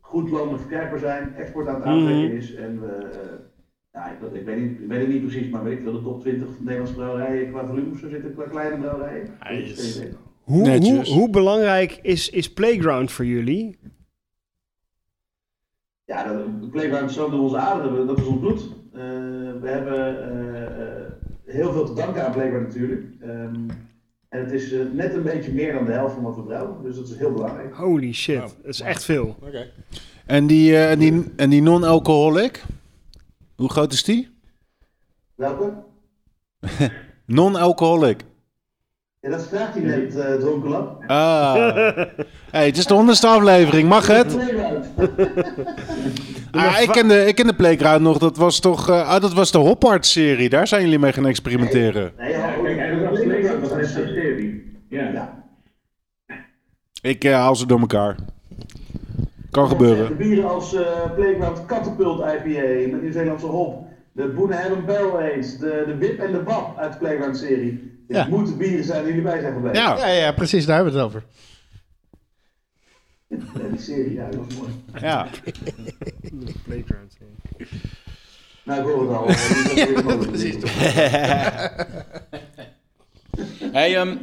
goed 0.00 0.30
landelijk 0.30 0.60
verkrijgbaar 0.60 0.98
zijn. 0.98 1.34
Export 1.34 1.66
aan 1.66 1.74
het 1.74 1.84
aantrekken 1.84 2.26
Mhm. 2.28 2.36
is. 2.36 2.54
En 2.54 2.80
we, 2.80 3.41
ja, 3.92 4.10
ik, 4.10 4.18
weet- 4.20 4.34
ik, 4.40 4.44
weet 4.44 4.60
niet, 4.60 4.80
ik 4.80 4.88
weet 4.88 5.00
het 5.00 5.08
niet 5.08 5.22
precies, 5.26 5.50
maar 5.50 5.64
weet 5.64 5.78
ik 5.78 5.84
wel 5.84 5.92
de 5.92 6.02
top 6.02 6.20
20 6.20 6.46
van 6.46 6.56
Nederlandse 6.64 6.94
brouwerijen 6.94 7.50
qua 7.50 7.66
volume 7.66 7.98
zo 7.98 8.08
zitten, 8.08 8.34
qua 8.34 8.44
kleine 8.44 8.76
brouwerijen. 8.76 9.26
Dat. 10.10 10.18
Hoe, 10.42 10.64
hoe, 11.14 11.30
belangrijk 11.30 11.98
is, 12.02 12.30
is 12.30 12.52
Playground 12.52 13.12
voor 13.12 13.24
jullie? 13.24 13.78
Ja, 16.04 16.32
de, 16.32 16.44
de 16.60 16.68
playground 16.68 17.10
is 17.10 17.16
zo 17.16 17.30
door 17.30 17.40
onze 17.40 17.56
aderen, 17.56 18.06
dat 18.06 18.18
is 18.18 18.26
ons 18.26 18.40
bloed. 18.40 18.60
Eh, 18.92 19.00
we 19.60 19.68
hebben 19.68 20.22
eh, 20.30 20.64
eh, 20.64 21.02
heel 21.44 21.72
veel 21.72 21.84
te 21.84 21.94
danken 21.94 22.26
aan 22.26 22.32
Playground 22.32 22.66
natuurlijk. 22.66 23.04
Ehm, 23.20 23.54
en 24.28 24.40
het 24.40 24.52
is 24.52 24.72
eh, 24.72 24.80
net 24.92 25.14
een 25.14 25.22
beetje 25.22 25.52
meer 25.52 25.72
dan 25.72 25.84
de 25.84 25.92
helft 25.92 26.14
van 26.14 26.22
wat 26.22 26.36
we 26.36 26.42
brouwen, 26.42 26.82
dus 26.82 26.96
dat 26.96 27.08
is 27.08 27.16
heel 27.16 27.32
belangrijk. 27.32 27.74
Holy 27.74 28.12
shit, 28.12 28.40
dat 28.40 28.74
is 28.74 28.80
echt 28.80 29.04
veel. 29.04 29.36
En 30.26 30.46
die, 30.46 30.72
eh, 30.72 30.90
en 30.90 30.98
die, 30.98 31.24
en 31.36 31.50
die 31.50 31.62
non-alcoholic? 31.62 32.64
Hoe 33.62 33.70
groot 33.70 33.92
is 33.92 34.04
die? 34.04 34.28
Welke? 35.34 35.72
Non-alcoholic. 37.26 38.24
Ja, 39.20 39.30
dat 39.30 39.46
vraagt 39.48 39.74
hij 39.74 39.82
net, 39.82 40.16
eh 40.16 40.34
dronken. 40.34 41.06
Ah. 41.06 41.54
hey, 42.50 42.66
het 42.66 42.76
is 42.76 42.86
de 42.86 42.94
honderdste 42.94 43.26
aflevering, 43.26 43.88
mag 43.88 44.06
het? 44.06 44.36
Ah, 46.50 46.80
ik, 46.80 46.88
ken 46.88 47.08
de, 47.08 47.26
ik 47.26 47.34
ken 47.34 47.46
de 47.46 47.54
Playground 47.54 48.00
nog, 48.00 48.18
dat 48.18 48.36
was 48.36 48.60
toch 48.60 48.88
eh, 48.88 49.08
ah, 49.08 49.20
dat 49.20 49.32
was 49.32 49.50
de 49.50 49.58
Hoppard-serie. 49.58 50.48
Daar 50.48 50.66
zijn 50.66 50.82
jullie 50.82 50.98
mee 50.98 51.12
gaan 51.12 51.26
experimenteren. 51.26 52.12
Nee, 52.18 52.30
Ja, 52.30 52.50
kijk, 52.50 52.78
eigenlijk 52.78 53.10
was 53.10 53.20
Playground 53.20 53.68
was 53.68 53.78
net 53.78 53.88
zo'n 53.88 54.06
serie. 54.06 54.76
Ja. 54.88 55.08
Ja. 55.08 55.44
Ik 57.02 57.24
eh, 57.24 57.34
haal 57.34 57.56
ze 57.56 57.66
door 57.66 57.80
elkaar. 57.80 58.16
Kan 59.52 59.64
De 59.64 59.70
gebeuren. 59.70 60.16
bieren 60.16 60.48
als 60.48 60.74
eh, 60.74 61.12
Playground 61.14 61.66
Catapult 61.66 62.18
IPA 62.20 62.90
met 62.90 63.02
Nieuw-Zeelandse 63.02 63.46
hop. 63.46 63.86
De 64.12 64.28
Boenehem 64.28 64.84
Bell 64.86 65.06
Age, 65.10 65.56
de, 65.58 65.82
de 65.86 65.96
Wip 65.98 66.18
en 66.20 66.32
de 66.32 66.42
Wap 66.42 66.78
uit 66.78 66.92
de 66.92 66.98
Playground 66.98 67.36
serie. 67.36 67.70
Dit 68.08 68.16
Ja. 68.16 68.26
moeten 68.28 68.56
bieren 68.56 68.84
zijn 68.84 69.04
die 69.04 69.08
jullie 69.14 69.22
bij 69.30 69.40
zijn 69.40 69.52
geweest. 69.52 69.76
Ja, 69.76 69.96
Ja, 69.98 70.06
ja, 70.08 70.32
precies, 70.32 70.66
daar 70.66 70.74
hebben 70.76 70.92
we 70.94 70.98
het 70.98 71.08
over. 71.08 71.24
Ja, 73.26 73.68
die 73.70 73.80
serie, 73.80 74.12
ja, 74.12 74.28
dat 74.30 74.34
was 74.46 74.56
mooi. 74.58 74.70
ja. 75.00 75.26
Playground. 76.64 77.16
Nou, 78.64 78.80
ik 78.80 78.86
hoor 78.86 79.00
het 79.08 79.16
al. 79.16 80.26
Precies. 80.30 80.56
Hey, 83.72 83.96
ehm, 83.96 84.16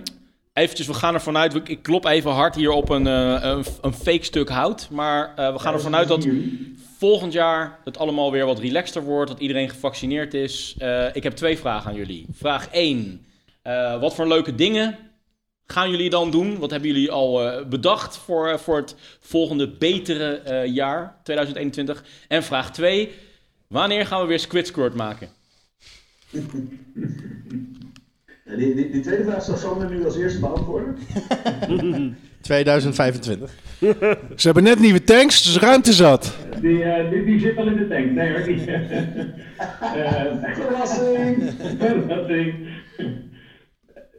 eventjes, 0.60 0.88
we 0.88 0.94
gaan 0.94 1.14
ervan 1.14 1.38
uit, 1.38 1.70
ik 1.70 1.84
klop 1.84 2.06
even 2.06 2.32
hard 2.32 2.56
hier 2.56 2.72
op 2.72 2.90
een, 2.90 3.08
eh, 3.08 3.38
een, 3.42 3.66
een 3.82 3.94
fake 3.94 4.24
stuk 4.24 4.50
hout. 4.50 4.88
Maar 4.92 5.34
eh, 5.36 5.54
we 5.54 5.60
gaan 5.60 5.74
ervan 5.74 5.96
uit 5.96 6.08
dat 6.08 6.28
volgend 6.98 7.34
jaar 7.34 7.80
het 7.84 7.98
allemaal 7.98 8.32
weer 8.32 8.46
wat 8.46 8.60
relaxter 8.60 9.04
wordt, 9.04 9.32
dat 9.32 9.40
iedereen 9.40 9.70
gevaccineerd 9.70 10.34
is. 10.34 10.76
Eh, 10.78 11.16
ik 11.16 11.24
heb 11.24 11.34
twee 11.34 11.58
vragen 11.58 11.90
aan 11.90 11.96
jullie. 11.98 12.26
Vraag 12.32 12.68
1. 12.72 13.26
eh, 13.62 14.00
wat 14.00 14.16
voor 14.16 14.28
leuke 14.28 14.56
dingen 14.56 14.98
gaan 15.66 15.90
jullie 15.92 16.10
dan 16.10 16.32
doen? 16.32 16.58
Wat 16.58 16.72
hebben 16.72 16.90
jullie 16.90 17.12
al 17.12 17.66
bedacht 17.66 18.18
voor, 18.18 18.60
voor 18.60 18.78
het 18.78 18.96
volgende 19.20 19.70
betere 19.70 20.64
jaar, 20.66 21.20
2021? 21.24 22.04
En 22.28 22.44
vraag 22.44 22.72
2. 22.72 23.10
Wanneer 23.68 24.06
gaan 24.06 24.22
we 24.22 24.28
weer 24.28 24.40
Squid 24.40 24.68
Squirt 24.68 24.94
maken? 24.94 25.30
Ja, 28.50 28.56
Die, 28.56 28.76
die, 28.76 28.90
die 28.92 29.02
tweede 29.02 29.24
vraag 29.24 29.44
zal 29.44 29.56
Sander 29.58 29.90
nu 29.90 30.06
als 30.06 30.18
eerste 30.18 30.40
beantwoorden. 30.40 30.96
2025. 32.42 33.52
Ze 34.36 34.46
hebben 34.46 34.64
net 34.64 34.80
nieuwe 34.80 35.04
tanks, 35.04 35.44
dus 35.44 35.58
ruimte 35.60 35.94
zat. 35.94 36.38
Die, 36.62 36.84
eh, 36.84 37.10
die, 37.12 37.26
die 37.26 37.40
zit 37.40 37.58
al 37.58 37.68
in 37.68 37.76
de 37.78 37.88
tank. 37.88 38.12
Nee 38.12 38.32
hoor. 38.32 38.40
Eh, 39.96 40.54
Verrassing! 40.54 41.44
Verrassing. 41.78 42.54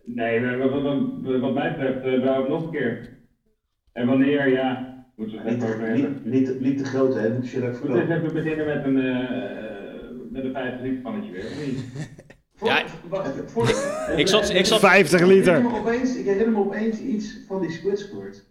Nee, 0.05 0.57
wat, 0.59 0.71
wat, 0.71 0.83
wat, 0.83 1.41
wat 1.41 1.55
mij 1.55 1.71
betreft 1.77 2.07
uh, 2.07 2.25
wou 2.25 2.43
ik 2.43 2.49
nog 2.49 2.65
een 2.65 2.71
keer. 2.71 3.09
En 3.93 4.07
wanneer, 4.07 4.49
ja, 4.49 4.95
moeten 5.17 5.37
we 5.43 5.43
het 5.49 5.59
Niet, 5.59 5.65
over 5.69 5.81
hebben. 5.87 6.23
niet, 6.25 6.49
niet, 6.49 6.61
niet 6.61 6.79
te 6.79 6.85
groot, 6.85 7.15
hè? 7.15 7.29
Moet 7.35 7.51
je 7.51 7.61
dat 7.61 7.71
Moeten 7.71 7.91
we 7.93 7.99
eens 8.01 8.07
verkopen. 8.09 8.31
even 8.31 8.43
beginnen 8.43 8.67
met 8.67 8.85
een, 8.85 8.99
eh 8.99 10.31
met 10.31 10.45
een 10.45 10.53
50 10.53 10.81
liter 10.83 11.01
pannetje 11.03 11.33
weer, 11.33 11.45
of 11.45 11.67
niet? 11.67 11.85
Ja, 12.63 12.83
Ik 14.17 14.29
zat, 14.29 14.51
ik 14.55 14.67
zat 14.67 14.79
50 14.81 15.21
Ik 15.21 15.27
liter. 15.27 15.53
herinner, 15.53 15.73
me 15.73 15.79
opeens, 15.79 16.17
ik 16.17 16.25
herinner 16.25 16.53
me 16.53 16.59
opeens 16.59 16.99
iets 16.99 17.39
van 17.47 17.61
die 17.61 17.71
Squid 17.71 17.99
Squirt. 17.99 18.49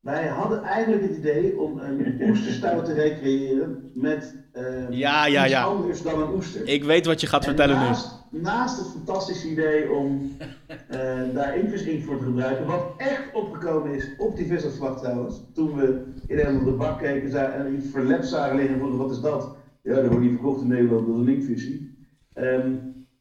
Wij 0.00 0.26
hadden 0.26 0.62
eigenlijk 0.62 1.02
het 1.02 1.16
idee 1.16 1.58
om 1.60 1.78
een 1.78 2.20
oesterstout 2.28 2.84
te 2.84 2.92
recreëren 2.92 3.90
met 3.94 4.34
eh, 4.52 4.62
Ja, 4.90 5.26
ja, 5.26 5.42
iets 5.42 5.52
ja. 5.52 5.62
anders 5.62 6.02
dan 6.02 6.22
een 6.22 6.34
oester. 6.34 6.68
Ik 6.68 6.84
weet 6.84 7.06
wat 7.06 7.20
je 7.20 7.26
gaat 7.26 7.40
En 7.40 7.46
vertellen 7.46 7.78
nu. 7.78 7.84
naast, 7.84 8.18
Naast 8.30 8.78
het 8.78 8.86
fantastische 8.88 9.48
idee 9.50 9.90
om 9.92 10.30
eh, 10.88 10.98
daar 11.34 11.58
inktvisinkt 11.58 12.04
voor 12.04 12.18
te 12.18 12.24
gebruiken, 12.24 12.66
wat 12.66 12.84
echt 12.96 13.22
opgekomen 13.32 13.94
is 13.94 14.08
op 14.18 14.36
die 14.36 14.46
visafslag 14.46 15.00
trouwens. 15.00 15.40
Toen 15.54 15.74
we 15.76 16.02
in 16.26 16.38
een 16.38 16.58
op 16.58 16.64
de 16.64 16.70
bak 16.70 16.98
keken 16.98 17.54
en 17.54 17.74
iets 17.74 17.86
verlept 17.92 18.26
zagen 18.26 18.56
liggen 18.56 18.74
en 18.74 18.80
vroegen 18.80 18.98
wat 19.00 19.10
is 19.10 19.20
dat? 19.20 19.56
Ja, 19.82 19.94
dat 19.94 20.06
wordt 20.06 20.20
niet 20.20 20.30
verkocht 20.34 20.60
in 20.62 20.68
Nederland, 20.68 21.06
dat 21.06 21.16
is 21.16 21.22
een 21.22 21.28
inktvisie. 21.34 21.98
Ehm, 22.34 22.70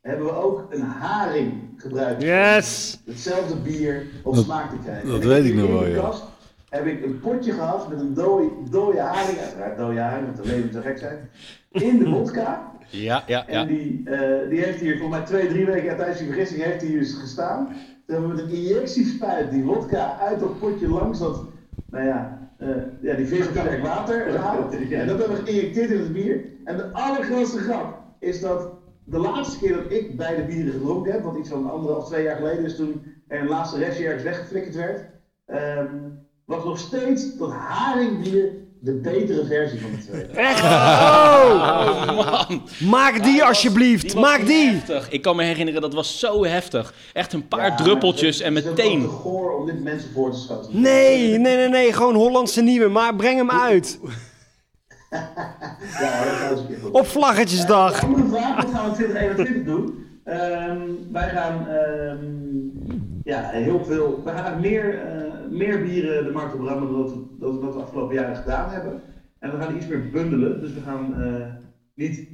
hebben 0.01 0.25
we 0.25 0.31
ook 0.35 0.65
een 0.69 0.81
haring 0.81 1.53
gebruikt. 1.77 2.21
Yes! 2.21 2.99
Hetzelfde 3.05 3.55
bier 3.55 4.05
op 4.23 4.35
Dat- 4.35 4.43
smaak 4.43 4.69
te 4.69 4.75
krijgen. 4.83 5.09
dat 5.09 5.21
En 5.21 5.27
weet 5.27 5.45
ik 5.45 5.53
nog 5.55 5.65
in 5.65 5.71
wel, 5.73 5.79
de 5.83 5.89
ja. 5.89 5.99
kast 6.01 6.23
heb 6.69 6.85
ik 6.85 7.03
een 7.05 7.19
potje 7.19 7.51
gehad 7.51 7.89
met 7.89 7.99
een 7.99 8.13
dode, 8.13 8.49
dode 8.69 8.99
haring, 8.99 9.37
uiteraard 9.39 9.77
dode 9.77 9.99
haring, 9.99 10.25
want 10.25 10.37
de 10.37 10.45
leven 10.55 10.71
zou 10.71 10.83
gek 10.83 10.97
zijn, 10.97 11.29
in 11.71 11.99
de 11.99 12.05
vodka. 12.09 12.71
Ja, 12.89 13.23
ja, 13.27 13.47
En 13.47 13.53
ja. 13.59 13.65
die, 13.65 14.01
eh, 14.05 14.49
die 14.49 14.59
heeft 14.59 14.79
hier 14.79 14.97
voor 14.97 15.09
mij 15.09 15.21
twee, 15.25 15.47
drie 15.47 15.65
weken 15.65 15.95
tijdens 15.97 16.17
die 16.17 16.27
vergissing 16.27 16.63
heeft 16.63 16.81
hij 16.81 16.89
hier 16.89 17.05
gestaan. 17.05 17.65
Toen 17.65 18.15
hebben 18.15 18.29
we 18.29 18.35
met 18.35 18.43
een 18.45 18.57
injectiespuit 18.57 19.51
die 19.51 19.63
vodka 19.63 20.17
uit 20.19 20.39
dat 20.39 20.59
potje 20.59 20.87
langs 20.87 21.19
dat, 21.19 21.43
nou 21.89 22.05
ja, 22.05 22.49
eh, 22.57 22.67
ja 23.01 23.13
die 23.13 23.25
vis 23.25 23.45
op 23.47 23.51
sterk 23.51 23.83
water 23.83 24.31
gehaald. 24.31 24.73
En 24.91 25.07
dat 25.07 25.19
hebben 25.19 25.37
we 25.37 25.43
geïnjecteerd 25.45 25.89
in 25.89 25.99
het 25.99 26.13
bier. 26.13 26.41
En 26.63 26.77
de 26.77 26.91
allergrootste 26.91 27.57
grap 27.59 27.97
is 28.19 28.41
dat 28.41 28.69
de 29.09 29.17
laatste 29.17 29.57
keer 29.59 29.73
dat 29.75 29.91
ik 29.91 30.17
beide 30.17 30.43
bieren 30.45 30.71
gedronken 30.73 31.11
heb, 31.11 31.23
wat 31.23 31.37
iets 31.37 31.49
van 31.49 31.69
anderhalf, 31.71 32.07
twee 32.07 32.23
jaar 32.23 32.35
geleden 32.35 32.65
is 32.65 32.75
toen 32.75 33.01
er 33.27 33.39
een 33.41 33.47
laatste 33.47 33.77
restje 33.77 34.03
ergens 34.05 34.23
weggeflikkerd 34.23 34.75
werd, 34.75 35.01
ehm, 35.45 35.95
was 36.45 36.63
nog 36.63 36.77
steeds 36.79 37.37
dat 37.37 37.51
haringbier 37.51 38.51
de 38.81 38.93
betere 38.93 39.45
versie 39.45 39.81
van 39.81 39.91
de 39.91 39.97
twee. 39.97 40.21
Echt? 40.25 40.63
Oh! 40.63 42.07
Oh 42.09 42.15
man, 42.15 42.61
Maak 42.89 43.23
die 43.23 43.43
alsjeblieft, 43.43 44.15
maak 44.15 44.45
die! 44.45 44.69
heftig. 44.69 45.09
Ik 45.09 45.21
kan 45.21 45.35
me 45.35 45.43
herinneren, 45.43 45.81
dat 45.81 45.93
was 45.93 46.19
zo 46.19 46.45
heftig. 46.45 46.93
Echt 47.13 47.33
een 47.33 47.47
paar 47.47 47.65
Ja, 47.69 47.75
druppeltjes 47.75 48.39
en 48.39 48.55
het 48.55 48.63
is 48.65 48.69
meteen. 48.69 49.07
goor 49.07 49.57
om 49.59 49.65
dit 49.65 49.83
mensen 49.83 50.09
voor 50.13 50.31
te 50.31 50.37
schoten. 50.39 50.81
Nee, 50.81 51.37
nee, 51.37 51.55
nee, 51.55 51.67
nee, 51.69 51.93
gewoon 51.93 52.15
Hollandse 52.15 52.61
nieuwe, 52.61 52.87
maar 52.87 53.15
breng 53.15 53.37
hem 53.37 53.51
uit. 53.51 53.99
Ja, 55.09 56.23
dat 56.23 56.33
gaan 56.33 56.55
we 56.55 56.73
eens. 56.73 56.91
Op 56.91 57.05
Vlaggetjesdag. 57.05 58.03
Andere 58.03 58.27
vraag, 58.27 58.55
wat 58.55 58.73
gaan 58.73 58.83
we 58.83 58.89
in 58.89 58.95
2021 58.95 59.65
doen? 59.73 60.05
Ehm, 60.23 60.81
wij 61.11 61.29
gaan 61.29 61.67
ehm, 61.67 62.39
ja, 63.23 63.49
heel 63.49 63.85
veel. 63.85 64.23
We 64.23 64.29
gaan 64.29 64.59
meer, 64.61 64.99
eh, 64.99 65.49
meer 65.49 65.81
bieren 65.81 66.23
de 66.23 66.31
markt 66.31 66.53
op 66.53 66.61
rammen 66.61 66.91
dan 66.91 67.01
dat 67.39 67.53
we, 67.53 67.59
dat 67.59 67.73
de 67.73 67.79
afgelopen 67.79 68.15
jaren 68.15 68.35
gedaan 68.35 68.69
hebben. 68.69 69.01
En 69.39 69.51
we 69.51 69.57
gaan 69.57 69.75
iets 69.75 69.87
meer 69.87 70.09
bundelen. 70.09 70.61
Dus 70.61 70.73
we 70.73 70.81
gaan 70.81 71.21
eh, 71.21 71.53
niet 71.93 72.27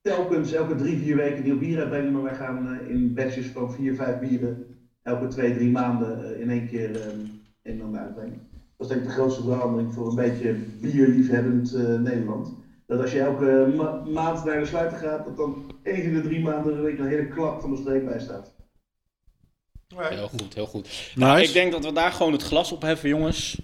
telkens 0.00 0.52
elke 0.52 0.74
drie, 0.74 0.98
vier 0.98 1.16
weken 1.16 1.44
nieuw 1.44 1.58
bier 1.58 1.78
uitbrengen, 1.78 2.12
maar 2.12 2.22
wij 2.22 2.34
gaan 2.34 2.68
eh, 2.68 2.88
in 2.90 3.14
batches 3.14 3.46
van 3.46 3.72
vier, 3.72 3.94
vijf 3.94 4.18
bieren 4.18 4.66
elke 5.02 5.26
twee, 5.26 5.54
drie 5.54 5.70
maanden 5.70 6.40
in 6.40 6.50
één 6.50 6.68
keer 6.68 7.00
ehm, 7.00 7.18
een 7.62 7.78
en 7.78 7.82
ander 7.82 8.00
uitbrengen. 8.00 8.40
Dat 8.78 8.86
is 8.90 8.94
denk 8.94 9.00
ik 9.00 9.08
de 9.08 9.14
grootste 9.14 9.42
verandering 9.42 9.94
voor 9.94 10.08
een 10.08 10.14
beetje 10.14 10.52
bierliefhebbend 10.80 11.74
eh, 11.74 11.82
Nederland. 11.82 12.54
Dat 12.86 13.00
als 13.00 13.12
je 13.12 13.20
elke 13.20 13.72
ma- 13.76 14.02
maand 14.04 14.44
naar 14.44 14.60
de 14.60 14.66
sluiter 14.66 14.98
gaat, 14.98 15.24
dat 15.24 15.36
dan 15.36 15.70
één 15.82 16.02
in 16.02 16.14
de 16.14 16.22
drie 16.22 16.40
maanden 16.40 16.72
er 16.72 16.78
een 16.78 16.84
week 16.84 16.98
een 16.98 17.06
hele 17.08 17.28
klap 17.28 17.60
van 17.60 17.70
de 17.70 17.76
streek 17.80 18.04
bij 18.04 18.20
staat. 18.20 18.54
Heel 19.96 20.28
goed, 20.28 20.54
heel 20.54 20.66
goed. 20.66 21.12
Nou, 21.14 21.40
ik 21.40 21.52
denk 21.52 21.72
dat 21.72 21.84
we 21.84 21.92
daar 21.92 22.12
gewoon 22.12 22.32
het 22.32 22.42
glas 22.42 22.72
op 22.72 22.82
heffen, 22.82 23.08
jongens. 23.08 23.60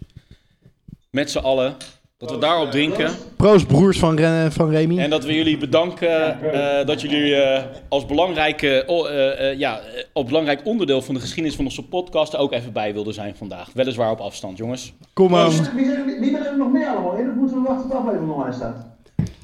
Met 1.11 1.31
z'n 1.31 1.39
allen. 1.39 1.77
Dat 2.16 2.31
we 2.31 2.39
daarop 2.39 2.70
drinken. 2.70 3.11
Proost, 3.36 3.66
broers 3.66 3.99
van, 3.99 4.16
Ren- 4.16 4.53
van 4.53 4.70
Remy. 4.70 4.99
En 4.99 5.11
dat 5.11 5.24
we 5.24 5.35
jullie 5.35 5.57
bedanken 5.59 6.41
eh, 6.53 6.86
dat 6.86 7.01
jullie 7.01 7.35
eh, 7.35 7.65
als 7.89 8.07
belangrijke, 8.07 8.85
eh, 8.85 9.51
eh, 9.51 9.59
ja, 9.59 9.81
op 10.12 10.27
belangrijk 10.27 10.61
onderdeel 10.65 11.03
van 11.03 11.15
de 11.15 11.20
geschiedenis 11.20 11.57
van 11.57 11.65
onze 11.65 11.82
podcast 11.82 12.32
er 12.32 12.39
ook 12.39 12.53
even 12.53 12.73
bij 12.73 12.93
wilden 12.93 13.15
zijn 13.15 13.35
vandaag. 13.36 13.70
Weliswaar 13.74 14.11
op 14.11 14.20
afstand, 14.20 14.57
jongens. 14.59 14.93
Kom 15.12 15.35
aan. 15.36 15.49
Wie 15.51 15.57
zijn 15.65 15.77
er- 16.09 16.20
wie 16.20 16.36
er 16.36 16.57
nog 16.59 16.73
meer 16.73 16.89
allemaal 16.89 17.15
in? 17.16 17.27
Dat 17.27 17.35
moeten 17.35 17.57
we 17.62 17.69
wachten 17.69 17.82
tot 17.82 17.91
de 17.91 17.97
aflevering 17.97 18.32
online 18.32 18.53
staat. 18.55 18.86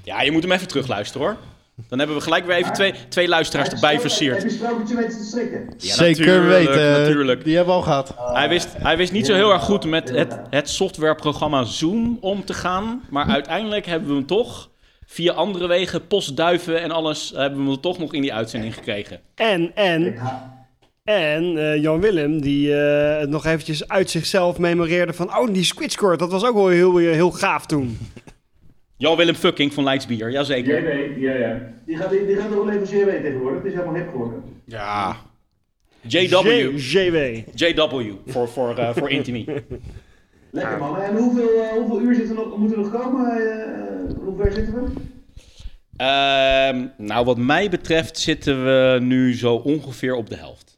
Ja, 0.05 0.23
je 0.23 0.31
moet 0.33 0.43
hem 0.43 0.53
even 0.53 0.69
terugluisteren 0.69 1.27
hoor. 1.27 1.37
Dan 1.89 1.98
hebben 1.98 2.16
we 2.16 2.23
gelijk 2.23 2.47
weer 2.47 2.57
even 2.57 2.73
twee, 2.73 2.94
twee 3.09 3.28
luisteraars 3.28 3.69
erbij 3.69 3.93
Heb 3.93 4.01
versierd. 4.01 4.43
je 4.43 4.51
sprookje 4.51 4.97
weten 4.97 5.31
te? 5.31 5.86
Ja, 5.86 5.94
Zeker 5.94 6.47
weten. 6.47 6.90
Natuurlijk. 6.90 7.44
Die 7.44 7.57
hebben 7.57 7.74
we 7.74 7.81
al 7.81 7.86
gehad. 7.86 8.15
Hij 8.32 8.48
wist, 8.48 8.69
hij 8.78 8.97
wist 8.97 9.12
niet 9.12 9.27
zo 9.27 9.35
heel 9.35 9.52
erg 9.52 9.62
goed 9.62 9.85
met 9.85 10.09
het, 10.09 10.39
het 10.51 10.69
softwareprogramma 10.69 11.65
Zoom 11.65 12.19
om 12.20 12.44
te 12.44 12.55
gaan. 12.55 13.02
Maar 13.11 13.27
uiteindelijk 13.27 13.86
hebben 13.86 14.09
we 14.09 14.15
hem 14.15 14.27
toch 14.27 14.70
via 15.07 15.32
andere 15.32 15.66
wegen, 15.66 16.07
postduiven 16.07 16.81
en 16.81 16.90
alles, 16.90 17.32
hebben 17.35 17.65
we 17.65 17.70
hem 17.70 17.81
toch 17.81 17.98
nog 17.98 18.15
in 18.15 18.23
die 18.23 18.35
uitzending 18.35 18.74
gekregen. 18.74 19.20
En, 19.35 19.74
en, 19.74 20.15
en 21.05 21.59
eh, 21.59 21.82
Jan 21.82 22.01
Willem, 22.01 22.40
die 22.40 22.74
eh, 22.77 23.20
het 23.20 23.31
nog 23.31 23.47
eventjes 23.47 23.89
uit 23.89 24.11
zichzelf 24.11 24.59
memoreerde 24.59 25.12
van... 25.12 25.36
Oh, 25.36 25.52
die 25.52 25.65
Squid 25.65 25.93
Squirt, 25.93 26.19
dat 26.19 26.31
was 26.31 26.44
ook 26.44 26.55
wel 26.55 26.69
heel, 26.69 26.97
heel 26.97 27.31
gaaf 27.31 27.66
toen. 27.66 27.98
Jan-Willem 29.01 29.35
Fucking 29.35 29.72
van 29.72 29.85
Leidsbier, 29.85 30.31
jazeker. 30.31 30.82
JW, 30.82 31.22
ja, 31.22 31.35
ja. 31.35 31.72
Die 31.86 31.97
gaat, 31.97 32.10
die 32.10 32.36
gaat 32.36 32.51
nog 32.51 32.64
wel 32.64 32.70
even 32.70 32.98
JW 32.98 33.09
tegenwoordig. 33.09 33.59
Het 33.62 33.66
is 33.66 33.72
helemaal 33.72 33.94
hip 33.94 34.09
geworden. 34.10 34.43
Ja. 34.64 35.16
JW. 36.01 36.77
JW. 36.77 37.16
JW, 37.55 38.12
voor, 38.27 38.48
voor, 38.48 38.78
eh, 38.78 38.94
voor 38.94 39.10
Intimi. 39.16 39.47
Lekker 40.51 40.78
man. 40.78 41.01
En 41.01 41.16
hoeveel, 41.16 41.62
eh, 41.62 41.68
hoeveel 41.68 42.01
uur 42.01 42.14
zitten 42.14 42.36
er 42.36 42.43
nog, 42.43 42.56
moeten 42.56 42.77
er 42.78 42.82
nog 42.82 43.02
komen? 43.02 43.31
Eh, 43.31 44.14
hoe 44.24 44.36
ver 44.36 44.52
zitten 44.52 44.74
we? 44.74 44.90
Ehm, 45.97 46.86
nou, 46.97 47.24
wat 47.24 47.39
mij 47.39 47.70
betreft 47.70 48.18
zitten 48.18 48.64
we 48.64 48.98
nu 49.01 49.35
zo 49.35 49.55
ongeveer 49.55 50.14
op 50.14 50.28
de 50.28 50.36
helft. 50.36 50.70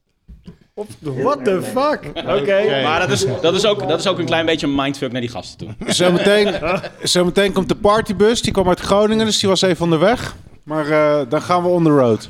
What 1.01 1.45
the 1.45 1.63
fuck? 1.63 2.07
Oké. 2.15 2.83
Maar 2.83 3.01
dat 3.01 3.11
is, 3.11 3.27
dat, 3.41 3.55
is 3.55 3.67
ook, 3.67 3.89
dat 3.89 3.99
is 3.99 4.07
ook 4.07 4.19
een 4.19 4.25
klein 4.25 4.47
beetje 4.47 4.67
een 4.67 4.75
mindfuck 4.75 5.13
naar 5.13 5.21
die 5.21 5.31
gasten 5.31 5.59
toe. 5.59 5.75
Zometeen, 5.93 6.55
zometeen 7.03 7.53
komt 7.53 7.69
de 7.69 7.77
partybus. 7.77 8.43
Die 8.43 8.53
kwam 8.53 8.69
uit 8.69 8.81
Groningen, 8.81 9.27
dus 9.27 9.41
die 9.41 9.49
was 9.49 9.63
even 9.63 9.85
onderweg. 9.85 10.37
Maar 10.65 10.91
eh, 10.91 11.21
dan 11.29 11.43
gaan 11.43 11.63
we 11.63 11.69
on 11.69 11.85
the 11.85 11.91
road. 11.91 12.29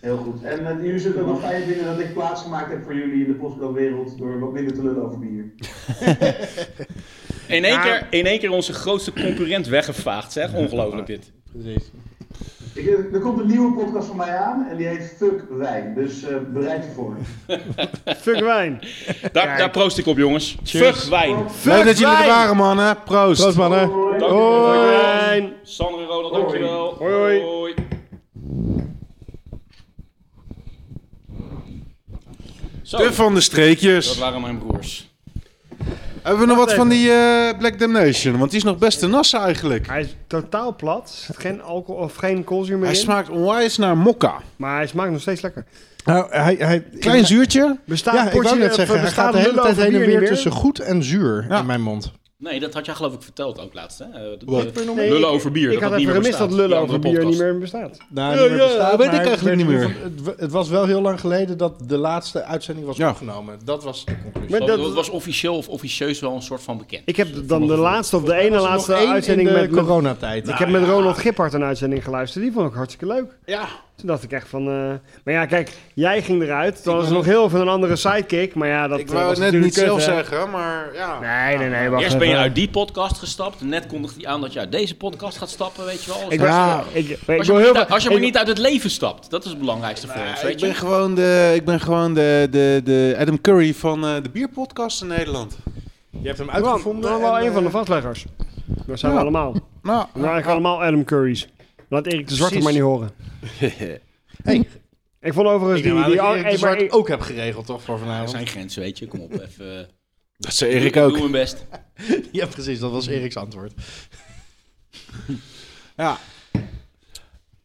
Heel 0.00 0.16
goed. 0.16 0.42
En 0.42 0.66
eh, 0.66 0.84
jullie 0.84 0.98
zullen 0.98 1.20
ook 1.20 1.26
nog 1.26 1.40
fijn 1.40 1.66
vinden 1.66 1.84
dat 1.84 1.98
ik 1.98 2.14
plaatsgemaakt 2.14 2.70
heb 2.70 2.84
voor 2.84 2.94
jullie 2.94 3.24
in 3.24 3.32
de 3.32 3.38
postcode-wereld 3.38 4.18
door 4.18 4.40
wat 4.40 4.52
minder 4.52 4.74
te 4.74 4.82
lullen 4.82 5.04
over 5.04 5.18
bier. 5.18 5.44
In 7.48 7.64
één, 7.64 7.80
keer, 7.80 8.06
in 8.10 8.26
één 8.26 8.38
keer 8.38 8.50
onze 8.50 8.72
grootste 8.72 9.12
concurrent 9.12 9.66
weggevaagd, 9.66 10.32
zeg. 10.32 10.54
Ongelooflijk 10.54 11.06
dit. 11.06 11.32
Precies. 11.52 11.90
Ik, 12.74 12.86
eh, 12.86 13.14
er 13.14 13.20
komt 13.20 13.40
een 13.40 13.46
nieuwe 13.46 13.72
podcast 13.72 14.06
van 14.06 14.16
mij 14.16 14.36
aan 14.38 14.66
en 14.70 14.76
die 14.76 14.86
heet 14.86 15.14
Fuck 15.16 15.44
Wijn. 15.50 15.94
Dus 15.94 16.22
eh, 16.22 16.36
bereid 16.52 16.84
je 16.84 16.90
voor. 16.90 17.16
Fuck 18.24 18.40
wijn. 18.40 18.80
Daar, 19.32 19.58
daar 19.58 19.70
proost 19.70 19.98
ik 19.98 20.06
op, 20.06 20.16
jongens. 20.16 20.56
Fuck 20.64 20.94
wijn. 20.94 21.36
Leuk 21.64 21.84
dat 21.84 21.98
jullie 21.98 22.16
er 22.16 22.26
waren, 22.26 22.56
mannen. 22.56 22.96
Proost. 23.04 23.40
Proost, 23.40 23.56
mannen. 23.56 23.88
Hoi. 23.88 24.78
Wijn. 24.78 25.52
Sander 25.62 26.00
en 26.00 26.06
Ronald, 26.06 26.32
dankjewel. 26.32 26.94
Hoi, 26.98 27.40
hoi. 27.42 27.74
Zo, 32.82 32.96
De 32.96 33.12
van 33.12 33.28
de 33.28 33.34
dat 33.34 33.42
streekjes. 33.42 34.18
waren 34.18 34.40
mijn 34.40 34.58
broers. 34.58 35.07
Hebben 36.28 36.46
we 36.46 36.54
nog 36.54 36.64
wat 36.64 36.74
van 36.74 36.88
die 36.88 37.10
eh, 37.10 37.58
Black 37.58 37.78
Damnation? 37.78 38.38
Want 38.38 38.50
die 38.50 38.58
is 38.58 38.64
nog 38.64 38.78
best 38.78 38.98
te 38.98 39.06
nassen 39.06 39.40
eigenlijk. 39.40 39.86
Hij 39.86 40.00
is 40.00 40.16
totaal 40.26 40.76
plat. 40.76 41.08
Er 41.18 41.24
zit 41.26 41.38
geen 41.38 41.62
alcohol 41.62 42.00
of 42.02 42.14
geen 42.14 42.44
koolzuur 42.44 42.76
meer 42.78 42.86
Hij 42.86 42.94
in. 42.96 43.00
smaakt 43.02 43.28
onwijs 43.28 43.76
naar 43.76 43.96
mokka. 43.96 44.34
Maar 44.56 44.76
hij 44.76 44.86
smaakt 44.86 45.10
nog 45.10 45.20
steeds 45.20 45.40
lekker. 45.40 45.64
Nou, 46.04 46.26
hij, 46.30 46.54
hij, 46.58 46.84
Klein 47.00 47.26
zuurtje. 47.26 47.78
Bestaat 47.86 48.14
Ja, 48.14 48.24
ik 48.26 48.30
wou 48.32 48.42
portie- 48.44 48.60
net 48.60 48.74
zeggen, 48.74 48.94
hij 48.94 49.04
bestaat 49.04 49.24
gaat 49.24 49.32
de 49.32 49.38
hele 49.38 49.60
tijd 49.62 49.76
heen 49.76 49.94
en 49.94 50.00
weer 50.06 50.26
tussen 50.28 50.50
goed 50.50 50.78
en 50.78 51.02
zuur 51.02 51.46
Ja. 51.48 51.58
in 51.58 51.66
mijn 51.66 51.82
mond. 51.82 52.12
Nee, 52.40 52.60
dat 52.60 52.74
had 52.74 52.86
jij 52.86 52.94
geloof 52.94 53.14
ik 53.14 53.22
verteld 53.22 53.60
ook 53.60 53.74
laatst, 53.74 53.98
hè? 53.98 54.04
Eh, 54.04 54.38
Wat? 54.44 54.74
de- 54.74 54.92
Nee, 54.96 55.10
lullen 55.10 55.28
over 55.28 55.50
bier. 55.52 55.66
Ik 55.66 55.72
dat 55.72 55.82
had 55.82 55.90
dat 55.90 56.00
even 56.00 56.14
gemist 56.14 56.38
dat 56.38 56.52
lullen 56.52 56.78
over 56.78 56.98
bier 56.98 57.24
niet 57.24 57.38
meer 57.38 57.58
bestaat. 57.58 57.98
Nou, 58.08 58.34
Ja, 58.36 58.40
niet 58.42 58.50
meer 58.50 58.58
ja, 58.60 58.66
bestaat, 58.66 58.96
weet 58.96 59.12
ik 59.12 59.26
eigenlijk 59.26 59.56
niet 59.56 59.66
meer. 59.66 59.80
Het, 60.26 60.40
het 60.40 60.50
was 60.52 60.68
wel 60.68 60.86
heel 60.86 61.00
lang 61.00 61.20
geleden 61.20 61.58
dat 61.58 61.88
de 61.88 61.96
laatste 61.96 62.42
uitzending 62.44 62.86
was 62.86 62.96
Ja. 62.96 63.10
opgenomen. 63.10 63.58
Dat 63.64 63.84
was 63.84 64.04
de 64.04 64.12
conclusie. 64.22 64.50
Maar 64.50 64.58
Dat, 64.58 64.68
dat- 64.68 64.78
dat 64.78 64.94
was 64.94 65.08
officieel 65.08 65.56
of 65.56 65.68
officieus 65.68 66.20
wel 66.20 66.34
een 66.34 66.42
soort 66.42 66.62
van 66.62 66.78
bekend. 66.78 67.02
Ik 67.04 67.16
heb 67.16 67.28
dan 67.48 67.66
de 67.66 67.76
laatste 67.76 68.16
of 68.16 68.22
de 68.24 68.34
ene 68.34 68.58
laatste 68.60 68.94
uitzending 68.94 69.50
met, 69.52 69.70
met 69.70 69.80
coronatijd. 69.80 70.48
Ik 70.48 70.54
heb 70.58 70.68
met 70.68 70.84
Ronald 70.84 71.18
Gippard 71.18 71.52
een 71.52 71.62
uitzending 71.64 72.04
geluisterd. 72.04 72.44
Die 72.44 72.52
vond 72.52 72.68
ik 72.68 72.74
hartstikke 72.74 73.14
leuk. 73.14 73.36
Ja. 73.46 73.68
Toen 73.98 74.06
dacht 74.06 74.22
ik 74.22 74.32
echt 74.32 74.48
van... 74.48 74.60
eh, 74.68 74.74
Maar 75.24 75.34
ja, 75.34 75.46
kijk, 75.46 75.70
jij 75.94 76.22
ging 76.22 76.42
eruit. 76.42 76.82
Toen 76.82 76.94
was 76.96 77.06
er 77.06 77.12
nog 77.12 77.24
heel 77.24 77.48
veel 77.48 77.60
een 77.60 77.68
andere 77.68 77.96
sidekick. 77.96 78.54
Maar 78.54 78.68
ja, 78.68 78.88
dat 78.88 78.98
Ik 78.98 79.06
eh, 79.08 79.12
wou 79.14 79.26
was 79.26 79.38
het 79.38 79.52
net 79.52 79.60
niet 79.62 79.74
kut, 79.74 79.84
zelf 79.84 79.98
hè. 79.98 80.04
zeggen, 80.14 80.50
maar 80.50 80.90
ja. 80.94 81.18
Nee, 81.46 81.58
nee, 81.58 81.68
nee. 81.68 81.88
Wacht 81.88 82.02
Eerst 82.02 82.18
ben 82.18 82.28
je 82.28 82.36
uit 82.36 82.54
die 82.54 82.68
podcast 82.68 83.18
gestapt. 83.18 83.60
Net 83.60 83.86
kondigde 83.86 84.20
hij 84.22 84.30
aan 84.32 84.40
dat 84.40 84.52
je 84.52 84.58
uit 84.58 84.72
deze 84.72 84.96
podcast 84.96 85.38
gaat 85.38 85.48
stappen, 85.48 85.84
weet 85.84 86.04
je 86.04 86.10
wel. 86.10 86.32
Ik, 86.32 86.40
ja, 86.40 86.82
ik, 86.92 87.08
ik, 87.08 87.38
als, 87.38 87.46
wil 87.46 87.56
je 87.58 87.62
heel 87.64 87.72
maar 87.72 87.72
niet, 87.72 87.76
uit- 87.76 87.90
als 87.90 88.02
je 88.02 88.08
maar 88.08 88.18
ik- 88.18 88.24
niet 88.24 88.36
uit 88.36 88.48
het 88.48 88.58
leven 88.58 88.90
stapt. 88.90 89.30
Dat 89.30 89.44
is 89.44 89.50
het 89.50 89.58
belangrijkste 89.58 90.06
voor 90.06 90.20
ons, 90.30 90.40
ik 90.40 90.46
weet 90.46 90.60
ben 90.60 90.68
je. 90.68 90.74
gewoon 90.74 91.14
de, 91.14 91.52
ik 91.54 91.64
ben 91.64 91.80
gewoon 91.80 92.14
de, 92.14 92.46
de, 92.50 92.80
de 92.84 93.16
Adam 93.18 93.40
Curry 93.40 93.74
van 93.74 94.06
eh, 94.06 94.14
de 94.22 94.30
bierpodcast 94.30 95.02
in 95.02 95.08
Nederland. 95.08 95.56
Je 96.10 96.26
hebt 96.26 96.38
hem 96.38 96.46
Nou, 96.46 96.64
uitgevonden. 96.64 97.10
nou, 97.10 97.22
wel 97.22 97.38
en, 97.38 97.46
een 97.46 97.52
van 97.52 97.62
de 97.62 97.68
eh, 97.68 97.74
vastleggers. 97.74 98.24
Dat 98.86 98.98
zijn 98.98 99.12
Ja. 99.12 99.18
we 99.18 99.24
allemaal. 99.24 99.52
We 99.52 99.60
Nou, 99.82 99.98
zijn 100.12 100.24
eigenlijk 100.24 100.46
allemaal 100.46 100.82
Adam 100.82 101.04
Curry's. 101.04 101.48
Laat 101.88 102.06
Erik 102.06 102.28
de 102.28 102.34
Zwarte 102.34 102.58
maar 102.58 102.72
niet 102.72 102.80
horen. 102.82 103.10
Hey, 104.42 104.68
Ik 105.20 105.32
vond 105.32 105.46
overigens 105.46 105.86
ik 105.86 105.92
die... 105.94 106.04
die, 106.04 106.20
Erik 106.22 106.50
de 106.50 106.56
Zwart 106.56 106.80
ik- 106.80 106.94
ook 106.94 107.08
heb 107.08 107.20
geregeld, 107.20 107.66
toch, 107.66 107.82
voor 107.82 107.94
Er 107.94 108.00
vanavond? 108.00 108.30
zijn 108.30 108.46
grenzen, 108.46 108.82
weet 108.82 108.98
je. 108.98 109.06
Kom 109.06 109.20
op, 109.20 109.32
even. 109.40 109.88
dat 110.36 110.54
zei 110.54 110.70
Erik 110.72 110.92
doe, 110.92 111.02
ook. 111.02 111.10
Doe 111.10 111.18
mijn 111.20 111.32
best. 111.32 111.64
Ja, 112.32 112.46
precies. 112.46 112.78
Dat 112.78 112.90
was 112.90 113.06
Eriks 113.06 113.36
antwoord. 113.36 113.72
Ja. 115.96 116.18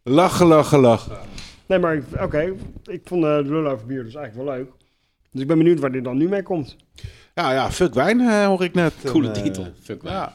Lachen, 0.04 0.46
lachen, 0.48 0.80
lachen. 0.80 1.18
Nee, 1.66 1.80
maar 1.80 1.96
ik- 1.96 2.22
oké. 2.22 2.54
Ik 2.84 3.02
vond 3.04 3.24
eh, 3.24 3.38
de 3.38 3.44
lul 3.44 3.68
over 3.68 3.86
bier 3.88 4.04
dus 4.04 4.16
eigenlijk 4.16 4.48
wel 4.48 4.58
leuk. 4.58 4.72
Dus 5.32 5.42
ik 5.42 5.48
ben 5.48 5.58
benieuwd 5.58 5.80
waar 5.80 5.92
dit 5.92 6.04
dan 6.04 6.18
nu 6.18 6.28
mee 6.30 6.44
komt. 6.44 6.76
Ja, 7.36 7.52
ja, 7.54 7.72
fuck 7.72 7.94
wijn 7.94 8.20
eh, 8.20 8.46
hoor 8.46 8.64
ik 8.64 8.74
net. 8.74 8.94
Coole 9.06 9.32
eh, 9.32 9.44
titel. 9.44 9.68
Fuck. 9.84 10.02
Ja. 10.04 10.34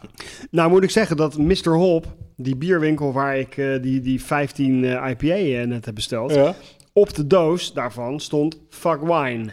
Nou 0.51 0.71
moet 0.71 0.83
ik 0.83 0.91
zeggen 0.91 1.17
dat 1.17 1.39
Mr. 1.39 1.75
Hop, 1.75 2.07
die 2.41 2.57
bierwinkel 2.57 3.13
waar 3.13 3.39
ik 3.39 3.57
eh, 3.57 3.83
die, 3.83 4.01
die 4.01 4.23
15 4.25 4.85
eh, 4.85 5.11
IPA 5.11 5.27
eh, 5.35 5.67
net 5.67 5.85
heb 5.85 5.95
besteld, 5.95 6.35
Ja. 6.35 6.55
op 6.93 7.15
de 7.15 7.27
doos 7.27 7.73
daarvan 7.73 8.21
stond 8.21 8.59
fuck 8.71 9.01
wine. 9.01 9.47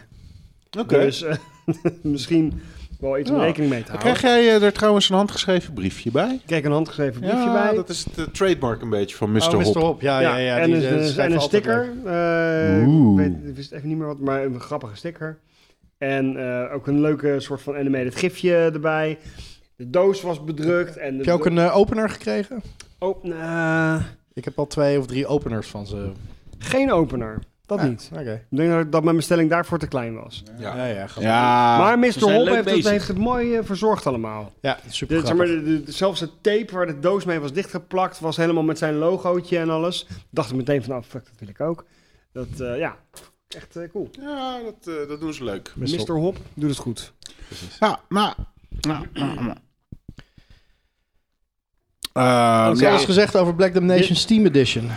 Oké. 0.78 0.98
Dus 1.00 1.24
misschien 2.02 2.60
wel 3.00 3.18
iets 3.18 3.30
om 3.30 3.36
Ja. 3.36 3.42
rekening 3.42 3.70
mee 3.72 3.82
te 3.82 3.90
houden. 3.92 4.12
Krijg 4.14 4.44
jij 4.44 4.60
er 4.60 4.72
trouwens 4.72 5.08
een 5.08 5.16
handgeschreven 5.16 5.72
briefje 5.72 6.10
bij? 6.10 6.34
Ik 6.34 6.40
krijg 6.46 6.64
een 6.64 6.72
handgeschreven 6.72 7.20
briefje 7.20 7.38
ja, 7.38 7.62
bij. 7.66 7.74
dat 7.74 7.88
is 7.88 8.04
het 8.04 8.18
eh, 8.18 8.24
trademark 8.24 8.82
een 8.82 8.90
beetje 8.90 9.16
van 9.16 9.32
Mr. 9.32 9.36
Oh, 9.42 9.52
Hop. 9.62 9.74
Mr. 9.74 9.80
Hop. 9.80 10.00
Ja, 10.00 10.20
ja, 10.20 10.36
ja. 10.36 10.58
en, 10.58 10.70
die, 10.72 10.88
een, 10.88 11.18
en 11.18 11.32
een 11.32 11.40
sticker. 11.40 11.92
eh, 12.04 12.86
Oeh. 12.88 13.24
ik, 13.24 13.30
weet, 13.32 13.48
ik 13.48 13.56
wist 13.56 13.72
even 13.72 13.88
niet 13.88 13.96
meer 13.98 14.06
wat, 14.06 14.18
maar 14.20 14.44
een 14.44 14.60
grappige 14.60 14.96
sticker. 14.96 15.38
En 15.98 16.36
eh, 16.36 16.74
ook 16.74 16.86
een 16.86 17.00
leuke 17.00 17.34
soort 17.40 17.62
van 17.62 17.76
animated 17.76 18.16
gifje 18.16 18.54
erbij. 18.54 19.18
De 19.76 19.90
doos 19.90 20.22
was 20.22 20.44
bedrukt. 20.44 20.96
En 20.96 21.10
de 21.10 21.16
Heb 21.16 21.24
je 21.26 21.32
ook 21.32 21.46
een 21.46 21.58
eh, 21.58 21.76
opener 21.76 22.10
gekregen? 22.10 22.62
Oh, 22.98 23.24
nou, 23.24 24.02
Ik 24.32 24.44
heb 24.44 24.58
al 24.58 24.66
twee 24.66 24.98
of 24.98 25.06
drie 25.06 25.26
openers 25.26 25.68
van 25.68 25.86
ze. 25.86 26.10
geen 26.58 26.92
opener. 26.92 27.38
Dat 27.66 27.78
Ah, 27.78 27.84
niet. 27.88 28.10
Oké. 28.12 28.32
Ik 28.50 28.56
denk 28.56 28.70
dat, 28.70 28.92
dat 28.92 29.04
mijn 29.04 29.16
bestelling 29.16 29.50
daarvoor 29.50 29.78
te 29.78 29.86
klein 29.86 30.14
was. 30.22 30.42
Ja. 30.58 30.76
Ja, 30.86 31.06
ja, 31.20 31.78
maar 31.78 31.98
Mr. 31.98 32.20
Hop 32.20 32.46
heeft 32.46 32.54
het, 32.54 32.64
bezig. 32.64 32.90
heeft 32.90 33.08
het 33.08 33.18
mooi 33.18 33.54
eh, 33.56 33.64
verzorgd 33.64 34.06
allemaal. 34.06 34.52
Ja, 34.60 34.78
super 34.88 35.20
De, 35.20 35.26
zeg 35.26 35.36
maar, 35.36 35.46
de, 35.46 35.82
de- 35.84 35.92
zelfs 35.92 36.20
het 36.20 36.30
tape 36.42 36.72
waar 36.72 36.86
de 36.86 36.98
doos 36.98 37.24
mee 37.24 37.40
was 37.40 37.52
dichtgeplakt, 37.52 38.20
was 38.20 38.36
helemaal 38.36 38.62
met 38.62 38.78
zijn 38.78 38.94
logootje 38.94 39.58
en 39.58 39.70
alles. 39.70 40.06
Dacht 40.30 40.50
ik 40.50 40.56
meteen 40.56 40.80
van, 40.82 40.90
nou 40.90 41.02
fuck, 41.02 41.24
dat 41.24 41.34
wil 41.38 41.48
ik 41.48 41.60
ook. 41.60 41.84
Dat, 42.32 42.60
eh, 42.60 42.78
ja, 42.78 42.96
echt 43.48 43.76
eh, 43.76 43.88
cool. 43.92 44.08
Ja, 44.20 44.58
dat, 44.62 44.94
eh, 44.94 45.08
dat 45.08 45.20
doen 45.20 45.34
ze 45.34 45.44
leuk. 45.44 45.72
Mr. 45.76 46.12
Hop 46.12 46.36
doet 46.54 46.70
het 46.70 46.78
goed. 46.78 47.12
Ja, 47.80 48.00
maar... 48.08 48.34
Ja, 48.80 49.02
ja, 49.12 49.32
ja. 49.40 49.56
Uh, 52.16 52.66
Wat 52.68 52.80
is 52.80 53.04
gezegd 53.04 53.36
over 53.36 53.54
Black 53.54 53.74
Damnation 53.74 54.16
Steam 54.16 54.46
Edition? 54.46 54.90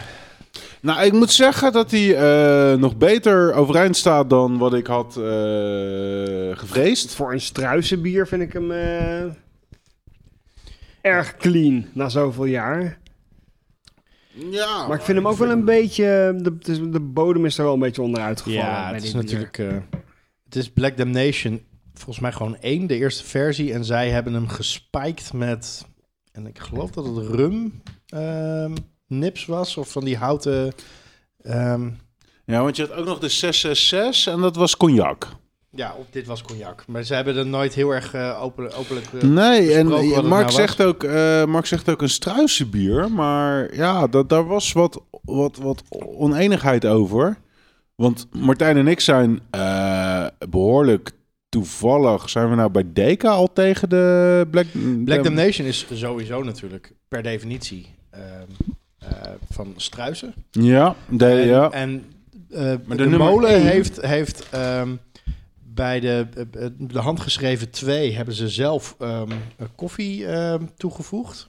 Nou, 0.82 1.06
ik 1.06 1.14
moet 1.14 1.32
zeggen 1.32 1.72
dat 1.72 1.91
hij 1.91 2.16
eh, 2.16 2.78
nog 2.80 2.98
beter 2.98 3.54
overeind 3.54 3.98
staat 3.98 4.30
dan 4.30 4.58
wat 4.58 4.74
ik 4.74 4.88
had 4.88 5.18
eh, 5.18 5.24
gevreesd. 6.58 7.16
Voor 7.16 7.32
een 7.34 7.41
struisenbier 7.41 8.28
vind 8.28 8.41
ik 8.41 8.54
hem 8.54 8.72
eh, 8.72 9.24
erg 11.02 11.38
clean 11.38 11.86
na 11.94 12.10
zoveel 12.10 12.46
jaar. 12.46 12.98
Ja, 14.52 14.88
Maar 14.88 14.98
ik 14.98 15.04
vind 15.04 15.18
hem 15.18 15.28
ook 15.28 15.38
wel 15.38 15.50
een 15.50 15.66
beetje... 15.66 16.34
De, 16.41 16.90
de 16.90 17.00
bodem 17.00 17.46
is 17.46 17.58
er 17.58 17.64
wel 17.64 17.74
een 17.74 17.80
beetje 17.80 18.02
onderuit 18.02 18.41
gevallen. 18.41 18.66
Ja, 18.66 18.94
het 18.94 19.04
is 19.04 19.12
bier. 19.12 19.22
natuurlijk... 19.24 19.58
eh, 19.58 19.68
het 20.46 20.56
is 20.56 20.70
Black 20.70 20.98
Damnation, 20.98 21.62
volgens 21.94 22.20
mij 22.20 22.32
gewoon 22.32 22.58
één, 22.60 22.88
de 22.88 22.96
eerste 22.96 23.24
versie. 23.24 23.74
En 23.74 23.86
zij 23.86 24.10
hebben 24.10 24.34
hem 24.34 24.48
gespiked 24.48 25.34
met... 25.34 25.88
En 26.32 26.48
ik 26.48 26.60
geloof 26.60 26.92
dat 26.92 27.06
het 27.06 27.28
rum 27.28 27.82
ehm, 28.08 28.76
nips 29.08 29.46
was. 29.46 29.78
Of 29.78 29.92
van 29.92 30.04
die 30.06 30.18
houten... 30.18 30.74
ehm, 31.42 31.90
Ja, 32.46 32.62
want 32.64 32.76
je 32.76 32.82
had 32.88 32.92
ook 32.98 33.06
nog 33.06 33.20
de 33.20 33.30
666 33.30 34.34
en 34.34 34.42
dat 34.42 34.56
was 34.56 34.78
cognac. 34.78 35.28
ja, 35.72 35.96
of 36.00 36.06
dit 36.10 36.28
was 36.28 36.42
cognac. 36.42 36.84
Maar 36.88 37.04
ze 37.04 37.14
hebben 37.14 37.38
er 37.38 37.46
nooit 37.46 37.74
heel 37.74 37.90
erg 37.90 38.14
eh, 38.14 38.44
open, 38.44 38.74
openlijk... 38.74 39.06
eh, 39.14 39.22
Nee, 39.22 39.74
en 39.74 39.88
het 39.92 40.24
Mark, 40.26 40.42
nou 40.46 40.52
zegt 40.52 40.82
ook, 40.82 41.04
eh, 41.04 41.46
Mark 41.46 41.66
zegt 41.66 41.90
ook 41.90 42.02
een 42.02 42.10
struisenbier. 42.10 43.12
Maar 43.12 43.76
ja, 43.76 44.08
dat, 44.08 44.30
daar 44.30 44.46
was 44.48 44.72
wat, 44.72 45.02
wat, 45.22 45.58
wat 45.58 45.84
oneenigheid 46.16 46.86
over. 46.86 47.38
Want 47.96 48.28
Martijn 48.32 48.78
en 48.78 48.88
ik 48.88 49.00
zijn 49.00 49.40
eh, 49.50 50.26
behoorlijk 50.50 51.12
toevallig... 51.50 52.30
Zijn 52.30 52.50
we 52.50 52.56
nou 52.56 52.70
bij 52.70 52.84
Deka 52.94 53.30
al 53.30 53.54
tegen 53.54 53.90
de 53.90 54.48
Black... 54.52 54.66
Black 55.06 55.24
Damnation 55.24 55.68
is 55.68 55.86
sowieso 55.94 56.44
natuurlijk 56.44 56.94
per 57.08 57.24
definitie 57.24 57.88
ehm, 58.10 58.24
eh, 58.98 59.08
van 59.50 59.74
struisen. 59.76 60.34
Ja, 60.52 60.96
de, 61.10 61.26
En, 61.26 61.48
ja. 61.48 61.70
en 61.72 62.06
eh, 62.50 62.74
Maar 62.86 62.98
de, 62.98 63.08
molen 63.10 63.50
één- 63.50 63.66
heeft, 63.66 64.02
heeft 64.02 64.50
ehm, 64.50 64.96
bij 65.64 66.00
de, 66.00 66.28
eh, 66.52 66.66
de 66.78 67.00
handgeschreven 67.00 67.70
2 67.70 68.16
hebben 68.16 68.34
ze 68.34 68.50
zelf 68.50 68.96
ehm, 69.00 69.32
eh, 69.58 69.66
koffie 69.76 70.26
toegevoegd. 70.78 71.48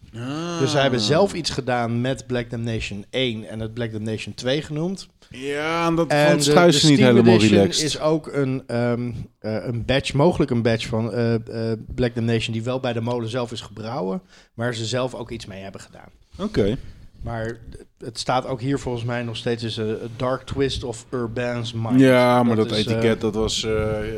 Dus 0.61 0.71
zij 0.71 0.83
hebben 0.83 1.01
zelf 1.01 1.33
iets 1.35 1.51
gedaan 1.51 2.01
met 2.01 2.27
Black 2.27 2.51
Damnation 2.51 3.05
1 3.11 3.49
en 3.49 3.61
het 3.61 3.75
Black 3.75 3.93
Damnation 3.93 4.35
2 4.35 4.63
genoemd. 4.63 5.09
Ja, 5.31 5.87
en 5.87 5.95
dat 5.95 6.09
En 6.11 6.31
vond 6.31 6.45
de, 6.45 6.55
de 6.55 6.61
niet 6.61 6.75
Steam 6.75 6.97
helemaal 6.97 7.35
Edition 7.35 7.59
relaxed. 7.59 7.85
is 7.85 8.01
ook 8.01 8.27
een, 8.33 8.63
ehm, 8.67 9.13
eh, 9.39 9.65
een 9.65 9.85
badge, 9.85 10.17
mogelijk 10.17 10.51
een 10.51 10.63
badge 10.63 10.89
van 10.89 11.13
eh, 11.13 11.35
eh, 11.35 11.79
Black 11.95 12.15
Damnation 12.15 12.53
die 12.53 12.63
wel 12.63 12.81
bij 12.81 12.93
de 12.93 13.01
molen 13.01 13.29
zelf 13.29 13.53
is 13.53 13.61
gebrouwen, 13.61 14.23
waar 14.55 14.75
ze 14.75 14.85
zelf 14.85 15.15
ook 15.15 15.31
iets 15.31 15.47
mee 15.47 15.63
hebben 15.63 15.81
gedaan. 15.81 16.09
Oké. 16.39 16.77
Maar 17.23 17.59
het 17.99 18.19
staat 18.19 18.47
ook 18.47 18.61
hier 18.61 18.79
volgens 18.79 19.05
mij 19.05 19.23
nog 19.23 19.37
steeds 19.37 19.63
is 19.63 19.77
een 19.77 19.99
Dark 20.17 20.43
Twist 20.43 20.85
of 20.85 21.07
Urban's 21.11 21.73
Mind. 21.73 22.01
Ja, 22.01 22.43
maar 22.43 22.57
dat, 22.57 22.71
is, 22.71 22.87
etiket, 22.87 23.21
dat 23.21 23.35
was 23.35 23.65
eh 23.65 23.73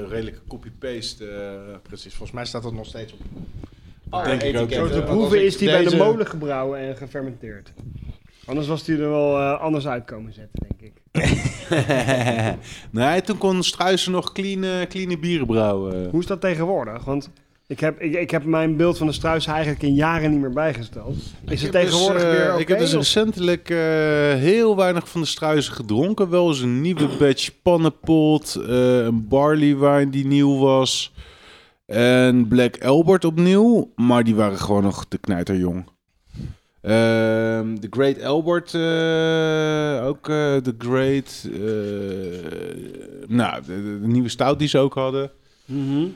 redelijk 0.09 0.41
copy-paste. 0.49 1.27
eh. 1.27 1.77
precies, 1.83 2.11
volgens 2.15 2.33
mij 2.33 2.45
staat 2.45 2.63
dat 2.63 2.73
nog 2.73 2.87
steeds 2.87 3.13
op. 3.13 3.19
Dat 4.11 4.25
denk 4.25 4.43
ik 4.43 4.57
ook. 4.57 4.71
etiket. 4.71 4.79
Zo 4.79 4.89
te 4.89 5.03
Als 5.03 5.11
proeven 5.11 5.45
is 5.45 5.57
die 5.57 5.71
bij 5.71 5.85
de 5.85 5.97
molen 5.97 6.27
gebrouwen 6.27 6.79
en 6.79 6.97
gefermenteerd. 6.97 7.73
Anders 8.47 8.67
was 8.67 8.85
die 8.85 8.97
er 8.99 9.11
wel 9.11 9.39
eh, 9.39 9.61
anders 9.61 9.87
uit 9.87 10.05
komen 10.05 10.33
zetten, 10.33 10.67
denk 10.69 10.81
ik. 10.81 11.01
nee, 12.91 13.21
toen 13.23 13.39
kon 13.39 13.63
Struisen 13.63 14.13
nog 14.13 14.33
clean, 14.33 14.65
eh, 14.65 14.87
clean 14.89 15.21
bieren 15.21 15.47
brouwen. 15.47 16.11
Hoe 16.11 16.21
is 16.21 16.27
dat 16.27 16.41
tegenwoordig? 16.41 17.05
Want 17.05 17.31
ik 17.67 17.81
heb, 17.81 18.01
ik, 18.01 18.15
ik 18.15 18.31
heb 18.31 18.45
mijn 18.45 18.77
beeld 18.77 18.99
van 18.99 19.07
de 19.07 19.13
struis 19.13 19.47
eigenlijk 19.47 19.83
in 19.83 19.95
jaren 19.95 20.31
niet 20.31 20.41
meer 20.41 20.51
bijgesteld. 20.53 21.17
Is 21.17 21.23
Ik 21.45 21.51
het 21.51 21.61
heb 21.61 21.71
tegenwoordig 21.73 22.23
dus, 22.23 22.31
eh, 22.33 22.51
weer? 22.51 22.61
Ik 22.61 22.69
heb 22.69 22.79
dus 22.79 22.91
of- 22.95 22.99
recentelijk 22.99 23.69
heel 24.39 24.77
weinig 24.77 25.09
van 25.09 25.21
de 25.21 25.27
struisen 25.27 25.75
gedronken. 25.75 26.31
Wel 26.31 26.49
eens 26.49 26.61
een 26.61 26.81
nieuwe 26.81 27.09
batch 27.19 27.51
pannenpot, 27.63 28.55
eh, 28.55 29.05
een 29.05 29.29
barley 29.29 29.77
wine 29.77 30.11
die 30.11 30.27
nieuw 30.27 30.59
was. 30.59 31.13
En 31.87 32.49
Black 32.49 32.85
Albert 32.85 33.25
opnieuw, 33.25 33.93
maar 33.97 34.25
die 34.25 34.35
waren 34.35 34.59
gewoon 34.59 34.83
nog 34.83 35.05
te 35.09 35.19
knijterjong. 35.19 35.85
Ehm, 36.83 37.75
De 37.81 37.87
Great 37.91 38.23
Albert, 38.23 38.75
eh, 38.75 40.07
ook 40.07 40.29
eh, 40.29 40.57
de 40.63 40.75
Great. 40.79 41.49
eh, 41.53 43.27
nou, 43.29 43.63
de, 43.67 43.99
nieuwe 44.03 44.29
stout 44.29 44.59
die 44.59 44.69
ze 44.69 44.79
ook 44.79 44.95
hadden. 44.95 45.31
Mhm. 45.65 46.07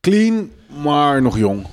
Clean, 0.00 0.50
maar 0.82 1.22
nog 1.22 1.38
jong. 1.38 1.66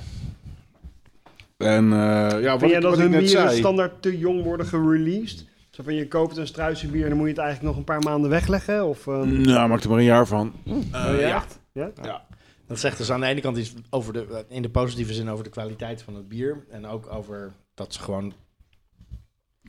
En 1.56 1.84
eh, 1.92 1.98
ja, 2.42 2.50
wat, 2.50 2.58
Vind 2.58 2.70
jij 2.70 2.80
ik- 2.80 2.80
dat 2.86 2.96
hun 2.98 3.10
bieren 3.10 3.28
zei. 3.28 3.56
standaard 3.58 4.02
te 4.02 4.18
jong 4.18 4.42
worden 4.42 4.66
gereleased? 4.66 5.44
Zo 5.70 5.82
van 5.82 5.94
je 5.94 6.08
koopt 6.08 6.36
een 6.36 6.46
struisenbier 6.46 7.02
en 7.02 7.08
dan 7.08 7.18
moet 7.18 7.26
je 7.26 7.32
het 7.32 7.42
eigenlijk 7.42 7.68
nog 7.70 7.78
een 7.78 7.92
paar 7.94 8.02
maanden 8.02 8.30
wegleggen? 8.30 8.86
Of, 8.86 9.06
ehm, 9.06 9.40
Nou, 9.40 9.68
maak 9.68 9.82
er 9.82 9.88
maar 9.88 9.98
een 9.98 10.04
jaar 10.04 10.26
van. 10.26 10.52
oh, 10.66 10.76
Eh, 10.92 11.20
ja? 11.20 11.26
ja. 11.26 11.36
echt? 11.36 11.58
Ja? 11.72 11.90
ja. 12.02 12.26
Dat 12.66 12.78
zegt 12.78 12.98
dus 12.98 13.10
aan 13.12 13.20
de 13.20 13.26
ene 13.26 13.40
kant 13.40 13.56
iets 13.56 13.74
over 13.90 14.12
de, 14.12 14.44
in 14.48 14.62
de 14.62 14.70
positieve 14.70 15.12
zin 15.12 15.28
over 15.30 15.44
de 15.44 15.50
kwaliteit 15.50 16.02
van 16.02 16.14
het 16.14 16.28
bier. 16.28 16.64
En 16.70 16.86
ook 16.86 17.12
over 17.12 17.52
dat 17.78 17.94
ze 17.94 18.00
gewoon 18.00 18.32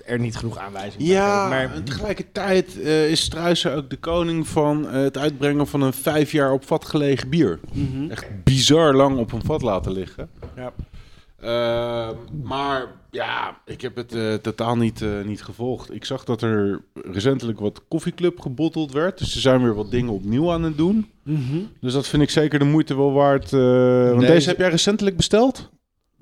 er 0.06 0.20
niet 0.20 0.36
genoeg 0.38 0.58
aanwijzingen 0.58 1.06
Ja. 1.08 1.48
Maar 1.50 1.74
en 1.74 1.84
tegelijkertijd 1.84 2.82
eh, 2.82 3.10
is 3.12 3.22
Struisen 3.22 3.76
ook 3.76 3.90
de 3.90 3.98
koning 3.98 4.48
van 4.48 4.88
eh, 4.88 4.94
het 5.02 5.18
uitbrengen 5.18 5.68
van 5.68 5.82
een 5.82 5.94
vijf 5.94 6.32
jaar 6.32 6.52
op 6.52 6.66
vat 6.66 6.86
gelegen 6.86 7.30
bier. 7.30 7.60
Mhm. 7.74 8.10
Echt 8.12 8.44
bizar 8.44 8.94
lang 8.96 9.18
op 9.18 9.32
een 9.32 9.44
vat 9.46 9.62
laten 9.62 9.92
liggen. 9.92 10.30
Ja. 10.56 10.74
Eh, 11.40 12.10
maar 12.44 12.88
ja, 13.12 13.58
ik 13.66 13.82
heb 13.82 13.96
het 13.96 14.14
eh, 14.14 14.34
totaal 14.34 14.76
niet, 14.78 15.02
eh, 15.02 15.10
niet 15.26 15.44
gevolgd. 15.44 15.94
Ik 15.94 16.06
zag 16.06 16.24
dat 16.24 16.42
er 16.42 16.82
recentelijk 16.94 17.60
wat 17.60 17.82
koffieclub 17.88 18.40
gebotteld 18.40 18.92
werd. 18.92 19.18
Dus 19.18 19.32
ze 19.32 19.40
zijn 19.40 19.64
weer 19.64 19.76
wat 19.76 19.92
dingen 19.92 20.14
opnieuw 20.14 20.52
aan 20.52 20.64
het 20.64 20.78
doen. 20.78 21.10
Mhm. 21.24 21.58
Dus 21.82 21.94
dat 21.94 22.08
vind 22.08 22.22
ik 22.24 22.30
zeker 22.30 22.60
de 22.60 22.66
moeite 22.66 22.96
wel 22.96 23.12
waard. 23.12 23.54
eh, 23.54 24.10
want 24.10 24.22
deze 24.28 24.50
heb 24.50 24.58
jij 24.58 24.70
recentelijk 24.70 25.16
besteld? 25.16 25.70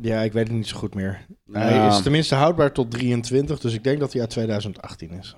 Ja, 0.02 0.22
ik 0.22 0.34
weet 0.34 0.48
het 0.48 0.57
niet 0.57 0.68
zo 0.68 0.78
goed 0.78 0.95
meer. 0.95 1.26
Ja. 1.45 1.60
Hij 1.60 1.88
is 1.88 2.02
tenminste 2.02 2.36
houdbaar 2.36 2.72
tot 2.72 2.91
23, 2.91 3.60
dus 3.60 3.74
ik 3.74 3.84
denk 3.84 3.99
dat 3.99 4.11
hij 4.11 4.22
uit 4.22 4.30
2018 4.30 5.11
is. 5.11 5.36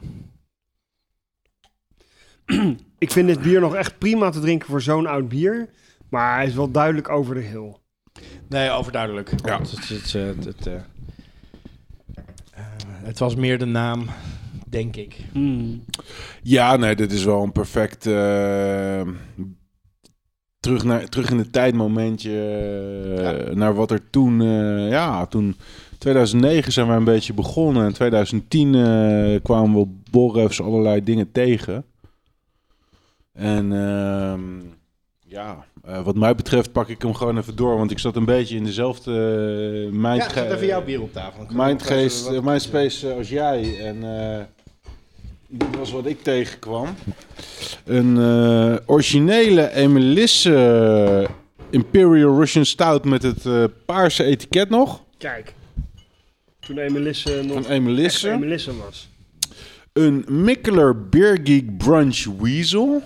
Ik 2.97 3.11
vind 3.11 3.27
dit 3.27 3.41
bier 3.41 3.59
nog 3.59 3.75
echt 3.75 3.97
prima 3.97 4.29
te 4.29 4.39
drinken 4.39 4.67
voor 4.67 4.81
zo'n 4.81 5.07
oud 5.07 5.29
bier. 5.29 5.69
Maar 6.09 6.35
hij 6.35 6.45
is 6.45 6.53
wel 6.53 6.71
duidelijk 6.71 7.09
over 7.09 7.35
de 7.35 7.41
hill. 7.41 7.75
Nee, 8.49 8.69
overduidelijk. 8.69 9.33
Ja. 9.45 9.59
Het, 9.59 9.71
het, 9.71 9.89
het, 9.89 10.13
het, 10.13 10.45
het, 10.45 10.67
eh, 10.67 10.75
eh, 10.75 10.81
het 12.85 13.19
was 13.19 13.35
meer 13.35 13.57
de 13.57 13.65
naam, 13.65 14.05
denk 14.67 14.95
ik. 14.95 15.17
Ja, 16.43 16.75
nee, 16.75 16.95
dit 16.95 17.11
is 17.11 17.23
wel 17.23 17.43
een 17.43 17.51
perfect 17.51 18.05
eh, 18.05 19.01
terug, 20.59 20.83
naar, 20.83 21.09
terug 21.09 21.29
in 21.29 21.37
de 21.37 21.49
tijd 21.49 21.75
momentje 21.75 22.31
eh, 23.17 23.55
naar 23.55 23.73
wat 23.73 23.91
er 23.91 24.09
toen, 24.09 24.41
eh, 24.41 24.89
ja, 24.89 25.25
toen 25.25 25.55
2009 25.97 26.71
zijn 26.71 26.87
we 26.87 26.93
een 26.93 27.03
beetje 27.03 27.33
begonnen. 27.33 27.85
In 27.85 27.93
2010 27.93 28.75
eh, 28.75 29.43
kwamen 29.43 29.79
we 29.79 29.87
borrefs 30.11 30.61
allerlei 30.61 31.03
dingen 31.03 31.31
tegen. 31.31 31.85
En 33.33 33.71
ehm, 33.73 34.41
ja, 35.27 35.65
wat 36.03 36.15
mij 36.15 36.35
betreft 36.35 36.71
pak 36.71 36.87
ik 36.87 37.01
hem 37.01 37.13
gewoon 37.13 37.37
even 37.37 37.55
door, 37.55 37.77
want 37.77 37.91
ik 37.91 37.99
zat 37.99 38.15
een 38.15 38.25
beetje 38.25 38.55
in 38.55 38.63
dezelfde 38.63 39.11
uh, 39.11 39.83
Ja, 39.83 40.09
mind 40.09 40.23
zet 40.23 40.51
even 40.51 40.67
jouw 40.67 40.83
bier 40.83 41.01
op 41.01 41.13
tafel. 41.13 41.45
Mindgeest, 41.49 42.41
mindspace 42.41 43.13
als 43.13 43.29
jij. 43.29 43.85
En 43.85 44.03
dit 45.49 45.75
was 45.75 45.91
wat 45.91 46.05
ik 46.05 46.23
tegenkwam. 46.23 46.95
Een 47.85 48.17
eh, 48.17 48.75
originele 48.85 49.71
Emelisse 49.71 51.27
Imperial 51.69 52.39
Russian 52.39 52.65
Stout 52.65 53.05
met 53.05 53.23
het 53.23 53.45
eh, 53.45 53.63
paarse 53.85 54.23
etiket 54.23 54.69
nog. 54.69 55.03
Kijk. 55.17 55.53
Toen 56.59 56.77
Emelisse 56.77 57.41
nog 57.43 57.63
Van 57.63 57.71
Emelisse. 57.71 58.27
echt 58.27 58.37
Emelisse 58.37 58.77
was. 58.77 59.09
Een 59.93 60.25
Mikkeler 60.27 61.09
Beer 61.09 61.39
Geek 61.43 61.77
Brunch 61.77 62.25
Weasel. 62.39 63.03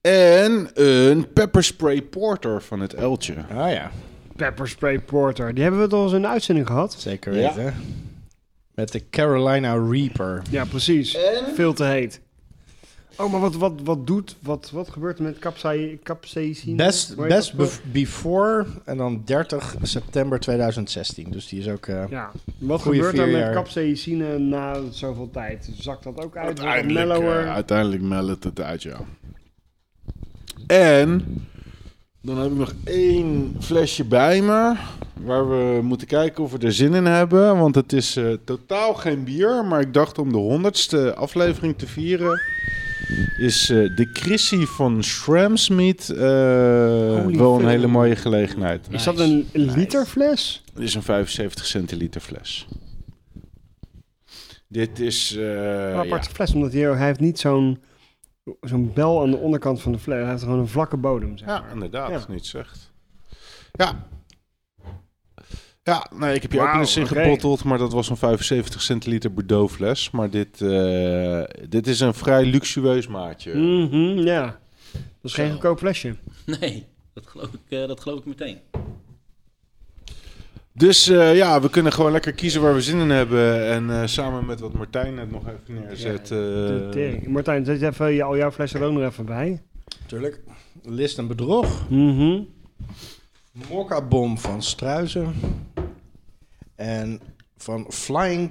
En 0.00 0.70
een 0.74 1.32
Pepper 1.32 1.64
Spray 1.64 2.02
Porter 2.02 2.62
van 2.62 2.80
het 2.80 2.94
Eltje. 2.94 3.34
Ah 3.50 3.72
ja, 3.72 3.90
Pepper 4.38 4.68
Spray 4.68 5.00
Porter. 5.00 5.54
Die 5.54 5.62
hebben 5.62 5.80
we 5.80 5.86
toch 5.86 6.02
eens 6.04 6.12
in 6.12 6.22
de 6.22 6.28
uitzending 6.28 6.66
gehad? 6.66 6.92
zeker 6.98 7.34
Ja. 7.38 7.54
weten. 7.54 7.74
Met 8.74 8.92
de 8.92 9.02
Carolina 9.10 9.74
Reaper. 9.90 10.42
Ja, 10.50 10.64
precies. 10.64 11.18
Veel 11.54 11.72
te 11.72 11.84
heet. 11.84 12.20
Oh, 13.16 13.30
maar 13.32 13.40
wat, 13.40 13.54
wat, 13.56 13.72
wat 13.84 14.06
doet, 14.06 14.36
wat, 14.42 14.70
wat 14.70 14.88
gebeurt 14.90 15.18
er 15.18 15.24
met 15.24 15.38
capsaï- 15.38 15.98
capsaicine? 16.02 16.76
Best, 16.76 17.16
best 17.16 17.54
bef- 17.56 17.82
before 17.92 18.66
en 18.84 18.96
dan 18.96 19.22
30 19.24 19.74
september 19.82 20.40
2016. 20.40 21.30
Dus 21.30 21.48
die 21.48 21.60
is 21.60 21.68
ook... 21.68 21.86
eh, 21.86 22.04
Ja, 22.10 22.30
wat 22.58 22.82
gebeurt 22.82 23.18
er 23.18 23.28
met 23.28 23.52
capsaicine 23.52 24.38
na 24.38 24.80
zoveel 24.90 25.30
tijd? 25.30 25.70
Zakt 25.78 26.02
dat 26.04 26.24
ook 26.24 26.36
uit? 26.36 26.46
Uiteindelijk, 26.46 27.08
mellower? 27.08 27.44
eh, 27.44 27.52
uiteindelijk 27.52 28.02
meldt 28.02 28.44
het 28.44 28.60
uit, 28.60 28.82
ja. 28.82 28.96
En 30.66 31.24
dan 32.20 32.38
heb 32.38 32.50
ik 32.50 32.56
nog 32.56 32.74
één 32.84 33.56
flesje 33.60 34.04
bij 34.04 34.42
me. 34.42 34.74
Waar 35.14 35.48
we 35.48 35.82
moeten 35.82 36.06
kijken 36.06 36.44
of 36.44 36.52
we 36.52 36.58
er 36.58 36.72
zin 36.72 36.94
in 36.94 37.06
hebben. 37.06 37.58
Want 37.58 37.74
het 37.74 37.92
is 37.92 38.16
eh, 38.16 38.32
totaal 38.44 38.94
geen 38.94 39.24
bier. 39.24 39.64
Maar 39.64 39.80
ik 39.80 39.94
dacht 39.94 40.18
om 40.18 40.32
de 40.32 40.38
honderdste 40.38 41.14
aflevering 41.14 41.78
te 41.78 41.86
vieren. 41.86 42.40
Is 43.38 43.70
eh, 43.70 43.76
de 43.76 44.08
Chrissy 44.12 44.64
van 44.64 45.04
Shramsmeet 45.04 46.10
eh 46.10 46.18
wel 47.26 47.60
een 47.60 47.68
hele 47.68 47.86
mooie 47.86 48.16
gelegenheid. 48.16 48.86
Is 48.90 49.04
dat 49.04 49.18
een 49.18 49.48
literfles? 49.52 50.62
Het 50.74 50.82
is 50.82 50.94
een 50.94 51.02
75 51.02 51.66
centiliter 51.66 52.20
fles. 52.20 52.66
Dit 54.68 55.00
is. 55.00 55.30
Een 55.30 55.42
ja. 55.42 55.92
aparte 55.92 56.30
fles, 56.30 56.54
omdat 56.54 56.72
hij, 56.72 56.82
hij 56.82 57.06
heeft 57.06 57.20
niet 57.20 57.38
zo'n 57.38 57.78
zo'n 58.60 58.92
bel 58.94 59.20
aan 59.22 59.30
de 59.30 59.36
onderkant 59.36 59.80
van 59.82 59.92
de 59.92 59.98
fles. 59.98 60.20
Hij 60.20 60.30
heeft 60.30 60.42
gewoon 60.42 60.58
een 60.58 60.68
vlakke 60.68 60.96
bodem, 60.96 61.38
zeg 61.38 61.48
Ja, 61.48 61.60
maar. 61.60 61.72
inderdaad, 61.72 62.10
Ja. 62.10 62.24
niet 62.32 62.46
zegt. 62.46 62.92
Ja. 63.72 64.06
Ja, 65.82 66.10
nee, 66.14 66.34
ik 66.34 66.42
heb 66.42 66.52
je 66.52 66.60
ook 66.60 66.74
eens 66.74 66.96
in 66.96 67.02
oké. 67.02 67.14
gebotteld, 67.22 67.64
maar 67.64 67.78
dat 67.78 67.92
was 67.92 68.08
een 68.10 68.16
75 68.16 68.82
centiliter 68.82 69.32
Bordeaux 69.34 69.72
fles. 69.74 70.10
Maar 70.10 70.30
dit, 70.30 70.60
eh, 70.60 71.42
dit 71.68 71.86
is 71.86 72.00
een 72.00 72.14
vrij 72.14 72.44
luxueus 72.44 73.06
maatje. 73.06 73.54
Mhm, 73.54 74.18
ja. 74.18 74.58
Dat 74.92 75.00
is 75.22 75.34
geen 75.34 75.50
goedkoop 75.50 75.78
flesje. 75.78 76.16
Nee, 76.60 76.86
dat 77.14 77.26
geloof 77.26 77.48
ik, 77.52 77.78
eh, 77.78 77.86
dat 77.88 78.00
geloof 78.00 78.18
ik 78.18 78.24
meteen. 78.26 78.58
Dus 80.78 81.08
eh, 81.08 81.36
ja, 81.36 81.60
we 81.60 81.70
kunnen 81.70 81.92
gewoon 81.92 82.12
lekker 82.12 82.32
kiezen 82.32 82.62
waar 82.62 82.74
we 82.74 82.80
zin 82.82 82.98
in 83.00 83.10
hebben. 83.10 83.66
En 83.66 83.90
eh, 83.90 84.06
samen 84.06 84.46
met 84.46 84.60
wat 84.60 84.72
Martijn 84.72 85.14
net 85.14 85.30
nog 85.30 85.42
even 85.48 85.74
neerzet. 85.84 86.30
Eh, 86.30 86.88
tering. 86.90 87.26
Martijn, 87.26 87.64
zet 87.64 87.80
je 87.80 87.86
even 87.86 88.12
je- 88.12 88.22
al 88.22 88.36
jouw 88.36 88.50
flessen 88.50 88.80
er 88.80 88.86
ook 88.86 88.92
nog 88.92 89.02
even 89.10 89.24
bij. 89.24 89.62
Tuurlijk. 90.06 90.40
List 90.82 91.18
en 91.18 91.26
bedrog. 91.26 91.88
Mhm. 91.90 92.40
Mokka-bom 93.70 94.38
van 94.38 94.62
Struizen. 94.62 95.34
En 96.74 97.20
van 97.56 97.86
Flying 97.92 98.50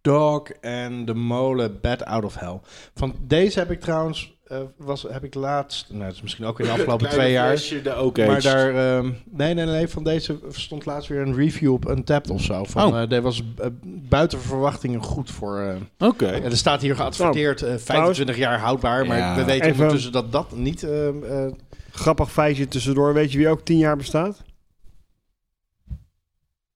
Dog 0.00 0.42
en 0.50 1.04
de 1.04 1.14
molen 1.14 1.80
Bad 1.80 2.04
Out 2.04 2.24
of 2.24 2.34
Hell. 2.34 2.60
Van 2.94 3.14
deze 3.26 3.58
heb 3.58 3.70
ik 3.70 3.80
trouwens, 3.80 4.40
eh, 4.52 4.60
was, 4.76 5.02
heb 5.02 5.24
ik 5.24 5.34
laatst, 5.34 5.86
nou 5.90 6.04
dat 6.04 6.12
is 6.14 6.22
misschien 6.22 6.44
ook 6.44 6.60
in 6.60 6.64
de 6.66 6.72
afgelopen 6.76 7.08
twee 7.08 7.32
jaar. 7.32 7.56
de 7.56 8.12
Maar 8.26 8.42
daar, 8.42 8.74
ehm, 8.96 9.10
nee, 9.30 9.54
nee, 9.54 9.64
nee, 9.64 9.88
van 9.88 10.04
deze 10.04 10.38
stond 10.50 10.86
laatst 10.86 11.08
weer 11.08 11.20
een 11.20 11.34
review 11.34 11.72
op 11.72 11.88
Untapped 11.88 12.30
of 12.30 12.42
zo. 12.42 12.64
Van, 12.64 12.92
Oh. 12.94 13.02
eh, 13.02 13.08
dit 13.08 13.22
was 13.22 13.42
eh, 13.58 13.66
buiten 13.84 14.40
verwachtingen 14.40 15.02
goed 15.02 15.30
voor... 15.30 15.58
eh, 15.60 16.08
Oké. 16.08 16.26
er 16.26 16.56
staat 16.56 16.80
hier 16.82 16.96
geadverteerd 16.96 17.62
eh, 17.62 17.74
25 17.76 18.36
jaar 18.36 18.58
houdbaar, 18.58 19.06
maar 19.06 19.18
Ja. 19.18 19.34
we 19.34 19.44
weten 19.44 19.66
Even- 19.66 19.76
ondertussen 19.80 20.12
dat 20.12 20.32
dat 20.32 20.56
niet... 20.56 20.82
ehm, 20.82 21.24
eh, 21.24 21.46
Grappig 21.94 22.32
feitje 22.32 22.68
tussendoor. 22.68 23.14
Weet 23.14 23.32
je 23.32 23.38
wie 23.38 23.48
ook 23.48 23.64
10 23.64 23.78
jaar 23.78 23.96
bestaat? 23.96 24.42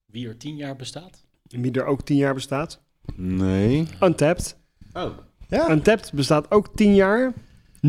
Wie 0.07 0.28
er 0.28 0.36
tien 0.36 0.57
jaar 0.57 0.77
bestaat? 0.77 1.24
En 1.51 1.61
wie 1.62 1.73
er 1.73 1.85
ook 1.85 2.03
10 2.05 2.16
jaar 2.16 2.35
bestaat? 2.35 2.81
Nee. 3.15 3.86
Untapped. 4.01 4.57
Oh. 4.93 5.11
ja, 5.48 5.70
Untapped 5.70 6.12
bestaat 6.12 6.51
ook 6.51 6.69
10 6.77 6.94
jaar. 6.94 7.32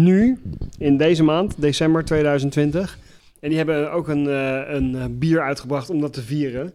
Nu, 0.04 0.40
in 0.78 0.98
deze 0.98 1.24
maand, 1.24 1.54
december 1.58 2.06
2020. 2.06 2.98
En 3.40 3.50
die 3.50 3.58
hebben 3.58 3.92
ook 3.92 4.08
een, 4.08 4.28
eh, 4.30 4.62
een 4.76 4.96
eh, 4.96 5.06
bier 5.10 5.42
uitgebracht 5.42 5.90
om 5.90 6.02
dat 6.02 6.14
te 6.14 6.22
vieren. 6.22 6.74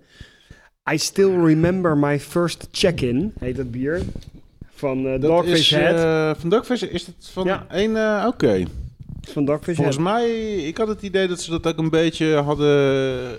I 0.92 0.98
Still 0.98 1.44
Remember 1.44 1.96
My 1.98 2.20
First 2.20 2.68
Check-In, 2.72 3.32
heet 3.40 3.56
dat 3.56 3.70
bier. 3.70 4.02
Van 4.74 5.02
Dat 5.02 5.20
Dogfish 5.20 5.58
is, 5.58 5.70
Head. 5.70 6.38
van 6.38 6.50
Dogfish, 6.50 6.82
is 6.82 7.06
het 7.06 7.28
van 7.32 7.44
Ja. 7.46 7.66
één... 7.70 7.96
eh, 7.96 8.24
Oké. 8.26 8.64
van 9.20 9.44
Dogfish 9.44 9.74
Volgens 9.76 9.96
Head. 9.96 10.08
mij, 10.08 10.54
ik 10.56 10.76
had 10.76 10.88
het 10.88 11.02
idee 11.02 11.28
dat 11.28 11.40
ze 11.40 11.50
dat 11.50 11.66
ook 11.66 11.78
een 11.78 11.90
beetje 11.90 12.34
hadden. 12.34 13.36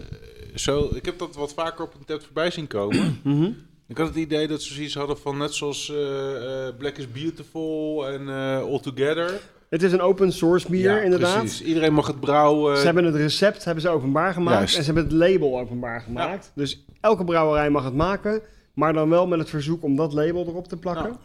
Zo, 0.56 0.90
ik 0.94 1.06
heb 1.06 1.20
dat 1.20 1.36
wat 1.36 1.54
vaker 1.54 1.84
op 1.86 1.94
een 2.00 2.06
tab 2.06 2.22
voorbij 2.24 2.52
zien 2.52 2.68
komen. 2.68 3.20
Mhm. 3.24 3.50
Ik 3.94 4.00
had 4.00 4.08
het 4.08 4.18
idee 4.18 4.48
dat 4.48 4.62
ze 4.62 4.74
zoiets 4.74 4.94
hadden 4.96 5.18
van 5.18 5.38
net 5.38 5.54
zoals 5.54 5.90
eh, 5.92 6.68
eh, 6.68 6.76
Black 6.78 6.98
is 6.98 7.12
Beautiful 7.12 8.08
en 8.08 8.30
eh 8.30 8.58
All 8.62 8.80
Together. 8.80 9.40
Het 9.70 9.84
is 9.84 9.92
een 9.92 10.02
open 10.02 10.32
source 10.32 10.70
bier, 10.70 10.92
Ja, 10.96 11.00
inderdaad. 11.00 11.40
Precies. 11.40 11.62
Iedereen 11.62 11.94
mag 11.94 12.08
het 12.08 12.20
brouwen. 12.20 12.78
Ze 12.78 12.86
hebben 12.86 13.04
het 13.06 13.16
recept 13.16 13.64
hebben 13.64 13.84
ze 13.84 13.90
openbaar 13.90 14.34
gemaakt 14.34 14.58
Juist. 14.58 14.78
en 14.78 14.84
ze 14.84 14.92
hebben 14.94 15.04
het 15.04 15.30
label 15.30 15.60
openbaar 15.60 16.02
gemaakt. 16.02 16.52
Dus 16.56 16.86
elke 17.02 17.24
brouwerij 17.24 17.70
mag 17.70 17.84
het 17.84 17.94
maken, 17.94 18.42
maar 18.74 18.94
dan 18.94 19.10
wel 19.10 19.28
met 19.28 19.40
het 19.40 19.50
verzoek 19.50 19.84
om 19.84 19.96
dat 19.96 20.14
label 20.14 20.46
erop 20.48 20.68
te 20.68 20.78
plakken. 20.78 21.16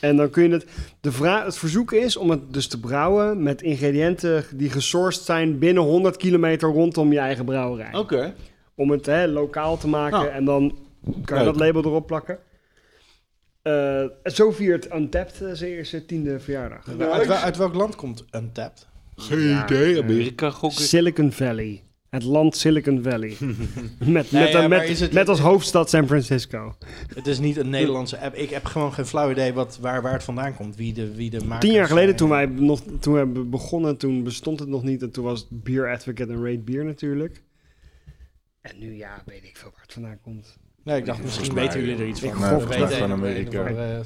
En 0.00 0.16
dan 0.16 0.30
kun 0.30 0.42
je 0.42 0.48
het. 0.50 0.66
De 1.00 1.12
vraag, 1.12 1.44
het 1.44 1.56
verzoek 1.58 1.92
is 1.92 2.16
om 2.16 2.30
het 2.30 2.52
dus 2.52 2.66
te 2.68 2.80
brouwen 2.80 3.42
met 3.42 3.62
ingrediënten 3.62 4.44
die 4.54 4.70
gesourced 4.70 5.24
zijn 5.24 5.58
binnen 5.58 5.82
100 5.82 6.16
kilometer 6.16 6.68
rondom 6.68 7.12
je 7.12 7.18
eigen 7.18 7.44
brouwerij. 7.44 7.94
Oké. 7.94 8.34
Om 8.74 8.90
het 8.90 9.06
hè, 9.06 9.26
lokaal 9.26 9.78
te 9.78 9.88
maken 9.88 10.20
Ja. 10.20 10.28
en 10.28 10.44
dan 10.44 10.76
kan 11.24 11.38
je 11.38 11.44
dat 11.44 11.56
label 11.56 11.84
erop 11.84 12.06
plakken. 12.06 12.38
Eh, 13.62 14.04
zo 14.24 14.50
viert 14.50 14.94
Untapped 14.94 15.42
eh, 15.42 15.48
zijn 15.52 15.70
eerste 15.70 16.04
tiende 16.06 16.40
verjaardag. 16.40 16.88
uit, 16.98 17.30
uit 17.30 17.56
welk 17.56 17.74
land 17.74 17.96
komt 17.96 18.24
Untapped? 18.30 18.86
Geen 19.16 19.38
Ja, 19.40 19.64
idee. 19.64 20.02
Amerika 20.02 20.50
gokken. 20.50 20.82
Silicon 20.84 21.32
Valley. 21.32 21.82
Het 22.10 22.22
land 22.22 22.56
Silicon 22.56 23.02
Valley. 23.02 23.36
met, 23.40 24.30
Nee, 24.32 24.42
met, 24.42 24.52
ja, 24.52 24.68
met, 24.68 24.88
is 24.88 25.00
het- 25.00 25.12
met 25.12 25.28
als 25.28 25.38
hoofdstad 25.38 25.90
San 25.90 26.06
Francisco. 26.06 26.76
Het 27.14 27.26
is 27.26 27.38
niet 27.38 27.56
een 27.56 27.68
Nederlandse 27.68 28.18
app. 28.20 28.34
Ik 28.34 28.50
heb 28.50 28.64
gewoon 28.64 28.92
geen 28.92 29.06
flauw 29.06 29.30
idee 29.30 29.52
wat, 29.52 29.78
waar, 29.80 30.02
waar 30.02 30.12
het 30.12 30.24
vandaan 30.24 30.54
komt. 30.54 30.76
Wie 30.76 30.92
de, 30.92 31.14
wie 31.14 31.30
de 31.30 31.56
Tien 31.58 31.72
jaar 31.72 31.86
geleden 31.86 32.04
zijn. 32.04 32.16
toen 32.16 32.28
wij 32.28 32.46
nog 32.46 32.80
toen 33.00 33.12
we 33.12 33.18
hebben 33.18 33.50
begonnen, 33.50 33.96
toen 33.96 34.22
bestond 34.24 34.60
het 34.60 34.68
nog 34.68 34.82
niet. 34.82 35.02
En 35.02 35.10
toen 35.10 35.24
was 35.24 35.40
het 35.40 35.62
Beer 35.62 35.90
Advocate 35.92 36.32
en 36.32 36.44
Rate 36.44 36.58
Beer 36.58 36.84
natuurlijk. 36.84 37.42
En 38.60 38.78
nu 38.78 38.94
ja, 38.96 39.22
weet 39.26 39.44
ik 39.44 39.56
veel 39.56 39.70
waar 39.72 39.82
het 39.82 39.92
vandaan 39.92 40.20
komt. 40.22 40.58
Nee, 40.88 40.98
ik 40.98 41.06
dacht 41.06 41.22
misschien 41.22 41.54
mij- 41.54 41.64
weten 41.64 41.80
jullie 41.80 41.96
er 42.02 42.06
iets 42.08 42.22
ik 42.22 42.32
van. 42.34 42.66
Weten 42.68 42.88
van 42.88 43.02
een- 43.02 43.10
Amerika. 43.10 43.60
een 43.60 43.66
andere, 43.68 44.02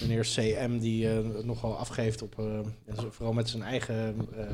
Meneer 0.00 0.22
CM 0.24 0.78
die 0.78 1.08
eh, 1.08 1.18
nogal 1.44 1.76
afgeeft 1.78 2.22
op, 2.22 2.34
eh, 2.38 3.04
vooral 3.10 3.32
met 3.34 3.48
zijn 3.48 3.62
eigen 3.62 4.14
eh, 4.36 4.44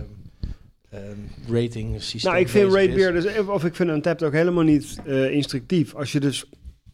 eh, 0.99 1.01
rating 1.49 2.03
systeem. 2.03 2.31
Nou, 2.31 2.43
ik 2.43 2.49
vind 2.49 2.65
bezig 2.73 2.81
Rate 2.81 2.89
is. 2.89 2.95
Beer, 2.95 3.13
dus, 3.13 3.47
of 3.49 3.65
ik 3.65 3.75
vind 3.75 3.91
Untapped 3.91 4.27
ook 4.27 4.33
helemaal 4.33 4.65
niet 4.65 4.97
eh, 5.07 5.31
instructief. 5.31 5.95
Als 5.95 6.13
je 6.13 6.21
dus 6.21 6.45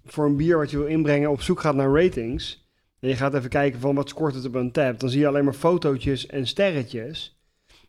voor 0.04 0.24
een 0.26 0.36
bier 0.36 0.56
wat 0.58 0.70
je 0.70 0.78
wil 0.78 0.86
inbrengen 0.86 1.30
op 1.30 1.42
zoek 1.42 1.60
gaat 1.60 1.74
naar 1.74 1.92
ratings... 2.02 2.66
en 3.00 3.08
je 3.08 3.16
gaat 3.16 3.34
even 3.34 3.48
kijken 3.48 3.80
van 3.80 3.94
wat 3.94 4.08
scoort 4.08 4.34
het 4.34 4.44
op 4.46 4.54
Untapped... 4.54 5.00
dan 5.00 5.10
zie 5.10 5.20
je 5.20 5.26
alleen 5.26 5.44
maar 5.44 5.52
fotootjes 5.54 6.26
en 6.26 6.46
sterretjes... 6.46 7.37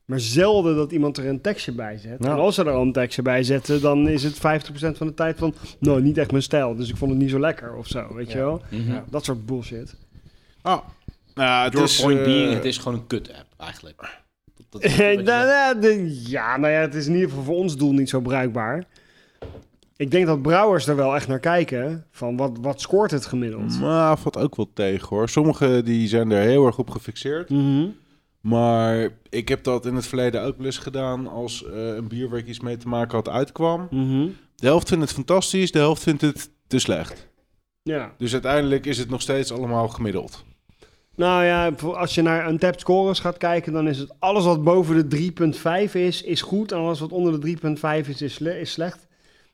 Maar 0.10 0.20
zelden 0.20 0.76
dat 0.76 0.92
iemand 0.92 1.18
er 1.18 1.28
een 1.28 1.42
tekstje 1.42 1.72
bij 1.72 1.98
zet. 1.98 2.18
Ja. 2.20 2.30
En 2.32 2.38
als 2.38 2.56
ze 2.56 2.64
er 2.64 2.72
al 2.72 2.82
een 2.82 2.92
tekstje 2.92 3.22
bij 3.22 3.44
zetten, 3.44 3.82
dan 3.82 4.08
is 4.08 4.24
het 4.24 4.36
50% 4.38 4.40
van 4.98 5.08
de 5.08 5.14
tijd 5.14 5.38
van... 5.38 5.54
Nou, 5.80 6.02
niet 6.02 6.18
echt 6.18 6.32
mijn 6.32 6.44
stijl, 6.44 6.76
dus 6.76 6.90
ik 6.90 6.98
vond 6.98 7.12
het 7.12 7.20
niet 7.20 7.30
zo 7.30 7.40
lekker 7.40 7.76
of 7.76 7.88
zo, 7.88 8.14
weet 8.16 8.32
je 8.32 8.38
wel? 8.38 8.62
Mhm. 8.70 9.00
Dat 9.10 9.26
soort 9.26 9.46
bullshit. 9.46 9.96
Oh. 10.64 10.78
Nou, 11.36 11.64
het 11.64 11.74
Your 11.74 11.88
is, 11.88 12.02
point 12.02 12.20
eh, 12.20 12.26
being, 12.26 12.54
het 12.54 12.66
is 12.66 12.78
gewoon 12.78 12.98
een 13.00 13.08
kut-app 13.08 13.46
eigenlijk. 13.58 14.18
Dat, 14.70 14.82
Eh, 14.84 14.98
nou, 14.98 15.24
nou, 15.24 15.80
de- 15.80 16.22
ja, 16.30 16.58
nou 16.58 16.74
ja, 16.74 16.80
het 16.80 16.96
is 16.96 17.08
in 17.08 17.14
ieder 17.14 17.30
geval 17.30 17.44
voor 17.44 17.56
ons 17.56 17.78
doel 17.78 17.92
niet 17.94 18.10
zo 18.10 18.20
bruikbaar. 18.20 18.84
Ik 19.98 20.12
denk 20.12 20.26
dat 20.26 20.42
brouwers 20.42 20.88
er 20.88 20.96
wel 20.96 21.16
echt 21.16 21.28
naar 21.28 21.40
kijken. 21.40 22.06
Van 22.12 22.38
wat, 22.38 22.58
wat 22.62 22.82
scoort 22.82 23.12
het 23.12 23.26
gemiddeld? 23.26 23.80
Maar 23.80 24.18
valt 24.18 24.38
ook 24.38 24.56
wel 24.56 24.70
tegen 24.74 25.08
hoor. 25.08 25.30
Sommigen 25.30 25.86
die 25.86 26.08
zijn 26.08 26.32
er 26.32 26.42
heel 26.42 26.66
erg 26.66 26.78
op 26.78 26.90
gefixeerd. 26.90 27.50
Mhm. 27.50 27.86
Maar 28.42 29.10
ik 29.30 29.48
heb 29.48 29.64
dat 29.64 29.86
in 29.86 29.96
het 29.96 30.08
verleden 30.08 30.44
ook 30.44 30.58
wel 30.58 30.66
eens 30.66 30.78
gedaan 30.78 31.28
als 31.28 31.66
eh, 31.66 31.88
een 31.96 32.08
bier 32.08 32.30
waar 32.30 32.40
ik 32.40 32.48
iets 32.48 32.60
mee 32.60 32.78
te 32.78 32.88
maken 32.88 33.16
had 33.16 33.30
uitkwam. 33.30 33.88
Mhm. 33.92 34.28
De 34.56 34.66
helft 34.68 34.88
vindt 34.88 35.04
het 35.04 35.14
fantastisch, 35.14 35.72
de 35.72 35.80
helft 35.80 36.04
vindt 36.04 36.22
het 36.22 36.50
te 36.68 36.80
slecht. 36.80 37.28
Ja. 37.84 38.14
Dus 38.18 38.34
uiteindelijk 38.34 38.86
is 38.86 38.98
het 38.98 39.10
nog 39.10 39.22
steeds 39.22 39.52
allemaal 39.52 39.88
gemiddeld. 39.88 40.44
Nou 41.16 41.44
ja, 41.44 41.72
als 41.94 42.16
je 42.16 42.22
naar 42.22 42.50
Untapped 42.50 42.80
scores 42.80 43.20
gaat 43.20 43.38
kijken, 43.38 43.74
dan 43.74 43.88
is 43.88 43.98
het 43.98 44.14
alles 44.20 44.44
wat 44.44 44.64
boven 44.64 45.10
de 45.10 45.32
3.5 45.88 45.94
is, 45.96 46.22
is 46.22 46.42
goed. 46.42 46.72
En 46.72 46.78
alles 46.78 47.00
wat 47.00 47.12
onder 47.12 47.42
de 47.42 47.58
3.5 48.04 48.10
is, 48.10 48.22
is, 48.22 48.34
sle- 48.34 48.60
is 48.60 48.72
slecht. 48.72 49.08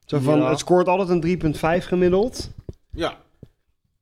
Zo 0.06 0.20
van, 0.20 0.38
Ja. 0.40 0.50
het 0.50 0.60
scoort 0.60 0.88
altijd 0.88 1.10
een 1.10 1.22
3.5 1.22 1.86
gemiddeld. 1.88 2.52
Ja. 2.92 3.18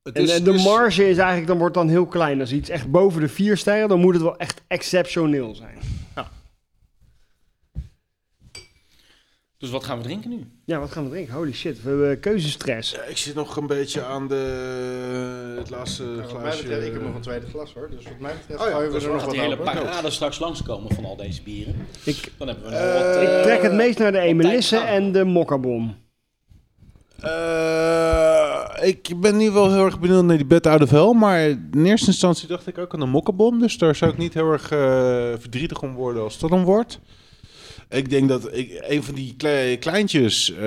Het 0.03 0.15
En, 0.15 0.23
is- 0.23 0.31
en 0.37 0.43
de 0.43 0.51
dus- 0.51 0.63
marge 0.63 1.09
is 1.09 1.17
eigenlijk, 1.17 1.47
dan 1.47 1.57
wordt 1.57 1.73
dan 1.75 1.89
heel 1.89 2.05
klein. 2.05 2.39
Als 2.39 2.51
iets 2.51 2.69
echt 2.69 2.91
boven 2.91 3.21
de 3.21 3.27
4 3.29 3.57
sterren, 3.57 3.87
dan 3.89 3.99
moet 3.99 4.13
het 4.13 4.23
wel 4.23 4.37
echt 4.37 4.61
exceptioneel 4.67 5.55
zijn. 5.55 5.77
Dus 9.57 9.71
wat 9.71 9.83
gaan 9.83 9.97
we 9.97 10.03
drinken 10.03 10.29
nu? 10.29 10.47
Ja, 10.65 10.79
wat 10.79 10.91
gaan 10.91 11.03
we 11.03 11.09
drinken? 11.09 11.33
Holy 11.33 11.53
shit, 11.53 11.83
we 11.83 11.89
hebben 11.89 12.19
keuzestress. 12.19 12.91
Ja, 12.91 13.01
ik 13.03 13.17
zit 13.17 13.35
nog 13.35 13.55
een 13.55 13.67
beetje 13.67 14.03
aan 14.03 14.27
de, 14.27 15.55
het 15.57 15.69
laatste 15.69 16.03
Nou, 16.03 16.23
glaasje. 16.27 16.61
betreft, 16.61 16.85
ik 16.87 16.93
heb 16.93 17.01
nog 17.01 17.15
een 17.15 17.21
tweede 17.21 17.45
glas 17.47 17.73
hoor. 17.73 17.89
Dus 17.89 18.03
wat 18.03 18.19
mij 18.19 18.33
betreft 18.39 18.61
Oh 18.63 18.69
ja, 18.69 18.89
we 18.89 18.97
is 18.97 19.03
er 19.03 19.09
nog 19.09 19.17
Gaat 19.17 19.25
wat 19.25 19.33
die 19.33 19.43
hele 19.43 19.57
parade 19.57 20.09
straks 20.09 20.39
langskomen 20.39 20.93
van 20.95 21.05
al 21.05 21.15
deze 21.15 21.41
bieren? 21.41 21.75
Ik, 22.03 22.31
Dan 22.37 22.47
hebben 22.47 22.69
we 22.69 22.75
Eh, 22.75 23.21
ik 23.21 23.27
eh, 23.29 23.41
trek 23.43 23.61
het 23.61 23.73
meest 23.73 23.97
naar 23.99 24.11
de 24.11 24.19
Emelisse 24.19 24.77
en 24.77 25.11
de 25.11 25.23
Mokkabom. 25.23 25.95
Eh, 27.23 28.87
ik 28.87 29.13
ben 29.21 29.37
nu 29.37 29.51
wel 29.51 29.73
heel 29.73 29.85
erg 29.85 29.99
benieuwd 29.99 30.23
naar 30.23 30.37
die 30.37 30.45
Bed 30.45 30.67
Out 30.67 30.81
of 30.81 30.89
Hell. 30.89 31.13
Maar 31.13 31.39
in 31.49 31.85
eerste 31.85 32.07
instantie 32.07 32.47
dacht 32.47 32.67
ik 32.67 32.77
ook 32.77 32.93
aan 32.93 32.99
de 32.99 33.05
mokkabom. 33.05 33.59
Dus 33.59 33.77
daar 33.77 33.95
zou 33.95 34.11
ik 34.11 34.17
niet 34.17 34.33
heel 34.33 34.51
erg 34.51 34.71
eh, 34.71 34.79
verdrietig 35.39 35.81
om 35.81 35.93
worden 35.93 36.23
als 36.23 36.39
dat 36.39 36.49
dan 36.49 36.63
wordt. 36.63 36.99
Ik 37.89 38.09
denk 38.09 38.29
dat 38.29 38.55
ik, 38.55 38.83
een 38.87 39.03
van 39.03 39.15
die 39.15 39.33
klei- 39.37 39.77
kleintjes, 39.77 40.51
eh, 40.51 40.57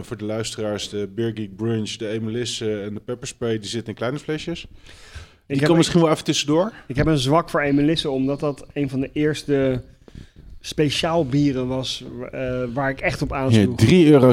voor 0.00 0.16
de 0.16 0.24
luisteraars, 0.24 0.88
de 0.88 1.08
Geek 1.16 1.56
Brunch, 1.56 1.90
de 1.96 2.08
Emelisse 2.08 2.80
en 2.82 2.94
de 2.94 3.00
Pepperspray, 3.00 3.58
die 3.58 3.68
zitten 3.68 3.88
in 3.88 3.94
kleine 3.98 4.18
flesjes. 4.18 4.66
Die 5.46 5.56
Ik 5.56 5.62
komen 5.62 5.76
misschien 5.76 6.00
wel 6.00 6.10
even 6.10 6.24
tussendoor. 6.24 6.72
ik 6.86 6.96
heb 6.96 7.06
een 7.06 7.18
zwak 7.18 7.50
voor 7.50 7.60
Emelisse, 7.60 8.10
omdat 8.10 8.40
dat 8.40 8.66
een 8.72 8.88
van 8.88 9.00
de 9.00 9.10
eerste 9.12 9.82
speciaal 10.64 11.26
bieren 11.26 11.68
was 11.68 12.04
eh, 12.32 12.62
waar 12.74 12.90
ik 12.90 13.00
echt 13.00 13.22
op 13.22 13.28
Ja, 13.30 13.36
aansloeg. 13.36 13.80
3,60 13.84 13.88
euro 13.90 14.32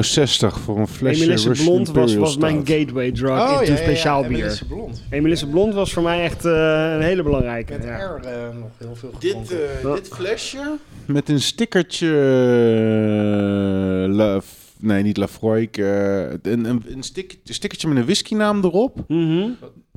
voor 0.50 0.78
een 0.78 0.86
flesje 0.88 1.22
Emelisse 1.22 1.48
Russian 1.48 1.82
Blond 1.82 2.14
was, 2.16 2.36
mijn 2.36 2.66
gateway 2.66 3.12
drug 3.12 3.30
Oh, 3.30 3.36
into 3.38 3.52
ja, 3.54 3.60
ja, 3.62 3.70
ja, 3.70 3.76
speciaal 3.76 4.22
bier. 4.22 4.36
Emelisse 4.36 4.66
Blond. 4.66 5.02
Emelisse 5.10 5.46
Blond 5.48 5.74
was 5.74 5.92
voor 5.92 6.02
mij 6.02 6.22
echt 6.22 6.44
eh, 6.44 6.52
een 6.94 7.02
hele 7.02 7.22
belangrijke. 7.22 7.72
Met 7.72 7.84
ja. 7.84 7.96
R 7.96 8.24
eh, 8.24 8.32
nog 8.60 8.70
heel 8.78 8.94
veel 8.96 9.10
Dit, 9.18 9.30
gedronken. 9.30 9.56
eh, 9.76 9.82
Ja. 9.82 9.94
dit 9.94 10.08
flesje 10.08 10.76
met 11.06 11.28
een 11.28 11.40
stickertje. 11.40 12.08
eh, 14.16 14.38
nee, 14.78 15.02
niet 15.02 15.16
Lafroy. 15.16 15.68
eh, 15.72 16.20
een, 16.30 16.64
een, 16.64 16.82
een 16.88 17.02
stick- 17.02 17.38
een 17.44 17.54
stickertje 17.54 17.88
met 17.88 17.96
een 17.96 18.04
whiskynaam 18.04 18.64
erop. 18.64 19.04
Mhm. 19.08 19.48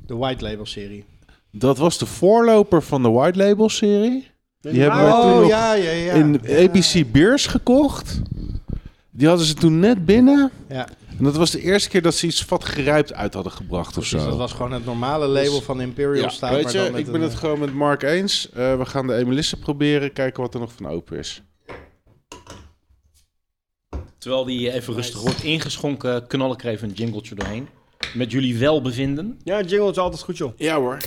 De 0.05 0.15
White 0.15 0.43
Label 0.43 0.65
serie. 0.65 1.03
Dat 1.51 1.77
was 1.77 1.97
de 1.97 2.05
voorloper 2.05 2.81
van 2.81 3.01
de 3.03 3.09
White 3.09 3.37
Label 3.37 3.69
serie. 3.69 4.31
Die 4.71 4.81
hebben 4.81 5.01
wij 5.03 5.11
toen 5.11 5.31
Oh 5.31 5.39
nog 5.39 5.47
ja, 5.49 5.73
ja, 5.73 5.91
ja. 5.91 6.13
in. 6.13 6.39
ABC 6.49 7.11
Beers 7.11 7.45
gekocht. 7.45 8.21
Die 9.11 9.27
hadden 9.27 9.45
ze 9.45 9.53
toen 9.53 9.79
net 9.79 10.05
binnen. 10.05 10.51
Ja, 10.69 10.87
En 11.17 11.23
dat 11.23 11.35
was 11.35 11.51
de 11.51 11.61
eerste 11.61 11.89
keer 11.89 12.01
dat 12.01 12.15
ze 12.15 12.25
iets 12.25 12.43
vat 12.43 12.65
gerijpt 12.65 13.13
uit 13.13 13.33
hadden 13.33 13.51
gebracht 13.51 13.97
of 13.97 14.05
zo. 14.05 14.17
Dat 14.17 14.37
was 14.37 14.51
gewoon 14.53 14.71
het 14.71 14.85
normale 14.85 15.27
label 15.27 15.53
Dus- 15.55 15.63
van 15.63 15.81
Imperial 15.81 16.23
Ja, 16.23 16.29
Stout. 16.29 16.53
weet 16.53 16.63
maar 16.63 16.71
je, 16.71 16.77
dan 16.77 16.91
met 16.91 16.99
ik 16.99 17.05
ben 17.11 17.15
een, 17.15 17.21
het 17.27 17.35
gewoon 17.35 17.59
met 17.59 17.73
Mark 17.73 18.03
eens. 18.03 18.49
Eh, 18.53 18.77
we 18.77 18.85
gaan 18.85 19.07
de 19.07 19.15
Emelisse 19.15 19.59
proberen, 19.59 20.13
kijken 20.13 20.41
wat 20.41 20.53
er 20.53 20.59
nog 20.59 20.71
van 20.73 20.87
open 20.87 21.17
is. 21.17 21.41
Terwijl 24.17 24.45
die 24.45 24.71
even 24.71 24.93
rustig 24.93 25.21
wordt 25.21 25.43
ingeschonken, 25.43 26.27
knal 26.27 26.51
ik 26.53 26.63
er 26.63 26.69
even 26.69 26.89
een 26.89 26.95
jingletje 26.95 27.35
doorheen. 27.35 27.67
Met 28.13 28.31
jullie 28.31 28.57
welbevinden. 28.57 29.39
Ja, 29.43 29.61
jingle 29.61 29.89
is 29.91 29.97
altijd 29.97 30.21
goed, 30.21 30.37
joh. 30.37 30.51
Ja 30.57 30.75
hoor. 30.75 30.97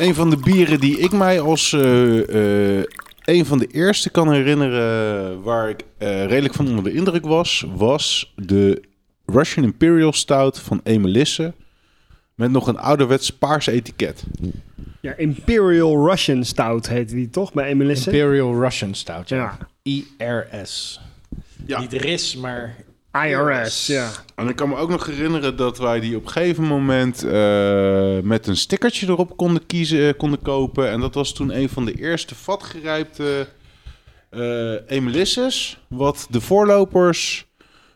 Een 0.00 0.14
van 0.14 0.30
de 0.30 0.36
bieren 0.36 0.80
die 0.80 0.98
ik 0.98 1.12
mij 1.12 1.40
als 1.40 1.72
eh, 1.72 2.78
eh, 2.78 2.84
een 3.24 3.46
van 3.46 3.58
de 3.58 3.66
eerste 3.66 4.10
kan 4.10 4.32
herinneren 4.32 5.42
waar 5.42 5.68
ik 5.68 5.80
eh, 5.98 6.26
redelijk 6.26 6.54
van 6.54 6.68
onder 6.68 6.84
de 6.84 6.92
indruk 6.92 7.24
was, 7.24 7.66
was 7.74 8.32
de 8.36 8.82
Russian 9.26 9.64
Imperial 9.64 10.12
Stout 10.12 10.58
van 10.58 10.80
Emelisse. 10.84 11.52
Met 12.34 12.50
nog 12.50 12.66
een 12.66 12.78
ouderwets 12.78 13.30
paars 13.30 13.66
etiket. 13.66 14.24
Ja, 15.00 15.14
Imperial 15.16 16.08
Russian 16.08 16.44
Stout 16.44 16.88
heette 16.88 17.14
die 17.14 17.30
toch 17.30 17.52
bij 17.52 17.66
Emelisse? 17.68 18.10
Imperial 18.10 18.60
Russian 18.60 18.94
Stout. 18.94 19.28
Ja. 19.28 19.58
IRS. 19.82 21.00
Ja. 21.66 21.80
Niet 21.80 21.92
RIS, 21.92 22.36
maar 22.36 22.76
IRS, 23.12 23.86
ja. 23.86 24.10
En 24.34 24.48
ik 24.48 24.56
kan 24.56 24.68
me 24.68 24.76
ook 24.76 24.90
nog 24.90 25.06
herinneren 25.06 25.56
dat 25.56 25.78
wij 25.78 26.00
die 26.00 26.16
op 26.16 26.24
een 26.24 26.30
gegeven 26.30 26.64
moment 26.64 27.24
eh, 27.24 28.18
met 28.22 28.46
een 28.46 28.56
stickertje 28.56 29.06
erop 29.06 29.36
konden 29.36 29.66
kiezen, 29.66 30.08
eh, 30.08 30.18
konden 30.18 30.42
kopen. 30.42 30.90
En 30.90 31.00
dat 31.00 31.14
was 31.14 31.32
toen 31.32 31.56
een 31.56 31.68
van 31.68 31.84
de 31.84 31.94
eerste 31.94 32.34
vatgerijpte 32.34 33.46
eh 34.30 34.90
Emelisses. 34.90 35.78
Wat 35.88 36.26
de 36.30 36.40
voorlopers 36.40 37.46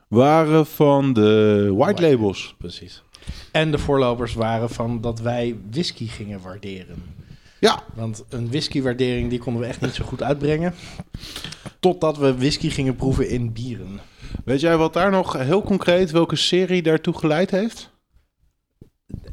waren 0.08 0.66
van 0.66 1.12
de 1.12 1.70
white 1.76 2.02
labels. 2.02 2.54
precies. 2.58 3.02
En 3.52 3.70
de 3.70 3.78
voorlopers 3.78 4.34
waren 4.34 4.70
van 4.70 5.00
dat 5.00 5.20
wij 5.20 5.56
whisky 5.70 6.06
gingen 6.06 6.40
waarderen. 6.40 7.02
Ja, 7.60 7.82
Want 7.94 8.24
een 8.28 8.48
whiskywaardering 8.48 9.30
die 9.30 9.38
konden 9.38 9.62
we 9.62 9.68
echt 9.68 9.80
niet 9.80 9.94
zo 9.94 10.04
goed 10.04 10.22
uitbrengen. 10.22 10.74
Totdat 11.80 12.18
we 12.18 12.36
whisky 12.36 12.70
gingen 12.70 12.96
proeven 12.96 13.28
in 13.28 13.52
bieren. 13.52 14.00
Weet 14.44 14.60
jij 14.60 14.76
wat 14.76 14.92
daar 14.92 15.10
nog 15.10 15.32
heel 15.32 15.62
concreet, 15.62 16.10
welke 16.10 16.36
serie 16.36 16.82
daartoe 16.82 17.18
geleid 17.18 17.50
heeft? 17.50 17.90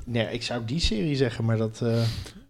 Nee, 0.05 0.27
ik 0.33 0.43
zou 0.43 0.61
die 0.65 0.79
serie 0.79 1.15
zeggen, 1.15 1.45
maar 1.45 1.57
dat... 1.57 1.79
eh, 1.83 2.01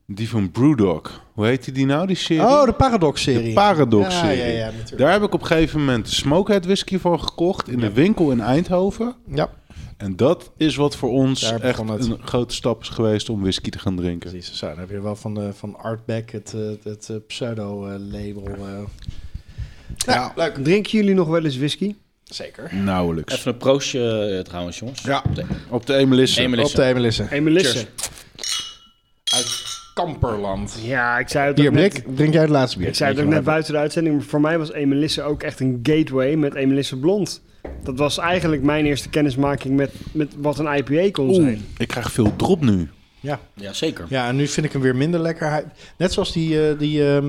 Die 0.06 0.30
van 0.30 0.52
Brewdog. 0.52 1.24
Hoe 1.34 1.46
heette 1.46 1.72
die 1.72 1.86
nou, 1.86 2.08
die 2.08 2.16
serie? 2.16 2.44
Oh, 2.44 2.66
de 2.66 2.72
Paradox-serie. 2.74 3.48
De 3.48 3.54
Paradox-serie. 3.54 4.38
Ja, 4.38 4.46
ja, 4.46 4.58
ja, 4.58 4.66
natuurlijk. 4.66 4.98
Daar 4.98 5.12
heb 5.12 5.24
ik 5.24 5.34
op 5.34 5.42
een 5.42 5.48
gegeven 5.48 5.80
moment 5.80 6.10
Smokehead 6.10 6.66
whisky 6.66 6.98
van 6.98 7.20
gekocht 7.24 7.68
in 7.70 7.80
de 7.80 7.92
winkel 7.94 8.32
in 8.32 8.42
Eindhoven. 8.42 9.16
Ja, 9.28 9.50
En 9.98 10.16
dat 10.16 10.52
is 10.58 10.76
wat 10.76 10.96
voor 10.96 11.10
ons 11.10 11.42
Daar 11.42 11.62
echt 11.62 11.78
het. 11.88 12.06
een 12.08 12.18
grote 12.24 12.54
stap 12.54 12.82
is 12.82 12.90
geweest 12.90 13.30
om 13.30 13.42
whisky 13.42 13.70
te 13.70 13.80
gaan 13.80 13.96
drinken. 13.96 14.30
precies. 14.32 14.58
Zo, 14.58 14.68
dan 14.68 14.80
heb 14.80 14.90
je 14.90 15.02
wel 15.02 15.16
van, 15.16 15.34
de, 15.34 15.54
van 15.54 15.76
Artback 15.78 16.30
het, 16.30 16.54
eh, 16.54 16.62
het, 16.92 17.10
eh, 17.10 17.16
pseudo-label. 17.28 18.44
eh. 18.48 18.82
Ja, 19.96 20.34
leuk. 20.36 20.56
Drinken 20.64 20.92
jullie 20.92 21.14
nog 21.16 21.28
wel 21.28 21.44
eens 21.44 21.58
whisky? 21.58 21.96
Zeker. 22.34 22.70
nauwelijks. 22.76 23.34
Even 23.34 23.52
een 23.52 23.58
proostje 23.58 24.28
eh, 24.38 24.40
trouwens, 24.44 24.80
jongens. 24.80 25.02
Ja, 25.02 25.24
De- 25.34 25.46
op 25.70 25.86
de 25.86 25.94
Emelisse. 25.96 26.42
Emelisse. 26.42 26.72
Op 26.72 26.82
de 26.84 26.84
Emelisse. 26.90 27.28
Emelisse. 27.32 27.86
Uit 29.34 29.64
Kamperland. 29.94 30.78
Ja, 30.84 31.20
ik 31.20 31.30
zei 31.30 31.48
het 31.48 31.58
Hier, 31.58 31.72
net, 31.72 31.92
Brik, 31.94 32.16
drink 32.16 32.34
jij 32.34 32.42
het 32.42 32.52
laatste 32.52 32.78
bier. 32.78 32.88
ik 32.88 32.96
zei 32.96 33.14
het 33.14 33.24
ook 33.24 33.30
net 33.30 33.44
buiten 33.44 33.74
de 33.74 33.80
uitzending, 33.80 34.16
maar 34.16 34.26
voor 34.26 34.42
mij 34.42 34.58
was 34.58 34.72
Emelisse 34.72 35.22
ook 35.24 35.44
echt 35.44 35.60
een 35.60 35.80
gateway 35.84 36.36
met 36.36 36.54
Emelisse 36.56 36.98
Blond. 37.00 37.42
Dat 37.84 37.98
was 37.98 38.18
eigenlijk 38.18 38.62
mijn 38.64 38.86
eerste 38.86 39.10
kennismaking 39.10 39.76
met, 39.76 39.92
met 40.12 40.34
wat 40.38 40.60
een 40.60 40.76
IPA 40.78 41.12
kon 41.12 41.28
Oeh, 41.30 41.36
zijn. 41.44 41.66
ik 41.78 41.88
krijg 41.88 42.12
veel 42.12 42.36
drop 42.36 42.62
nu. 42.62 42.90
Ja. 43.22 43.40
Ja, 43.54 43.74
zeker. 43.74 44.06
ja, 44.10 44.28
en 44.28 44.36
nu 44.36 44.48
vind 44.48 44.66
ik 44.66 44.72
hem 44.72 44.82
weer 44.82 44.96
minder 44.96 45.20
lekker. 45.20 45.64
Net 45.98 46.14
zoals 46.14 46.32
die, 46.32 46.68
eh, 46.70 46.80
die 46.80 47.16
eh, 47.16 47.24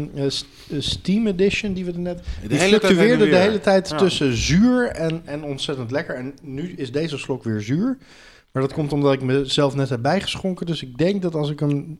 Steam 0.79 1.27
Edition 1.27 1.73
die 1.73 1.85
we 1.85 1.93
er 1.93 1.99
net... 1.99 2.23
Die 2.49 2.59
hele 2.59 2.79
fluctueerde 2.79 3.29
de 3.29 3.37
hele 3.37 3.61
tijd 3.61 3.89
Ja. 3.89 3.97
tussen 3.97 4.37
zuur 4.37 4.87
en, 4.89 5.23
en 5.25 5.43
ontzettend 5.45 5.91
lekker. 5.91 6.15
En 6.15 6.35
nu 6.43 6.73
is 6.73 6.93
deze 6.93 7.19
slok 7.19 7.45
weer 7.45 7.61
zuur. 7.61 7.99
Maar 8.53 8.63
dat 8.63 8.73
komt 8.73 8.93
omdat 8.93 9.13
ik 9.13 9.23
mezelf 9.23 9.75
net 9.75 9.89
heb 9.89 10.03
bijgeschonken. 10.03 10.67
Dus 10.67 10.83
ik 10.83 10.99
denk 10.99 11.23
dat 11.23 11.35
als 11.35 11.51
ik 11.51 11.61
hem 11.61 11.99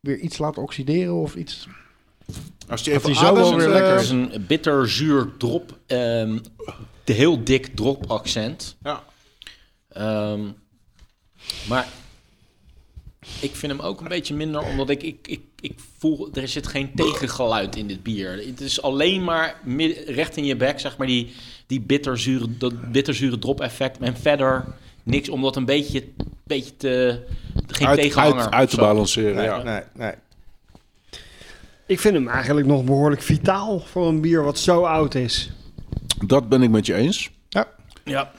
weer 0.00 0.18
iets 0.18 0.38
laat 0.38 0.58
oxideren 0.58 1.14
of 1.14 1.34
iets... 1.34 1.68
Als 2.68 2.82
je 2.84 2.90
even 2.92 3.06
die 3.06 3.14
zo 3.16 3.34
wel 3.34 3.56
weer 3.56 3.68
lekker 3.68 3.92
Het 3.92 4.00
is 4.02 4.10
een 4.10 4.44
bitter-zuur 4.46 5.28
drop. 5.38 5.78
ehm, 5.86 6.38
de 7.04 7.12
heel 7.12 7.44
dik 7.44 7.66
drop 7.74 8.04
accent. 8.10 8.76
Ja. 8.82 9.02
Ehm, 9.88 10.40
maar 11.68 11.88
ik 13.40 13.56
vind 13.56 13.72
hem 13.72 13.80
ook 13.80 14.00
een 14.00 14.08
beetje 14.08 14.34
minder, 14.34 14.62
omdat 14.62 14.88
ik, 14.88 15.02
ik, 15.02 15.28
ik, 15.28 15.40
ik 15.60 15.78
voel, 15.98 16.28
er 16.32 16.48
zit 16.48 16.66
geen 16.66 16.90
tegengeluid 16.94 17.76
in 17.76 17.86
dit 17.86 18.02
bier. 18.02 18.46
Het 18.46 18.60
is 18.60 18.82
alleen 18.82 19.24
maar 19.24 19.60
mid- 19.64 20.02
recht 20.06 20.36
in 20.36 20.44
je 20.44 20.56
bek, 20.56 20.80
zeg 20.80 20.96
maar, 20.96 21.06
die, 21.06 21.32
die 21.66 21.80
bitterzure, 21.80 22.56
dat 22.58 22.92
bitterzure 22.92 23.38
drop 23.38 23.60
effect. 23.60 23.98
En 23.98 24.16
verder 24.16 24.64
niks, 25.02 25.28
omdat 25.28 25.56
een 25.56 25.64
beetje, 25.64 26.04
beetje 26.44 26.76
te, 26.76 27.20
geen 27.66 27.86
uit, 27.86 28.00
tegenhanger. 28.00 28.44
uit, 28.44 28.52
uit 28.52 28.70
te 28.70 28.76
balanceren. 28.76 29.34
Nee, 29.34 29.44
ja. 29.44 29.62
nee, 29.62 29.82
nee. 29.94 30.12
Ik 31.86 32.00
vind 32.00 32.14
hem 32.14 32.28
eigenlijk 32.28 32.66
nog 32.66 32.84
behoorlijk 32.84 33.22
vitaal 33.22 33.80
voor 33.80 34.06
een 34.06 34.20
bier 34.20 34.42
wat 34.44 34.58
zo 34.58 34.84
oud 34.84 35.14
is. 35.14 35.50
Dat 36.26 36.48
ben 36.48 36.62
ik 36.62 36.70
met 36.70 36.86
je 36.86 36.94
eens. 36.94 37.30
Ja. 38.04 38.32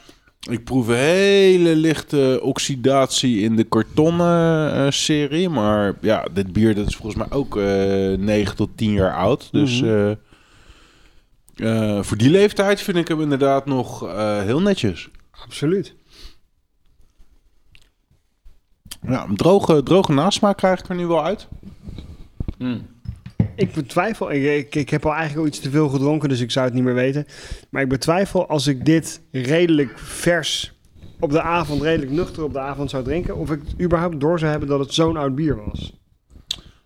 Ik 0.50 0.64
proef 0.64 0.88
een 0.88 0.94
hele 0.94 1.76
lichte 1.76 2.40
oxidatie 2.42 3.40
in 3.40 3.56
de 3.56 3.64
kartonnen 3.64 4.74
eh, 4.74 4.90
serie. 4.90 5.48
Maar 5.48 5.94
ja, 6.00 6.26
dit 6.32 6.52
bier 6.52 6.74
dat 6.74 6.86
is 6.86 6.96
volgens 6.96 7.16
mij 7.16 7.38
ook 7.38 7.56
eh 7.56 8.18
9 8.18 8.56
tot 8.56 8.70
10 8.76 8.92
jaar 8.92 9.14
oud. 9.14 9.48
Dus 9.52 9.82
eh, 9.82 10.10
eh, 11.54 12.02
voor 12.02 12.16
die 12.16 12.30
leeftijd 12.30 12.80
vind 12.80 12.96
ik 12.96 13.08
hem 13.08 13.20
inderdaad 13.20 13.66
nog 13.66 14.06
eh, 14.06 14.40
heel 14.40 14.60
netjes. 14.60 15.08
Absoluut. 15.30 15.94
Ja, 19.02 19.24
een 19.24 19.36
droge, 19.36 19.82
droge 19.82 20.12
nasmaak 20.12 20.56
krijg 20.56 20.80
ik 20.80 20.88
er 20.88 20.94
nu 20.94 21.06
wel 21.06 21.24
uit. 21.24 21.48
Mm. 22.58 22.86
Ik 23.56 23.72
betwijfel, 23.72 24.30
ik, 24.32 24.44
ik, 24.44 24.74
ik 24.74 24.90
heb 24.90 25.04
al 25.06 25.12
eigenlijk 25.12 25.40
al 25.40 25.46
iets 25.46 25.60
te 25.60 25.70
veel 25.70 25.88
gedronken, 25.88 26.28
dus 26.28 26.40
ik 26.40 26.50
zou 26.50 26.64
het 26.66 26.74
niet 26.74 26.84
meer 26.84 26.94
weten. 26.94 27.26
Maar 27.70 27.82
ik 27.82 27.88
betwijfel 27.88 28.48
als 28.48 28.66
ik 28.66 28.84
dit 28.84 29.20
redelijk 29.30 29.98
vers 29.98 30.72
op 31.20 31.30
de 31.30 31.42
avond, 31.42 31.82
redelijk 31.82 32.10
nuchter 32.10 32.42
op 32.42 32.52
de 32.52 32.58
avond 32.58 32.90
zou 32.90 33.04
drinken, 33.04 33.36
of 33.36 33.50
ik 33.50 33.60
het 33.66 33.80
überhaupt 33.82 34.20
door 34.20 34.38
zou 34.38 34.50
hebben 34.50 34.68
dat 34.68 34.78
het 34.78 34.94
zo'n 34.94 35.16
oud 35.16 35.34
bier 35.34 35.64
was. 35.64 35.92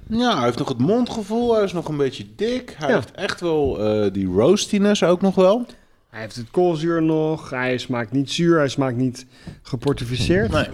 Ja, 0.09 0.35
hij 0.37 0.45
heeft 0.45 0.59
nog 0.59 0.69
het 0.69 0.79
mondgevoel. 0.79 1.55
Hij 1.55 1.65
is 1.65 1.73
nog 1.73 1.89
een 1.89 1.97
beetje 1.97 2.27
dik. 2.37 2.75
Hij 2.79 2.89
Ja. 2.89 2.95
heeft 2.95 3.11
echt 3.11 3.41
wel 3.41 3.79
eh, 3.85 4.13
die 4.13 4.27
roastiness 4.27 5.03
ook 5.03 5.21
nog 5.21 5.35
wel. 5.35 5.67
Hij 6.11 6.21
heeft 6.21 6.37
het 6.37 6.51
koolzuur 6.51 7.03
nog. 7.03 7.51
Hij 7.51 7.79
smaakt 7.79 8.13
niet 8.13 8.31
zuur. 8.31 8.57
Hij 8.59 8.69
smaakt 8.69 8.97
niet 8.97 9.27
geportificeerd. 9.63 10.51
Nee, 10.53 10.67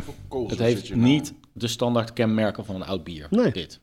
het 0.49 0.59
heeft 0.59 0.95
niet 0.95 1.33
de 1.53 1.69
standaard 1.69 2.12
kenmerken 2.12 2.65
van 2.65 2.75
een 2.75 2.85
oud 2.85 3.05
bier. 3.05 3.27
Nee. 3.31 3.53
Dit. 3.53 3.81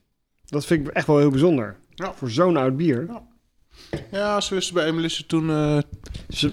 Dat 0.52 0.66
vind 0.66 0.88
ik 0.88 0.94
echt 0.94 1.06
wel 1.06 1.18
heel 1.18 1.30
bijzonder. 1.30 1.76
Ja. 1.94 2.12
Voor 2.14 2.30
zo'n 2.30 2.56
oud 2.56 2.76
bier. 2.76 3.08
Ja, 4.10 4.40
ze 4.40 4.54
wisten 4.54 4.74
bij 4.74 4.86
Emelisse 4.86 5.26
toen... 5.26 5.50
eh, 5.50 5.78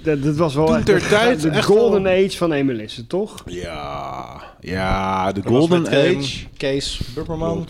dat, 0.03 0.23
dat 0.23 0.35
was 0.35 0.53
wel 0.55 0.65
Toen 0.65 0.75
echt 0.75 0.85
ter 0.85 0.99
de, 0.99 1.07
tijd 1.07 1.41
de 1.41 1.49
echt 1.49 1.65
golden 1.65 2.03
wel- 2.03 2.25
age 2.25 2.37
van 2.37 2.51
Emelisse, 2.51 3.07
toch? 3.07 3.43
ja, 3.45 4.41
ja, 4.59 5.31
de 5.31 5.41
Dat 5.41 5.51
Golden 5.51 5.87
Age. 5.87 6.47
Kees 6.57 7.01
Bubberman. 7.15 7.67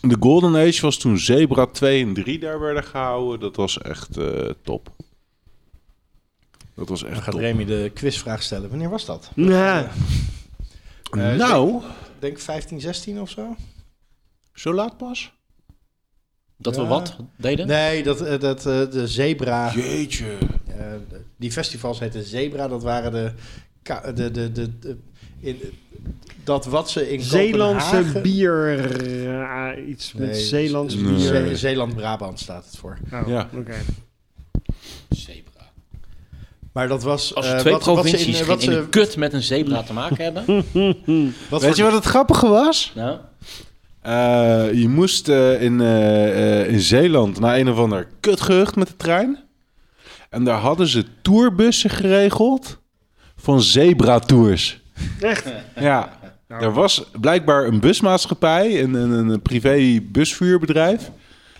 De 0.00 0.16
Golden 0.20 0.56
Age 0.56 0.80
was 0.80 0.96
toen 0.98 1.18
Zebra 1.18 1.66
2 1.66 2.02
en 2.04 2.14
3 2.14 2.38
daar 2.38 2.60
werden 2.60 2.84
gehouden. 2.84 3.40
Dat 3.40 3.56
was 3.56 3.78
echt 3.78 4.16
eh, 4.16 4.50
top. 4.62 4.90
Dat 6.74 6.88
was 6.88 7.00
Dan 7.00 7.10
echt 7.10 7.22
gaat 7.22 7.30
top. 7.32 7.40
Remy 7.40 7.64
de 7.64 7.90
quizvraag 7.94 8.42
stellen. 8.42 8.68
Wanneer 8.68 8.90
was 8.90 9.04
dat? 9.04 9.30
Ja. 9.34 9.90
Eh, 11.10 11.34
nou, 11.34 11.76
Ik 11.84 11.84
denk 12.18 12.38
15, 12.38 12.80
16 12.80 13.20
of 13.20 13.30
zo. 13.30 13.56
zo 14.54 14.72
laat 14.74 14.96
pas? 14.96 15.32
Dat 16.60 16.74
Ja. 16.74 16.82
we 16.82 16.86
wat 16.88 17.16
deden? 17.36 17.66
Nee, 17.66 18.02
dat, 18.02 18.20
eh, 18.20 18.40
dat 18.40 18.66
eh, 18.66 18.90
de 18.90 19.06
Zebra... 19.08 19.72
Jeetje. 19.74 20.24
eh, 20.66 20.74
die 21.36 21.52
festivals 21.52 21.98
heten 21.98 22.24
Zebra. 22.24 22.68
Dat 22.68 22.82
waren 22.82 23.12
de... 23.12 23.32
de, 24.14 24.30
de, 24.30 24.52
de, 24.52 24.78
de- 24.78 24.96
in, 25.40 25.60
dat 26.44 26.64
wat 26.66 26.90
ze 26.90 27.10
in 27.12 27.20
Zeelandse 27.20 27.86
Kopenhagen- 27.90 28.22
bier. 28.22 28.90
eh, 29.76 29.88
iets 29.88 30.12
met 30.12 30.30
Nee, 30.30 30.40
Zeelands 30.40 30.94
nee. 30.94 31.04
bier. 31.04 31.18
Ze- 31.18 31.56
Zeeland-Brabant 31.56 32.40
staat 32.40 32.64
het 32.64 32.76
voor. 32.76 32.98
Oh, 33.12 33.28
Ja. 33.28 33.48
oké. 33.54 33.74
Zebra. 35.10 35.70
Maar 36.72 36.88
dat 36.88 37.02
was... 37.02 37.34
Als 37.34 37.46
eh, 37.46 37.58
twee 37.58 37.72
wat, 37.72 37.84
wat 37.84 37.94
ze 37.96 38.00
provincies 38.02 38.26
in, 38.26 38.34
geen 38.34 38.46
wat 38.46 38.62
ze, 38.62 38.86
kut 38.90 39.16
met 39.16 39.32
een 39.32 39.42
zebra 39.42 39.82
te 39.82 39.92
maken 39.92 40.24
hebben. 40.24 40.44
wat 41.50 41.62
Weet 41.62 41.76
je 41.76 41.82
wat 41.82 41.92
het 41.92 42.04
grappige 42.04 42.46
was? 42.48 42.92
nou, 42.94 43.18
Eh, 44.08 44.72
je 44.72 44.88
moest 44.88 45.28
eh, 45.28 45.62
in, 45.62 45.80
eh, 45.80 46.68
in 46.68 46.80
Zeeland 46.80 47.40
naar 47.40 47.58
een 47.58 47.68
of 47.68 47.78
ander 47.78 48.08
kutgehucht 48.20 48.76
met 48.76 48.88
de 48.88 48.96
trein. 48.96 49.38
En 50.30 50.44
daar 50.44 50.58
hadden 50.58 50.86
ze 50.86 51.04
tourbussen 51.22 51.90
geregeld 51.90 52.78
van 53.36 53.62
Zebra 53.62 54.18
Tours. 54.18 54.80
Echt? 55.20 55.52
Ja, 55.80 56.18
er 56.46 56.72
was 56.72 57.10
blijkbaar 57.20 57.66
een 57.66 57.80
busmaatschappij, 57.80 58.82
een, 58.82 58.94
een, 58.94 59.28
een 59.28 59.42
privé 59.42 60.00
busvuurbedrijf. 60.02 61.10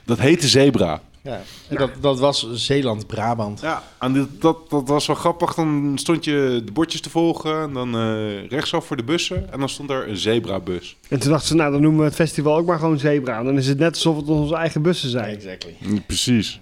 Dat 0.04 0.18
heette 0.18 0.48
Zebra. 0.48 1.00
Ja, 1.28 1.40
en 1.68 1.76
dat, 1.76 1.90
dat 2.00 2.18
was 2.18 2.52
Zeeland-Brabant. 2.52 3.60
Ja, 3.60 3.82
en 3.98 4.12
dit, 4.12 4.26
dat, 4.40 4.70
dat 4.70 4.88
was 4.88 5.06
wel 5.06 5.16
grappig. 5.16 5.55
Dan 5.55 5.92
stond 5.94 6.24
je 6.24 6.62
de 6.64 6.72
bordjes 6.72 7.00
te 7.00 7.10
volgen. 7.10 7.62
En 7.62 7.72
dan 7.72 7.94
eh, 7.94 8.48
rechtsaf 8.48 8.86
voor 8.86 8.96
de 8.96 9.05
bussen. 9.05 9.52
En 9.52 9.59
dan 9.59 9.68
stond 9.68 9.88
daar 9.88 10.09
een 10.09 10.16
zebrabus. 10.16 10.96
En 11.09 11.18
toen 11.18 11.30
dachten 11.30 11.48
ze, 11.48 11.55
nou 11.55 11.72
dan 11.72 11.80
noemen 11.80 12.00
we 12.00 12.06
het 12.06 12.14
festival 12.14 12.56
ook 12.56 12.66
maar 12.66 12.78
gewoon 12.78 12.98
Zebra. 12.98 13.42
Dan 13.42 13.56
is 13.59 13.66
het 13.66 13.78
net 13.78 13.94
alsof 13.94 14.16
het 14.16 14.28
onze 14.28 14.55
eigen 14.55 14.82
bussen 14.82 15.10
zijn. 15.10 15.34
Exactly. 15.36 15.76
Precies. 16.06 16.60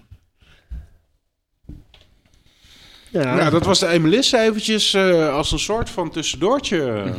Ja, 3.10 3.36
Ja, 3.36 3.51
dat 3.51 3.64
was 3.64 3.78
de 3.78 3.86
Emelisse 3.88 4.38
eventjes 4.38 4.94
eh, 4.94 5.34
als 5.34 5.52
een 5.52 5.59
soort 5.59 5.90
van 5.90 6.10
tussendoortje. 6.10 7.12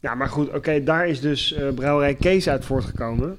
ja 0.00 0.14
maar 0.14 0.28
goed, 0.28 0.54
oké, 0.54 0.82
daar 0.82 1.06
is 1.08 1.20
dus 1.20 1.52
eh, 1.52 1.68
brouwerij 1.74 2.14
Kees 2.14 2.48
uit 2.48 2.64
voortgekomen. 2.64 3.38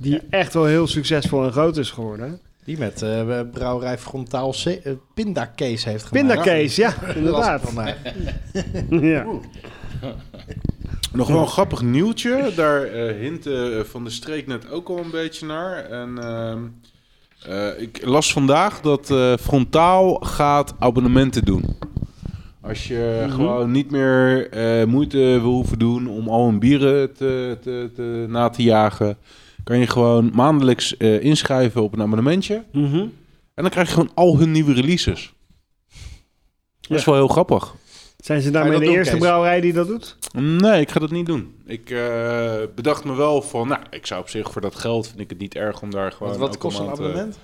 Ja. 0.00 0.10
Die 0.10 0.20
echt 0.30 0.54
wel 0.54 0.64
heel 0.64 0.86
succesvol 0.86 1.44
en 1.44 1.52
groot 1.52 1.76
is 1.76 1.90
geworden. 1.90 2.40
Die 2.64 2.78
met 2.78 3.02
eh 3.02 3.40
brouwerij 3.52 3.98
Frontaal 3.98 4.54
eh, 4.64 4.92
Pindakees 5.14 5.84
heeft 5.84 6.04
gemaakt. 6.04 6.26
Pindakees, 6.26 6.76
ja, 6.76 6.94
Dat 7.06 7.16
inderdaad. 7.16 7.72
ja. 8.90 9.26
Nog 11.12 11.28
wel 11.28 11.40
een 11.40 11.48
grappig 11.48 11.82
nieuwtje. 11.82 12.52
Daar 12.56 12.82
eh 12.82 13.20
hintte 13.20 13.84
Van 13.88 14.04
de 14.04 14.10
Streek 14.10 14.46
net 14.46 14.70
ook 14.70 14.88
al 14.88 14.98
een 14.98 15.10
beetje 15.10 15.46
naar. 15.46 15.84
En 15.84 16.18
ehm, 16.18 16.62
eh, 17.42 17.80
ik 17.80 18.04
las 18.04 18.32
vandaag 18.32 18.80
dat 18.80 19.10
eh, 19.10 19.36
Frontaal 19.36 20.14
gaat 20.14 20.74
abonnementen 20.78 21.44
doen. 21.44 21.64
Als 22.60 22.88
je 22.88 23.26
gewoon 23.28 23.70
niet 23.70 23.90
meer 23.90 24.50
eh, 24.50 24.84
moeite 24.84 25.18
wil 25.18 25.52
hoeven 25.52 25.78
doen 25.78 26.08
om 26.08 26.28
al 26.28 26.46
hun 26.46 26.58
bieren 26.58 27.12
te, 27.12 27.58
te, 27.62 27.90
te, 27.94 28.24
na 28.28 28.48
te 28.48 28.62
jagen... 28.62 29.16
kan 29.68 29.78
je 29.78 29.86
gewoon 29.86 30.30
maandelijks 30.34 30.96
eh, 30.96 31.24
inschrijven 31.24 31.82
op 31.82 31.92
een 31.92 32.00
abonnementje. 32.00 32.64
Mhm. 32.72 32.96
En 33.54 33.62
dan 33.62 33.70
krijg 33.70 33.88
je 33.88 33.94
gewoon 33.94 34.10
al 34.14 34.38
hun 34.38 34.50
nieuwe 34.50 34.72
releases. 34.72 35.32
Dat 36.80 36.98
is 36.98 37.04
wel 37.04 37.14
heel 37.14 37.28
grappig. 37.28 37.74
Zijn 38.16 38.42
ze 38.42 38.50
daarmee 38.50 38.78
de 38.78 38.84
doen, 38.84 38.94
eerste 38.94 39.12
Kees? 39.12 39.22
brouwerij 39.22 39.60
die 39.60 39.72
dat 39.72 39.86
doet? 39.86 40.16
Nee, 40.32 40.80
ik 40.80 40.90
ga 40.90 41.00
dat 41.00 41.10
niet 41.10 41.26
doen. 41.26 41.54
Ik 41.66 41.90
eh, 41.90 42.54
bedacht 42.74 43.04
me 43.04 43.14
wel 43.14 43.42
van, 43.42 43.68
nou, 43.68 43.80
ik 43.90 44.06
zou 44.06 44.20
op 44.20 44.28
zich 44.28 44.52
voor 44.52 44.60
dat 44.60 44.74
geld 44.74 45.06
vind 45.06 45.20
ik 45.20 45.30
het 45.30 45.38
niet 45.38 45.54
erg 45.54 45.82
om 45.82 45.90
daar 45.90 46.12
gewoon. 46.12 46.28
Wat, 46.28 46.38
wat 46.38 46.58
kost 46.58 46.78
een 46.78 46.84
eh, 46.84 46.92
abonnement? 46.92 47.38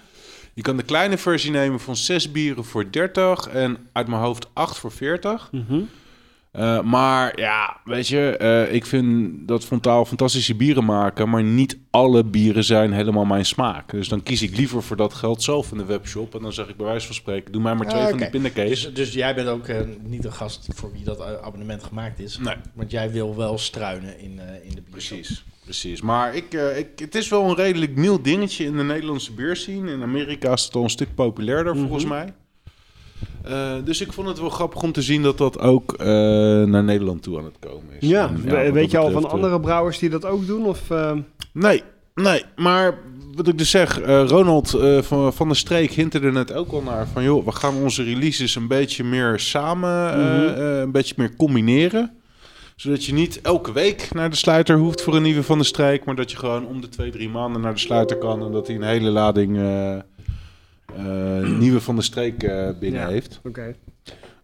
je 0.55 0.63
kan 0.63 0.77
de 0.77 0.83
kleine 0.83 1.19
versie 1.19 1.51
nemen 1.51 1.81
van 1.81 1.97
6 1.97 2.31
bieren 2.31 2.65
voor 2.65 2.91
30 2.91 3.49
en 3.49 3.89
uit 3.93 4.09
mijn 4.09 4.23
hoofd 4.23 4.47
8 4.53 4.79
voor 4.79 4.93
40. 4.93 5.51
Eh, 6.55 6.81
maar 6.83 7.41
ja, 7.41 7.81
weet 7.85 8.09
je, 8.09 8.37
eh, 8.37 8.75
ik 8.75 8.87
vind 8.87 9.33
dat 9.49 9.65
Fontaal 9.65 10.05
fantastische 10.05 10.55
bieren 10.55 10.85
maken, 10.85 11.29
maar 11.29 11.43
niet 11.43 11.79
alle 11.91 12.25
bieren 12.25 12.65
zijn 12.65 12.93
helemaal 12.93 13.25
mijn 13.25 13.45
smaak. 13.47 13.91
Dus 13.91 14.09
dan 14.09 14.23
kies 14.23 14.43
ik 14.43 14.57
liever 14.57 14.83
voor 14.83 14.97
dat 14.97 15.15
geld 15.15 15.43
zelf 15.43 15.71
in 15.73 15.79
de 15.79 15.85
webshop 15.85 16.35
en 16.35 16.43
dan 16.43 16.53
zeg 16.53 16.69
ik 16.69 16.77
bij 16.77 16.87
wijze 16.87 17.07
van 17.07 17.15
spreken, 17.15 17.53
doe 17.53 17.63
mij 17.63 17.75
maar 17.75 17.89
twee 17.89 18.03
Ah, 18.03 18.09
van 18.09 18.17
die 18.19 18.27
oké. 18.27 18.39
pindakaas. 18.39 18.69
Dus, 18.69 18.95
dus 18.95 19.13
jij 19.13 19.35
bent 19.35 19.49
ook 19.49 19.67
eh, 19.67 19.81
niet 20.03 20.25
een 20.25 20.33
gast 20.33 20.67
voor 20.75 20.93
wie 20.93 21.05
dat 21.05 21.21
abonnement 21.43 21.83
gemaakt 21.83 22.21
is. 22.21 22.39
Nee. 22.39 22.55
Want 22.75 22.91
jij 22.91 23.11
wil 23.11 23.37
wel 23.37 23.59
struinen 23.59 24.19
in, 24.21 24.39
eh, 24.39 24.55
in 24.65 24.75
de 24.75 24.81
bier. 24.83 24.91
Precies, 24.91 25.45
precies. 25.65 26.01
Maar 26.03 26.35
ik, 26.35 26.55
eh, 26.55 26.79
ik, 26.79 26.89
het 26.97 27.15
is 27.15 27.29
wel 27.29 27.49
een 27.49 27.55
redelijk 27.57 27.97
nieuw 27.97 28.21
dingetje 28.21 28.65
in 28.65 28.77
de 28.77 28.83
Nederlandse 28.85 29.33
bierscene. 29.33 29.93
In 29.93 30.03
Amerika 30.03 30.53
is 30.53 30.65
het 30.65 30.75
al 30.75 30.83
een 30.83 30.91
stuk 30.91 31.15
populairder 31.15 31.77
volgens 31.77 32.05
mij. 32.05 32.35
Eh, 33.45 33.73
dus 33.85 34.01
ik 34.01 34.13
vond 34.13 34.29
het 34.29 34.41
wel 34.41 34.49
grappig 34.49 34.83
om 34.83 34.93
te 34.93 35.03
zien 35.03 35.23
dat 35.23 35.39
dat 35.39 35.59
ook 35.59 35.93
eh, 35.93 36.07
naar 36.63 36.85
Nederland 36.85 37.23
toe 37.23 37.39
aan 37.39 37.45
het 37.45 37.57
komen 37.59 37.95
is. 38.01 38.09
Ja, 38.09 38.31
En 38.47 38.73
weet 38.73 38.91
je 38.91 38.99
al 38.99 39.11
van 39.11 39.25
eh, 39.25 39.31
andere 39.31 39.61
brouwers 39.61 39.99
die 39.99 40.11
dat 40.11 40.25
ook 40.25 40.47
doen? 40.47 40.65
Of, 40.67 40.81
Nee, 41.53 41.83
nee. 42.15 42.43
Maar 42.57 42.99
wat 43.35 43.49
ik 43.49 43.59
dus 43.59 43.71
zeg, 43.71 44.01
Ronald 44.29 44.71
van, 45.01 45.33
van 45.33 45.47
der 45.49 45.57
Streek 45.57 45.97
er 45.97 46.33
net 46.33 46.53
ook 46.53 46.73
al 46.73 46.83
naar. 46.83 47.07
Van 47.13 47.23
joh, 47.23 47.45
we 47.45 47.53
gaan 47.53 47.75
onze 47.83 48.03
releases 48.03 48.55
een 48.55 48.69
beetje 48.69 49.05
meer 49.05 49.39
samen, 49.41 50.19
Mhm. 50.21 50.61
een 50.61 50.91
beetje 50.93 51.15
meer 51.17 51.37
combineren. 51.37 52.13
Zodat 52.77 53.05
je 53.05 53.13
niet 53.13 53.41
elke 53.41 53.73
week 53.73 54.09
naar 54.13 54.31
de 54.31 54.37
sluiter 54.37 54.77
hoeft 54.79 55.03
voor 55.03 55.17
een 55.17 55.23
nieuwe 55.23 55.43
van 55.43 55.59
de 55.59 55.65
streek. 55.65 56.05
Maar 56.05 56.15
dat 56.15 56.31
je 56.31 56.37
gewoon 56.37 56.67
om 56.67 56.81
de 56.81 56.89
twee, 56.89 57.11
drie 57.11 57.29
maanden 57.29 57.61
naar 57.61 57.75
de 57.75 57.81
sluiter 57.81 58.17
kan. 58.19 58.43
En 58.45 58.53
dat 58.53 58.67
hij 58.67 58.77
een 58.77 58.83
hele 58.83 59.11
lading 59.11 59.57
nieuwe 61.61 61.81
van 61.81 61.97
de 61.97 62.02
streek 62.02 62.43
eh, 62.43 62.69
binnen 62.81 63.01
Ja. 63.01 63.09
heeft. 63.09 63.40
Oké. 63.44 63.74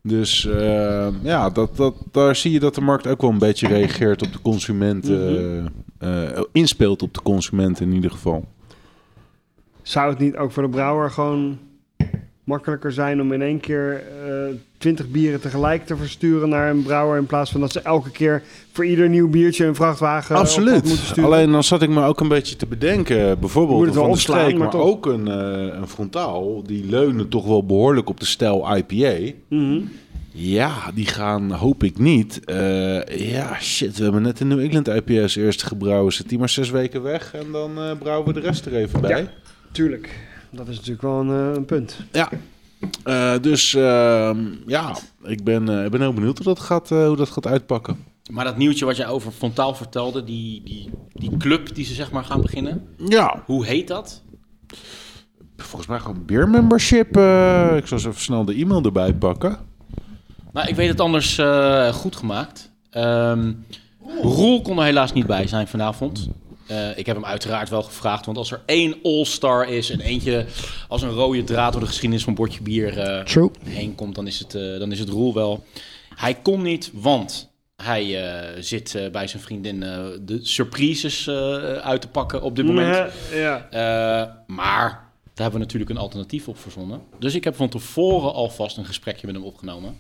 Dus 0.03 0.47
eh, 0.47 1.09
ja, 1.23 1.51
dat, 1.51 1.77
dat, 1.77 1.95
daar 2.11 2.37
zie 2.37 2.53
je 2.53 2.61
dat 2.61 2.75
de 2.75 2.81
markt 2.81 3.07
ook 3.07 3.21
wel 3.21 3.31
een 3.31 3.39
beetje 3.39 3.67
reageert 3.69 4.23
op 4.23 4.33
de 4.33 4.41
consumenten. 4.43 5.71
eh, 5.99 6.37
eh, 6.37 6.43
inspeelt 6.53 7.03
op 7.03 7.15
de 7.15 7.23
consumenten 7.23 7.87
in 7.87 7.93
ieder 7.93 8.11
geval. 8.11 8.45
Zou 9.83 10.11
het 10.11 10.19
niet 10.19 10.37
ook 10.37 10.53
voor 10.53 10.63
de 10.63 10.69
brouwer 10.69 11.11
gewoon 11.11 11.59
makkelijker 12.51 12.93
zijn 12.93 13.21
om 13.21 13.33
in 13.33 13.43
één 13.43 13.61
keer 13.61 14.03
twintig 14.81 15.09
bieren 15.09 15.41
tegelijk 15.41 15.87
te 15.87 15.97
versturen 15.97 16.49
naar 16.49 16.71
een 16.71 16.83
brouwer 16.83 17.19
in 17.19 17.27
plaats 17.27 17.51
van 17.51 17.61
dat 17.61 17.73
ze 17.73 17.81
elke 17.81 18.11
keer 18.11 18.43
voor 18.73 18.85
ieder 18.85 19.09
nieuw 19.09 19.29
biertje 19.29 19.65
een 19.67 19.75
vrachtwagen 19.75 20.35
pad 20.35 20.57
moeten 20.57 20.75
Absoluut. 20.75 20.99
sturen? 20.99 21.25
Alleen 21.25 21.51
dan 21.51 21.65
zat 21.65 21.83
ik 21.83 21.89
me 21.89 22.05
ook 22.05 22.21
een 22.21 22.29
beetje 22.29 22.57
te 22.57 22.67
bedenken. 22.67 23.39
Bijvoorbeeld 23.41 23.85
van 23.85 23.93
de 23.93 24.01
opslaan, 24.01 24.41
streek, 24.41 24.59
maar 24.59 24.75
ook 24.75 25.07
een, 25.07 25.29
eh, 25.29 25.79
een 25.81 25.89
frontaal. 25.89 26.63
Die 26.63 26.85
leunen 26.85 27.29
toch 27.29 27.47
wel 27.47 27.67
behoorlijk 27.67 28.09
op 28.09 28.21
de 28.21 28.27
stijl 28.27 28.77
IPA. 28.77 29.33
Mhm. 29.49 29.81
Ja, 30.33 30.91
die 30.95 31.07
gaan, 31.07 31.51
hoop 31.53 31.83
ik 31.83 31.99
niet. 31.99 32.45
Eh, 32.45 33.31
ja, 33.33 33.61
shit, 33.61 33.97
we 33.97 34.03
hebben 34.03 34.23
net 34.23 34.41
een 34.41 34.49
New 34.49 34.61
England 34.61 34.89
IPA 34.89 35.23
als 35.23 35.37
eerste 35.37 35.67
gebrouwen. 35.67 36.13
Zit 36.13 36.29
die 36.29 36.39
maar 36.39 36.49
zes 36.49 36.71
weken 36.71 37.03
weg 37.03 37.35
en 37.35 37.53
dan 37.53 37.79
eh, 37.79 37.91
brouwen 37.99 38.27
we 38.27 38.41
de 38.41 38.47
rest 38.47 38.67
er 38.67 38.75
even 38.75 39.01
bij. 39.01 39.21
Ja. 39.21 39.31
Tuurlijk. 39.73 40.29
Dat 40.51 40.69
is 40.69 40.75
natuurlijk 40.77 41.03
wel 41.03 41.21
een, 41.21 41.51
eh, 41.51 41.55
een 41.57 41.65
punt. 41.65 41.97
Ja. 42.13 42.29
Eh, 43.05 43.35
dus 43.41 43.75
ehm, 43.75 44.45
ja, 44.67 44.97
ik 45.23 45.45
ben, 45.45 45.69
eh, 45.79 45.85
ik 45.85 45.91
ben 45.91 46.01
heel 46.01 46.13
benieuwd 46.13 46.37
hoe 46.37 46.47
dat, 46.47 46.61
gaat, 46.61 46.91
eh, 46.91 47.07
hoe 47.07 47.17
dat 47.17 47.31
gaat 47.31 47.47
uitpakken. 47.47 48.05
Maar 48.31 48.45
dat 48.45 48.57
nieuwtje 48.57 48.85
wat 48.85 48.97
jij 48.97 49.07
over 49.09 49.33
Fontaal 49.33 49.75
vertelde, 49.75 50.25
die, 50.25 50.63
die, 50.65 50.91
die 51.13 51.37
club 51.37 51.75
die 51.75 51.85
ze 51.85 51.95
zeg 51.95 52.11
maar 52.11 52.25
gaan 52.25 52.41
beginnen. 52.41 52.87
Ja, 53.07 53.43
Hoe 53.47 53.67
heet 53.67 53.89
dat? 53.89 54.23
volgens 55.57 55.87
mij 55.91 55.99
gewoon 56.01 56.25
beer 56.27 56.49
membership. 56.49 57.17
eh, 57.17 57.77
ik 57.77 57.87
zal 57.87 57.97
eens 57.99 58.07
even 58.07 58.21
snel 58.21 58.45
de 58.45 58.55
e-mail 58.55 58.83
erbij 58.83 59.15
pakken. 59.15 59.57
Nou, 60.53 60.69
ik 60.69 60.75
weet 60.75 60.89
het 60.89 61.01
anders 61.01 61.39
eh, 61.39 61.89
goed 61.93 62.17
gemaakt. 62.17 62.73
Ehm 62.91 63.53
Roel 64.23 64.63
kon 64.63 64.79
er 64.79 64.85
helaas 64.85 65.13
niet 65.13 65.27
bij 65.27 65.47
zijn 65.47 65.69
vanavond. 65.69 66.29
Eh, 66.71 66.99
ik 66.99 67.07
heb 67.07 67.17
hem 67.17 67.25
uiteraard 67.25 67.69
wel 67.69 67.83
gevraagd, 67.83 68.25
want 68.27 68.39
als 68.39 68.51
er 68.53 68.61
één 68.67 68.97
all-star 69.03 69.69
is 69.69 69.91
en 69.91 70.01
eentje 70.01 70.45
als 70.89 71.03
een 71.03 71.11
rode 71.11 71.45
draad 71.45 71.73
door 71.73 71.81
de 71.81 71.87
geschiedenis 71.87 72.25
van 72.25 72.35
Bordje 72.35 72.63
Bier 72.63 72.99
eh, 72.99 73.25
True. 73.25 73.51
heen 73.65 73.95
komt, 73.95 74.15
dan 74.15 74.27
is, 74.27 74.39
het, 74.39 74.55
eh, 74.55 74.79
dan 74.79 74.93
is 74.93 74.99
het 74.99 75.09
Roel 75.09 75.35
wel. 75.35 75.65
Hij 76.15 76.35
kon 76.35 76.63
niet, 76.63 76.91
want 76.95 77.49
hij 77.77 78.25
eh, 78.31 78.63
zit 78.63 78.95
eh, 78.95 79.11
bij 79.11 79.27
zijn 79.27 79.43
vriendin 79.43 79.83
eh, 79.83 79.99
de 80.21 80.39
surprises 80.43 81.27
eh, 81.27 81.35
uit 81.75 82.01
te 82.01 82.09
pakken 82.09 82.43
op 82.43 82.57
dit 82.57 82.65
moment. 82.67 83.11
Nee, 83.31 83.41
ja. 83.41 83.67
Eh, 83.71 84.29
maar 84.47 84.89
daar 85.35 85.49
hebben 85.49 85.53
we 85.61 85.67
natuurlijk 85.67 85.91
een 85.91 85.97
alternatief 85.97 86.49
op 86.49 86.59
verzonnen. 86.59 87.01
Dus 87.19 87.35
ik 87.35 87.45
heb 87.45 87.57
van 87.57 87.69
tevoren 87.69 88.33
alvast 88.33 88.77
een 88.77 88.85
gesprekje 88.85 89.27
met 89.27 89.35
hem 89.37 89.45
opgenomen. 89.45 89.97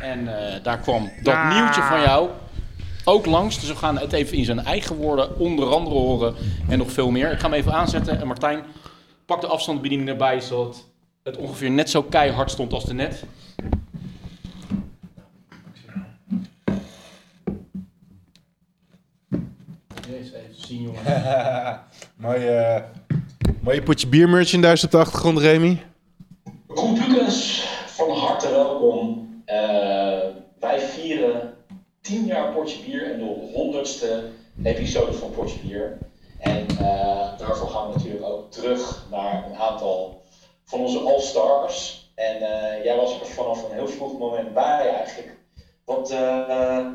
En 0.00 0.38
eh, 0.54 0.62
daar 0.62 0.78
kwam 0.78 1.10
dat 1.22 1.36
nieuwtje 1.54 1.82
van 1.82 2.00
jou 2.00 2.28
ook 3.04 3.26
langs. 3.26 3.60
Dus 3.60 3.68
we 3.68 3.76
gaan 3.76 3.98
het 3.98 4.12
even 4.12 4.36
in 4.36 4.44
zijn 4.44 4.58
eigen 4.58 4.96
woorden 4.96 5.38
onder 5.38 5.68
andere 5.68 5.96
horen 5.96 6.34
en 6.68 6.78
nog 6.78 6.92
veel 6.92 7.10
meer. 7.10 7.32
Ik 7.32 7.38
ga 7.38 7.48
hem 7.48 7.58
even 7.58 7.72
aanzetten. 7.72 8.20
En 8.20 8.26
Martijn, 8.26 8.64
pak 9.26 9.40
de 9.40 9.46
afstandsbediening 9.46 10.08
erbij, 10.08 10.40
zodat 10.40 10.84
het 11.22 11.36
ongeveer 11.36 11.70
net 11.70 11.90
zo 11.90 12.02
keihard 12.02 12.50
stond 12.50 12.72
als 12.72 12.84
de 12.84 12.94
net. 12.94 13.24
Eens 20.10 20.32
even 20.32 20.66
zien, 20.66 20.82
jongen. 20.82 21.02
Mooi, 22.16 22.46
eh 22.46 22.82
mooie 23.60 23.82
potje 23.82 24.06
bier 24.06 24.28
merchandise 24.28 24.84
op 24.84 24.90
de 24.90 24.98
achtergrond, 24.98 25.38
Remy. 25.38 25.82
Goed 26.66 27.06
Lucas, 27.06 27.66
van 27.86 28.10
harte 28.10 28.50
welkom. 28.50 29.28
Eh, 29.44 29.56
wij 30.60 30.80
vieren 30.80 31.54
10 32.04 32.26
jaar 32.26 32.52
Portje 32.52 32.84
Bier 32.84 33.10
en 33.12 33.18
de 33.18 33.34
100ste 33.52 34.08
episode 34.62 35.12
van 35.12 35.30
Portje 35.30 35.58
Bier. 35.58 35.98
En 36.38 36.68
eh, 36.68 37.38
daarvoor 37.38 37.68
gaan 37.68 37.88
we 37.88 37.94
natuurlijk 37.94 38.24
ook 38.24 38.50
terug 38.50 39.06
naar 39.10 39.46
een 39.46 39.56
aantal 39.56 40.22
van 40.64 40.80
onze 40.80 40.98
All-Stars. 40.98 42.08
En 42.14 42.34
eh, 42.34 42.84
jij 42.84 42.96
was 42.96 43.20
er 43.20 43.26
vanaf 43.26 43.64
een 43.64 43.74
heel 43.74 43.88
vroeg 43.88 44.18
moment 44.18 44.54
bij 44.54 44.88
eigenlijk. 44.88 45.36
Wat, 45.84 46.10
eh, 46.10 46.92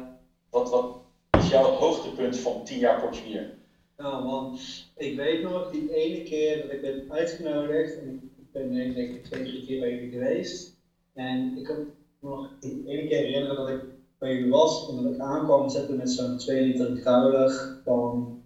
wat, 0.49 0.69
wat 0.69 0.95
is 1.37 1.49
jouw 1.49 1.63
hoogtepunt 1.63 2.37
van 2.37 2.63
10 2.63 2.79
jaar 2.79 3.01
Portje 3.01 3.23
Bier? 3.23 3.53
Nou 3.97 4.23
man, 4.23 4.57
ik 4.97 5.15
weet 5.15 5.41
nog 5.41 5.71
die 5.71 5.95
ene 5.95 6.23
keer 6.23 6.61
dat 6.61 6.71
ik 6.71 6.81
ben 6.81 7.05
uitgenodigd. 7.09 7.99
En 7.99 8.31
ik 8.37 8.51
ben 8.51 8.73
denk 8.73 8.95
ik 8.97 9.23
twee, 9.23 9.65
keer 9.65 9.79
bij 9.79 9.89
jullie 9.89 10.11
geweest. 10.11 10.77
En 11.13 11.57
ik 11.57 11.63
kan 11.63 11.93
nog 12.19 12.49
die 12.59 12.83
ene 12.87 13.07
keer 13.07 13.17
herinneren 13.17 13.55
dat 13.55 13.69
ik 13.69 13.98
bij 14.19 14.33
jullie 14.33 14.49
was. 14.51 14.89
En 14.89 15.03
dat 15.03 15.13
ik 15.13 15.19
aankwam 15.19 15.69
zetten 15.69 15.97
met 15.97 16.11
zo'n 16.11 16.37
2 16.37 16.65
liter 16.65 16.91
kruilig 16.91 17.81
van 17.83 18.37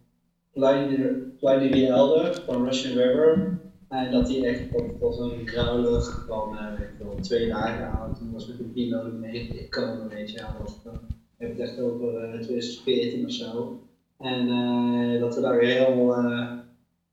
Kleine 0.54 1.88
Elder 1.88 2.42
van 2.46 2.66
Russian 2.66 2.98
River. 2.98 3.60
En 3.90 4.12
dat 4.12 4.28
die 4.28 4.46
echt 4.46 4.62
was 5.00 5.20
een 5.20 5.46
kruilig 5.46 6.26
van 6.28 6.58
eh, 6.58 6.78
weet 6.78 6.90
veel, 6.98 7.16
twee 7.22 7.48
dagen 7.48 8.00
oud. 8.00 8.18
Toen 8.18 8.32
was 8.32 8.48
ik 8.50 8.60
een 8.60 8.74
kilo 8.74 9.12
meegekomen, 9.20 10.08
weet 10.08 10.32
je 10.32 10.38
wel. 10.38 10.66
Dat, 10.66 10.80
dan 10.84 11.00
heb 11.38 11.50
het 11.50 11.60
echt 11.60 11.80
over 11.80 12.16
eh, 12.16 12.40
2014 12.40 13.26
of 13.26 13.32
zo. 13.32 13.80
En 14.20 14.48
eh, 14.50 15.20
dat 15.20 15.36
we 15.36 15.42
daar 15.42 15.60
heel, 15.60 16.16
eh, 16.16 16.52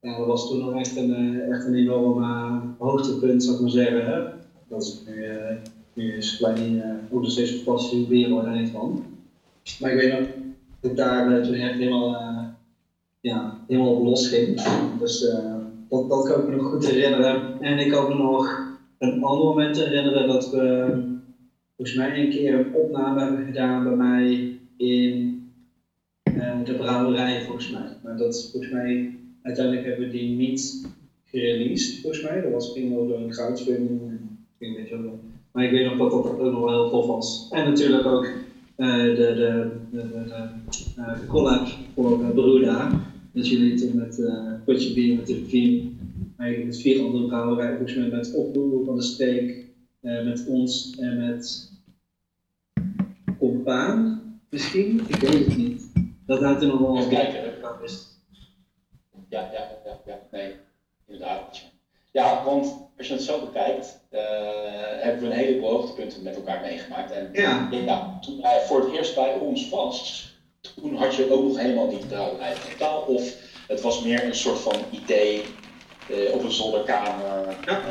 dat 0.01 0.27
was 0.27 0.49
toen 0.49 0.59
nog 0.59 0.75
echt 0.75 0.97
een, 0.97 1.15
eh, 1.15 1.55
echt 1.55 1.67
een 1.67 1.75
enorm 1.75 2.23
eh, 2.23 2.57
hoogtepunt, 2.79 3.43
zou 3.43 3.55
ik 3.57 3.63
maar 3.63 3.71
zeggen. 3.71 4.33
Dat 4.69 4.83
is 4.83 5.03
eh, 5.07 5.15
nu 5.15 5.61
is 6.01 6.37
Klein 6.37 6.75
uh, 6.75 6.95
ook 7.11 7.21
nog 7.21 7.31
steeds 7.31 7.51
fantastisch 7.51 8.07
weer 8.07 8.45
er 8.47 8.61
niet 8.61 8.71
van. 8.71 9.03
Maar 9.81 9.91
ik 9.91 9.97
weet 9.97 10.09
nog 10.09 10.27
dat 10.81 10.91
ik 10.91 10.97
daar 10.97 11.37
eh, 11.37 11.43
toen 11.43 11.55
echt 11.55 11.79
helemaal, 11.79 12.15
eh, 12.15 12.45
ja, 13.21 13.65
helemaal 13.67 13.95
op 13.95 14.05
los 14.05 14.29
ging. 14.29 14.63
Dus 14.99 15.23
eh, 15.29 15.55
dat, 15.89 16.23
kan 16.23 16.41
ik 16.41 16.47
me 16.47 16.57
nog 16.57 16.69
goed 16.69 16.87
herinneren. 16.87 17.61
En 17.61 17.79
ik 17.79 17.89
kan 17.89 18.09
me 18.09 18.15
nog 18.15 18.69
een 18.99 19.23
ander 19.23 19.47
moment 19.47 19.77
herinneren 19.77 20.27
dat 20.27 20.51
we 20.51 20.93
volgens 21.77 21.97
mij 21.97 22.19
een 22.19 22.31
keer 22.31 22.55
een 22.55 22.75
opname 22.75 23.21
hebben 23.21 23.45
gedaan 23.45 23.85
bij 23.85 23.93
mij 23.93 24.59
in 24.77 25.43
eh, 26.23 26.65
de 26.65 26.75
brouwerij 26.75 27.43
volgens 27.43 27.71
mij. 27.71 27.97
Maar 28.03 28.17
dat 28.17 28.49
volgens 28.51 28.73
mij, 28.73 29.15
uiteindelijk 29.43 29.87
hebben 29.87 30.05
we 30.07 30.13
die 30.13 30.37
niet 30.37 30.87
gereleased 31.25 32.01
volgens 32.01 32.23
mij. 32.23 32.41
Dat 32.41 32.53
was 32.53 32.73
ging 32.73 32.91
door 32.91 33.17
een 33.17 33.31
crowdfunding. 33.31 34.11
en 34.11 34.39
weet 34.59 34.77
niet 34.77 34.89
wel. 34.89 35.19
Maar 35.53 35.65
ik 35.65 35.71
weet 35.71 35.85
nog 35.85 35.99
dat 35.99 36.11
dat 36.11 36.39
ook 36.39 36.53
nog 36.53 36.61
wel 36.61 36.83
heel 36.83 36.91
tof 36.91 37.07
was. 37.07 37.49
En 37.51 37.65
natuurlijk 37.65 38.07
ook 38.07 38.25
eh, 38.77 39.03
de, 39.03 39.15
de, 39.91 40.03
eh, 40.97 41.29
collab 41.29 41.69
voor 41.95 42.21
uh, 42.21 42.31
Beruda. 42.31 42.91
Dat 43.33 43.49
jullie 43.49 43.81
toen 43.81 43.97
met 43.97 44.19
uh, 44.19 44.53
Potje 44.65 44.95
Bier 44.95 45.17
met 45.17 45.27
de 45.27 45.45
vier, 45.47 45.85
met 46.37 46.81
vier 46.81 47.05
andere 47.05 47.27
brouwerijen, 47.27 47.77
volgens 47.77 47.99
mij 47.99 48.09
met 48.09 48.35
Oproer 48.35 48.85
van 48.85 48.97
de 48.97 49.03
Steek, 49.03 49.65
met 50.01 50.47
ons 50.47 50.97
en 50.99 51.17
met 51.17 51.71
Compaan 53.39 54.21
misschien? 54.49 55.01
Ik 55.09 55.17
weet 55.17 55.47
het 55.47 55.57
niet. 55.57 55.93
Dat 56.27 56.43
had 56.43 56.61
toen 56.61 56.69
nog 56.69 56.79
wel 56.79 56.97
Even 56.97 57.11
kijken. 57.11 57.41
Ja, 59.29 59.51
ja, 59.53 59.69
ja, 59.85 60.01
ja, 60.07 60.19
nee, 60.31 60.55
inderdaad. 61.07 61.70
Ja, 62.13 62.45
want 62.45 62.89
als 62.99 63.07
je 63.07 63.13
het 63.13 63.23
zo 63.23 63.41
bekijkt, 63.41 64.01
uh, 64.11 64.21
hebben 64.99 65.21
we 65.21 65.27
een 65.27 65.41
heleboel 65.41 65.71
hoogtepunten 65.71 66.23
met 66.23 66.37
elkaar 66.37 66.61
meegemaakt. 66.61 67.11
En 67.11 67.29
ja. 67.33 67.69
ja, 67.71 68.19
toen 68.21 68.39
hij 68.43 68.61
voor 68.61 68.81
het 68.81 68.93
eerst 68.93 69.15
bij 69.15 69.35
ons 69.35 69.69
was, 69.69 70.29
toen 70.61 70.97
had 70.97 71.15
je 71.15 71.33
ook 71.33 71.43
nog 71.43 71.59
helemaal 71.59 71.87
niet 71.87 72.09
brouwerij 72.09 72.55
totaal. 72.71 73.01
Of 73.01 73.35
het 73.69 73.81
was 73.81 74.03
meer 74.03 74.25
een 74.25 74.35
soort 74.35 74.59
van 74.59 74.77
idee 74.91 75.45
uh, 76.11 76.35
op 76.35 76.43
een 76.43 76.53
zolderkamer, 76.53 77.57
ja. 77.65 77.83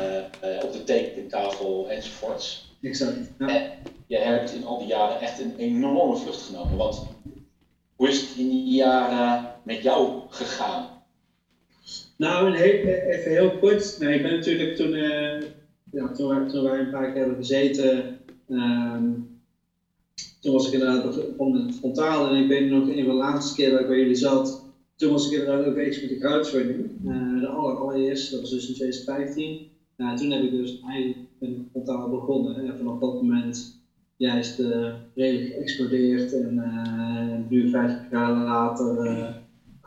uh, 0.44 0.64
op 0.64 0.72
de 0.72 0.84
tekentafel 0.84 1.88
enzovoorts. 1.88 2.74
Exact. 2.82 3.18
Ja. 3.38 3.48
En 3.48 3.72
je 4.06 4.16
hebt 4.16 4.52
in 4.52 4.64
al 4.64 4.78
die 4.78 4.86
jaren 4.86 5.20
echt 5.20 5.40
een 5.40 5.54
enorme 5.58 6.16
vlucht 6.16 6.42
genomen. 6.42 6.76
Want 6.76 7.06
hoe 7.96 8.08
is 8.08 8.20
het 8.20 8.36
in 8.36 8.48
die 8.48 8.74
jaren 8.74 9.54
met 9.64 9.82
jou 9.82 10.20
gegaan? 10.28 10.99
Nou, 12.20 12.54
even 12.54 13.30
heel 13.30 13.58
kort. 13.58 13.96
Nee, 13.98 14.14
ik 14.14 14.22
ben 14.22 14.32
natuurlijk 14.32 14.76
toen, 14.76 14.94
uh, 14.94 15.40
ja, 15.92 16.12
toen, 16.12 16.48
toen 16.48 16.62
wij 16.62 16.78
een 16.78 16.90
paar 16.90 17.06
keer 17.06 17.18
hebben 17.18 17.36
gezeten, 17.36 18.18
um, 18.48 19.38
toen 20.40 20.52
was 20.52 20.66
ik 20.66 20.72
inderdaad 20.72 21.14
het 21.14 21.74
frontaal 21.74 22.28
en 22.28 22.42
ik 22.42 22.48
weet 22.48 22.70
nog 22.70 22.88
een 22.88 23.04
van 23.04 23.12
de 23.12 23.18
laatste 23.18 23.54
keer 23.54 23.70
dat 23.70 23.80
ik 23.80 23.86
bij 23.86 23.98
jullie 23.98 24.14
zat, 24.14 24.64
toen 24.96 25.10
was 25.10 25.26
ik 25.26 25.32
inderdaad 25.32 25.66
ook 25.66 25.74
bezig 25.74 26.00
met 26.02 26.10
de 26.10 26.18
crowdfunding. 26.18 26.90
Uh, 27.04 27.40
de 27.40 27.46
aller, 27.46 27.76
allereerste, 27.76 28.30
dat 28.30 28.40
was 28.40 28.50
dus 28.50 28.68
in 28.68 28.74
2015. 28.74 29.68
Nou, 29.96 30.16
toen 30.16 30.30
heb 30.30 30.42
ik 30.42 30.50
dus 30.50 30.80
eigenlijk 30.80 31.18
een 31.38 31.68
frontaal 31.70 32.08
begonnen 32.08 32.66
en 32.66 32.76
vanaf 32.76 32.98
dat 32.98 33.14
moment 33.14 33.78
juist 34.16 34.58
uh, 34.58 34.92
redelijk 35.14 35.52
geëxplodeerd 35.52 36.32
en 36.32 37.46
nu 37.48 37.70
50 37.70 38.10
jaar 38.10 38.32
later 38.32 39.39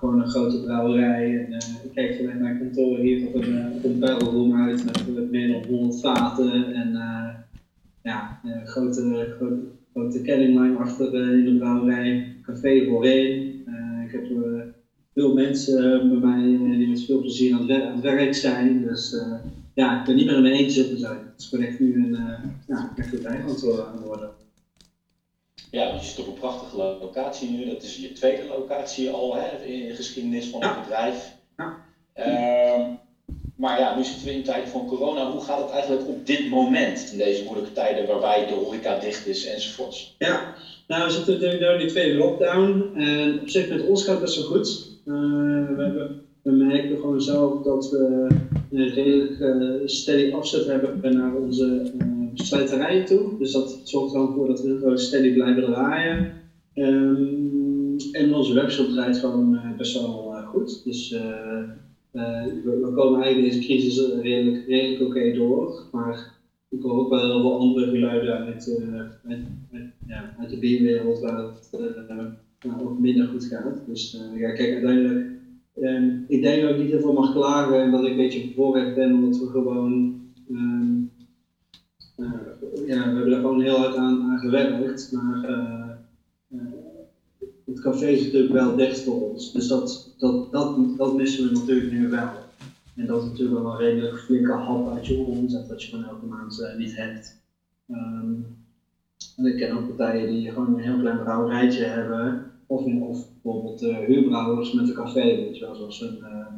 gewoon 0.04 0.22
een 0.22 0.30
grote 0.30 0.62
brouwerij. 0.62 1.38
En, 1.38 1.52
uh, 1.52 1.58
ik 1.84 1.92
kijk 1.94 2.16
vanuit 2.16 2.40
mijn 2.40 2.58
kantoor 2.58 2.98
hier 2.98 3.28
op 3.28 3.36
een, 3.36 3.50
uh, 3.50 3.76
op 3.76 3.84
een 3.84 4.54
uit 4.54 4.86
met, 4.86 5.32
meer 5.32 5.48
dan 5.52 5.66
100 5.66 6.00
vaten 6.00 6.74
en 6.74 6.90
uh, 6.92 7.30
ja, 8.02 8.40
een 8.44 8.68
grote, 8.68 9.34
grote, 9.38 9.60
grote 9.94 10.22
kellinglijn 10.22 10.78
achter 10.78 11.38
in 11.38 11.46
de 11.46 11.58
brouwerij, 11.58 12.36
café 12.42 12.86
voorheen. 12.86 13.62
ik 14.06 14.12
heb 14.12 14.26
veel 15.14 15.34
mensen 15.34 16.10
bij 16.10 16.30
mij 16.30 16.78
die 16.78 16.88
met 16.88 17.06
veel 17.06 17.20
plezier 17.20 17.54
aan 17.54 17.70
het, 17.70 18.02
werk 18.02 18.34
zijn. 18.34 18.82
Dus 18.82 19.16
ja, 19.74 20.00
ik 20.00 20.06
ben 20.06 20.16
niet 20.16 20.26
meer 20.26 20.36
in 20.36 20.42
mijn 20.42 20.54
eentje 20.54 20.84
op 20.84 20.90
de 20.90 20.98
zuid. 20.98 21.20
Het 21.20 21.52
is 21.52 21.68
echt 21.68 21.80
nu 21.80 21.96
een, 21.96 22.18
ja, 22.68 22.94
echt 22.96 23.14
een 23.14 23.28
aan 23.28 23.48
het 23.48 24.06
worden. 24.06 24.43
Ja, 25.74 25.88
want 25.88 26.02
je 26.02 26.08
zit 26.08 26.20
op 26.20 26.28
een 26.28 26.34
prachtige 26.34 26.76
locatie 26.78 27.50
nu. 27.50 27.66
Dat 27.66 27.84
is 27.84 27.98
je 27.98 28.12
tweede 28.12 28.48
locatie 28.48 29.10
al 29.10 29.36
hè, 29.36 29.66
in 29.66 29.88
de 29.88 29.94
geschiedenis 29.94 30.46
van 30.46 30.64
het 30.64 30.82
bedrijf. 30.82 31.36
Uh, 32.18 32.88
maar 33.56 33.80
ja, 33.80 33.96
nu 33.96 34.04
zitten 34.04 34.26
we 34.26 34.34
in 34.34 34.44
tijden 34.44 34.70
van 34.70 34.88
corona. 34.88 35.32
Hoe 35.32 35.42
gaat 35.42 35.62
het 35.62 35.70
eigenlijk 35.72 36.08
op 36.08 36.26
dit 36.26 36.50
moment, 36.50 37.10
in 37.12 37.18
deze 37.18 37.44
moeilijke 37.44 37.72
tijden 37.74 38.08
waarbij 38.08 38.48
de 38.48 38.54
horeca 38.54 39.00
dicht 39.00 39.28
is 39.28 39.46
enzovoorts? 39.46 40.16
Ja, 40.18 40.54
nou 40.88 41.04
we 41.06 41.12
zitten 41.12 41.34
natuurlijk 41.34 41.62
door 41.62 41.78
die 41.78 41.88
tweede 41.88 42.18
lockdown. 42.18 42.92
En 42.96 43.40
op 43.40 43.50
zich 43.50 43.70
met 43.70 43.88
ons 43.88 44.04
gaat 44.04 44.14
het 44.14 44.24
best 44.24 44.36
wel 44.36 44.46
goed. 44.46 44.90
Uh, 45.06 45.16
we, 45.76 45.84
hebben, 45.84 46.22
we 46.42 46.52
merken 46.52 47.00
gewoon 47.00 47.22
zelf 47.22 47.64
dat 47.64 47.90
we 47.90 48.28
een 48.72 48.94
redelijk 48.94 49.40
uh, 49.40 49.82
steady 49.86 50.34
afzet 50.34 50.66
hebben 50.66 51.18
naar 51.18 51.36
onze 51.36 51.92
uh, 51.98 52.13
slijterijen 52.34 53.06
toe. 53.06 53.38
Dus 53.38 53.52
dat 53.52 53.80
zorgt 53.84 54.14
er 54.14 54.20
dan 54.20 54.34
voor 54.34 54.48
dat 54.48 54.62
we 54.62 54.78
gewoon 54.78 54.98
steady 54.98 55.34
blijven 55.34 55.64
draaien. 55.64 56.32
Um, 56.76 57.96
en 58.12 58.34
onze 58.34 58.54
webshop 58.54 58.88
draait 58.88 59.18
gewoon 59.18 59.54
uh, 59.54 59.76
best 59.78 59.94
wel 59.94 60.34
uh, 60.34 60.48
goed. 60.48 60.84
Dus 60.84 61.12
uh, 61.12 61.64
we, 62.12 62.80
we, 62.82 62.92
komen 62.96 63.22
eigenlijk 63.22 63.54
deze 63.54 63.66
crisis 63.66 64.22
redelijk, 64.22 64.68
redelijk 64.68 65.02
oké 65.02 65.34
door. 65.34 65.84
Maar 65.92 66.34
ik 66.70 66.82
hoor 66.82 66.98
ook 66.98 67.10
wel 67.10 67.20
heel 67.20 67.42
veel 67.42 67.60
andere 67.60 67.90
geluiden 67.90 68.34
uit, 68.34 68.82
uit, 69.24 69.42
uit, 69.72 69.86
ja, 70.08 70.36
de 70.50 70.58
bierwereld 70.58 71.20
waar 71.20 71.38
het 71.38 71.70
ook 72.82 73.00
minder 73.00 73.26
goed 73.26 73.46
gaat. 73.46 73.82
Dus 73.88 74.18
ja, 74.36 74.52
kijk, 74.52 74.72
uiteindelijk 74.72 75.32
En 75.82 76.26
ik 76.28 76.42
denk 76.42 76.62
dat 76.62 76.72
ik 76.72 76.78
niet 76.78 76.90
heel 76.90 77.00
veel 77.00 77.14
mag 77.14 77.34
klagen 77.34 77.82
en 77.82 77.92
dat 77.92 78.04
ik 78.04 78.10
een 78.10 78.18
beetje 78.18 78.48
bevoorrecht 78.48 78.96
ben, 78.96 79.14
omdat 79.14 79.40
we 79.40 79.46
gewoon. 79.48 80.22
ehm, 80.50 80.58
eh, 80.58 81.13
ja, 82.16 83.10
we 83.10 83.16
hebben 83.16 83.34
er 83.34 83.40
gewoon 83.40 83.62
heel 83.62 83.78
hard 83.78 83.96
aan, 83.96 84.38
gewerkt. 84.40 85.12
Maar 85.12 85.44
eh, 85.44 85.90
eh, 86.48 86.60
het 87.66 87.80
café 87.80 88.06
is 88.06 88.24
natuurlijk 88.24 88.54
wel 88.54 88.76
dicht 88.76 89.02
voor 89.02 89.30
ons. 89.30 89.52
Dus 89.52 89.68
dat, 89.68 90.14
dat, 90.18 90.52
dat, 90.52 90.98
dat 90.98 91.16
missen 91.16 91.44
we 91.44 91.60
natuurlijk 91.60 91.92
nu 91.92 92.08
wel. 92.08 92.32
En 92.96 93.06
dat 93.06 93.22
is 93.22 93.30
natuurlijk 93.30 93.62
wel 93.62 93.72
een 93.72 93.78
redelijk 93.78 94.20
flinke 94.20 94.52
hap 94.52 94.88
uit 94.94 95.06
je 95.06 95.18
omzet 95.18 95.68
dat 95.68 95.84
je 95.84 95.90
gewoon 95.90 96.06
elke 96.06 96.26
maand 96.26 96.60
eh, 96.60 96.76
niet 96.76 96.96
hebt. 96.96 97.42
Ehm, 97.90 98.34
en 99.36 99.46
ik 99.46 99.58
ken 99.58 99.72
ook 99.72 99.96
partijen 99.96 100.28
die 100.28 100.50
gewoon 100.50 100.74
een 100.74 100.84
heel 100.84 100.98
klein 100.98 101.20
brouwerijtje 101.20 101.84
hebben. 101.84 102.52
Of, 102.66 102.86
of 102.86 103.28
bijvoorbeeld 103.42 103.82
eh, 103.82 103.98
huurbrouwers 103.98 104.74
met 104.74 104.88
een 104.88 104.94
café, 104.94 105.24
weet 105.24 105.58
je 105.58 105.70
zoals 105.74 106.02
een 106.02 106.18
uh, 106.22 106.53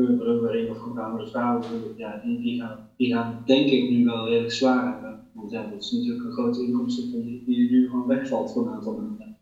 huurbrouwering 0.00 0.70
of 0.70 0.78
gebrouwde 0.78 1.26
vrouwen. 1.26 1.62
Ja, 1.96 2.20
die, 2.24 2.40
die, 2.40 2.60
gaan, 2.60 2.88
die 2.96 3.12
gaan 3.12 3.42
denk 3.44 3.68
ik 3.68 3.88
nu 3.88 4.04
wel 4.04 4.26
redelijk 4.26 4.52
zwaar 4.52 4.92
hebben. 4.92 5.28
Want 5.32 5.50
ja, 5.50 5.62
dat 5.62 5.82
is 5.82 5.90
natuurlijk 5.90 6.24
een 6.24 6.32
grote 6.32 6.62
inkomsten 6.62 7.10
die, 7.10 7.42
die 7.46 7.70
nu 7.70 7.88
gewoon 7.88 8.06
wegvalt 8.06 8.52
voor 8.52 8.66
een 8.66 8.72
aantal 8.72 8.92
maanden. 8.92 9.36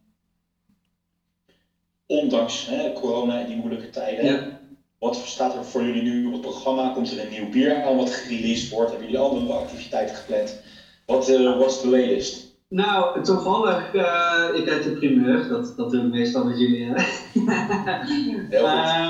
Ondanks 2.07 2.67
hè, 2.67 2.93
corona 2.93 3.41
en 3.41 3.47
die 3.47 3.57
moeilijke 3.57 3.91
tijden. 3.91 4.25
Ja. 4.25 4.61
Wat 4.99 5.17
staat 5.17 5.55
er 5.55 5.65
voor 5.65 5.83
jullie 5.83 6.03
nu 6.03 6.27
op 6.27 6.33
het 6.33 6.41
programma? 6.41 6.89
Komt 6.89 7.11
er 7.11 7.19
een 7.19 7.31
nieuw 7.31 7.49
bier 7.49 7.83
aan 7.83 7.97
wat 7.97 8.11
gereleased 8.11 8.71
wordt? 8.71 8.91
Hebben 8.91 9.09
jullie 9.09 9.23
andere 9.23 9.53
activiteiten 9.53 10.15
gepland? 10.15 10.61
Wat 11.07 11.29
uh, 11.29 11.61
is 11.61 11.81
de 11.81 11.89
latest? 11.89 12.48
Nou, 12.69 13.23
toevallig, 13.23 13.95
uh, 13.95 14.49
ik 14.53 14.69
uit 14.69 14.82
de 14.82 14.90
primeur, 14.90 15.49
dat, 15.49 15.73
dat 15.77 15.90
doen 15.90 16.03
we 16.03 16.09
meestal 16.09 16.45
met 16.45 16.59
jullie. 16.59 16.85
Hè? 16.85 16.93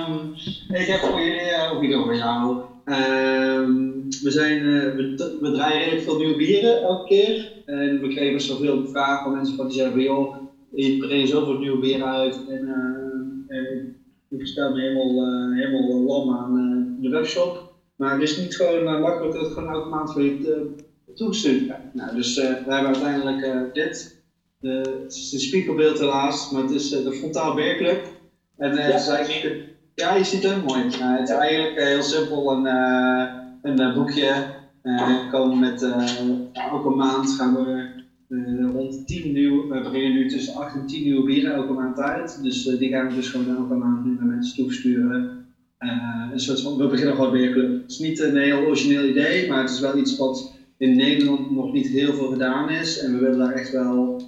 um, 0.07 0.33
ik 0.69 0.87
heb 0.87 1.01
voor 1.01 1.21
jullie, 1.21 1.51
uh, 1.51 1.73
of 1.75 1.81
niet 1.81 1.95
over 1.95 2.15
jou. 2.15 2.57
Um, 2.85 4.09
we, 4.23 4.31
zijn, 4.31 4.63
uh, 4.63 4.95
we, 4.95 5.37
we, 5.41 5.51
draaien 5.51 5.79
redelijk 5.79 6.03
veel 6.03 6.17
nieuwe 6.17 6.37
bieren 6.37 6.83
elke 6.83 7.05
keer. 7.05 7.63
En 7.65 8.01
we 8.01 8.09
kregen 8.09 8.41
zoveel 8.41 8.87
vragen 8.87 9.23
van 9.23 9.33
mensen 9.33 9.57
van 9.57 9.67
die 9.67 9.77
zeggen: 9.77 10.01
joh, 10.01 10.37
je 10.71 10.97
brengt 10.97 11.29
zoveel 11.29 11.59
nieuwe 11.59 11.79
bieren 11.79 12.07
uit. 12.07 12.41
En, 12.49 12.69
en 13.49 13.97
ik 14.29 14.39
bestel 14.39 14.71
me 14.71 14.81
helemaal, 14.81 15.53
helemaal 15.53 16.03
lam 16.03 16.37
aan 16.37 16.97
de 17.01 17.09
webshop. 17.09 17.73
Maar 17.97 18.13
het 18.13 18.23
is 18.23 18.37
niet 18.37 18.57
gewoon 18.57 19.01
makkelijk 19.01 19.33
dat 19.33 19.45
het 19.45 19.53
gewoon 19.53 19.69
automatisch 19.69 20.15
weer 20.15 20.37
toesturen. 21.19 21.91
Nou, 21.93 22.15
dus 22.15 22.37
uh, 22.37 22.45
we 22.45 22.73
hebben 22.73 22.93
uiteindelijk 22.95 23.47
uh, 23.47 23.73
dit. 23.73 24.17
De, 24.61 25.01
het 25.03 25.15
is 25.15 25.33
een 25.33 25.41
spiegelbeeld 25.41 25.99
helaas, 25.99 26.51
maar 26.51 26.63
het 26.63 26.71
is 26.71 26.93
uh, 26.93 27.05
de 27.05 27.13
Frontaal 27.13 27.55
Beerclub. 27.55 28.07
En 28.57 28.75
ja, 28.75 28.81
het 28.81 29.01
is 29.01 29.09
eigenlijk, 29.09 29.65
ja, 29.95 30.15
je 30.15 30.25
ziet 30.25 30.43
het 30.43 30.65
mooi. 30.65 30.83
Het 30.83 31.29
is 31.29 31.35
eigenlijk 31.35 31.81
heel 31.81 32.03
simpel 32.03 32.51
een, 32.51 32.67
een 33.63 33.95
boekje. 33.95 34.57
we 34.83 35.29
komen 35.31 35.59
met 35.59 35.83
elke 36.53 36.91
maand 36.91 37.31
gaan 37.31 37.55
we 37.55 37.97
rond 38.73 39.07
10 39.07 39.33
nieuwe, 39.33 39.75
we 39.75 39.89
brengen 39.89 40.13
nu 40.13 40.29
tussen 40.29 40.55
8 40.55 40.75
en 40.75 40.87
10 40.87 41.03
nieuwe 41.03 41.25
bieren 41.25 41.55
elke 41.55 41.73
maand 41.73 41.99
uit. 41.99 42.43
Dus 42.43 42.65
die 42.65 42.89
gaan 42.89 43.09
we 43.09 43.15
dus 43.15 43.29
gewoon 43.29 43.57
elke 43.57 43.75
maand 43.75 44.05
nu 44.05 44.15
naar 44.15 44.27
mensen 44.27 44.57
toesturen. 44.57 45.47
een 46.33 46.41
soort 46.41 46.61
van, 46.61 46.77
we 46.77 46.87
beginnen 46.87 47.15
gewoon 47.15 47.33
beerclub. 47.33 47.83
Het 47.83 47.91
is 47.91 47.99
niet 47.99 48.21
een 48.21 48.37
heel 48.37 48.59
origineel 48.59 49.05
idee, 49.05 49.49
maar 49.49 49.61
het 49.61 49.71
is 49.71 49.81
wel 49.81 49.97
iets 49.97 50.17
wat 50.17 50.58
in 50.79 50.97
Nederland 50.97 51.51
nog 51.51 51.73
niet 51.73 51.89
heel 51.89 52.15
veel 52.15 52.29
gedaan 52.29 52.71
is. 52.71 52.99
En 52.99 53.13
we 53.13 53.19
willen 53.19 53.39
daar 53.39 53.53
echt 53.53 53.71
wel, 53.71 54.23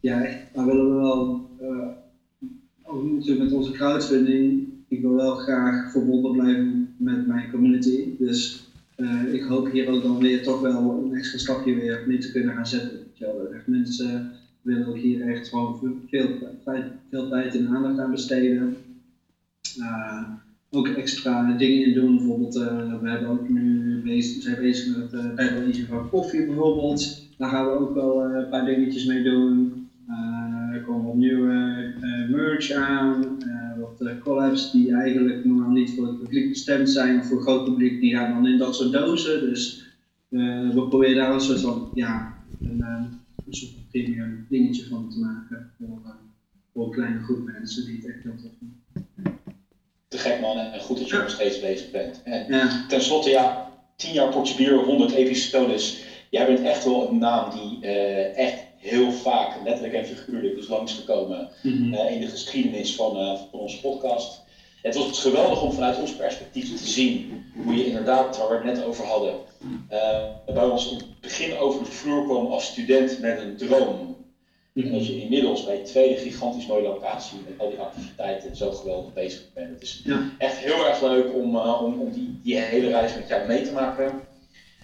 ja, 0.00 0.22
echt, 0.22 0.38
daar 0.52 0.66
willen 0.66 0.88
we 0.88 0.94
wel, 0.94 1.48
uh, 1.62 1.86
ook 2.82 3.04
natuurlijk 3.04 3.42
met 3.42 3.52
onze 3.52 3.70
crowdfunding, 3.70 4.68
ik 4.88 5.00
wil 5.00 5.14
wel 5.14 5.34
graag 5.34 5.90
verbonden 5.90 6.32
blijven 6.32 6.94
met 6.96 7.26
mijn 7.26 7.50
community. 7.50 8.16
Dus 8.18 8.66
uh, 8.96 9.32
ik 9.34 9.42
hoop 9.42 9.70
hier 9.70 9.88
ook 9.88 10.02
dan 10.02 10.18
weer 10.18 10.42
toch 10.42 10.60
wel 10.60 11.02
een 11.04 11.14
extra 11.14 11.38
stapje 11.38 11.74
weer 11.74 12.04
mee 12.06 12.18
te 12.18 12.32
kunnen 12.32 12.54
gaan 12.54 12.66
zetten. 12.66 13.06
Echt 13.52 13.66
mensen 13.66 14.30
willen 14.62 14.86
ook 14.86 14.98
hier 14.98 15.28
echt 15.28 15.48
gewoon 15.48 15.78
veel, 16.08 16.38
veel 17.10 17.28
tijd 17.28 17.54
en 17.54 17.68
aandacht 17.68 17.98
aan 17.98 18.10
besteden. 18.10 18.76
Uh, 19.78 20.22
ook 20.70 20.88
extra 20.88 21.52
dingen 21.52 21.86
in 21.86 21.94
doen. 21.94 22.16
Bijvoorbeeld, 22.16 22.56
uh, 22.56 23.00
we 23.00 23.08
hebben 23.08 23.28
ook 23.28 23.48
nu 23.48 24.22
zijn 24.22 24.60
bezig 24.60 24.96
met 24.96 25.12
uh, 25.12 25.34
bijbelliedje 25.34 25.86
van 25.86 26.08
koffie 26.08 26.46
bijvoorbeeld. 26.46 27.22
Daar 27.38 27.48
gaan 27.50 27.64
we 27.66 27.78
ook 27.78 27.94
wel 27.94 28.30
uh, 28.30 28.36
een 28.36 28.48
paar 28.48 28.64
dingetjes 28.64 29.04
mee 29.04 29.22
doen. 29.22 29.72
er 30.72 30.80
komen 30.80 31.06
wat 31.06 31.14
nieuwe 31.14 31.92
merch 32.30 32.70
aan, 32.70 33.38
wat 33.80 34.18
collabs 34.22 34.72
die 34.72 34.92
eigenlijk 34.92 35.44
normaal 35.44 35.70
niet 35.70 35.94
voor 35.94 36.06
het 36.06 36.18
publiek 36.18 36.48
bestemd 36.48 36.90
zijn 36.90 37.24
voor 37.24 37.36
het 37.36 37.46
groot 37.46 37.64
publiek, 37.64 38.00
die 38.00 38.14
gaan 38.14 38.32
dan 38.32 38.52
in 38.52 38.58
dat 38.58 38.74
soort 38.74 38.92
dozen. 38.92 39.40
Dus 39.40 39.86
we 40.28 40.86
proberen 40.88 41.16
daar 41.16 41.34
een 41.34 41.40
soort 41.40 41.60
van, 41.60 41.90
ja, 41.94 42.34
een, 42.60 43.06
soort 43.48 43.72
premium 43.90 44.46
dingetje 44.48 44.86
van 44.86 45.10
te 45.10 45.18
maken 45.18 45.70
voor, 45.78 46.00
voor 46.72 46.84
een 46.84 46.92
kleine 46.92 47.20
groep 47.20 47.50
mensen 47.52 47.86
die 47.86 47.96
het 47.96 48.06
echt 48.06 48.22
heel 48.22 48.36
tof 48.36 48.50
vinden 48.58 48.77
te 50.08 50.18
gek 50.18 50.40
man 50.40 50.58
en 50.58 50.80
goed 50.80 50.98
dat 50.98 51.08
je 51.08 51.16
nog 51.16 51.30
steeds 51.30 51.60
bezig 51.60 51.90
bent. 51.90 52.20
En 52.24 52.44
ja. 52.48 52.84
ten 52.88 53.02
slotte, 53.02 53.30
ja, 53.30 53.72
10 53.96 54.12
jaar 54.12 54.28
potje 54.28 54.54
bier, 54.54 54.84
100 54.84 55.12
episodes. 55.12 55.96
Jij 56.30 56.46
bent 56.46 56.62
echt 56.62 56.84
wel 56.84 57.08
een 57.08 57.18
naam 57.18 57.50
die 57.50 57.78
uh, 57.82 58.36
echt 58.36 58.62
heel 58.76 59.10
vaak, 59.12 59.56
letterlijk 59.64 59.94
en 59.94 60.06
figuurlijk, 60.06 60.56
is 60.56 60.68
langsgekomen 60.68 61.50
mm 61.62 61.72
-hmm. 61.72 61.94
uh, 61.94 62.10
in 62.10 62.20
de 62.20 62.26
geschiedenis 62.26 62.94
van, 62.94 63.16
uh, 63.16 63.38
van 63.50 63.60
onze 63.60 63.80
podcast. 63.80 64.40
Het 64.82 64.94
was 64.94 65.20
geweldig 65.20 65.62
om 65.62 65.72
vanuit 65.72 66.00
ons 66.00 66.12
perspectief 66.12 66.76
te 66.76 66.86
zien 66.86 67.44
hoe 67.64 67.76
je 67.76 67.86
inderdaad, 67.86 68.38
waar 68.38 68.48
we 68.48 68.54
het 68.54 68.64
net 68.64 68.84
over 68.84 69.04
hadden, 69.04 69.34
bij 70.54 70.64
ons 70.64 70.90
in 70.90 70.96
het 70.96 71.20
begin 71.20 71.56
over 71.56 71.84
de 71.84 71.90
vloer 71.90 72.24
kwam 72.24 72.46
als 72.46 72.66
student 72.66 73.20
met 73.20 73.38
een 73.40 73.56
droom. 73.56 74.16
Dat 74.84 75.06
je 75.06 75.20
inmiddels 75.20 75.64
bij 75.64 75.78
een 75.78 75.84
tweede 75.84 76.16
gigantisch 76.16 76.66
mooie 76.66 76.82
locatie 76.82 77.38
met 77.44 77.58
al 77.58 77.68
die 77.68 77.78
activiteiten 77.78 78.56
zo 78.56 78.70
geweldig 78.70 79.12
bezig 79.12 79.52
bent. 79.54 79.70
Het 79.70 79.82
is 79.82 80.02
ja. 80.04 80.30
echt 80.38 80.56
heel 80.56 80.86
erg 80.86 81.02
leuk 81.02 81.34
om, 81.34 81.54
uh, 81.54 81.82
om, 81.82 82.00
om 82.00 82.12
die, 82.12 82.40
die 82.42 82.56
hele 82.56 82.88
reis 82.88 83.14
met 83.14 83.28
jou 83.28 83.46
mee 83.46 83.62
te 83.62 83.72
maken. 83.72 84.20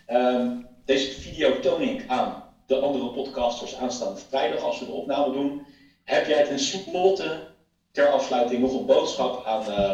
Um, 0.09 0.67
deze 0.85 1.11
video 1.11 1.61
toon 1.61 1.83
ik 1.83 2.05
aan 2.07 2.45
de 2.67 2.77
andere 2.77 3.11
podcasters 3.11 3.77
aanstaande 3.77 4.21
vrijdag 4.29 4.63
als 4.63 4.79
we 4.79 4.85
de 4.85 4.91
opname 4.93 5.33
doen. 5.33 5.63
Heb 6.05 6.27
jij 6.27 6.45
ten 6.45 6.59
slotte 6.59 7.47
ter 7.91 8.07
afsluiting 8.07 8.61
nog 8.61 8.75
een 8.79 8.87
boodschap 8.87 9.45
aan 9.47 9.63
uh, 9.69 9.93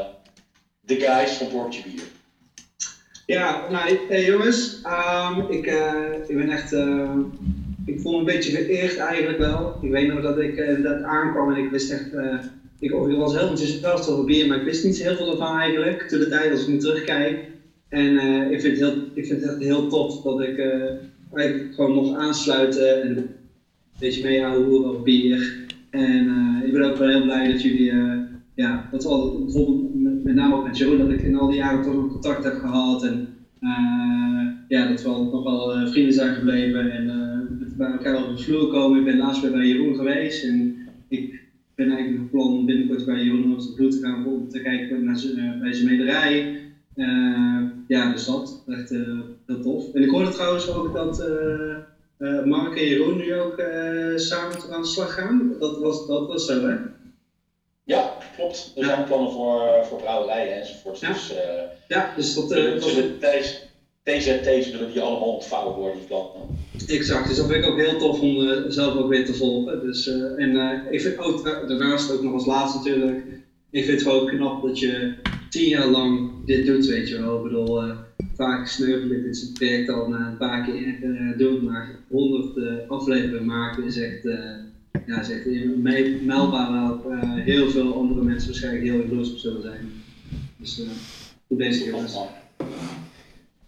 de 0.81 1.01
guys 1.01 1.31
van 1.31 1.49
Portje 1.49 1.83
Bier? 1.83 2.03
Ja, 3.27 3.71
nou 3.71 3.99
hey 4.09 4.25
jongens, 4.25 4.83
um, 4.85 5.51
ik, 5.51 5.67
uh, 5.67 6.29
ik 6.29 6.37
ben 6.37 6.51
echt 6.51 6.73
ik 7.93 8.01
voel 8.01 8.13
me 8.13 8.19
een 8.19 8.25
beetje 8.25 8.53
vereerd 8.53 8.97
eigenlijk 8.97 9.39
wel. 9.39 9.79
Ik 9.81 9.91
weet 9.91 10.09
nog 10.09 10.23
dat 10.23 10.39
ik 10.39 10.59
uh, 10.59 10.83
dat 10.83 11.03
aankwam 11.03 11.51
en 11.53 11.65
ik 11.65 11.71
wist 11.71 11.91
echt, 11.91 12.13
uh, 12.15 12.35
ik, 12.79 12.91
ik 12.91 13.17
was 13.17 13.37
heel 13.37 13.49
enthousiast 13.49 14.11
over 14.11 14.25
bier, 14.25 14.47
maar 14.47 14.59
ik 14.59 14.65
wist 14.65 14.85
niet 14.85 15.03
heel 15.03 15.17
veel 15.17 15.31
ervan 15.31 15.57
eigenlijk, 15.57 16.09
toen 16.09 16.19
de 16.19 16.29
tijd 16.29 16.51
als 16.51 16.63
ik 16.63 16.69
nu 16.69 16.79
terugkijk. 16.79 17.49
En 17.89 18.13
uh, 18.13 18.51
ik, 18.51 18.61
vind 18.61 18.79
het 18.79 18.89
heel, 18.89 19.03
ik 19.15 19.27
vind 19.27 19.41
het 19.41 19.51
echt 19.51 19.63
heel 19.63 19.89
tof 19.89 20.23
dat 20.23 20.41
ik 20.41 20.59
eigenlijk 21.35 21.75
gewoon 21.75 21.95
nog 21.95 22.17
aansluiten 22.17 23.03
en 23.03 23.17
een 23.17 23.29
beetje 23.99 24.25
meehouden 24.25 24.85
over 24.85 25.03
bier. 25.03 25.69
En 25.91 26.29
ik 26.65 26.73
ben 26.73 26.91
ook 26.91 26.97
wel 26.97 27.09
heel 27.09 27.23
blij 27.23 27.53
dat 27.53 27.63
jullie, 27.63 27.93
ja, 28.55 28.89
dat 28.91 29.05
al, 29.05 29.47
met, 29.95 30.25
met 30.25 30.35
name 30.35 30.55
ook 30.55 30.67
met 30.67 30.79
Joe, 30.79 30.97
dat 30.97 31.11
ik 31.11 31.23
in 31.23 31.37
al 31.37 31.49
die 31.49 31.57
jaren 31.57 31.83
toch 31.83 31.95
nog 31.95 32.13
contact 32.13 32.45
heb 32.45 32.55
gehad. 32.55 33.05
En 33.05 33.29
ja, 34.69 34.89
dat 34.89 35.03
we 35.03 35.09
nog 35.09 35.43
wel 35.43 35.89
vrienden 35.89 36.15
zijn 36.15 36.35
gebleven. 36.35 36.91
En, 36.91 37.30
bij 37.81 37.91
elkaar 37.91 38.29
op 38.29 38.37
de 38.37 38.43
vloer 38.43 38.69
komen. 38.69 38.99
Ik 38.99 39.05
ben 39.05 39.17
laatst 39.17 39.43
weer 39.43 39.51
bij 39.51 39.67
Jeroen 39.67 39.95
geweest 39.95 40.45
en 40.45 40.89
ik 41.09 41.41
ben 41.75 41.91
eigenlijk 41.91 42.17
van 42.17 42.31
plan 42.31 42.67
binnenkort 42.67 43.05
bij 43.05 43.23
Jeroen 43.23 43.53
op 43.53 43.61
de 43.61 43.73
vloer 43.77 43.91
te 43.91 43.99
gaan 43.99 44.27
om 44.27 44.49
te 44.49 44.61
kijken 44.61 45.05
naar 45.05 45.17
zijn, 45.17 45.59
bij 45.59 45.73
zijn 45.73 45.89
mederij. 45.89 46.59
Uh, 46.97 47.61
ja, 47.87 48.13
dus 48.13 48.25
dat, 48.25 48.63
echt 48.67 48.91
uh, 48.91 49.21
heel 49.47 49.61
tof. 49.61 49.95
En 49.95 50.03
ik 50.03 50.11
hoorde 50.11 50.31
trouwens 50.31 50.69
ook 50.69 50.95
dat 50.95 51.21
uh, 52.19 52.45
Mark 52.45 52.77
en 52.77 52.87
Jeroen 52.87 53.17
nu 53.17 53.35
ook 53.35 53.63
samen 54.17 54.71
aan 54.71 54.83
de 54.83 54.89
slag 54.89 55.15
gaan. 55.15 55.53
Dat 55.59 55.79
was, 55.79 56.07
dat 56.07 56.27
was 56.27 56.45
zo, 56.45 56.67
hè? 56.67 56.77
Ja, 57.85 58.17
klopt. 58.37 58.73
Er 58.77 58.85
zijn 58.85 59.05
plannen 59.05 59.33
voor, 59.33 59.85
voor 59.85 59.99
brouwerijen 59.99 60.57
enzovoort. 60.57 60.99
Ja. 60.99 61.09
Dus, 61.13 61.33
ja, 61.89 62.13
dus 62.17 62.35
dat... 62.35 62.49
zullen, 62.49 62.83
zullen 62.83 63.21
deze, 63.21 63.57
TZT 64.03 64.65
zullen 64.65 64.93
die 64.93 65.01
allemaal 65.01 65.35
ontvouwen 65.35 65.77
worden, 65.77 65.99
die 65.99 66.07
plannen. 66.07 66.59
Exact, 66.87 67.29
dus 67.29 67.37
dat 67.37 67.51
vind 67.51 67.65
ik 67.65 67.71
ook 67.71 67.79
heel 67.79 67.99
tof 67.99 68.21
om 68.21 68.37
uh, 68.37 68.59
zelf 68.69 68.97
ook 68.97 69.09
weer 69.09 69.25
te 69.25 69.35
volgen. 69.35 69.81
Dus, 69.81 70.07
uh, 70.07 70.43
en 70.43 70.51
uh, 70.51 70.73
ik 70.91 71.01
vind 71.01 71.19
ook, 71.19 71.45
daarnaast 71.45 72.13
ook 72.13 72.23
nog 72.23 72.33
als 72.33 72.47
laatste 72.47 72.79
natuurlijk, 72.79 73.27
ik 73.71 73.85
vind 73.85 74.01
het 74.01 74.09
gewoon 74.09 74.27
knap 74.27 74.63
dat 74.63 74.79
je 74.79 75.15
tien 75.49 75.69
jaar 75.69 75.89
lang 75.89 76.31
dit 76.45 76.67
doet, 76.67 76.87
weet 76.87 77.09
je 77.09 77.21
wel. 77.21 77.37
Ik 77.37 77.43
bedoel, 77.43 77.83
vaak 78.35 78.67
sneuvel 78.67 79.11
ik 79.11 79.23
dit 79.23 79.51
project 79.55 79.89
al 79.89 80.09
na 80.09 80.29
een 80.29 80.37
paar 80.37 80.65
keer 80.65 80.99
doen, 81.37 81.65
maar 81.65 81.99
honderd 82.09 82.89
afleveringen 82.89 83.45
maken 83.45 83.85
is 83.85 83.97
echt, 83.97 84.23
ja, 85.07 85.21
is 85.21 85.31
echt 85.31 85.47
mijlpaal 86.23 87.01
waar 87.03 87.39
heel 87.39 87.71
veel 87.71 87.95
andere 87.95 88.23
mensen 88.23 88.49
waarschijnlijk 88.49 88.85
heel 88.85 89.01
jaloers 89.01 89.33
op 89.33 89.39
zullen 89.39 89.63
zijn. 89.63 89.93
Dus 90.57 90.83
goed 91.47 91.59
bezig 91.59 91.87
jongens. 91.87 92.19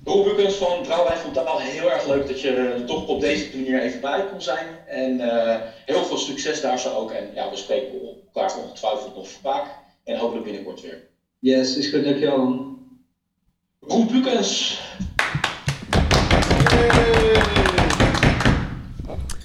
Roel 0.05 0.25
Bukens 0.25 0.55
van 0.55 0.83
Brouwerij 0.83 1.17
Fontaal, 1.17 1.61
heel 1.61 1.91
erg 1.91 2.07
leuk 2.07 2.27
dat 2.27 2.41
je 2.41 2.51
er 2.51 2.85
toch 2.85 3.07
op 3.07 3.21
deze 3.21 3.57
manier 3.57 3.83
even 3.83 4.01
bij 4.01 4.25
kon 4.31 4.41
zijn. 4.41 4.67
En 4.87 5.21
uh, 5.21 5.57
heel 5.87 6.05
veel 6.05 6.17
succes 6.17 6.61
daar 6.61 6.79
zo 6.79 6.95
ook. 6.95 7.11
En 7.11 7.31
ja, 7.35 7.51
we 7.51 7.57
spreken 7.57 7.89
elkaar 8.35 8.57
ongetwijfeld 8.57 9.15
nog 9.15 9.29
vaak. 9.43 9.67
En 10.05 10.19
hopelijk 10.19 10.45
binnenkort 10.45 10.81
weer. 10.81 11.09
Yes, 11.39 11.77
is 11.77 11.91
goed, 11.91 12.05
dankjewel. 12.05 12.77
Roel 13.81 14.07
Bukens. 14.07 14.81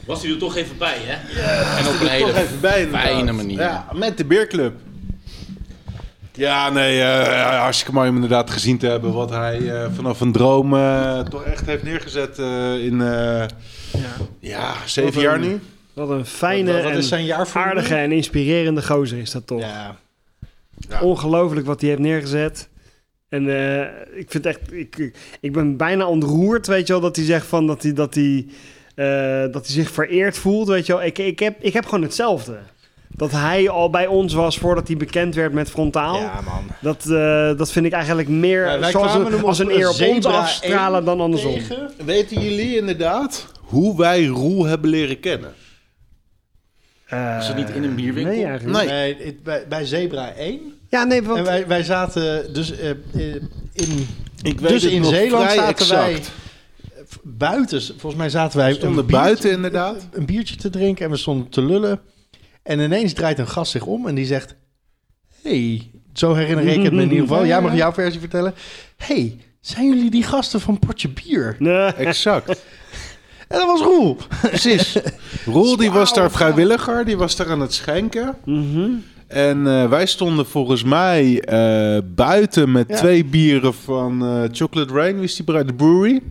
Was 0.05 0.21
hij 0.21 0.31
er 0.31 0.37
toch 0.37 0.55
even 0.55 0.77
bij, 0.77 0.97
hè? 1.01 1.41
Ja, 1.41 1.77
en 1.77 1.87
op 1.87 2.01
een 2.01 2.07
hele 2.07 2.31
toch 2.31 2.41
even 2.41 2.61
bij, 2.61 2.81
inderdaad. 2.81 3.01
fijne 3.01 3.31
manier. 3.31 3.59
Ja, 3.59 3.87
met 3.93 4.17
de 4.17 4.25
beerclub. 4.25 4.73
Ja, 6.37 6.69
nee, 6.69 6.97
uh, 6.99 7.59
hartstikke 7.59 7.93
mooi 7.93 8.09
om 8.09 8.15
inderdaad 8.15 8.49
gezien 8.49 8.77
te 8.77 8.87
hebben 8.87 9.13
wat 9.13 9.29
hij 9.29 9.59
uh, 9.59 9.85
vanaf 9.95 10.21
een 10.21 10.31
droom 10.31 10.73
uh, 10.73 11.19
toch 11.19 11.43
echt 11.43 11.65
heeft 11.65 11.83
neergezet 11.83 12.37
in 12.81 12.97
ja. 12.97 13.47
ja, 14.39 14.73
zeven 14.85 15.15
een, 15.15 15.21
jaar 15.21 15.39
nu. 15.39 15.59
Wat 15.93 16.09
een 16.09 16.25
fijne 16.25 16.73
Wat- 16.73 16.83
wat 16.83 16.91
is 16.91 16.97
en 16.97 17.03
zijn 17.03 17.25
jaar 17.25 17.47
voor 17.47 17.61
aardige 17.61 17.93
nu? 17.93 17.99
en 17.99 18.11
inspirerende 18.11 18.83
gozer 18.83 19.17
is 19.17 19.31
dat 19.31 19.47
toch. 19.47 19.59
Ja. 19.59 19.95
Ongelooflijk 21.01 21.65
wat 21.65 21.79
hij 21.81 21.89
heeft 21.89 22.01
neergezet. 22.01 22.69
En 23.29 23.49
eh, 23.49 24.19
ik 24.19 24.31
vind 24.31 24.45
echt, 24.45 24.73
ik, 24.73 25.11
ik 25.39 25.53
ben 25.53 25.77
bijna 25.77 26.07
ontroerd, 26.07 26.67
weet 26.67 26.87
je 26.87 26.93
wel, 26.93 27.01
dat 27.01 27.15
hij 27.15 27.25
zegt 27.25 27.45
van 27.45 27.67
dat 27.67 27.83
hij, 27.83 27.93
dat 27.93 28.13
hij, 28.15 28.45
eh, 28.95 29.51
dat 29.51 29.65
hij 29.65 29.75
zich 29.75 29.91
vereerd 29.91 30.37
voelt, 30.37 30.67
weet 30.67 30.85
je 30.85 30.93
wel. 30.93 31.03
Ik, 31.03 31.17
ik, 31.17 31.39
heb, 31.39 31.55
ik 31.63 31.73
heb 31.73 31.85
gewoon 31.85 32.01
hetzelfde. 32.01 32.57
Dat 33.17 33.31
hij 33.31 33.69
al 33.69 33.89
bij 33.89 34.07
ons 34.07 34.33
was 34.33 34.57
voordat 34.57 34.87
hij 34.87 34.97
bekend 34.97 35.35
werd 35.35 35.53
met 35.53 35.69
Frontaal. 35.69 36.15
Ja, 36.19 36.41
man. 36.41 36.67
Dat, 36.81 37.05
eh, 37.05 37.57
dat 37.57 37.71
vind 37.71 37.85
ik 37.85 37.91
eigenlijk 37.91 38.27
meer 38.27 38.65
Ja, 38.79 38.89
zoals 38.91 39.13
een, 39.13 39.43
als 39.43 39.59
een 39.59 39.69
eer 39.69 39.77
op 39.83 39.87
ons 39.87 39.97
Zebra 39.97 40.31
afstralen 40.37 40.97
1 40.97 41.05
dan 41.05 41.21
andersom. 41.21 41.53
tegen. 41.53 41.91
Weten 42.05 42.41
jullie 42.41 42.77
inderdaad 42.77 43.45
hoe 43.61 43.97
wij 43.97 44.25
Roel 44.25 44.65
hebben 44.65 44.89
leren 44.89 45.19
kennen? 45.19 45.53
Is 47.39 47.47
het 47.47 47.55
niet 47.55 47.69
in 47.69 47.83
een 47.83 47.95
bierwinkel? 47.95 48.33
Nee, 48.33 48.45
eigenlijk. 48.45 48.89
Nee, 48.89 49.39
bij, 49.43 49.65
bij 49.69 49.85
Zebra 49.85 50.31
1. 50.33 50.59
Ja, 50.89 51.03
nee, 51.03 51.23
want... 51.23 51.37
En 51.37 51.43
wij, 51.43 51.67
wij 51.67 51.83
zaten 51.83 52.53
dus 52.53 52.71
eh, 52.79 52.89
eh, 52.89 52.95
in, 53.73 54.07
Ik 54.41 54.59
weet 54.59 54.69
dus 54.71 54.83
het 54.83 54.91
in 54.91 55.01
nog 55.01 55.09
Zeeland 55.13 55.43
vrij 55.43 55.55
zaten 55.55 55.69
exact. 55.69 56.01
wij 56.01 56.13
eh, 56.97 57.01
buiten. 57.23 57.81
Volgens 57.81 58.15
mij 58.15 58.29
zaten 58.29 58.57
wij 58.57 58.69
We 58.69 58.75
stonden 58.75 58.99
een 58.99 59.05
biertje- 59.05 59.23
buiten 59.25 59.51
inderdaad. 59.51 60.07
een 60.11 60.25
biertje 60.25 60.55
te 60.55 60.69
drinken 60.69 61.05
en 61.05 61.11
we 61.11 61.17
stonden 61.17 61.49
te 61.49 61.61
lullen. 61.61 61.99
En 62.67 62.79
ineens 62.79 63.13
draait 63.13 63.39
een 63.39 63.47
gast 63.47 63.71
zich 63.71 63.85
om 63.85 64.07
en 64.07 64.15
die 64.15 64.25
zegt: 64.25 64.55
Hey, 65.41 65.91
zo 66.13 66.33
herinner 66.33 66.67
ik 66.67 66.83
het 66.83 66.93
me 66.93 67.01
in 67.01 67.09
ieder 67.11 67.27
geval. 67.27 67.45
Jij 67.45 67.61
mag 67.61 67.75
jouw 67.75 67.93
versie 67.93 68.19
vertellen. 68.19 68.53
Hey, 68.97 69.37
zijn 69.61 69.87
jullie 69.87 70.09
die 70.11 70.23
gasten 70.23 70.61
van 70.61 70.79
Potje 70.79 71.09
Bier? 71.09 71.55
Nee. 71.59 71.93
Exact. 71.93 72.49
En 73.47 73.57
dat 73.57 73.67
was 73.67 73.81
Roel. 73.81 74.17
Precies. 74.41 74.97
Roel 75.45 75.77
die 75.77 75.91
was 75.91 76.13
daar 76.13 76.31
vrijwilliger, 76.31 77.05
die 77.05 77.17
was 77.17 77.35
daar 77.35 77.49
aan 77.49 77.59
het 77.61 77.73
schenken. 77.73 78.37
Mhm. 78.45 78.89
En 79.27 79.67
eh, 79.67 79.89
wij 79.89 80.05
stonden 80.05 80.45
volgens 80.45 80.83
mij 80.83 81.41
eh, 81.41 81.97
buiten 82.15 82.71
met 82.71 82.85
Ja. 82.89 82.95
twee 82.95 83.25
bieren 83.25 83.73
van 83.73 84.25
eh, 84.25 84.43
Chocolate 84.51 84.93
Rain, 84.93 85.15
wie 85.15 85.23
is 85.23 85.35
die? 85.35 85.63
De 85.65 85.73
brewery. 85.73 86.21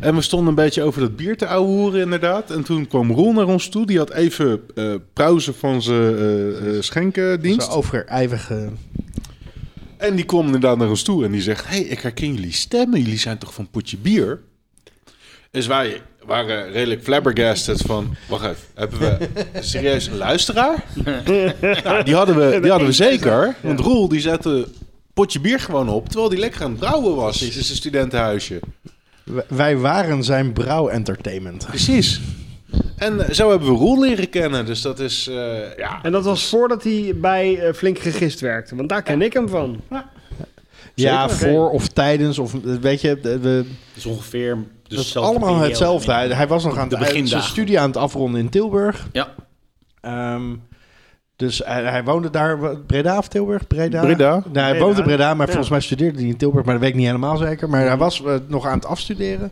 En 0.00 0.14
we 0.14 0.20
stonden 0.20 0.48
een 0.48 0.54
beetje 0.54 0.82
over 0.82 1.00
dat 1.00 1.16
bier 1.16 1.36
te 1.36 1.46
ouwehoeren 1.46 2.00
inderdaad. 2.00 2.50
En 2.50 2.62
toen 2.62 2.86
kwam 2.86 3.12
Roel 3.12 3.32
naar 3.32 3.46
ons 3.46 3.68
toe. 3.68 3.86
Die 3.86 3.98
had 3.98 4.12
even 4.12 4.60
eh 4.74 4.94
pauze 5.12 5.52
van 5.52 5.82
zijn 5.82 6.16
eh, 6.16 6.76
eh, 6.76 6.82
schenkendienst. 6.82 7.66
Zo 7.66 7.76
overijvige. 7.76 8.68
En 9.96 10.14
die 10.14 10.24
kwam 10.24 10.46
inderdaad 10.46 10.78
naar 10.78 10.88
ons 10.88 11.02
toe 11.02 11.24
en 11.24 11.32
die 11.32 11.42
zegt... 11.42 11.68
hey, 11.68 11.80
ik 11.80 12.00
herken 12.00 12.34
jullie 12.34 12.52
stemmen. 12.52 13.00
Jullie 13.00 13.18
zijn 13.18 13.38
toch 13.38 13.54
van 13.54 13.68
Potje 13.70 13.96
Bier? 13.96 14.40
Dus 15.50 15.66
wij 15.66 16.02
waren 16.24 16.72
redelijk 16.72 17.02
flabbergasted 17.02 17.80
van... 17.80 18.16
Wacht 18.28 18.44
even, 18.44 18.58
hebben 18.74 18.98
we 18.98 19.28
serieus 19.60 20.06
een 20.06 20.16
luisteraar? 20.16 20.84
nou, 21.84 22.04
die 22.04 22.14
hadden 22.14 22.36
we, 22.36 22.58
die 22.60 22.70
hadden 22.70 22.88
we 22.88 22.94
zeker. 22.94 23.56
Want 23.60 23.80
Roel 23.80 24.08
die 24.08 24.20
zette 24.20 24.68
Potje 25.14 25.40
Bier 25.40 25.60
gewoon 25.60 25.88
op... 25.88 26.08
terwijl 26.08 26.28
die 26.28 26.38
lekker 26.38 26.62
aan 26.62 26.70
het 26.70 26.80
brouwen 26.80 27.16
was 27.16 27.42
in 27.42 27.52
zijn 27.52 27.76
studentenhuisje. 27.76 28.60
Wij 29.48 29.76
waren 29.76 30.24
zijn 30.24 30.52
brouw-entertainment. 30.52 31.66
Precies. 31.66 32.20
En 32.96 33.26
eh, 33.26 33.34
zo 33.34 33.50
hebben 33.50 33.68
we 33.68 33.74
Roel 33.74 34.00
leren 34.00 34.28
kennen. 34.30 34.66
Dus 34.66 34.82
dat 34.82 34.98
is... 34.98 35.26
eh, 35.28 35.76
ja, 35.76 35.98
En 36.02 36.12
dat 36.12 36.24
was 36.24 36.46
voordat 36.48 36.82
hij 36.82 37.12
bij 37.16 37.58
eh, 37.58 37.72
Flink 37.74 37.98
Gegist 37.98 38.40
werkte, 38.40 38.76
want 38.76 38.88
daar 38.88 39.02
ken 39.02 39.22
ik 39.22 39.32
hem 39.32 39.48
van. 39.48 39.80
Ja, 40.94 41.28
voor 41.28 41.70
of 41.70 41.88
tijdens. 41.88 42.38
Of, 42.38 42.52
weet 42.80 43.00
je, 43.00 43.20
de- 43.20 43.38
we, 43.38 43.48
Het 43.48 43.66
is 43.96 44.06
ongeveer 44.06 44.54
dus 44.54 44.64
dat 44.88 44.98
is 44.98 45.04
dezelfde 45.04 45.30
allemaal 45.30 45.58
hetzelfde. 45.58 46.12
Hij, 46.12 46.28
hij 46.28 46.46
was 46.48 46.64
nog 46.64 46.78
aan 46.78 46.88
De 46.88 46.96
het, 46.96 47.12
hij- 47.12 47.26
zijn 47.26 47.42
studie 47.42 47.80
aan 47.80 47.86
het 47.88 47.96
afronden 47.96 48.40
in 48.40 48.48
Tilburg. 48.48 49.08
Ja. 49.12 49.34
Ehm, 50.00 50.42
dus 51.40 51.62
hij, 51.64 51.82
hij 51.82 52.04
woonde 52.04 52.30
daar, 52.30 52.58
Breda 52.86 53.18
of 53.18 53.28
Tilburg? 53.28 53.66
Breda. 53.66 54.00
Breda. 54.00 54.30
Nou, 54.30 54.42
hij 54.52 54.70
Breda. 54.70 54.84
woonde 54.84 54.98
in 55.00 55.06
Breda, 55.06 55.34
maar 55.34 55.46
Ja. 55.46 55.52
volgens 55.52 55.70
mij 55.70 55.80
studeerde 55.80 56.18
hij 56.18 56.28
in 56.28 56.36
Tilburg, 56.36 56.64
maar 56.64 56.74
dat 56.74 56.82
weet 56.82 56.92
ik 56.92 56.96
niet 56.98 57.06
helemaal 57.06 57.36
zeker. 57.36 57.68
Maar 57.68 57.86
hij 57.86 57.96
was 57.96 58.24
eh, 58.24 58.34
nog 58.46 58.66
aan 58.66 58.74
het 58.78 58.86
afstuderen. 58.86 59.50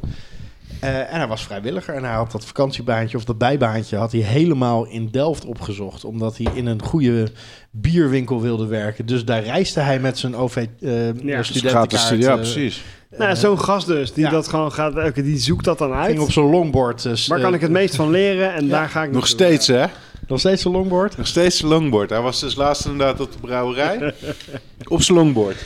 Eh, 0.80 0.98
en 0.98 1.18
hij 1.18 1.26
was 1.26 1.42
vrijwilliger 1.42 1.94
en 1.94 2.04
hij 2.04 2.14
had 2.14 2.32
dat 2.32 2.44
vakantiebaantje 2.44 3.16
of 3.16 3.24
dat 3.24 3.38
bijbaantje 3.38 3.96
had 3.96 4.12
hij 4.12 4.20
helemaal 4.20 4.86
in 4.86 5.08
Delft 5.10 5.44
opgezocht. 5.44 6.04
Omdat 6.04 6.36
hij 6.36 6.46
in 6.54 6.66
een 6.66 6.82
goede 6.82 7.28
bierwinkel 7.70 8.40
wilde 8.40 8.66
werken. 8.66 9.06
Dus 9.06 9.24
daar 9.24 9.42
reisde 9.42 9.80
hij 9.80 10.00
met 10.00 10.18
zijn 10.18 10.36
OV 10.36 10.56
eh 10.80 11.14
Ja, 11.22 11.42
studentenkaart. 11.42 12.18
ja, 12.22 12.34
precies. 12.36 12.84
Nou, 13.18 13.36
zo'n 13.36 13.60
gast 13.60 13.86
dus, 13.86 14.12
die 14.12 14.24
ja. 14.24 14.30
dat 14.30 14.48
gewoon 14.48 14.72
gaat, 14.72 15.14
die 15.14 15.38
zoekt 15.38 15.64
dat 15.64 15.78
dan 15.78 15.92
uit. 15.92 16.06
Ging 16.06 16.20
op 16.20 16.32
zijn 16.32 16.50
longboard. 16.50 17.02
Dus, 17.02 17.26
Waar 17.26 17.40
kan 17.40 17.54
ik 17.54 17.60
het 17.60 17.70
meest 17.70 17.96
van 17.96 18.10
leren? 18.10 18.54
En 18.54 18.68
daar 18.68 18.88
ga 18.88 19.02
ik 19.02 19.10
Nog 19.12 19.26
steeds, 19.26 19.66
hè? 19.66 19.84
Nog 20.28 20.38
steeds 20.38 20.62
zijn 20.62 20.74
longboard? 20.74 21.16
Nog 21.16 21.26
steeds 21.26 21.56
zijn 21.56 21.70
longboard. 21.70 22.10
Hij 22.10 22.20
was 22.20 22.40
dus 22.40 22.54
laatst 22.54 22.84
inderdaad 22.84 23.20
op 23.20 23.32
de 23.32 23.38
brouwerij. 23.38 24.14
op 24.88 25.02
zijn 25.02 25.18
longboard. 25.18 25.64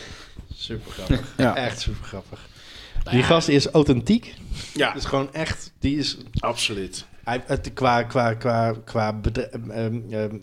Super 0.57 0.93
grappig. 0.93 1.35
Ja. 1.37 1.57
Echt 1.57 1.81
super 1.81 2.05
grappig. 2.05 2.49
Die 3.11 3.23
gast 3.23 3.49
is 3.49 3.67
authentiek. 3.67 4.35
Ja. 4.75 4.93
Dus 4.93 5.05
gewoon 5.05 5.33
echt, 5.35 5.73
die 5.79 5.99
is 5.99 6.17
Absoluut. 6.39 7.05
Hij, 7.25 7.43
het, 7.47 7.71
qua 7.75 8.03
qua, 8.03 8.35
qua, 8.35 8.75
qua 8.85 9.13
bedre- 9.13 9.43
ehm, 9.53 9.63
ehm, 9.73 9.99
ehm, 10.11 10.35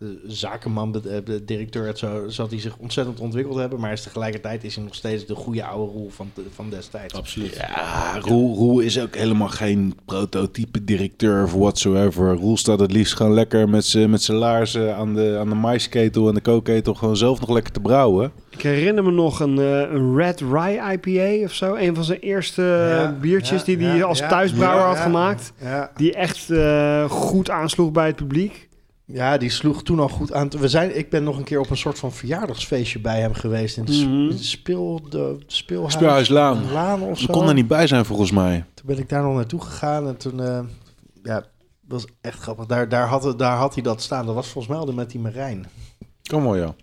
eh, 0.00 0.06
zakenman, 0.26 0.92
bed- 0.92 1.06
eh, 1.06 1.16
directeur, 1.42 1.86
het 1.86 1.98
zo, 1.98 2.24
zal 2.28 2.48
hij 2.48 2.60
zich 2.60 2.76
ontzettend 2.76 3.20
ontwikkeld 3.20 3.56
hebben. 3.58 3.80
Maar 3.80 3.92
is 3.92 4.02
tegelijkertijd 4.02 4.64
is 4.64 4.74
hij 4.74 4.84
nog 4.84 4.94
steeds 4.94 5.26
de 5.26 5.34
goede 5.34 5.64
oude 5.64 5.92
rol 5.92 6.10
van, 6.10 6.30
de- 6.34 6.42
van 6.54 6.70
destijds. 6.70 7.14
Absoluut. 7.14 7.54
Ja, 7.54 8.18
Roel, 8.20 8.54
Roel 8.56 8.80
is 8.80 9.00
ook 9.00 9.14
helemaal 9.14 9.48
geen 9.48 9.94
prototype 10.04 10.84
directeur 10.84 11.42
of 11.42 11.52
whatsoever. 11.52 12.34
Roel 12.34 12.56
staat 12.56 12.80
het 12.80 12.92
liefst 12.92 13.14
gewoon 13.14 13.34
lekker 13.34 13.68
met 13.68 13.84
zijn 13.84 14.10
met 14.10 14.22
zijn 14.22 14.38
laarzen 14.38 14.96
aan 14.96 15.14
de, 15.14 15.36
aan 15.40 15.48
de 15.48 15.54
maisketel 15.54 16.28
en 16.28 16.34
de 16.34 16.40
kookketel 16.40 16.94
gewoon 16.94 17.16
zelf 17.16 17.40
nog 17.40 17.48
lekker 17.50 17.72
te 17.72 17.80
brouwen. 17.80 18.32
Ik 18.50 18.62
herinner 18.62 19.04
me 19.04 19.10
nog 19.10 19.40
een, 19.40 19.58
eh, 19.58 19.80
een 19.80 20.16
Red 20.16 20.40
Rye 20.40 20.92
IPA 20.92 21.44
of 21.44 21.52
zo. 21.52 21.74
Een 21.74 21.94
van 21.94 22.04
zijn 22.04 22.18
eerste 22.18 22.62
Ja, 22.62 23.16
biertjes 23.20 23.58
ja, 23.60 23.64
die 23.76 23.86
hij 23.86 23.96
ja, 23.96 24.04
als 24.04 24.18
ja, 24.18 24.28
thuisbrouwer 24.28 24.80
ja, 24.80 24.86
had 24.86 24.96
ja. 24.96 25.02
gemaakt. 25.02 25.52
Ja. 25.62 25.90
Die 25.96 26.14
echt 26.14 26.25
eh, 26.34 27.10
goed 27.10 27.50
aansloeg 27.50 27.92
bij 27.92 28.06
het 28.06 28.16
publiek. 28.16 28.68
Ja, 29.04 29.36
die 29.38 29.50
sloeg 29.50 29.82
toen 29.82 30.00
al 30.00 30.08
goed 30.08 30.32
aan. 30.32 30.48
We 30.50 30.68
zijn, 30.68 30.96
ik 30.98 31.10
ben 31.10 31.24
nog 31.24 31.38
een 31.38 31.44
keer 31.44 31.60
op 31.60 31.70
een 31.70 31.76
soort 31.76 31.98
van 31.98 32.12
verjaardagsfeestje 32.12 32.98
bij 33.00 33.20
hem 33.20 33.32
geweest. 33.34 33.76
In 33.76 33.84
Mhm. 33.84 34.36
speel, 34.36 35.00
de 35.10 35.38
speelhuis. 35.46 35.92
Speelhuislaan. 35.92 36.72
Laan 36.72 37.02
of 37.02 37.18
zo. 37.18 37.26
We 37.26 37.32
kon 37.32 37.48
er 37.48 37.54
niet 37.54 37.68
bij 37.68 37.86
zijn 37.86 38.04
volgens 38.04 38.30
mij. 38.30 38.64
Toen 38.74 38.86
ben 38.86 38.98
ik 38.98 39.08
daar 39.08 39.22
nog 39.22 39.34
naartoe 39.34 39.60
gegaan 39.60 40.06
en 40.08 40.16
toen... 40.16 40.40
eh, 40.40 40.60
ja, 41.22 41.34
dat 41.40 41.44
was 42.02 42.04
echt 42.20 42.38
grappig. 42.40 42.66
Daar, 42.66 42.88
daar, 42.88 43.06
had, 43.06 43.22
het- 43.24 43.38
daar 43.38 43.56
had 43.56 43.74
hij 43.74 43.82
dat 43.82 44.02
staan. 44.02 44.26
Dat 44.26 44.34
was 44.34 44.48
volgens 44.48 44.72
mij 44.72 44.76
al 44.82 44.86
de 44.86 44.92
met 44.92 45.10
die 45.10 45.20
Marijn. 45.20 45.66
Kom 46.30 46.42
maar, 46.42 46.56
ja. 46.58 46.74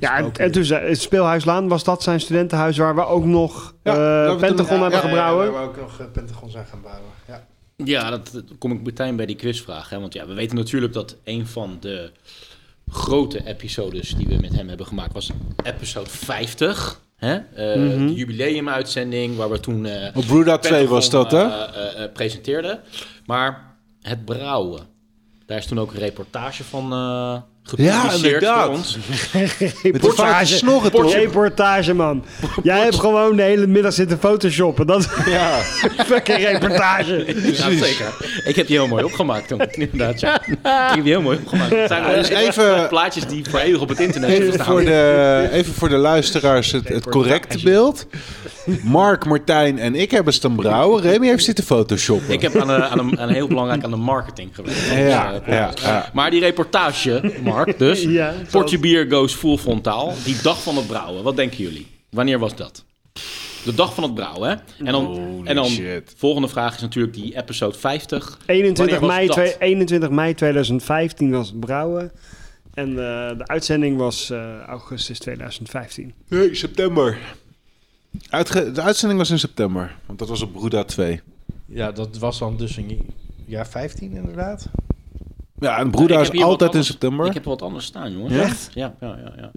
Ja, 0.00 0.16
en, 0.16 0.32
en 0.32 0.52
toen 0.52 0.64
zei, 0.64 0.88
het 0.88 1.00
Speelhuislaan, 1.00 1.68
was 1.68 1.84
dat 1.84 2.02
zijn 2.02 2.20
studentenhuis 2.20 2.76
waar 2.76 2.94
we 2.94 3.04
ook 3.06 3.24
nog 3.24 3.74
Ja, 3.82 4.26
eh, 4.26 4.36
Pentagon 4.36 4.76
ja, 4.76 4.82
hebben 4.82 4.90
ja, 5.00 5.04
ja, 5.04 5.08
gebrouwen? 5.08 5.52
waar 5.52 5.62
we 5.62 5.68
ook 5.68 5.76
nog 5.76 6.00
eh, 6.00 6.06
Pentagon 6.12 6.50
zijn 6.50 6.66
gaan 6.66 6.80
bouwen. 6.82 7.10
Ja. 7.28 7.46
Ja, 7.76 8.10
dat, 8.10 8.30
dat 8.32 8.44
kom 8.58 8.72
ik 8.72 8.82
meteen 8.82 9.16
bij 9.16 9.26
die 9.26 9.36
quizvraag. 9.36 9.88
Hè? 9.88 10.00
Want 10.00 10.12
ja, 10.14 10.26
we 10.26 10.34
weten 10.34 10.56
natuurlijk 10.56 10.92
dat 10.92 11.16
een 11.24 11.46
van 11.46 11.76
de 11.80 12.10
grote 12.88 13.46
episodes 13.46 14.14
die 14.16 14.26
we 14.26 14.36
met 14.40 14.54
hem 14.54 14.68
hebben 14.68 14.86
gemaakt 14.86 15.12
was 15.12 15.30
episode 15.62 16.10
50. 16.10 17.00
Hè? 17.16 17.34
Eh, 17.34 17.76
Mhm. 17.80 18.06
De 18.06 18.14
jubileumuitzending 18.14 19.36
waar 19.36 19.50
we 19.50 19.60
toen... 19.60 19.86
eh, 19.86 20.16
Op 20.16 20.26
Bruda 20.26 20.58
2 20.58 20.88
was 20.88 21.10
dat, 21.10 21.30
hè? 21.30 21.38
eh, 21.42 21.62
eh, 21.86 22.04
eh, 22.04 22.12
presenteerden. 22.12 22.80
Maar 23.26 23.74
het 24.02 24.24
brouwen, 24.24 24.80
daar 25.46 25.58
is 25.58 25.66
toen 25.66 25.80
ook 25.80 25.92
een 25.92 25.98
reportage 25.98 26.64
van, 26.64 26.92
gepubliceerd 27.62 28.24
inderdaad. 28.24 28.68
ons. 28.68 28.98
Reportage, 29.82 30.56
snorren, 30.56 30.90
toch? 30.92 31.12
reportage, 31.14 31.94
man. 31.94 32.24
Jij 32.62 32.80
hebt 32.82 32.94
gewoon 32.98 33.36
de 33.36 33.42
hele 33.42 33.66
middag 33.66 33.92
zitten 33.92 34.18
photoshoppen. 34.18 34.86
Dat 34.86 35.08
Ja. 35.26 35.50
fucking 36.12 36.38
reportage. 36.38 37.24
Ja, 37.42 37.70
zeker. 37.70 38.06
Ik 38.44 38.56
heb 38.56 38.66
die 38.66 38.76
heel 38.76 38.88
mooi 38.88 39.04
opgemaakt 39.04 39.48
toen. 39.48 39.60
Inderdaad, 39.70 40.20
ja. 40.20 40.40
Ik 40.46 40.56
heb 40.64 40.94
die 41.04 41.12
heel 41.12 41.22
mooi 41.22 41.38
opgemaakt. 41.42 41.70
Het 41.70 41.88
zijn 41.88 42.14
Dus 42.16 42.28
dus 42.28 42.38
even- 42.38 42.88
plaatjes 42.88 43.26
die 43.26 43.44
voor 43.50 43.58
eeuwig 43.58 43.80
op 43.80 43.88
het 43.88 44.00
internet 44.00 44.30
Even 44.30 44.52
staan. 44.52 44.66
voor, 44.66 44.84
de, 44.84 45.48
even 45.52 45.74
voor 45.74 45.88
de 45.88 45.96
luisteraars 45.96 46.72
het, 46.72 46.88
het 46.88 47.08
correcte 47.08 47.58
beeld. 47.62 48.06
Mark, 48.82 49.24
Martijn 49.24 49.78
en 49.78 49.94
ik 49.94 50.10
hebben 50.10 50.32
staan 50.32 50.54
brouwen. 50.56 51.02
Remy 51.02 51.26
heeft 51.26 51.44
zitten 51.44 51.64
photoshoppen. 51.64 52.32
Ik 52.32 52.40
heb 52.42 52.56
aan, 52.56 52.68
een, 52.98 53.18
aan, 53.20 53.28
heel 53.28 53.46
belangrijk 53.46 53.84
aan 53.84 53.90
de 53.90 53.96
marketing 53.96 54.50
gewerkt. 54.54 54.80
Ja, 55.10 55.30
Dus, 55.32 55.40
eh, 55.46 55.54
ja, 55.54 55.70
ja. 55.82 56.10
Maar 56.12 56.30
die 56.30 56.40
reportage, 56.40 57.32
Mark, 57.54 57.78
dus. 57.86 58.02
Ja, 58.02 58.34
Portje 58.50 58.78
bier 58.78 59.10
goes 59.10 59.34
full 59.34 59.56
frontaal. 59.56 60.14
Die 60.24 60.36
dag 60.42 60.62
van 60.62 60.76
het 60.76 60.86
brouwen, 60.86 61.22
wat 61.22 61.36
denken 61.36 61.58
jullie? 61.58 61.86
Wanneer 62.10 62.38
was 62.38 62.56
dat? 62.56 62.84
De 63.64 63.74
dag 63.74 63.94
van 63.94 64.02
het 64.02 64.14
brouwen, 64.14 64.48
hè? 64.50 64.54
En 64.86 64.92
dan, 64.92 65.04
Holy 65.04 65.46
en 65.46 65.54
dan 65.54 65.66
shit. 65.66 66.14
volgende 66.16 66.48
vraag 66.48 66.74
is 66.74 66.80
natuurlijk 66.80 67.14
die 67.14 67.36
episode 67.36 67.78
50. 67.78 68.38
21 68.46 68.98
Wanneer 69.00 69.16
mei, 69.16 69.26
was 69.26 69.36
dat? 69.36 69.44
twee- 69.46 69.68
21 69.68 70.10
mei 70.10 70.34
2015 70.34 71.30
was 71.30 71.48
het 71.48 71.60
brouwen. 71.60 72.12
En 72.74 72.88
eh, 72.88 72.94
de 73.38 73.46
uitzending 73.46 73.96
was 73.96 74.30
eh, 74.30 74.58
augustus 74.60 75.18
2015. 75.18 76.12
Nee, 76.28 76.54
september. 76.54 77.18
Uitge- 78.28 78.72
de 78.72 78.80
uitzending 78.80 79.20
was 79.20 79.30
in 79.30 79.38
september. 79.38 79.96
Want 80.06 80.18
dat 80.18 80.28
was 80.28 80.42
op 80.42 80.52
Bruda 80.52 80.84
2. 80.84 81.20
Ja, 81.66 81.92
dat 81.92 82.18
was 82.18 82.38
dan 82.38 82.56
dus 82.56 82.76
een 82.76 83.06
jaar 83.46 83.66
15 83.68 84.12
inderdaad. 84.12 84.66
Ja, 85.62 85.78
en 85.78 85.90
heb 85.98 86.34
is 86.34 86.42
altijd 86.42 86.74
in 86.74 86.84
september. 86.84 87.26
Ik 87.26 87.34
heb 87.34 87.44
wat 87.44 87.62
anders 87.62 87.84
staan, 87.84 88.12
jongens. 88.12 88.34
Ja? 88.34 88.42
Echt? 88.42 88.70
Ja, 88.74 88.94
ja, 89.00 89.18
ja. 89.24 89.32
ja. 89.36 89.50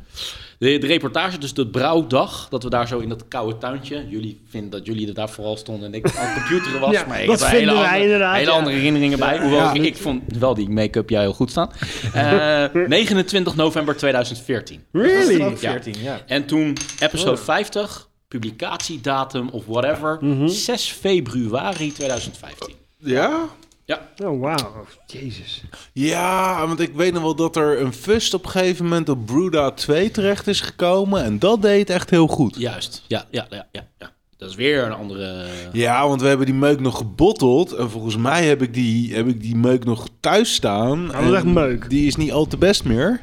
De, 0.60 0.77
de 0.77 0.88
reportage, 0.88 1.38
dus 1.38 1.53
de 1.53 1.68
brouwdag, 1.68 2.48
dat 2.49 2.64
we 2.64 2.69
daar 2.69 2.88
zo 2.88 2.99
in 2.99 3.10
dat 3.10 3.27
koude 3.27 3.57
tuintje. 3.57 4.06
Jullie 4.10 4.41
vinden 4.48 4.69
dat 4.69 4.86
jullie 4.86 5.07
er 5.07 5.14
daar 5.14 5.30
vooral 5.30 5.57
stonden 5.57 5.88
en 5.88 5.94
ik 5.94 6.18
aan 6.18 6.27
het 6.27 6.44
computeren 6.44 6.80
was. 6.80 6.91
Ja, 6.91 7.06
maar 7.07 7.22
ik 7.22 7.27
dat 7.27 7.40
heb 7.40 7.49
hele, 7.49 7.73
wij 7.73 7.84
andere, 7.84 8.03
inderdaad, 8.03 8.36
hele 8.36 8.49
ja. 8.52 8.57
andere 8.57 8.76
herinneringen 8.76 9.19
bij. 9.19 9.40
Hoewel 9.40 9.60
Ja. 9.60 9.73
ik, 9.73 9.84
ik 9.84 9.98
vond 9.98 10.23
wel 10.40 10.53
die 10.53 10.69
make-up 10.69 11.10
jij 11.10 11.22
heel 11.22 11.34
goed 11.34 11.49
staan. 11.49 11.72
Eh 12.14 12.65
29 12.88 13.56
november 13.56 13.98
2014. 13.98 14.84
Really? 14.91 15.44
Ook 15.44 15.57
14, 15.57 15.94
ja. 16.02 16.19
En 16.26 16.45
toen 16.45 16.77
episode 16.99 17.38
50, 17.38 18.10
publicatiedatum 18.27 19.49
of 19.49 19.65
whatever, 19.65 20.19
6 20.45 20.91
februari 20.91 21.91
2015. 21.91 22.76
Ja? 22.98 23.49
Ja, 23.86 24.10
Oh, 24.24 24.41
wauw. 24.41 24.86
Jezus. 25.07 25.64
Ja, 25.94 26.68
want 26.68 26.80
ik 26.80 26.94
weet 26.94 27.14
nog 27.14 27.22
wel 27.22 27.36
dat 27.36 27.56
er 27.56 27.82
een 27.82 27.94
fust 27.94 28.34
op 28.34 28.44
een 28.45 28.49
gegeven 28.52 28.84
moment 28.84 29.10
op 29.10 29.26
Bruda 29.26 29.72
2 29.72 30.12
terecht 30.12 30.48
is 30.48 30.62
gekomen. 30.62 31.24
En 31.24 31.40
dat 31.40 31.62
deed 31.62 31.90
echt 31.90 32.10
heel 32.10 32.28
goed. 32.28 32.56
juist. 32.57 33.03
Ja, 33.07 33.26
ja, 33.32 33.48
ja, 33.49 33.68
ja. 33.72 33.88
ja. 33.99 34.14
Dat 34.38 34.49
is 34.49 34.56
weer 34.56 34.84
een 34.84 34.91
andere... 34.94 35.45
Ja, 35.72 36.07
want 36.07 36.22
we 36.22 36.28
hebben 36.28 36.45
die 36.45 36.56
meuk 36.56 36.80
nog 36.80 36.98
gebotteld. 36.98 37.72
En 37.72 37.90
volgens 37.90 38.18
mij 38.18 38.45
heb 38.45 38.62
ik 38.62 38.74
die, 38.74 39.14
heb 39.16 39.28
ik 39.28 39.41
die 39.41 39.56
meuk 39.56 39.86
nog 39.86 40.07
thuis 40.20 40.53
staan. 40.53 41.07
dat 41.07 41.22
is 41.24 41.32
echt 41.32 41.44
En 41.44 41.53
meuk. 41.53 41.90
Die 41.90 42.07
is 42.07 42.16
niet 42.16 42.32
al 42.32 42.45
te 42.45 42.57
best 42.57 42.84
meer. 42.84 43.22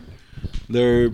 Er, 0.73 1.13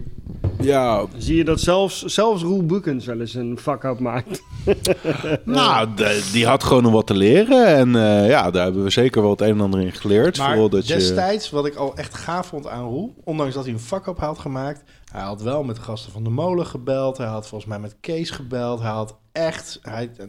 ja, 0.61 1.05
Zie 1.17 1.37
je 1.37 1.45
dat 1.45 1.61
zelfs, 1.61 2.03
zelfs 2.05 2.43
Roel 2.43 2.67
Bukens 2.67 3.07
wel 3.07 3.21
eens 3.21 3.35
een 3.35 3.59
fuck-up 3.59 3.99
maakt. 3.99 4.43
nou, 5.45 5.95
de- 5.95 6.29
die 6.33 6.47
had 6.47 6.65
gewoon 6.65 6.83
nog 6.83 6.93
wat 6.93 7.07
te 7.07 7.15
leren. 7.17 7.67
En 7.67 7.97
eh, 7.97 8.29
ja, 8.29 8.51
daar 8.51 8.63
hebben 8.65 8.83
we 8.85 8.91
zeker 8.91 9.23
wel 9.23 9.31
het 9.31 9.41
een 9.41 9.49
en 9.49 9.61
ander 9.61 9.81
in 9.81 9.93
geleerd. 9.93 10.39
Maar 10.39 10.49
Vooral 10.51 10.69
dat 10.69 10.87
je... 10.87 10.95
destijds, 10.95 11.51
wat 11.51 11.67
ik 11.67 11.75
al 11.75 11.97
echt 11.97 12.15
gaaf 12.15 12.47
vond 12.47 12.67
aan 12.67 12.85
Roel, 12.85 13.15
ondanks 13.25 13.55
dat 13.55 13.65
hij 13.65 13.73
een 13.73 13.81
fuck-up 13.81 14.19
had 14.19 14.39
gemaakt, 14.39 14.83
hij 15.13 15.23
had 15.23 15.43
wel 15.43 15.63
met 15.63 15.77
de 15.77 15.83
gasten 15.83 16.13
van 16.13 16.25
de 16.25 16.31
molen 16.31 16.67
gebeld, 16.67 17.19
hij 17.19 17.27
had 17.27 17.47
volgens 17.49 17.71
mij 17.71 17.79
met 17.79 17.97
Kees 18.01 18.31
gebeld, 18.31 18.81
hij 18.81 18.91
had 18.91 19.17
echt, 19.33 19.79
hij 19.83 20.11
had 20.19 20.29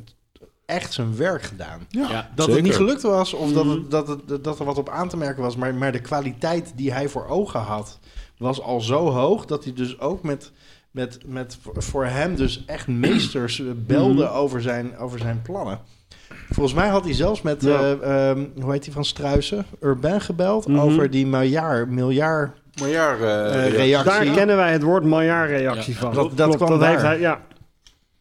echt 0.65 0.93
zijn 0.93 1.15
werk 1.17 1.41
gedaan. 1.43 1.79
Ja, 1.89 2.07
Dat 2.35 2.45
zeker. 2.45 2.53
het 2.53 2.63
niet 2.63 2.75
gelukt 2.75 3.01
was 3.01 3.33
of 3.33 3.51
dat, 3.53 3.65
het, 3.65 3.91
dat, 3.91 4.07
het, 4.07 4.43
dat 4.43 4.59
er 4.59 4.65
wat 4.65 4.77
op 4.77 4.89
aan 4.89 5.09
te 5.09 5.17
merken 5.17 5.43
was, 5.43 5.55
maar, 5.55 5.75
maar 5.75 5.91
de 5.91 6.01
kwaliteit 6.01 6.73
die 6.75 6.93
hij 6.93 7.09
voor 7.09 7.27
ogen 7.27 7.59
had, 7.59 7.99
was 8.39 8.61
al 8.61 8.81
zo 8.81 9.09
hoog 9.09 9.45
dat 9.45 9.63
hij 9.63 9.73
dus 9.73 9.99
ook 9.99 10.23
met, 10.23 10.51
met, 10.91 11.17
met 11.25 11.57
voor- 11.77 12.05
hem 12.05 12.35
dus 12.35 12.63
echt 12.65 12.87
meesters 12.87 13.59
eh, 13.61 13.65
belde 13.75 14.29
over, 14.29 14.61
zijn, 14.61 14.97
over 14.97 15.19
zijn 15.19 15.41
plannen. 15.41 15.79
Volgens 16.49 16.75
mij 16.75 16.87
had 16.87 17.03
hij 17.03 17.13
zelfs 17.13 17.41
met, 17.41 17.61
Ja. 17.61 17.79
eh, 17.79 18.29
ehm, 18.29 18.45
hoe 18.61 18.71
heet 18.71 18.83
die 18.83 18.93
van 18.93 19.05
Struisen, 19.05 19.65
Urban 19.81 20.21
gebeld 20.21 20.67
Mhm. 20.67 20.79
over 20.79 21.09
die 21.09 21.27
miljard, 21.27 21.89
miljard 21.89 22.51
eh, 23.21 23.65
eh, 23.65 23.71
reactie. 23.73 24.11
Daar 24.25 24.35
kennen 24.35 24.55
wij 24.55 24.71
het 24.71 24.83
woord 24.83 25.03
Maillard-reactie 25.05 25.93
Ja, 25.93 25.99
van. 25.99 26.13
dat- 26.13 26.37
dat 26.37 26.55
kwam 26.55 26.69
dat 26.69 26.79
daar. 26.79 26.89
heeft 26.89 27.01
hij, 27.01 27.19
ja. 27.19 27.41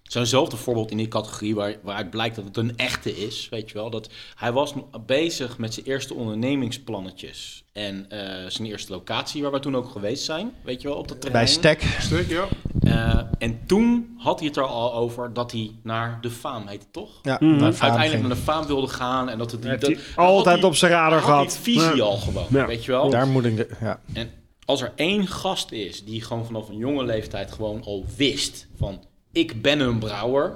Zo'nzelfde 0.08 0.56
voorbeeld 0.56 0.90
in 0.90 0.96
die 0.96 1.08
categorie 1.08 1.54
waar, 1.54 1.76
waaruit 1.82 2.10
blijkt 2.10 2.36
dat 2.36 2.44
het 2.44 2.56
een 2.56 2.76
echte 2.76 3.16
is, 3.26 3.48
weet 3.50 3.68
je 3.68 3.74
wel. 3.74 3.90
Dat 3.90 4.08
hij 4.34 4.52
was 4.52 4.72
bezig 5.06 5.58
met 5.58 5.74
zijn 5.74 5.86
eerste 5.86 6.14
ondernemingsplannetjes 6.14 7.64
en 7.72 8.06
eh, 8.10 8.50
zijn 8.50 8.68
eerste 8.68 8.92
locatie 8.92 9.42
waar 9.42 9.52
we 9.52 9.60
toen 9.60 9.76
ook 9.76 9.88
geweest 9.90 10.24
zijn, 10.24 10.52
weet 10.64 10.82
je 10.82 10.88
wel, 10.88 10.96
op 10.96 11.08
dat 11.08 11.20
terrein. 11.20 11.44
Bij 11.44 11.54
Stek. 11.54 11.82
Stuk, 12.00 12.28
ja. 12.28 12.44
Eh, 12.80 13.20
en 13.38 13.60
toen 13.66 14.14
had 14.18 14.38
hij 14.38 14.48
het 14.48 14.56
er 14.56 14.62
al 14.66 14.94
over 14.94 15.32
dat 15.32 15.52
hij 15.52 15.70
naar 15.82 16.18
de 16.20 16.30
faam 16.30 16.66
heette, 16.66 16.86
toch? 16.90 17.10
Ja, 17.22 17.36
Mhm. 17.40 17.44
naar 17.50 17.58
Faam 17.72 17.90
Uiteindelijk 17.90 18.10
ging. 18.10 18.22
naar 18.26 18.36
de 18.36 18.42
faam 18.42 18.66
wilde 18.66 18.86
gaan 18.88 19.28
en 19.28 19.38
dat 19.38 19.50
het 19.52 19.62
dat, 19.62 19.80
hij 19.82 19.98
altijd 20.16 20.64
op 20.64 20.74
zijn 20.74 20.92
radar 20.92 21.20
had 21.20 21.58
visie 21.58 21.94
Ja. 21.96 22.02
al 22.02 22.16
gewoon, 22.16 22.46
Ja. 22.50 22.66
weet 22.66 22.84
je 22.84 22.90
wel. 22.92 23.10
Daar 23.10 23.26
moet 23.26 23.44
ik... 23.44 23.56
De, 23.56 23.68
ja. 23.80 24.00
En 24.12 24.30
als 24.64 24.80
er 24.82 24.92
één 24.96 25.26
gast 25.26 25.72
is 25.72 26.04
die 26.04 26.22
gewoon 26.22 26.44
vanaf 26.46 26.68
een 26.68 26.76
jonge 26.76 27.04
leeftijd 27.04 27.52
gewoon 27.52 27.82
al 27.84 28.04
wist 28.16 28.66
van 28.76 29.04
ik 29.38 29.62
ben 29.62 29.80
een 29.80 29.98
brouwer, 29.98 30.52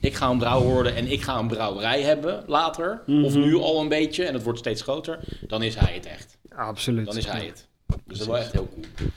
ik 0.00 0.14
ga 0.14 0.28
een 0.30 0.38
brouwer 0.38 0.72
worden 0.72 0.94
en 0.96 1.10
ik 1.12 1.22
ga 1.22 1.38
een 1.38 1.48
brouwerij 1.48 2.02
hebben 2.02 2.42
later, 2.46 3.02
of 3.06 3.34
Mhm. 3.34 3.40
nu 3.40 3.54
al 3.56 3.80
een 3.80 3.88
beetje 3.88 4.24
en 4.24 4.34
het 4.34 4.42
wordt 4.42 4.58
steeds 4.58 4.82
groter, 4.82 5.18
dan 5.46 5.62
is 5.62 5.74
hij 5.74 5.94
het 5.94 6.06
echt. 6.06 6.38
Absoluut. 6.56 7.06
Dan 7.06 7.16
is 7.16 7.26
hij 7.26 7.44
het. 7.46 7.66
Dus 7.86 7.98
dat 8.04 8.20
is 8.20 8.26
wel 8.26 8.38
echt 8.38 8.52
heel 8.52 8.68
cool. 8.74 9.08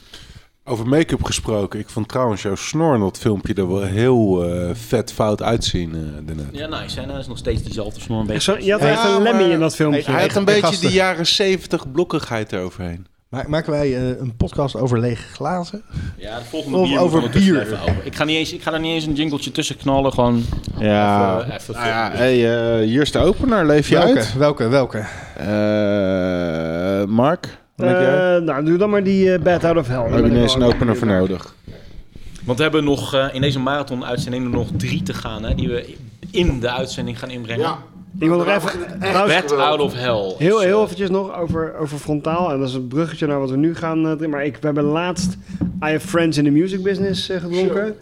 Over 0.64 0.88
make-up 0.88 1.24
gesproken. 1.24 1.80
Ik 1.80 1.90
vond 1.90 2.08
trouwens 2.08 2.42
jouw 2.42 2.56
snor 2.56 2.94
in 2.94 3.00
dat 3.00 3.18
filmpje 3.18 3.54
er 3.54 3.68
wel 3.68 3.82
heel 3.82 4.44
eh, 4.44 4.70
vet 4.76 5.14
fout 5.14 5.42
uitzien 5.42 5.96
uh, 5.96 6.02
daarnet. 6.28 6.46
Ja, 6.52 6.68
nice. 6.68 7.02
En 7.02 7.10
hij 7.10 7.20
is 7.20 7.28
nog 7.28 7.38
steeds 7.38 7.64
diezelfde 7.64 8.00
snor 8.00 8.20
een 8.20 8.26
beetje. 8.26 8.64
Je 8.66 8.72
had 8.72 8.82
Ja, 8.82 8.88
echt 8.90 9.04
een 9.04 9.22
Lemmy 9.22 9.44
in 9.44 9.60
dat 9.60 9.76
filmpje. 9.76 10.12
Hij 10.12 10.22
had 10.22 10.36
een 10.36 10.46
beetje 10.46 10.62
gasten. 10.62 10.88
die 10.88 10.96
jaren 10.98 11.26
70 11.28 11.92
blokkigheid 11.92 12.54
eroverheen. 12.54 13.08
Ma- 13.30 13.44
Maken 13.48 13.72
wij 13.72 13.96
eh, 13.96 14.20
een 14.20 14.36
podcast 14.36 14.76
over 14.76 15.00
lege 15.00 15.22
glazen? 15.34 15.82
Ja, 16.18 16.38
de 16.40 16.46
volgende 16.46 16.78
Of 16.78 16.88
bier 16.90 17.00
over 17.00 17.20
bier. 17.22 17.32
tussen 17.32 17.62
even 17.62 17.82
over. 17.82 17.96
Ik 18.06 18.16
ga, 18.16 18.24
niet 18.24 18.38
eens, 18.38 18.54
ik 18.54 18.62
ga 18.62 18.74
er 18.74 18.80
niet 18.80 18.92
eens 18.94 19.06
een 19.06 19.14
jingletje 19.14 19.52
tussen 19.52 19.78
knallen, 19.78 20.14
gewoon 20.14 20.44
Ja, 20.80 21.38
even, 21.42 21.54
even 21.56 21.74
nou 21.74 21.88
ja 21.88 22.12
hey, 22.14 22.80
eh, 22.80 22.86
hier 22.88 23.02
is 23.02 23.12
de 23.12 23.20
opener. 23.20 23.66
Leef 23.66 23.90
je 23.90 23.96
Welke? 23.98 24.18
uit? 24.18 24.34
Welke? 24.38 24.68
Welke? 24.68 24.98
Eh, 25.38 27.06
Mark? 27.08 27.58
Eh, 27.76 27.88
nou, 28.38 28.66
doe 28.66 28.78
dan 28.78 28.90
maar 28.90 29.04
die 29.04 29.34
eh, 29.34 29.42
Bad 29.42 29.64
Out 29.64 29.78
of 29.78 29.88
Hell. 29.88 29.98
Daar 30.04 30.12
heb 30.12 30.26
je 30.26 30.32
ineens 30.32 30.54
een 30.56 30.64
opener 30.64 30.98
voor 30.98 31.08
nodig. 31.08 31.56
Want 32.44 32.58
we 32.58 32.64
hebben 32.64 32.84
nog 32.84 33.14
eh, 33.14 33.26
in 33.32 33.42
deze 33.42 33.60
marathon-uitzending 33.60 34.52
nog 34.52 34.68
drie 34.78 35.04
te 35.04 35.14
gaan, 35.14 35.44
hè, 35.44 35.56
die 35.56 35.68
we 35.68 35.96
in 36.32 36.60
de 36.60 36.72
uitzending 36.72 37.20
gaan 37.20 37.30
inbrengen. 37.30 37.76
Ik 38.20 38.28
wil 38.28 38.38
nog 38.38 38.48
even... 38.48 38.70
Bad 39.00 39.52
Out 39.58 39.80
of 39.80 39.94
Hell. 39.94 40.34
Heel, 40.38 40.60
heel 40.60 40.78
eh, 40.78 40.84
eventjes 40.84 41.10
nog 41.10 41.36
over, 41.40 41.76
over 41.78 41.98
frontaal. 41.98 42.52
En 42.52 42.60
dat 42.60 42.68
is 42.68 42.74
het 42.74 42.88
bruggetje 42.88 43.28
naar 43.28 43.40
wat 43.40 43.50
we 43.50 43.58
nu 43.58 43.76
gaan 43.76 43.98
uh, 44.00 44.06
drinken. 44.06 44.30
Maar 44.30 44.46
ik, 44.46 44.54
we 44.56 44.66
hebben 44.66 44.84
laatst 44.84 45.38
I 45.64 45.92
Have 45.92 46.08
Friends 46.08 46.38
in 46.38 46.44
the 46.44 46.50
Music 46.50 46.84
Business 46.84 47.30
uh, 47.30 47.40
gedronken. 47.42 47.96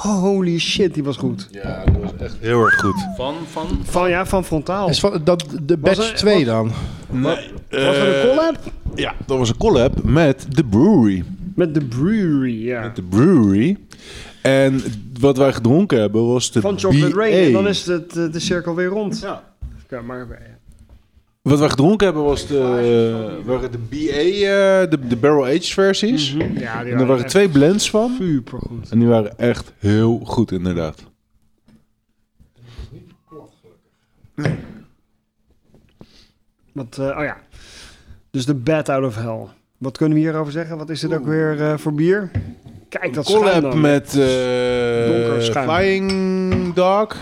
Holy 0.00 0.58
shit, 0.58 0.94
die 0.94 1.04
was 1.04 1.16
goed. 1.16 1.48
Ja, 1.50 1.84
dat 1.84 2.02
was 2.02 2.10
echt 2.18 2.36
heel 2.40 2.64
erg 2.64 2.74
goed. 2.80 3.06
Van, 3.16 3.34
van, 3.50 3.66
Van, 3.82 4.08
ja, 4.10 4.26
van 4.26 4.44
frontaal. 4.44 4.88
Is 4.88 5.00
van, 5.00 5.20
dat 5.24 5.44
de 5.62 5.76
batch 5.76 6.10
er- 6.10 6.16
2 6.16 6.36
wat- 6.36 6.44
dan? 6.44 6.70
Nee, 7.10 7.36
was 7.70 7.96
er 7.96 8.14
een 8.24 8.28
collab? 8.28 8.56
Ja, 8.94 9.14
dat 9.26 9.38
was 9.38 9.48
een 9.48 9.56
collab 9.56 10.02
met 10.02 10.46
The 10.54 10.64
Brewery. 10.64 11.24
Met 11.54 11.74
de 11.74 11.80
brewery, 11.84 12.66
ja. 12.66 12.80
Met 12.80 12.94
The 12.94 13.02
Brewery. 13.02 13.76
En 14.42 14.82
wat 15.20 15.36
wij 15.36 15.52
gedronken 15.52 16.00
hebben 16.00 16.26
was 16.26 16.50
de 16.52 16.60
Van 16.60 16.78
Chocolate 16.78 17.14
BA. 17.14 17.20
Rain. 17.20 17.44
En 17.46 17.52
dan 17.52 17.68
is 17.68 17.86
het, 17.86 18.16
eh, 18.16 18.32
de 18.32 18.40
cirkel 18.40 18.74
weer 18.74 18.86
rond. 18.86 19.20
Ja. 19.22 19.42
Ja, 19.92 20.02
maar, 20.02 20.26
Wat 21.42 21.58
wij 21.58 21.68
gedronken 21.68 22.06
hebben 22.06 22.24
was 22.24 22.46
de, 22.46 23.40
waren 23.44 23.70
de 23.70 23.78
BA, 23.78 23.96
eh, 23.96 24.90
de, 24.90 25.06
de 25.08 25.16
Barrel 25.16 25.44
Aged 25.44 25.66
versies. 25.66 26.34
Mhm. 26.34 26.58
Ja, 26.58 26.82
die 26.84 26.92
En 26.92 27.00
er 27.00 27.06
waren 27.06 27.26
twee 27.26 27.48
blends 27.48 27.90
van. 27.90 28.16
Super 28.18 28.58
goed. 28.58 28.90
En 28.90 28.98
die 28.98 29.08
waren 29.08 29.38
echt 29.38 29.72
heel 29.78 30.20
goed 30.24 30.52
inderdaad. 30.52 31.02
Wat, 36.72 36.98
eh, 36.98 37.16
oh 37.18 37.24
ja. 37.24 37.36
Dus 38.30 38.46
de 38.46 38.54
Bad 38.54 38.88
Out 38.88 39.04
of 39.04 39.16
Hell. 39.16 39.46
Wat 39.78 39.96
kunnen 39.96 40.18
we 40.18 40.24
hierover 40.24 40.52
zeggen? 40.52 40.78
Wat 40.78 40.90
is 40.90 41.00
dit 41.00 41.14
ook 41.14 41.26
weer 41.26 41.62
eh, 41.62 41.78
voor 41.78 41.94
bier? 41.94 42.30
Kijk, 42.88 43.14
dat 43.14 43.24
Collab 43.24 43.74
met 43.74 44.08
schuim. 44.10 45.68
Flying 45.68 46.74
Dog. 46.74 47.16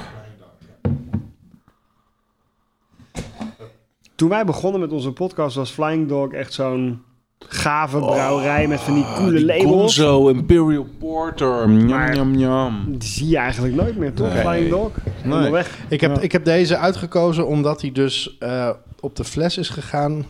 Toen 4.21 4.29
wij 4.29 4.45
begonnen 4.45 4.81
met 4.81 4.93
onze 4.93 5.13
podcast 5.13 5.57
was 5.57 5.71
Flying 5.71 6.09
Dog 6.09 6.33
echt 6.33 6.53
zo'n 6.53 7.03
gave 7.39 7.99
brouwerij 7.99 8.69
met 8.69 8.81
van 8.81 8.95
die 8.95 9.05
coole 9.15 9.37
die 9.37 9.45
labels. 9.47 9.71
Gonzo 9.71 10.29
Imperial 10.29 10.87
Porter. 10.99 11.69
Njam, 11.69 12.11
njam, 12.13 12.37
njam. 12.37 12.85
Die 12.99 13.09
zie 13.09 13.29
je 13.29 13.37
eigenlijk 13.37 13.75
nooit 13.75 13.97
meer, 13.97 14.13
toch? 14.13 14.33
Nee. 14.33 14.43
Flying 14.43 14.71
Dog? 14.71 14.91
Nee. 15.25 15.51
weg. 15.51 15.79
Ik 15.89 16.01
heb, 16.01 16.15
Ja. 16.15 16.21
ik 16.21 16.33
heb 16.33 16.45
deze 16.45 16.77
uitgekozen 16.77 17.47
omdat 17.47 17.81
hij 17.81 17.93
dus 17.93 18.37
eh, 18.39 18.71
op 19.01 19.17
de 19.17 19.25
fles 19.25 19.59
is 19.59 19.69
gegaan 19.69 20.27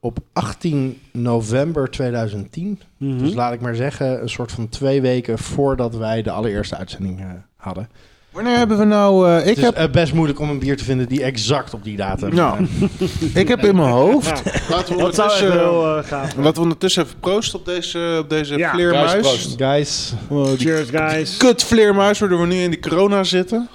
op 0.00 0.18
18 0.32 1.00
november 1.12 1.90
2010. 1.90 2.80
Mhm. 2.96 3.18
Dus 3.18 3.34
laat 3.34 3.52
ik 3.52 3.60
maar 3.60 3.74
zeggen, 3.76 4.22
een 4.22 4.28
soort 4.28 4.52
van 4.52 4.68
twee 4.68 5.00
weken 5.00 5.38
voordat 5.38 5.96
wij 5.96 6.22
de 6.22 6.30
allereerste 6.30 6.76
uitzending 6.76 7.20
eh, 7.20 7.26
hadden. 7.56 7.88
Wanneer 8.34 8.56
hebben 8.56 8.78
we 8.78 8.84
nou... 8.84 9.28
eh, 9.28 9.38
ik 9.38 9.44
Het 9.48 9.56
is 9.58 9.64
heb... 9.64 9.74
eh, 9.74 9.90
best 9.90 10.12
moeilijk 10.14 10.38
om 10.40 10.50
een 10.50 10.58
bier 10.58 10.76
te 10.76 10.84
vinden 10.84 11.08
die 11.08 11.22
exact 11.22 11.74
op 11.74 11.84
die 11.84 11.96
datum... 11.96 12.38
Eh, 12.38 12.58
ik 13.42 13.48
heb 13.48 13.64
in 13.64 13.76
mijn 13.76 13.88
hoofd... 13.90 14.42
Laten 14.70 14.88
we 14.96 14.98
ondertussen, 15.02 15.52
heel 15.52 15.96
eh, 15.98 16.04
gaaf 16.04 16.34
laten 16.36 16.54
we 16.54 16.60
ondertussen 16.60 17.02
even 17.04 17.18
proosten 17.20 17.58
op 17.58 17.64
deze, 17.64 18.18
op 18.22 18.28
deze 18.30 18.56
Ja. 18.56 18.72
vleermuis. 18.72 19.10
Guys, 19.12 19.20
proost. 19.22 19.54
Guys, 19.62 20.12
Oh, 20.28 20.46
die 20.46 20.56
Cheers, 20.58 20.88
guys. 20.90 21.36
kut 21.36 21.62
vleermuis, 21.64 22.18
waardoor 22.18 22.40
we 22.40 22.46
nu 22.46 22.56
in 22.62 22.70
die 22.70 22.80
corona 22.80 23.24
zitten. 23.24 23.68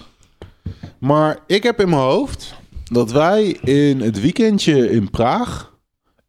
Maar 0.99 1.37
ik 1.47 1.63
heb 1.63 1.79
in 1.79 1.89
mijn 1.89 2.01
hoofd 2.01 2.53
dat 2.91 3.11
wij 3.11 3.43
in 3.63 4.01
het 4.01 4.21
weekendje 4.21 4.89
in 4.91 5.09
Praag... 5.09 5.73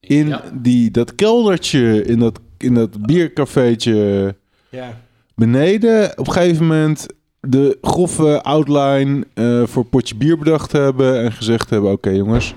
in 0.00 0.28
Ja. 0.28 0.42
die, 0.52 0.90
dat 0.90 1.14
keldertje, 1.14 2.04
in 2.04 2.18
dat, 2.18 2.38
in 2.58 2.74
dat 2.74 3.06
biercafeetje 3.06 4.34
ja. 4.68 4.98
beneden... 5.34 6.12
op 6.18 6.26
een 6.26 6.32
gegeven 6.32 6.66
moment 6.66 7.06
de 7.40 7.78
grove 7.82 8.42
outline 8.42 9.26
eh, 9.34 9.66
voor 9.66 9.84
potje 9.84 10.14
bier 10.14 10.38
bedacht 10.38 10.72
hebben... 10.72 11.22
en 11.22 11.32
gezegd 11.32 11.70
hebben, 11.70 11.92
oké 11.92 12.10
jongens... 12.10 12.54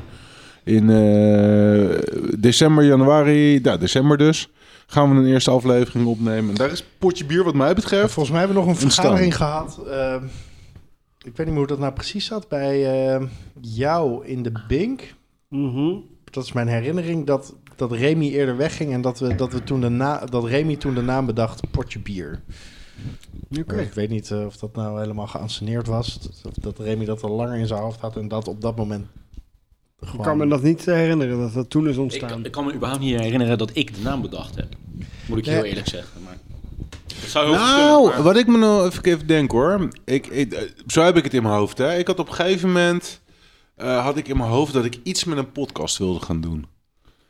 in 0.64 0.90
eh, 0.90 2.00
december, 2.40 2.84
januari, 2.84 3.60
nou 3.60 3.80
december 3.80 4.18
dus... 4.18 4.50
gaan 4.88 5.10
we 5.10 5.16
een 5.22 5.28
eerste 5.32 5.52
aflevering 5.52 6.08
opnemen. 6.08 6.50
En 6.50 6.56
daar 6.56 6.72
is 6.72 6.86
potje 6.98 7.26
bier 7.26 7.44
wat 7.44 7.54
mij 7.54 7.74
betreft... 7.74 8.14
Volgens 8.14 8.30
mij 8.30 8.40
hebben 8.46 8.58
we 8.58 8.66
nog 8.66 8.76
een 8.76 8.84
Ontstaan. 8.84 9.06
vergadering 9.06 9.36
gehad. 9.36 9.80
eh, 9.88 10.16
ik 11.24 11.38
weet 11.38 11.38
niet 11.38 11.48
meer 11.48 11.58
hoe 11.58 11.68
dat 11.68 11.80
nou 11.80 11.94
precies 11.94 12.26
zat. 12.26 12.48
Bij 12.48 13.06
eh, 13.14 13.22
jou 13.62 14.26
in 14.26 14.44
de 14.44 14.52
Bink. 14.68 15.14
Mhm. 15.50 15.96
Dat 16.24 16.44
is 16.44 16.52
mijn 16.52 16.68
herinnering 16.68 17.26
dat, 17.26 17.56
dat 17.76 17.92
Remy 17.92 18.30
eerder 18.30 18.58
wegging. 18.58 18.94
En 18.94 19.02
dat, 19.02 19.20
we, 19.20 19.36
dat, 19.36 19.54
we 19.54 19.64
toen 19.64 19.82
de 19.82 19.90
na, 19.90 20.26
dat 20.26 20.46
Remy 20.46 20.76
toen 20.76 20.94
de 20.94 21.02
naam 21.02 21.26
bedacht 21.26 21.72
Potje 21.72 22.00
Bier. 22.00 22.42
Oké. 23.60 23.76
Ik 23.82 23.94
weet 23.94 24.10
niet 24.10 24.32
eh, 24.32 24.46
of 24.46 24.58
dat 24.58 24.76
nou 24.76 25.00
helemaal 25.00 25.28
geanceneerd 25.28 25.88
was. 25.88 26.20
Of 26.46 26.52
dat 26.54 26.80
Remy 26.80 27.06
dat 27.06 27.24
al 27.24 27.30
langer 27.32 27.56
in 27.58 27.68
zijn 27.68 27.80
hoofd 27.82 28.00
had. 28.00 28.18
En 28.18 28.28
dat 28.28 28.48
op 28.48 28.62
dat 28.62 28.76
moment 28.76 29.08
Ik 30.14 30.22
kan 30.22 30.38
me 30.38 30.48
dat 30.48 30.62
niet 30.62 30.86
herinneren, 30.86 31.40
dat 31.40 31.54
dat 31.54 31.70
toen 31.70 31.88
is 31.88 31.98
ontstaan. 31.98 32.46
ik 32.46 32.52
kan 32.52 32.66
me 32.66 32.74
überhaupt 32.74 33.04
niet 33.04 33.20
herinneren 33.20 33.58
dat 33.58 33.70
ik 33.74 33.96
de 33.96 34.02
naam 34.02 34.22
bedacht 34.22 34.56
heb. 34.56 34.68
Moet 35.28 35.38
ik 35.38 35.46
je 35.46 35.52
heel 35.52 35.64
eerlijk 35.64 35.88
zeggen. 35.88 36.24
Maar 36.24 36.38
zou 37.28 37.52
Nou, 37.52 37.96
kunnen, 38.02 38.10
maar- 38.16 38.24
wat 38.24 38.38
ik 38.38 38.48
me 38.48 38.58
nou 38.58 38.86
even, 38.88 39.04
even 39.04 39.28
denk 39.28 39.52
hoor. 39.52 39.88
Ik, 40.06 40.28
ik, 40.28 40.54
eh, 40.54 40.62
zo 40.88 41.02
heb 41.04 41.18
ik 41.18 41.24
het 41.24 41.34
in 41.34 41.44
mijn 41.44 41.56
hoofd. 41.56 41.78
Hè. 41.78 41.98
Ik 41.98 42.08
had 42.08 42.20
op 42.20 42.28
een 42.28 42.34
gegeven 42.34 42.68
moment... 42.72 43.22
eh, 43.76 44.04
had 44.04 44.18
ik 44.18 44.28
in 44.28 44.38
mijn 44.38 44.50
hoofd 44.50 44.74
dat 44.74 44.86
ik 44.86 45.00
iets 45.04 45.24
met 45.24 45.38
een 45.38 45.52
podcast 45.52 45.98
wilde 45.98 46.20
gaan 46.20 46.42
doen. 46.42 46.66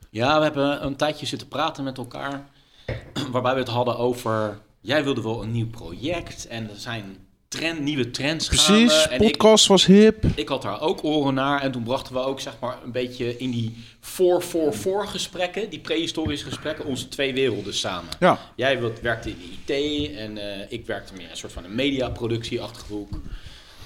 Ja, 0.10 0.38
we 0.38 0.44
hebben 0.44 0.86
een 0.86 0.96
tijdje 0.96 1.26
zitten 1.26 1.48
praten 1.48 1.84
met 1.84 1.98
elkaar. 1.98 2.46
Waarbij 3.32 3.54
we 3.54 3.60
het 3.60 3.68
hadden 3.70 3.98
over. 3.98 4.58
Jij 4.86 5.04
wilde 5.04 5.22
wel 5.22 5.44
een 5.44 5.52
nieuw 5.52 5.70
project. 5.70 6.48
En 6.48 6.70
er 6.70 6.80
zijn 6.80 7.18
trend, 7.48 7.80
nieuwe 7.80 8.12
trends. 8.12 8.48
Precies. 8.48 9.08
En 9.08 9.22
ik, 9.22 9.32
podcast 9.32 9.68
was 9.68 9.86
hip. 9.86 10.26
ik 10.36 10.48
had 10.48 10.62
daar 10.62 10.82
ook 10.82 11.04
oren 11.04 11.34
naar. 11.34 11.62
En 11.62 11.72
toen 11.72 11.84
brachten 11.84 12.14
we 12.14 12.20
ook 12.20 12.40
zeg 12.40 12.54
maar 12.60 12.78
een 12.84 12.92
beetje 12.92 13.38
in 13.38 13.52
die 13.52 13.84
voor-voor-voor 14.00 15.08
gesprekken. 15.08 15.70
Die 15.70 15.80
prehistorische 15.80 16.46
gesprekken. 16.46 16.86
Onze 16.86 17.08
twee 17.08 17.34
werelden 17.34 17.74
samen. 17.74 18.10
Ja. 18.20 18.40
Jij 18.56 18.82
werkte 19.02 19.30
in 19.30 19.38
de 19.66 19.74
IT. 19.74 20.16
En 20.16 20.38
eh, 20.38 20.66
ik 20.70 20.86
werkte 20.86 21.14
meer 21.14 21.30
een 21.30 21.38
soort 21.38 21.54
van 21.54 21.64
een 21.64 21.76
mediaproductieachtige 21.76 22.94
hoek. 22.94 23.14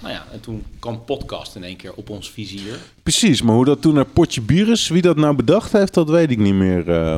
Nou 0.02 0.14
ja, 0.14 0.24
en 0.32 0.40
toen 0.40 0.64
kwam 0.80 1.03
podcast 1.06 1.56
in 1.56 1.64
één 1.64 1.76
keer 1.76 1.94
op 1.95 2.10
ons 2.10 2.32
vizier. 2.32 2.78
Precies, 3.03 3.41
maar 3.41 3.56
hoe 3.56 3.65
dat 3.65 3.82
toen 3.82 3.94
naar 3.94 4.06
potje 4.06 4.41
bier 4.41 4.69
is, 4.69 4.88
wie 4.90 5.02
dat 5.02 5.18
nou 5.18 5.36
bedacht 5.36 5.72
heeft, 5.72 5.94
dat 5.94 6.10
weet 6.10 6.32
ik 6.32 6.38
niet 6.38 6.53
meer. 6.53 6.90
eh. 6.90 7.15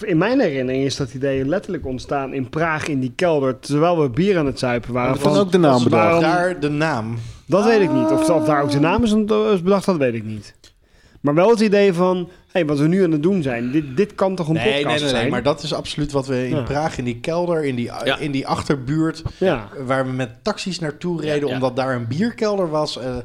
In 0.00 0.18
mijn 0.18 0.40
herinnering 0.40 0.84
is 0.84 0.96
dat 0.96 1.14
idee 1.14 1.44
letterlijk 1.44 1.86
ontstaan 1.86 2.32
in 2.34 2.48
Praag 2.48 2.88
in 2.88 3.00
die 3.00 3.12
kelder, 3.16 3.58
terwijl 3.60 4.00
we 4.02 4.08
bier 4.08 4.38
aan 4.38 4.46
het 4.46 4.58
zuipen 4.58 4.92
waren. 4.92 5.18
Van 5.18 5.36
ook 5.36 5.52
de 5.52 5.58
naam 5.58 5.84
bedacht. 5.84 6.02
waarom- 6.02 6.20
Daar 6.22 6.60
de 6.60 6.68
naam. 6.68 7.16
Dat 7.46 7.64
weet 7.64 7.80
ik 7.80 7.92
niet. 7.92 8.10
Of, 8.10 8.28
of 8.30 8.44
daar 8.46 8.62
ook 8.62 8.70
de 8.70 8.80
naam 8.80 9.02
is 9.04 9.12
is 9.52 9.62
bedacht, 9.62 9.86
dat 9.86 9.96
weet 9.96 10.14
ik 10.14 10.24
niet. 10.24 10.54
Maar 11.20 11.34
wel 11.34 11.50
het 11.50 11.60
idee 11.60 11.92
van, 11.92 12.28
hey, 12.48 12.66
wat 12.66 12.78
we 12.78 12.86
nu 12.88 13.04
aan 13.04 13.10
het 13.12 13.22
doen 13.22 13.42
zijn, 13.42 13.70
dit, 13.70 13.96
dit 13.96 14.14
kan 14.14 14.34
toch 14.34 14.48
een 14.48 14.54
Nee, 14.54 14.64
podcast 14.64 14.86
nee, 14.86 14.98
nee, 15.00 15.08
zijn? 15.08 15.22
nee, 15.22 15.30
maar 15.30 15.42
dat 15.42 15.62
is 15.62 15.72
absoluut 15.74 16.12
wat 16.12 16.26
we 16.26 16.48
in 16.48 16.56
Ja. 16.56 16.62
Praag, 16.62 16.98
in 16.98 17.04
die 17.04 17.20
kelder, 17.20 17.64
in 17.64 17.74
die, 17.74 17.84
Ja. 18.04 18.18
in 18.18 18.30
die 18.30 18.46
achterbuurt, 18.46 19.22
Ja. 19.38 19.68
waar 19.86 20.06
we 20.06 20.12
met 20.12 20.30
taxis 20.44 20.78
naartoe 20.78 21.20
reden, 21.20 21.48
ja. 21.48 21.54
omdat 21.54 21.76
daar 21.76 21.94
een 21.94 22.06
bierkelder 22.06 22.70
was. 22.70 22.98
eh, 22.98 23.04
in 23.14 23.22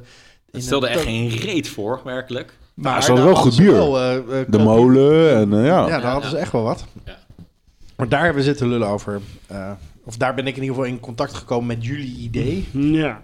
Het 0.52 0.64
stelde 0.64 0.88
echt 0.88 1.02
geen 1.02 1.30
reet 1.30 1.70
voor, 1.70 2.02
werkelijk. 2.04 2.58
Maar 2.74 3.04
ze 3.04 3.08
hadden 3.08 3.26
wel 3.28 3.36
goed 3.36 3.54
ze 3.54 3.62
bier. 3.62 3.72
wel, 3.72 4.00
eh, 4.00 4.16
eh, 4.18 4.46
De 4.48 4.58
molen 4.60 5.36
en 5.36 5.54
eh, 5.54 5.66
ja. 5.66 5.88
Ja, 5.88 6.00
daar 6.00 6.12
hadden 6.12 6.30
ze 6.30 6.38
echt 6.38 6.52
wel 6.52 6.64
wat. 6.64 6.86
Ja. 7.06 7.18
Maar 7.96 8.10
daar 8.10 8.24
hebben 8.24 8.38
we 8.38 8.48
zitten 8.48 8.68
lullen 8.68 8.88
over. 8.88 9.20
eh, 9.48 9.72
of 10.04 10.18
daar 10.18 10.36
ben 10.36 10.48
ik 10.48 10.56
in 10.56 10.62
ieder 10.62 10.76
geval 10.76 10.92
in 10.92 11.00
contact 11.00 11.34
gekomen 11.34 11.68
met 11.68 11.86
jullie 11.86 12.18
idee. 12.18 12.68
Ja. 12.72 13.22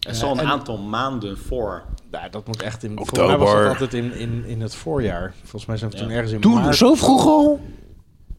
Het 0.00 0.14
is 0.14 0.22
al 0.22 0.32
een 0.32 0.38
en- 0.38 0.46
aantal 0.46 0.78
maanden 0.78 1.38
voor. 1.38 1.82
Nou, 2.10 2.30
dat 2.30 2.46
moet 2.46 2.62
echt 2.62 2.82
in... 2.82 2.98
Oktober. 2.98 3.36
Volgens 3.36 3.38
mij 3.38 3.54
was 3.54 3.62
dat 3.62 3.80
altijd 3.80 3.94
in, 3.94 4.12
in, 4.12 4.44
in 4.44 4.60
het 4.60 4.74
voorjaar. 4.74 5.34
Volgens 5.40 5.66
mij 5.66 5.76
zijn 5.76 5.90
we 5.90 5.96
toen 5.96 6.10
ergens 6.10 6.32
in 6.32 6.40
Toen, 6.40 6.54
maart. 6.54 6.76
zo 6.76 6.94
vroeg 6.94 7.26
al? 7.26 7.60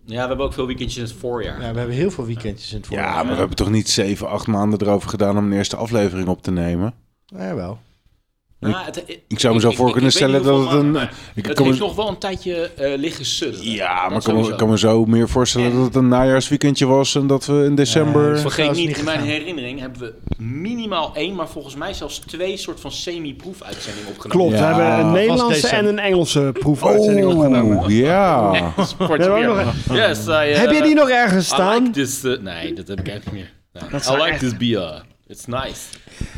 Ja, 0.05 0.21
we 0.21 0.27
hebben 0.27 0.45
ook 0.45 0.53
veel 0.53 0.65
weekendjes 0.65 0.97
in 0.97 1.03
het 1.03 1.19
voorjaar. 1.19 1.61
Ja, 1.61 1.71
we 1.71 1.77
hebben 1.77 1.95
heel 1.95 2.11
veel 2.11 2.25
weekendjes 2.25 2.71
in 2.71 2.77
het 2.77 2.87
voorjaar. 2.87 3.05
Ja, 3.07 3.23
maar 3.23 3.31
we 3.31 3.37
hebben 3.37 3.55
toch 3.55 3.69
niet 3.69 3.89
zeven, 3.89 4.29
acht 4.29 4.47
maanden 4.47 4.81
erover 4.81 5.09
gedaan 5.09 5.37
om 5.37 5.45
een 5.45 5.57
eerste 5.57 5.75
aflevering 5.75 6.27
op 6.27 6.41
te 6.41 6.51
nemen? 6.51 6.93
Ja, 7.25 7.55
wel. 7.55 7.79
Ja, 8.61 8.84
het- 8.86 9.03
Ik 9.27 9.40
zou 9.40 9.53
me 9.56 9.60
zo 9.61 9.72
voor 9.72 9.91
kunnen 9.91 10.10
ik 10.10 10.15
stellen 10.15 10.44
dat 10.44 10.60
het 10.64 10.72
een... 10.72 10.95
Ik 11.36 11.45
het 11.45 11.56
kan 11.56 11.65
heeft 11.65 11.80
me, 11.80 11.86
nog 11.86 11.95
wel 11.95 12.07
een 12.07 12.18
tijdje 12.18 12.69
eh, 12.76 12.98
liggen 12.98 13.26
sudderen. 13.26 13.72
ja, 13.72 13.94
maar 14.02 14.10
Dat 14.14 14.23
kan 14.23 14.36
me, 14.40 14.56
kan 14.56 14.69
me 14.69 14.77
zo 14.77 15.06
meer 15.06 15.30
voorstellen 15.30 15.68
En- 15.72 15.76
dat 15.76 15.86
het 15.86 15.95
een 15.95 16.07
najaarsweekendje 16.07 16.86
was 16.86 17.15
en 17.15 17.27
dat 17.27 17.45
we 17.45 17.64
in 17.65 17.76
december... 17.76 18.40
Vergeet 18.40 18.72
niet, 18.72 18.88
niet 18.88 18.98
in 18.98 19.03
mijn 19.06 19.19
herinnering 19.22 19.80
hebben 19.80 20.02
we 20.02 20.14
minimaal 20.44 21.11
één, 21.15 21.36
maar 21.36 21.48
volgens 21.49 21.76
mij 21.76 21.94
zelfs 21.94 22.19
twee 22.19 22.57
soort 22.57 22.80
van 22.80 22.91
semi-proefuitzendingen 22.91 24.10
opgenomen. 24.10 24.45
Klopt, 24.48 24.64
Ja, 24.64 24.76
we 24.76 24.81
hebben 24.81 25.06
een 25.06 25.11
Nederlandse 25.11 25.68
en 25.68 25.86
een 25.86 25.99
Engelse 25.99 26.52
proefuitzending 26.60 27.27
opgenomen. 27.27 27.77
Oh, 27.77 27.90
ja. 27.90 28.52
Yes, 29.91 30.26
I, 30.27 30.30
uh, 30.30 30.57
Heb 30.57 30.72
je 30.72 30.81
die 30.84 30.95
nog 30.95 31.10
ergens 31.10 31.45
I 31.45 31.53
staan? 31.53 31.84
like 31.84 31.90
this, 31.91 32.23
uh, 32.23 32.40
nee, 32.40 32.73
dat 32.73 32.88
heb 32.88 32.99
ik 32.99 33.07
eigenlijk 33.07 33.38
niet 33.38 33.45
meer. 33.73 34.18
I 34.19 34.23
like 34.23 34.38
this 34.38 34.57
beer. 34.57 35.02
It's 35.30 35.45
nice. 35.45 35.81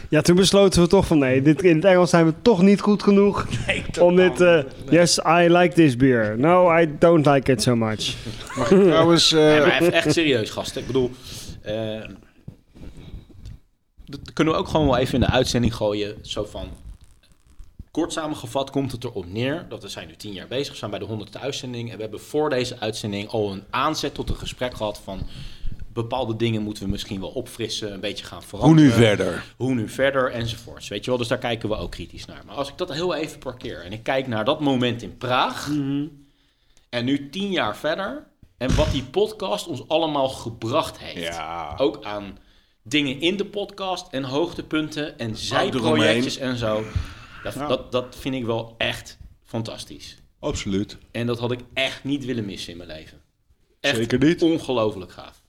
Ja, 0.09 0.21
toen 0.21 0.35
besloten 0.35 0.81
we 0.81 0.87
toch 0.87 1.07
van 1.07 1.17
nee, 1.17 1.41
dit, 1.41 1.63
in 1.63 1.75
het 1.75 1.85
Engels 1.85 2.09
zijn 2.09 2.25
we 2.25 2.33
toch 2.41 2.61
niet 2.61 2.81
goed 2.81 3.03
genoeg 3.03 3.47
om 3.99 4.15
dit... 4.15 4.41
eh, 4.41 4.63
yes, 4.89 5.17
I 5.17 5.47
like 5.49 5.73
this 5.73 5.95
beer. 5.95 6.37
No, 6.37 6.77
I 6.79 6.97
don't 6.99 7.25
like 7.25 7.51
it 7.51 7.61
so 7.61 7.75
much. 7.75 8.15
Mag 8.57 8.71
ik 8.71 8.83
trouwens... 8.83 9.31
eh, 9.31 9.39
Nee, 9.39 9.59
maar 9.59 9.81
even 9.81 9.93
echt 9.93 10.13
serieus, 10.13 10.49
gasten. 10.49 10.81
Ik 10.81 10.87
bedoel, 10.87 11.11
eh, 11.61 12.01
dat 14.05 14.33
kunnen 14.33 14.53
we 14.53 14.59
ook 14.59 14.67
gewoon 14.67 14.85
wel 14.85 14.97
even 14.97 15.13
in 15.13 15.19
de 15.19 15.29
uitzending 15.29 15.75
gooien. 15.75 16.17
Zo 16.21 16.43
van, 16.45 16.67
kort 17.91 18.13
samengevat 18.13 18.69
komt 18.69 18.91
het 18.91 19.03
erop 19.03 19.25
neer 19.31 19.65
dat 19.69 19.81
we 19.81 19.89
zijn 19.89 20.07
nu 20.07 20.15
tien 20.15 20.33
jaar 20.33 20.47
bezig, 20.47 20.71
we 20.71 20.77
zijn 20.77 20.91
bij 20.91 20.99
de 20.99 21.05
honderdste 21.05 21.39
uitzending. 21.39 21.89
En 21.89 21.95
we 21.95 22.01
hebben 22.01 22.19
voor 22.21 22.49
deze 22.49 22.79
uitzending 22.79 23.29
al 23.29 23.51
een 23.51 23.63
aanzet 23.69 24.13
tot 24.13 24.29
een 24.29 24.35
gesprek 24.37 24.75
gehad 24.75 25.01
van... 25.03 25.21
Bepaalde 25.93 26.35
dingen 26.35 26.61
moeten 26.61 26.83
we 26.83 26.89
misschien 26.89 27.19
wel 27.19 27.29
opfrissen, 27.29 27.93
een 27.93 27.99
beetje 27.99 28.25
gaan 28.25 28.39
hoe 28.39 28.47
veranderen. 28.47 28.83
nu 28.83 28.91
verder? 28.91 29.43
Hoe 29.57 29.73
nu 29.73 29.89
verder 29.89 30.31
enzovoorts. 30.31 30.87
Weet 30.87 31.03
je 31.03 31.09
wel, 31.09 31.19
dus 31.19 31.27
daar 31.27 31.37
kijken 31.37 31.69
we 31.69 31.75
ook 31.75 31.91
kritisch 31.91 32.25
naar. 32.25 32.43
Maar 32.45 32.55
als 32.55 32.69
ik 32.69 32.77
dat 32.77 32.93
heel 32.93 33.15
even 33.15 33.39
parkeer 33.39 33.83
en 33.83 33.91
ik 33.91 34.03
kijk 34.03 34.27
naar 34.27 34.45
dat 34.45 34.59
moment 34.59 35.01
in 35.01 35.17
Praag. 35.17 35.67
En 36.89 37.05
nu 37.05 37.29
tien 37.29 37.51
jaar 37.51 37.77
verder. 37.77 38.27
En 38.57 38.75
wat 38.75 38.91
die 38.91 39.03
podcast 39.03 39.67
ons 39.67 39.87
allemaal 39.87 40.29
gebracht 40.29 40.97
heeft. 40.99 41.35
Ja. 41.35 41.73
Ook 41.77 42.03
aan 42.03 42.37
dingen 42.83 43.21
in 43.21 43.37
de 43.37 43.45
podcast 43.45 44.07
en 44.11 44.23
hoogtepunten 44.23 45.19
en 45.19 45.35
zijprojectjes 45.37 46.37
en 46.37 46.57
zo. 46.57 46.83
Dat, 47.43 47.53
Ja. 47.53 47.67
dat, 47.67 47.91
dat 47.91 48.15
vind 48.19 48.35
ik 48.35 48.45
wel 48.45 48.75
echt 48.77 49.17
fantastisch. 49.43 50.17
Absoluut. 50.39 50.97
En 51.11 51.27
dat 51.27 51.39
had 51.39 51.51
ik 51.51 51.59
echt 51.73 52.03
niet 52.03 52.25
willen 52.25 52.45
missen 52.45 52.71
in 52.71 52.77
mijn 52.77 52.89
leven. 52.89 53.21
Echt 53.79 53.95
Zeker 53.95 54.19
niet. 54.19 54.41
ongelooflijk 54.41 55.11
gaaf. 55.11 55.40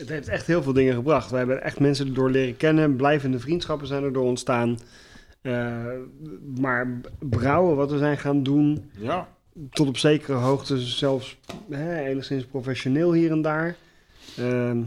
Het 0.00 0.08
heeft 0.08 0.28
echt 0.28 0.46
heel 0.46 0.62
veel 0.62 0.72
dingen 0.72 0.94
gebracht. 0.94 1.30
We 1.30 1.36
hebben 1.36 1.62
echt 1.62 1.80
mensen 1.80 2.06
erdoor 2.06 2.30
leren 2.30 2.56
kennen. 2.56 2.96
Blijvende 2.96 3.38
vriendschappen 3.38 3.86
zijn 3.86 4.02
erdoor 4.02 4.24
ontstaan. 4.24 4.78
Eh, 5.42 5.76
maar 6.56 7.00
brouwen, 7.18 7.76
wat 7.76 7.90
we 7.90 7.98
zijn 7.98 8.18
gaan 8.18 8.42
doen, 8.42 8.90
Ja. 8.98 9.28
tot 9.70 9.88
op 9.88 9.96
zekere 9.96 10.36
hoogte 10.36 10.78
zelfs 10.80 11.38
hè, 11.70 12.00
enigszins 12.04 12.44
professioneel 12.44 13.12
hier 13.12 13.30
en 13.30 13.42
daar. 13.42 13.76
Ehm, 14.36 14.82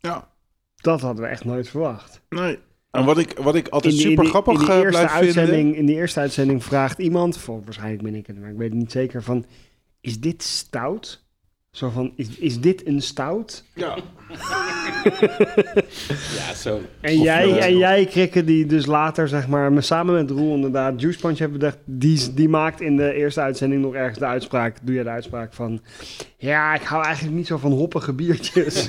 Ja. 0.00 0.28
dat 0.76 1.00
hadden 1.00 1.22
we 1.24 1.30
echt 1.30 1.44
nooit 1.44 1.68
verwacht. 1.68 2.20
Nee. 2.28 2.58
En 2.90 3.04
wat 3.04 3.18
ik, 3.18 3.38
wat 3.38 3.54
ik 3.54 3.68
altijd 3.68 3.94
In 3.94 3.98
super 4.00 4.14
in 4.16 4.20
die- 4.20 4.28
grappig 4.30 4.52
in 4.54 4.58
die 4.66 4.68
eh, 4.74 4.88
blijf 4.88 5.12
vinden... 5.34 5.74
In 5.74 5.86
die 5.86 5.96
eerste 5.96 6.20
uitzending 6.20 6.64
vraagt 6.64 6.98
iemand, 6.98 7.38
voor, 7.38 7.62
waarschijnlijk 7.64 8.02
ben 8.02 8.14
ik 8.14 8.26
het, 8.26 8.40
maar 8.40 8.50
ik 8.50 8.56
weet 8.56 8.70
het 8.70 8.78
niet 8.78 8.92
zeker, 8.92 9.22
van... 9.22 9.44
is 10.00 10.20
dit 10.20 10.42
stout? 10.42 11.23
Zo 11.74 11.90
van, 11.90 12.12
is, 12.16 12.28
is 12.28 12.60
dit 12.60 12.86
een 12.86 13.02
stout? 13.02 13.64
Ja. 13.74 13.96
Ja, 16.38 16.54
zo. 16.56 16.80
En 17.00 17.18
jij, 17.20 17.58
en 17.58 17.76
jij 17.76 18.04
krikken 18.06 18.46
die 18.46 18.66
dus 18.66 18.86
later, 18.86 19.28
zeg 19.28 19.48
maar, 19.48 19.72
me- 19.72 19.80
samen 19.80 20.14
met 20.14 20.30
Roel 20.30 20.54
inderdaad, 20.54 21.00
Juice 21.00 21.18
Punch 21.18 21.38
hebben 21.38 21.58
bedacht, 21.58 21.78
die, 21.84 22.34
die 22.34 22.48
maakt 22.48 22.80
in 22.80 22.96
de 22.96 23.12
eerste 23.14 23.40
uitzending 23.40 23.82
nog 23.82 23.94
ergens 23.94 24.18
de 24.18 24.24
uitspraak, 24.26 24.76
doe 24.82 24.94
je 24.94 25.02
de 25.02 25.08
uitspraak 25.08 25.52
van, 25.54 25.80
ja, 26.36 26.74
ik 26.74 26.82
hou 26.82 27.04
eigenlijk 27.04 27.36
niet 27.36 27.46
zo 27.46 27.56
van 27.56 27.72
hoppige 27.72 28.12
biertjes. 28.12 28.88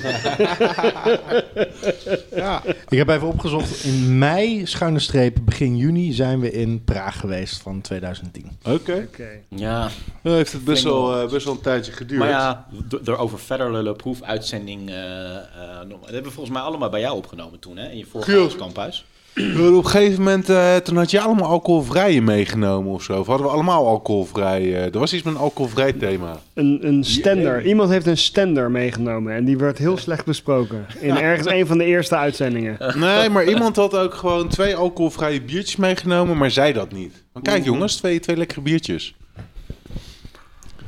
Ja. 2.34 2.62
Ik 2.88 2.98
heb 2.98 3.08
even 3.08 3.28
opgezocht. 3.28 3.84
In 3.84 4.18
mei, 4.18 4.66
schuine 4.66 4.98
streep, 4.98 5.36
begin 5.42 5.76
juni 5.76 6.12
zijn 6.12 6.40
we 6.40 6.50
in 6.50 6.84
Praag 6.84 7.20
geweest 7.20 7.62
van 7.62 7.80
2010. 7.80 8.50
Oké. 8.64 9.08
Ja. 9.48 9.88
Dan 10.22 10.32
heeft 10.34 10.52
het 10.52 10.64
best 10.64 10.82
wel, 10.82 11.20
eh, 11.22 11.30
best 11.30 11.44
wel 11.44 11.54
een 11.54 11.60
tijdje 11.60 11.92
geduurd. 11.92 12.20
Maar 12.20 12.28
ja, 12.28 12.66
do- 12.88 13.00
door 13.02 13.16
over 13.16 13.38
verder 13.38 13.72
lullen, 13.72 13.96
proefuitzending. 13.96 14.88
eh, 14.90 15.36
eh, 15.36 15.42
dat 15.88 15.98
hebben 16.04 16.22
we 16.22 16.30
volgens 16.30 16.54
mij 16.56 16.64
allemaal 16.64 16.88
bij 16.90 17.00
jou 17.00 17.16
opgenomen 17.16 17.58
toen, 17.58 17.76
hè? 17.76 17.88
In 17.90 17.98
je 17.98 18.06
vorige 18.06 18.56
kamphuis. 18.56 19.04
Op 19.36 19.42
een 19.44 19.86
gegeven 19.86 20.18
moment, 20.22 20.48
eh, 20.48 20.76
toen 20.76 20.96
had 20.96 21.10
je 21.10 21.20
allemaal 21.20 21.48
alcoholvrije 21.50 22.22
meegenomen 22.22 22.92
of 22.92 23.02
zo. 23.02 23.20
Of 23.20 23.26
hadden 23.26 23.46
we 23.46 23.52
allemaal 23.52 23.86
alcoholvrij? 23.86 24.60
eh, 24.62 24.84
er 24.94 24.98
was 24.98 25.12
iets 25.12 25.22
met 25.22 25.34
een 25.34 25.40
alcoholvrij 25.40 25.92
thema. 25.92 26.40
Een, 26.54 26.78
een 26.82 27.04
stender. 27.04 27.66
Iemand 27.66 27.90
heeft 27.90 28.06
een 28.06 28.16
stender 28.16 28.70
meegenomen 28.70 29.34
en 29.34 29.44
die 29.44 29.56
werd 29.58 29.78
heel 29.78 29.96
slecht 29.96 30.24
besproken. 30.24 30.86
In 31.00 31.16
ergens 31.16 31.48
een 31.48 31.66
van 31.66 31.78
de 31.78 31.84
eerste 31.84 32.16
uitzendingen. 32.16 32.76
Nee, 32.98 33.28
maar 33.28 33.44
iemand 33.48 33.76
had 33.76 33.96
ook 33.96 34.14
gewoon 34.14 34.48
twee 34.48 34.76
alcoholvrije 34.76 35.42
biertjes 35.42 35.76
meegenomen, 35.76 36.36
maar 36.36 36.50
zei 36.50 36.72
dat 36.72 36.92
niet. 36.92 37.24
Maar 37.32 37.42
kijk 37.42 37.64
jongens, 37.64 37.96
twee, 37.96 38.20
twee 38.20 38.36
lekkere 38.36 38.60
biertjes. 38.60 39.14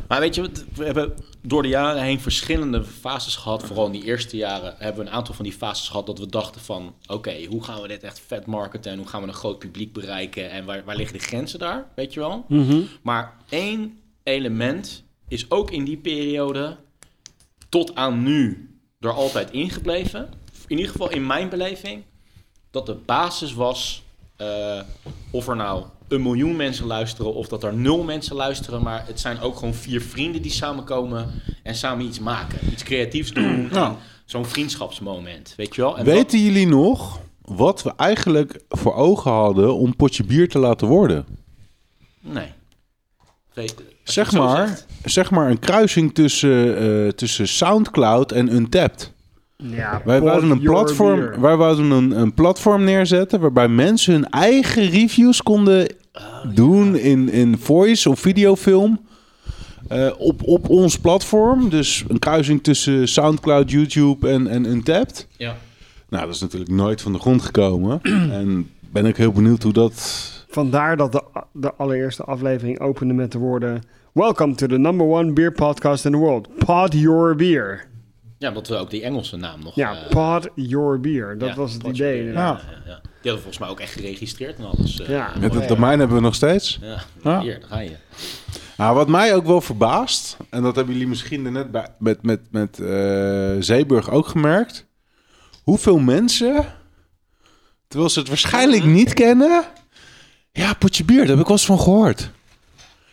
Maar 0.09 0.21
weet 0.21 0.35
je, 0.35 0.51
we 0.75 0.85
hebben 0.85 1.15
door 1.43 1.63
de 1.63 1.69
jaren 1.69 2.03
heen 2.03 2.21
verschillende 2.21 2.85
fases 2.85 3.37
gehad. 3.37 3.63
Vooral 3.63 3.87
in 3.87 3.93
die 3.93 4.05
eerste 4.05 4.37
jaren 4.37 4.75
hebben 4.79 5.05
we 5.05 5.11
een 5.11 5.17
aantal 5.17 5.35
van 5.35 5.45
die 5.45 5.53
fases 5.53 5.89
gehad 5.89 6.07
dat 6.07 6.19
we 6.19 6.27
dachten 6.27 6.61
van... 6.61 6.95
Oké, 7.07 7.45
hoe 7.45 7.65
gaan 7.65 7.83
we 7.83 7.89
dit 7.89 8.03
echt 8.03 8.21
vet 8.27 8.47
marketen 8.47 8.93
en 8.93 8.99
hoe 8.99 9.07
gaan 9.07 9.23
we 9.23 9.29
een 9.29 9.35
groot 9.35 9.59
publiek 9.59 9.93
bereiken? 9.93 10.51
En 10.51 10.65
waar, 10.65 10.85
waar 10.85 10.97
liggen 10.97 11.19
de 11.19 11.25
grenzen 11.25 11.59
daar, 11.59 11.87
weet 11.95 12.15
je 12.15 12.21
wel? 12.21 12.45
Mhm. 12.49 12.83
Maar 13.03 13.37
één 13.49 14.01
element 14.23 15.03
is 15.29 15.51
ook 15.51 15.71
in 15.71 15.85
die 15.85 15.97
periode 15.97 16.77
tot 17.69 17.95
aan 17.95 18.23
nu 18.23 18.71
er 19.01 19.13
altijd 19.13 19.51
ingebleven. 19.51 20.29
In 20.67 20.77
ieder 20.77 20.93
geval 20.93 21.11
in 21.11 21.27
mijn 21.27 21.49
beleving. 21.49 22.03
Dat 22.71 22.87
de 22.87 22.95
basis 22.95 23.55
was 23.55 24.03
eh, 24.37 24.81
of 25.31 25.49
er 25.49 25.57
nou 25.57 25.85
een 26.09 26.23
miljoen 26.23 26.57
mensen 26.57 26.87
luisteren 26.87 27.35
of 27.35 27.49
dat 27.49 27.65
er 27.65 27.75
nul 27.75 28.03
mensen 28.03 28.37
luisteren. 28.37 28.83
Maar 28.83 29.05
het 29.07 29.21
zijn 29.21 29.41
ook 29.41 29.57
gewoon 29.57 29.75
vier 29.75 30.01
vrienden 30.03 30.43
die 30.43 30.51
samenkomen 30.51 31.27
en 31.63 31.75
samen 31.75 32.05
iets 32.05 32.19
maken. 32.21 32.59
Iets 32.73 32.83
creatiefs 32.83 33.33
doen. 33.33 33.71
En 33.71 33.97
Zo'n 34.25 34.47
vriendschapsmoment, 34.47 35.55
weet 35.57 35.75
je 35.75 35.81
wel? 35.81 35.99
En 35.99 36.05
Weten 36.05 36.39
jullie 36.41 36.67
nog 36.67 37.21
wat 37.43 37.83
we 37.83 37.93
eigenlijk 37.97 38.61
voor 38.69 38.95
ogen 38.95 39.31
hadden 39.31 39.75
om 39.75 39.97
potje 39.97 40.25
bier 40.25 40.49
te 40.49 40.59
laten 40.59 40.87
worden? 40.89 41.27
Nee. 42.21 42.53
Weet- 43.55 43.75
Zeg 44.03 44.33
maar, 44.33 44.81
zeg 45.05 45.31
maar 45.31 45.51
een 45.51 45.59
kruising 45.59 46.15
tussen, 46.15 46.79
eh, 46.79 47.13
tussen 47.13 47.49
Soundcloud 47.49 48.33
en 48.33 48.55
Untapped. 48.55 49.13
Ja, 49.65 50.03
Wij 50.05 50.21
wouden, 50.21 50.51
een 50.51 50.61
platform, 50.61 51.41
wij 51.41 51.57
wouden 51.57 51.91
een, 51.91 52.11
een 52.11 52.35
platform 52.35 52.85
neerzetten 52.85 53.41
waarbij 53.41 53.69
mensen 53.69 54.13
hun 54.13 54.29
eigen 54.31 54.91
reviews 54.91 55.43
konden 55.43 55.95
doen 56.55 56.97
in, 56.97 57.29
in 57.29 57.59
voice 57.59 58.11
of 58.11 58.21
videofilm. 58.21 59.01
eh, 59.89 60.11
op, 60.19 60.43
op 60.43 60.69
ons 60.69 60.99
platform. 60.99 61.69
Dus 61.69 62.05
een 62.09 62.19
kruising 62.19 62.63
tussen 62.63 63.09
Soundcloud, 63.09 63.71
YouTube 63.71 64.29
en, 64.29 64.47
en 64.47 64.65
Untapped. 64.65 65.27
Ja. 65.37 65.57
Nou, 66.09 66.25
dat 66.27 66.35
is 66.35 66.41
natuurlijk 66.41 66.71
nooit 66.71 67.03
van 67.03 67.13
de 67.13 67.19
grond 67.19 67.43
gekomen. 67.43 68.01
en 68.41 68.71
ben 68.81 69.07
ik 69.07 69.17
heel 69.17 69.33
benieuwd 69.33 69.63
hoe 69.63 69.73
dat... 69.73 70.27
Vandaar 70.49 70.97
dat 70.97 71.13
de, 71.13 71.23
de 71.53 71.75
allereerste 71.75 72.25
aflevering 72.25 72.81
opende 72.81 73.15
met 73.15 73.33
de 73.33 73.39
woorden... 73.39 73.83
Welcome 74.13 74.55
to 74.55 74.67
the 74.67 74.79
number 74.79 75.07
one 75.07 75.33
beer 75.33 75.53
podcast 75.53 76.05
in 76.05 76.13
the 76.13 76.19
world. 76.19 76.49
Pod 76.65 76.93
your 76.93 77.37
beer. 77.37 77.87
Ja, 78.39 78.49
omdat 78.49 78.69
we 78.69 78.77
ook 78.77 78.91
die 78.91 79.03
Engelse 79.03 79.37
naam 79.37 79.63
nog... 79.63 79.75
Ja, 79.75 79.97
pod 80.11 80.49
your 80.55 81.01
beer. 81.01 81.39
Dat 81.39 81.49
ja, 81.49 81.55
was 81.55 81.73
het 81.73 81.83
Pod 81.83 81.95
idee. 81.95 82.25
Ja, 82.25 82.33
ja, 82.33 82.61
ja. 82.87 83.01
Die 83.03 83.03
hadden 83.13 83.33
we 83.35 83.39
volgens 83.39 83.59
mij 83.59 83.69
ook 83.69 83.81
echt 83.81 83.93
geregistreerd 83.93 84.59
en 84.59 84.65
alles. 84.65 85.01
eh. 85.01 85.09
Ja. 85.09 85.33
Met 85.41 85.55
het 85.55 85.69
domein 85.69 85.99
hebben 85.99 86.17
we 86.17 86.23
nog 86.23 86.35
steeds. 86.35 86.79
Ja, 86.81 87.03
Ja. 87.23 87.41
hier, 87.41 87.61
daar 87.61 87.69
ga 87.69 87.79
je. 87.79 87.97
Nou, 88.77 88.95
wat 88.95 89.09
mij 89.09 89.35
ook 89.35 89.47
wel 89.47 89.61
verbaast, 89.61 90.37
en 90.51 90.63
dat 90.63 90.77
hebben 90.77 90.95
jullie 90.95 91.09
misschien 91.09 91.53
net 91.53 91.71
bij, 91.71 91.89
met, 91.99 92.23
met, 92.23 92.41
met 92.51 92.79
eh, 92.79 93.57
Zeeburg 93.59 94.11
ook 94.11 94.27
gemerkt. 94.29 94.87
Hoeveel 95.63 95.99
mensen, 95.99 96.67
terwijl 97.89 98.11
ze 98.11 98.19
het 98.19 98.29
waarschijnlijk 98.29 98.85
niet 98.85 99.15
kennen, 99.15 99.65
ja, 100.53 100.75
potje 100.75 101.05
bier, 101.05 101.19
daar 101.19 101.29
heb 101.29 101.39
ik 101.39 101.47
wel 101.47 101.57
eens 101.57 101.67
van 101.67 101.81
gehoord. 101.81 102.31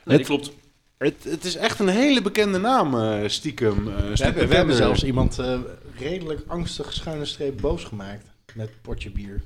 Nee, 0.05 0.17
die 0.17 0.25
klopt. 0.25 0.51
Het, 0.97 1.23
het 1.23 1.43
is 1.45 1.55
echt 1.55 1.79
een 1.79 1.87
hele 1.87 2.21
bekende 2.21 2.57
naam, 2.59 2.99
eh, 2.99 3.27
stiekem. 3.27 3.87
eh, 3.87 3.95
We 4.17 4.23
hebben, 4.23 4.47
we 4.47 4.55
hebben 4.55 4.75
zelfs 4.75 5.03
iemand 5.03 5.39
eh, 5.39 5.59
redelijk 5.99 6.41
angstig 6.47 6.93
schuine 6.93 7.25
streep 7.25 7.61
boos 7.61 7.83
gemaakt 7.83 8.25
met 8.53 8.69
potje 8.81 9.11
bier. 9.11 9.41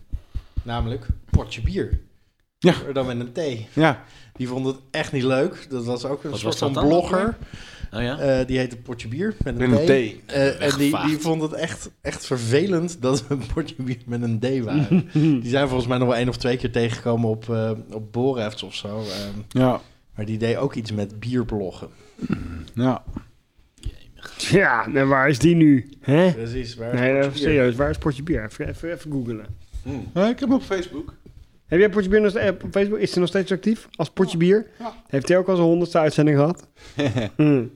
Namelijk 0.63 1.05
potje 1.29 1.61
bier. 1.61 1.99
Ja. 2.59 2.73
Dan 2.93 3.05
met 3.05 3.19
een 3.19 3.31
T. 3.31 3.67
Ja. 3.73 4.03
Die 4.33 4.47
vond 4.47 4.65
het 4.65 4.75
echt 4.91 5.11
niet 5.11 5.23
leuk. 5.23 5.67
Dat 5.69 5.85
was 5.85 6.05
ook 6.05 6.23
een 6.23 6.29
Wat 6.29 6.39
soort 6.39 6.57
van 6.57 6.71
blogger. 6.73 7.37
Oh 7.93 8.01
ja? 8.01 8.17
Eh, 8.19 8.47
die 8.47 8.57
heette 8.57 8.77
Potje 8.77 9.07
Bier 9.07 9.35
met 9.43 9.59
een 9.59 9.69
Met 9.69 9.85
D. 9.85 9.89
Eh, 9.89 10.61
en 10.61 10.77
die, 10.77 10.97
die 11.05 11.17
vond 11.19 11.41
het 11.41 11.53
echt, 11.53 11.89
echt 12.01 12.25
vervelend 12.25 13.01
dat 13.01 13.27
we 13.27 13.33
een 13.33 13.43
Potje 13.53 13.75
Bier 13.77 13.97
met 14.05 14.21
een 14.21 14.39
D 14.39 14.63
waren. 14.63 15.09
die 15.41 15.49
zijn 15.49 15.67
volgens 15.67 15.87
mij 15.89 15.97
nog 15.97 16.07
wel 16.07 16.17
één 16.17 16.29
of 16.29 16.37
twee 16.37 16.57
keer 16.57 16.71
tegengekomen 16.71 17.29
op, 17.29 17.49
eh 17.49 17.71
op 17.91 18.11
Borefts 18.13 18.63
of 18.63 18.75
zo. 18.75 18.97
ehm. 18.99 19.59
Ja. 19.61 19.81
Maar 20.19 20.27
die 20.27 20.37
deed 20.37 20.55
ook 20.55 20.73
iets 20.73 20.91
met 20.91 21.19
bierbloggen. 21.19 21.89
Ja. 22.73 23.03
Ja, 24.37 24.87
en 24.93 25.07
waar 25.07 25.29
is 25.29 25.39
die 25.39 25.55
nu? 25.55 25.89
Hè? 25.99 26.33
Precies, 26.33 26.75
waar 26.75 26.93
is 26.93 26.99
nee, 26.99 27.19
Potje 27.19 27.39
serieus, 27.39 27.75
waar 27.75 27.89
is 27.89 27.97
Potje 27.97 28.23
Bier? 28.23 28.43
Even, 28.43 28.67
even, 28.67 28.91
even 28.91 29.11
googlen. 29.11 29.45
Ja, 30.13 30.29
ik 30.29 30.39
heb 30.39 30.49
hem 30.49 30.53
op 30.53 30.61
Facebook. 30.61 31.13
Heb 31.65 31.79
jij 31.79 31.89
Potje 31.89 32.09
Bier 32.09 32.21
nog, 32.21 32.33
eh, 32.33 32.47
op 32.47 32.67
Facebook? 32.71 32.99
Is 32.99 33.09
hij 33.09 33.19
nog 33.19 33.29
steeds 33.29 33.51
actief 33.51 33.87
als 33.95 34.09
Potje 34.09 34.37
Bier? 34.37 34.67
Heeft 35.07 35.27
hij 35.27 35.37
ook 35.37 35.47
al 35.47 35.55
zijn 35.55 35.67
honderdste 35.67 35.99
uitzending 35.99 36.37
gehad? 36.37 36.67
Hmm. 37.35 37.71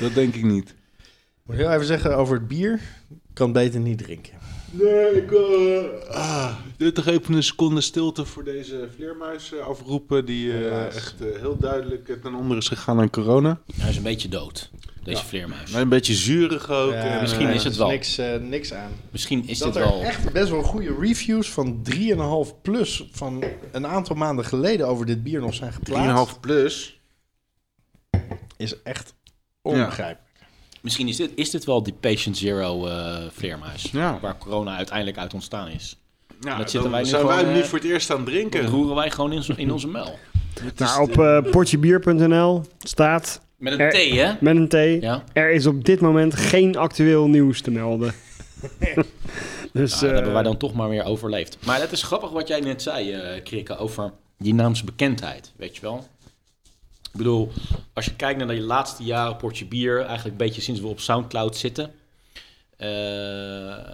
Dat 0.00 0.14
denk 0.14 0.34
ik 0.34 0.44
niet. 0.44 0.68
Ik 0.68 1.42
moet 1.42 1.56
heel 1.56 1.72
even 1.72 1.86
zeggen 1.86 2.16
over 2.16 2.34
het 2.34 2.48
bier. 2.48 2.72
Ik 3.10 3.34
kan 3.34 3.52
beter 3.52 3.80
niet 3.80 3.98
drinken. 3.98 4.32
Nee, 4.72 5.10
ik... 5.22 5.28
doe 6.76 6.92
toch 6.92 7.06
even 7.06 7.34
een 7.34 7.42
seconde 7.42 7.80
stilte 7.80 8.24
voor 8.24 8.44
deze 8.44 8.88
vleermuis 8.96 9.52
eh, 9.52 9.66
afroepen... 9.66 10.24
die 10.24 10.52
eh, 10.52 10.86
echt 10.86 11.14
eh, 11.20 11.40
heel 11.40 11.56
duidelijk 11.58 12.22
ten 12.22 12.34
onder 12.34 12.56
is 12.56 12.68
gegaan 12.68 13.00
aan 13.00 13.10
corona. 13.10 13.60
Hij 13.76 13.90
is 13.90 13.96
een 13.96 14.02
beetje 14.02 14.28
dood, 14.28 14.70
deze 15.02 15.18
Ja. 15.20 15.24
vleermuis. 15.26 15.70
Maar 15.70 15.80
een 15.80 15.88
beetje 15.88 16.14
zuurig 16.14 16.70
ook. 16.70 16.92
Ja, 16.92 17.20
misschien 17.20 17.48
is 17.48 17.64
het 17.64 17.72
er 17.72 17.78
wel. 17.78 17.88
Niks, 17.88 18.18
eh, 18.18 18.36
niks 18.40 18.72
aan. 18.72 18.90
Misschien 19.10 19.48
is 19.48 19.58
dat 19.58 19.72
dit 19.72 19.82
er 19.82 19.88
wel... 19.88 20.02
echt 20.02 20.32
best 20.32 20.50
wel 20.50 20.62
goede 20.62 20.94
reviews 21.00 21.50
van 21.50 21.82
3,5 21.82 22.60
plus 22.62 23.08
van 23.12 23.44
een 23.72 23.86
aantal 23.86 24.16
maanden 24.16 24.44
geleden 24.44 24.86
over 24.88 25.06
dit 25.06 25.22
bier 25.22 25.40
nog 25.40 25.54
zijn 25.54 25.72
geplaatst. 25.72 26.34
3,5 26.34 26.40
plus. 26.40 27.00
Is 28.56 28.82
echt 28.82 29.14
onbegrijpelijk. 29.62 30.30
Misschien 30.82 31.08
is 31.08 31.16
dit, 31.16 31.30
is 31.34 31.50
dit 31.50 31.64
wel 31.64 31.82
die 31.82 31.94
Patient 32.00 32.36
Zero 32.36 32.86
eh, 32.86 33.16
vleermuis. 33.32 33.88
Ja. 33.92 34.18
Waar 34.20 34.38
corona 34.38 34.76
uiteindelijk 34.76 35.18
uit 35.18 35.34
ontstaan 35.34 35.68
is. 35.68 35.96
Ja, 36.40 36.56
dat 36.56 36.70
zitten 36.70 36.82
dan 36.82 36.90
wij 36.90 37.02
nu 37.02 37.08
zijn 37.08 37.26
wij 37.26 37.36
hem 37.36 37.52
niet 37.52 37.62
eh, 37.62 37.68
voor 37.68 37.78
het 37.78 37.88
eerst 37.88 38.10
aan 38.10 38.16
het 38.16 38.26
drinken. 38.26 38.62
Dat 38.62 38.70
roeren 38.70 38.94
wij 38.94 39.10
gewoon 39.10 39.32
in, 39.32 39.44
in 39.56 39.72
onze 39.72 39.88
mel. 39.88 40.18
Nou, 40.76 41.02
op 41.10 41.18
eh 41.18 41.50
potjebier.nl 41.50 42.62
staat... 42.78 43.40
Met 43.56 43.78
een 43.78 43.90
T, 43.90 44.14
hè? 44.14 44.32
Met 44.40 44.56
een 44.56 44.68
T. 44.68 45.02
Ja. 45.02 45.24
Er 45.32 45.50
is 45.50 45.66
op 45.66 45.84
dit 45.84 46.00
moment 46.00 46.34
geen 46.34 46.76
actueel 46.76 47.26
nieuws 47.28 47.60
te 47.60 47.70
melden. 47.70 48.14
dus, 49.72 50.00
Nou, 50.00 50.02
dat 50.02 50.02
eh, 50.02 50.10
hebben 50.10 50.32
wij 50.32 50.42
dan 50.42 50.56
toch 50.56 50.74
maar 50.74 50.88
weer 50.88 51.04
overleefd. 51.04 51.58
Maar 51.66 51.80
het 51.80 51.92
is 51.92 52.02
grappig 52.02 52.30
wat 52.30 52.48
jij 52.48 52.60
net 52.60 52.82
zei, 52.82 53.12
eh 53.12 53.42
Krikke, 53.42 53.76
over 53.76 54.12
die 54.38 54.54
naamsbekendheid, 54.54 55.52
weet 55.56 55.76
je 55.76 55.82
wel? 55.82 56.06
Ik 57.12 57.18
bedoel, 57.18 57.52
als 57.92 58.04
je 58.04 58.16
kijkt 58.16 58.38
naar 58.38 58.48
de 58.48 58.60
laatste 58.60 59.02
jaren 59.02 59.36
Portje 59.36 59.66
Bier, 59.66 59.96
eigenlijk 59.98 60.30
een 60.30 60.46
beetje 60.46 60.60
sinds 60.60 60.80
we 60.80 60.86
op 60.86 61.00
Soundcloud 61.00 61.56
zitten. 61.56 61.94
eh, 62.76 63.90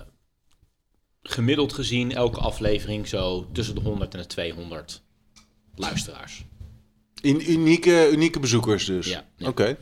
gemiddeld 1.23 1.73
gezien 1.73 2.13
elke 2.13 2.41
aflevering 2.41 3.09
zo 3.09 3.47
tussen 3.53 3.75
de 3.75 3.81
100 3.81 4.15
en 4.15 4.21
de 4.21 4.27
200 4.27 5.03
luisteraars. 5.75 6.45
In 7.21 7.51
unieke, 7.51 8.09
unieke 8.13 8.41
bezoekers 8.41 8.85
dus. 8.85 9.07
Ja, 9.07 9.25
ja. 9.37 9.49
Oké. 9.49 9.77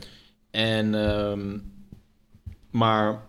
En, 0.51 0.95
ehm, 1.09 1.57
maar 2.71 3.27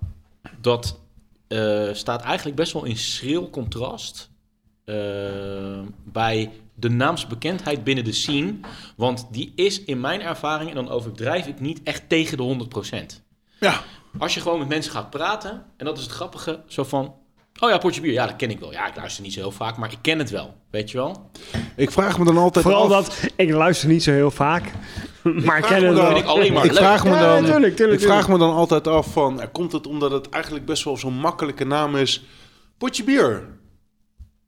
dat 0.61 1.01
eh, 1.49 1.89
staat 1.93 2.23
eigenlijk 2.23 2.57
best 2.57 2.73
wel 2.73 2.85
in 2.85 2.97
schril 2.97 3.51
contrast 3.51 4.31
eh, 4.85 5.81
bij 6.05 6.51
de 6.81 6.89
naamsbekendheid 6.91 7.85
binnen 7.85 8.05
de 8.05 8.13
scene. 8.13 8.55
Want 8.97 9.27
die 9.31 9.53
is 9.57 9.85
in 9.85 10.01
mijn 10.01 10.21
ervaring, 10.21 10.69
en 10.71 10.75
dan 10.77 10.89
overdrijf 10.91 11.47
ik 11.47 11.61
niet, 11.61 11.81
echt 11.85 12.03
tegen 12.09 12.37
de 12.37 12.67
100%. 13.21 13.23
Ja. 13.61 13.83
Als 14.19 14.35
je 14.35 14.41
gewoon 14.41 14.59
met 14.59 14.69
mensen 14.69 14.93
gaat 14.93 15.11
praten, 15.11 15.65
en 15.77 15.85
dat 15.85 15.97
is 15.99 16.03
het 16.05 16.13
grappige, 16.13 16.61
zo 16.67 16.85
van... 16.85 17.15
Oh 17.61 17.71
ja, 17.71 17.79
potje 17.79 18.01
bier, 18.01 18.13
ja, 18.13 18.27
dat 18.27 18.37
ken 18.37 18.51
ik 18.51 18.59
wel. 18.61 18.73
Ja, 18.73 18.87
ik 18.89 18.97
luister 18.97 19.23
niet 19.23 19.33
zo 19.33 19.41
heel 19.41 19.51
vaak, 19.51 19.77
maar 19.77 19.93
ik 19.93 19.99
ken 20.03 20.19
het 20.19 20.31
wel. 20.31 20.55
Weet 20.71 20.91
je 20.91 20.97
wel? 20.97 21.31
Ik 21.77 21.91
vraag 21.91 22.19
me 22.19 22.25
dan 22.25 22.37
altijd 22.37 22.65
Vooral 22.65 22.95
af... 22.95 23.09
dat, 23.09 23.31
ik 23.37 23.51
luister 23.51 23.89
niet 23.89 24.03
zo 24.03 24.11
heel 24.13 24.31
vaak, 24.31 24.63
maar 25.23 25.35
ik 25.59 25.65
vraag 25.65 25.69
ken 25.69 25.81
me 25.81 25.87
het 25.87 25.97
dan- 25.97 26.07
wel. 26.09 26.17
ik 26.17 26.25
alleen 26.25 26.53
maar 26.53 26.65
ik 26.65 26.71
leuk. 26.71 26.81
vraag 26.81 27.05
me 27.05 27.11
Ja, 27.11 27.35
dan, 27.35 27.45
tuurlijk, 27.45 27.77
tuurlijk, 27.77 28.01
ik 28.01 28.07
vraag 28.07 28.21
tuurlijk. 28.25 28.41
me 28.43 28.47
dan 28.49 28.57
altijd 28.57 28.87
af 28.87 29.13
van, 29.13 29.41
komt 29.53 29.73
het 29.73 29.87
omdat 29.87 30.11
het 30.11 30.29
eigenlijk 30.29 30.65
best 30.65 30.85
wel 30.85 30.97
zo'n 30.97 31.15
makkelijke 31.15 31.65
naam 31.65 31.97
is? 31.97 32.25
Potje 32.79 33.05
bier. 33.05 33.58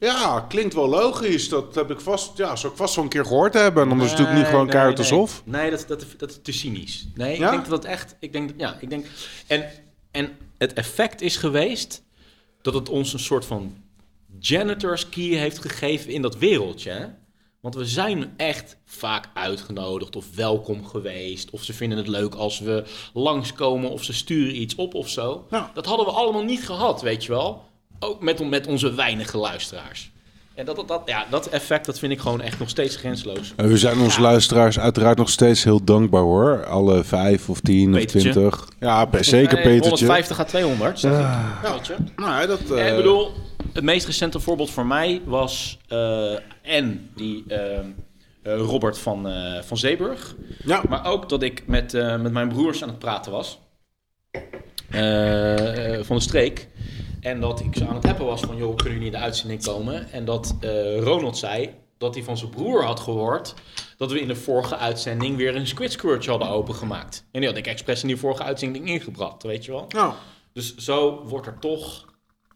Ja, 0.01 0.45
klinkt 0.49 0.75
wel 0.75 0.89
logisch. 0.89 1.49
Dat 1.49 1.75
heb 1.75 1.91
ik 1.91 2.01
vast, 2.01 2.37
ja, 2.37 2.57
zou 2.57 2.73
ik 2.73 2.79
vast 2.79 2.97
een 2.97 3.09
keer 3.09 3.25
gehoord 3.27 3.55
hebben. 3.55 3.83
En 3.83 3.91
anders 3.91 4.15
doe 4.17 4.27
ik 4.27 4.33
niet 4.35 4.45
gewoon 4.47 4.63
Nee, 4.63 4.71
keihard 4.71 4.99
nee, 4.99 5.11
alsof. 5.11 5.43
Nee, 5.45 5.71
dat, 5.71 5.85
dat, 5.89 6.05
dat 6.17 6.31
is 6.31 6.39
te 6.43 6.53
cynisch. 6.53 7.07
Nee, 7.15 7.39
Ja? 7.39 7.45
ik 7.45 7.51
denk 7.51 7.69
dat 7.69 7.83
het 7.83 7.93
echt... 7.93 8.17
Ik 8.21 8.33
denk, 8.33 8.51
ja, 8.57 8.77
ik 8.81 8.91
denk... 8.91 9.07
En, 9.47 9.71
en 10.11 10.37
het 10.59 10.73
effect 10.73 11.21
is 11.21 11.37
geweest 11.37 12.03
dat 12.63 12.75
het 12.75 12.89
ons 12.89 13.13
een 13.13 13.19
soort 13.19 13.45
van 13.45 13.77
janitor's 14.39 15.09
key 15.09 15.25
heeft 15.25 15.59
gegeven 15.59 16.11
in 16.11 16.23
dat 16.23 16.37
wereldje. 16.37 16.91
hè? 16.91 17.07
Want 17.61 17.75
we 17.75 17.85
zijn 17.85 18.35
echt 18.37 18.77
vaak 18.85 19.29
uitgenodigd 19.35 20.17
of 20.17 20.25
welkom 20.35 20.87
geweest. 20.87 21.51
Of 21.51 21.63
ze 21.63 21.73
vinden 21.73 21.99
het 21.99 22.09
leuk 22.09 22.35
als 22.35 22.59
we 22.59 22.85
langskomen 23.15 23.91
of 23.91 24.05
ze 24.05 24.13
sturen 24.13 24.61
iets 24.61 24.75
op 24.75 24.95
of 24.95 25.09
zo. 25.09 25.47
Ja. 25.51 25.71
Dat 25.75 25.87
hadden 25.87 26.07
we 26.07 26.13
allemaal 26.13 26.45
niet 26.45 26.65
gehad, 26.65 27.03
weet 27.03 27.25
je 27.25 27.33
wel. 27.33 27.69
Ook 28.01 28.23
met, 28.23 28.49
met 28.49 28.67
onze 28.67 28.95
weinige 28.95 29.39
luisteraars. 29.39 30.11
En 30.55 30.65
dat, 30.67 30.77
dat, 30.77 30.89
dat, 30.89 31.03
ja, 31.05 31.27
dat 31.31 31.47
effect 31.49 31.87
dat 31.87 31.99
vind 31.99 32.13
ik 32.13 32.21
gewoon 32.21 32.41
echt 32.41 32.59
nog 32.59 32.69
steeds 32.69 32.97
grensloos. 32.97 33.53
En 33.57 33.69
we 33.69 33.79
zijn 33.79 33.99
onze 34.01 34.21
luisteraars 34.21 34.79
uiteraard 34.79 35.19
nog 35.19 35.29
steeds 35.31 35.65
heel 35.65 35.85
dankbaar 35.85 36.23
hoor. 36.23 36.65
Alle 36.67 37.05
vijf 37.05 37.49
of 37.49 37.61
tien 37.61 37.91
Petertje. 37.91 38.29
of 38.29 38.35
twintig. 38.35 38.69
Ja, 38.81 39.09
zeker 39.21 39.55
Nee, 39.55 39.63
Petertje. 39.63 39.89
150 40.07 40.41
à 40.41 40.45
200, 40.45 41.01
zeg 41.01 41.13
ik. 41.13 41.87
Je? 41.87 41.95
Nou, 42.17 42.47
dat, 42.47 42.71
eh, 42.71 42.89
ik 42.91 42.97
bedoel, 42.97 43.31
het 43.73 43.85
meest 43.85 44.07
recente 44.07 44.41
voorbeeld 44.41 44.71
voor 44.71 44.87
mij 44.87 45.21
was 45.25 45.79
eh, 45.89 46.33
en 46.63 47.11
die 47.17 47.45
eh, 47.49 47.79
eh, 47.79 47.83
Robert 48.43 48.99
van, 48.99 49.29
eh, 49.29 49.63
van 49.63 49.77
Zeeburg. 49.77 50.35
Ja. 50.65 50.83
Maar 50.89 51.07
ook 51.07 51.29
dat 51.29 51.43
ik 51.43 51.63
met, 51.67 51.95
eh, 51.95 52.17
met 52.21 52.33
mijn 52.33 52.49
broers 52.49 52.83
aan 52.83 52.89
het 52.89 52.99
praten 52.99 53.33
was. 53.33 53.59
eh, 54.91 55.95
eh, 55.99 56.05
van 56.05 56.17
de 56.17 56.23
streek. 56.23 56.69
En 57.21 57.41
dat 57.41 57.61
ik 57.61 57.77
ze 57.77 57.87
aan 57.87 57.95
het 57.95 58.05
appen 58.07 58.25
was 58.27 58.41
van, 58.41 58.57
joh, 58.57 58.77
kunnen 58.77 58.93
jullie 58.93 59.07
in 59.13 59.19
de 59.19 59.25
uitzending 59.25 59.65
komen? 59.65 60.13
En 60.13 60.25
dat 60.25 60.57
eh, 60.61 60.99
Ronald 61.03 61.37
zei 61.39 61.71
dat 61.99 62.15
hij 62.15 62.25
van 62.25 62.37
zijn 62.39 62.51
broer 62.51 62.85
had 62.85 63.01
gehoord 63.01 63.55
dat 63.97 64.13
we 64.13 64.21
in 64.21 64.29
de 64.29 64.37
vorige 64.37 64.77
uitzending 64.77 65.37
weer 65.37 65.57
een 65.57 65.67
Squid 65.67 65.93
Squirtje 65.93 66.31
hadden 66.31 66.49
opengemaakt. 66.49 67.25
En 67.31 67.41
die 67.41 67.49
had 67.49 67.59
ik 67.59 67.67
expres 67.67 68.03
in 68.03 68.09
die 68.09 68.17
vorige 68.17 68.43
uitzending 68.43 68.89
ingebracht, 68.89 69.43
weet 69.43 69.65
je 69.65 69.71
wel? 69.71 69.85
Nou, 69.89 70.13
Dus 70.53 70.77
zo 70.77 71.25
wordt 71.27 71.47
er 71.47 71.59
toch 71.59 72.05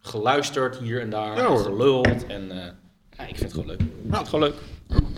geluisterd 0.01 0.78
hier 0.78 1.01
en 1.01 1.10
daar, 1.10 1.36
Ja, 1.36 1.57
geluld. 1.57 2.26
En 2.26 2.51
eh, 2.51 2.57
ja, 3.17 3.26
ik 3.26 3.36
vind 3.36 3.41
het 3.41 3.52
gewoon 3.52 3.67
leuk. 3.67 3.81
Ik 3.81 3.86
vind 4.02 4.17
het 4.17 4.28
gewoon 4.28 4.44
leuk. 4.44 4.55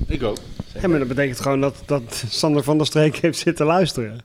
ik 0.06 0.22
ook. 0.22 0.36
Ja, 0.80 0.88
maar 0.88 0.98
dat 0.98 1.08
betekent 1.08 1.40
gewoon 1.40 1.60
dat, 1.60 1.82
dat 1.86 2.24
Sander 2.28 2.62
van 2.62 2.76
der 2.76 2.86
Streek 2.86 3.16
heeft 3.26 3.38
zitten 3.38 3.66
luisteren. 3.66 4.20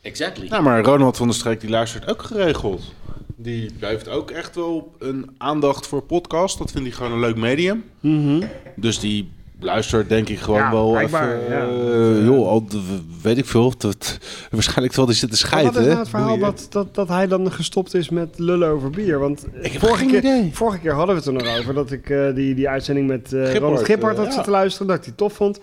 Exactly. 0.00 0.48
Nou, 0.48 0.62
maar 0.62 0.84
Ronald 0.84 1.16
van 1.16 1.26
der 1.26 1.36
Streek 1.36 1.60
die 1.60 1.70
luistert 1.70 2.10
ook 2.10 2.22
geregeld. 2.22 2.82
Die 3.42 3.70
heeft 3.80 4.08
ook 4.08 4.30
echt 4.30 4.54
wel 4.54 4.94
een 4.98 5.30
aandacht 5.38 5.86
voor 5.86 6.02
podcast. 6.02 6.58
Dat 6.58 6.70
vindt 6.70 6.86
hij 6.86 6.96
gewoon 6.96 7.12
een 7.12 7.20
leuk 7.20 7.36
medium. 7.36 7.84
Dus 8.76 8.98
die 9.00 9.30
luistert 9.60 10.08
denk 10.08 10.28
ik 10.28 10.38
gewoon 10.38 10.60
Ja, 10.60 10.70
wel 10.70 10.98
even... 10.98 11.40
ja. 11.48 11.66
eh, 11.68 12.24
joh, 12.24 12.48
al, 12.48 12.66
weet 13.22 13.38
ik 13.38 13.44
veel. 13.46 13.72
Dat, 13.78 14.18
waarschijnlijk 14.50 14.94
wel 14.94 15.06
die 15.06 15.14
zitten 15.14 15.38
scheiden. 15.38 15.72
wat 15.72 15.82
is 15.82 15.88
nou 15.88 15.98
het 15.98 16.08
verhaal 16.08 16.38
dat, 16.38 16.66
dat, 16.70 16.94
dat 16.94 17.08
hij 17.08 17.26
dan 17.26 17.52
gestopt 17.52 17.94
is 17.94 18.08
met 18.08 18.38
lullen 18.38 18.68
over 18.68 18.90
bier? 18.90 19.18
Want 19.18 19.46
Ik 19.60 19.72
heb 19.72 19.80
vorige, 19.80 19.98
geen 19.98 20.08
keer, 20.08 20.18
idee. 20.18 20.50
vorige 20.52 20.78
keer 20.78 20.92
hadden 20.92 21.14
we 21.14 21.20
het 21.20 21.30
er 21.30 21.44
nog 21.44 21.58
over 21.58 21.74
dat 21.74 21.90
ik 21.92 22.10
eh, 22.10 22.34
die, 22.34 22.54
die 22.54 22.68
uitzending 22.68 23.06
met 23.06 23.32
eh 23.32 23.40
Gippard, 23.40 23.58
Ronald 23.58 23.84
Gippard 23.84 24.12
eh, 24.12 24.18
had 24.18 24.26
ja. 24.28 24.32
zitten 24.34 24.52
luisteren, 24.52 24.86
dat 24.86 24.96
ik 24.96 25.04
die 25.04 25.14
tof 25.14 25.32
vond. 25.32 25.60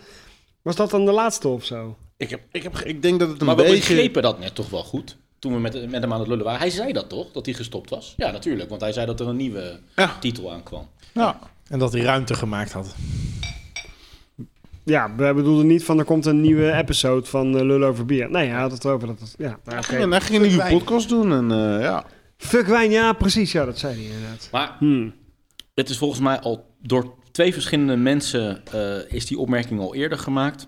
Was 0.61 0.75
dat 0.75 0.89
dan 0.89 1.06
de 1.06 1.11
laatste 1.11 1.47
of 1.47 1.65
zo? 1.65 1.97
Ik, 2.17 2.30
heb, 2.30 2.41
ik, 2.51 2.64
heb, 2.64 2.77
ik 2.80 3.01
denk 3.01 3.19
dat 3.19 3.30
het 3.30 3.39
een 3.39 3.45
maar 3.45 3.56
we 3.56 3.61
beetje... 3.61 3.77
begrepen 3.77 4.22
dat 4.22 4.39
net 4.39 4.56
toch 4.56 4.69
wel 4.69 4.83
goed. 4.83 5.17
Toen 5.40 5.53
we 5.53 5.59
met, 5.59 5.90
met 5.90 6.01
hem 6.01 6.14
aan 6.14 6.19
het 6.19 6.27
lullen 6.27 6.43
waren. 6.45 6.59
Hij 6.59 6.69
zei 6.69 6.93
dat 6.93 7.09
toch, 7.09 7.32
dat 7.32 7.45
hij 7.45 7.56
gestopt 7.56 7.90
was? 7.90 8.14
Ja, 8.17 8.32
natuurlijk. 8.32 8.69
Want 8.69 8.82
hij 8.82 8.91
zei 8.93 9.06
dat 9.06 9.19
er 9.19 9.27
een 9.27 9.35
nieuwe 9.35 9.80
Ja. 9.95 10.16
titel 10.19 10.51
aankwam. 10.51 10.88
Ja. 11.14 11.40
En 11.67 11.80
dat 11.80 11.91
hij 11.93 12.01
ruimte 12.01 12.33
gemaakt 12.33 12.72
had. 12.72 12.95
Ja, 14.83 15.16
we 15.16 15.33
bedoelden 15.33 15.67
niet 15.67 15.83
van 15.83 15.99
er 15.99 16.06
komt 16.06 16.25
een 16.25 16.41
nieuwe 16.41 16.72
episode 16.72 17.25
van 17.25 17.57
eh, 17.57 17.61
Lullen 17.66 17.88
over 17.88 18.06
bier. 18.06 18.30
Nee, 18.30 18.48
hij 18.49 18.59
had 18.59 18.72
het 18.72 18.85
erover. 18.85 19.07
Dat 19.07 19.19
het, 19.19 19.35
ja, 19.38 19.59
nou, 19.64 19.77
oké. 19.77 19.95
En 19.95 20.11
hij 20.11 20.22
ging 20.22 20.41
een 20.41 20.48
nieuwe 20.48 20.67
podcast 20.69 21.09
doen. 21.09 21.32
En 21.32 21.51
eh, 21.51 21.82
ja. 21.82 22.06
Fuck 22.38 22.66
wijn, 22.66 22.91
ja, 22.91 23.14
precies. 23.14 23.51
Ja, 23.51 23.66
dat 23.66 23.77
zei 23.80 23.93
hij 23.95 24.03
inderdaad. 24.16 24.49
Maar 24.51 24.75
Hmm. 24.80 25.14
het 25.74 25.90
is 25.90 25.98
volgens 25.98 26.19
mij 26.19 26.40
al 26.40 26.66
door 26.82 27.14
twee 27.32 27.53
verschillende 27.53 27.95
mensen 27.95 28.66
eh, 28.72 29.11
is 29.11 29.25
die 29.25 29.38
opmerking 29.40 29.80
al 29.80 29.95
eerder 29.95 30.17
gemaakt. 30.17 30.67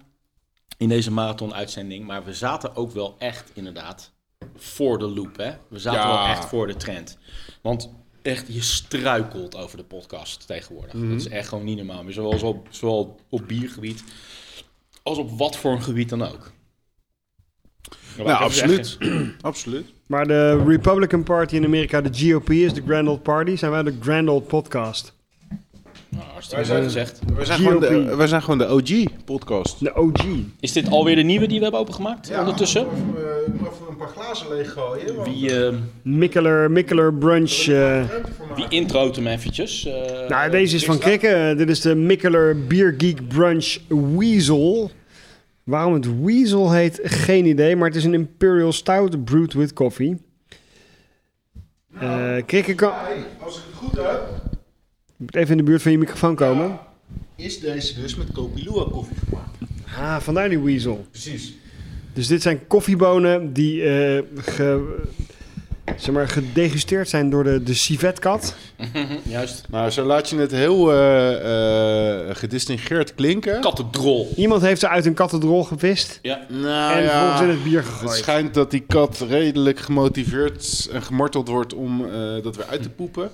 In 0.78 0.90
deze 0.90 1.12
marathon-uitzending. 1.12 2.06
Maar 2.08 2.24
we 2.24 2.34
zaten 2.34 2.76
ook 2.76 2.92
wel 2.92 3.16
echt 3.20 3.52
inderdaad 3.54 4.12
voor 4.56 4.98
de 4.98 5.06
loop. 5.08 5.38
Hè? 5.38 5.52
We 5.68 5.80
zaten 5.80 6.00
Ja. 6.02 6.08
wel 6.08 6.26
echt 6.28 6.46
voor 6.46 6.68
de 6.68 6.76
trend. 6.76 7.18
Want 7.62 7.94
echt, 8.22 8.54
je 8.54 8.62
struikelt 8.62 9.56
over 9.56 9.78
de 9.78 9.84
podcast 9.84 10.48
tegenwoordig. 10.48 10.94
Mhm. 10.94 11.10
Dat 11.10 11.20
is 11.20 11.28
echt 11.28 11.48
gewoon 11.48 11.64
niet 11.64 11.78
normaal. 11.78 12.04
meer. 12.04 12.14
Zowel, 12.14 12.38
zowel, 12.38 12.64
zowel 12.70 13.20
op 13.30 13.48
biergebied 13.48 14.04
als 15.04 15.18
op 15.18 15.38
wat 15.38 15.58
voor 15.58 15.72
een 15.72 15.82
gebied 15.84 16.10
dan 16.10 16.22
ook. 16.22 16.52
Ja, 18.18 18.24
even 18.24 18.38
absoluut. 18.38 18.98
absoluut. 19.42 19.94
Maar 20.08 20.28
de 20.28 20.64
Republican 20.64 21.24
Party 21.24 21.56
in 21.56 21.66
Amerika, 21.66 22.02
de 22.02 22.30
GOP, 22.32 22.50
is 22.50 22.74
de 22.74 22.82
Grand 22.86 23.08
Old 23.08 23.24
Party. 23.24 23.56
Zijn 23.56 23.72
wij 23.72 23.84
de 23.84 23.98
Grand 24.02 24.30
Old 24.30 24.48
Podcast. 24.48 25.14
Nou, 26.10 26.24
hartstikke 26.34 26.68
mooi 26.68 26.84
gezegd. 26.84 27.20
Wij 27.36 27.46
zijn, 27.46 27.60
gewoon 27.60 27.80
de, 27.80 28.16
wij 28.16 28.28
zijn 28.28 28.42
gewoon 28.42 28.58
de 28.58 28.68
OG-podcast. 28.70 29.80
De 29.80 29.96
OG. 29.96 30.26
Is 30.60 30.72
dit 30.72 30.90
alweer 30.90 31.16
de 31.16 31.22
nieuwe 31.22 31.48
die 31.48 31.58
we 31.58 31.64
hebben 31.64 31.82
opengemaakt 31.82 32.38
ondertussen? 32.40 32.82
Ik 32.82 32.88
moet 33.60 33.72
even 33.72 33.88
een 33.90 33.96
paar 33.98 34.08
glazen 34.08 34.48
leeggooien. 34.50 35.24
Wie, 35.24 35.66
eh, 35.68 35.74
Mikkeler, 36.02 36.72
Mikkeler 36.72 37.14
Brunch. 37.14 37.68
eh. 37.68 38.04
wie 38.56 38.66
introot 38.70 39.16
hem 39.16 39.28
eventjes? 39.28 39.86
Eh, 39.86 40.28
nou, 40.30 40.52
deze 40.52 40.76
is 40.76 40.86
van 40.86 40.98
Krikken. 40.98 41.58
Dit 41.58 41.70
is 41.70 41.82
de 41.82 41.96
Mikkeler 41.96 42.66
Beer 42.68 42.96
Geek 42.98 43.28
Brunch 43.28 43.78
Weasel. 44.18 44.92
Waarom 45.64 45.94
het 45.94 46.08
Weasel 46.24 46.72
heet, 46.72 47.00
geen 47.04 47.46
idee. 47.46 47.76
Maar 47.76 47.88
het 47.88 47.98
is 47.98 48.04
een 48.04 48.14
Imperial 48.14 48.72
Stout 48.72 49.24
brewed 49.24 49.54
with 49.54 49.74
coffee. 49.74 50.18
Eh 52.00 52.36
Krikken 52.46 52.76
kan... 52.76 52.92
Als 53.44 53.58
ik 53.58 53.64
het 53.70 53.76
goed 53.76 53.98
heb, 53.98 54.22
moet 55.20 55.36
even 55.36 55.52
in 55.52 55.58
de 55.58 55.64
buurt 55.64 55.82
van 55.82 55.92
je 55.92 55.98
microfoon 55.98 56.36
komen. 56.36 56.80
is 57.36 57.60
deze 57.60 58.02
dus 58.02 58.16
met 58.16 58.32
Kopilua 58.32 58.84
koffie 58.92 59.18
gemaakt. 59.28 59.58
Ah, 59.98 60.20
vandaar 60.20 60.50
die 60.50 60.60
Weasel. 60.60 61.06
Precies. 61.12 61.54
Dus 62.14 62.28
dit 62.28 62.42
zijn 62.42 62.68
koffiebonen 62.68 63.54
die 63.54 63.84
eh, 63.84 64.24
ge, 64.36 64.98
zeg 65.98 66.14
maar, 66.16 66.28
gedegusteerd 66.28 67.10
zijn 67.10 67.30
door 67.30 67.44
de, 67.44 67.64
de 67.64 67.74
civetkat. 67.74 68.56
Juist. 69.24 69.64
Nou, 69.70 69.90
zo 69.90 70.06
laat 70.06 70.30
je 70.30 70.38
het 70.38 70.52
heel 70.52 70.92
eh, 70.94 72.30
eh, 72.30 72.36
gedistingeerd 72.36 73.16
klinken. 73.16 73.62
Kattendrol. 73.62 74.34
Iemand 74.36 74.62
heeft 74.62 74.80
ze 74.80 74.90
uit 74.90 75.06
een 75.06 75.14
kathedrol 75.14 75.64
gevist 75.64 76.20
Ja. 76.22 76.40
Nou 76.48 76.94
en 76.94 77.04
ja, 77.04 77.10
vervolgens 77.10 77.42
in 77.42 77.50
het 77.50 77.64
bier 77.64 77.78
het 77.80 77.88
gegooid. 77.88 78.18
schijnt 78.18 78.54
dat 78.54 78.72
die 78.72 78.84
kat 78.88 79.26
redelijk 79.30 79.80
gemotiveerd 79.80 80.90
en 80.92 81.02
gemarteld 81.02 81.48
wordt 81.48 81.74
om 81.74 82.06
eh, 82.06 82.44
dat 82.44 82.56
weer 82.56 82.66
uit 82.70 82.82
te 82.84 82.90
poepen. 82.90 83.32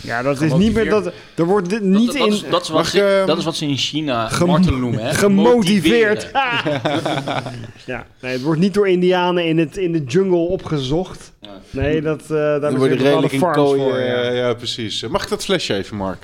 Ja, 0.00 0.22
dat 0.22 0.40
is 0.40 0.52
niet 0.52 0.74
meer... 0.74 0.90
Dat, 0.90 1.12
er 1.34 1.44
wordt 1.44 1.70
dit 1.70 1.82
niet 1.82 2.06
dat, 2.06 2.16
dat, 2.18 2.28
is, 2.28 2.42
in... 2.42 2.50
dat, 2.50 2.62
is 2.62 2.68
wat 2.68 2.76
Mag 2.76 2.88
ze, 2.88 2.98
ik, 2.98 3.04
eh, 3.04 3.26
dat 3.26 3.38
is 3.38 3.44
wat 3.44 3.56
ze 3.56 3.66
in 3.66 3.76
China 3.76 4.28
Gem- 4.28 4.46
martelen 4.46 4.80
noemen. 4.80 5.04
Hè? 5.04 5.14
gemotiveerd. 5.14 6.32
Motiveren. 6.32 6.82
ja, 7.86 8.06
nee, 8.20 8.32
het 8.32 8.42
wordt 8.42 8.60
niet 8.60 8.74
door 8.74 8.88
indianen 8.88 9.44
in, 9.46 9.58
het, 9.58 9.76
in 9.76 9.92
de 9.92 10.04
jungle 10.04 10.36
opgezocht. 10.36 11.34
Nee, 11.70 11.95
dat, 12.00 12.22
eh 12.22 12.28
daar 12.28 12.62
Er 12.62 12.76
worden 12.78 12.96
redelijk 12.98 13.32
in 13.32 13.40
kooien. 13.40 13.84
voor. 13.84 13.96
eh, 13.96 14.24
Ja. 14.24 14.30
ja. 14.32 14.54
precies. 14.54 15.06
Mag 15.08 15.22
ik 15.22 15.28
dat 15.28 15.44
flesje 15.44 15.74
even, 15.74 15.96
Mark? 15.96 16.22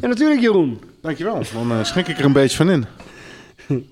ja, 0.00 0.08
natuurlijk 0.08 0.40
Jeroen. 0.40 0.80
Dankjewel. 1.02 1.42
Dan 1.52 1.70
eh, 1.72 1.84
schenk 1.84 2.06
ik 2.08 2.18
er 2.18 2.24
een 2.24 2.32
beetje 2.32 2.56
van 2.56 2.70
in. 2.70 2.84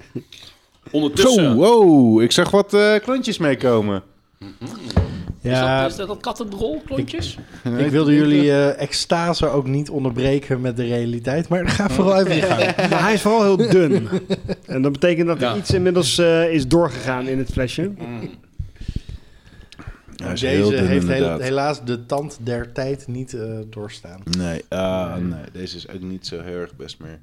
Ondertussen. 0.91 1.45
Zo, 1.45 1.55
wow. 1.55 2.23
Ik 2.23 2.33
zag 2.33 2.51
wat 2.51 2.75
eh, 2.75 2.95
klontjes 3.03 3.39
meekomen. 3.39 4.03
Is, 5.43 5.53
Ja, 5.53 5.83
dat, 5.83 5.91
is 5.91 5.97
dat 5.97 6.09
dat 6.09 6.21
kattendrol, 6.21 6.83
klontjes? 6.87 7.39
ik 7.79 7.91
wilde 7.91 8.15
jullie 8.15 8.51
eh, 8.53 8.81
extase 8.81 9.49
ook 9.49 9.67
niet 9.67 9.91
onderbreken 9.91 10.61
met 10.61 10.77
de 10.77 10.85
realiteit, 10.85 11.49
maar 11.49 11.69
ga 11.69 11.89
vooral 11.91 12.27
even 12.27 12.49
gang. 12.49 12.77
Maar 12.91 13.03
hij 13.03 13.13
is 13.13 13.21
vooral 13.21 13.43
heel 13.43 13.57
dun. 13.71 14.09
en 14.67 14.83
dat 14.83 14.93
betekent 14.93 15.27
dat 15.27 15.37
er 15.37 15.43
Ja. 15.43 15.57
iets 15.57 15.71
inmiddels 15.71 16.19
eh, 16.19 16.53
is 16.53 16.67
doorgegaan 16.69 17.27
in 17.29 17.39
het 17.39 17.51
flesje. 17.53 17.91
Ja, 20.17 20.28
Deze 20.28 20.75
heeft 20.75 21.03
inderdaad. 21.03 21.41
helaas 21.41 21.85
de 21.85 22.07
tand 22.07 22.39
der 22.43 22.73
tijd 22.73 23.07
niet 23.07 23.35
eh, 23.35 23.59
doorstaan. 23.70 24.20
Nee, 24.39 24.65
ah, 24.69 25.17
nee, 25.17 25.45
deze 25.53 25.77
is 25.77 25.89
ook 25.89 26.01
niet 26.01 26.27
zo 26.27 26.41
heel 26.41 26.59
erg 26.59 26.77
best 26.77 26.99
meer. 26.99 27.20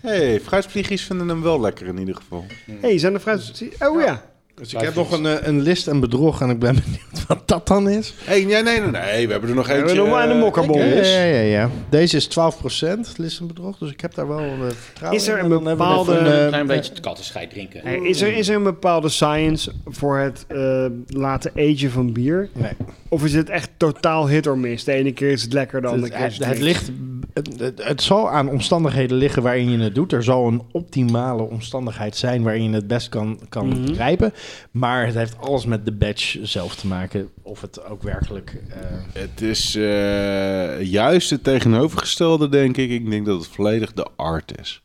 hey, 0.00 0.40
fruitvliegjes 0.40 1.02
vinden 1.02 1.28
hem 1.28 1.42
wel 1.42 1.60
lekker 1.60 1.86
in 1.86 1.98
ieder 1.98 2.14
geval. 2.14 2.44
hey, 2.80 2.98
zijn 2.98 3.14
er 3.14 3.20
fruit... 3.20 3.62
Oh 3.78 4.00
ja. 4.00 4.22
Dus 4.58 4.72
ik 4.74 4.80
heb 4.80 4.94
nog 4.94 5.12
een, 5.12 5.26
eh, 5.26 5.46
een 5.46 5.60
list 5.60 5.86
en 5.86 6.00
bedrog 6.00 6.40
en 6.40 6.50
ik 6.50 6.58
ben 6.58 6.74
benieuwd 6.84 7.26
wat 7.26 7.42
dat 7.48 7.66
dan 7.66 7.88
is. 7.88 8.14
Hey, 8.24 8.44
nee, 8.44 8.62
nee, 8.62 8.80
nee, 8.80 8.90
nee, 8.90 9.26
we 9.26 9.32
hebben 9.32 9.50
er 9.50 9.56
nog 9.56 9.66
We 9.66 9.72
hebben 9.72 9.90
eentje. 9.90 10.04
nog 10.06 10.12
maar 10.14 10.28
een 10.28 10.34
eh, 10.36 10.40
mokkerbon. 10.42 10.76
kijk 10.78 11.04
Ja, 11.04 11.22
ja, 11.22 11.24
ja, 11.34 11.40
ja. 11.40 11.70
Deze 11.88 12.16
is 12.16 12.28
12% 12.28 13.16
list 13.16 13.40
en 13.40 13.46
bedrog, 13.46 13.78
dus 13.78 13.90
ik 13.90 14.00
heb 14.00 14.14
daar 14.14 14.28
wel 14.28 14.42
vertrouwen 14.68 15.20
Is 15.20 15.28
er 15.28 15.38
in. 15.38 15.44
een 15.44 15.50
we 15.64 15.70
bepaalde- 15.70 16.18
Een 16.18 16.48
klein 16.48 16.66
beetje 16.66 16.92
kattenscheid 17.00 17.50
drinken. 17.50 17.80
Hey, 17.84 17.96
is, 17.98 18.20
er, 18.20 18.36
is 18.36 18.48
er 18.48 18.56
een 18.56 18.62
bepaalde 18.62 19.08
science 19.08 19.72
voor 19.86 20.18
het 20.18 20.44
eh, 20.48 20.86
laten 21.06 21.50
agen 21.56 21.90
van 21.90 22.12
bier? 22.12 22.48
Nee. 22.52 22.72
Of 23.08 23.24
is 23.24 23.34
het 23.34 23.48
echt 23.50 23.70
totaal 23.76 24.28
hit 24.28 24.46
or 24.46 24.58
miss? 24.58 24.84
De 24.84 24.92
ene 24.92 25.12
keer 25.12 25.30
is 25.30 25.42
het 25.42 25.52
lekker, 25.52 25.80
de 25.80 25.86
andere 25.88 26.12
keer 26.12 26.26
is 26.26 26.32
het, 26.36 26.44
het 26.44 26.46
het 26.46 26.56
niet. 26.56 26.66
ligt, 26.66 26.90
het, 27.32 27.58
het, 27.58 27.84
het 27.84 28.02
zal 28.02 28.30
aan 28.30 28.48
omstandigheden 28.48 29.16
liggen 29.16 29.42
waarin 29.42 29.70
je 29.70 29.78
het 29.78 29.94
doet. 29.94 30.12
Er 30.12 30.22
zal 30.22 30.46
een 30.46 30.62
optimale 30.72 31.42
omstandigheid 31.42 32.16
zijn 32.16 32.42
waarin 32.42 32.62
je 32.62 32.70
het 32.74 32.86
best 32.86 33.08
kan, 33.08 33.40
kan 33.48 33.94
rijpen. 33.94 34.32
Maar 34.70 35.06
het 35.06 35.14
heeft 35.14 35.38
alles 35.40 35.66
met 35.66 35.84
de 35.84 35.92
badge 35.92 36.46
zelf 36.46 36.74
te 36.76 36.86
maken. 36.86 37.28
Of 37.42 37.60
het 37.60 37.84
ook 37.84 38.02
werkelijk... 38.02 38.62
eh, 38.68 38.76
Het 39.22 39.40
is 39.40 39.74
eh, 39.74 40.82
juist 40.82 41.30
het 41.30 41.44
tegenovergestelde, 41.44 42.48
denk 42.48 42.76
ik. 42.76 42.90
Ik 42.90 43.10
denk 43.10 43.26
dat 43.26 43.38
het 43.38 43.48
volledig 43.48 43.92
de 43.92 44.06
art 44.16 44.58
is. 44.60 44.82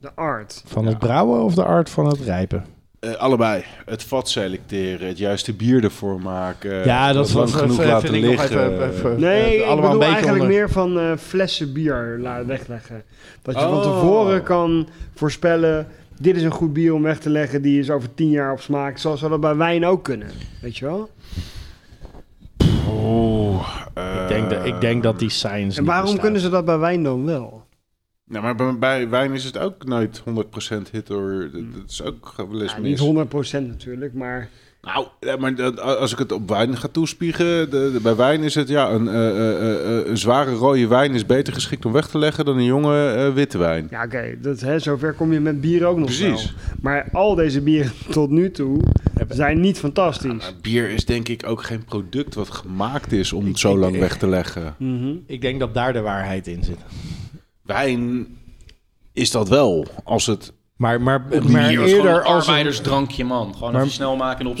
De 0.00 0.14
art. 0.14 0.62
van 0.66 0.86
het 0.86 0.98
brouwen 0.98 1.42
of 1.42 1.54
de 1.54 1.64
art 1.64 1.90
van 1.90 2.06
het 2.06 2.20
rijpen? 2.20 2.64
Eh, 3.00 3.14
allebei. 3.14 3.64
Het 3.86 4.02
vat 4.02 4.28
selecteren, 4.28 5.08
het 5.08 5.18
juiste 5.18 5.52
bier 5.54 5.84
ervoor 5.84 6.20
maken. 6.20 6.84
Ja, 6.84 7.12
dat 7.12 7.30
was- 7.30 7.52
genoeg 7.54 7.76
vind 7.76 7.88
laten 7.88 8.14
ik 8.14 8.20
nog 8.20 8.30
liggen. 8.30 8.72
even- 8.72 8.88
even- 8.90 9.20
Nee, 9.20 9.42
Eh, 9.42 9.54
ik 9.54 9.62
allemaal 9.62 9.76
bedoel 9.76 9.92
een 9.92 9.98
beetje 9.98 10.12
eigenlijk 10.14 10.42
onder- 10.42 10.56
meer 10.56 10.70
van 10.70 10.98
eh, 10.98 11.16
flessen 11.16 11.72
bier 11.72 12.16
laten 12.20 12.46
wegleggen. 12.46 13.02
Dat 13.42 13.54
je 13.54 13.60
van 13.60 13.72
Oh. 13.74 13.82
tevoren 13.82 14.42
kan 14.42 14.88
voorspellen... 15.14 15.86
dit 16.20 16.36
is 16.36 16.42
een 16.42 16.50
goed 16.50 16.72
bier 16.72 16.94
om 16.94 17.02
weg 17.02 17.18
te 17.18 17.30
leggen, 17.30 17.62
die 17.62 17.78
is 17.80 17.90
over 17.90 18.14
tien 18.14 18.30
jaar 18.30 18.52
op 18.52 18.60
smaak. 18.60 18.98
Zo 18.98 19.16
zou 19.16 19.30
dat 19.30 19.40
bij 19.40 19.56
wijn 19.56 19.86
ook 19.86 20.04
kunnen, 20.04 20.28
weet 20.60 20.76
je 20.76 20.84
wel? 20.84 21.10
Oeh, 22.90 23.68
ik, 24.22 24.28
denk 24.28 24.50
dat, 24.50 24.64
ik 24.64 24.80
denk 24.80 25.02
dat 25.02 25.18
die 25.18 25.30
science 25.30 25.78
En 25.78 25.84
waarom 25.84 26.18
kunnen 26.18 26.40
ze 26.40 26.48
dat 26.48 26.64
bij 26.64 26.78
wijn 26.78 27.02
dan 27.02 27.24
wel? 27.24 27.66
Nou, 28.28 28.42
maar 28.44 28.54
bij, 28.54 28.78
bij 28.78 29.08
wijn 29.08 29.32
is 29.32 29.44
het 29.44 29.58
ook 29.58 29.84
nooit 29.84 30.22
100% 30.28 30.90
hit 30.90 31.08
hoor. 31.08 31.48
Dat, 31.52 31.62
dat 31.72 31.82
is 31.90 32.02
ook 32.02 32.34
wel 32.36 32.62
eens 32.62 32.72
Ja, 32.72 32.78
mis. 32.78 33.00
niet 33.00 33.26
100% 33.60 33.66
natuurlijk, 33.66 34.14
maar... 34.14 34.48
Nou, 34.82 35.06
ja, 35.20 35.36
maar 35.36 35.54
dat- 35.54 35.80
als 35.80 36.12
ik 36.12 36.18
het 36.18 36.32
op 36.32 36.48
wijn 36.48 36.76
ga 36.76 36.88
toespiegen, 36.88 37.70
de, 37.70 37.90
de- 37.92 38.00
bij 38.02 38.16
wijn 38.16 38.42
is 38.42 38.54
het 38.54 38.68
ja, 38.68 38.90
een, 38.90 39.08
eh, 39.08 39.28
eh, 39.28 39.98
eh, 39.98 40.06
een 40.06 40.16
zware 40.18 40.52
rode 40.54 40.86
wijn 40.86 41.12
is 41.14 41.26
beter 41.26 41.52
geschikt 41.52 41.84
om 41.84 41.92
weg 41.92 42.08
te 42.08 42.18
leggen 42.18 42.44
dan 42.44 42.56
een 42.56 42.64
jonge 42.64 43.08
eh, 43.08 43.32
witte 43.34 43.58
wijn. 43.58 43.86
Ja, 43.90 44.04
oké, 44.04 44.34
dat 44.42 44.60
hè, 44.60 44.78
zover 44.78 45.12
kom 45.12 45.32
je 45.32 45.40
met 45.40 45.60
bier 45.60 45.84
ook 45.86 45.96
nog 45.96 46.04
Precies. 46.06 46.44
wel. 46.54 46.74
Maar 46.82 47.08
al 47.12 47.34
deze 47.34 47.60
bieren 47.60 47.92
tot 48.10 48.30
nu 48.30 48.50
toe 48.50 48.80
zijn 49.28 49.60
niet 49.60 49.78
fantastisch. 49.78 50.54
Bier 50.62 50.90
is 50.90 51.04
denk 51.04 51.28
ik 51.28 51.46
ook 51.46 51.62
geen 51.62 51.84
product 51.84 52.34
wat 52.34 52.50
gemaakt 52.50 53.12
is 53.12 53.32
om 53.32 53.46
het 53.46 53.58
zo 53.58 53.78
lang 53.78 53.98
weg 53.98 54.16
te 54.16 54.28
leggen. 54.28 54.74
Mhm. 54.78 55.12
Ik 55.26 55.40
denk 55.40 55.60
dat 55.60 55.74
daar 55.74 55.92
de 55.92 56.00
waarheid 56.00 56.46
in 56.46 56.64
zit. 56.64 56.78
Wijn 57.68 58.26
is 59.12 59.30
dat 59.30 59.48
wel, 59.48 59.86
als 60.04 60.26
het... 60.26 60.52
Maar, 60.76 61.00
maar, 61.00 61.24
eerder 61.30 61.58
een 61.58 62.22
als 62.22 62.46
een, 62.46 62.50
arbeidersdrankje, 62.52 63.24
man. 63.24 63.54
Gewoon 63.54 63.72
Maar- 63.72 63.80
even 63.80 63.92
snel 63.92 64.16
maken 64.16 64.46
en 64.46 64.52
Wat 64.52 64.58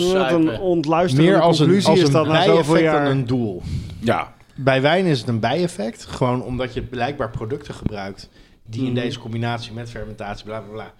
een 0.54 0.60
ontluisterende 0.60 1.30
meer 1.30 1.40
als 1.40 1.58
een, 1.58 1.64
conclusie 1.64 1.90
als 1.90 2.00
is 2.00 2.10
dat 2.10 2.26
na 2.26 2.34
zoveel 2.42 2.52
bijeffect 2.54 2.80
jaar. 2.80 3.10
een 3.10 3.26
doel. 3.26 3.62
Ja, 4.00 4.34
Bij 4.54 4.82
wijn 4.82 5.04
is 5.06 5.18
het 5.18 5.28
een 5.28 5.40
bijeffect. 5.40 6.04
Gewoon 6.04 6.42
omdat 6.42 6.74
je 6.74 6.82
blijkbaar 6.82 7.30
producten 7.30 7.74
gebruikt 7.74 8.28
die 8.66 8.80
in 8.86 8.92
Mhm. 8.92 9.00
deze 9.00 9.18
combinatie 9.18 9.72
met 9.72 9.90
fermentatie, 9.90 10.44
bla 10.44 10.60
bla 10.60 10.72
bla, 10.72 10.92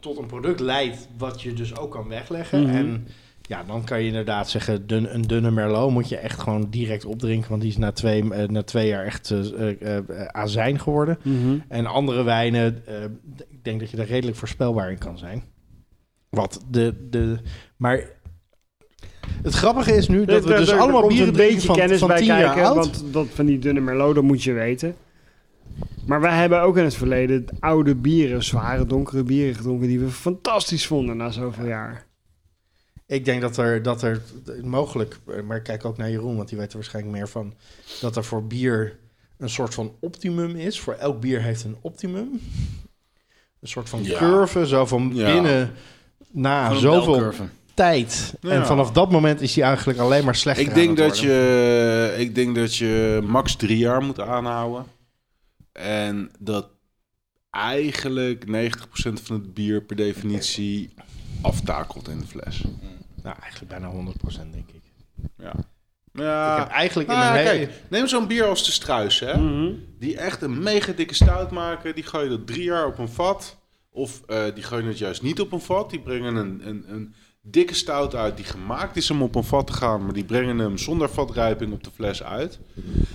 tot 0.00 0.18
een 0.18 0.26
product 0.26 0.60
leidt 0.60 1.08
wat 1.18 1.42
je 1.42 1.52
dus 1.52 1.76
ook 1.76 1.90
kan 1.90 2.08
wegleggen. 2.08 2.62
Mhm. 2.62 2.76
En 2.76 3.06
ja, 3.42 3.64
dan 3.64 3.84
kan 3.84 4.00
je 4.00 4.06
inderdaad 4.06 4.50
zeggen, 4.50 4.86
dun, 4.86 5.14
een 5.14 5.22
dunne 5.22 5.50
Merlot 5.50 5.90
moet 5.90 6.08
je 6.08 6.16
echt 6.16 6.40
gewoon 6.40 6.66
direct 6.70 7.04
opdrinken, 7.04 7.48
want 7.50 7.60
die 7.62 7.70
is 7.70 7.76
na 7.76 7.92
twee, 7.92 8.32
eh, 8.34 8.48
na 8.48 8.62
twee 8.62 8.86
jaar 8.88 9.04
echt 9.04 9.30
eh, 9.30 9.96
eh, 9.98 10.26
azijn 10.26 10.78
geworden. 10.80 11.18
Mhm. 11.22 11.58
En 11.68 11.86
andere 11.86 12.22
wijnen, 12.22 12.82
ik 13.50 13.64
denk 13.64 13.80
dat 13.80 13.90
je 13.90 13.96
daar 13.96 14.06
redelijk 14.06 14.36
voorspelbaar 14.36 14.90
in 14.90 14.98
kan 14.98 15.18
zijn. 15.18 15.42
Wat 16.30 16.64
de, 16.70 17.06
de, 17.10 17.38
maar 17.76 18.00
het 19.42 19.54
grappige 19.54 19.94
is 19.94 20.08
nu 20.08 20.24
dat 20.24 20.44
we 20.44 20.54
dus 20.56 20.68
er- 20.68 20.74
er 20.74 20.80
allemaal 20.80 21.06
bieren 21.06 21.28
een 21.28 21.32
beetje 21.32 21.66
van, 21.66 21.76
kennis 21.76 21.98
van 21.98 22.08
bij 22.08 22.16
10 22.16 22.26
jaar 22.26 22.42
kijken, 22.42 22.64
oud. 22.64 22.74
want 22.74 23.04
dat 23.12 23.26
van 23.28 23.46
die 23.46 23.58
dunne 23.58 23.80
Merlot, 23.80 24.14
dat 24.14 24.24
moet 24.24 24.42
je 24.42 24.52
weten. 24.52 24.94
Maar 26.06 26.20
wij 26.20 26.36
hebben 26.36 26.60
ook 26.60 26.76
in 26.76 26.84
het 26.84 26.94
verleden 26.94 27.44
oude 27.60 27.94
bieren, 27.94 28.42
zware 28.44 28.86
donkere 28.86 29.22
bieren 29.22 29.54
gedronken 29.54 29.88
die 29.88 30.00
we 30.00 30.08
fantastisch 30.08 30.86
vonden 30.86 31.16
na 31.16 31.30
zoveel 31.30 31.66
jaar. 31.66 32.06
Ik 33.06 33.24
denk 33.24 33.40
dat 33.40 33.56
er, 33.56 33.82
dat 33.82 34.02
er 34.02 34.22
mogelijk, 34.62 35.18
maar 35.44 35.56
ik 35.56 35.62
kijk 35.62 35.84
ook 35.84 35.96
naar 35.96 36.10
Jeroen, 36.10 36.36
want 36.36 36.48
die 36.48 36.58
weet 36.58 36.70
er 36.70 36.76
waarschijnlijk 36.76 37.16
meer 37.16 37.28
van, 37.28 37.54
dat 38.00 38.16
er 38.16 38.24
voor 38.24 38.46
bier 38.46 38.98
een 39.38 39.50
soort 39.50 39.74
van 39.74 39.94
optimum 40.00 40.56
is. 40.56 40.80
Voor 40.80 40.94
elk 40.94 41.20
bier 41.20 41.42
heeft 41.42 41.64
een 41.64 41.76
optimum. 41.80 42.40
Een 43.60 43.68
soort 43.68 43.88
van 43.88 44.04
Ja. 44.04 44.18
curve, 44.18 44.66
zo 44.66 44.86
van 44.86 45.10
Ja. 45.14 45.32
binnen 45.32 45.72
na 46.30 46.74
zoveel 46.74 47.04
belcurve. 47.12 47.44
tijd. 47.74 48.34
Ja. 48.40 48.50
En 48.50 48.66
vanaf 48.66 48.90
dat 48.90 49.10
moment 49.10 49.40
is 49.40 49.52
die 49.52 49.62
eigenlijk 49.62 49.98
alleen 49.98 50.24
maar 50.24 50.34
slechter 50.36 50.66
ik 50.66 50.74
denk, 50.74 50.96
dat 50.96 51.18
worden. 51.18 51.36
je, 51.36 52.14
ik 52.18 52.34
denk 52.34 52.54
dat 52.54 52.76
je 52.76 53.20
max 53.24 53.56
drie 53.56 53.78
jaar 53.78 54.02
moet 54.02 54.20
aanhouden. 54.20 54.84
En 55.72 56.30
dat 56.38 56.68
eigenlijk 57.50 58.44
90% 58.46 59.20
van 59.22 59.36
het 59.36 59.54
bier 59.54 59.82
per 59.82 59.96
definitie 59.96 60.94
aftakelt 61.42 62.08
in 62.08 62.18
de 62.18 62.26
fles. 62.26 62.64
Nou, 63.22 63.36
eigenlijk 63.40 63.70
bijna 63.70 63.92
100% 63.92 64.50
denk 64.50 64.70
ik. 64.70 64.82
Ja. 65.36 65.52
Ja, 66.12 66.52
Ik 66.52 66.58
heb 66.62 66.68
eigenlijk 66.68 67.08
in 67.10 67.16
Nou, 67.16 67.32
mijn 67.32 67.46
hele... 67.46 67.66
kijk, 67.66 67.80
neem 67.88 68.06
zo'n 68.06 68.26
bier 68.26 68.44
als 68.44 68.64
de 68.64 68.72
Struis, 68.72 69.20
hè? 69.20 69.36
Mhm. 69.36 69.72
Die 69.98 70.16
echt 70.16 70.42
een 70.42 70.62
mega 70.62 70.92
dikke 70.92 71.14
stout 71.14 71.50
maken. 71.50 71.94
Die 71.94 72.04
gooi 72.04 72.24
je 72.24 72.30
dat 72.30 72.46
drie 72.46 72.62
jaar 72.64 72.86
op 72.86 72.98
een 72.98 73.08
vat. 73.08 73.56
Of 73.90 74.22
eh, 74.26 74.44
die 74.54 74.62
gooi 74.62 74.82
je 74.82 74.88
het 74.88 74.98
juist 74.98 75.22
niet 75.22 75.40
op 75.40 75.52
een 75.52 75.60
vat. 75.60 75.90
Die 75.90 76.00
brengen 76.00 76.34
een, 76.34 76.68
een, 76.68 76.84
een 76.88 77.14
dikke 77.40 77.74
stout 77.74 78.14
uit 78.14 78.36
die 78.36 78.44
gemaakt 78.44 78.96
is 78.96 79.10
om 79.10 79.22
op 79.22 79.34
een 79.34 79.44
vat 79.44 79.66
te 79.66 79.72
gaan. 79.72 80.04
Maar 80.04 80.12
die 80.14 80.24
brengen 80.24 80.58
hem 80.58 80.78
zonder 80.78 81.10
vatrijping 81.10 81.72
op 81.72 81.84
de 81.84 81.90
fles 81.94 82.22
uit. 82.22 82.58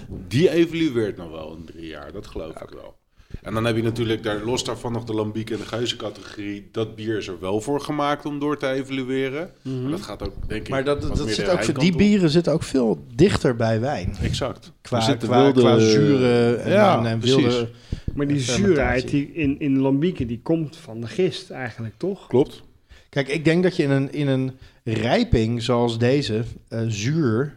Die 0.08 0.50
evolueert 0.50 1.18
nog 1.18 1.30
wel 1.32 1.56
in 1.56 1.66
drie 1.66 1.88
jaar. 1.88 2.12
Dat 2.12 2.28
geloof 2.28 2.62
ik 2.62 2.70
wel. 2.70 2.97
En 3.42 3.54
dan 3.54 3.66
heb 3.66 3.76
je 3.76 3.84
natuurlijk 3.84 4.24
daar 4.24 4.44
los 4.46 4.64
daarvan 4.64 4.92
nog 4.92 5.04
de 5.04 5.14
lambiek 5.14 5.50
en 5.50 5.58
de 5.58 5.66
geuzencategorie. 5.66 6.68
Dat 6.72 6.96
bier 6.96 7.18
is 7.18 7.28
er 7.28 7.40
wel 7.40 7.62
voor 7.62 7.82
gemaakt 7.82 8.26
om 8.26 8.40
door 8.40 8.58
te 8.58 8.68
evolueren. 8.68 9.50
Maar 9.62 9.92
dat 9.92 10.02
gaat 10.02 10.24
ook, 10.24 10.34
denk 10.48 10.62
ik, 10.62 10.70
Maar 10.70 10.84
dat, 10.84 11.04
wat 11.08 11.18
dat 11.18 11.26
meer 11.26 11.36
zit 11.36 11.50
ook, 11.50 11.64
voor- 11.64 11.74
die 11.80 11.92
op. 11.92 11.98
bieren 11.98 12.30
zitten 12.30 12.54
ook 12.54 12.64
veel 12.64 13.06
dichter 13.16 13.56
bij 13.56 13.80
wijn. 13.80 14.16
Exact. 14.22 14.72
Qua, 14.82 15.16
qua, 15.16 15.44
wilde- 15.44 15.60
qua 15.60 15.80
zuren 15.80 16.64
en, 16.64 16.72
Ja, 16.72 17.06
en, 17.06 17.20
wilde 17.20 17.70
Maar 18.16 18.28
die 18.28 18.40
zuurheid 18.40 19.10
die 19.10 19.32
in, 19.34 19.60
in 19.60 19.78
lambieken, 19.80 20.28
die 20.28 20.40
komt 20.44 20.76
van 20.76 21.02
de 21.02 21.08
gist 21.08 21.50
eigenlijk, 21.50 21.94
toch? 21.98 22.28
Klopt. 22.28 22.64
Kijk, 23.10 23.28
ik 23.28 23.46
denk 23.46 23.64
dat 23.64 23.76
je 23.76 23.84
in 23.84 23.90
een, 23.92 24.12
in 24.14 24.28
een 24.28 24.52
rijping 24.84 25.64
zoals 25.64 25.98
deze 26.00 26.44
eh, 26.68 26.82
zuur 26.88 27.56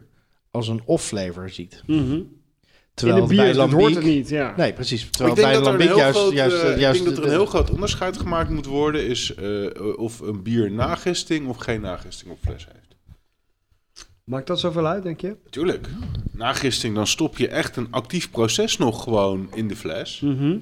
als 0.51 0.69
een 0.69 0.83
off-flavor 0.85 1.51
ziet. 1.51 1.83
Mhm. 1.87 2.21
Terwijl 3.01 3.23
in 3.23 3.29
de 3.29 3.35
bij 3.37 3.53
dat 3.53 3.71
hoort 3.71 3.73
lambiek... 3.73 3.95
het 3.95 4.05
niet, 4.05 4.29
ja. 4.29 4.55
Nee, 4.57 4.73
precies. 4.73 5.05
Ik 5.05 5.11
Terwijl 5.11 5.35
denk, 5.35 5.47
bij 5.47 5.57
dat 5.57 5.67
er, 5.67 5.73
een 5.73 5.79
lambiek 5.79 5.89
heel 5.89 5.99
juist... 5.99 6.19
groot, 6.19 6.33
juist, 6.33 6.63
eh, 6.63 6.71
ik 6.71 6.79
juist 6.79 7.03
denk 7.03 7.15
dat 7.15 7.25
er 7.25 7.31
een 7.31 7.37
heel 7.37 7.47
groot 7.47 7.71
onderscheid 7.71 8.19
gemaakt 8.19 8.51
moet 8.51 8.67
worden... 8.67 9.07
is 9.07 9.35
eh, 9.35 9.97
of 9.97 10.21
een 10.21 10.43
bier 10.43 10.71
nagisting 10.71 11.49
of 11.49 11.57
geen 11.57 11.81
nagisting 11.81 12.31
op 12.31 12.39
fles 12.41 12.67
heeft. 12.73 12.81
Maakt 14.25 14.47
dat 14.47 14.61
zoveel 14.61 14.87
uit, 14.87 15.03
denk 15.03 15.21
je? 15.21 15.37
Tuurlijk. 15.51 15.89
Nagisting, 16.33 16.95
dan 16.95 17.07
stop 17.07 17.39
je 17.39 17.49
echt 17.49 17.77
een 17.77 17.89
actief 17.91 18.31
proces 18.31 18.77
nog 18.77 19.03
gewoon 19.03 19.49
in 19.55 19.69
de 19.69 19.77
fles. 19.77 20.21
Mhm. 20.21 20.57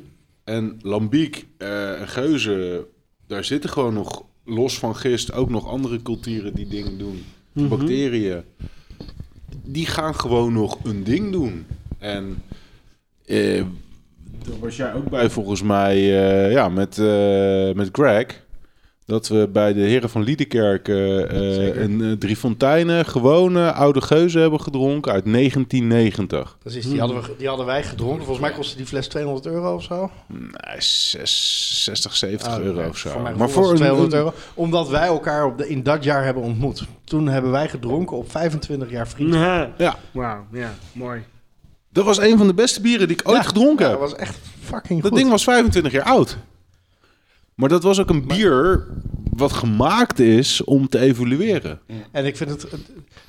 En 0.44 0.78
lambiek 0.82 1.46
eh, 1.58 2.00
en 2.00 2.08
geuzen, 2.08 2.84
daar 3.26 3.44
zitten 3.44 3.70
gewoon 3.70 3.94
nog 3.94 4.24
los 4.44 4.78
van 4.78 4.96
gist 4.96 5.32
ook 5.32 5.50
nog 5.50 5.66
andere 5.66 6.02
culturen 6.02 6.54
die 6.54 6.66
dingen 6.66 6.98
doen. 6.98 7.24
Mhm. 7.52 7.68
Bacteriën. 7.68 8.42
Die 9.64 9.86
gaan 9.86 10.14
gewoon 10.14 10.52
nog 10.52 10.78
een 10.84 11.04
ding 11.04 11.32
doen. 11.32 11.66
En 11.98 12.42
eh, 13.26 13.62
daar 14.48 14.58
was 14.60 14.76
jij 14.76 14.94
ook 14.94 15.08
bij 15.10 15.30
volgens 15.30 15.62
mij, 15.62 15.94
eh, 15.96 16.52
ja, 16.52 16.68
met, 16.68 16.98
eh, 16.98 17.72
met 17.74 17.88
Greg. 17.92 18.46
Dat 19.04 19.28
we 19.28 19.48
bij 19.52 19.72
de 19.72 19.80
heren 19.80 20.10
van 20.10 20.22
Liedekerk 20.22 20.88
een 20.88 22.16
Drie 22.18 22.36
Fonteinen 22.36 23.04
gewone 23.06 23.72
oude 23.72 24.00
geuze 24.00 24.38
hebben 24.38 24.60
gedronken 24.60 25.12
uit 25.12 25.24
1990. 25.24 26.56
Precies, 26.58 26.86
die 26.88 26.98
hadden, 27.00 27.22
we, 27.22 27.34
die 27.38 27.48
hadden 27.48 27.66
wij 27.66 27.82
gedronken. 27.82 28.24
Volgens 28.24 28.46
mij 28.46 28.56
kostte 28.56 28.76
die 28.76 28.86
fles 28.86 29.06
200 29.08 29.46
euro 29.46 29.74
of 29.74 29.82
zo. 29.82 30.10
Nee, 30.26 30.80
zes- 30.80 31.84
60, 31.84 32.16
70 32.16 32.52
Ah, 32.52 32.58
euro 32.62 32.80
nee, 32.80 32.88
of 32.88 32.96
zo. 32.98 33.08
Voor 33.10 33.22
mij 33.22 33.34
maar 33.34 33.50
voor 33.50 33.62
het 33.62 33.70
een, 33.70 33.76
200 33.76 34.12
een- 34.12 34.18
euro. 34.18 34.32
Omdat 34.54 34.88
wij 34.88 35.06
elkaar 35.06 35.44
op 35.46 35.58
de, 35.58 35.68
in 35.68 35.82
dat 35.82 36.04
jaar 36.04 36.24
hebben 36.24 36.42
ontmoet. 36.42 36.84
Toen 37.04 37.28
hebben 37.28 37.50
wij 37.50 37.68
gedronken 37.68 38.16
op 38.16 38.30
25 38.30 38.90
jaar 38.90 39.08
vriendschap. 39.08 39.42
Ja. 39.44 39.70
Ja, 39.78 39.96
Wauw, 40.10 40.46
ja, 40.52 40.74
mooi. 40.92 41.22
Dat 41.90 42.04
was 42.04 42.18
een 42.18 42.38
van 42.38 42.46
de 42.46 42.54
beste 42.54 42.80
bieren 42.80 43.08
die 43.08 43.16
ik 43.16 43.28
ooit 43.28 43.46
gedronken 43.46 43.84
ja, 43.84 43.90
heb. 43.90 44.00
dat 44.00 44.10
was 44.10 44.18
echt 44.20 44.36
fucking 44.62 45.00
Dat 45.02 45.10
goed. 45.10 45.18
ding 45.18 45.30
was 45.30 45.44
25 45.44 45.92
jaar 45.92 46.04
oud. 46.04 46.36
Maar 47.54 47.68
dat 47.68 47.82
was 47.82 48.00
ook 48.00 48.10
een 48.10 48.26
bier 48.26 48.86
wat 49.30 49.52
gemaakt 49.52 50.18
is 50.18 50.64
om 50.64 50.88
te 50.88 50.98
evolueren. 50.98 51.80
En 52.12 52.26
ik 52.26 52.36
vind 52.36 52.50
het, 52.50 52.66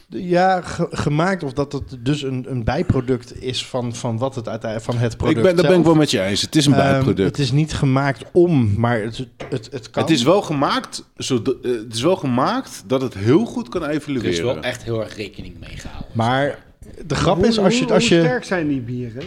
ja, 0.10 0.62
ge- 0.62 0.88
gemaakt 0.92 1.44
of 1.44 1.54
dat 1.54 1.72
het 1.72 1.98
dus 2.00 2.22
een, 2.24 2.46
een 2.50 2.64
bijproduct 2.64 3.42
is 3.42 3.66
van, 3.66 3.96
van 3.96 4.18
wat 4.18 4.36
het 4.36 4.48
uiteindelijk 4.48 4.92
van 4.92 5.02
het 5.02 5.18
product 5.18 5.38
Ik 5.38 5.44
ben, 5.44 5.56
dat 5.56 5.68
ben 5.68 5.80
ik 5.80 5.86
wel 5.86 5.96
met 5.96 6.12
je 6.12 6.22
eens. 6.22 6.42
Het 6.42 6.56
is 6.56 6.66
een 6.66 6.74
Ehm, 6.74 6.82
bijproduct. 6.92 7.30
het 7.30 7.40
is 7.40 7.52
niet 7.52 7.74
gemaakt 7.74 8.24
om, 8.32 8.74
maar 8.78 9.02
het, 9.02 9.26
het, 9.50 9.70
het 9.72 9.90
kan. 9.90 10.04
Het 10.04 10.12
is 10.12 10.24
wel 10.24 10.42
gemaakt, 10.42 11.04
zodat- 11.16 11.56
eh, 11.64 11.72
het 11.72 11.94
is 11.94 12.02
wel 12.02 12.16
gemaakt 12.16 12.84
dat 12.88 13.02
het 13.02 13.14
heel 13.14 13.46
goed 13.46 13.70
kan 13.70 13.84
Er 13.84 13.90
evolueren. 13.90 14.32
is 14.32 14.40
wel 14.42 14.60
echt 14.60 14.84
heel 14.84 15.02
erg 15.04 15.16
rekening 15.16 15.60
mee 15.60 15.78
gehouden. 15.78 16.10
Maar 16.14 16.68
de 17.08 17.16
grap 17.16 17.44
is, 17.44 17.56
Hoe- 17.56 17.66
als 17.66 17.78
je... 17.78 17.84
hoe- 17.84 17.94
Als 17.94 18.08
hoe 18.10 18.18
je 18.18 18.24
sterk 18.24 18.44
zijn 18.44 18.68
die 18.68 18.82
bieren? 18.82 19.24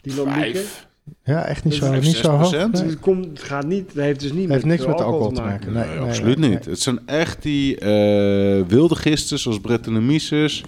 Die 0.00 0.14
lambieken? 0.16 0.52
Vijf. 0.52 0.86
ja, 1.24 1.44
echt 1.44 1.64
niet 1.64 1.74
zo, 1.74 1.92
niet 1.94 2.16
zo 2.16 2.30
hoog. 2.30 2.54
6%. 2.54 2.56
Nee. 2.72 2.82
Het, 2.82 3.00
komt, 3.00 3.24
het 3.24 3.42
gaat 3.42 3.66
niet, 3.66 3.86
het 3.92 4.02
heeft 4.02 4.20
dus 4.20 4.32
niet 4.32 4.48
heeft 4.48 4.64
met 4.64 4.64
niks 4.64 4.86
met 4.86 5.00
alcohol 5.00 5.32
te 5.32 5.40
maken. 5.40 5.72
Nee, 5.72 5.84
Nee, 5.86 5.98
nee, 5.98 6.06
absoluut 6.08 6.38
nee, 6.38 6.50
niet. 6.50 6.64
Het 6.64 6.80
zijn 6.80 7.06
echt 7.06 7.42
die 7.42 7.78
eh, 7.78 8.66
wilde 8.66 8.94
gisten 8.94 9.38
zoals 9.38 9.60
Brettanomyces, 9.60 10.62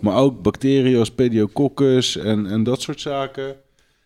maar 0.00 0.16
ook 0.16 0.42
bacteriën 0.42 0.98
als 0.98 1.10
Pediococcus 1.10 2.16
en, 2.16 2.46
en 2.46 2.62
dat 2.62 2.80
soort 2.80 3.00
zaken. 3.00 3.54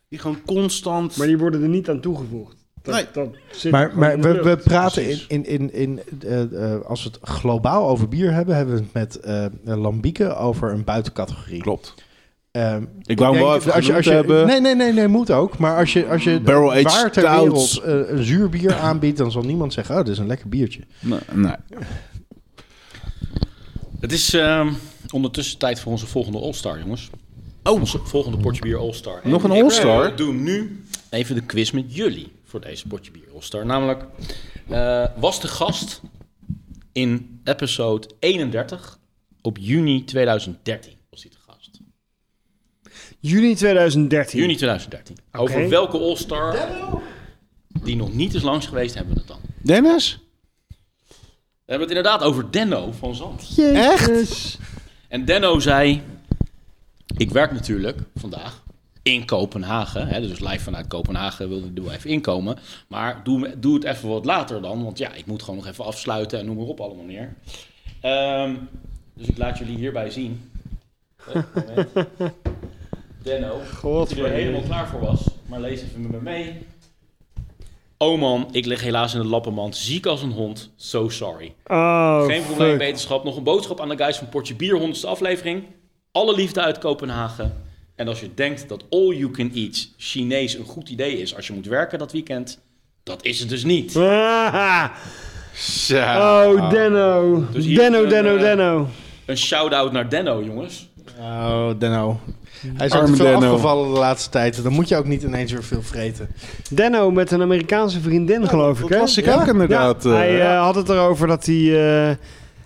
Die 0.09 0.19
gewoon 0.19 0.39
constant... 0.47 1.17
Maar 1.17 1.27
die 1.27 1.39
worden 1.39 1.63
er 1.63 1.69
niet 1.69 1.89
aan 1.89 2.01
toegevoegd. 2.01 2.57
Dat, 2.83 2.95
Nee. 2.95 3.05
dat 3.13 3.29
zit 3.51 3.73
Maar, 3.73 3.93
maar 3.99 4.21
we, 4.21 4.43
we 4.43 4.57
praten 4.57 5.03
in, 5.03 5.09
Precies. 5.09 5.27
in, 5.27 5.47
in, 5.47 5.73
in 5.73 6.01
eh, 6.21 6.73
eh, 6.75 6.81
als 6.85 7.03
we 7.05 7.11
het 7.11 7.29
globaal 7.31 7.89
over 7.89 8.09
bier 8.09 8.33
hebben, 8.33 8.57
hebben 8.57 8.75
we 8.75 8.81
het 8.83 8.93
met 8.93 9.17
eh 9.21 9.47
lambieken 9.77 10.37
over 10.39 10.73
een 10.73 10.85
buitencategorie. 10.85 11.61
Klopt. 11.63 11.95
Ehm, 12.51 12.85
Ik 13.03 13.19
wou 13.19 13.35
hem 13.37 13.45
wel 13.45 13.57
even 13.57 13.73
als 13.73 13.87
je, 13.87 13.95
als 13.95 14.05
je, 14.05 14.11
hebben. 14.11 14.47
Nee, 14.47 14.61
nee, 14.61 14.75
nee, 14.75 14.93
nee, 14.93 15.09
moet 15.09 15.31
ook. 15.31 15.59
Maar 15.59 15.77
als 15.79 15.93
je, 15.93 16.07
als 16.09 16.25
je 16.25 16.41
Barrel-aged 16.41 16.83
waar 16.85 17.13
ter 17.13 17.31
wereld 17.31 17.81
een 17.85 18.23
zuur 18.25 18.49
bier 18.49 18.75
aanbiedt, 18.75 19.19
dan 19.19 19.31
zal 19.31 19.43
niemand 19.43 19.73
zeggen, 19.73 19.95
oh, 19.99 20.05
dit 20.05 20.13
is 20.13 20.19
een 20.19 20.27
lekker 20.27 20.49
biertje. 20.49 20.81
Nee, 21.01 21.19
nee. 21.33 21.55
Het 24.01 24.13
is 24.13 24.35
ehm, 24.35 24.69
ondertussen 25.11 25.59
tijd 25.59 25.81
voor 25.81 25.93
onze 25.93 26.07
volgende 26.07 26.39
All-Star, 26.39 26.79
jongens. 26.79 27.11
Oh. 27.63 27.73
Onze 27.81 27.99
volgende 28.05 28.39
potje 28.39 28.61
bier 28.61 28.79
All-Star. 28.79 29.21
En 29.23 29.31
Nog 29.31 29.43
een 29.45 29.53
ik, 29.53 29.63
All-Star? 29.63 30.05
eh, 30.11 30.17
doe 30.17 30.33
nu 30.35 30.83
even 31.11 31.35
de 31.35 31.43
quiz 31.43 31.71
met 31.71 31.95
jullie 31.95 32.33
voor 32.49 32.61
deze 32.61 32.87
potje 32.87 33.11
bier 33.11 33.33
All-Star. 33.35 33.67
Namelijk, 33.67 34.05
eh, 34.69 35.05
was 35.17 35.41
de 35.41 35.49
gast 35.49 36.01
in 36.93 37.41
episode 37.45 38.09
31 38.19 38.99
op 39.43 39.57
juni 39.61 40.05
2013 40.05 40.97
was 41.11 41.23
hij 41.23 41.31
te 41.31 41.39
gast. 41.47 41.81
Juni 43.21 43.55
2013. 43.55 44.41
Juni 44.41 44.57
2013. 44.57 45.17
Oké. 45.33 45.39
Over 45.41 45.69
welke 45.69 45.99
All-Star 45.99 46.69
die 47.83 47.97
nog 47.97 48.13
niet 48.13 48.35
is 48.35 48.43
langs 48.43 48.67
geweest, 48.67 48.95
hebben 48.95 49.15
we 49.15 49.19
het 49.19 49.29
dan. 49.29 49.41
Dennis? 49.63 50.19
We 51.69 51.75
hebben 51.75 51.89
het 51.89 51.97
inderdaad 51.97 52.23
over 52.23 52.51
Denno 52.51 52.93
van 52.93 53.15
Zand. 53.15 53.55
Echt? 53.59 54.59
En 55.09 55.25
Denno 55.25 55.59
zei: 55.59 56.03
Ik 57.17 57.31
werk 57.31 57.53
natuurlijk 57.53 58.01
vandaag 58.15 58.63
in 59.13 59.25
Kopenhagen. 59.25 60.09
Hè, 60.09 60.21
dus 60.21 60.41
live 60.41 60.61
vanuit 60.61 60.87
Kopenhagen 60.87 61.49
wilde 61.49 61.67
ik 61.67 61.79
er 61.79 61.85
wel 61.85 61.93
even 61.93 62.11
inkomen. 62.11 62.59
Maar 62.89 63.21
doe, 63.25 63.59
doe 63.59 63.75
het 63.75 63.85
even 63.85 64.09
wat 64.09 64.25
later 64.25 64.63
dan. 64.63 64.85
Want 64.85 64.99
ja, 64.99 65.13
ik 65.13 65.27
moet 65.27 65.43
gewoon 65.43 65.57
nog 65.57 65.67
even 65.67 65.85
afsluiten 65.85 66.39
en 66.39 66.47
noem 66.47 66.57
maar 66.57 66.67
op 66.67 66.81
allemaal 66.81 67.05
meer. 67.05 67.35
Ehm, 68.01 68.55
dus 69.15 69.27
ik 69.27 69.39
laat 69.39 69.59
jullie 69.59 69.77
hierbij 69.77 70.11
zien. 70.11 70.51
Moment. 71.35 71.89
Denno, 73.23 73.61
dat 73.83 74.11
hij 74.11 74.25
er 74.25 74.31
helemaal 74.31 74.63
klaar 74.63 74.89
voor 74.89 75.01
was. 75.01 75.25
Maar 75.47 75.61
lees 75.61 75.83
even 75.83 76.01
met 76.01 76.11
me 76.11 76.21
mee. 76.21 76.67
Oh 77.99 78.21
man, 78.21 78.49
ik 78.53 78.67
lig 78.67 78.81
helaas 78.81 79.15
in 79.15 79.21
de 79.21 79.27
lappenmand. 79.27 79.77
Ziek 79.77 80.07
als 80.07 80.23
een 80.23 80.33
hond. 80.33 80.71
So 80.77 81.09
sorry. 81.09 81.55
Oh, 81.67 82.25
Geen 82.25 82.45
probleem, 82.45 82.79
wetenschap. 82.79 83.25
Nog 83.25 83.37
een 83.37 83.43
boodschap 83.43 83.81
aan 83.81 83.89
de 83.89 83.97
guys 83.97 84.17
van 84.17 84.29
Portje 84.29 84.55
Bier, 84.55 84.81
100ste 84.81 85.09
aflevering. 85.09 85.65
Alle 86.13 86.35
liefde 86.35 86.61
uit 86.61 86.79
Kopenhagen. 86.79 87.68
En 87.99 88.09
als 88.09 88.21
je 88.21 88.31
denkt 88.35 88.69
dat 88.69 88.85
all 88.91 89.15
you 89.17 89.31
can 89.31 89.51
eat 89.55 89.89
Chinees 89.97 90.55
een 90.59 90.65
goed 90.65 90.89
idee 90.89 91.21
is 91.21 91.37
als 91.37 91.47
je 91.47 91.53
moet 91.53 91.67
werken 91.67 91.99
dat 91.99 92.13
weekend, 92.13 92.59
dat 93.03 93.25
is 93.25 93.41
het 93.41 93.49
dus 93.49 93.65
niet. 93.65 93.93
Zo. 95.87 95.97
oh, 95.97 96.71
Denno. 96.71 97.45
Dus 97.53 97.67
Denno, 97.75 98.03
een, 98.03 98.09
Denno, 98.09 98.35
eh, 98.37 98.41
Denno. 98.43 98.89
Een 99.27 99.37
shout-out 99.39 99.93
naar 99.93 100.09
Denno, 100.11 100.43
jongens. 100.45 100.89
Oh, 101.21 101.71
Denno. 101.79 102.21
Hij 102.75 102.87
is 102.87 102.93
ook 102.93 103.01
Arme 103.03 103.17
te 103.17 103.23
veel 103.23 103.27
Denno. 103.33 103.47
afgevallen 103.47 103.93
de 103.95 103.99
laatste 103.99 104.31
tijd. 104.31 104.63
Dan 104.63 104.73
moet 104.73 104.89
je 104.89 104.97
ook 104.97 105.07
niet 105.07 105.23
ineens 105.23 105.53
weer 105.53 105.65
veel 105.65 105.83
vreten. 105.83 106.29
Denno 106.71 107.11
met 107.11 107.31
een 107.31 107.43
Amerikaanse 107.43 108.01
vriendin, 108.01 108.49
geloof 108.49 108.77
ik, 108.77 108.81
Dat 108.83 108.91
hè? 108.91 108.99
las 108.99 109.17
ik 109.19 109.25
Ja? 109.25 109.35
ook 109.41 109.47
inderdaad. 109.47 110.05
Ja, 110.05 110.11
eh, 110.11 110.17
hij 110.17 110.41
eh, 110.41 110.63
had 110.63 110.75
het 110.75 110.89
erover 110.89 111.27
dat 111.27 111.47
hij... 111.47 112.19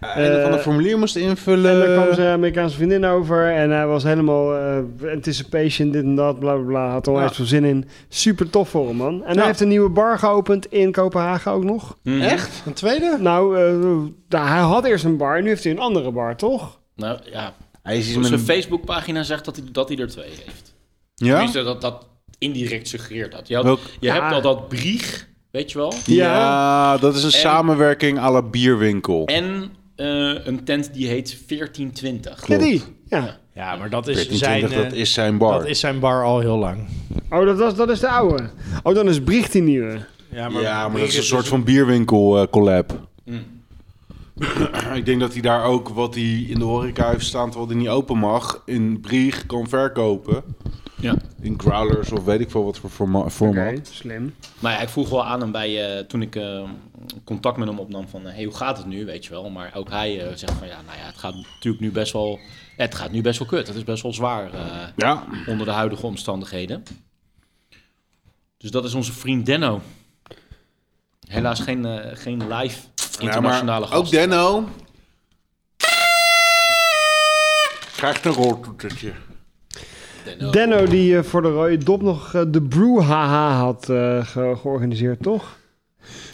eh, 0.02 0.24
een 0.24 0.30
of 0.36 0.44
ander 0.44 0.58
eh, 0.58 0.64
formulier 0.64 0.98
moest 0.98 1.16
invullen. 1.16 1.70
En 1.72 1.78
daar 1.78 2.02
kwam 2.02 2.14
zijn 2.14 2.32
Amerikaanse 2.32 2.76
vriendin 2.76 3.04
over. 3.04 3.52
En 3.54 3.70
hij 3.70 3.86
was 3.86 4.02
helemaal 4.02 4.56
eh, 4.56 4.78
anticipation, 5.12 5.90
dit 5.90 6.02
en 6.04 6.14
dat, 6.14 6.38
bla 6.38 6.54
bla 6.54 6.64
bla. 6.64 6.90
Had 6.90 7.06
er 7.06 7.12
onwijs 7.12 7.30
Ja. 7.30 7.36
veel 7.36 7.44
zin 7.46 7.64
in. 7.64 7.88
Super 8.08 8.50
tof 8.50 8.68
voor 8.68 8.86
hem, 8.86 8.96
man. 8.96 9.24
En 9.24 9.32
Ja. 9.32 9.38
hij 9.38 9.46
heeft 9.46 9.60
een 9.60 9.68
nieuwe 9.68 9.88
bar 9.90 10.18
geopend 10.18 10.66
in 10.72 10.92
Kopenhagen 10.92 11.52
ook 11.52 11.64
nog. 11.64 11.98
Mhm. 12.02 12.20
Echt? 12.20 12.62
Een 12.66 12.72
tweede? 12.72 13.16
Nou, 13.20 13.58
eh, 14.28 14.40
hij 14.46 14.60
had 14.60 14.84
eerst 14.84 15.04
een 15.04 15.16
bar. 15.16 15.42
Nu 15.42 15.48
heeft 15.48 15.62
hij 15.64 15.72
een 15.72 15.78
andere 15.78 16.10
bar, 16.10 16.36
toch? 16.36 16.80
Nou 16.96 17.18
ja, 17.32 17.54
Hij 17.82 17.98
is 17.98 18.04
iets 18.14 18.26
zijn 18.28 18.32
een... 18.32 18.44
Facebookpagina 18.46 19.22
zegt 19.22 19.44
dat 19.44 19.56
hij, 19.56 19.64
dat 19.72 19.88
hij 19.88 19.98
er 19.98 20.08
twee 20.08 20.28
heeft. 20.44 20.74
Ja? 21.14 21.30
Tenminste, 21.30 21.62
dat 21.62 21.80
dat 21.80 22.06
indirect 22.38 22.88
suggereert 22.88 23.32
dat. 23.32 23.48
Je, 23.48 23.54
had- 23.54 23.64
Welk- 23.64 23.80
je 24.00 24.06
Ja. 24.06 24.14
hebt 24.20 24.32
al 24.34 24.40
dat 24.42 24.68
brieg, 24.68 25.28
weet 25.50 25.72
je 25.72 25.78
wel. 25.78 25.92
Ja, 26.06 26.96
dat 26.98 27.14
is 27.14 27.22
een 27.22 27.32
En- 27.32 27.38
samenwerking 27.38 28.18
à 28.18 28.30
la 28.32 28.42
bierwinkel. 28.42 29.26
En 29.26 29.70
een 30.44 30.64
tent 30.64 30.94
die 30.94 31.06
heet 31.06 31.38
1420. 31.48 32.46
Ja, 32.46 32.58
die. 32.58 32.82
Ja. 33.08 33.40
Ja, 33.54 33.76
maar 33.76 33.90
dat 33.90 34.08
is 34.08 34.14
1420, 34.14 34.70
zijn, 34.70 34.82
dat 34.82 34.92
eh, 34.92 35.00
is 35.00 35.12
zijn 35.12 35.38
bar. 35.38 35.58
dat 35.58 35.68
is 35.68 35.80
zijn 35.80 36.00
bar 36.00 36.24
al 36.24 36.40
heel 36.40 36.58
lang. 36.58 36.86
Oh, 37.30 37.44
dat, 37.46 37.58
was, 37.58 37.74
dat 37.74 37.88
is 37.88 38.00
de 38.00 38.08
oude. 38.08 38.50
Oh, 38.82 38.94
dan 38.94 39.08
is 39.08 39.20
Brieg 39.20 39.48
die 39.48 39.62
nieuwe. 39.62 40.00
Ja, 40.28 40.48
ja, 40.48 40.88
maar 40.88 41.00
dat 41.00 41.08
is 41.08 41.16
een 41.16 41.22
soort 41.22 41.48
van 41.48 41.64
bierwinkel 41.64 42.40
eh, 42.40 42.46
collab. 42.50 43.08
Mm. 43.24 43.44
Ik 44.94 45.04
denk 45.06 45.20
dat 45.20 45.32
hij 45.32 45.42
daar 45.42 45.64
ook 45.64 45.88
wat 45.88 46.14
hij 46.14 46.46
in 46.48 46.58
de 46.58 46.64
horeca 46.64 47.10
heeft 47.10 47.24
staan 47.24 47.50
terwijl 47.50 47.70
hij 47.70 47.78
niet 47.78 47.88
open 47.88 48.18
mag, 48.18 48.62
in 48.66 49.00
Brieg 49.00 49.46
kan 49.46 49.68
verkopen. 49.68 50.42
Ja. 51.02 51.14
In 51.40 51.60
growlers 51.60 52.10
of 52.12 52.24
weet 52.24 52.40
ik 52.40 52.50
veel 52.50 52.64
wat 52.64 52.78
voor 52.78 52.90
forma- 52.90 53.30
format. 53.30 53.66
Oké, 53.78 53.80
slim. 53.90 54.34
Nou 54.58 54.74
ja, 54.74 54.80
ik 54.80 54.88
vroeg 54.88 55.08
wel 55.08 55.24
aan 55.24 55.40
hem 55.40 55.52
bij, 55.52 55.96
eh, 55.98 56.04
toen 56.04 56.22
ik 56.22 56.36
eh, 56.36 56.62
contact 57.24 57.56
met 57.56 57.68
hem 57.68 57.78
opnam 57.78 58.08
van, 58.08 58.26
eh, 58.26 58.34
hey, 58.34 58.44
hoe 58.44 58.54
gaat 58.54 58.76
het 58.76 58.86
nu, 58.86 59.04
weet 59.04 59.24
je 59.24 59.30
wel. 59.30 59.50
Maar 59.50 59.70
ook 59.74 59.90
hij 59.90 60.20
eh, 60.26 60.34
zegt 60.36 60.52
van, 60.52 60.66
ja, 60.66 60.80
nou 60.86 60.98
ja, 60.98 61.04
het 61.06 61.18
gaat 61.18 61.34
natuurlijk 61.34 61.82
nu 61.82 61.90
best 61.90 62.12
wel, 62.12 62.38
het 62.76 62.94
gaat 62.94 63.10
nu 63.10 63.20
best 63.22 63.38
wel 63.38 63.48
kut. 63.48 63.66
Het 63.66 63.76
is 63.76 63.84
best 63.84 64.02
wel 64.02 64.12
zwaar 64.12 64.52
eh, 64.54 64.66
Ja. 64.96 65.24
onder 65.46 65.66
de 65.66 65.72
huidige 65.72 66.06
omstandigheden. 66.06 66.82
Dus 68.58 68.70
dat 68.70 68.84
is 68.84 68.94
onze 68.94 69.12
vriend 69.12 69.46
Denno. 69.46 69.80
Helaas 71.28 71.60
geen, 71.60 71.84
eh, 71.86 72.16
geen 72.16 72.54
live 72.54 72.78
internationale 73.20 73.84
ja, 73.84 73.90
maar 73.90 73.98
gast. 73.98 74.02
ook 74.02 74.10
Denno 74.10 74.68
krijgt 77.96 78.24
een 78.24 78.32
roltoetertje. 78.32 79.12
Denno. 80.24 80.50
Denno 80.50 80.84
die 80.86 81.16
eh, 81.16 81.22
voor 81.22 81.42
de 81.42 81.48
rode 81.48 81.78
dop 81.78 82.02
nog 82.02 82.34
eh, 82.34 82.42
de 82.48 82.62
Brew 82.62 83.00
HH 83.00 83.58
had 83.58 83.88
eh, 83.88 84.26
ge- 84.26 84.56
georganiseerd, 84.60 85.22
toch? 85.22 85.58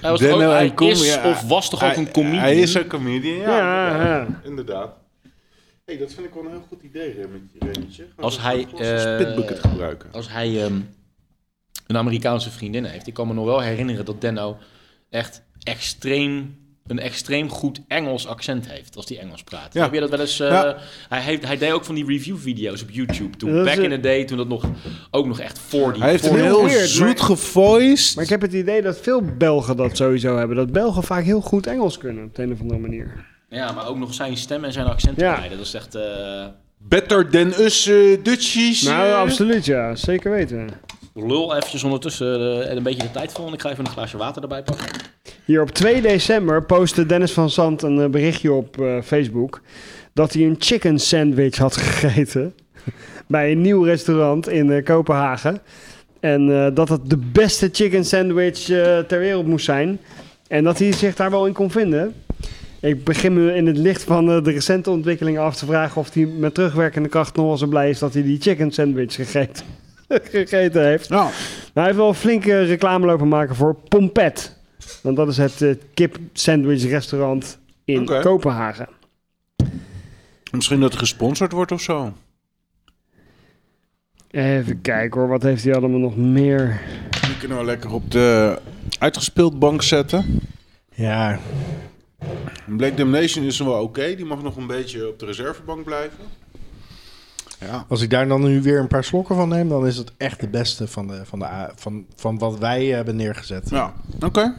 Hij, 0.00 0.10
was 0.10 0.20
toch 0.20 0.30
ook, 0.30 0.38
Denno 0.38 0.52
hij 0.52 0.72
is 0.76 1.14
ja, 1.14 1.30
of 1.30 1.42
was 1.42 1.70
toch 1.70 1.84
ook 1.84 1.96
een 1.96 2.10
comedian? 2.10 2.40
Hij 2.40 2.56
is 2.56 2.74
een 2.74 2.86
comedian, 2.86 3.36
ja. 3.36 3.56
Ja, 3.56 3.88
inderdaad. 3.90 4.28
ja. 4.28 4.40
inderdaad. 4.48 4.96
hey, 5.84 5.98
dat 5.98 6.12
vind 6.12 6.26
ik 6.26 6.34
wel 6.34 6.44
een 6.44 6.50
heel 6.50 6.64
goed 6.68 6.82
idee. 6.82 7.12
Gewoon 7.12 8.00
Als 8.16 8.40
hij, 8.40 8.66
eh, 8.78 8.98
spitbucket 8.98 9.58
gebruiken. 9.58 10.08
Als 10.12 10.30
hij 10.30 10.64
ehm, 10.64 10.80
een 11.86 11.96
Amerikaanse 11.96 12.50
vriendin 12.50 12.84
heeft. 12.84 13.06
Ik 13.06 13.14
kan 13.14 13.26
me 13.26 13.34
nog 13.34 13.44
wel 13.44 13.60
herinneren 13.60 14.04
dat 14.04 14.20
Denno 14.20 14.56
echt 15.10 15.42
extreem, 15.62 16.56
een 16.88 16.98
extreem 16.98 17.48
goed 17.50 17.80
Engels 17.88 18.26
accent 18.26 18.68
heeft 18.70 18.96
als 18.96 19.08
hij 19.08 19.18
Engels 19.18 19.42
praat. 19.42 19.74
Ja. 19.74 19.82
Heb 19.82 19.92
je 19.92 20.00
dat 20.00 20.10
wel 20.10 20.20
eens... 20.20 20.40
eh, 20.40 20.48
Ja. 20.50 20.76
hij, 21.08 21.20
heeft, 21.20 21.46
hij 21.46 21.58
deed 21.58 21.72
ook 21.72 21.84
van 21.84 21.94
die 21.94 22.06
review-video's 22.06 22.82
op 22.82 22.90
YouTube. 22.90 23.36
Toen, 23.36 23.52
Dat 23.54 23.66
is 23.66 23.74
back 23.74 23.84
in 23.84 23.90
the 23.90 24.00
day, 24.00 24.24
toen 24.24 24.36
dat 24.36 24.48
nog 24.48 24.64
ook 25.10 25.26
nog 25.26 25.40
echt 25.40 25.58
voor 25.58 25.92
die... 25.92 26.02
Hij 26.02 26.10
heeft 26.10 26.24
een 26.26 26.32
die- 26.32 26.42
heel 26.42 26.64
weird, 26.64 26.88
zoet 26.88 27.20
gevoiced. 27.20 28.14
Maar 28.14 28.24
ik 28.24 28.30
heb 28.30 28.40
het 28.40 28.52
idee 28.52 28.82
dat 28.82 28.98
veel 28.98 29.22
Belgen 29.38 29.76
dat 29.76 29.96
sowieso 29.96 30.36
hebben. 30.36 30.56
Dat 30.56 30.72
Belgen 30.72 31.02
vaak 31.02 31.24
heel 31.24 31.40
goed 31.40 31.66
Engels 31.66 31.98
kunnen, 31.98 32.24
op 32.24 32.34
de 32.34 32.42
een 32.42 32.52
of 32.52 32.60
andere 32.60 32.80
manier. 32.80 33.26
Ja, 33.50 33.72
maar 33.72 33.86
ook 33.88 33.96
nog 33.98 34.14
zijn 34.14 34.36
stem 34.36 34.64
en 34.64 34.72
zijn 34.72 34.86
accent 34.86 35.20
Ja. 35.20 35.34
erbij. 35.34 35.48
Dat 35.48 35.66
is 35.66 35.74
echt... 35.74 35.94
eh, 35.94 36.46
Better 36.80 37.28
than 37.30 37.46
us 37.58 37.86
uh, 37.86 38.18
Dutchies. 38.22 38.82
Nou, 38.82 39.08
eh. 39.08 39.16
absoluut 39.18 39.64
ja. 39.64 39.94
Zeker 39.94 40.30
weten. 40.30 40.68
lul 41.14 41.56
eventjes 41.56 41.82
ondertussen 41.84 42.62
eh, 42.68 42.74
een 42.74 42.82
beetje 42.82 43.02
de 43.02 43.10
tijd 43.10 43.32
vol. 43.32 43.46
En 43.46 43.52
ik 43.52 43.60
ga 43.60 43.70
even 43.70 43.84
een 43.84 43.90
glaasje 43.90 44.16
water 44.16 44.42
erbij 44.42 44.62
pakken. 44.62 44.86
Hier 45.48 45.62
op 45.62 45.70
2 45.70 46.00
december 46.00 46.62
postte 46.62 47.06
Dennis 47.06 47.32
van 47.32 47.50
Zand 47.50 47.82
een 47.82 48.00
eh, 48.00 48.08
berichtje 48.08 48.52
op 48.52 48.80
eh, 48.80 49.02
Facebook... 49.02 49.60
dat 50.12 50.32
hij 50.32 50.42
een 50.42 50.56
chicken 50.58 50.98
sandwich 50.98 51.56
had 51.56 51.76
gegeten... 51.80 52.54
bij 53.26 53.52
een 53.52 53.60
nieuw 53.60 53.82
restaurant 53.82 54.48
in 54.48 54.72
eh, 54.72 54.84
Kopenhagen. 54.84 55.58
En 56.20 56.74
dat 56.74 56.88
het 56.88 57.10
de 57.10 57.16
beste 57.16 57.68
chicken 57.72 58.04
sandwich 58.04 58.58
ter 59.06 59.18
wereld 59.18 59.46
moest 59.46 59.64
zijn. 59.64 59.98
En 60.48 60.64
dat 60.64 60.78
hij 60.78 60.92
zich 60.92 61.14
daar 61.14 61.30
wel 61.30 61.46
in 61.46 61.52
kon 61.52 61.70
vinden. 61.70 62.14
Ik 62.80 63.04
begin 63.04 63.34
me 63.34 63.54
in 63.54 63.66
het 63.66 63.76
licht 63.76 64.02
van 64.02 64.26
de 64.26 64.50
recente 64.50 64.90
ontwikkelingen 64.90 65.42
af 65.42 65.56
te 65.56 65.66
vragen 65.66 66.00
of 66.00 66.14
hij 66.14 66.26
met 66.26 66.54
terugwerkende 66.54 67.08
kracht 67.08 67.36
nog 67.36 67.46
wel 67.46 67.56
zo 67.56 67.66
blij 67.66 67.90
is 67.90 67.98
dat 67.98 68.14
hij 68.14 68.22
die 68.22 68.40
chicken 68.40 68.70
sandwich 68.70 69.14
gegeten, 69.14 69.64
gegeten 70.08 70.84
heeft. 70.84 71.10
Maar 71.10 71.32
hij 71.74 71.84
heeft 71.84 71.96
wel 71.96 72.08
een 72.08 72.14
flinke 72.14 72.62
reclame 72.62 73.06
lopen 73.06 73.28
maken 73.28 73.54
voor 73.54 73.76
Pompet. 73.88 74.56
Want 75.02 75.16
dat 75.16 75.28
is 75.28 75.36
het 75.36 75.62
eh, 75.62 75.74
kip 75.94 76.18
sandwich 76.32 76.82
restaurant 76.82 77.58
in. 77.84 78.04
Kopenhagen. 78.04 78.88
Misschien 80.50 80.80
dat 80.80 80.90
het 80.90 80.98
gesponsord 80.98 81.52
wordt 81.52 81.72
of 81.72 81.80
zo. 81.80 82.12
Even 84.30 84.80
kijken 84.80 85.20
hoor, 85.20 85.28
wat 85.28 85.42
heeft 85.42 85.64
hij 85.64 85.74
allemaal 85.74 85.98
nog 85.98 86.16
meer? 86.16 86.80
Die 87.20 87.38
kunnen 87.38 87.58
we 87.58 87.64
lekker 87.64 87.92
op 87.92 88.10
de 88.10 88.58
uitgespeeld 88.98 89.58
bank 89.58 89.82
zetten. 89.82 90.40
Ja. 90.94 91.38
Black 92.66 92.96
Damnation 92.96 93.44
is 93.44 93.58
wel 93.58 93.82
oké. 93.82 94.14
Die 94.14 94.24
mag 94.24 94.42
nog 94.42 94.56
een 94.56 94.66
beetje 94.66 95.08
op 95.08 95.18
de 95.18 95.26
reservebank 95.26 95.84
blijven. 95.84 96.24
Ja. 97.60 97.84
Als 97.88 98.02
ik 98.02 98.10
daar 98.10 98.28
dan 98.28 98.42
nu 98.42 98.62
weer 98.62 98.80
een 98.80 98.88
paar 98.88 99.04
slokken 99.04 99.36
van 99.36 99.48
neem, 99.48 99.68
dan 99.68 99.86
is 99.86 99.96
het 99.96 100.12
echt 100.16 100.40
de 100.40 100.48
beste 100.48 100.88
van, 100.88 101.06
de, 101.06 101.20
van, 101.24 101.38
de, 101.38 101.70
van, 101.74 102.06
van 102.16 102.38
wat 102.38 102.58
wij 102.58 102.86
hebben 102.86 103.16
neergezet. 103.16 103.70
Ja, 103.70 103.94
oké. 104.20 104.54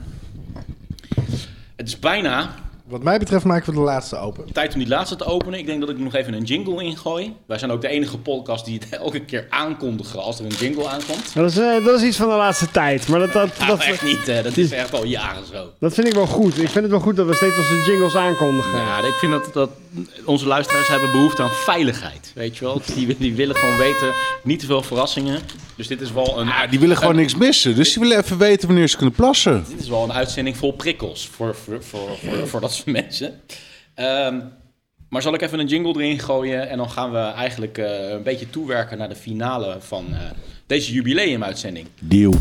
Het 1.76 1.88
is 1.88 2.00
bijna 2.00 2.56
Wat 2.90 3.04
mij 3.04 3.20
betreft 3.20 3.46
maken 3.46 3.66
we 3.74 3.80
de 3.80 3.86
laatste 3.86 4.18
open. 4.18 4.54
tijd 4.54 4.74
om 4.74 4.80
die 4.80 4.88
laatste 4.88 5.16
te 5.16 5.26
openen. 5.26 5.60
Ik 5.60 5.66
denk 5.66 5.80
dat 5.80 5.90
ik 5.90 5.98
nog 6.00 6.16
even 6.16 6.34
een 6.34 6.44
jingle 6.44 6.84
ingooi. 6.84 7.36
Wij 7.46 7.58
zijn 7.58 7.72
ook 7.72 7.82
de 7.82 7.88
enige 7.88 8.18
podcast 8.18 8.66
die 8.66 8.80
het 8.80 8.90
elke 9.00 9.20
keer 9.20 9.48
aankondigen 9.50 10.22
als 10.22 10.40
er 10.40 10.46
een 10.46 10.52
jingle 10.60 10.88
aankomt. 10.88 11.34
Dat 11.34 11.50
is, 11.50 11.58
eh, 11.58 11.86
dat 11.86 12.00
is 12.00 12.08
iets 12.08 12.18
van 12.18 12.30
de 12.30 12.36
laatste 12.36 12.72
tijd. 12.72 13.08
Maar 13.08 13.20
dat, 13.20 13.32
dat, 13.32 13.58
Nou, 13.58 13.70
dat, 13.70 13.80
echt 13.80 14.04
niet. 14.04 14.26
hè. 14.26 14.42
dat 14.44 14.58
is 14.58 14.72
echt 14.72 14.94
al 14.94 15.06
jaren 15.06 15.46
zo. 15.54 15.72
dat 15.80 15.94
vind 15.94 16.08
ik 16.08 16.14
wel 16.14 16.28
goed. 16.28 16.58
Ik 16.58 16.70
vind 16.70 16.74
het 16.84 16.90
wel 16.90 17.00
goed 17.00 17.16
dat 17.16 17.28
we 17.28 17.36
steeds 17.36 17.58
onze 17.58 17.92
jingles 17.92 18.16
aankondigen. 18.16 18.80
Ja, 18.80 18.98
ik 18.98 19.14
vind 19.14 19.32
dat, 19.32 19.54
dat 19.54 19.70
onze 20.26 20.48
luisteraars 20.48 20.88
hebben 20.88 21.12
behoefte 21.12 21.42
aan 21.42 21.50
veiligheid. 21.50 22.32
Weet 22.36 22.58
je 22.58 22.66
wel? 22.66 22.82
Die, 22.96 23.16
die 23.20 23.34
willen 23.36 23.56
gewoon 23.56 23.78
weten, 23.78 24.14
niet 24.44 24.60
te 24.60 24.66
veel 24.66 24.82
verrassingen. 24.84 25.40
Dus 25.76 25.88
dit 25.88 26.02
is 26.02 26.12
wel 26.12 26.40
een... 26.40 26.48
Ja, 26.48 26.68
die 26.68 26.80
willen 26.80 26.98
gewoon 26.98 27.16
niks 27.16 27.36
missen. 27.36 27.76
Dus 27.76 27.94
die 27.94 28.02
willen 28.02 28.18
even 28.18 28.38
weten 28.38 28.68
wanneer 28.68 28.88
ze 28.88 28.98
kunnen 28.98 29.16
plassen. 29.16 29.66
Dit 29.70 29.80
is 29.80 29.90
wel 29.90 30.04
een 30.04 30.14
uitzending 30.14 30.58
vol 30.58 30.72
prikkels 30.74 31.30
voor, 31.32 31.56
voor, 31.56 31.84
voor, 31.84 32.10
voor, 32.24 32.48
voor 32.48 32.62
dat 32.62 32.74
mensen. 33.00 33.34
Ehm, 33.94 34.40
maar 35.10 35.22
zal 35.22 35.34
ik 35.34 35.42
even 35.42 35.60
een 35.60 35.68
jingle 35.68 35.94
erin 35.94 36.20
gooien 36.20 36.70
en 36.70 36.78
dan 36.78 36.90
gaan 36.90 37.12
we 37.12 37.18
eigenlijk 37.18 37.78
eh, 37.78 38.10
een 38.10 38.24
beetje 38.24 38.50
toewerken 38.50 38.98
naar 38.98 39.10
de 39.10 39.16
finale 39.16 39.76
van 39.80 40.06
eh, 40.12 40.20
deze 40.68 40.94
jubileumuitzending. 40.94 41.88
Deal. 42.00 42.34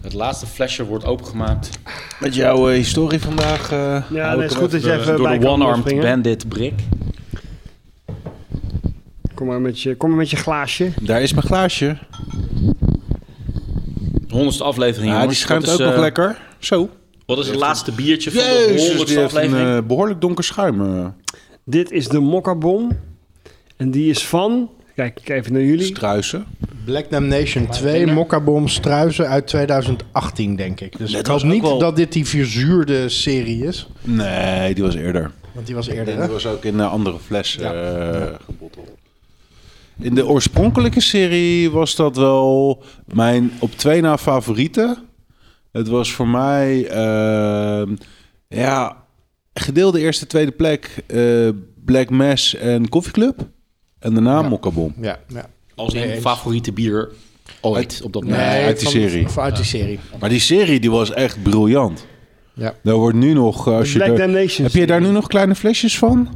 Het 0.00 0.12
laatste 0.12 0.46
flesje 0.46 0.84
wordt 0.84 1.04
opengemaakt. 1.04 1.70
Met 2.20 2.34
jouw 2.34 2.68
eh, 2.68 2.74
historie 2.76 3.20
vandaag. 3.20 3.72
eh, 3.72 4.02
Ja, 4.10 4.34
nee, 4.34 4.46
is 4.46 4.54
goed 4.54 4.70
dat 4.70 4.82
je 4.82 4.92
even 4.92 5.16
Door 5.16 5.28
bij 5.28 5.38
de 5.38 5.48
One-Armed. 5.48 6.00
Bandit 6.00 6.48
Brick. 6.48 6.80
Kom 9.34 9.46
maar 9.46 9.60
met 9.60 9.80
je, 9.80 9.96
kom 9.96 10.08
maar 10.08 10.18
met 10.18 10.30
je 10.30 10.36
glaasje. 10.36 10.90
Daar 11.00 11.22
is 11.22 11.32
mijn 11.32 11.46
glaasje. 11.46 11.96
Honderdste 14.32 14.64
aflevering, 14.64 15.12
Ja, 15.12 15.26
die 15.26 15.36
schuimt 15.36 15.66
ook 15.68 15.78
is, 15.78 15.84
nog 15.86 15.94
eh, 15.94 16.00
lekker. 16.00 16.40
Zo. 16.58 16.88
Wat 17.26 17.38
is 17.38 17.46
het 17.46 17.56
laatste 17.56 17.92
biertje 17.92 18.30
van 18.30 18.42
de 18.42 18.64
honderdste 18.76 18.96
heeft 18.98 19.10
een 19.16 19.24
aflevering? 19.24 19.68
eh, 19.68 19.82
behoorlijk 19.86 20.20
donker 20.20 20.44
schuim. 20.44 20.96
eh. 20.96 21.06
Dit 21.64 21.90
is 21.90 22.08
de 22.08 22.18
Mokkabom. 22.20 22.98
En 23.76 23.90
die 23.90 24.10
is 24.10 24.26
van... 24.26 24.70
Kijk 24.94 25.20
ik 25.20 25.28
even 25.28 25.52
naar 25.52 25.62
jullie. 25.62 25.84
Struisen. 25.84 26.44
Black 26.84 27.10
Damnation 27.10 27.66
2, 27.68 28.06
Mokkabom 28.06 28.68
Struisen 28.68 29.28
uit 29.28 29.46
2018, 29.46 30.56
denk 30.56 30.80
ik. 30.80 30.98
Dus 30.98 31.10
Dat 31.10 31.20
ik 31.20 31.26
was 31.26 31.42
hoop 31.42 31.52
niet 31.52 31.62
wel- 31.62 31.78
dat 31.78 31.96
dit 31.96 32.12
die 32.12 32.26
verzuurde 32.26 33.08
serie 33.08 33.64
is. 33.66 33.88
Nee, 34.00 34.74
die 34.74 34.84
was 34.84 34.94
eerder. 34.94 35.30
Want 35.52 35.66
die 35.66 35.74
was 35.74 35.86
eerder, 35.88 36.14
En 36.14 36.20
hè? 36.20 36.24
die 36.24 36.32
was 36.32 36.46
ook 36.46 36.64
in 36.64 36.78
een 36.78 36.88
andere 36.88 37.18
fles 37.18 37.58
eh, 37.58 38.22
gebotteld. 38.44 38.90
In 39.98 40.14
de 40.14 40.26
oorspronkelijke 40.26 41.00
serie 41.00 41.70
was 41.70 41.96
dat 41.96 42.16
wel 42.16 42.82
mijn 43.06 43.50
op 43.58 43.70
twee 43.76 44.00
na 44.00 44.18
favoriete. 44.18 44.96
Het 45.72 45.88
was 45.88 46.12
voor 46.12 46.28
mij, 46.28 46.86
ehm, 46.86 47.94
ja, 48.48 48.96
gedeelde 49.54 50.00
eerste, 50.00 50.26
tweede 50.26 50.50
plek 50.52 51.04
eh, 51.06 51.48
Black 51.84 52.10
Mass 52.10 52.54
en 52.54 52.88
Coffee 52.88 53.12
Club. 53.12 53.48
En 53.98 54.14
daarna 54.14 54.42
Mokkabom. 54.42 54.94
Ja, 55.00 55.18
ja. 55.28 55.46
Als 55.74 55.92
Nee, 55.94 56.12
eens. 56.12 56.20
favoriete 56.20 56.72
bier 56.72 57.10
ooit 57.60 58.00
op 58.04 58.12
dat 58.12 58.22
Nee, 58.22 58.30
moment. 58.32 58.64
uit 58.64 58.78
die 58.80 58.88
van- 58.88 59.00
serie. 59.00 59.28
van 59.28 59.42
uit 59.42 59.56
die 59.56 59.64
serie. 59.64 59.98
Maar 60.20 60.28
die 60.28 60.40
serie 60.40 60.80
die 60.80 60.90
was 60.90 61.12
echt 61.12 61.42
briljant. 61.42 62.06
Ja. 62.54 62.74
Daar 62.82 62.94
wordt 62.94 63.16
nu 63.16 63.32
nog, 63.32 63.68
eh, 63.68 63.74
als 63.74 63.92
je 63.92 63.98
Black 63.98 64.16
heb 64.56 64.72
je 64.72 64.86
daar 64.86 65.00
nu 65.00 65.10
nog 65.10 65.26
kleine 65.26 65.54
flesjes 65.54 65.98
van? 65.98 66.28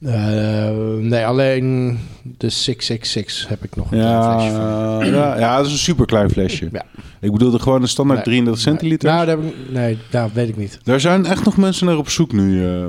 Eh, 0.00 0.70
nee, 0.98 1.26
alleen 1.26 1.98
de 2.22 2.48
666 2.50 3.48
heb 3.48 3.64
ik 3.64 3.76
nog 3.76 3.90
een 3.92 3.98
Ja, 3.98 4.20
klein 4.20 4.38
flesje 4.40 4.54
van. 4.56 5.06
ja, 5.20 5.38
ja, 5.38 5.56
dat 5.56 5.66
is 5.66 5.72
een 5.72 5.78
super 5.78 6.06
klein 6.06 6.30
flesje. 6.30 6.68
Ja. 6.72 6.84
Ik 7.20 7.32
bedoelde 7.32 7.58
gewoon 7.58 7.82
een 7.82 7.88
standaard 7.88 8.18
Nee, 8.26 8.34
33 8.34 8.62
centiliter. 8.62 9.08
Nou, 9.08 9.26
daar 9.26 9.36
heb 9.36 9.46
ik, 9.46 9.54
nee, 9.72 9.98
nou, 10.12 10.30
weet 10.34 10.48
ik 10.48 10.56
niet. 10.56 10.78
Daar 10.82 11.00
zijn 11.00 11.26
echt 11.26 11.44
nog 11.44 11.56
mensen 11.56 11.86
naar 11.86 11.96
op 11.96 12.08
zoek 12.08 12.32
nu. 12.32 12.66
eh. 12.66 12.86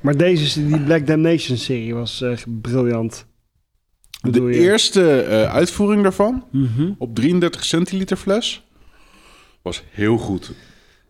Maar 0.00 0.16
deze, 0.16 0.66
die 0.66 0.80
Black 0.80 1.06
Damnation 1.06 1.56
serie 1.56 1.94
was 1.94 2.22
eh, 2.22 2.32
briljant. 2.60 3.26
De 4.20 4.50
eerste 4.52 5.20
eh, 5.22 5.54
uitvoering 5.54 6.02
daarvan, 6.02 6.44
Mhm. 6.50 6.90
op 6.98 7.14
33 7.14 7.64
centiliter 7.64 8.16
fles, 8.16 8.62
was 9.62 9.82
heel 9.90 10.16
goed. 10.16 10.52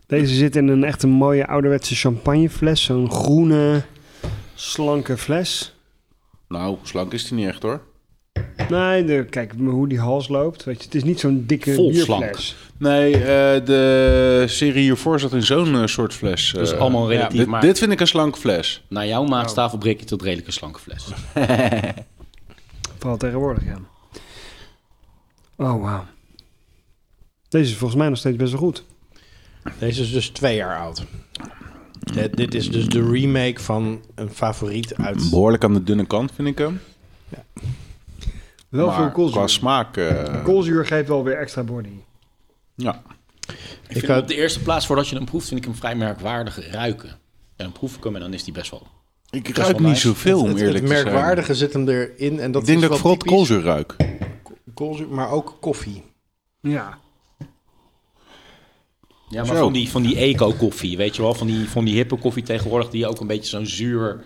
Deze 0.07 0.35
zit 0.35 0.57
in 0.57 0.69
een 0.69 0.85
echt 0.85 1.03
een 1.03 1.11
mooie 1.11 1.47
ouderwetse 1.47 1.95
champagnefles. 1.95 2.83
Zo'n 2.85 3.11
groene, 3.11 3.83
slanke 4.61 5.17
fles. 5.17 5.75
Nou, 6.49 6.77
slank 6.83 7.13
is 7.13 7.29
die 7.29 7.37
niet 7.37 7.49
echt 7.49 7.63
hoor. 7.63 7.81
Nee, 8.69 9.05
de, 9.05 9.27
kijk 9.31 9.53
hoe 9.59 9.89
die 9.89 9.99
hals 10.01 10.29
loopt. 10.29 10.65
Weet 10.65 10.79
je, 10.79 10.85
het 10.85 10.95
is 10.95 11.05
niet 11.05 11.21
zo'n 11.21 11.45
dikke 11.47 11.75
Vol 11.75 11.91
bierfles. 11.91 12.57
Nee, 12.77 13.15
eh, 13.15 13.65
de 13.65 14.45
serie 14.47 14.83
hiervoor 14.83 15.21
zat 15.21 15.33
in 15.33 15.43
zo'n 15.43 15.75
eh, 15.75 15.87
soort 15.87 16.15
fles. 16.15 16.53
Dat 16.53 16.63
is 16.63 16.73
eh. 16.73 16.79
allemaal 16.79 17.09
relatief, 17.09 17.39
dit, 17.39 17.47
maar- 17.47 17.61
dit 17.61 17.79
vind 17.79 17.93
ik 17.93 18.01
een 18.01 18.07
slanke 18.07 18.39
fles. 18.39 18.85
Naar 18.89 19.07
jouw 19.07 19.25
maatstaven 19.25 19.79
breek 19.79 20.01
je 20.01 20.07
tot 20.07 20.23
redelijk 20.23 20.47
een 20.47 20.53
slanke 20.53 20.81
fles. 20.81 21.05
Vooral 22.99 23.17
tegenwoordig, 23.19 23.65
ja. 23.65 23.79
Oh, 25.57 25.83
wauw. 25.83 26.05
Deze 27.49 27.71
is 27.71 27.77
volgens 27.77 28.01
mij 28.01 28.09
nog 28.09 28.19
steeds 28.19 28.37
best 28.37 28.51
wel 28.53 28.61
goed. 28.61 28.85
Deze 29.79 30.03
is 30.03 30.13
dus 30.13 30.29
twee 30.29 30.57
jaar 30.57 30.79
oud. 30.79 31.05
Dit 32.35 32.55
is 32.55 32.71
dus 32.71 32.87
de 32.89 33.11
remake 33.11 33.61
van 33.61 34.01
een 34.15 34.31
favoriet 34.31 34.95
uit... 34.95 35.31
Behoorlijk 35.31 35.65
aan 35.65 35.75
de 35.75 35.83
dunne 35.83 36.07
kant 36.07 36.33
vind 36.35 36.49
ik 36.49 36.59
hem. 36.59 36.81
Wel 38.69 38.87
Maar 38.87 38.97
veel 38.97 39.11
koolzuur. 39.11 39.37
Qua 39.37 39.47
smaak. 39.47 39.97
eh, 39.97 40.45
Koolzuur 40.45 40.87
geeft 40.87 41.09
wel 41.09 41.25
weer 41.25 41.37
extra 41.37 41.63
body. 41.63 41.89
ja. 42.75 43.03
Ik 43.89 43.97
vind 43.97 44.07
hem 44.07 44.19
op 44.19 44.29
de 44.29 44.35
eerste 44.35 44.61
plaats, 44.63 44.87
voordat 44.87 45.09
je 45.09 45.17
hem 45.17 45.25
proeft, 45.25 45.49
vind 45.49 45.61
ik 45.61 45.67
hem 45.67 45.75
vrij 45.77 45.95
merkwaardig 45.95 46.71
ruiken. 46.71 47.09
En 47.09 47.17
dan 47.65 47.73
proef 47.73 47.97
ik 47.97 48.05
hem 48.05 48.15
en 48.15 48.21
dan 48.21 48.33
is 48.35 48.45
die 48.45 48.53
best 48.53 48.71
wel... 48.71 48.87
Ik 49.31 49.43
best 49.43 49.57
ruik 49.57 49.71
wel 49.71 49.81
niet 49.81 49.89
nice. 49.89 50.07
zoveel 50.09 50.39
om 50.41 50.45
het, 50.49 50.59
het 50.59 50.67
eerlijk 50.67 50.87
te 50.87 50.91
zijn. 50.93 51.05
merkwaardige 51.05 51.55
zit 51.55 51.73
hem 51.73 51.89
erin. 51.89 52.41
En 52.41 52.53
dat 52.53 52.61
ik 52.61 52.67
denk 52.67 52.79
is 52.83 52.85
dat 52.89 52.93
ik 52.95 53.01
vooral 53.01 53.17
typisch. 53.19 53.35
koolzuur 53.37 53.63
ruik. 53.63 53.97
Koolzuur, 54.75 55.09
maar 55.09 55.31
ook 55.31 55.57
koffie. 55.61 56.03
Ja. 56.61 56.99
Ja, 59.31 59.45
maar 59.45 59.57
Zo. 59.57 59.63
van 59.63 59.73
die, 59.73 59.89
van 59.89 60.03
die 60.03 60.17
eco-koffie, 60.17 60.97
weet 60.97 61.17
je 61.17 61.23
wel? 61.23 61.35
Van 61.35 61.47
die, 61.47 61.69
van 61.69 61.85
die 61.85 61.95
hippe 61.95 62.17
koffie 62.17 62.43
tegenwoordig, 62.43 62.91
die 62.91 63.07
ook 63.07 63.21
een 63.21 63.27
beetje 63.27 63.49
zo'n 63.49 63.67
zuur 63.67 64.25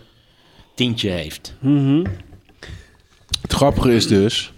tintje 0.75 1.11
heeft. 1.11 1.55
Mhm. 1.61 2.05
Het 3.41 3.53
grappige 3.53 3.95
is 3.95 4.07
dus 4.07 4.53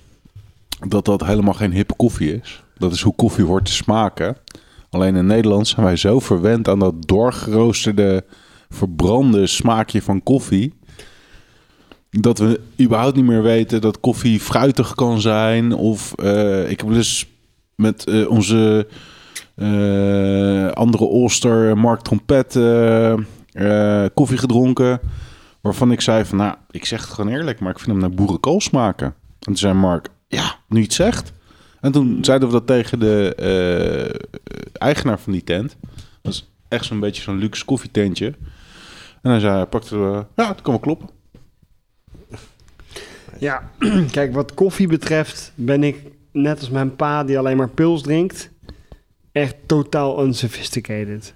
dat 0.89 1.05
dat 1.05 1.25
helemaal 1.25 1.55
geen 1.55 1.73
hippe 1.73 1.94
koffie 1.97 2.41
is. 2.41 2.62
Dat 2.78 2.92
is 2.92 3.00
hoe 3.00 3.15
koffie 3.15 3.44
hoort 3.44 3.65
te 3.65 3.73
smaken. 3.73 4.36
Alleen 4.91 5.16
in 5.16 5.26
Nederland 5.26 5.68
zijn 5.68 5.86
wij 5.86 5.97
zo 5.97 6.20
verwend 6.20 6.68
aan 6.68 6.78
dat 6.78 6.94
doorgeroosterde, 7.08 8.25
verbrande 8.68 9.47
smaakje 9.47 10.02
van 10.02 10.23
koffie. 10.23 10.75
Dat 12.10 12.39
we 12.39 12.60
überhaupt 12.81 13.16
niet 13.16 13.25
meer 13.25 13.42
weten 13.42 13.81
dat 13.81 14.00
koffie 14.00 14.41
fruitig 14.41 14.94
kan 14.94 15.20
zijn. 15.20 15.73
Of 15.73 16.12
eh, 16.12 16.70
ik 16.70 16.81
heb 16.81 16.89
dus 16.89 17.26
met 17.75 18.05
eh, 18.05 18.31
onze 18.31 18.86
andere 20.75 21.05
Olster, 21.05 21.78
Mark 21.78 22.01
Trompet, 22.01 22.57
eh, 22.57 23.12
eh, 23.57 24.09
koffie 24.15 24.39
gedronken. 24.39 25.01
Waarvan 25.60 25.93
ik 25.93 26.01
zei 26.01 26.25
van, 26.25 26.39
nou, 26.39 26.55
ik 26.70 26.85
zeg 26.85 27.01
het 27.01 27.10
gewoon 27.10 27.33
eerlijk, 27.33 27.60
maar 27.60 27.70
ik 27.70 27.78
vind 27.78 27.91
hem 27.91 28.01
naar 28.01 28.10
boerenkool 28.10 28.60
smaken. 28.60 29.07
En 29.07 29.15
toen 29.39 29.57
zei 29.57 29.75
Mark, 29.75 30.09
ja, 30.28 30.57
nu 30.68 30.85
zegt. 30.89 31.33
En 31.81 31.93
toen 31.93 32.18
zeiden 32.20 32.49
we 32.49 32.55
dat 32.55 32.67
tegen 32.67 32.99
de 32.99 33.35
eh, 33.35 34.41
eigenaar 34.73 35.18
van 35.18 35.33
die 35.33 35.44
tent. 35.44 35.76
Dat 36.23 36.33
is 36.33 36.51
echt 36.68 36.85
zo'n 36.85 37.01
beetje 37.01 37.23
zo'n 37.23 37.39
luxe 37.39 37.65
koffietentje. 37.65 38.35
En 39.23 39.31
hij 39.31 39.41
zei, 39.41 39.65
pakte, 39.65 39.97
eh, 39.97 40.20
ja, 40.36 40.49
het 40.49 40.62
kan 40.62 40.73
wel 40.73 40.81
kloppen. 40.81 41.09
Ja, 43.39 43.70
kijk, 44.10 44.35
wat 44.35 44.55
koffie 44.55 44.89
betreft 44.89 45.52
ben 45.55 45.83
ik, 45.83 45.97
net 46.33 46.59
als 46.59 46.70
mijn 46.70 46.97
pa 46.97 47.25
die 47.25 47.39
alleen 47.39 47.57
maar 47.57 47.68
pils 47.68 48.02
drinkt, 48.02 48.51
echt 49.36 49.56
totaal 49.66 50.24
unsophisticated. 50.24 51.34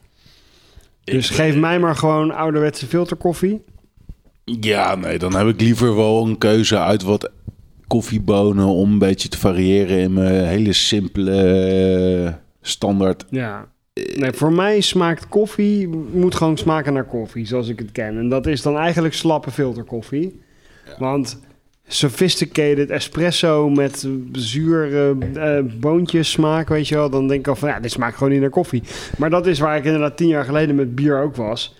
Dus 1.05 1.31
geef 1.31 1.57
mij 1.57 1.79
maar 1.79 1.97
gewoon 1.97 2.31
ouderwetse 2.31 2.87
filterkoffie. 2.87 3.65
Ja, 4.45 4.95
nee, 4.95 5.19
dan 5.19 5.35
heb 5.35 5.47
ik 5.47 5.61
liever 5.61 5.97
wel 5.97 6.27
een 6.27 6.39
keuze 6.39 6.79
uit 6.79 7.03
wat 7.03 7.31
koffiebonen 7.87 8.67
om 8.67 8.93
een 8.93 8.99
beetje 8.99 9.29
te 9.29 9.39
variëren 9.39 9.99
in 9.99 10.13
mijn 10.13 10.45
hele 10.45 10.73
simpele 10.73 11.43
eh, 12.25 12.33
standaard. 12.61 13.25
Ja. 13.31 13.69
Nee, 14.15 14.33
voor 14.33 14.53
mij 14.53 14.81
smaakt 14.81 15.29
koffie, 15.29 15.89
moet 16.13 16.35
gewoon 16.35 16.59
smaken 16.59 16.93
naar 16.93 17.07
koffie, 17.07 17.47
zoals 17.47 17.69
ik 17.69 17.79
het 17.79 17.93
ken. 17.93 18.19
En 18.19 18.29
dat 18.29 18.47
is 18.47 18.63
dan 18.63 18.77
eigenlijk 18.77 19.15
slappe 19.15 19.51
filterkoffie. 19.51 20.41
Want 20.99 21.41
sophisticated 21.93 22.91
espresso 22.91 23.71
met 23.71 24.09
zure 24.33 25.17
eh, 25.35 25.59
boontjes 25.81 26.31
smaak, 26.31 26.69
weet 26.69 26.89
je 26.89 26.95
wel. 26.95 27.11
Dan 27.11 27.29
denk 27.29 27.41
ik 27.41 27.49
al 27.49 27.57
van, 27.57 27.69
ja, 27.69 27.81
dit 27.81 27.91
smaakt 27.91 28.17
gewoon 28.17 28.33
niet 28.33 28.41
naar 28.41 28.51
koffie. 28.51 28.83
Maar 29.19 29.31
dat 29.31 29.47
is 29.47 29.59
waar 29.59 29.77
ik 29.77 29.85
inderdaad 29.85 30.17
tien 30.17 30.29
jaar 30.29 30.45
geleden 30.45 30.75
met 30.75 30.95
bier 30.95 31.23
ook 31.23 31.37
was. 31.37 31.77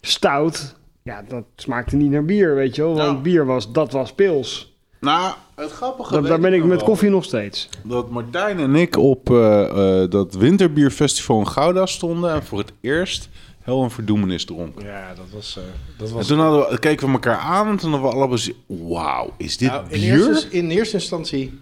Stout, 0.00 0.76
ja, 1.02 1.24
dat 1.28 1.44
smaakte 1.56 1.96
niet 1.96 2.10
naar 2.10 2.24
bier, 2.24 2.54
weet 2.54 2.76
je 2.76 2.82
wel. 2.82 2.96
Want 2.96 3.22
bier 3.22 3.46
was, 3.46 3.72
dat 3.72 3.92
was 3.92 4.12
pils. 4.12 4.76
Nou, 5.00 5.34
het 5.54 5.70
grappige... 5.70 6.12
Dat, 6.12 6.26
daar 6.26 6.40
ben 6.40 6.52
ik 6.52 6.64
met 6.64 6.76
wel. 6.76 6.86
koffie 6.86 7.10
nog 7.10 7.24
steeds. 7.24 7.68
Dat 7.82 8.10
Martijn 8.10 8.58
en 8.58 8.74
ik 8.74 8.96
op 8.96 9.30
eh, 9.30 10.02
eh, 10.02 10.10
dat 10.10 10.34
winterbierfestival 10.34 11.38
in 11.38 11.48
Gouda 11.48 11.86
stonden 11.86 12.32
en 12.32 12.42
voor 12.42 12.58
het 12.58 12.72
eerst 12.80 13.28
hel 13.62 13.82
en 13.82 13.90
verdoemenis 13.90 14.44
dronken. 14.44 14.84
Ja, 14.84 15.14
dat 15.14 15.24
was... 15.32 15.56
eh, 15.56 15.62
dat 15.98 16.08
En 16.08 16.14
was 16.14 16.26
toen 16.26 16.38
hadden 16.38 16.70
we, 16.70 16.78
keken 16.78 17.06
we 17.06 17.12
elkaar 17.12 17.36
aan 17.36 17.68
en 17.68 17.76
toen 17.76 17.90
hadden 17.90 18.10
we 18.10 18.16
allebei 18.16 18.38
zo- 18.40 18.52
wauw, 18.66 19.34
is 19.36 19.56
dit 19.56 19.68
Nou, 19.70 19.84
in, 19.88 20.00
bier? 20.00 20.28
eerste, 20.28 20.48
in 20.50 20.70
eerste 20.70 20.94
instantie, 20.96 21.60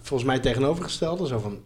volgens 0.00 0.28
mij 0.28 0.38
tegenovergestelde, 0.38 1.26
zo 1.26 1.38
van, 1.38 1.58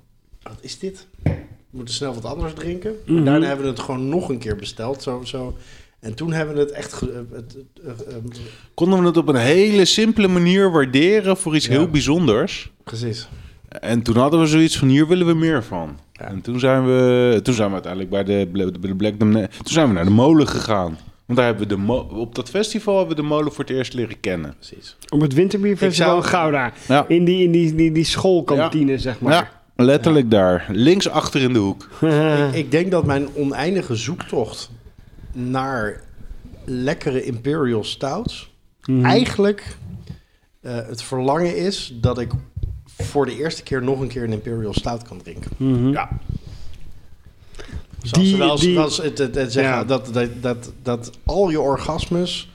wat 0.43 0.59
is 0.61 0.79
dit? 0.79 1.07
We 1.23 1.31
moeten 1.77 1.95
snel 1.95 2.15
wat 2.15 2.25
anders 2.25 2.53
drinken. 2.55 2.95
Mhm. 3.07 3.25
Daarna 3.25 3.47
hebben 3.47 3.65
we 3.65 3.71
het 3.71 3.81
gewoon 3.81 4.09
nog 4.09 4.29
een 4.29 4.39
keer 4.39 4.57
besteld, 4.57 5.03
zo, 5.03 5.21
zo. 5.25 5.57
En 6.01 6.15
toen 6.15 6.33
hebben 6.33 6.55
we 6.55 6.61
het 6.61 6.71
echt... 6.71 7.03
eh, 7.03 7.09
eh, 7.19 8.15
Konden 8.75 9.01
we 9.01 9.07
het 9.07 9.17
op 9.17 9.29
een 9.29 9.37
hele 9.37 9.85
simpele 9.85 10.29
manier 10.29 10.71
waarderen 10.71 11.37
voor 11.37 11.57
iets 11.57 11.67
Ja. 11.67 11.73
heel 11.73 11.89
bijzonders. 11.89 12.71
precies. 12.85 13.29
En 13.81 14.03
toen 14.03 14.17
hadden 14.17 14.41
we 14.41 14.47
zoiets 14.47 14.79
van, 14.79 14.89
hier 14.89 15.07
willen 15.07 15.27
we 15.27 15.35
meer 15.35 15.65
van. 15.65 15.99
En 16.13 16.41
toen 16.41 16.59
zijn, 16.59 16.85
we, 16.87 17.41
toen 17.43 17.55
zijn 17.55 17.69
we 17.69 17.73
uiteindelijk 17.75 18.11
bij 18.13 18.25
de, 18.25 18.49
bij 18.53 18.71
de 18.91 18.95
Black 18.97 19.19
Toen 19.19 19.49
zijn 19.65 19.89
we 19.89 19.95
naar 19.95 20.05
de 20.05 20.11
molen 20.11 20.49
gegaan. 20.49 20.99
Want 21.27 21.39
daar 21.39 21.49
hebben 21.49 21.69
we 21.69 21.75
de 21.75 21.81
mo- 21.81 22.09
op 22.13 22.35
dat 22.35 22.49
festival 22.51 22.99
hebben 22.99 23.17
we 23.17 23.23
de 23.23 23.29
molen 23.29 23.53
voor 23.53 23.65
het 23.65 23.73
eerst 23.77 23.95
leren 23.95 24.21
kennen. 24.21 24.55
Precies. 24.59 24.97
Op 25.09 25.21
het 25.21 25.35
winterbierfestival 25.35 26.11
zou- 26.11 26.25
Gouda. 26.25 26.73
Ja. 26.89 27.05
In, 27.09 27.25
die, 27.25 27.43
in 27.45 27.51
die, 27.51 27.75
die, 27.75 27.93
die 27.93 28.05
schoolkantine, 28.05 28.99
zeg 28.99 29.21
maar. 29.21 29.33
Ja, 29.33 29.51
letterlijk 29.85 30.31
daar. 30.31 30.67
Links 30.71 31.09
achter 31.09 31.41
in 31.41 31.53
de 31.53 31.59
hoek. 31.59 31.89
ik, 32.49 32.55
ik 32.55 32.71
denk 32.71 32.91
dat 32.91 33.05
mijn 33.05 33.29
oneindige 33.35 33.95
zoektocht 33.97 34.71
naar 35.33 36.01
lekkere 36.65 37.23
Imperial 37.25 37.85
Stouts 37.85 38.57
Mhm. 38.85 39.05
eigenlijk 39.05 39.77
eh, 40.61 40.75
het 40.87 41.03
verlangen 41.03 41.57
is 41.57 41.95
dat 42.01 42.19
ik 42.19 42.31
voor 42.99 43.27
de 43.27 43.37
eerste 43.37 43.63
keer 43.63 43.83
nog 43.83 44.01
een 44.01 44.09
keer 44.09 44.23
een 44.25 44.33
Imperial 44.33 44.73
Stout 44.75 45.03
kan 45.03 45.23
drinken. 45.23 45.51
Mhm. 45.57 45.89
Ja. 45.89 46.09
Zoals 48.03 48.27
Die- 48.29 48.37
zoals, 48.37 48.61
die- 48.61 48.75
zoals 48.75 48.97
het, 48.97 49.19
het, 49.19 49.35
het 49.35 49.53
zeggen, 49.53 49.73
Ja. 49.75 49.85
dat, 49.85 50.11
dat, 50.13 50.29
dat, 50.41 50.73
dat 50.83 51.11
al 51.25 51.51
je 51.51 51.61
orgasmes 51.61 52.49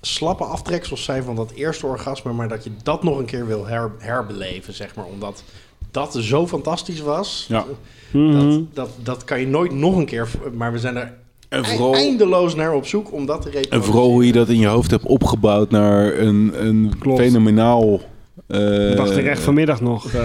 slappe 0.00 0.44
aftreksels 0.44 1.04
zijn 1.04 1.22
van 1.22 1.36
dat 1.36 1.50
eerste 1.50 1.86
orgasme, 1.86 2.32
maar 2.32 2.48
dat 2.48 2.64
je 2.64 2.70
dat 2.82 3.02
nog 3.02 3.18
een 3.18 3.24
keer 3.24 3.46
wil 3.46 3.66
her, 3.66 3.90
herbeleven, 3.98 4.74
zeg 4.74 4.94
maar, 4.94 5.04
omdat 5.04 5.42
dat 5.90 6.14
zo 6.20 6.46
fantastisch 6.46 7.00
was. 7.00 7.44
Ja. 7.48 7.64
Mhm. 8.10 8.32
Dat, 8.50 8.62
dat, 8.74 8.90
dat 9.02 9.24
kan 9.24 9.40
je 9.40 9.46
nooit 9.46 9.72
nog 9.72 9.96
een 9.96 10.06
keer, 10.06 10.28
maar 10.54 10.72
we 10.72 10.78
zijn 10.78 10.96
er 10.96 11.14
En 11.48 11.64
vooral- 11.64 11.94
eindeloos 11.94 12.54
naar 12.54 12.74
op 12.74 12.86
zoek 12.86 13.12
om 13.12 13.26
dat 13.26 13.42
te 13.42 13.48
En 13.48 13.54
reproduceren. 13.54 13.84
vooral 13.92 14.10
hoe 14.10 14.26
je 14.26 14.32
dat 14.32 14.48
in 14.48 14.58
je 14.58 14.66
hoofd 14.66 14.90
hebt 14.90 15.04
opgebouwd 15.04 15.70
naar 15.70 16.18
een, 16.18 16.52
een 16.66 16.92
Klopt. 16.98 17.20
fenomenaal... 17.20 18.00
eh, 18.48 18.96
dacht 18.96 19.16
ik 19.16 19.26
echt 19.26 19.42
vanmiddag 19.42 19.80
nog. 19.80 20.12
eh 20.12 20.22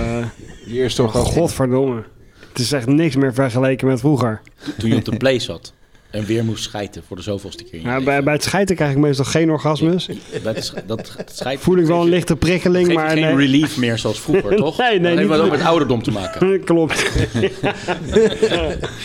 Die 0.66 0.74
eerste 0.76 1.02
orgasme. 1.03 1.32
godverdomme. 1.32 2.03
Het 2.50 2.60
is 2.61 2.72
echt 2.72 2.88
niks 2.88 3.16
meer 3.16 3.34
vergeleken 3.34 3.88
met 3.88 4.00
vroeger. 4.00 4.42
Toen 4.77 4.90
je 4.90 4.95
op 4.95 5.06
de 5.06 5.18
play 5.18 5.40
zat 5.40 5.74
en 6.11 6.26
weer 6.26 6.43
moest 6.43 6.64
schijten 6.64 7.03
voor 7.08 7.16
de 7.16 7.22
zoveelste 7.24 7.64
keer. 7.64 7.82
leven. 7.84 8.03
bij, 8.03 8.24
bij 8.24 8.34
het 8.34 8.43
schijten 8.43 8.76
krijg 8.76 8.92
ik 8.92 8.98
meestal 8.98 9.26
geen 9.26 9.50
orgasmes. 9.52 10.10
Dat, 10.43 10.56
is- 10.56 10.74
dat, 10.85 11.14
dat 11.18 11.32
schijt, 11.35 11.60
Voel 11.60 11.77
ik 11.77 11.85
wel 11.85 12.02
een 12.02 12.10
lichte 12.10 12.35
prikkeling, 12.35 12.85
geeft 12.85 12.98
maar 13.00 13.10
geen 13.10 13.22
nee. 13.22 13.35
relief 13.35 13.77
meer 13.77 13.98
zoals 13.98 14.19
vroeger, 14.19 14.56
toch? 14.66 14.77
Nee, 14.77 14.88
nee, 14.90 15.00
Dat 15.00 15.08
heeft 15.10 15.19
niet- 15.22 15.30
wat 15.30 15.40
ook 15.40 15.52
met 15.52 15.61
ouderdom 15.61 16.03
te 16.03 16.11
maken. 16.11 16.60
Klopt. 16.66 17.11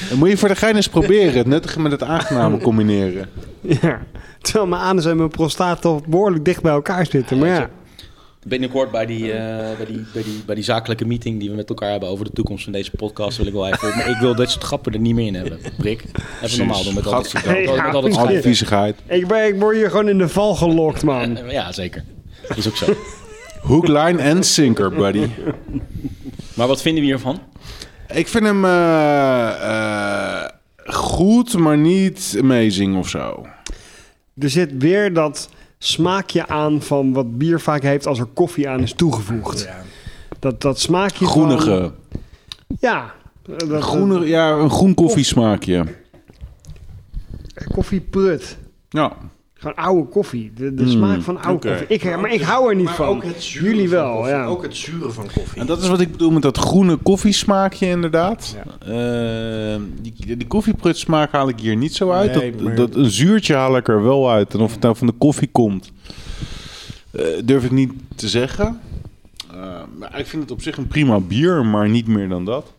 Dan 0.09 0.19
moet 0.19 0.29
je 0.29 0.37
voor 0.37 0.49
de 0.49 0.57
gein 0.57 0.77
eens 0.77 0.89
proberen. 0.89 1.33
Het 1.35 1.47
nuttige 1.47 1.81
met 1.81 1.93
het 1.93 2.03
aangename 2.03 2.59
combineren. 2.59 3.29
ja. 3.61 4.01
Terwijl 4.41 4.67
mijn 4.67 4.83
anus 4.83 5.05
en 5.05 5.17
mijn 5.17 5.29
prostaat 5.29 5.81
toch 5.81 6.07
behoorlijk 6.07 6.45
dicht 6.45 6.63
bij 6.63 6.73
elkaar 6.73 7.07
zitten. 7.07 7.39
Maar 7.39 7.49
ja. 7.49 7.71
Binnenkort 8.49 8.91
bij 8.91 9.07
die, 9.07 9.33
eh, 9.33 9.77
bij, 9.77 9.86
die, 9.86 10.05
bij, 10.12 10.23
die, 10.23 10.43
bij 10.47 10.55
die 10.55 10.65
zakelijke 10.65 11.05
meeting 11.05 11.41
die 11.41 11.51
we 11.51 11.57
met 11.57 11.68
elkaar 11.68 11.91
hebben 11.91 12.09
over 12.09 12.25
de 12.25 12.31
toekomst 12.33 12.65
van 12.65 12.73
deze 12.73 12.91
podcast 12.91 13.36
wil 13.36 13.47
ik 13.47 13.52
wel 13.52 13.67
even... 13.68 13.89
Maar 13.97 14.09
ik 14.15 14.17
wil 14.17 14.35
dit 14.35 14.51
soort 14.51 14.65
grappen 14.65 14.93
er 14.93 14.99
niet 15.01 15.15
meer 15.15 15.27
in 15.27 15.35
hebben. 15.35 15.59
Brik, 15.77 16.05
even 16.43 16.59
normaal 16.59 16.85
doen 16.85 16.94
met 16.94 17.07
al 17.07 17.12
al- 17.12 17.18
al 17.18 17.25
dat 17.25 18.05
Ja, 18.05 18.10
schijt. 18.12 18.17
Alle 18.17 18.43
viezigheid. 18.43 18.97
Ik, 19.07 19.27
ben, 19.27 19.47
ik 19.47 19.60
word 19.60 19.77
hier 19.77 19.91
gewoon 19.91 20.09
in 20.09 20.18
de 20.18 20.28
val 20.28 20.55
gelokt, 20.55 21.02
man. 21.02 21.39
Ja, 21.51 21.73
zeker. 21.73 22.05
Is 22.57 22.68
ook 22.68 22.77
zo. 22.77 22.86
Hook, 23.68 23.86
line 23.89 24.23
en 24.23 24.43
sinker, 24.44 24.91
buddy. 24.91 25.27
Maar 26.55 26.67
wat 26.67 26.83
vinden 26.83 27.02
we 27.02 27.09
hiervan? 27.09 27.41
Ik 28.15 28.28
vind 28.28 28.44
hem 28.44 28.65
eh, 28.65 29.49
eh, 29.49 30.49
goed, 30.85 31.59
maar 31.59 31.78
niet 31.78 32.36
amazing 32.41 32.97
of 32.97 33.09
zo. 33.09 33.47
Er 34.39 34.51
zit 34.51 34.70
weer 34.78 35.12
dat 35.12 35.49
smaakje 35.78 36.47
aan 36.48 36.82
van 36.82 37.12
wat 37.12 37.39
bier 37.39 37.60
vaak 37.60 37.82
heeft 37.82 38.07
als 38.07 38.18
er 38.18 38.26
koffie 38.26 38.68
aan 38.68 38.81
is 38.81 38.92
toegevoegd. 38.92 39.68
Dat, 40.39 40.60
dat 40.60 40.81
smaakje 40.81 41.26
Groenige. 41.26 41.92
van... 42.10 42.18
Ja. 42.81 43.15
eh, 43.58 43.68
Dat, 43.68 43.82
Groene, 43.82 44.26
ja, 44.26 44.50
een 44.50 44.70
groen 44.70 44.94
koffiesmaakje. 44.94 45.84
Koffieprut. 47.73 48.58
Ja. 48.89 49.16
Gewoon 49.61 49.77
oude 49.77 50.09
koffie. 50.09 50.53
De, 50.55 50.75
de 50.75 50.83
Mm, 50.83 50.89
smaak 50.89 51.23
van 51.23 51.43
oude 51.43 51.69
koffie. 51.69 51.87
Ik, 51.89 52.17
maar 52.20 52.33
ik 52.33 52.41
hou 52.41 52.69
er 52.70 52.77
niet 52.77 52.85
Maar 52.85 52.95
van. 52.95 53.07
ook 53.09 53.25
het 53.25 53.43
zure 53.43 53.65
Jullie 53.65 53.89
van 53.89 53.99
wel, 53.99 54.15
koffie. 54.15 54.33
ja. 54.35 54.45
Ook 54.45 54.62
het 54.62 54.77
zure 54.77 55.11
van 55.11 55.25
koffie. 55.35 55.61
En 55.61 55.67
dat 55.67 55.83
is 55.83 55.89
wat 55.89 56.01
ik 56.01 56.11
bedoel 56.11 56.31
met 56.31 56.43
dat 56.43 56.59
groene 56.59 56.97
koffiesmaakje 56.97 57.87
inderdaad. 57.87 58.57
Eh, 58.87 59.77
die, 60.03 60.37
die 60.37 60.47
koffiepruts 60.47 61.01
smaak 61.01 61.33
haal 61.33 61.49
ik 61.49 61.61
hier 61.61 61.77
niet 61.77 61.95
zo 61.95 62.11
uit. 62.11 62.35
Nee, 62.35 62.51
dat, 62.53 62.61
maar- 62.61 62.75
dat, 62.75 62.95
een 62.95 63.11
zuurtje 63.11 63.55
haal 63.55 63.77
ik 63.77 63.89
er 63.89 64.03
wel 64.03 64.31
uit. 64.31 64.55
En 64.55 64.61
of 64.61 64.73
het 64.73 64.81
nou 64.83 64.97
van 64.97 65.07
de 65.07 65.12
koffie 65.12 65.49
komt, 65.53 65.93
eh, 67.11 67.25
durf 67.45 67.65
ik 67.65 67.70
niet 67.70 67.93
te 68.15 68.28
zeggen. 68.28 68.81
Eh, 69.53 69.59
maar 69.99 70.19
ik 70.19 70.27
vind 70.27 70.43
het 70.43 70.51
op 70.51 70.62
zich 70.62 70.77
een 70.77 70.89
prima 70.89 71.20
bier, 71.20 71.67
maar 71.67 71.89
niet 71.89 72.07
meer 72.07 72.28
dan 72.28 72.45
dat. 72.45 72.73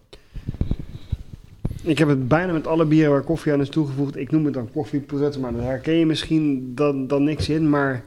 Ik 1.84 1.98
heb 1.98 2.08
het 2.08 2.28
bijna 2.28 2.54
met 2.54 2.68
alle 2.68 2.86
bieren 2.86 3.12
waar 3.12 3.22
koffie 3.22 3.54
aan 3.54 3.62
is 3.62 3.70
toegevoegd. 3.70 4.16
Ik 4.18 4.32
noem 4.32 4.46
het 4.46 4.54
dan 4.54 4.70
koffieprut, 4.74 5.40
maar 5.40 5.54
daar 5.54 5.64
herken 5.64 5.94
je 5.94 6.06
misschien 6.06 6.72
dan, 6.76 7.08
dan 7.08 7.24
niks 7.24 7.50
in. 7.50 7.70
Maar 7.70 8.04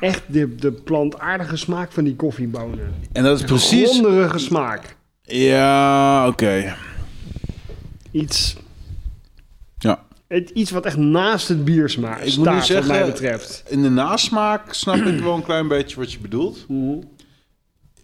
echt 0.00 0.22
de, 0.26 0.54
de 0.54 0.72
plantaardige 0.72 1.56
smaak 1.56 1.92
van 1.92 2.04
die 2.04 2.16
koffiebonen. 2.16 2.94
En 3.12 3.22
dat 3.22 3.34
is 3.36 3.40
Een 3.40 3.46
precies... 3.46 3.98
Gronderige 3.98 4.38
smaak. 4.38 4.96
Ja, 5.22 6.26
oké. 6.28 6.74
Iets, 8.10 8.56
Ja. 9.78 10.04
het, 10.26 10.50
iets 10.50 10.70
wat 10.70 10.84
echt 10.84 10.96
naast 10.96 11.48
het 11.48 11.64
bier 11.64 11.88
smaakt. 11.88 12.26
Ik 12.26 12.36
moet 12.36 12.68
wat 12.68 12.86
mij 12.86 13.04
betreft. 13.04 13.64
in 13.68 13.82
de 13.82 13.88
nasmaak 13.90 14.72
snap 14.74 14.96
ik 14.96 15.20
wel 15.20 15.34
een 15.34 15.44
klein 15.44 15.68
beetje 15.68 15.96
wat 15.96 16.12
je 16.12 16.18
bedoelt. 16.18 16.66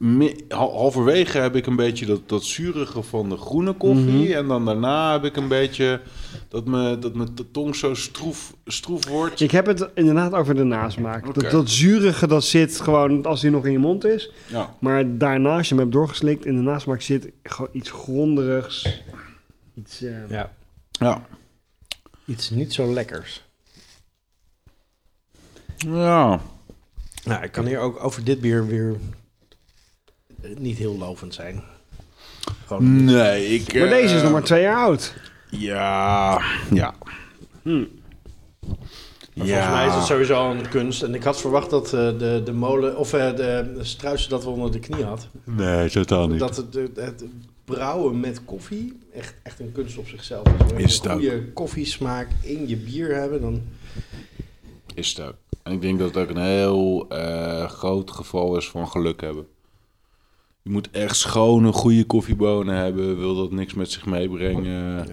Me- 0.01 0.45
halverwege 0.49 1.39
heb 1.39 1.57
ik 1.57 1.67
een 1.67 1.77
beetje 1.77 2.07
dat, 2.07 2.29
dat 2.29 2.45
zurige 2.45 3.03
van 3.03 3.29
de 3.29 3.37
groene 3.37 3.73
koffie. 3.73 4.05
Mhm. 4.29 4.33
En 4.33 4.47
dan 4.49 4.65
daarna 4.65 5.13
heb 5.13 5.25
ik 5.25 5.37
een 5.37 5.49
beetje 5.49 6.01
dat, 6.49 6.65
me, 6.67 6.99
dat 6.99 7.15
mijn 7.15 7.29
tong 7.53 7.77
zo 7.77 7.95
stroef, 7.95 8.55
stroef 8.65 9.09
wordt. 9.09 9.41
Ik 9.41 9.51
heb 9.51 9.67
het 9.67 9.89
inderdaad 9.95 10.33
over 10.33 10.55
de 10.55 10.63
nasmaak. 10.65 11.35
Dat, 11.35 11.51
dat 11.51 11.71
zurige, 11.71 12.27
dat 12.27 12.45
zit 12.45 12.81
gewoon 12.81 13.25
als 13.27 13.41
die 13.41 13.51
nog 13.51 13.67
in 13.67 13.73
je 13.73 13.79
mond 13.79 14.05
is. 14.05 14.31
Ja. 14.47 14.75
Maar 14.79 15.19
daarna, 15.19 15.57
als 15.57 15.69
je 15.69 15.75
hem 15.75 15.83
hebt 15.83 15.95
doorgeslikt, 15.95 16.47
in 16.47 16.57
de 16.57 16.63
nasmaak 16.63 17.01
zit 17.01 17.31
gewoon 17.43 17.71
iets 17.73 17.91
gronderigs. 17.91 19.03
Iets, 19.75 20.03
eh, 20.03 20.29
Ja. 20.31 20.53
Ja. 20.91 21.27
Iets 22.25 22.51
niet 22.51 22.73
zo 22.73 22.93
lekkers. 22.93 23.45
Ja. 25.77 26.41
Nou, 27.25 27.43
ik 27.43 27.53
kan 27.53 27.67
hier 27.67 27.79
ook 27.79 28.05
over 28.05 28.25
dit 28.25 28.41
bier 28.41 28.67
weer 28.67 28.97
niet 30.59 30.79
heel 30.79 30.97
lovend 30.99 31.35
zijn. 31.35 31.63
Gewoon 32.67 33.05
Nee, 33.05 33.47
ik... 33.47 33.75
Maar 33.75 33.89
deze 33.89 34.15
is 34.15 34.17
eh, 34.17 34.23
nog 34.23 34.33
maar 34.33 34.43
twee 34.43 34.63
jaar 34.63 34.77
oud. 34.77 35.15
Ja, 35.51 36.43
ja. 36.71 36.95
Hm. 37.63 37.85
Ja. 39.33 39.45
Volgens 39.45 39.71
mij 39.71 39.87
is 39.87 39.95
het 39.95 40.05
sowieso 40.05 40.51
een 40.51 40.69
kunst. 40.69 41.03
En 41.03 41.15
ik 41.15 41.23
had 41.23 41.41
verwacht 41.41 41.71
dat 41.71 41.85
eh, 41.85 42.19
de, 42.19 42.43
de 42.45 42.53
molen, 42.53 42.99
of 42.99 43.13
eh, 43.13 43.37
de, 43.37 43.79
struisje 43.81 44.29
dat 44.29 44.45
we 44.45 44.51
onder 44.51 44.73
de 44.73 44.79
knie 44.79 45.05
had. 45.05 45.29
Nee, 45.45 45.91
totaal 45.91 46.29
niet. 46.29 46.39
Dat 46.39 46.57
het, 46.57 46.75
het, 46.75 46.97
het 46.97 47.25
brouwen 47.65 48.21
met 48.21 48.45
koffie 48.45 48.99
echt, 49.13 49.35
echt 49.43 49.61
een 49.61 49.73
kunst 49.73 49.99
op 49.99 50.09
zichzelf 50.09 50.47
is. 50.77 50.85
Is 50.85 50.97
je 50.97 51.09
een 51.09 51.13
goede 51.13 51.53
koffiesmaak 51.53 52.29
in 52.43 52.69
je 52.69 52.77
bier 52.77 53.15
hebben, 53.15 53.41
dan... 53.41 53.63
Is 54.95 55.09
het 55.09 55.27
ook. 55.27 55.35
En 55.63 55.73
ik 55.73 55.81
denk 55.81 55.99
dat 55.99 56.15
het 56.15 56.23
ook 56.23 56.37
een 56.37 56.43
heel 56.43 57.09
eh, 57.09 57.69
groot 57.69 58.11
geval 58.11 58.57
is 58.57 58.69
van 58.69 58.89
geluk 58.89 59.21
hebben. 59.21 59.47
Je 60.63 60.71
moet 60.71 60.91
echt 60.91 61.17
schone, 61.17 61.73
goede 61.73 62.05
koffiebonen 62.05 62.75
hebben. 62.77 63.19
Wil 63.19 63.35
dat 63.35 63.51
niks 63.53 63.75
met 63.75 63.91
zich 63.91 64.07
meebrengen. 64.07 65.07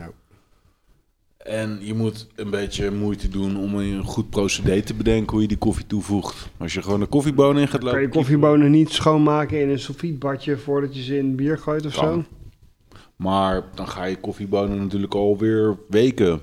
En 1.37 1.79
je 1.81 1.93
moet 1.93 2.27
een 2.35 2.49
beetje 2.49 2.91
moeite 2.91 3.27
doen 3.29 3.57
om 3.57 3.75
een 3.75 4.03
goed 4.03 4.29
procedé 4.29 4.81
te 4.81 4.93
bedenken 4.93 5.31
hoe 5.31 5.41
je 5.41 5.47
die 5.47 5.57
koffie 5.57 5.87
toevoegt. 5.87 6.49
Als 6.57 6.73
je 6.73 6.81
gewoon 6.81 7.01
een 7.01 7.09
koffiebonen 7.09 7.61
in 7.61 7.67
gaat 7.67 7.79
Kan 7.79 7.89
je 7.89 7.95
lopen. 7.95 8.09
koffiebonen 8.09 8.71
niet 8.71 8.91
schoonmaken 8.91 9.61
in 9.61 9.69
een 9.69 9.79
sulfietbadje 9.79 10.57
voordat 10.57 10.95
je 10.95 11.03
ze 11.03 11.17
in 11.17 11.35
bier 11.35 11.57
gooit 11.57 11.85
of 11.85 11.93
Kan. 11.95 12.13
zo? 12.13 12.23
Maar 13.15 13.63
dan 13.75 13.87
ga 13.87 14.03
je 14.03 14.15
koffiebonen 14.19 14.77
natuurlijk 14.77 15.13
alweer 15.15 15.77
weken. 15.89 16.41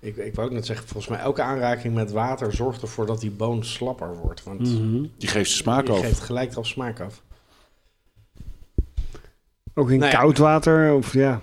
Ik, 0.00 0.16
ik 0.16 0.34
wou 0.34 0.48
ook 0.48 0.54
net 0.54 0.66
zeggen, 0.66 0.86
volgens 0.88 1.08
mij 1.12 1.18
elke 1.20 1.42
aanraking 1.42 1.94
met 1.94 2.10
water 2.12 2.52
zorgt 2.54 2.82
ervoor 2.82 3.06
dat 3.06 3.20
die 3.20 3.30
boon 3.30 3.64
slapper 3.64 4.16
wordt. 4.22 4.42
Want 4.42 4.60
Mhm. 4.60 5.04
Die 5.18 5.28
geeft 5.28 5.50
de 5.50 5.56
smaak 5.56 5.86
die 5.86 5.94
af. 5.94 6.00
geeft 6.00 6.20
gelijk 6.20 6.52
eraf 6.52 6.66
smaak 6.66 7.00
af. 7.00 7.22
Ook 9.80 9.90
in 9.90 9.98
Nou 9.98 10.10
ja. 10.10 10.18
koud 10.18 10.38
water 10.38 10.94
of 10.94 11.12
ja. 11.12 11.40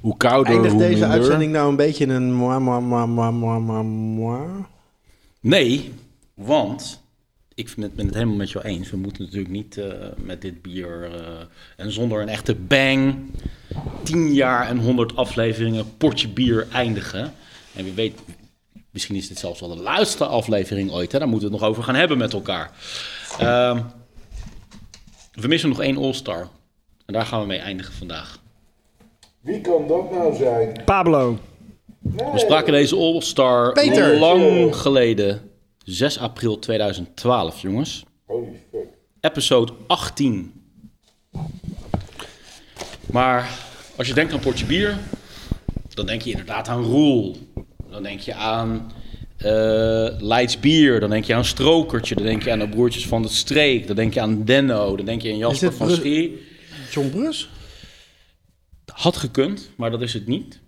Hoe 0.00 0.16
kouder, 0.16 0.52
Eindigt 0.52 0.72
hoe 0.72 0.82
deze 0.82 0.98
minder. 1.00 1.18
uitzending 1.18 1.52
nou 1.52 1.68
een 1.68 1.76
beetje 1.76 2.04
in 2.04 2.10
een 2.10 2.34
moi, 2.34 2.60
moi, 2.60 2.80
moi, 2.80 3.06
moi, 3.06 3.32
moi, 3.32 3.60
moi, 3.60 3.82
moi? 3.84 4.48
Nee, 5.40 5.92
want 6.34 7.02
ik 7.54 7.72
ben 7.74 7.84
het, 7.84 7.94
ben 7.94 8.06
het 8.06 8.14
helemaal 8.14 8.36
met 8.36 8.50
jou 8.50 8.64
eens. 8.64 8.90
We 8.90 8.96
moeten 8.96 9.22
natuurlijk 9.22 9.50
niet 9.50 9.76
eh, 9.76 9.92
met 10.16 10.42
dit 10.42 10.62
bier 10.62 11.10
eh, 11.12 11.20
en 11.76 11.92
zonder 11.92 12.20
een 12.20 12.28
echte 12.28 12.54
bang 12.54 13.16
10 14.02 14.34
jaar 14.34 14.68
en 14.68 14.78
100 14.78 15.16
afleveringen 15.16 15.96
potje 15.96 16.28
bier 16.28 16.66
eindigen. 16.72 17.32
En 17.74 17.84
wie 17.84 17.92
weet, 17.92 18.20
misschien 18.90 19.16
is 19.16 19.28
dit 19.28 19.38
zelfs 19.38 19.60
wel 19.60 19.76
de 19.76 19.82
laatste 19.82 20.26
aflevering 20.26 20.90
ooit. 20.90 21.12
Hè? 21.12 21.18
Daar 21.18 21.28
moeten 21.28 21.48
we 21.48 21.54
het 21.54 21.62
nog 21.62 21.70
over 21.70 21.82
gaan 21.82 21.94
hebben 21.94 22.18
met 22.18 22.32
elkaar. 22.32 22.70
Ehm, 23.38 23.82
we 25.32 25.48
missen 25.48 25.68
nog 25.68 25.80
één 25.80 25.96
All-Star. 25.96 26.48
En 27.06 27.12
daar 27.12 27.26
gaan 27.26 27.40
we 27.40 27.46
mee 27.46 27.58
eindigen 27.58 27.92
vandaag. 27.94 28.38
Wie 29.40 29.60
kan 29.60 29.88
dat 29.88 30.10
nou 30.10 30.34
zijn? 30.34 30.80
Pablo. 30.84 31.38
We 32.00 32.38
spraken 32.38 32.72
deze 32.72 32.96
All-Star 32.96 33.72
Peter. 33.72 34.18
lang 34.18 34.76
geleden. 34.76 35.50
6 35.84 36.18
april 36.18 36.58
2012, 36.58 37.60
jongens. 37.60 38.04
Holy 38.24 38.60
fuck. 38.70 38.86
Episode 39.20 39.72
18. 39.86 40.52
Maar 43.10 43.50
als 43.96 44.06
je 44.06 44.14
denkt 44.14 44.32
aan 44.32 44.40
potje 44.40 44.66
bier, 44.66 44.98
dan 45.94 46.06
denk 46.06 46.22
je 46.22 46.30
inderdaad 46.30 46.68
aan 46.68 46.82
Roel. 46.82 47.36
Dan 47.90 48.02
denk 48.02 48.20
je 48.20 48.34
aan 48.34 48.92
eh 49.36 50.08
Leids 50.18 50.60
Bier. 50.60 51.00
Dan 51.00 51.10
denk 51.10 51.24
je 51.24 51.34
aan 51.34 51.44
Strokertje. 51.44 52.14
Dan 52.14 52.24
denk 52.24 52.42
je 52.42 52.52
aan 52.52 52.58
de 52.58 52.68
Broertjes 52.68 53.06
van 53.06 53.22
de 53.22 53.28
Streek. 53.28 53.86
Dan 53.86 53.96
denk 53.96 54.14
je 54.14 54.20
aan 54.20 54.44
Denno. 54.44 54.96
Dan 54.96 55.06
denk 55.06 55.22
je 55.22 55.30
aan 55.30 55.36
Jasper 55.36 55.72
van 55.72 55.90
Schie. 55.90 56.45
John 56.90 57.08
Brus? 57.10 57.48
Had 58.92 59.16
gekund, 59.16 59.70
maar 59.76 59.90
dat 59.90 60.02
is 60.02 60.12
het 60.12 60.26
niet. 60.26 60.60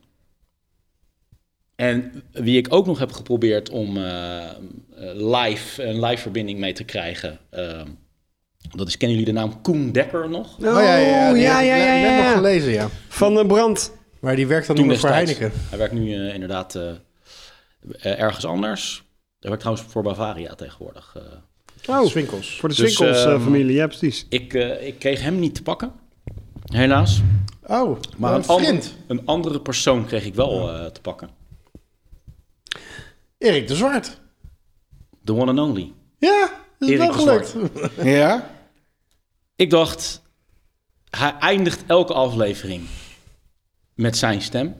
En 1.76 2.22
wie 2.32 2.56
ik 2.58 2.66
ook 2.74 2.86
nog 2.86 2.98
heb 2.98 3.12
geprobeerd 3.12 3.70
om 3.70 3.97
eh, 3.97 4.48
eh, 4.48 4.55
live, 5.14 5.82
een 5.84 6.05
live 6.05 6.22
verbinding 6.22 6.58
mee 6.58 6.72
te 6.72 6.84
krijgen. 6.84 7.38
eh, 7.50 7.82
dat 8.76 8.88
is, 8.88 8.97
kennen 8.97 9.18
jullie 9.18 9.32
de 9.34 9.38
naam 9.40 9.60
Koen 9.62 9.92
Dekker 9.92 10.28
nog? 10.28 10.56
Oh 10.58 10.62
ja, 10.64 10.97
ja, 10.97 11.34
ja. 11.34 11.60
ja, 11.60 11.74
heb 11.76 11.97
ik 11.97 12.05
ja, 12.05 12.16
net- 12.16 12.24
nog 12.24 12.32
gelezen, 12.32 12.70
ja. 12.72 12.88
Van 13.08 13.34
de 13.34 13.47
brand. 13.47 13.92
Maar 14.20 14.36
die 14.36 14.47
werkt 14.47 14.66
dan 14.66 14.76
Toen 14.76 14.84
niet 14.84 14.94
meer 14.94 15.02
voor. 15.02 15.14
Heineken. 15.16 15.52
Hij 15.55 15.78
werkt 15.78 15.94
nu 15.94 16.30
inderdaad 16.32 16.78
ergens 18.00 18.44
anders. 18.44 18.97
Hij 19.40 19.48
werkt 19.50 19.60
trouwens 19.60 19.88
voor 19.90 20.02
Bavaria 20.02 20.55
tegenwoordig. 20.55 21.14
eh. 21.16 21.22
Oh, 21.97 22.06
Swinkels. 22.06 22.56
voor 22.60 22.68
de 22.68 22.74
Dus, 22.74 22.94
Swinkels 22.94 23.24
eh, 23.24 23.32
ehm, 23.32 23.42
familie, 23.42 23.74
ja 23.74 23.86
precies. 23.86 24.26
Ik, 24.28 24.55
eh, 24.55 24.86
ik 24.86 24.98
kreeg 24.98 25.20
hem 25.22 25.38
niet 25.38 25.55
te 25.55 25.62
pakken, 25.62 25.92
helaas. 26.68 27.20
Oh, 27.66 27.98
Maar 28.16 28.32
een 28.34 28.38
een, 28.42 28.47
ander- 28.48 28.66
vriend. 28.66 28.94
een 29.06 29.22
andere 29.26 29.60
persoon 29.60 30.06
kreeg 30.06 30.24
ik 30.24 30.34
wel 30.34 30.72
eh, 30.72 30.86
te 30.86 31.00
pakken. 31.00 31.30
Erik 33.38 33.68
de 33.68 33.76
Zwart. 33.76 34.20
The 35.24 35.34
one 35.34 35.50
and 35.50 35.58
only. 35.58 35.92
Ja, 36.18 36.50
dat 36.78 36.88
is 36.88 36.94
Erik 36.94 37.12
wel 37.12 37.24
de 37.38 37.44
gelukt. 37.44 37.55
Ja? 38.02 38.50
Ik 39.56 39.70
dacht, 39.70 40.22
hij 41.10 41.34
eindigt 41.38 41.84
elke 41.86 42.12
aflevering 42.14 42.82
met 43.94 44.16
zijn 44.16 44.42
stem. 44.42 44.74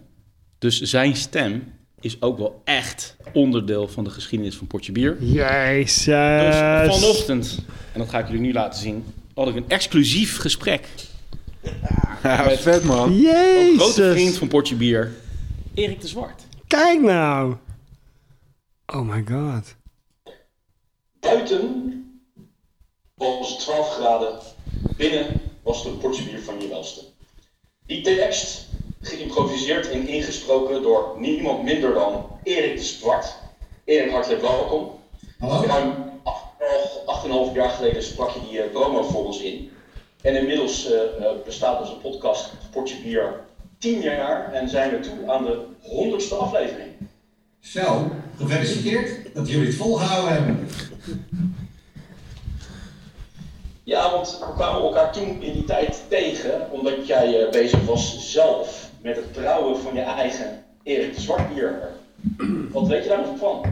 Dus 0.59 0.81
zijn 0.81 1.17
stem 1.17 1.73
is 2.01 2.23
ook 2.23 2.39
wel 2.39 2.61
echt 2.65 3.17
onderdeel 3.33 3.89
van 3.89 4.05
de 4.05 4.11
geschiedenis 4.11 4.57
van 4.57 4.67
Potje 4.67 4.93
Bier. 4.93 5.23
Jezus. 5.23 6.05
Dus 6.05 6.97
vanochtend, 7.01 7.59
en 7.93 7.99
dat 8.01 8.09
ga 8.09 8.19
ik 8.19 8.27
jullie 8.27 8.41
nu 8.41 8.53
laten 8.53 8.81
zien, 8.81 9.05
had 9.35 9.49
ik 9.49 9.55
een 9.55 9.69
exclusief 9.69 10.39
gesprek. 10.39 10.89
Ja, 12.23 12.51
vet 12.57 12.85
man. 12.85 13.13
Een 13.13 13.79
grote 13.79 14.01
Jezus. 14.01 14.13
vriend 14.13 14.37
van 14.37 14.49
Potje 14.49 14.75
Bier, 14.75 15.13
Erik 15.75 16.01
de 16.01 16.09
Zwart. 16.09 16.43
Kijk 16.67 17.01
nou. 17.01 17.55
Oh 18.87 19.01
my 19.01 19.25
god. 19.31 19.77
Buiten 21.21 21.95
was 23.15 23.51
het 23.51 23.59
12 23.61 23.95
graden, 23.95 24.39
binnen 24.97 25.41
was 25.63 25.85
het 25.85 25.93
een 25.93 25.99
potje 25.99 26.25
bier 26.25 26.43
van 26.43 26.61
je 26.61 26.69
welste. 26.69 27.05
Die 27.87 28.03
tekst, 28.03 28.69
geïmproviseerd 29.01 29.91
en 29.91 30.09
ingesproken 30.09 30.83
door 30.83 31.17
niemand 31.19 31.63
minder 31.63 31.95
dan 31.95 32.27
Erik 32.43 32.77
de 32.77 32.85
Zwart. 32.85 33.35
Erik, 33.85 34.11
hartelijk 34.11 34.43
welkom. 34.43 34.91
Hallo. 35.39 35.67
Ruim 35.67 35.95
8,5 37.51 37.55
jaar 37.55 37.71
geleden 37.71 38.03
sprak 38.03 38.31
je 38.31 38.41
die 38.49 38.63
eh, 38.63 38.71
promo 38.71 39.03
voor 39.03 39.25
ons 39.25 39.41
in. 39.41 39.71
En 40.23 40.37
inmiddels 40.37 40.91
eh, 40.91 41.01
eh, 41.01 41.31
bestaat 41.45 41.81
onze 41.81 41.97
podcast 41.97 42.53
Potje 42.71 43.03
Bier 43.03 43.41
10 43.79 44.01
jaar 44.01 44.53
en 44.53 44.69
zijn 44.69 44.91
we 44.91 45.01
toe 45.01 45.31
aan 45.33 45.45
de 45.45 45.65
100ste 45.83 46.37
aflevering. 46.39 46.89
Zo, 47.61 48.11
gefeliciteerd 48.37 49.35
dat 49.35 49.49
jullie 49.49 49.67
het 49.67 49.77
volgehouden 49.77 50.33
hebben. 50.33 50.69
Ja, 53.83 54.11
want 54.11 54.39
we 54.39 54.53
kwamen 54.55 54.83
elkaar 54.83 55.13
toen 55.13 55.43
in 55.43 55.53
die 55.53 55.65
tijd 55.65 56.03
tegen, 56.09 56.71
omdat 56.71 57.07
jij 57.07 57.45
eh, 57.45 57.51
bezig 57.51 57.85
was 57.85 58.33
zelf 58.33 58.91
met 59.03 59.17
het 59.17 59.33
brouwen 59.33 59.81
van 59.81 59.95
je 59.95 60.01
eigen 60.01 60.65
Erik 60.83 61.15
de 61.15 61.21
Zwart 61.21 61.55
bier. 61.55 61.89
Wat 62.73 62.87
weet 62.87 63.03
je 63.03 63.09
daar 63.09 63.27
nog 63.27 63.39
van? 63.39 63.65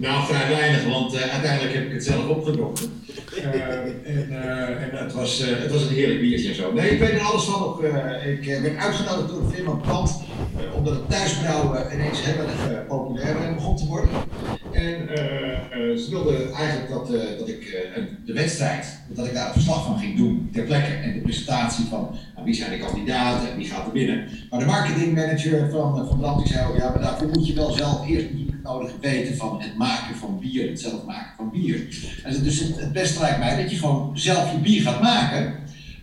Nou, 0.00 0.26
vrij 0.26 0.48
weinig, 0.48 0.84
want 0.84 1.14
eh, 1.14 1.32
uiteindelijk 1.32 1.74
heb 1.74 1.86
ik 1.86 1.92
het 1.92 2.04
zelf 2.04 2.28
opgedronken. 2.28 3.02
Eh, 3.36 3.44
en 3.44 4.26
eh, 4.30 4.82
en 4.82 4.90
het, 4.92 5.12
was, 5.12 5.38
het 5.38 5.72
was 5.72 5.82
een 5.82 5.94
heerlijk 5.94 6.20
biertje 6.20 6.48
en 6.48 6.54
zo. 6.54 6.72
Nee, 6.72 6.90
ik 6.90 6.98
weet 6.98 7.10
er 7.12 7.20
alles 7.20 7.44
van. 7.44 7.84
Eh, 7.84 8.32
ik 8.32 8.44
werd 8.62 8.76
uitgenodigd 8.76 9.28
door 9.28 9.42
de 9.42 9.54
firma 9.54 9.70
eh, 9.70 10.74
omdat 10.74 10.94
het 10.94 11.10
thuisbrouwen 11.10 11.94
ineens 11.94 12.24
heel 12.24 12.42
erg 12.42 12.86
populair 13.14 13.54
begon 13.54 13.76
te 13.76 13.86
worden. 13.86 14.10
En 14.72 15.08
eh, 15.08 15.52
eh, 15.52 15.96
ze 15.98 16.06
wilden 16.10 16.52
eigenlijk 16.52 16.90
dat, 16.90 17.14
eh, 17.14 17.38
dat 17.38 17.48
ik 17.48 17.90
de 18.24 18.32
wedstrijd, 18.32 19.00
dat 19.08 19.26
ik 19.26 19.34
daar 19.34 19.46
een 19.46 19.52
verslag 19.52 19.84
van 19.84 19.98
ging 19.98 20.16
doen 20.16 20.48
ter 20.52 20.64
plekke. 20.64 20.92
En 20.92 21.12
de 21.12 21.20
presentatie 21.20 21.84
van 21.84 22.08
nou, 22.34 22.44
wie 22.44 22.54
zijn 22.54 22.70
de 22.70 22.78
kandidaten 22.78 23.50
en 23.50 23.56
wie 23.56 23.66
gaat 23.66 23.86
er 23.86 23.92
binnen. 23.92 24.28
Maar 24.50 24.58
de 24.58 24.66
marketingmanager 24.66 25.70
van, 25.70 26.06
van 26.08 26.18
Brand 26.18 26.38
die 26.38 26.52
zei 26.52 26.68
ook, 26.68 26.76
ja, 26.76 26.90
maar 26.90 27.02
daarvoor 27.02 27.28
moet 27.28 27.46
je 27.46 27.54
wel 27.54 27.72
zelf 27.72 28.08
eerst 28.08 28.26
het 28.26 28.62
nodige 28.62 28.94
weten 29.00 29.36
van 29.36 29.60
het 29.60 29.76
maken 29.76 30.16
van 30.16 30.38
bier, 30.38 30.68
het 30.68 30.80
zelf 30.80 31.04
maken 31.04 31.32
van 31.36 31.50
bier. 31.50 31.76
En 32.24 32.42
dus 32.42 32.60
het, 32.60 32.80
het 32.80 32.92
beste 32.92 33.20
lijkt 33.20 33.38
mij 33.38 33.62
dat 33.62 33.70
je 33.70 33.76
gewoon 33.76 34.18
zelf 34.18 34.52
je 34.52 34.58
bier 34.58 34.82
gaat 34.82 35.02
maken. 35.02 35.54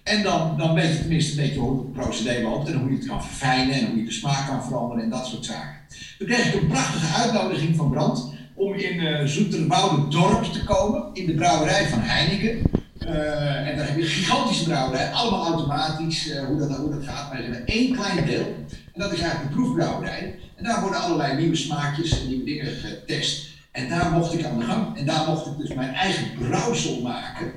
En 0.03 0.23
dan, 0.23 0.57
dan 0.57 0.73
weet 0.73 0.91
je 0.91 0.99
tenminste 0.99 1.31
een 1.31 1.47
beetje 1.47 1.59
hoe 1.59 1.77
het 1.77 1.91
procedé 1.91 2.41
loopt 2.41 2.67
en 2.67 2.79
hoe 2.79 2.89
je 2.89 2.97
het 2.97 3.07
kan 3.07 3.23
verfijnen 3.23 3.75
en 3.75 3.85
hoe 3.87 3.97
je 3.97 4.05
de 4.05 4.11
smaak 4.11 4.47
kan 4.47 4.63
veranderen 4.63 5.03
en 5.03 5.09
dat 5.09 5.25
soort 5.25 5.45
zaken. 5.45 5.76
Toen 6.17 6.27
kreeg 6.27 6.53
ik 6.53 6.61
een 6.61 6.67
prachtige 6.67 7.21
uitnodiging 7.21 7.75
van 7.75 7.89
Brand 7.89 8.33
om 8.53 8.73
in 8.73 8.99
uh, 8.99 10.09
dorp 10.09 10.43
te 10.43 10.63
komen, 10.63 11.03
in 11.13 11.25
de 11.25 11.33
brouwerij 11.33 11.87
van 11.87 11.99
Heineken. 11.99 12.61
Uh, 12.99 13.67
en 13.67 13.77
daar 13.77 13.87
heb 13.87 13.95
je 13.95 14.01
een 14.01 14.07
gigantische 14.07 14.63
brouwerij, 14.63 15.11
allemaal 15.11 15.45
automatisch, 15.45 16.27
uh, 16.27 16.45
hoe, 16.45 16.57
dat, 16.57 16.77
hoe 16.77 16.89
dat 16.89 17.03
gaat. 17.03 17.29
Maar 17.29 17.41
ze 17.41 17.43
hebben 17.43 17.65
één 17.65 17.95
klein 17.95 18.25
deel, 18.25 18.55
en 18.93 19.01
dat 19.01 19.11
is 19.11 19.19
eigenlijk 19.19 19.49
de 19.49 19.55
proefbrouwerij. 19.55 20.35
En 20.55 20.63
daar 20.63 20.81
worden 20.81 20.99
allerlei 20.99 21.37
nieuwe 21.37 21.55
smaakjes 21.55 22.19
en 22.19 22.27
nieuwe 22.27 22.45
dingen 22.45 22.65
getest. 22.65 23.49
En 23.71 23.89
daar 23.89 24.11
mocht 24.11 24.33
ik 24.33 24.45
aan 24.45 24.59
de 24.59 24.65
gang. 24.65 24.97
En 24.97 25.05
daar 25.05 25.27
mocht 25.27 25.45
ik 25.45 25.57
dus 25.57 25.73
mijn 25.73 25.93
eigen 25.93 26.27
brouwsel 26.39 27.01
maken. 27.01 27.51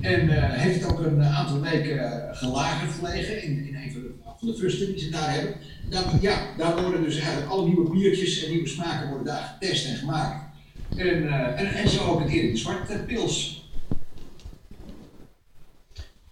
En 0.00 0.24
uh, 0.24 0.34
heeft 0.38 0.84
ook 0.84 0.98
een 0.98 1.24
aantal 1.24 1.60
weken 1.60 2.28
gelagerd 2.32 2.92
gelegen 2.92 3.42
in, 3.42 3.66
in 3.66 3.76
een 3.76 3.92
van 3.92 4.00
de, 4.00 4.14
van 4.44 4.52
de 4.52 4.58
fusten 4.58 4.86
die 4.86 4.98
ze 4.98 5.10
daar 5.10 5.32
hebben. 5.32 5.52
En 5.84 5.90
daar, 5.90 6.04
ja, 6.20 6.54
daar 6.56 6.82
worden 6.82 7.02
dus 7.02 7.18
eigenlijk 7.18 7.50
alle 7.50 7.66
nieuwe 7.66 7.90
biertjes 7.90 8.44
en 8.44 8.50
nieuwe 8.50 8.68
smaken 8.68 9.08
worden 9.08 9.26
daar 9.26 9.58
getest 9.58 9.86
en 9.86 9.96
gemaakt. 9.96 10.44
En, 10.96 11.28
eh, 11.28 11.60
en, 11.60 11.74
en 11.74 11.88
zo 11.88 12.04
ook 12.04 12.20
het 12.20 12.30
Erik 12.30 12.50
de 12.50 12.56
Zwart 12.56 12.90
eh, 12.90 13.04
pils. 13.06 13.62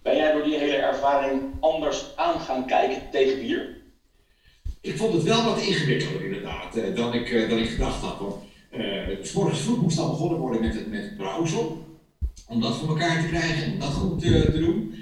Ben 0.03 0.17
jij 0.17 0.33
door 0.33 0.45
die 0.45 0.59
hele 0.59 0.77
ervaring 0.77 1.43
anders 1.61 2.17
aan 2.17 2.41
gaan 2.41 2.67
kijken 2.67 3.03
tegen 3.11 3.41
bier? 3.41 3.81
Ik 4.81 4.97
vond 4.97 5.13
het 5.13 5.23
wel 5.23 5.45
wat 5.45 5.63
ingewikkelder 5.63 6.25
inderdaad 6.25 6.77
eh, 6.77 6.95
dan, 6.95 7.15
ik, 7.15 7.31
eh, 7.31 7.49
dan 7.49 7.59
ik 7.59 7.69
gedacht 7.69 8.03
had. 8.03 8.21
S 9.23 9.33
morgens 9.33 9.61
vroeg 9.61 9.83
moest 9.83 9.99
al 9.99 10.11
begonnen 10.11 10.39
worden 10.39 10.61
met 10.61 10.75
het, 10.75 10.91
met 10.91 11.03
het 11.03 11.17
brouwsel. 11.17 11.87
Om 12.49 12.61
dat 12.61 12.77
voor 12.77 12.89
elkaar 12.89 13.23
te 13.23 13.29
krijgen 13.29 13.65
en 13.65 13.73
om 13.73 13.79
dat 13.79 13.89
goed 13.89 14.21
te 14.21 14.59
doen. 14.59 14.95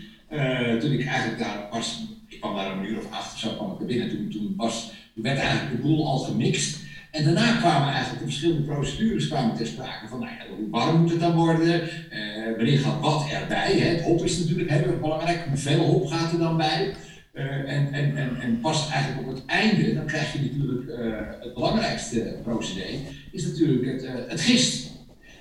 Toen 0.80 0.92
ik 0.92 1.06
eigenlijk 1.06 1.38
daar 1.38 1.68
ik 1.72 2.09
kwam 2.40 2.54
daar 2.54 2.72
een 2.72 2.84
uur 2.84 2.98
of 2.98 3.10
acht 3.10 3.32
of 3.32 3.38
zo 3.38 3.54
kwam 3.54 3.72
ik 3.72 3.80
er 3.80 3.86
binnen. 3.86 4.08
Toen, 4.08 4.28
toen, 4.30 4.54
was, 4.56 4.92
toen 5.14 5.22
werd 5.22 5.38
eigenlijk 5.38 5.76
de 5.76 5.82
boel 5.82 6.06
al 6.06 6.18
gemixt. 6.18 6.78
En 7.10 7.24
daarna 7.24 7.56
kwamen 7.56 7.88
eigenlijk 7.88 8.18
de 8.18 8.30
verschillende 8.30 8.62
procedures 8.62 9.28
kwamen 9.28 9.56
ter 9.56 9.66
sprake. 9.66 10.08
Van 10.08 10.20
nou 10.20 10.32
ja, 10.32 10.56
hoe 10.56 10.70
warm 10.70 11.00
moet 11.00 11.10
het 11.10 11.20
dan 11.20 11.34
worden? 11.34 11.82
Eh, 12.10 12.56
wanneer 12.56 12.78
gaat 12.78 13.00
wat 13.00 13.26
erbij? 13.30 13.78
Hè? 13.78 13.88
Het 13.88 14.02
hop 14.02 14.24
is 14.24 14.38
natuurlijk 14.38 14.70
heel 14.70 14.84
erg 14.84 15.00
belangrijk. 15.00 15.44
Hoeveel 15.48 15.78
hop 15.78 16.06
gaat 16.06 16.32
er 16.32 16.38
dan 16.38 16.56
bij? 16.56 16.94
Eh, 17.32 17.44
en, 17.44 17.92
en, 17.92 18.16
en, 18.16 18.40
en 18.40 18.60
pas 18.60 18.90
eigenlijk 18.90 19.28
op 19.28 19.34
het 19.34 19.44
einde, 19.46 19.94
dan 19.94 20.06
krijg 20.06 20.32
je 20.32 20.40
natuurlijk 20.40 20.88
eh, 20.88 21.18
het 21.40 21.54
belangrijkste 21.54 22.38
procedé, 22.42 22.86
is 23.32 23.46
natuurlijk 23.46 23.86
het, 23.86 24.28
het 24.28 24.40
gist. 24.40 24.90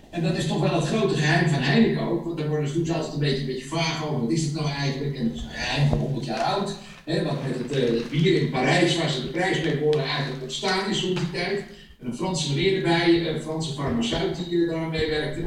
En 0.10 0.24
dat 0.24 0.38
is 0.38 0.48
toch 0.48 0.60
wel 0.60 0.76
het 0.76 0.88
grote 0.88 1.16
geheim 1.16 1.50
van 1.50 1.62
Heineken 1.62 2.02
ook, 2.02 2.26
want 2.26 2.38
daar 2.38 2.48
worden 2.48 2.68
ze 2.68 2.74
doen 2.74 2.86
ze 2.86 2.94
altijd 2.94 3.14
een 3.14 3.20
beetje, 3.20 3.40
een 3.40 3.46
beetje 3.46 3.66
vaag 3.66 4.08
over, 4.08 4.22
wat 4.22 4.32
is 4.32 4.54
dat 4.54 4.64
nou 4.64 4.76
eigenlijk? 4.76 5.16
En 5.16 5.24
het 5.24 5.36
is 5.36 5.42
een 5.42 5.50
geheim 5.50 5.90
van 5.90 5.98
100 5.98 6.26
jaar 6.26 6.40
oud, 6.40 6.76
wat 7.18 7.44
met 7.48 7.58
het, 7.58 7.72
eh, 7.72 7.90
het 7.90 8.10
bier 8.10 8.42
in 8.42 8.50
Parijs, 8.50 8.98
waar 8.98 9.10
ze 9.10 9.22
de 9.22 9.28
prijs 9.28 9.64
mee 9.64 9.78
worden, 9.78 10.04
eigenlijk 10.04 10.42
ontstaan 10.42 10.90
is 10.90 11.02
rond 11.02 11.18
die 11.18 11.32
tijd. 11.32 11.64
En 12.00 12.08
een 12.08 12.16
Franse 12.16 12.54
meneer 12.54 12.76
erbij, 12.76 13.28
een 13.28 13.42
Franse 13.42 13.74
farmaceut 13.74 14.38
die 14.50 14.64
eh, 14.64 14.70
daar 14.70 14.90
meewerkte. 14.90 15.42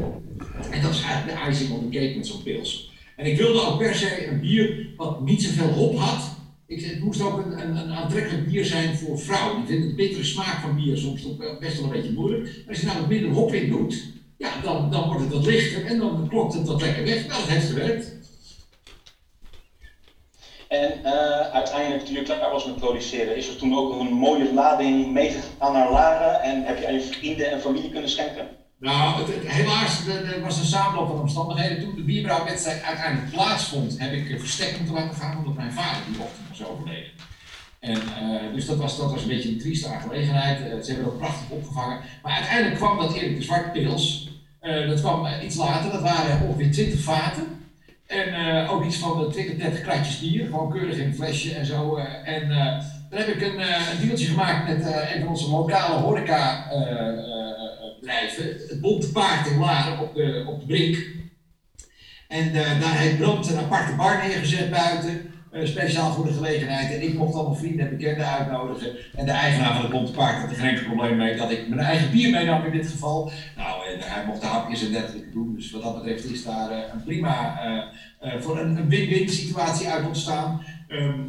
En 0.70 0.82
dat 0.82 0.94
is 0.94 1.02
eigenlijk 1.02 1.38
de 1.38 1.50
icing 1.50 1.70
on 1.70 1.90
the 1.90 1.98
cake 1.98 2.16
met 2.16 2.26
zo'n 2.26 2.42
pils. 2.42 2.90
En 3.16 3.26
ik 3.26 3.36
wilde 3.36 3.66
ook 3.66 3.78
per 3.78 3.94
se 3.94 4.26
een 4.26 4.40
bier 4.40 4.86
wat 4.96 5.24
niet 5.24 5.42
zoveel 5.42 5.68
hop 5.68 5.98
had. 5.98 6.36
Ik, 6.66 6.84
het 6.84 7.00
moest 7.00 7.22
ook 7.22 7.44
een, 7.44 7.78
een, 7.78 7.92
aantrekkelijk 7.92 8.46
bier 8.46 8.64
zijn 8.64 8.96
voor 8.96 9.18
vrouwen. 9.18 9.56
Die 9.56 9.66
vinden 9.66 9.88
de 9.88 9.94
bittere 9.94 10.24
smaak 10.24 10.60
van 10.60 10.74
bier 10.74 10.96
soms 10.96 11.22
toch 11.22 11.58
best 11.58 11.76
wel 11.76 11.84
een 11.84 11.90
beetje 11.90 12.12
moeilijk. 12.12 12.42
Maar 12.42 12.68
als 12.68 12.80
je 12.80 12.86
nou 12.86 12.98
wat 12.98 13.08
minder 13.08 13.30
hop 13.30 13.54
in 13.54 13.70
doet, 13.70 14.04
ja, 14.36 14.60
dan, 14.62 14.90
dan 14.90 15.06
wordt 15.06 15.22
het 15.22 15.32
wat 15.32 15.46
lichter 15.46 15.84
en 15.84 15.98
dan 15.98 16.28
klopt 16.28 16.54
het 16.54 16.66
wat 16.66 16.80
lekker 16.80 17.04
weg. 17.04 17.26
Nou, 17.26 17.40
dat 17.40 17.48
heeft 17.48 17.66
gewerkt. 17.66 18.21
En 20.72 21.04
eh, 21.04 21.52
uiteindelijk, 21.52 22.04
toen 22.04 22.14
je 22.14 22.22
klaar 22.22 22.50
was 22.50 22.64
met 22.66 22.76
produceren, 22.76 23.36
is 23.36 23.48
er 23.48 23.56
toen 23.56 23.74
ook 23.74 24.00
een 24.00 24.12
mooie 24.12 24.52
lading 24.52 25.12
meegegaan 25.12 25.72
naar 25.72 25.90
Laren 25.90 26.42
en 26.42 26.64
heb 26.64 26.78
je 26.78 26.86
aan 26.86 26.92
je 26.94 27.00
vrienden 27.00 27.50
en 27.50 27.60
familie 27.60 27.90
kunnen 27.90 28.10
schenken? 28.10 28.48
Nou, 28.78 29.18
het, 29.18 29.34
het- 29.34 29.48
helaas 29.48 30.06
er, 30.06 30.40
was 30.42 30.58
een 30.58 30.64
samenloop 30.64 31.08
van 31.08 31.20
omstandigheden. 31.20 31.80
Toen 31.80 31.94
de 31.96 32.02
bierbrouwwedstrijd 32.02 32.82
uiteindelijk 32.82 33.30
plaatsvond, 33.30 33.98
heb 33.98 34.12
ik 34.12 34.38
verstek 34.38 34.76
moeten 34.76 34.94
laten 34.94 35.14
gaan, 35.14 35.38
omdat 35.38 35.54
mijn 35.54 35.72
vader 35.72 36.02
die 36.10 36.20
ochtend 36.20 36.48
was 36.48 36.64
overleden. 36.64 37.10
En, 37.80 37.96
eh, 37.96 38.52
dus 38.54 38.66
dat 38.66 38.76
was, 38.76 38.96
dat 38.96 39.10
was 39.10 39.22
een 39.22 39.28
beetje 39.28 39.48
een 39.48 39.58
trieste 39.58 39.88
aangelegenheid. 39.88 40.58
Eh, 40.58 40.80
ze 40.80 40.92
hebben 40.92 41.04
dat 41.04 41.18
prachtig 41.18 41.50
opgevangen. 41.50 42.00
Maar 42.22 42.32
uiteindelijk 42.32 42.76
kwam 42.76 42.98
dat 42.98 43.14
Erik 43.14 43.36
de 43.36 43.42
Zwart 43.42 43.72
pils. 43.72 44.30
Dat 44.86 45.00
kwam 45.00 45.26
iets 45.42 45.56
later, 45.56 45.92
dat 45.92 46.02
waren 46.02 46.46
ongeveer 46.46 46.70
20 46.70 47.00
vaten. 47.00 47.61
En 48.12 48.34
eh, 48.34 48.72
ook 48.72 48.84
iets 48.84 48.98
van 48.98 49.18
de 49.18 49.26
20, 49.26 49.56
30 49.56 49.80
kratjes 49.80 50.20
bier, 50.20 50.44
gewoon 50.44 50.70
keurig 50.70 50.96
in 50.96 51.06
een 51.06 51.14
flesje 51.14 51.54
en 51.54 51.66
zo. 51.66 51.96
eh. 51.96 52.34
en 52.34 52.50
eh, 52.50 52.84
dan 53.10 53.18
heb 53.18 53.28
ik 53.28 53.42
een, 53.42 53.60
een 53.60 54.06
dealtje 54.06 54.26
gemaakt 54.26 54.68
met 54.68 54.86
een 54.86 55.20
van 55.20 55.28
onze 55.28 55.50
lokale 55.50 56.00
horeca 56.00 56.66
bedrijven. 58.00 58.44
Het 58.44 58.80
Bonte 58.80 59.12
Paard 59.12 59.46
in 59.46 59.58
Laren 59.58 59.98
op 59.98 60.14
de, 60.14 60.44
op 60.48 60.60
de 60.60 60.66
Brink. 60.66 61.06
En 62.28 62.52
daar 62.52 62.98
heeft 62.98 63.18
Brandt 63.18 63.50
een 63.50 63.58
aparte 63.58 63.94
bar 63.94 64.26
neergezet 64.26 64.70
buiten. 64.70 65.34
Eh, 65.52 65.66
speciaal 65.66 66.12
voor 66.12 66.24
de 66.24 66.32
gelegenheid. 66.32 66.94
En 66.94 67.02
ik 67.02 67.14
mocht 67.14 67.34
allemaal 67.34 67.54
vrienden 67.54 67.84
en 67.84 67.96
bekenden 67.96 68.26
uitnodigen. 68.26 68.90
En 69.16 69.24
de 69.24 69.30
eigenaar 69.30 69.72
van 69.72 69.82
het 69.82 69.90
Bonte 69.90 70.12
Paard 70.12 70.40
had 70.40 70.50
er 70.50 70.56
geen 70.56 70.82
probleem 70.84 71.16
mee 71.16 71.36
dat 71.36 71.50
ik 71.50 71.68
mijn 71.68 71.80
eigen 71.80 72.10
bier 72.10 72.30
meenam 72.30 72.64
in 72.64 72.72
dit 72.72 72.86
geval. 72.86 73.30
Nou, 73.56 73.86
en 73.86 73.98
hij 74.00 74.24
mocht 74.26 74.40
de 74.40 74.46
hapjes 74.46 74.84
en 74.84 74.92
dergelijke 74.92 75.30
doen. 75.30 75.54
Dus 75.54 75.70
wat 75.70 75.82
dat 75.82 75.94
betreft 75.94 76.30
is 76.30 76.44
daar 76.44 76.70
eh, 76.70 76.78
een 76.92 77.02
prima 77.04 77.60
eh, 78.18 78.32
voor 78.40 78.58
een, 78.58 78.88
win-win 78.88 79.28
situatie 79.28 79.88
uit 79.88 80.06
ontstaan. 80.06 80.62
Ehm, 80.88 81.20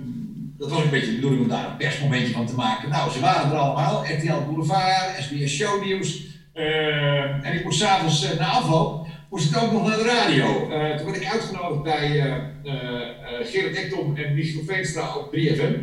dat 0.58 0.70
was 0.70 0.84
een 0.84 0.90
beetje 0.90 1.10
de 1.10 1.16
bedoeling 1.16 1.42
om 1.42 1.50
daar 1.50 1.70
een 1.70 1.78
persmomentje 1.78 2.34
van 2.34 2.46
te 2.46 2.56
maken. 2.56 2.90
Nou, 2.90 3.12
ze 3.12 3.20
waren 3.20 3.52
er 3.52 3.58
allemaal. 3.58 4.04
RTL 4.06 4.46
Boulevard, 4.46 5.16
SBS 5.20 5.56
Shownieuws. 5.56 6.32
Eh, 6.54 7.46
en 7.46 7.54
ik 7.54 7.64
moest 7.64 7.80
s'avonds 7.80 8.34
uh, 8.34 8.40
na 8.40 8.46
afloop, 8.46 9.03
moest 9.34 9.56
ik 9.56 9.62
ook 9.62 9.72
nog 9.72 9.88
naar 9.88 9.98
de 9.98 10.04
radio. 10.04 10.70
Eh, 10.70 10.96
toen 10.96 11.06
werd 11.06 11.22
ik 11.22 11.28
uitgenodigd 11.28 11.84
bij 11.84 12.20
eh, 12.20 12.36
eh, 12.64 13.00
eh, 13.00 13.48
Gerard 13.48 13.76
Ekdom 13.76 14.16
en 14.16 14.34
Michiel 14.34 14.64
Veenstra 14.66 15.16
op 15.16 15.36
3FM. 15.36 15.74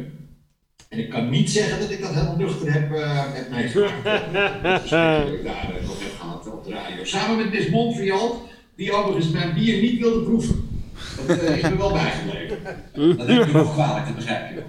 En 0.88 0.98
ik 0.98 1.10
kan 1.10 1.28
niet 1.28 1.50
zeggen 1.50 1.80
dat 1.80 1.90
ik 1.90 2.00
dat 2.00 2.14
helemaal 2.14 2.36
nuchter 2.36 2.72
heb, 2.72 2.92
eh 2.92 3.34
heb 3.34 3.50
meegemaakt. 3.50 4.02
Dus 4.82 4.90
dat 4.90 5.32
ik 5.32 5.44
daar 5.44 5.74
eh, 5.76 5.86
nog 5.86 6.02
heb 6.02 6.18
gehad 6.20 6.52
op 6.52 6.64
de 6.64 6.70
radio. 6.70 7.04
Samen 7.04 7.36
met 7.36 7.52
Miss 7.52 7.68
Montreal, 7.68 8.48
die 8.76 8.92
overigens 8.92 9.30
mijn 9.30 9.54
bier 9.54 9.80
niet 9.82 10.00
wilde 10.00 10.22
proeven. 10.22 10.82
Dat 11.26 11.38
eh, 11.38 11.56
is 11.56 11.62
me 11.62 11.76
wel 11.76 11.92
bijgebleven. 11.92 12.58
Dat 13.16 13.26
heb 13.26 13.46
ik 13.46 13.52
nog 13.52 13.72
kwalijk, 13.72 14.06
dat 14.06 14.14
begrijp 14.14 14.48
je 14.48 14.54
wel. 14.54 14.64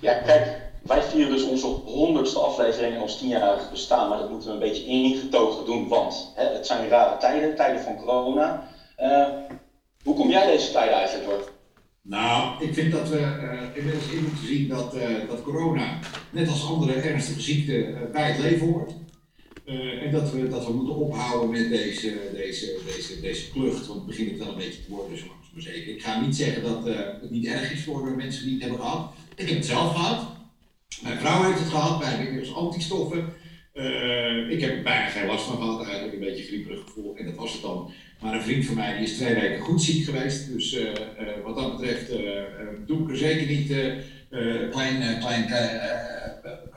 Ja, 0.00 0.12
kijk, 0.12 0.63
wij 0.84 1.02
vieren 1.02 1.32
dus 1.32 1.42
onze 1.42 1.66
honderdste 1.66 2.38
aflevering 2.38 2.94
en 2.94 3.00
ons 3.00 3.18
tienjarig 3.18 3.70
bestaan, 3.70 4.08
maar 4.08 4.18
dat 4.18 4.30
moeten 4.30 4.48
we 4.48 4.54
een 4.54 4.70
beetje 4.70 4.84
ingetogen 4.84 5.66
doen, 5.66 5.88
want 5.88 6.32
hè, 6.34 6.44
het 6.44 6.66
zijn 6.66 6.88
rare 6.88 7.18
tijden, 7.18 7.56
tijden 7.56 7.82
van 7.82 7.96
corona. 7.96 8.68
Eh, 8.96 9.26
hoe 10.02 10.14
kom 10.14 10.30
jij 10.30 10.46
deze 10.46 10.72
tijden 10.72 10.94
eigenlijk 10.94 11.28
door? 11.28 11.52
Nou, 12.02 12.64
ik 12.64 12.74
vind 12.74 12.92
dat 12.92 13.08
we 13.08 13.18
eh, 13.18 13.76
inmiddels 13.76 14.08
in 14.10 14.22
moeten 14.22 14.46
zien 14.46 14.68
dat, 14.68 14.94
eh, 14.94 15.28
dat 15.28 15.42
corona, 15.42 15.98
net 16.30 16.48
als 16.48 16.66
andere 16.66 16.92
ernstige 16.92 17.40
ziekten, 17.40 18.08
bij 18.12 18.30
het 18.30 18.38
leven 18.38 18.72
hoort. 18.72 18.92
En 20.02 20.10
dat 20.10 20.30
we, 20.30 20.48
dat 20.48 20.66
we 20.66 20.72
moeten 20.72 20.94
ophouden 20.94 21.50
met 21.50 21.68
deze, 21.68 22.18
deze, 22.32 22.78
deze, 22.86 23.20
deze 23.20 23.50
klucht, 23.50 23.86
want 23.86 23.98
het 23.98 24.06
begint 24.06 24.30
het 24.30 24.38
wel 24.38 24.48
een 24.48 24.56
beetje 24.56 24.84
te 24.84 24.90
worden, 24.90 25.18
zo 25.18 25.24
maar 25.52 25.62
zeker. 25.62 25.94
Ik 25.94 26.02
ga 26.02 26.20
niet 26.20 26.36
zeggen 26.36 26.62
dat 26.62 26.84
het 26.84 27.30
niet 27.30 27.46
erg 27.46 27.72
is 27.72 27.84
voor 27.84 28.10
mensen 28.10 28.44
die 28.44 28.52
het 28.52 28.62
hebben 28.62 28.80
gehad. 28.80 29.12
Ik 29.36 29.48
heb 29.48 29.56
het 29.56 29.66
zelf 29.66 29.92
gehad. 29.92 30.26
Mijn 31.04 31.18
vrouw 31.18 31.42
heeft 31.42 31.58
het 31.58 31.68
gehad, 31.68 31.98
wij 31.98 32.08
hebben 32.10 32.54
antistoffen. 32.54 33.32
Eh, 33.72 34.50
ik 34.50 34.60
heb 34.60 34.70
er 34.70 34.82
bijna 34.82 35.06
geen 35.06 35.26
last 35.26 35.44
van 35.44 35.56
gehad, 35.56 35.84
eigenlijk 35.84 36.14
een 36.14 36.20
beetje 36.20 36.44
grieperig 36.44 36.80
gevoel 36.84 37.16
en 37.16 37.24
dat 37.26 37.34
was 37.34 37.52
het 37.52 37.62
dan. 37.62 37.90
Maar 38.20 38.34
een 38.34 38.42
vriend 38.42 38.64
van 38.64 38.74
mij 38.74 38.96
die 38.96 39.06
is 39.06 39.16
twee 39.16 39.34
weken 39.34 39.60
goed 39.60 39.82
ziek 39.82 40.04
geweest, 40.04 40.52
dus 40.52 40.74
eh, 40.74 40.90
eh, 40.90 41.44
wat 41.44 41.56
dat 41.56 41.76
betreft 41.76 42.08
doe 42.86 43.02
ik 43.02 43.10
er 43.10 43.16
zeker 43.16 43.46
niet 43.46 43.66
klein, 44.70 45.18
klein 45.18 45.46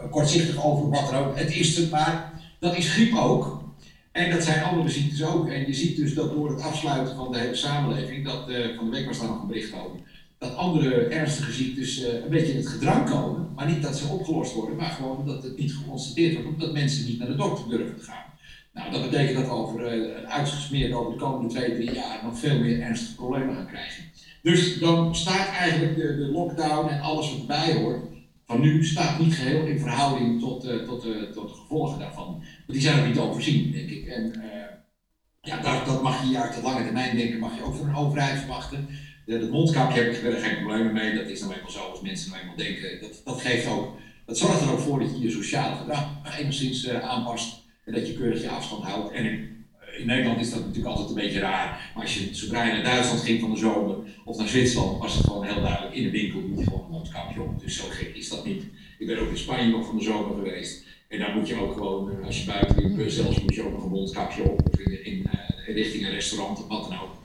kortzichtig 0.09 0.65
over 0.65 0.89
wat 0.89 1.11
er 1.11 1.19
ook. 1.19 1.37
Het 1.37 1.55
is 1.55 1.77
het, 1.77 1.89
maar 1.91 2.33
dat 2.59 2.77
is 2.77 2.89
griep 2.89 3.15
ook. 3.15 3.65
En 4.11 4.31
dat 4.31 4.43
zijn 4.43 4.63
andere 4.63 4.89
ziektes 4.89 5.23
ook. 5.23 5.49
En 5.49 5.67
je 5.67 5.73
ziet 5.73 5.97
dus 5.97 6.13
dat 6.13 6.31
door 6.31 6.49
het 6.49 6.61
afsluiten 6.61 7.15
van 7.15 7.31
de 7.31 7.39
hele 7.39 7.55
samenleving, 7.55 8.25
dat 8.25 8.43
van 8.75 8.85
de 8.85 8.91
week 8.91 9.05
was 9.05 9.19
daar 9.19 9.29
nog 9.29 9.41
een 9.41 9.47
bericht 9.47 9.73
over, 9.73 9.99
dat 10.37 10.55
andere 10.55 11.05
ernstige 11.05 11.51
ziektes 11.51 12.03
eh, 12.03 12.13
een 12.13 12.29
beetje 12.29 12.51
in 12.51 12.57
het 12.57 12.67
gedrang 12.67 13.09
komen. 13.09 13.53
Maar 13.55 13.67
niet 13.67 13.81
dat 13.81 13.97
ze 13.97 14.07
opgelost 14.07 14.53
worden, 14.53 14.75
maar 14.75 14.89
gewoon 14.89 15.25
dat 15.25 15.43
het 15.43 15.57
niet 15.57 15.73
geconstateerd 15.73 16.33
wordt, 16.33 16.47
omdat 16.47 16.73
mensen 16.73 17.05
niet 17.05 17.19
naar 17.19 17.27
de 17.27 17.35
dokter 17.35 17.69
durven 17.69 17.97
te 17.97 18.03
gaan. 18.03 18.25
Nou, 18.73 18.91
dat 18.91 19.09
betekent 19.09 19.37
dat 19.37 19.49
over 19.49 19.85
eh, 19.85 20.29
uitgesmeerd 20.29 20.93
over 20.93 21.11
de 21.11 21.17
komende 21.17 21.53
twee, 21.53 21.73
drie 21.73 21.93
jaar 21.93 22.19
nog 22.23 22.39
veel 22.39 22.59
meer 22.59 22.81
ernstige 22.81 23.15
problemen 23.15 23.55
gaan 23.55 23.67
krijgen. 23.67 24.03
Dus 24.41 24.79
dan 24.79 25.15
staat 25.15 25.47
eigenlijk 25.49 25.95
de, 25.95 26.29
lockdown 26.31 26.89
en 26.89 27.01
alles 27.01 27.31
wat 27.31 27.39
erbij 27.39 27.73
hoort, 27.73 28.05
van 28.45 28.61
nu 28.61 28.85
staat 28.85 29.19
niet 29.19 29.33
geheel 29.33 29.65
in 29.65 29.79
verhouding 29.79 30.39
tot, 30.39 30.65
eh, 30.65 30.75
tot, 30.75 31.01
tot 31.33 31.49
de 31.49 31.55
gevolgen 31.55 31.99
daarvan. 31.99 32.25
Want 32.25 32.43
die 32.65 32.81
zijn 32.81 32.99
ook 32.99 33.07
niet 33.07 33.19
overzien, 33.19 33.71
denk 33.71 33.89
ik. 33.89 34.05
En 34.07 34.41
ja, 35.41 35.61
dat, 35.61 35.85
dat 35.85 36.03
mag 36.03 36.29
je 36.29 36.41
uit 36.41 36.55
de 36.55 36.61
lange 36.61 36.83
termijn 36.83 37.17
denken, 37.17 37.39
mag 37.39 37.55
je 37.55 37.63
ook 37.63 37.75
van 37.75 37.87
een 37.87 37.95
overheid 37.95 38.37
verwachten. 38.39 38.87
De, 39.27 39.39
dat 39.39 39.49
mondkapje 39.49 40.01
heb 40.01 40.11
ik 40.11 40.17
verder 40.17 40.39
geen 40.39 40.55
problemen 40.55 40.93
mee, 40.93 41.15
dat 41.15 41.29
is 41.29 41.39
nou 41.39 41.53
eenmaal 41.53 41.71
zo 41.71 41.79
als 41.79 42.01
mensen 42.01 42.29
nou 42.29 42.41
eenmaal 42.41 42.55
denken. 42.55 43.01
Dat, 43.01 43.21
dat 43.25 43.41
geeft 43.41 43.67
ook, 43.67 43.97
dat 44.25 44.37
zorgt 44.37 44.61
er 44.61 44.71
ook 44.71 44.79
voor 44.79 44.99
dat 44.99 45.09
je 45.09 45.19
je 45.19 45.31
sociaal 45.31 45.75
gedrag 45.75 46.17
enigszins 46.39 46.85
eh, 46.85 46.99
aanpast 46.99 47.63
en 47.85 47.93
dat 47.93 48.07
je 48.07 48.13
keurig 48.13 48.41
je 48.41 48.49
afstand 48.49 48.83
houdt. 48.83 49.11
En 49.11 49.25
in, 49.25 49.65
in 49.97 50.05
Nederland 50.05 50.39
is 50.39 50.49
dat 50.49 50.59
natuurlijk 50.59 50.87
altijd 50.87 51.09
een 51.09 51.23
beetje 51.23 51.39
raar, 51.39 51.91
maar 51.93 52.03
als 52.03 52.17
je 52.17 52.35
zodra 52.35 52.63
je 52.63 52.71
naar 52.71 52.83
Duitsland 52.83 53.21
ging 53.21 53.39
van 53.39 53.51
de 53.51 53.57
zomer 53.57 53.95
of 54.25 54.37
naar 54.37 54.47
Zwitserland, 54.47 54.99
was 55.01 55.15
het 55.15 55.25
gewoon 55.25 55.45
heel 55.45 55.61
duidelijk 55.61 55.95
in 55.95 56.03
de 56.03 56.11
winkel 56.11 56.39
moet 56.39 56.59
je 56.59 56.63
gewoon 56.63 56.83
een 56.83 56.91
mondkapje 56.91 57.41
op. 57.41 57.59
Dus 57.59 57.75
zo 57.75 57.83
gek 57.89 58.15
is 58.15 58.29
dat 58.29 58.45
niet. 58.45 58.63
Ik 58.99 59.07
ben 59.07 59.19
ook 59.19 59.29
in 59.29 59.37
Spanje 59.37 59.69
nog 59.69 59.85
van 59.85 59.97
de 59.97 60.03
zomer 60.03 60.35
geweest. 60.35 60.85
En 61.07 61.19
dan 61.19 61.33
moet 61.37 61.47
je 61.47 61.61
ook 61.61 61.73
gewoon, 61.73 62.11
eh, 62.11 62.25
als 62.25 62.39
je 62.39 62.45
buiten 62.45 62.95
liep, 62.95 63.09
zelfs 63.09 63.41
moet 63.41 63.55
je 63.55 63.63
ook 63.63 63.71
nog 63.71 63.83
een 63.83 63.89
mondkapje 63.89 64.43
op 64.43 64.77
in, 64.77 65.05
in, 65.05 65.25
eh, 65.31 65.75
richting 65.75 66.05
een 66.05 66.11
restaurant 66.11 66.59
of 66.59 66.67
wat 66.67 66.89
dan 66.89 66.99
ook. 66.99 67.16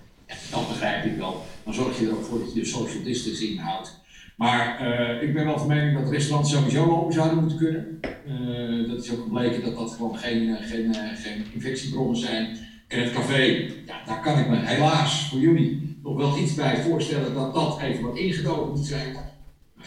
Dan 0.50 0.64
begrijp 0.68 1.04
ik 1.04 1.16
wel. 1.16 1.44
Dan 1.64 1.74
zorg 1.74 1.98
je 1.98 2.06
er 2.06 2.12
ook 2.12 2.24
voor 2.24 2.38
dat 2.38 2.54
je 2.54 2.60
de 2.60 2.66
social 2.66 3.02
distancing 3.02 3.60
houdt. 3.60 4.00
Maar 4.36 4.78
eh, 4.80 5.28
ik 5.28 5.34
ben 5.34 5.44
wel 5.44 5.58
van 5.58 5.66
mening 5.66 5.98
dat 5.98 6.10
restaurants 6.10 6.50
sowieso 6.50 6.90
open 6.90 7.12
zouden 7.12 7.38
moeten 7.38 7.58
kunnen. 7.58 8.00
Eh, 8.02 8.88
dat 8.88 9.04
is 9.04 9.12
ook 9.12 9.22
gebleken 9.22 9.64
dat 9.64 9.76
dat 9.76 9.90
gewoon 9.90 10.18
geen, 10.18 10.56
eh, 10.56 10.66
geen, 10.68 10.94
geen 10.94 11.44
infectiebronnen 11.52 12.16
zijn. 12.16 12.56
En 12.88 13.02
het 13.02 13.12
café, 13.12 13.42
ja, 13.86 14.02
daar 14.06 14.20
kan 14.20 14.38
ik 14.38 14.48
me 14.48 14.56
helaas 14.56 15.28
voor 15.28 15.40
jullie 15.40 15.98
nog 16.02 16.16
wel 16.16 16.38
iets 16.38 16.54
bij 16.54 16.82
voorstellen 16.82 17.34
dat 17.34 17.54
dat 17.54 17.80
even 17.80 18.02
wat 18.02 18.16
ingedoken 18.16 18.70
moet 18.70 18.86
zijn. 18.86 19.12
Nou 19.12 19.24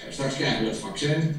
straks 0.09 0.35
krijgen 0.35 0.61
we 0.63 0.67
het 0.67 0.77
vaccin. 0.77 1.35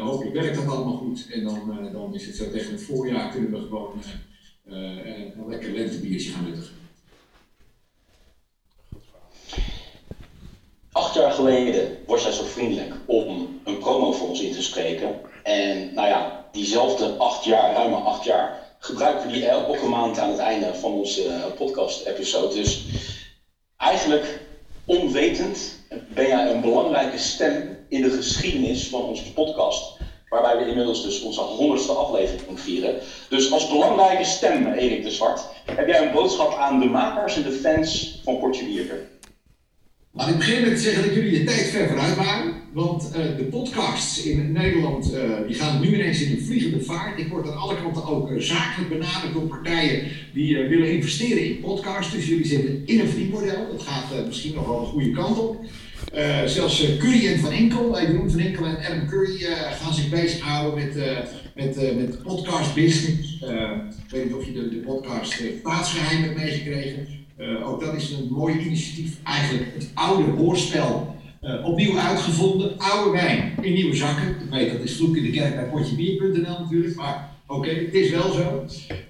Hopelijk 0.00 0.34
werkt 0.34 0.56
dat 0.56 0.68
allemaal 0.68 0.96
goed. 0.96 1.26
En 1.30 1.42
dan, 1.44 1.88
dan 1.92 2.14
is 2.14 2.26
het 2.26 2.36
zo 2.36 2.50
tegen 2.50 2.72
het 2.72 2.82
voorjaar 2.82 3.30
kunnen 3.30 3.50
we 3.50 3.58
gewoon 3.58 4.02
een 4.64 5.48
lekker 5.48 5.72
lentebiertje 5.72 6.30
gaan 6.30 6.44
nuttigen. 6.44 6.77
Acht 10.98 11.14
jaar 11.14 11.30
geleden 11.30 11.98
was 12.06 12.22
jij 12.22 12.32
zo 12.32 12.42
vriendelijk 12.44 12.94
om 13.06 13.60
een 13.64 13.78
promo 13.78 14.12
voor 14.12 14.28
ons 14.28 14.40
in 14.40 14.52
te 14.52 14.62
spreken. 14.62 15.20
En 15.42 15.94
nou 15.94 16.08
ja, 16.08 16.44
diezelfde 16.52 17.06
acht 17.16 17.44
jaar, 17.44 17.72
ruime 17.72 17.96
acht 17.96 18.24
jaar, 18.24 18.74
gebruiken 18.78 19.26
we 19.26 19.32
die 19.32 19.46
elke 19.46 19.88
maand 19.88 20.18
aan 20.18 20.28
het 20.28 20.38
einde 20.38 20.74
van 20.74 20.92
onze 20.92 21.28
eh, 21.28 21.44
podcast-episode. 21.54 22.54
Dus 22.54 22.84
eigenlijk 23.76 24.38
onwetend 24.84 25.78
ben 26.14 26.26
jij 26.26 26.50
een 26.50 26.60
belangrijke 26.60 27.18
stem 27.18 27.84
in 27.88 28.00
de 28.00 28.10
geschiedenis 28.10 28.88
van 28.88 29.02
onze 29.02 29.32
podcast. 29.32 29.96
Waarbij 30.28 30.56
we 30.56 30.66
inmiddels 30.66 31.02
dus 31.02 31.20
onze 31.20 31.40
honderdste 31.40 31.92
aflevering 31.92 32.60
vieren. 32.60 32.94
Dus 33.28 33.52
als 33.52 33.68
belangrijke 33.68 34.24
stem, 34.24 34.66
Erik 34.66 35.02
de 35.02 35.10
Zwart, 35.10 35.46
heb 35.74 35.86
jij 35.86 36.00
een 36.00 36.12
boodschap 36.12 36.54
aan 36.54 36.78
de 36.78 36.86
makers 36.86 37.36
en 37.36 37.42
de 37.42 37.52
fans 37.52 38.18
van 38.24 38.38
Portje. 38.38 39.16
Laat 40.12 40.28
ik 40.28 40.36
beginnen 40.36 40.70
met 40.70 40.80
zeggen 40.80 41.02
dat 41.02 41.14
jullie 41.14 41.38
je 41.38 41.44
tijd 41.44 41.66
ver 41.66 41.88
vooruit 41.88 42.16
waren. 42.16 42.52
Want 42.72 43.10
eh, 43.10 43.36
de 43.36 43.44
podcasts 43.44 44.22
in 44.22 44.52
Nederland 44.52 45.12
eh, 45.12 45.22
die 45.46 45.56
gaan 45.56 45.80
nu 45.80 45.94
ineens 45.94 46.22
in 46.22 46.36
een 46.36 46.44
vliegende 46.44 46.80
vaart. 46.80 47.18
Ik 47.18 47.28
word 47.28 47.46
aan 47.48 47.56
alle 47.56 47.76
kanten 47.76 48.06
ook 48.06 48.30
eh, 48.30 48.40
zakelijk 48.40 48.88
benaderd 48.88 49.32
door 49.32 49.46
partijen 49.46 50.02
die 50.34 50.56
willen 50.56 50.92
investeren 50.92 51.44
in 51.44 51.60
podcasts. 51.60 52.12
Dus 52.12 52.26
jullie 52.26 52.46
zitten 52.46 52.82
in 52.86 53.00
een 53.00 53.08
verdienmodel. 53.08 53.68
Dat 53.72 53.82
gaat 53.82 54.26
misschien 54.26 54.54
nog 54.54 54.66
wel 54.66 54.80
de 54.80 54.86
goede 54.86 55.10
kant 55.10 55.38
op. 55.38 55.64
Zelfs 56.46 56.96
Curry 56.98 57.26
en 57.26 57.38
Van 57.38 57.52
Enkel, 57.52 58.00
Jeroen 58.00 58.30
Van 58.30 58.40
Enkel 58.40 58.66
en 58.66 58.76
Adam 58.76 59.08
Curry 59.08 59.38
gaan 59.80 59.94
zich 59.94 60.08
bezighouden 60.08 60.84
met, 60.84 60.94
met, 61.54 61.96
met 61.96 62.22
podcast 62.22 62.74
business. 62.74 63.42
Ik 64.04 64.10
weet 64.10 64.24
niet 64.24 64.34
of 64.34 64.44
je 64.44 64.52
de, 64.52 64.68
de 64.68 64.76
podcast 64.76 65.42
Staatsgeheim 65.60 66.22
hebt 66.22 66.36
meegekregen. 66.36 67.17
Eh, 67.38 67.68
ook 67.68 67.80
dat 67.80 67.94
is 67.94 68.10
een 68.10 68.28
mooi 68.30 68.58
initiatief. 68.58 69.16
Eigenlijk 69.24 69.74
het 69.74 69.90
oude 69.94 70.30
hoorspel 70.30 71.16
eh, 71.40 71.66
opnieuw 71.66 71.98
uitgevonden. 71.98 72.78
Oude 72.78 73.10
wijn 73.10 73.52
in 73.60 73.72
nieuwe 73.72 73.96
zakken. 73.96 74.28
Ik 74.28 74.50
weet 74.50 74.72
dat 74.72 74.80
is 74.80 74.96
vloek 74.96 75.16
in 75.16 75.22
de 75.22 75.30
kerk 75.30 75.54
bij 75.54 75.64
potjebier.nl 75.64 76.60
natuurlijk. 76.60 76.94
Maar 76.94 77.30
oké, 77.46 77.68
het 77.68 77.94
is 77.94 78.10
wel 78.10 78.32
zo. 78.32 78.64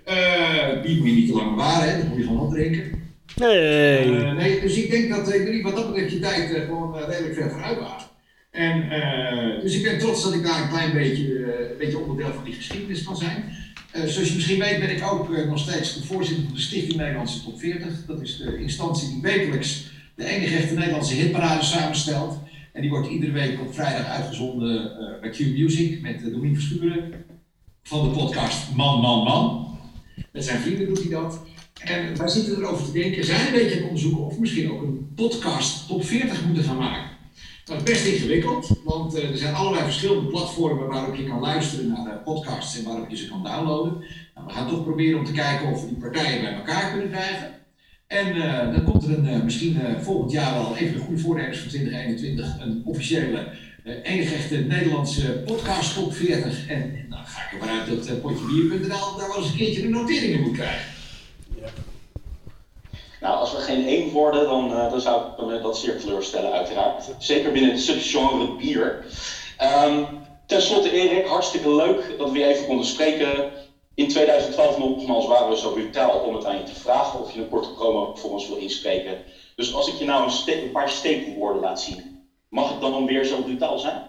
Eh 0.05 0.83
bier 0.83 0.97
moet 0.97 1.07
je 1.07 1.15
niet 1.15 1.29
te 1.29 1.35
lang 1.35 1.51
bewaren, 1.51 1.91
hè? 1.91 1.97
dat 1.99 2.09
moet 2.09 2.17
je 2.17 2.23
gewoon 2.23 2.41
opdrinken. 2.41 3.07
Nee. 3.37 4.07
Nee, 4.35 4.61
dus 4.61 4.77
ik 4.77 4.91
denk 4.91 5.09
dat 5.11 5.29
jullie 5.33 5.63
wat 5.63 5.77
dat 5.77 5.87
betreft 5.87 6.13
je 6.13 6.19
tijd 6.19 6.65
gewoon 6.67 6.99
redelijk 6.99 7.35
ver 7.35 7.51
vooruit 7.51 7.79
waren. 7.79 8.07
En, 8.51 9.61
dus 9.63 9.77
ik 9.77 9.83
ben 9.83 9.99
trots 9.99 10.23
dat 10.23 10.35
ik 10.35 10.43
daar 10.43 10.63
een 10.63 10.69
klein 10.69 10.93
beetje, 10.93 11.35
een 11.71 11.79
beetje 11.79 11.99
onderdeel 11.99 12.33
van 12.35 12.45
die 12.45 12.55
geschiedenis 12.55 13.03
kan 13.03 13.17
zijn. 13.17 13.45
Eh, 13.91 14.05
zoals 14.05 14.29
je 14.29 14.35
misschien 14.35 14.59
weet 14.59 14.81
ben 14.81 14.97
ik 14.97 15.03
ook 15.13 15.35
eh, 15.35 15.47
nog 15.47 15.59
steeds 15.59 15.95
de 15.95 16.07
voorzitter 16.07 16.45
van 16.45 16.55
de 16.55 16.61
Stichting 16.61 16.97
Nederlandse 16.97 17.45
Top 17.45 17.59
40. 17.59 18.05
Dat 18.07 18.21
is 18.21 18.37
de 18.37 18.59
instantie 18.59 19.09
die 19.09 19.23
wekelijks 19.23 19.91
de 20.15 20.25
enige 20.25 20.57
echte 20.57 20.75
Nederlandse 20.75 21.15
hitparade 21.15 21.63
samenstelt. 21.63 22.39
En 22.73 22.81
die 22.81 22.91
wordt 22.91 23.09
iedere 23.09 23.33
week 23.33 23.61
op 23.61 23.75
vrijdag 23.75 24.07
uitgezonden 24.07 24.99
eh, 24.99 25.21
bij 25.21 25.31
Q 25.31 25.39
Music 25.39 26.01
met 26.01 26.23
uh, 26.23 26.33
Domien 26.33 26.55
Verschuren 26.55 27.25
van 27.83 28.09
de 28.09 28.17
podcast 28.17 28.75
Man, 28.75 29.01
Man, 29.01 29.25
Man. 29.25 29.79
Met 30.33 30.45
zijn 30.45 30.61
vrienden 30.61 30.87
doet 30.87 30.99
hij 30.99 31.11
dat. 31.11 31.41
En 31.85 32.17
wij 32.17 32.29
zitten 32.29 32.57
erover 32.57 32.85
te 32.85 32.93
denken, 32.93 33.25
zijn 33.25 33.47
een 33.47 33.53
beetje 33.53 33.71
aan 33.71 33.77
het 33.77 33.87
onderzoeken 33.87 34.25
of 34.25 34.39
misschien 34.39 34.71
ook 34.71 34.83
een 34.83 35.13
podcast 35.15 35.89
top 35.89 36.05
40 36.05 36.47
moeten 36.47 36.65
gaan 36.65 36.77
maken. 36.77 37.08
Dat 37.69 37.77
is 37.77 37.83
best 37.83 38.07
ingewikkeld, 38.07 38.81
want 38.85 39.15
eh, 39.15 39.31
er 39.31 39.37
zijn 39.37 39.55
allerlei 39.55 39.85
verschillende 39.85 40.29
platformen 40.29 40.89
waarop 40.89 41.15
je 41.15 41.25
kan 41.25 41.41
luisteren 41.41 41.89
naar 41.89 42.05
de 42.05 42.21
podcasts 42.25 42.79
en 42.79 42.85
waarop 42.85 43.11
je 43.11 43.17
ze 43.17 43.29
kan 43.29 43.43
downloaden. 43.43 44.05
Nou, 44.35 44.47
we 44.47 44.53
gaan 44.53 44.69
toch 44.69 44.85
proberen 44.85 45.19
om 45.19 45.25
te 45.25 45.33
kijken 45.33 45.73
of 45.73 45.81
we 45.81 45.89
die 45.89 45.97
partijen 45.97 46.41
bij 46.41 46.55
elkaar 46.55 46.91
kunnen 46.91 47.11
krijgen. 47.11 47.59
En 48.09 48.27
eh, 48.43 48.75
dan 48.75 48.85
komt 48.85 49.05
er 49.05 49.19
een, 49.19 49.29
eh, 49.29 49.43
misschien 49.43 49.81
eh, 49.81 50.01
volgend 50.01 50.33
jaar 50.33 50.55
wel 50.55 50.77
even 50.77 50.95
de 50.95 51.01
goede 51.01 51.21
voornemens 51.21 51.59
van 51.59 51.69
2021, 51.69 52.57
een 52.61 52.83
officiële, 52.85 53.49
eh 53.85 53.95
enige 54.03 54.35
echte 54.35 54.57
Nederlandse 54.57 55.43
podcast 55.47 55.95
top 55.95 56.15
40. 56.15 56.67
En 56.67 57.07
dan 57.09 57.19
ga 57.27 57.43
ik 57.43 57.53
ervan 57.53 57.79
uit 57.79 58.07
dat 58.07 58.21
potjebier.nl 58.21 59.17
daar 59.17 59.29
wel 59.29 59.37
eens 59.37 59.51
een 59.51 59.57
keertje 59.57 59.83
de 59.83 59.89
noteringen 59.89 60.41
moet 60.41 60.53
krijgen. 60.53 60.98
Nou, 63.21 63.39
als 63.39 63.53
we 63.53 63.59
geen 63.59 63.87
één 63.87 64.11
worden, 64.11 64.47
dan, 64.47 64.71
eh, 64.73 64.91
dan 64.91 65.01
zou 65.01 65.23
ik 65.23 65.45
me 65.45 65.61
dat 65.61 65.77
zeer 65.77 65.99
teleurstellen, 65.99 66.51
uiteraard. 66.51 67.15
Zeker 67.19 67.53
binnen 67.53 67.71
het 67.71 67.81
subgenre 67.81 68.57
bier. 68.57 69.05
Ehm 69.57 70.03
ten 70.49 70.61
slotte, 70.61 70.91
Erik, 70.91 71.27
hartstikke 71.27 71.75
leuk 71.75 72.19
dat 72.19 72.31
we 72.31 72.39
je 72.39 72.45
even 72.45 72.67
konden 72.67 72.85
spreken. 72.85 73.51
In 73.95 74.09
2012 74.09 74.79
nogmaals 74.79 75.27
waren 75.27 75.49
we 75.49 75.57
zo 75.57 75.71
brutaal 75.71 76.19
om 76.19 76.35
het 76.35 76.45
aan 76.45 76.57
je 76.57 76.63
te 76.63 76.75
vragen 76.75 77.19
of 77.19 77.33
je 77.33 77.39
een 77.39 77.49
korte 77.49 77.73
promo 77.73 78.15
voor 78.15 78.31
ons 78.31 78.47
wil 78.47 78.57
inspreken. 78.57 79.19
Dus 79.55 79.73
als 79.73 79.87
ik 79.89 79.95
je 79.95 80.05
nou 80.05 80.23
een, 80.23 80.63
een 80.63 80.71
paar 80.71 80.89
steekwoorden 80.89 81.61
laat 81.61 81.81
zien, 81.81 82.25
mag 82.49 82.69
het 82.69 82.81
dan 82.81 83.05
weer 83.05 83.25
zo 83.25 83.41
brutaal 83.41 83.79
zijn? 83.79 84.08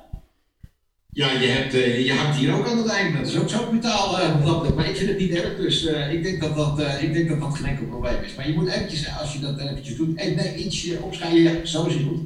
Ja, 1.11 1.31
je, 1.31 1.47
hebt, 1.47 1.73
eh, 1.73 2.05
je 2.05 2.13
hangt 2.13 2.37
hier 2.37 2.53
ook 2.53 2.67
aan 2.67 2.77
het 2.77 2.87
eind. 2.87 3.17
Dat 3.17 3.27
is 3.27 3.37
ook 3.37 3.49
zo 3.49 3.65
brutaal. 3.69 4.19
eh, 4.19 4.43
wat 4.43 4.63
dat, 4.63 4.75
maar 4.75 4.89
ik 4.89 4.95
vind 4.95 5.09
het 5.09 5.19
niet 5.19 5.31
erg. 5.31 5.55
Dus 5.57 5.85
eh, 5.85 6.13
ik, 6.13 6.23
denk 6.23 6.41
dat 6.41 6.55
dat, 6.55 6.79
eh, 6.79 7.03
ik 7.03 7.13
denk 7.13 7.29
dat 7.29 7.39
dat 7.39 7.55
geen 7.55 7.65
enkel 7.65 7.85
probleem 7.85 8.23
is. 8.23 8.35
Maar 8.35 8.47
je 8.47 8.53
moet 8.53 8.67
eventjes, 8.69 9.17
als 9.19 9.33
je 9.33 9.39
dat 9.39 9.59
eventjes 9.59 9.95
doet, 9.95 10.17
eh, 10.17 10.35
nee, 10.35 10.55
ietsje 10.55 10.99
opschrijven. 11.01 11.67
Zo 11.67 11.85
is 11.85 11.93
het 11.93 12.03
goed. 12.03 12.21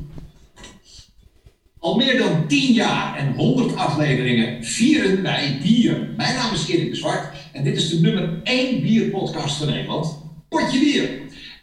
Al 1.80 1.96
meer 1.96 2.18
dan 2.18 2.48
10 2.48 2.74
jaar 2.74 3.18
en 3.18 3.34
100 3.34 3.76
afleveringen 3.76 4.64
vieren 4.64 5.22
wij 5.22 5.60
bier. 5.62 6.10
Mijn 6.18 6.36
naam 6.36 6.54
is 6.54 6.68
Erik 6.68 6.90
de 6.90 6.96
Zwart 6.96 7.36
en 7.54 7.64
dit 7.64 7.76
is 7.76 7.90
de 7.90 8.00
nummer 8.00 8.40
1 8.44 8.82
bierpodcast 8.82 9.58
van 9.58 9.68
Nederland. 9.68 10.18
Potje 10.50 10.80
bier. 10.80 11.10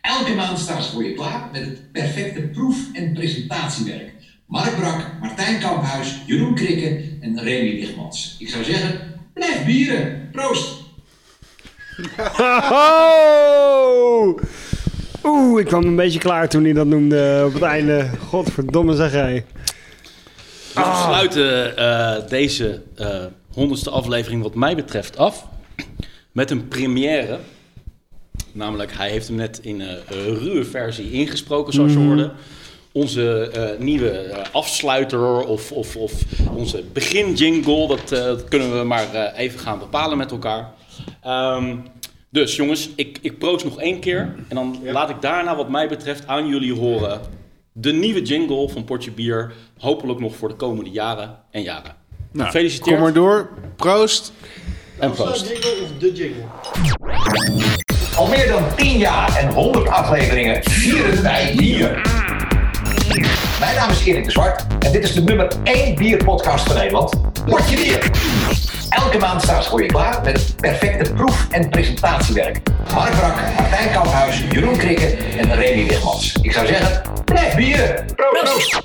Elke 0.00 0.34
maand 0.34 0.58
staan 0.58 0.82
ze 0.82 0.90
voor 0.90 1.04
je 1.04 1.14
klaar 1.14 1.48
met 1.52 1.60
het 1.64 1.92
perfecte 1.92 2.40
proef- 2.40 2.88
en 2.92 3.12
presentatiewerk. 3.12 4.12
Mark 4.50 4.76
Brak, 4.76 5.06
Martijn 5.20 5.60
Kamphuis, 5.60 6.22
Jeroen 6.26 6.54
Krikke 6.54 7.04
en 7.20 7.40
Remy 7.42 7.80
Lichtmans. 7.80 8.36
Ik 8.38 8.48
zou 8.48 8.64
zeggen, 8.64 9.00
blijf 9.34 9.64
bieren. 9.64 10.28
Proost! 10.32 10.78
Oh! 12.70 14.38
Oeh, 15.24 15.60
ik 15.60 15.66
kwam 15.66 15.84
een 15.84 15.96
beetje 15.96 16.18
klaar 16.18 16.48
toen 16.48 16.64
hij 16.64 16.72
dat 16.72 16.86
noemde 16.86 17.42
op 17.46 17.52
het 17.52 17.62
einde. 17.62 18.10
Godverdomme 18.28 18.94
zeg 18.96 19.12
hij. 19.12 19.44
We 20.74 21.00
sluiten 21.04 21.76
eh, 21.76 22.28
deze 22.28 22.82
eh, 22.96 23.24
honderdste 23.52 23.90
aflevering 23.90 24.42
wat 24.42 24.54
mij 24.54 24.74
betreft 24.76 25.16
af 25.16 25.46
met 26.32 26.50
een 26.50 26.68
première. 26.68 27.38
Namelijk, 28.52 28.92
hij 28.96 29.10
heeft 29.10 29.26
hem 29.28 29.36
net 29.36 29.58
in 29.62 29.80
een 29.80 29.98
ruwe 30.38 30.64
versie 30.64 31.10
ingesproken, 31.12 31.72
zoals 31.72 31.92
je 31.92 31.98
Mhm. 31.98 32.06
hoorde. 32.06 32.32
Onze 32.92 33.50
eh, 33.50 33.78
nieuwe 33.78 34.10
eh, 34.10 34.44
afsluiter 34.52 35.46
of, 35.46 35.72
of, 35.72 35.96
of 35.96 36.12
onze 36.54 36.84
beginjingle, 36.92 37.86
dat, 37.88 38.12
eh, 38.12 38.24
dat 38.24 38.48
kunnen 38.48 38.78
we 38.78 38.84
maar 38.84 39.14
eh, 39.14 39.38
even 39.38 39.58
gaan 39.60 39.78
bepalen 39.78 40.18
met 40.18 40.30
elkaar. 40.30 40.72
Ehm, 41.22 41.76
dus 42.30 42.56
jongens, 42.56 42.90
ik, 42.96 43.18
ik 43.22 43.38
proost 43.38 43.64
nog 43.64 43.80
één 43.80 44.00
keer 44.00 44.34
en 44.48 44.54
dan 44.54 44.78
laat 44.84 45.10
ik 45.10 45.20
daarna 45.20 45.56
wat 45.56 45.68
mij 45.68 45.88
betreft 45.88 46.26
aan 46.26 46.46
jullie 46.46 46.74
horen 46.74 47.20
de 47.72 47.92
nieuwe 47.92 48.22
jingle 48.22 48.68
van 48.68 48.84
Portje 48.84 49.10
Bier. 49.10 49.52
Hopelijk 49.78 50.20
nog 50.20 50.36
voor 50.36 50.48
de 50.48 50.54
komende 50.54 50.90
jaren 50.90 51.38
en 51.50 51.62
jaren. 51.62 51.94
Nou, 52.32 52.46
Gefeliciteerd. 52.46 52.94
Kom 52.94 53.04
maar 53.04 53.12
door. 53.12 53.48
Proost. 53.76 54.32
En 54.98 55.10
proost. 55.10 55.48
jingle 55.48 55.82
of 55.82 55.98
de 55.98 56.12
jingle? 56.12 56.44
Al 58.16 58.26
meer 58.26 58.48
dan 58.48 58.76
10 58.76 58.98
jaar 58.98 59.36
en 59.36 59.52
100 59.52 59.88
afleveringen 59.88 60.64
vieren 60.64 61.22
wij 61.22 61.54
bier. 61.56 62.02
Mijn 63.60 63.76
naam 63.76 63.90
is 63.90 64.04
Erik 64.04 64.24
de 64.24 64.30
Zwart 64.30 64.66
en 64.78 64.92
dit 64.92 65.04
is 65.04 65.12
de 65.14 65.22
nummer 65.22 65.52
1 65.64 65.94
bierpodcast 65.94 66.66
van 66.66 66.76
Nederland. 66.76 67.20
Potje 67.46 67.76
bier. 67.76 68.10
Elke 68.88 69.18
maand 69.18 69.42
staan 69.42 69.62
ze 69.62 69.68
voor 69.68 69.82
je 69.82 69.88
klaar 69.88 70.20
met 70.24 70.56
perfecte 70.56 71.12
proef- 71.12 71.46
en 71.50 71.68
presentatiewerk. 71.68 72.60
Mark 72.94 73.16
Brak, 73.16 73.34
Martijn 73.58 73.92
Kamphuis, 73.92 74.44
Jeroen 74.50 74.76
Krikke 74.76 75.16
en 75.38 75.54
Remy 75.54 75.86
Wigmans. 75.88 76.36
Ik 76.42 76.52
zou 76.52 76.66
zeggen, 76.66 77.02
blijf 77.24 77.54
bieren. 77.54 78.06
Proost. 78.16 78.80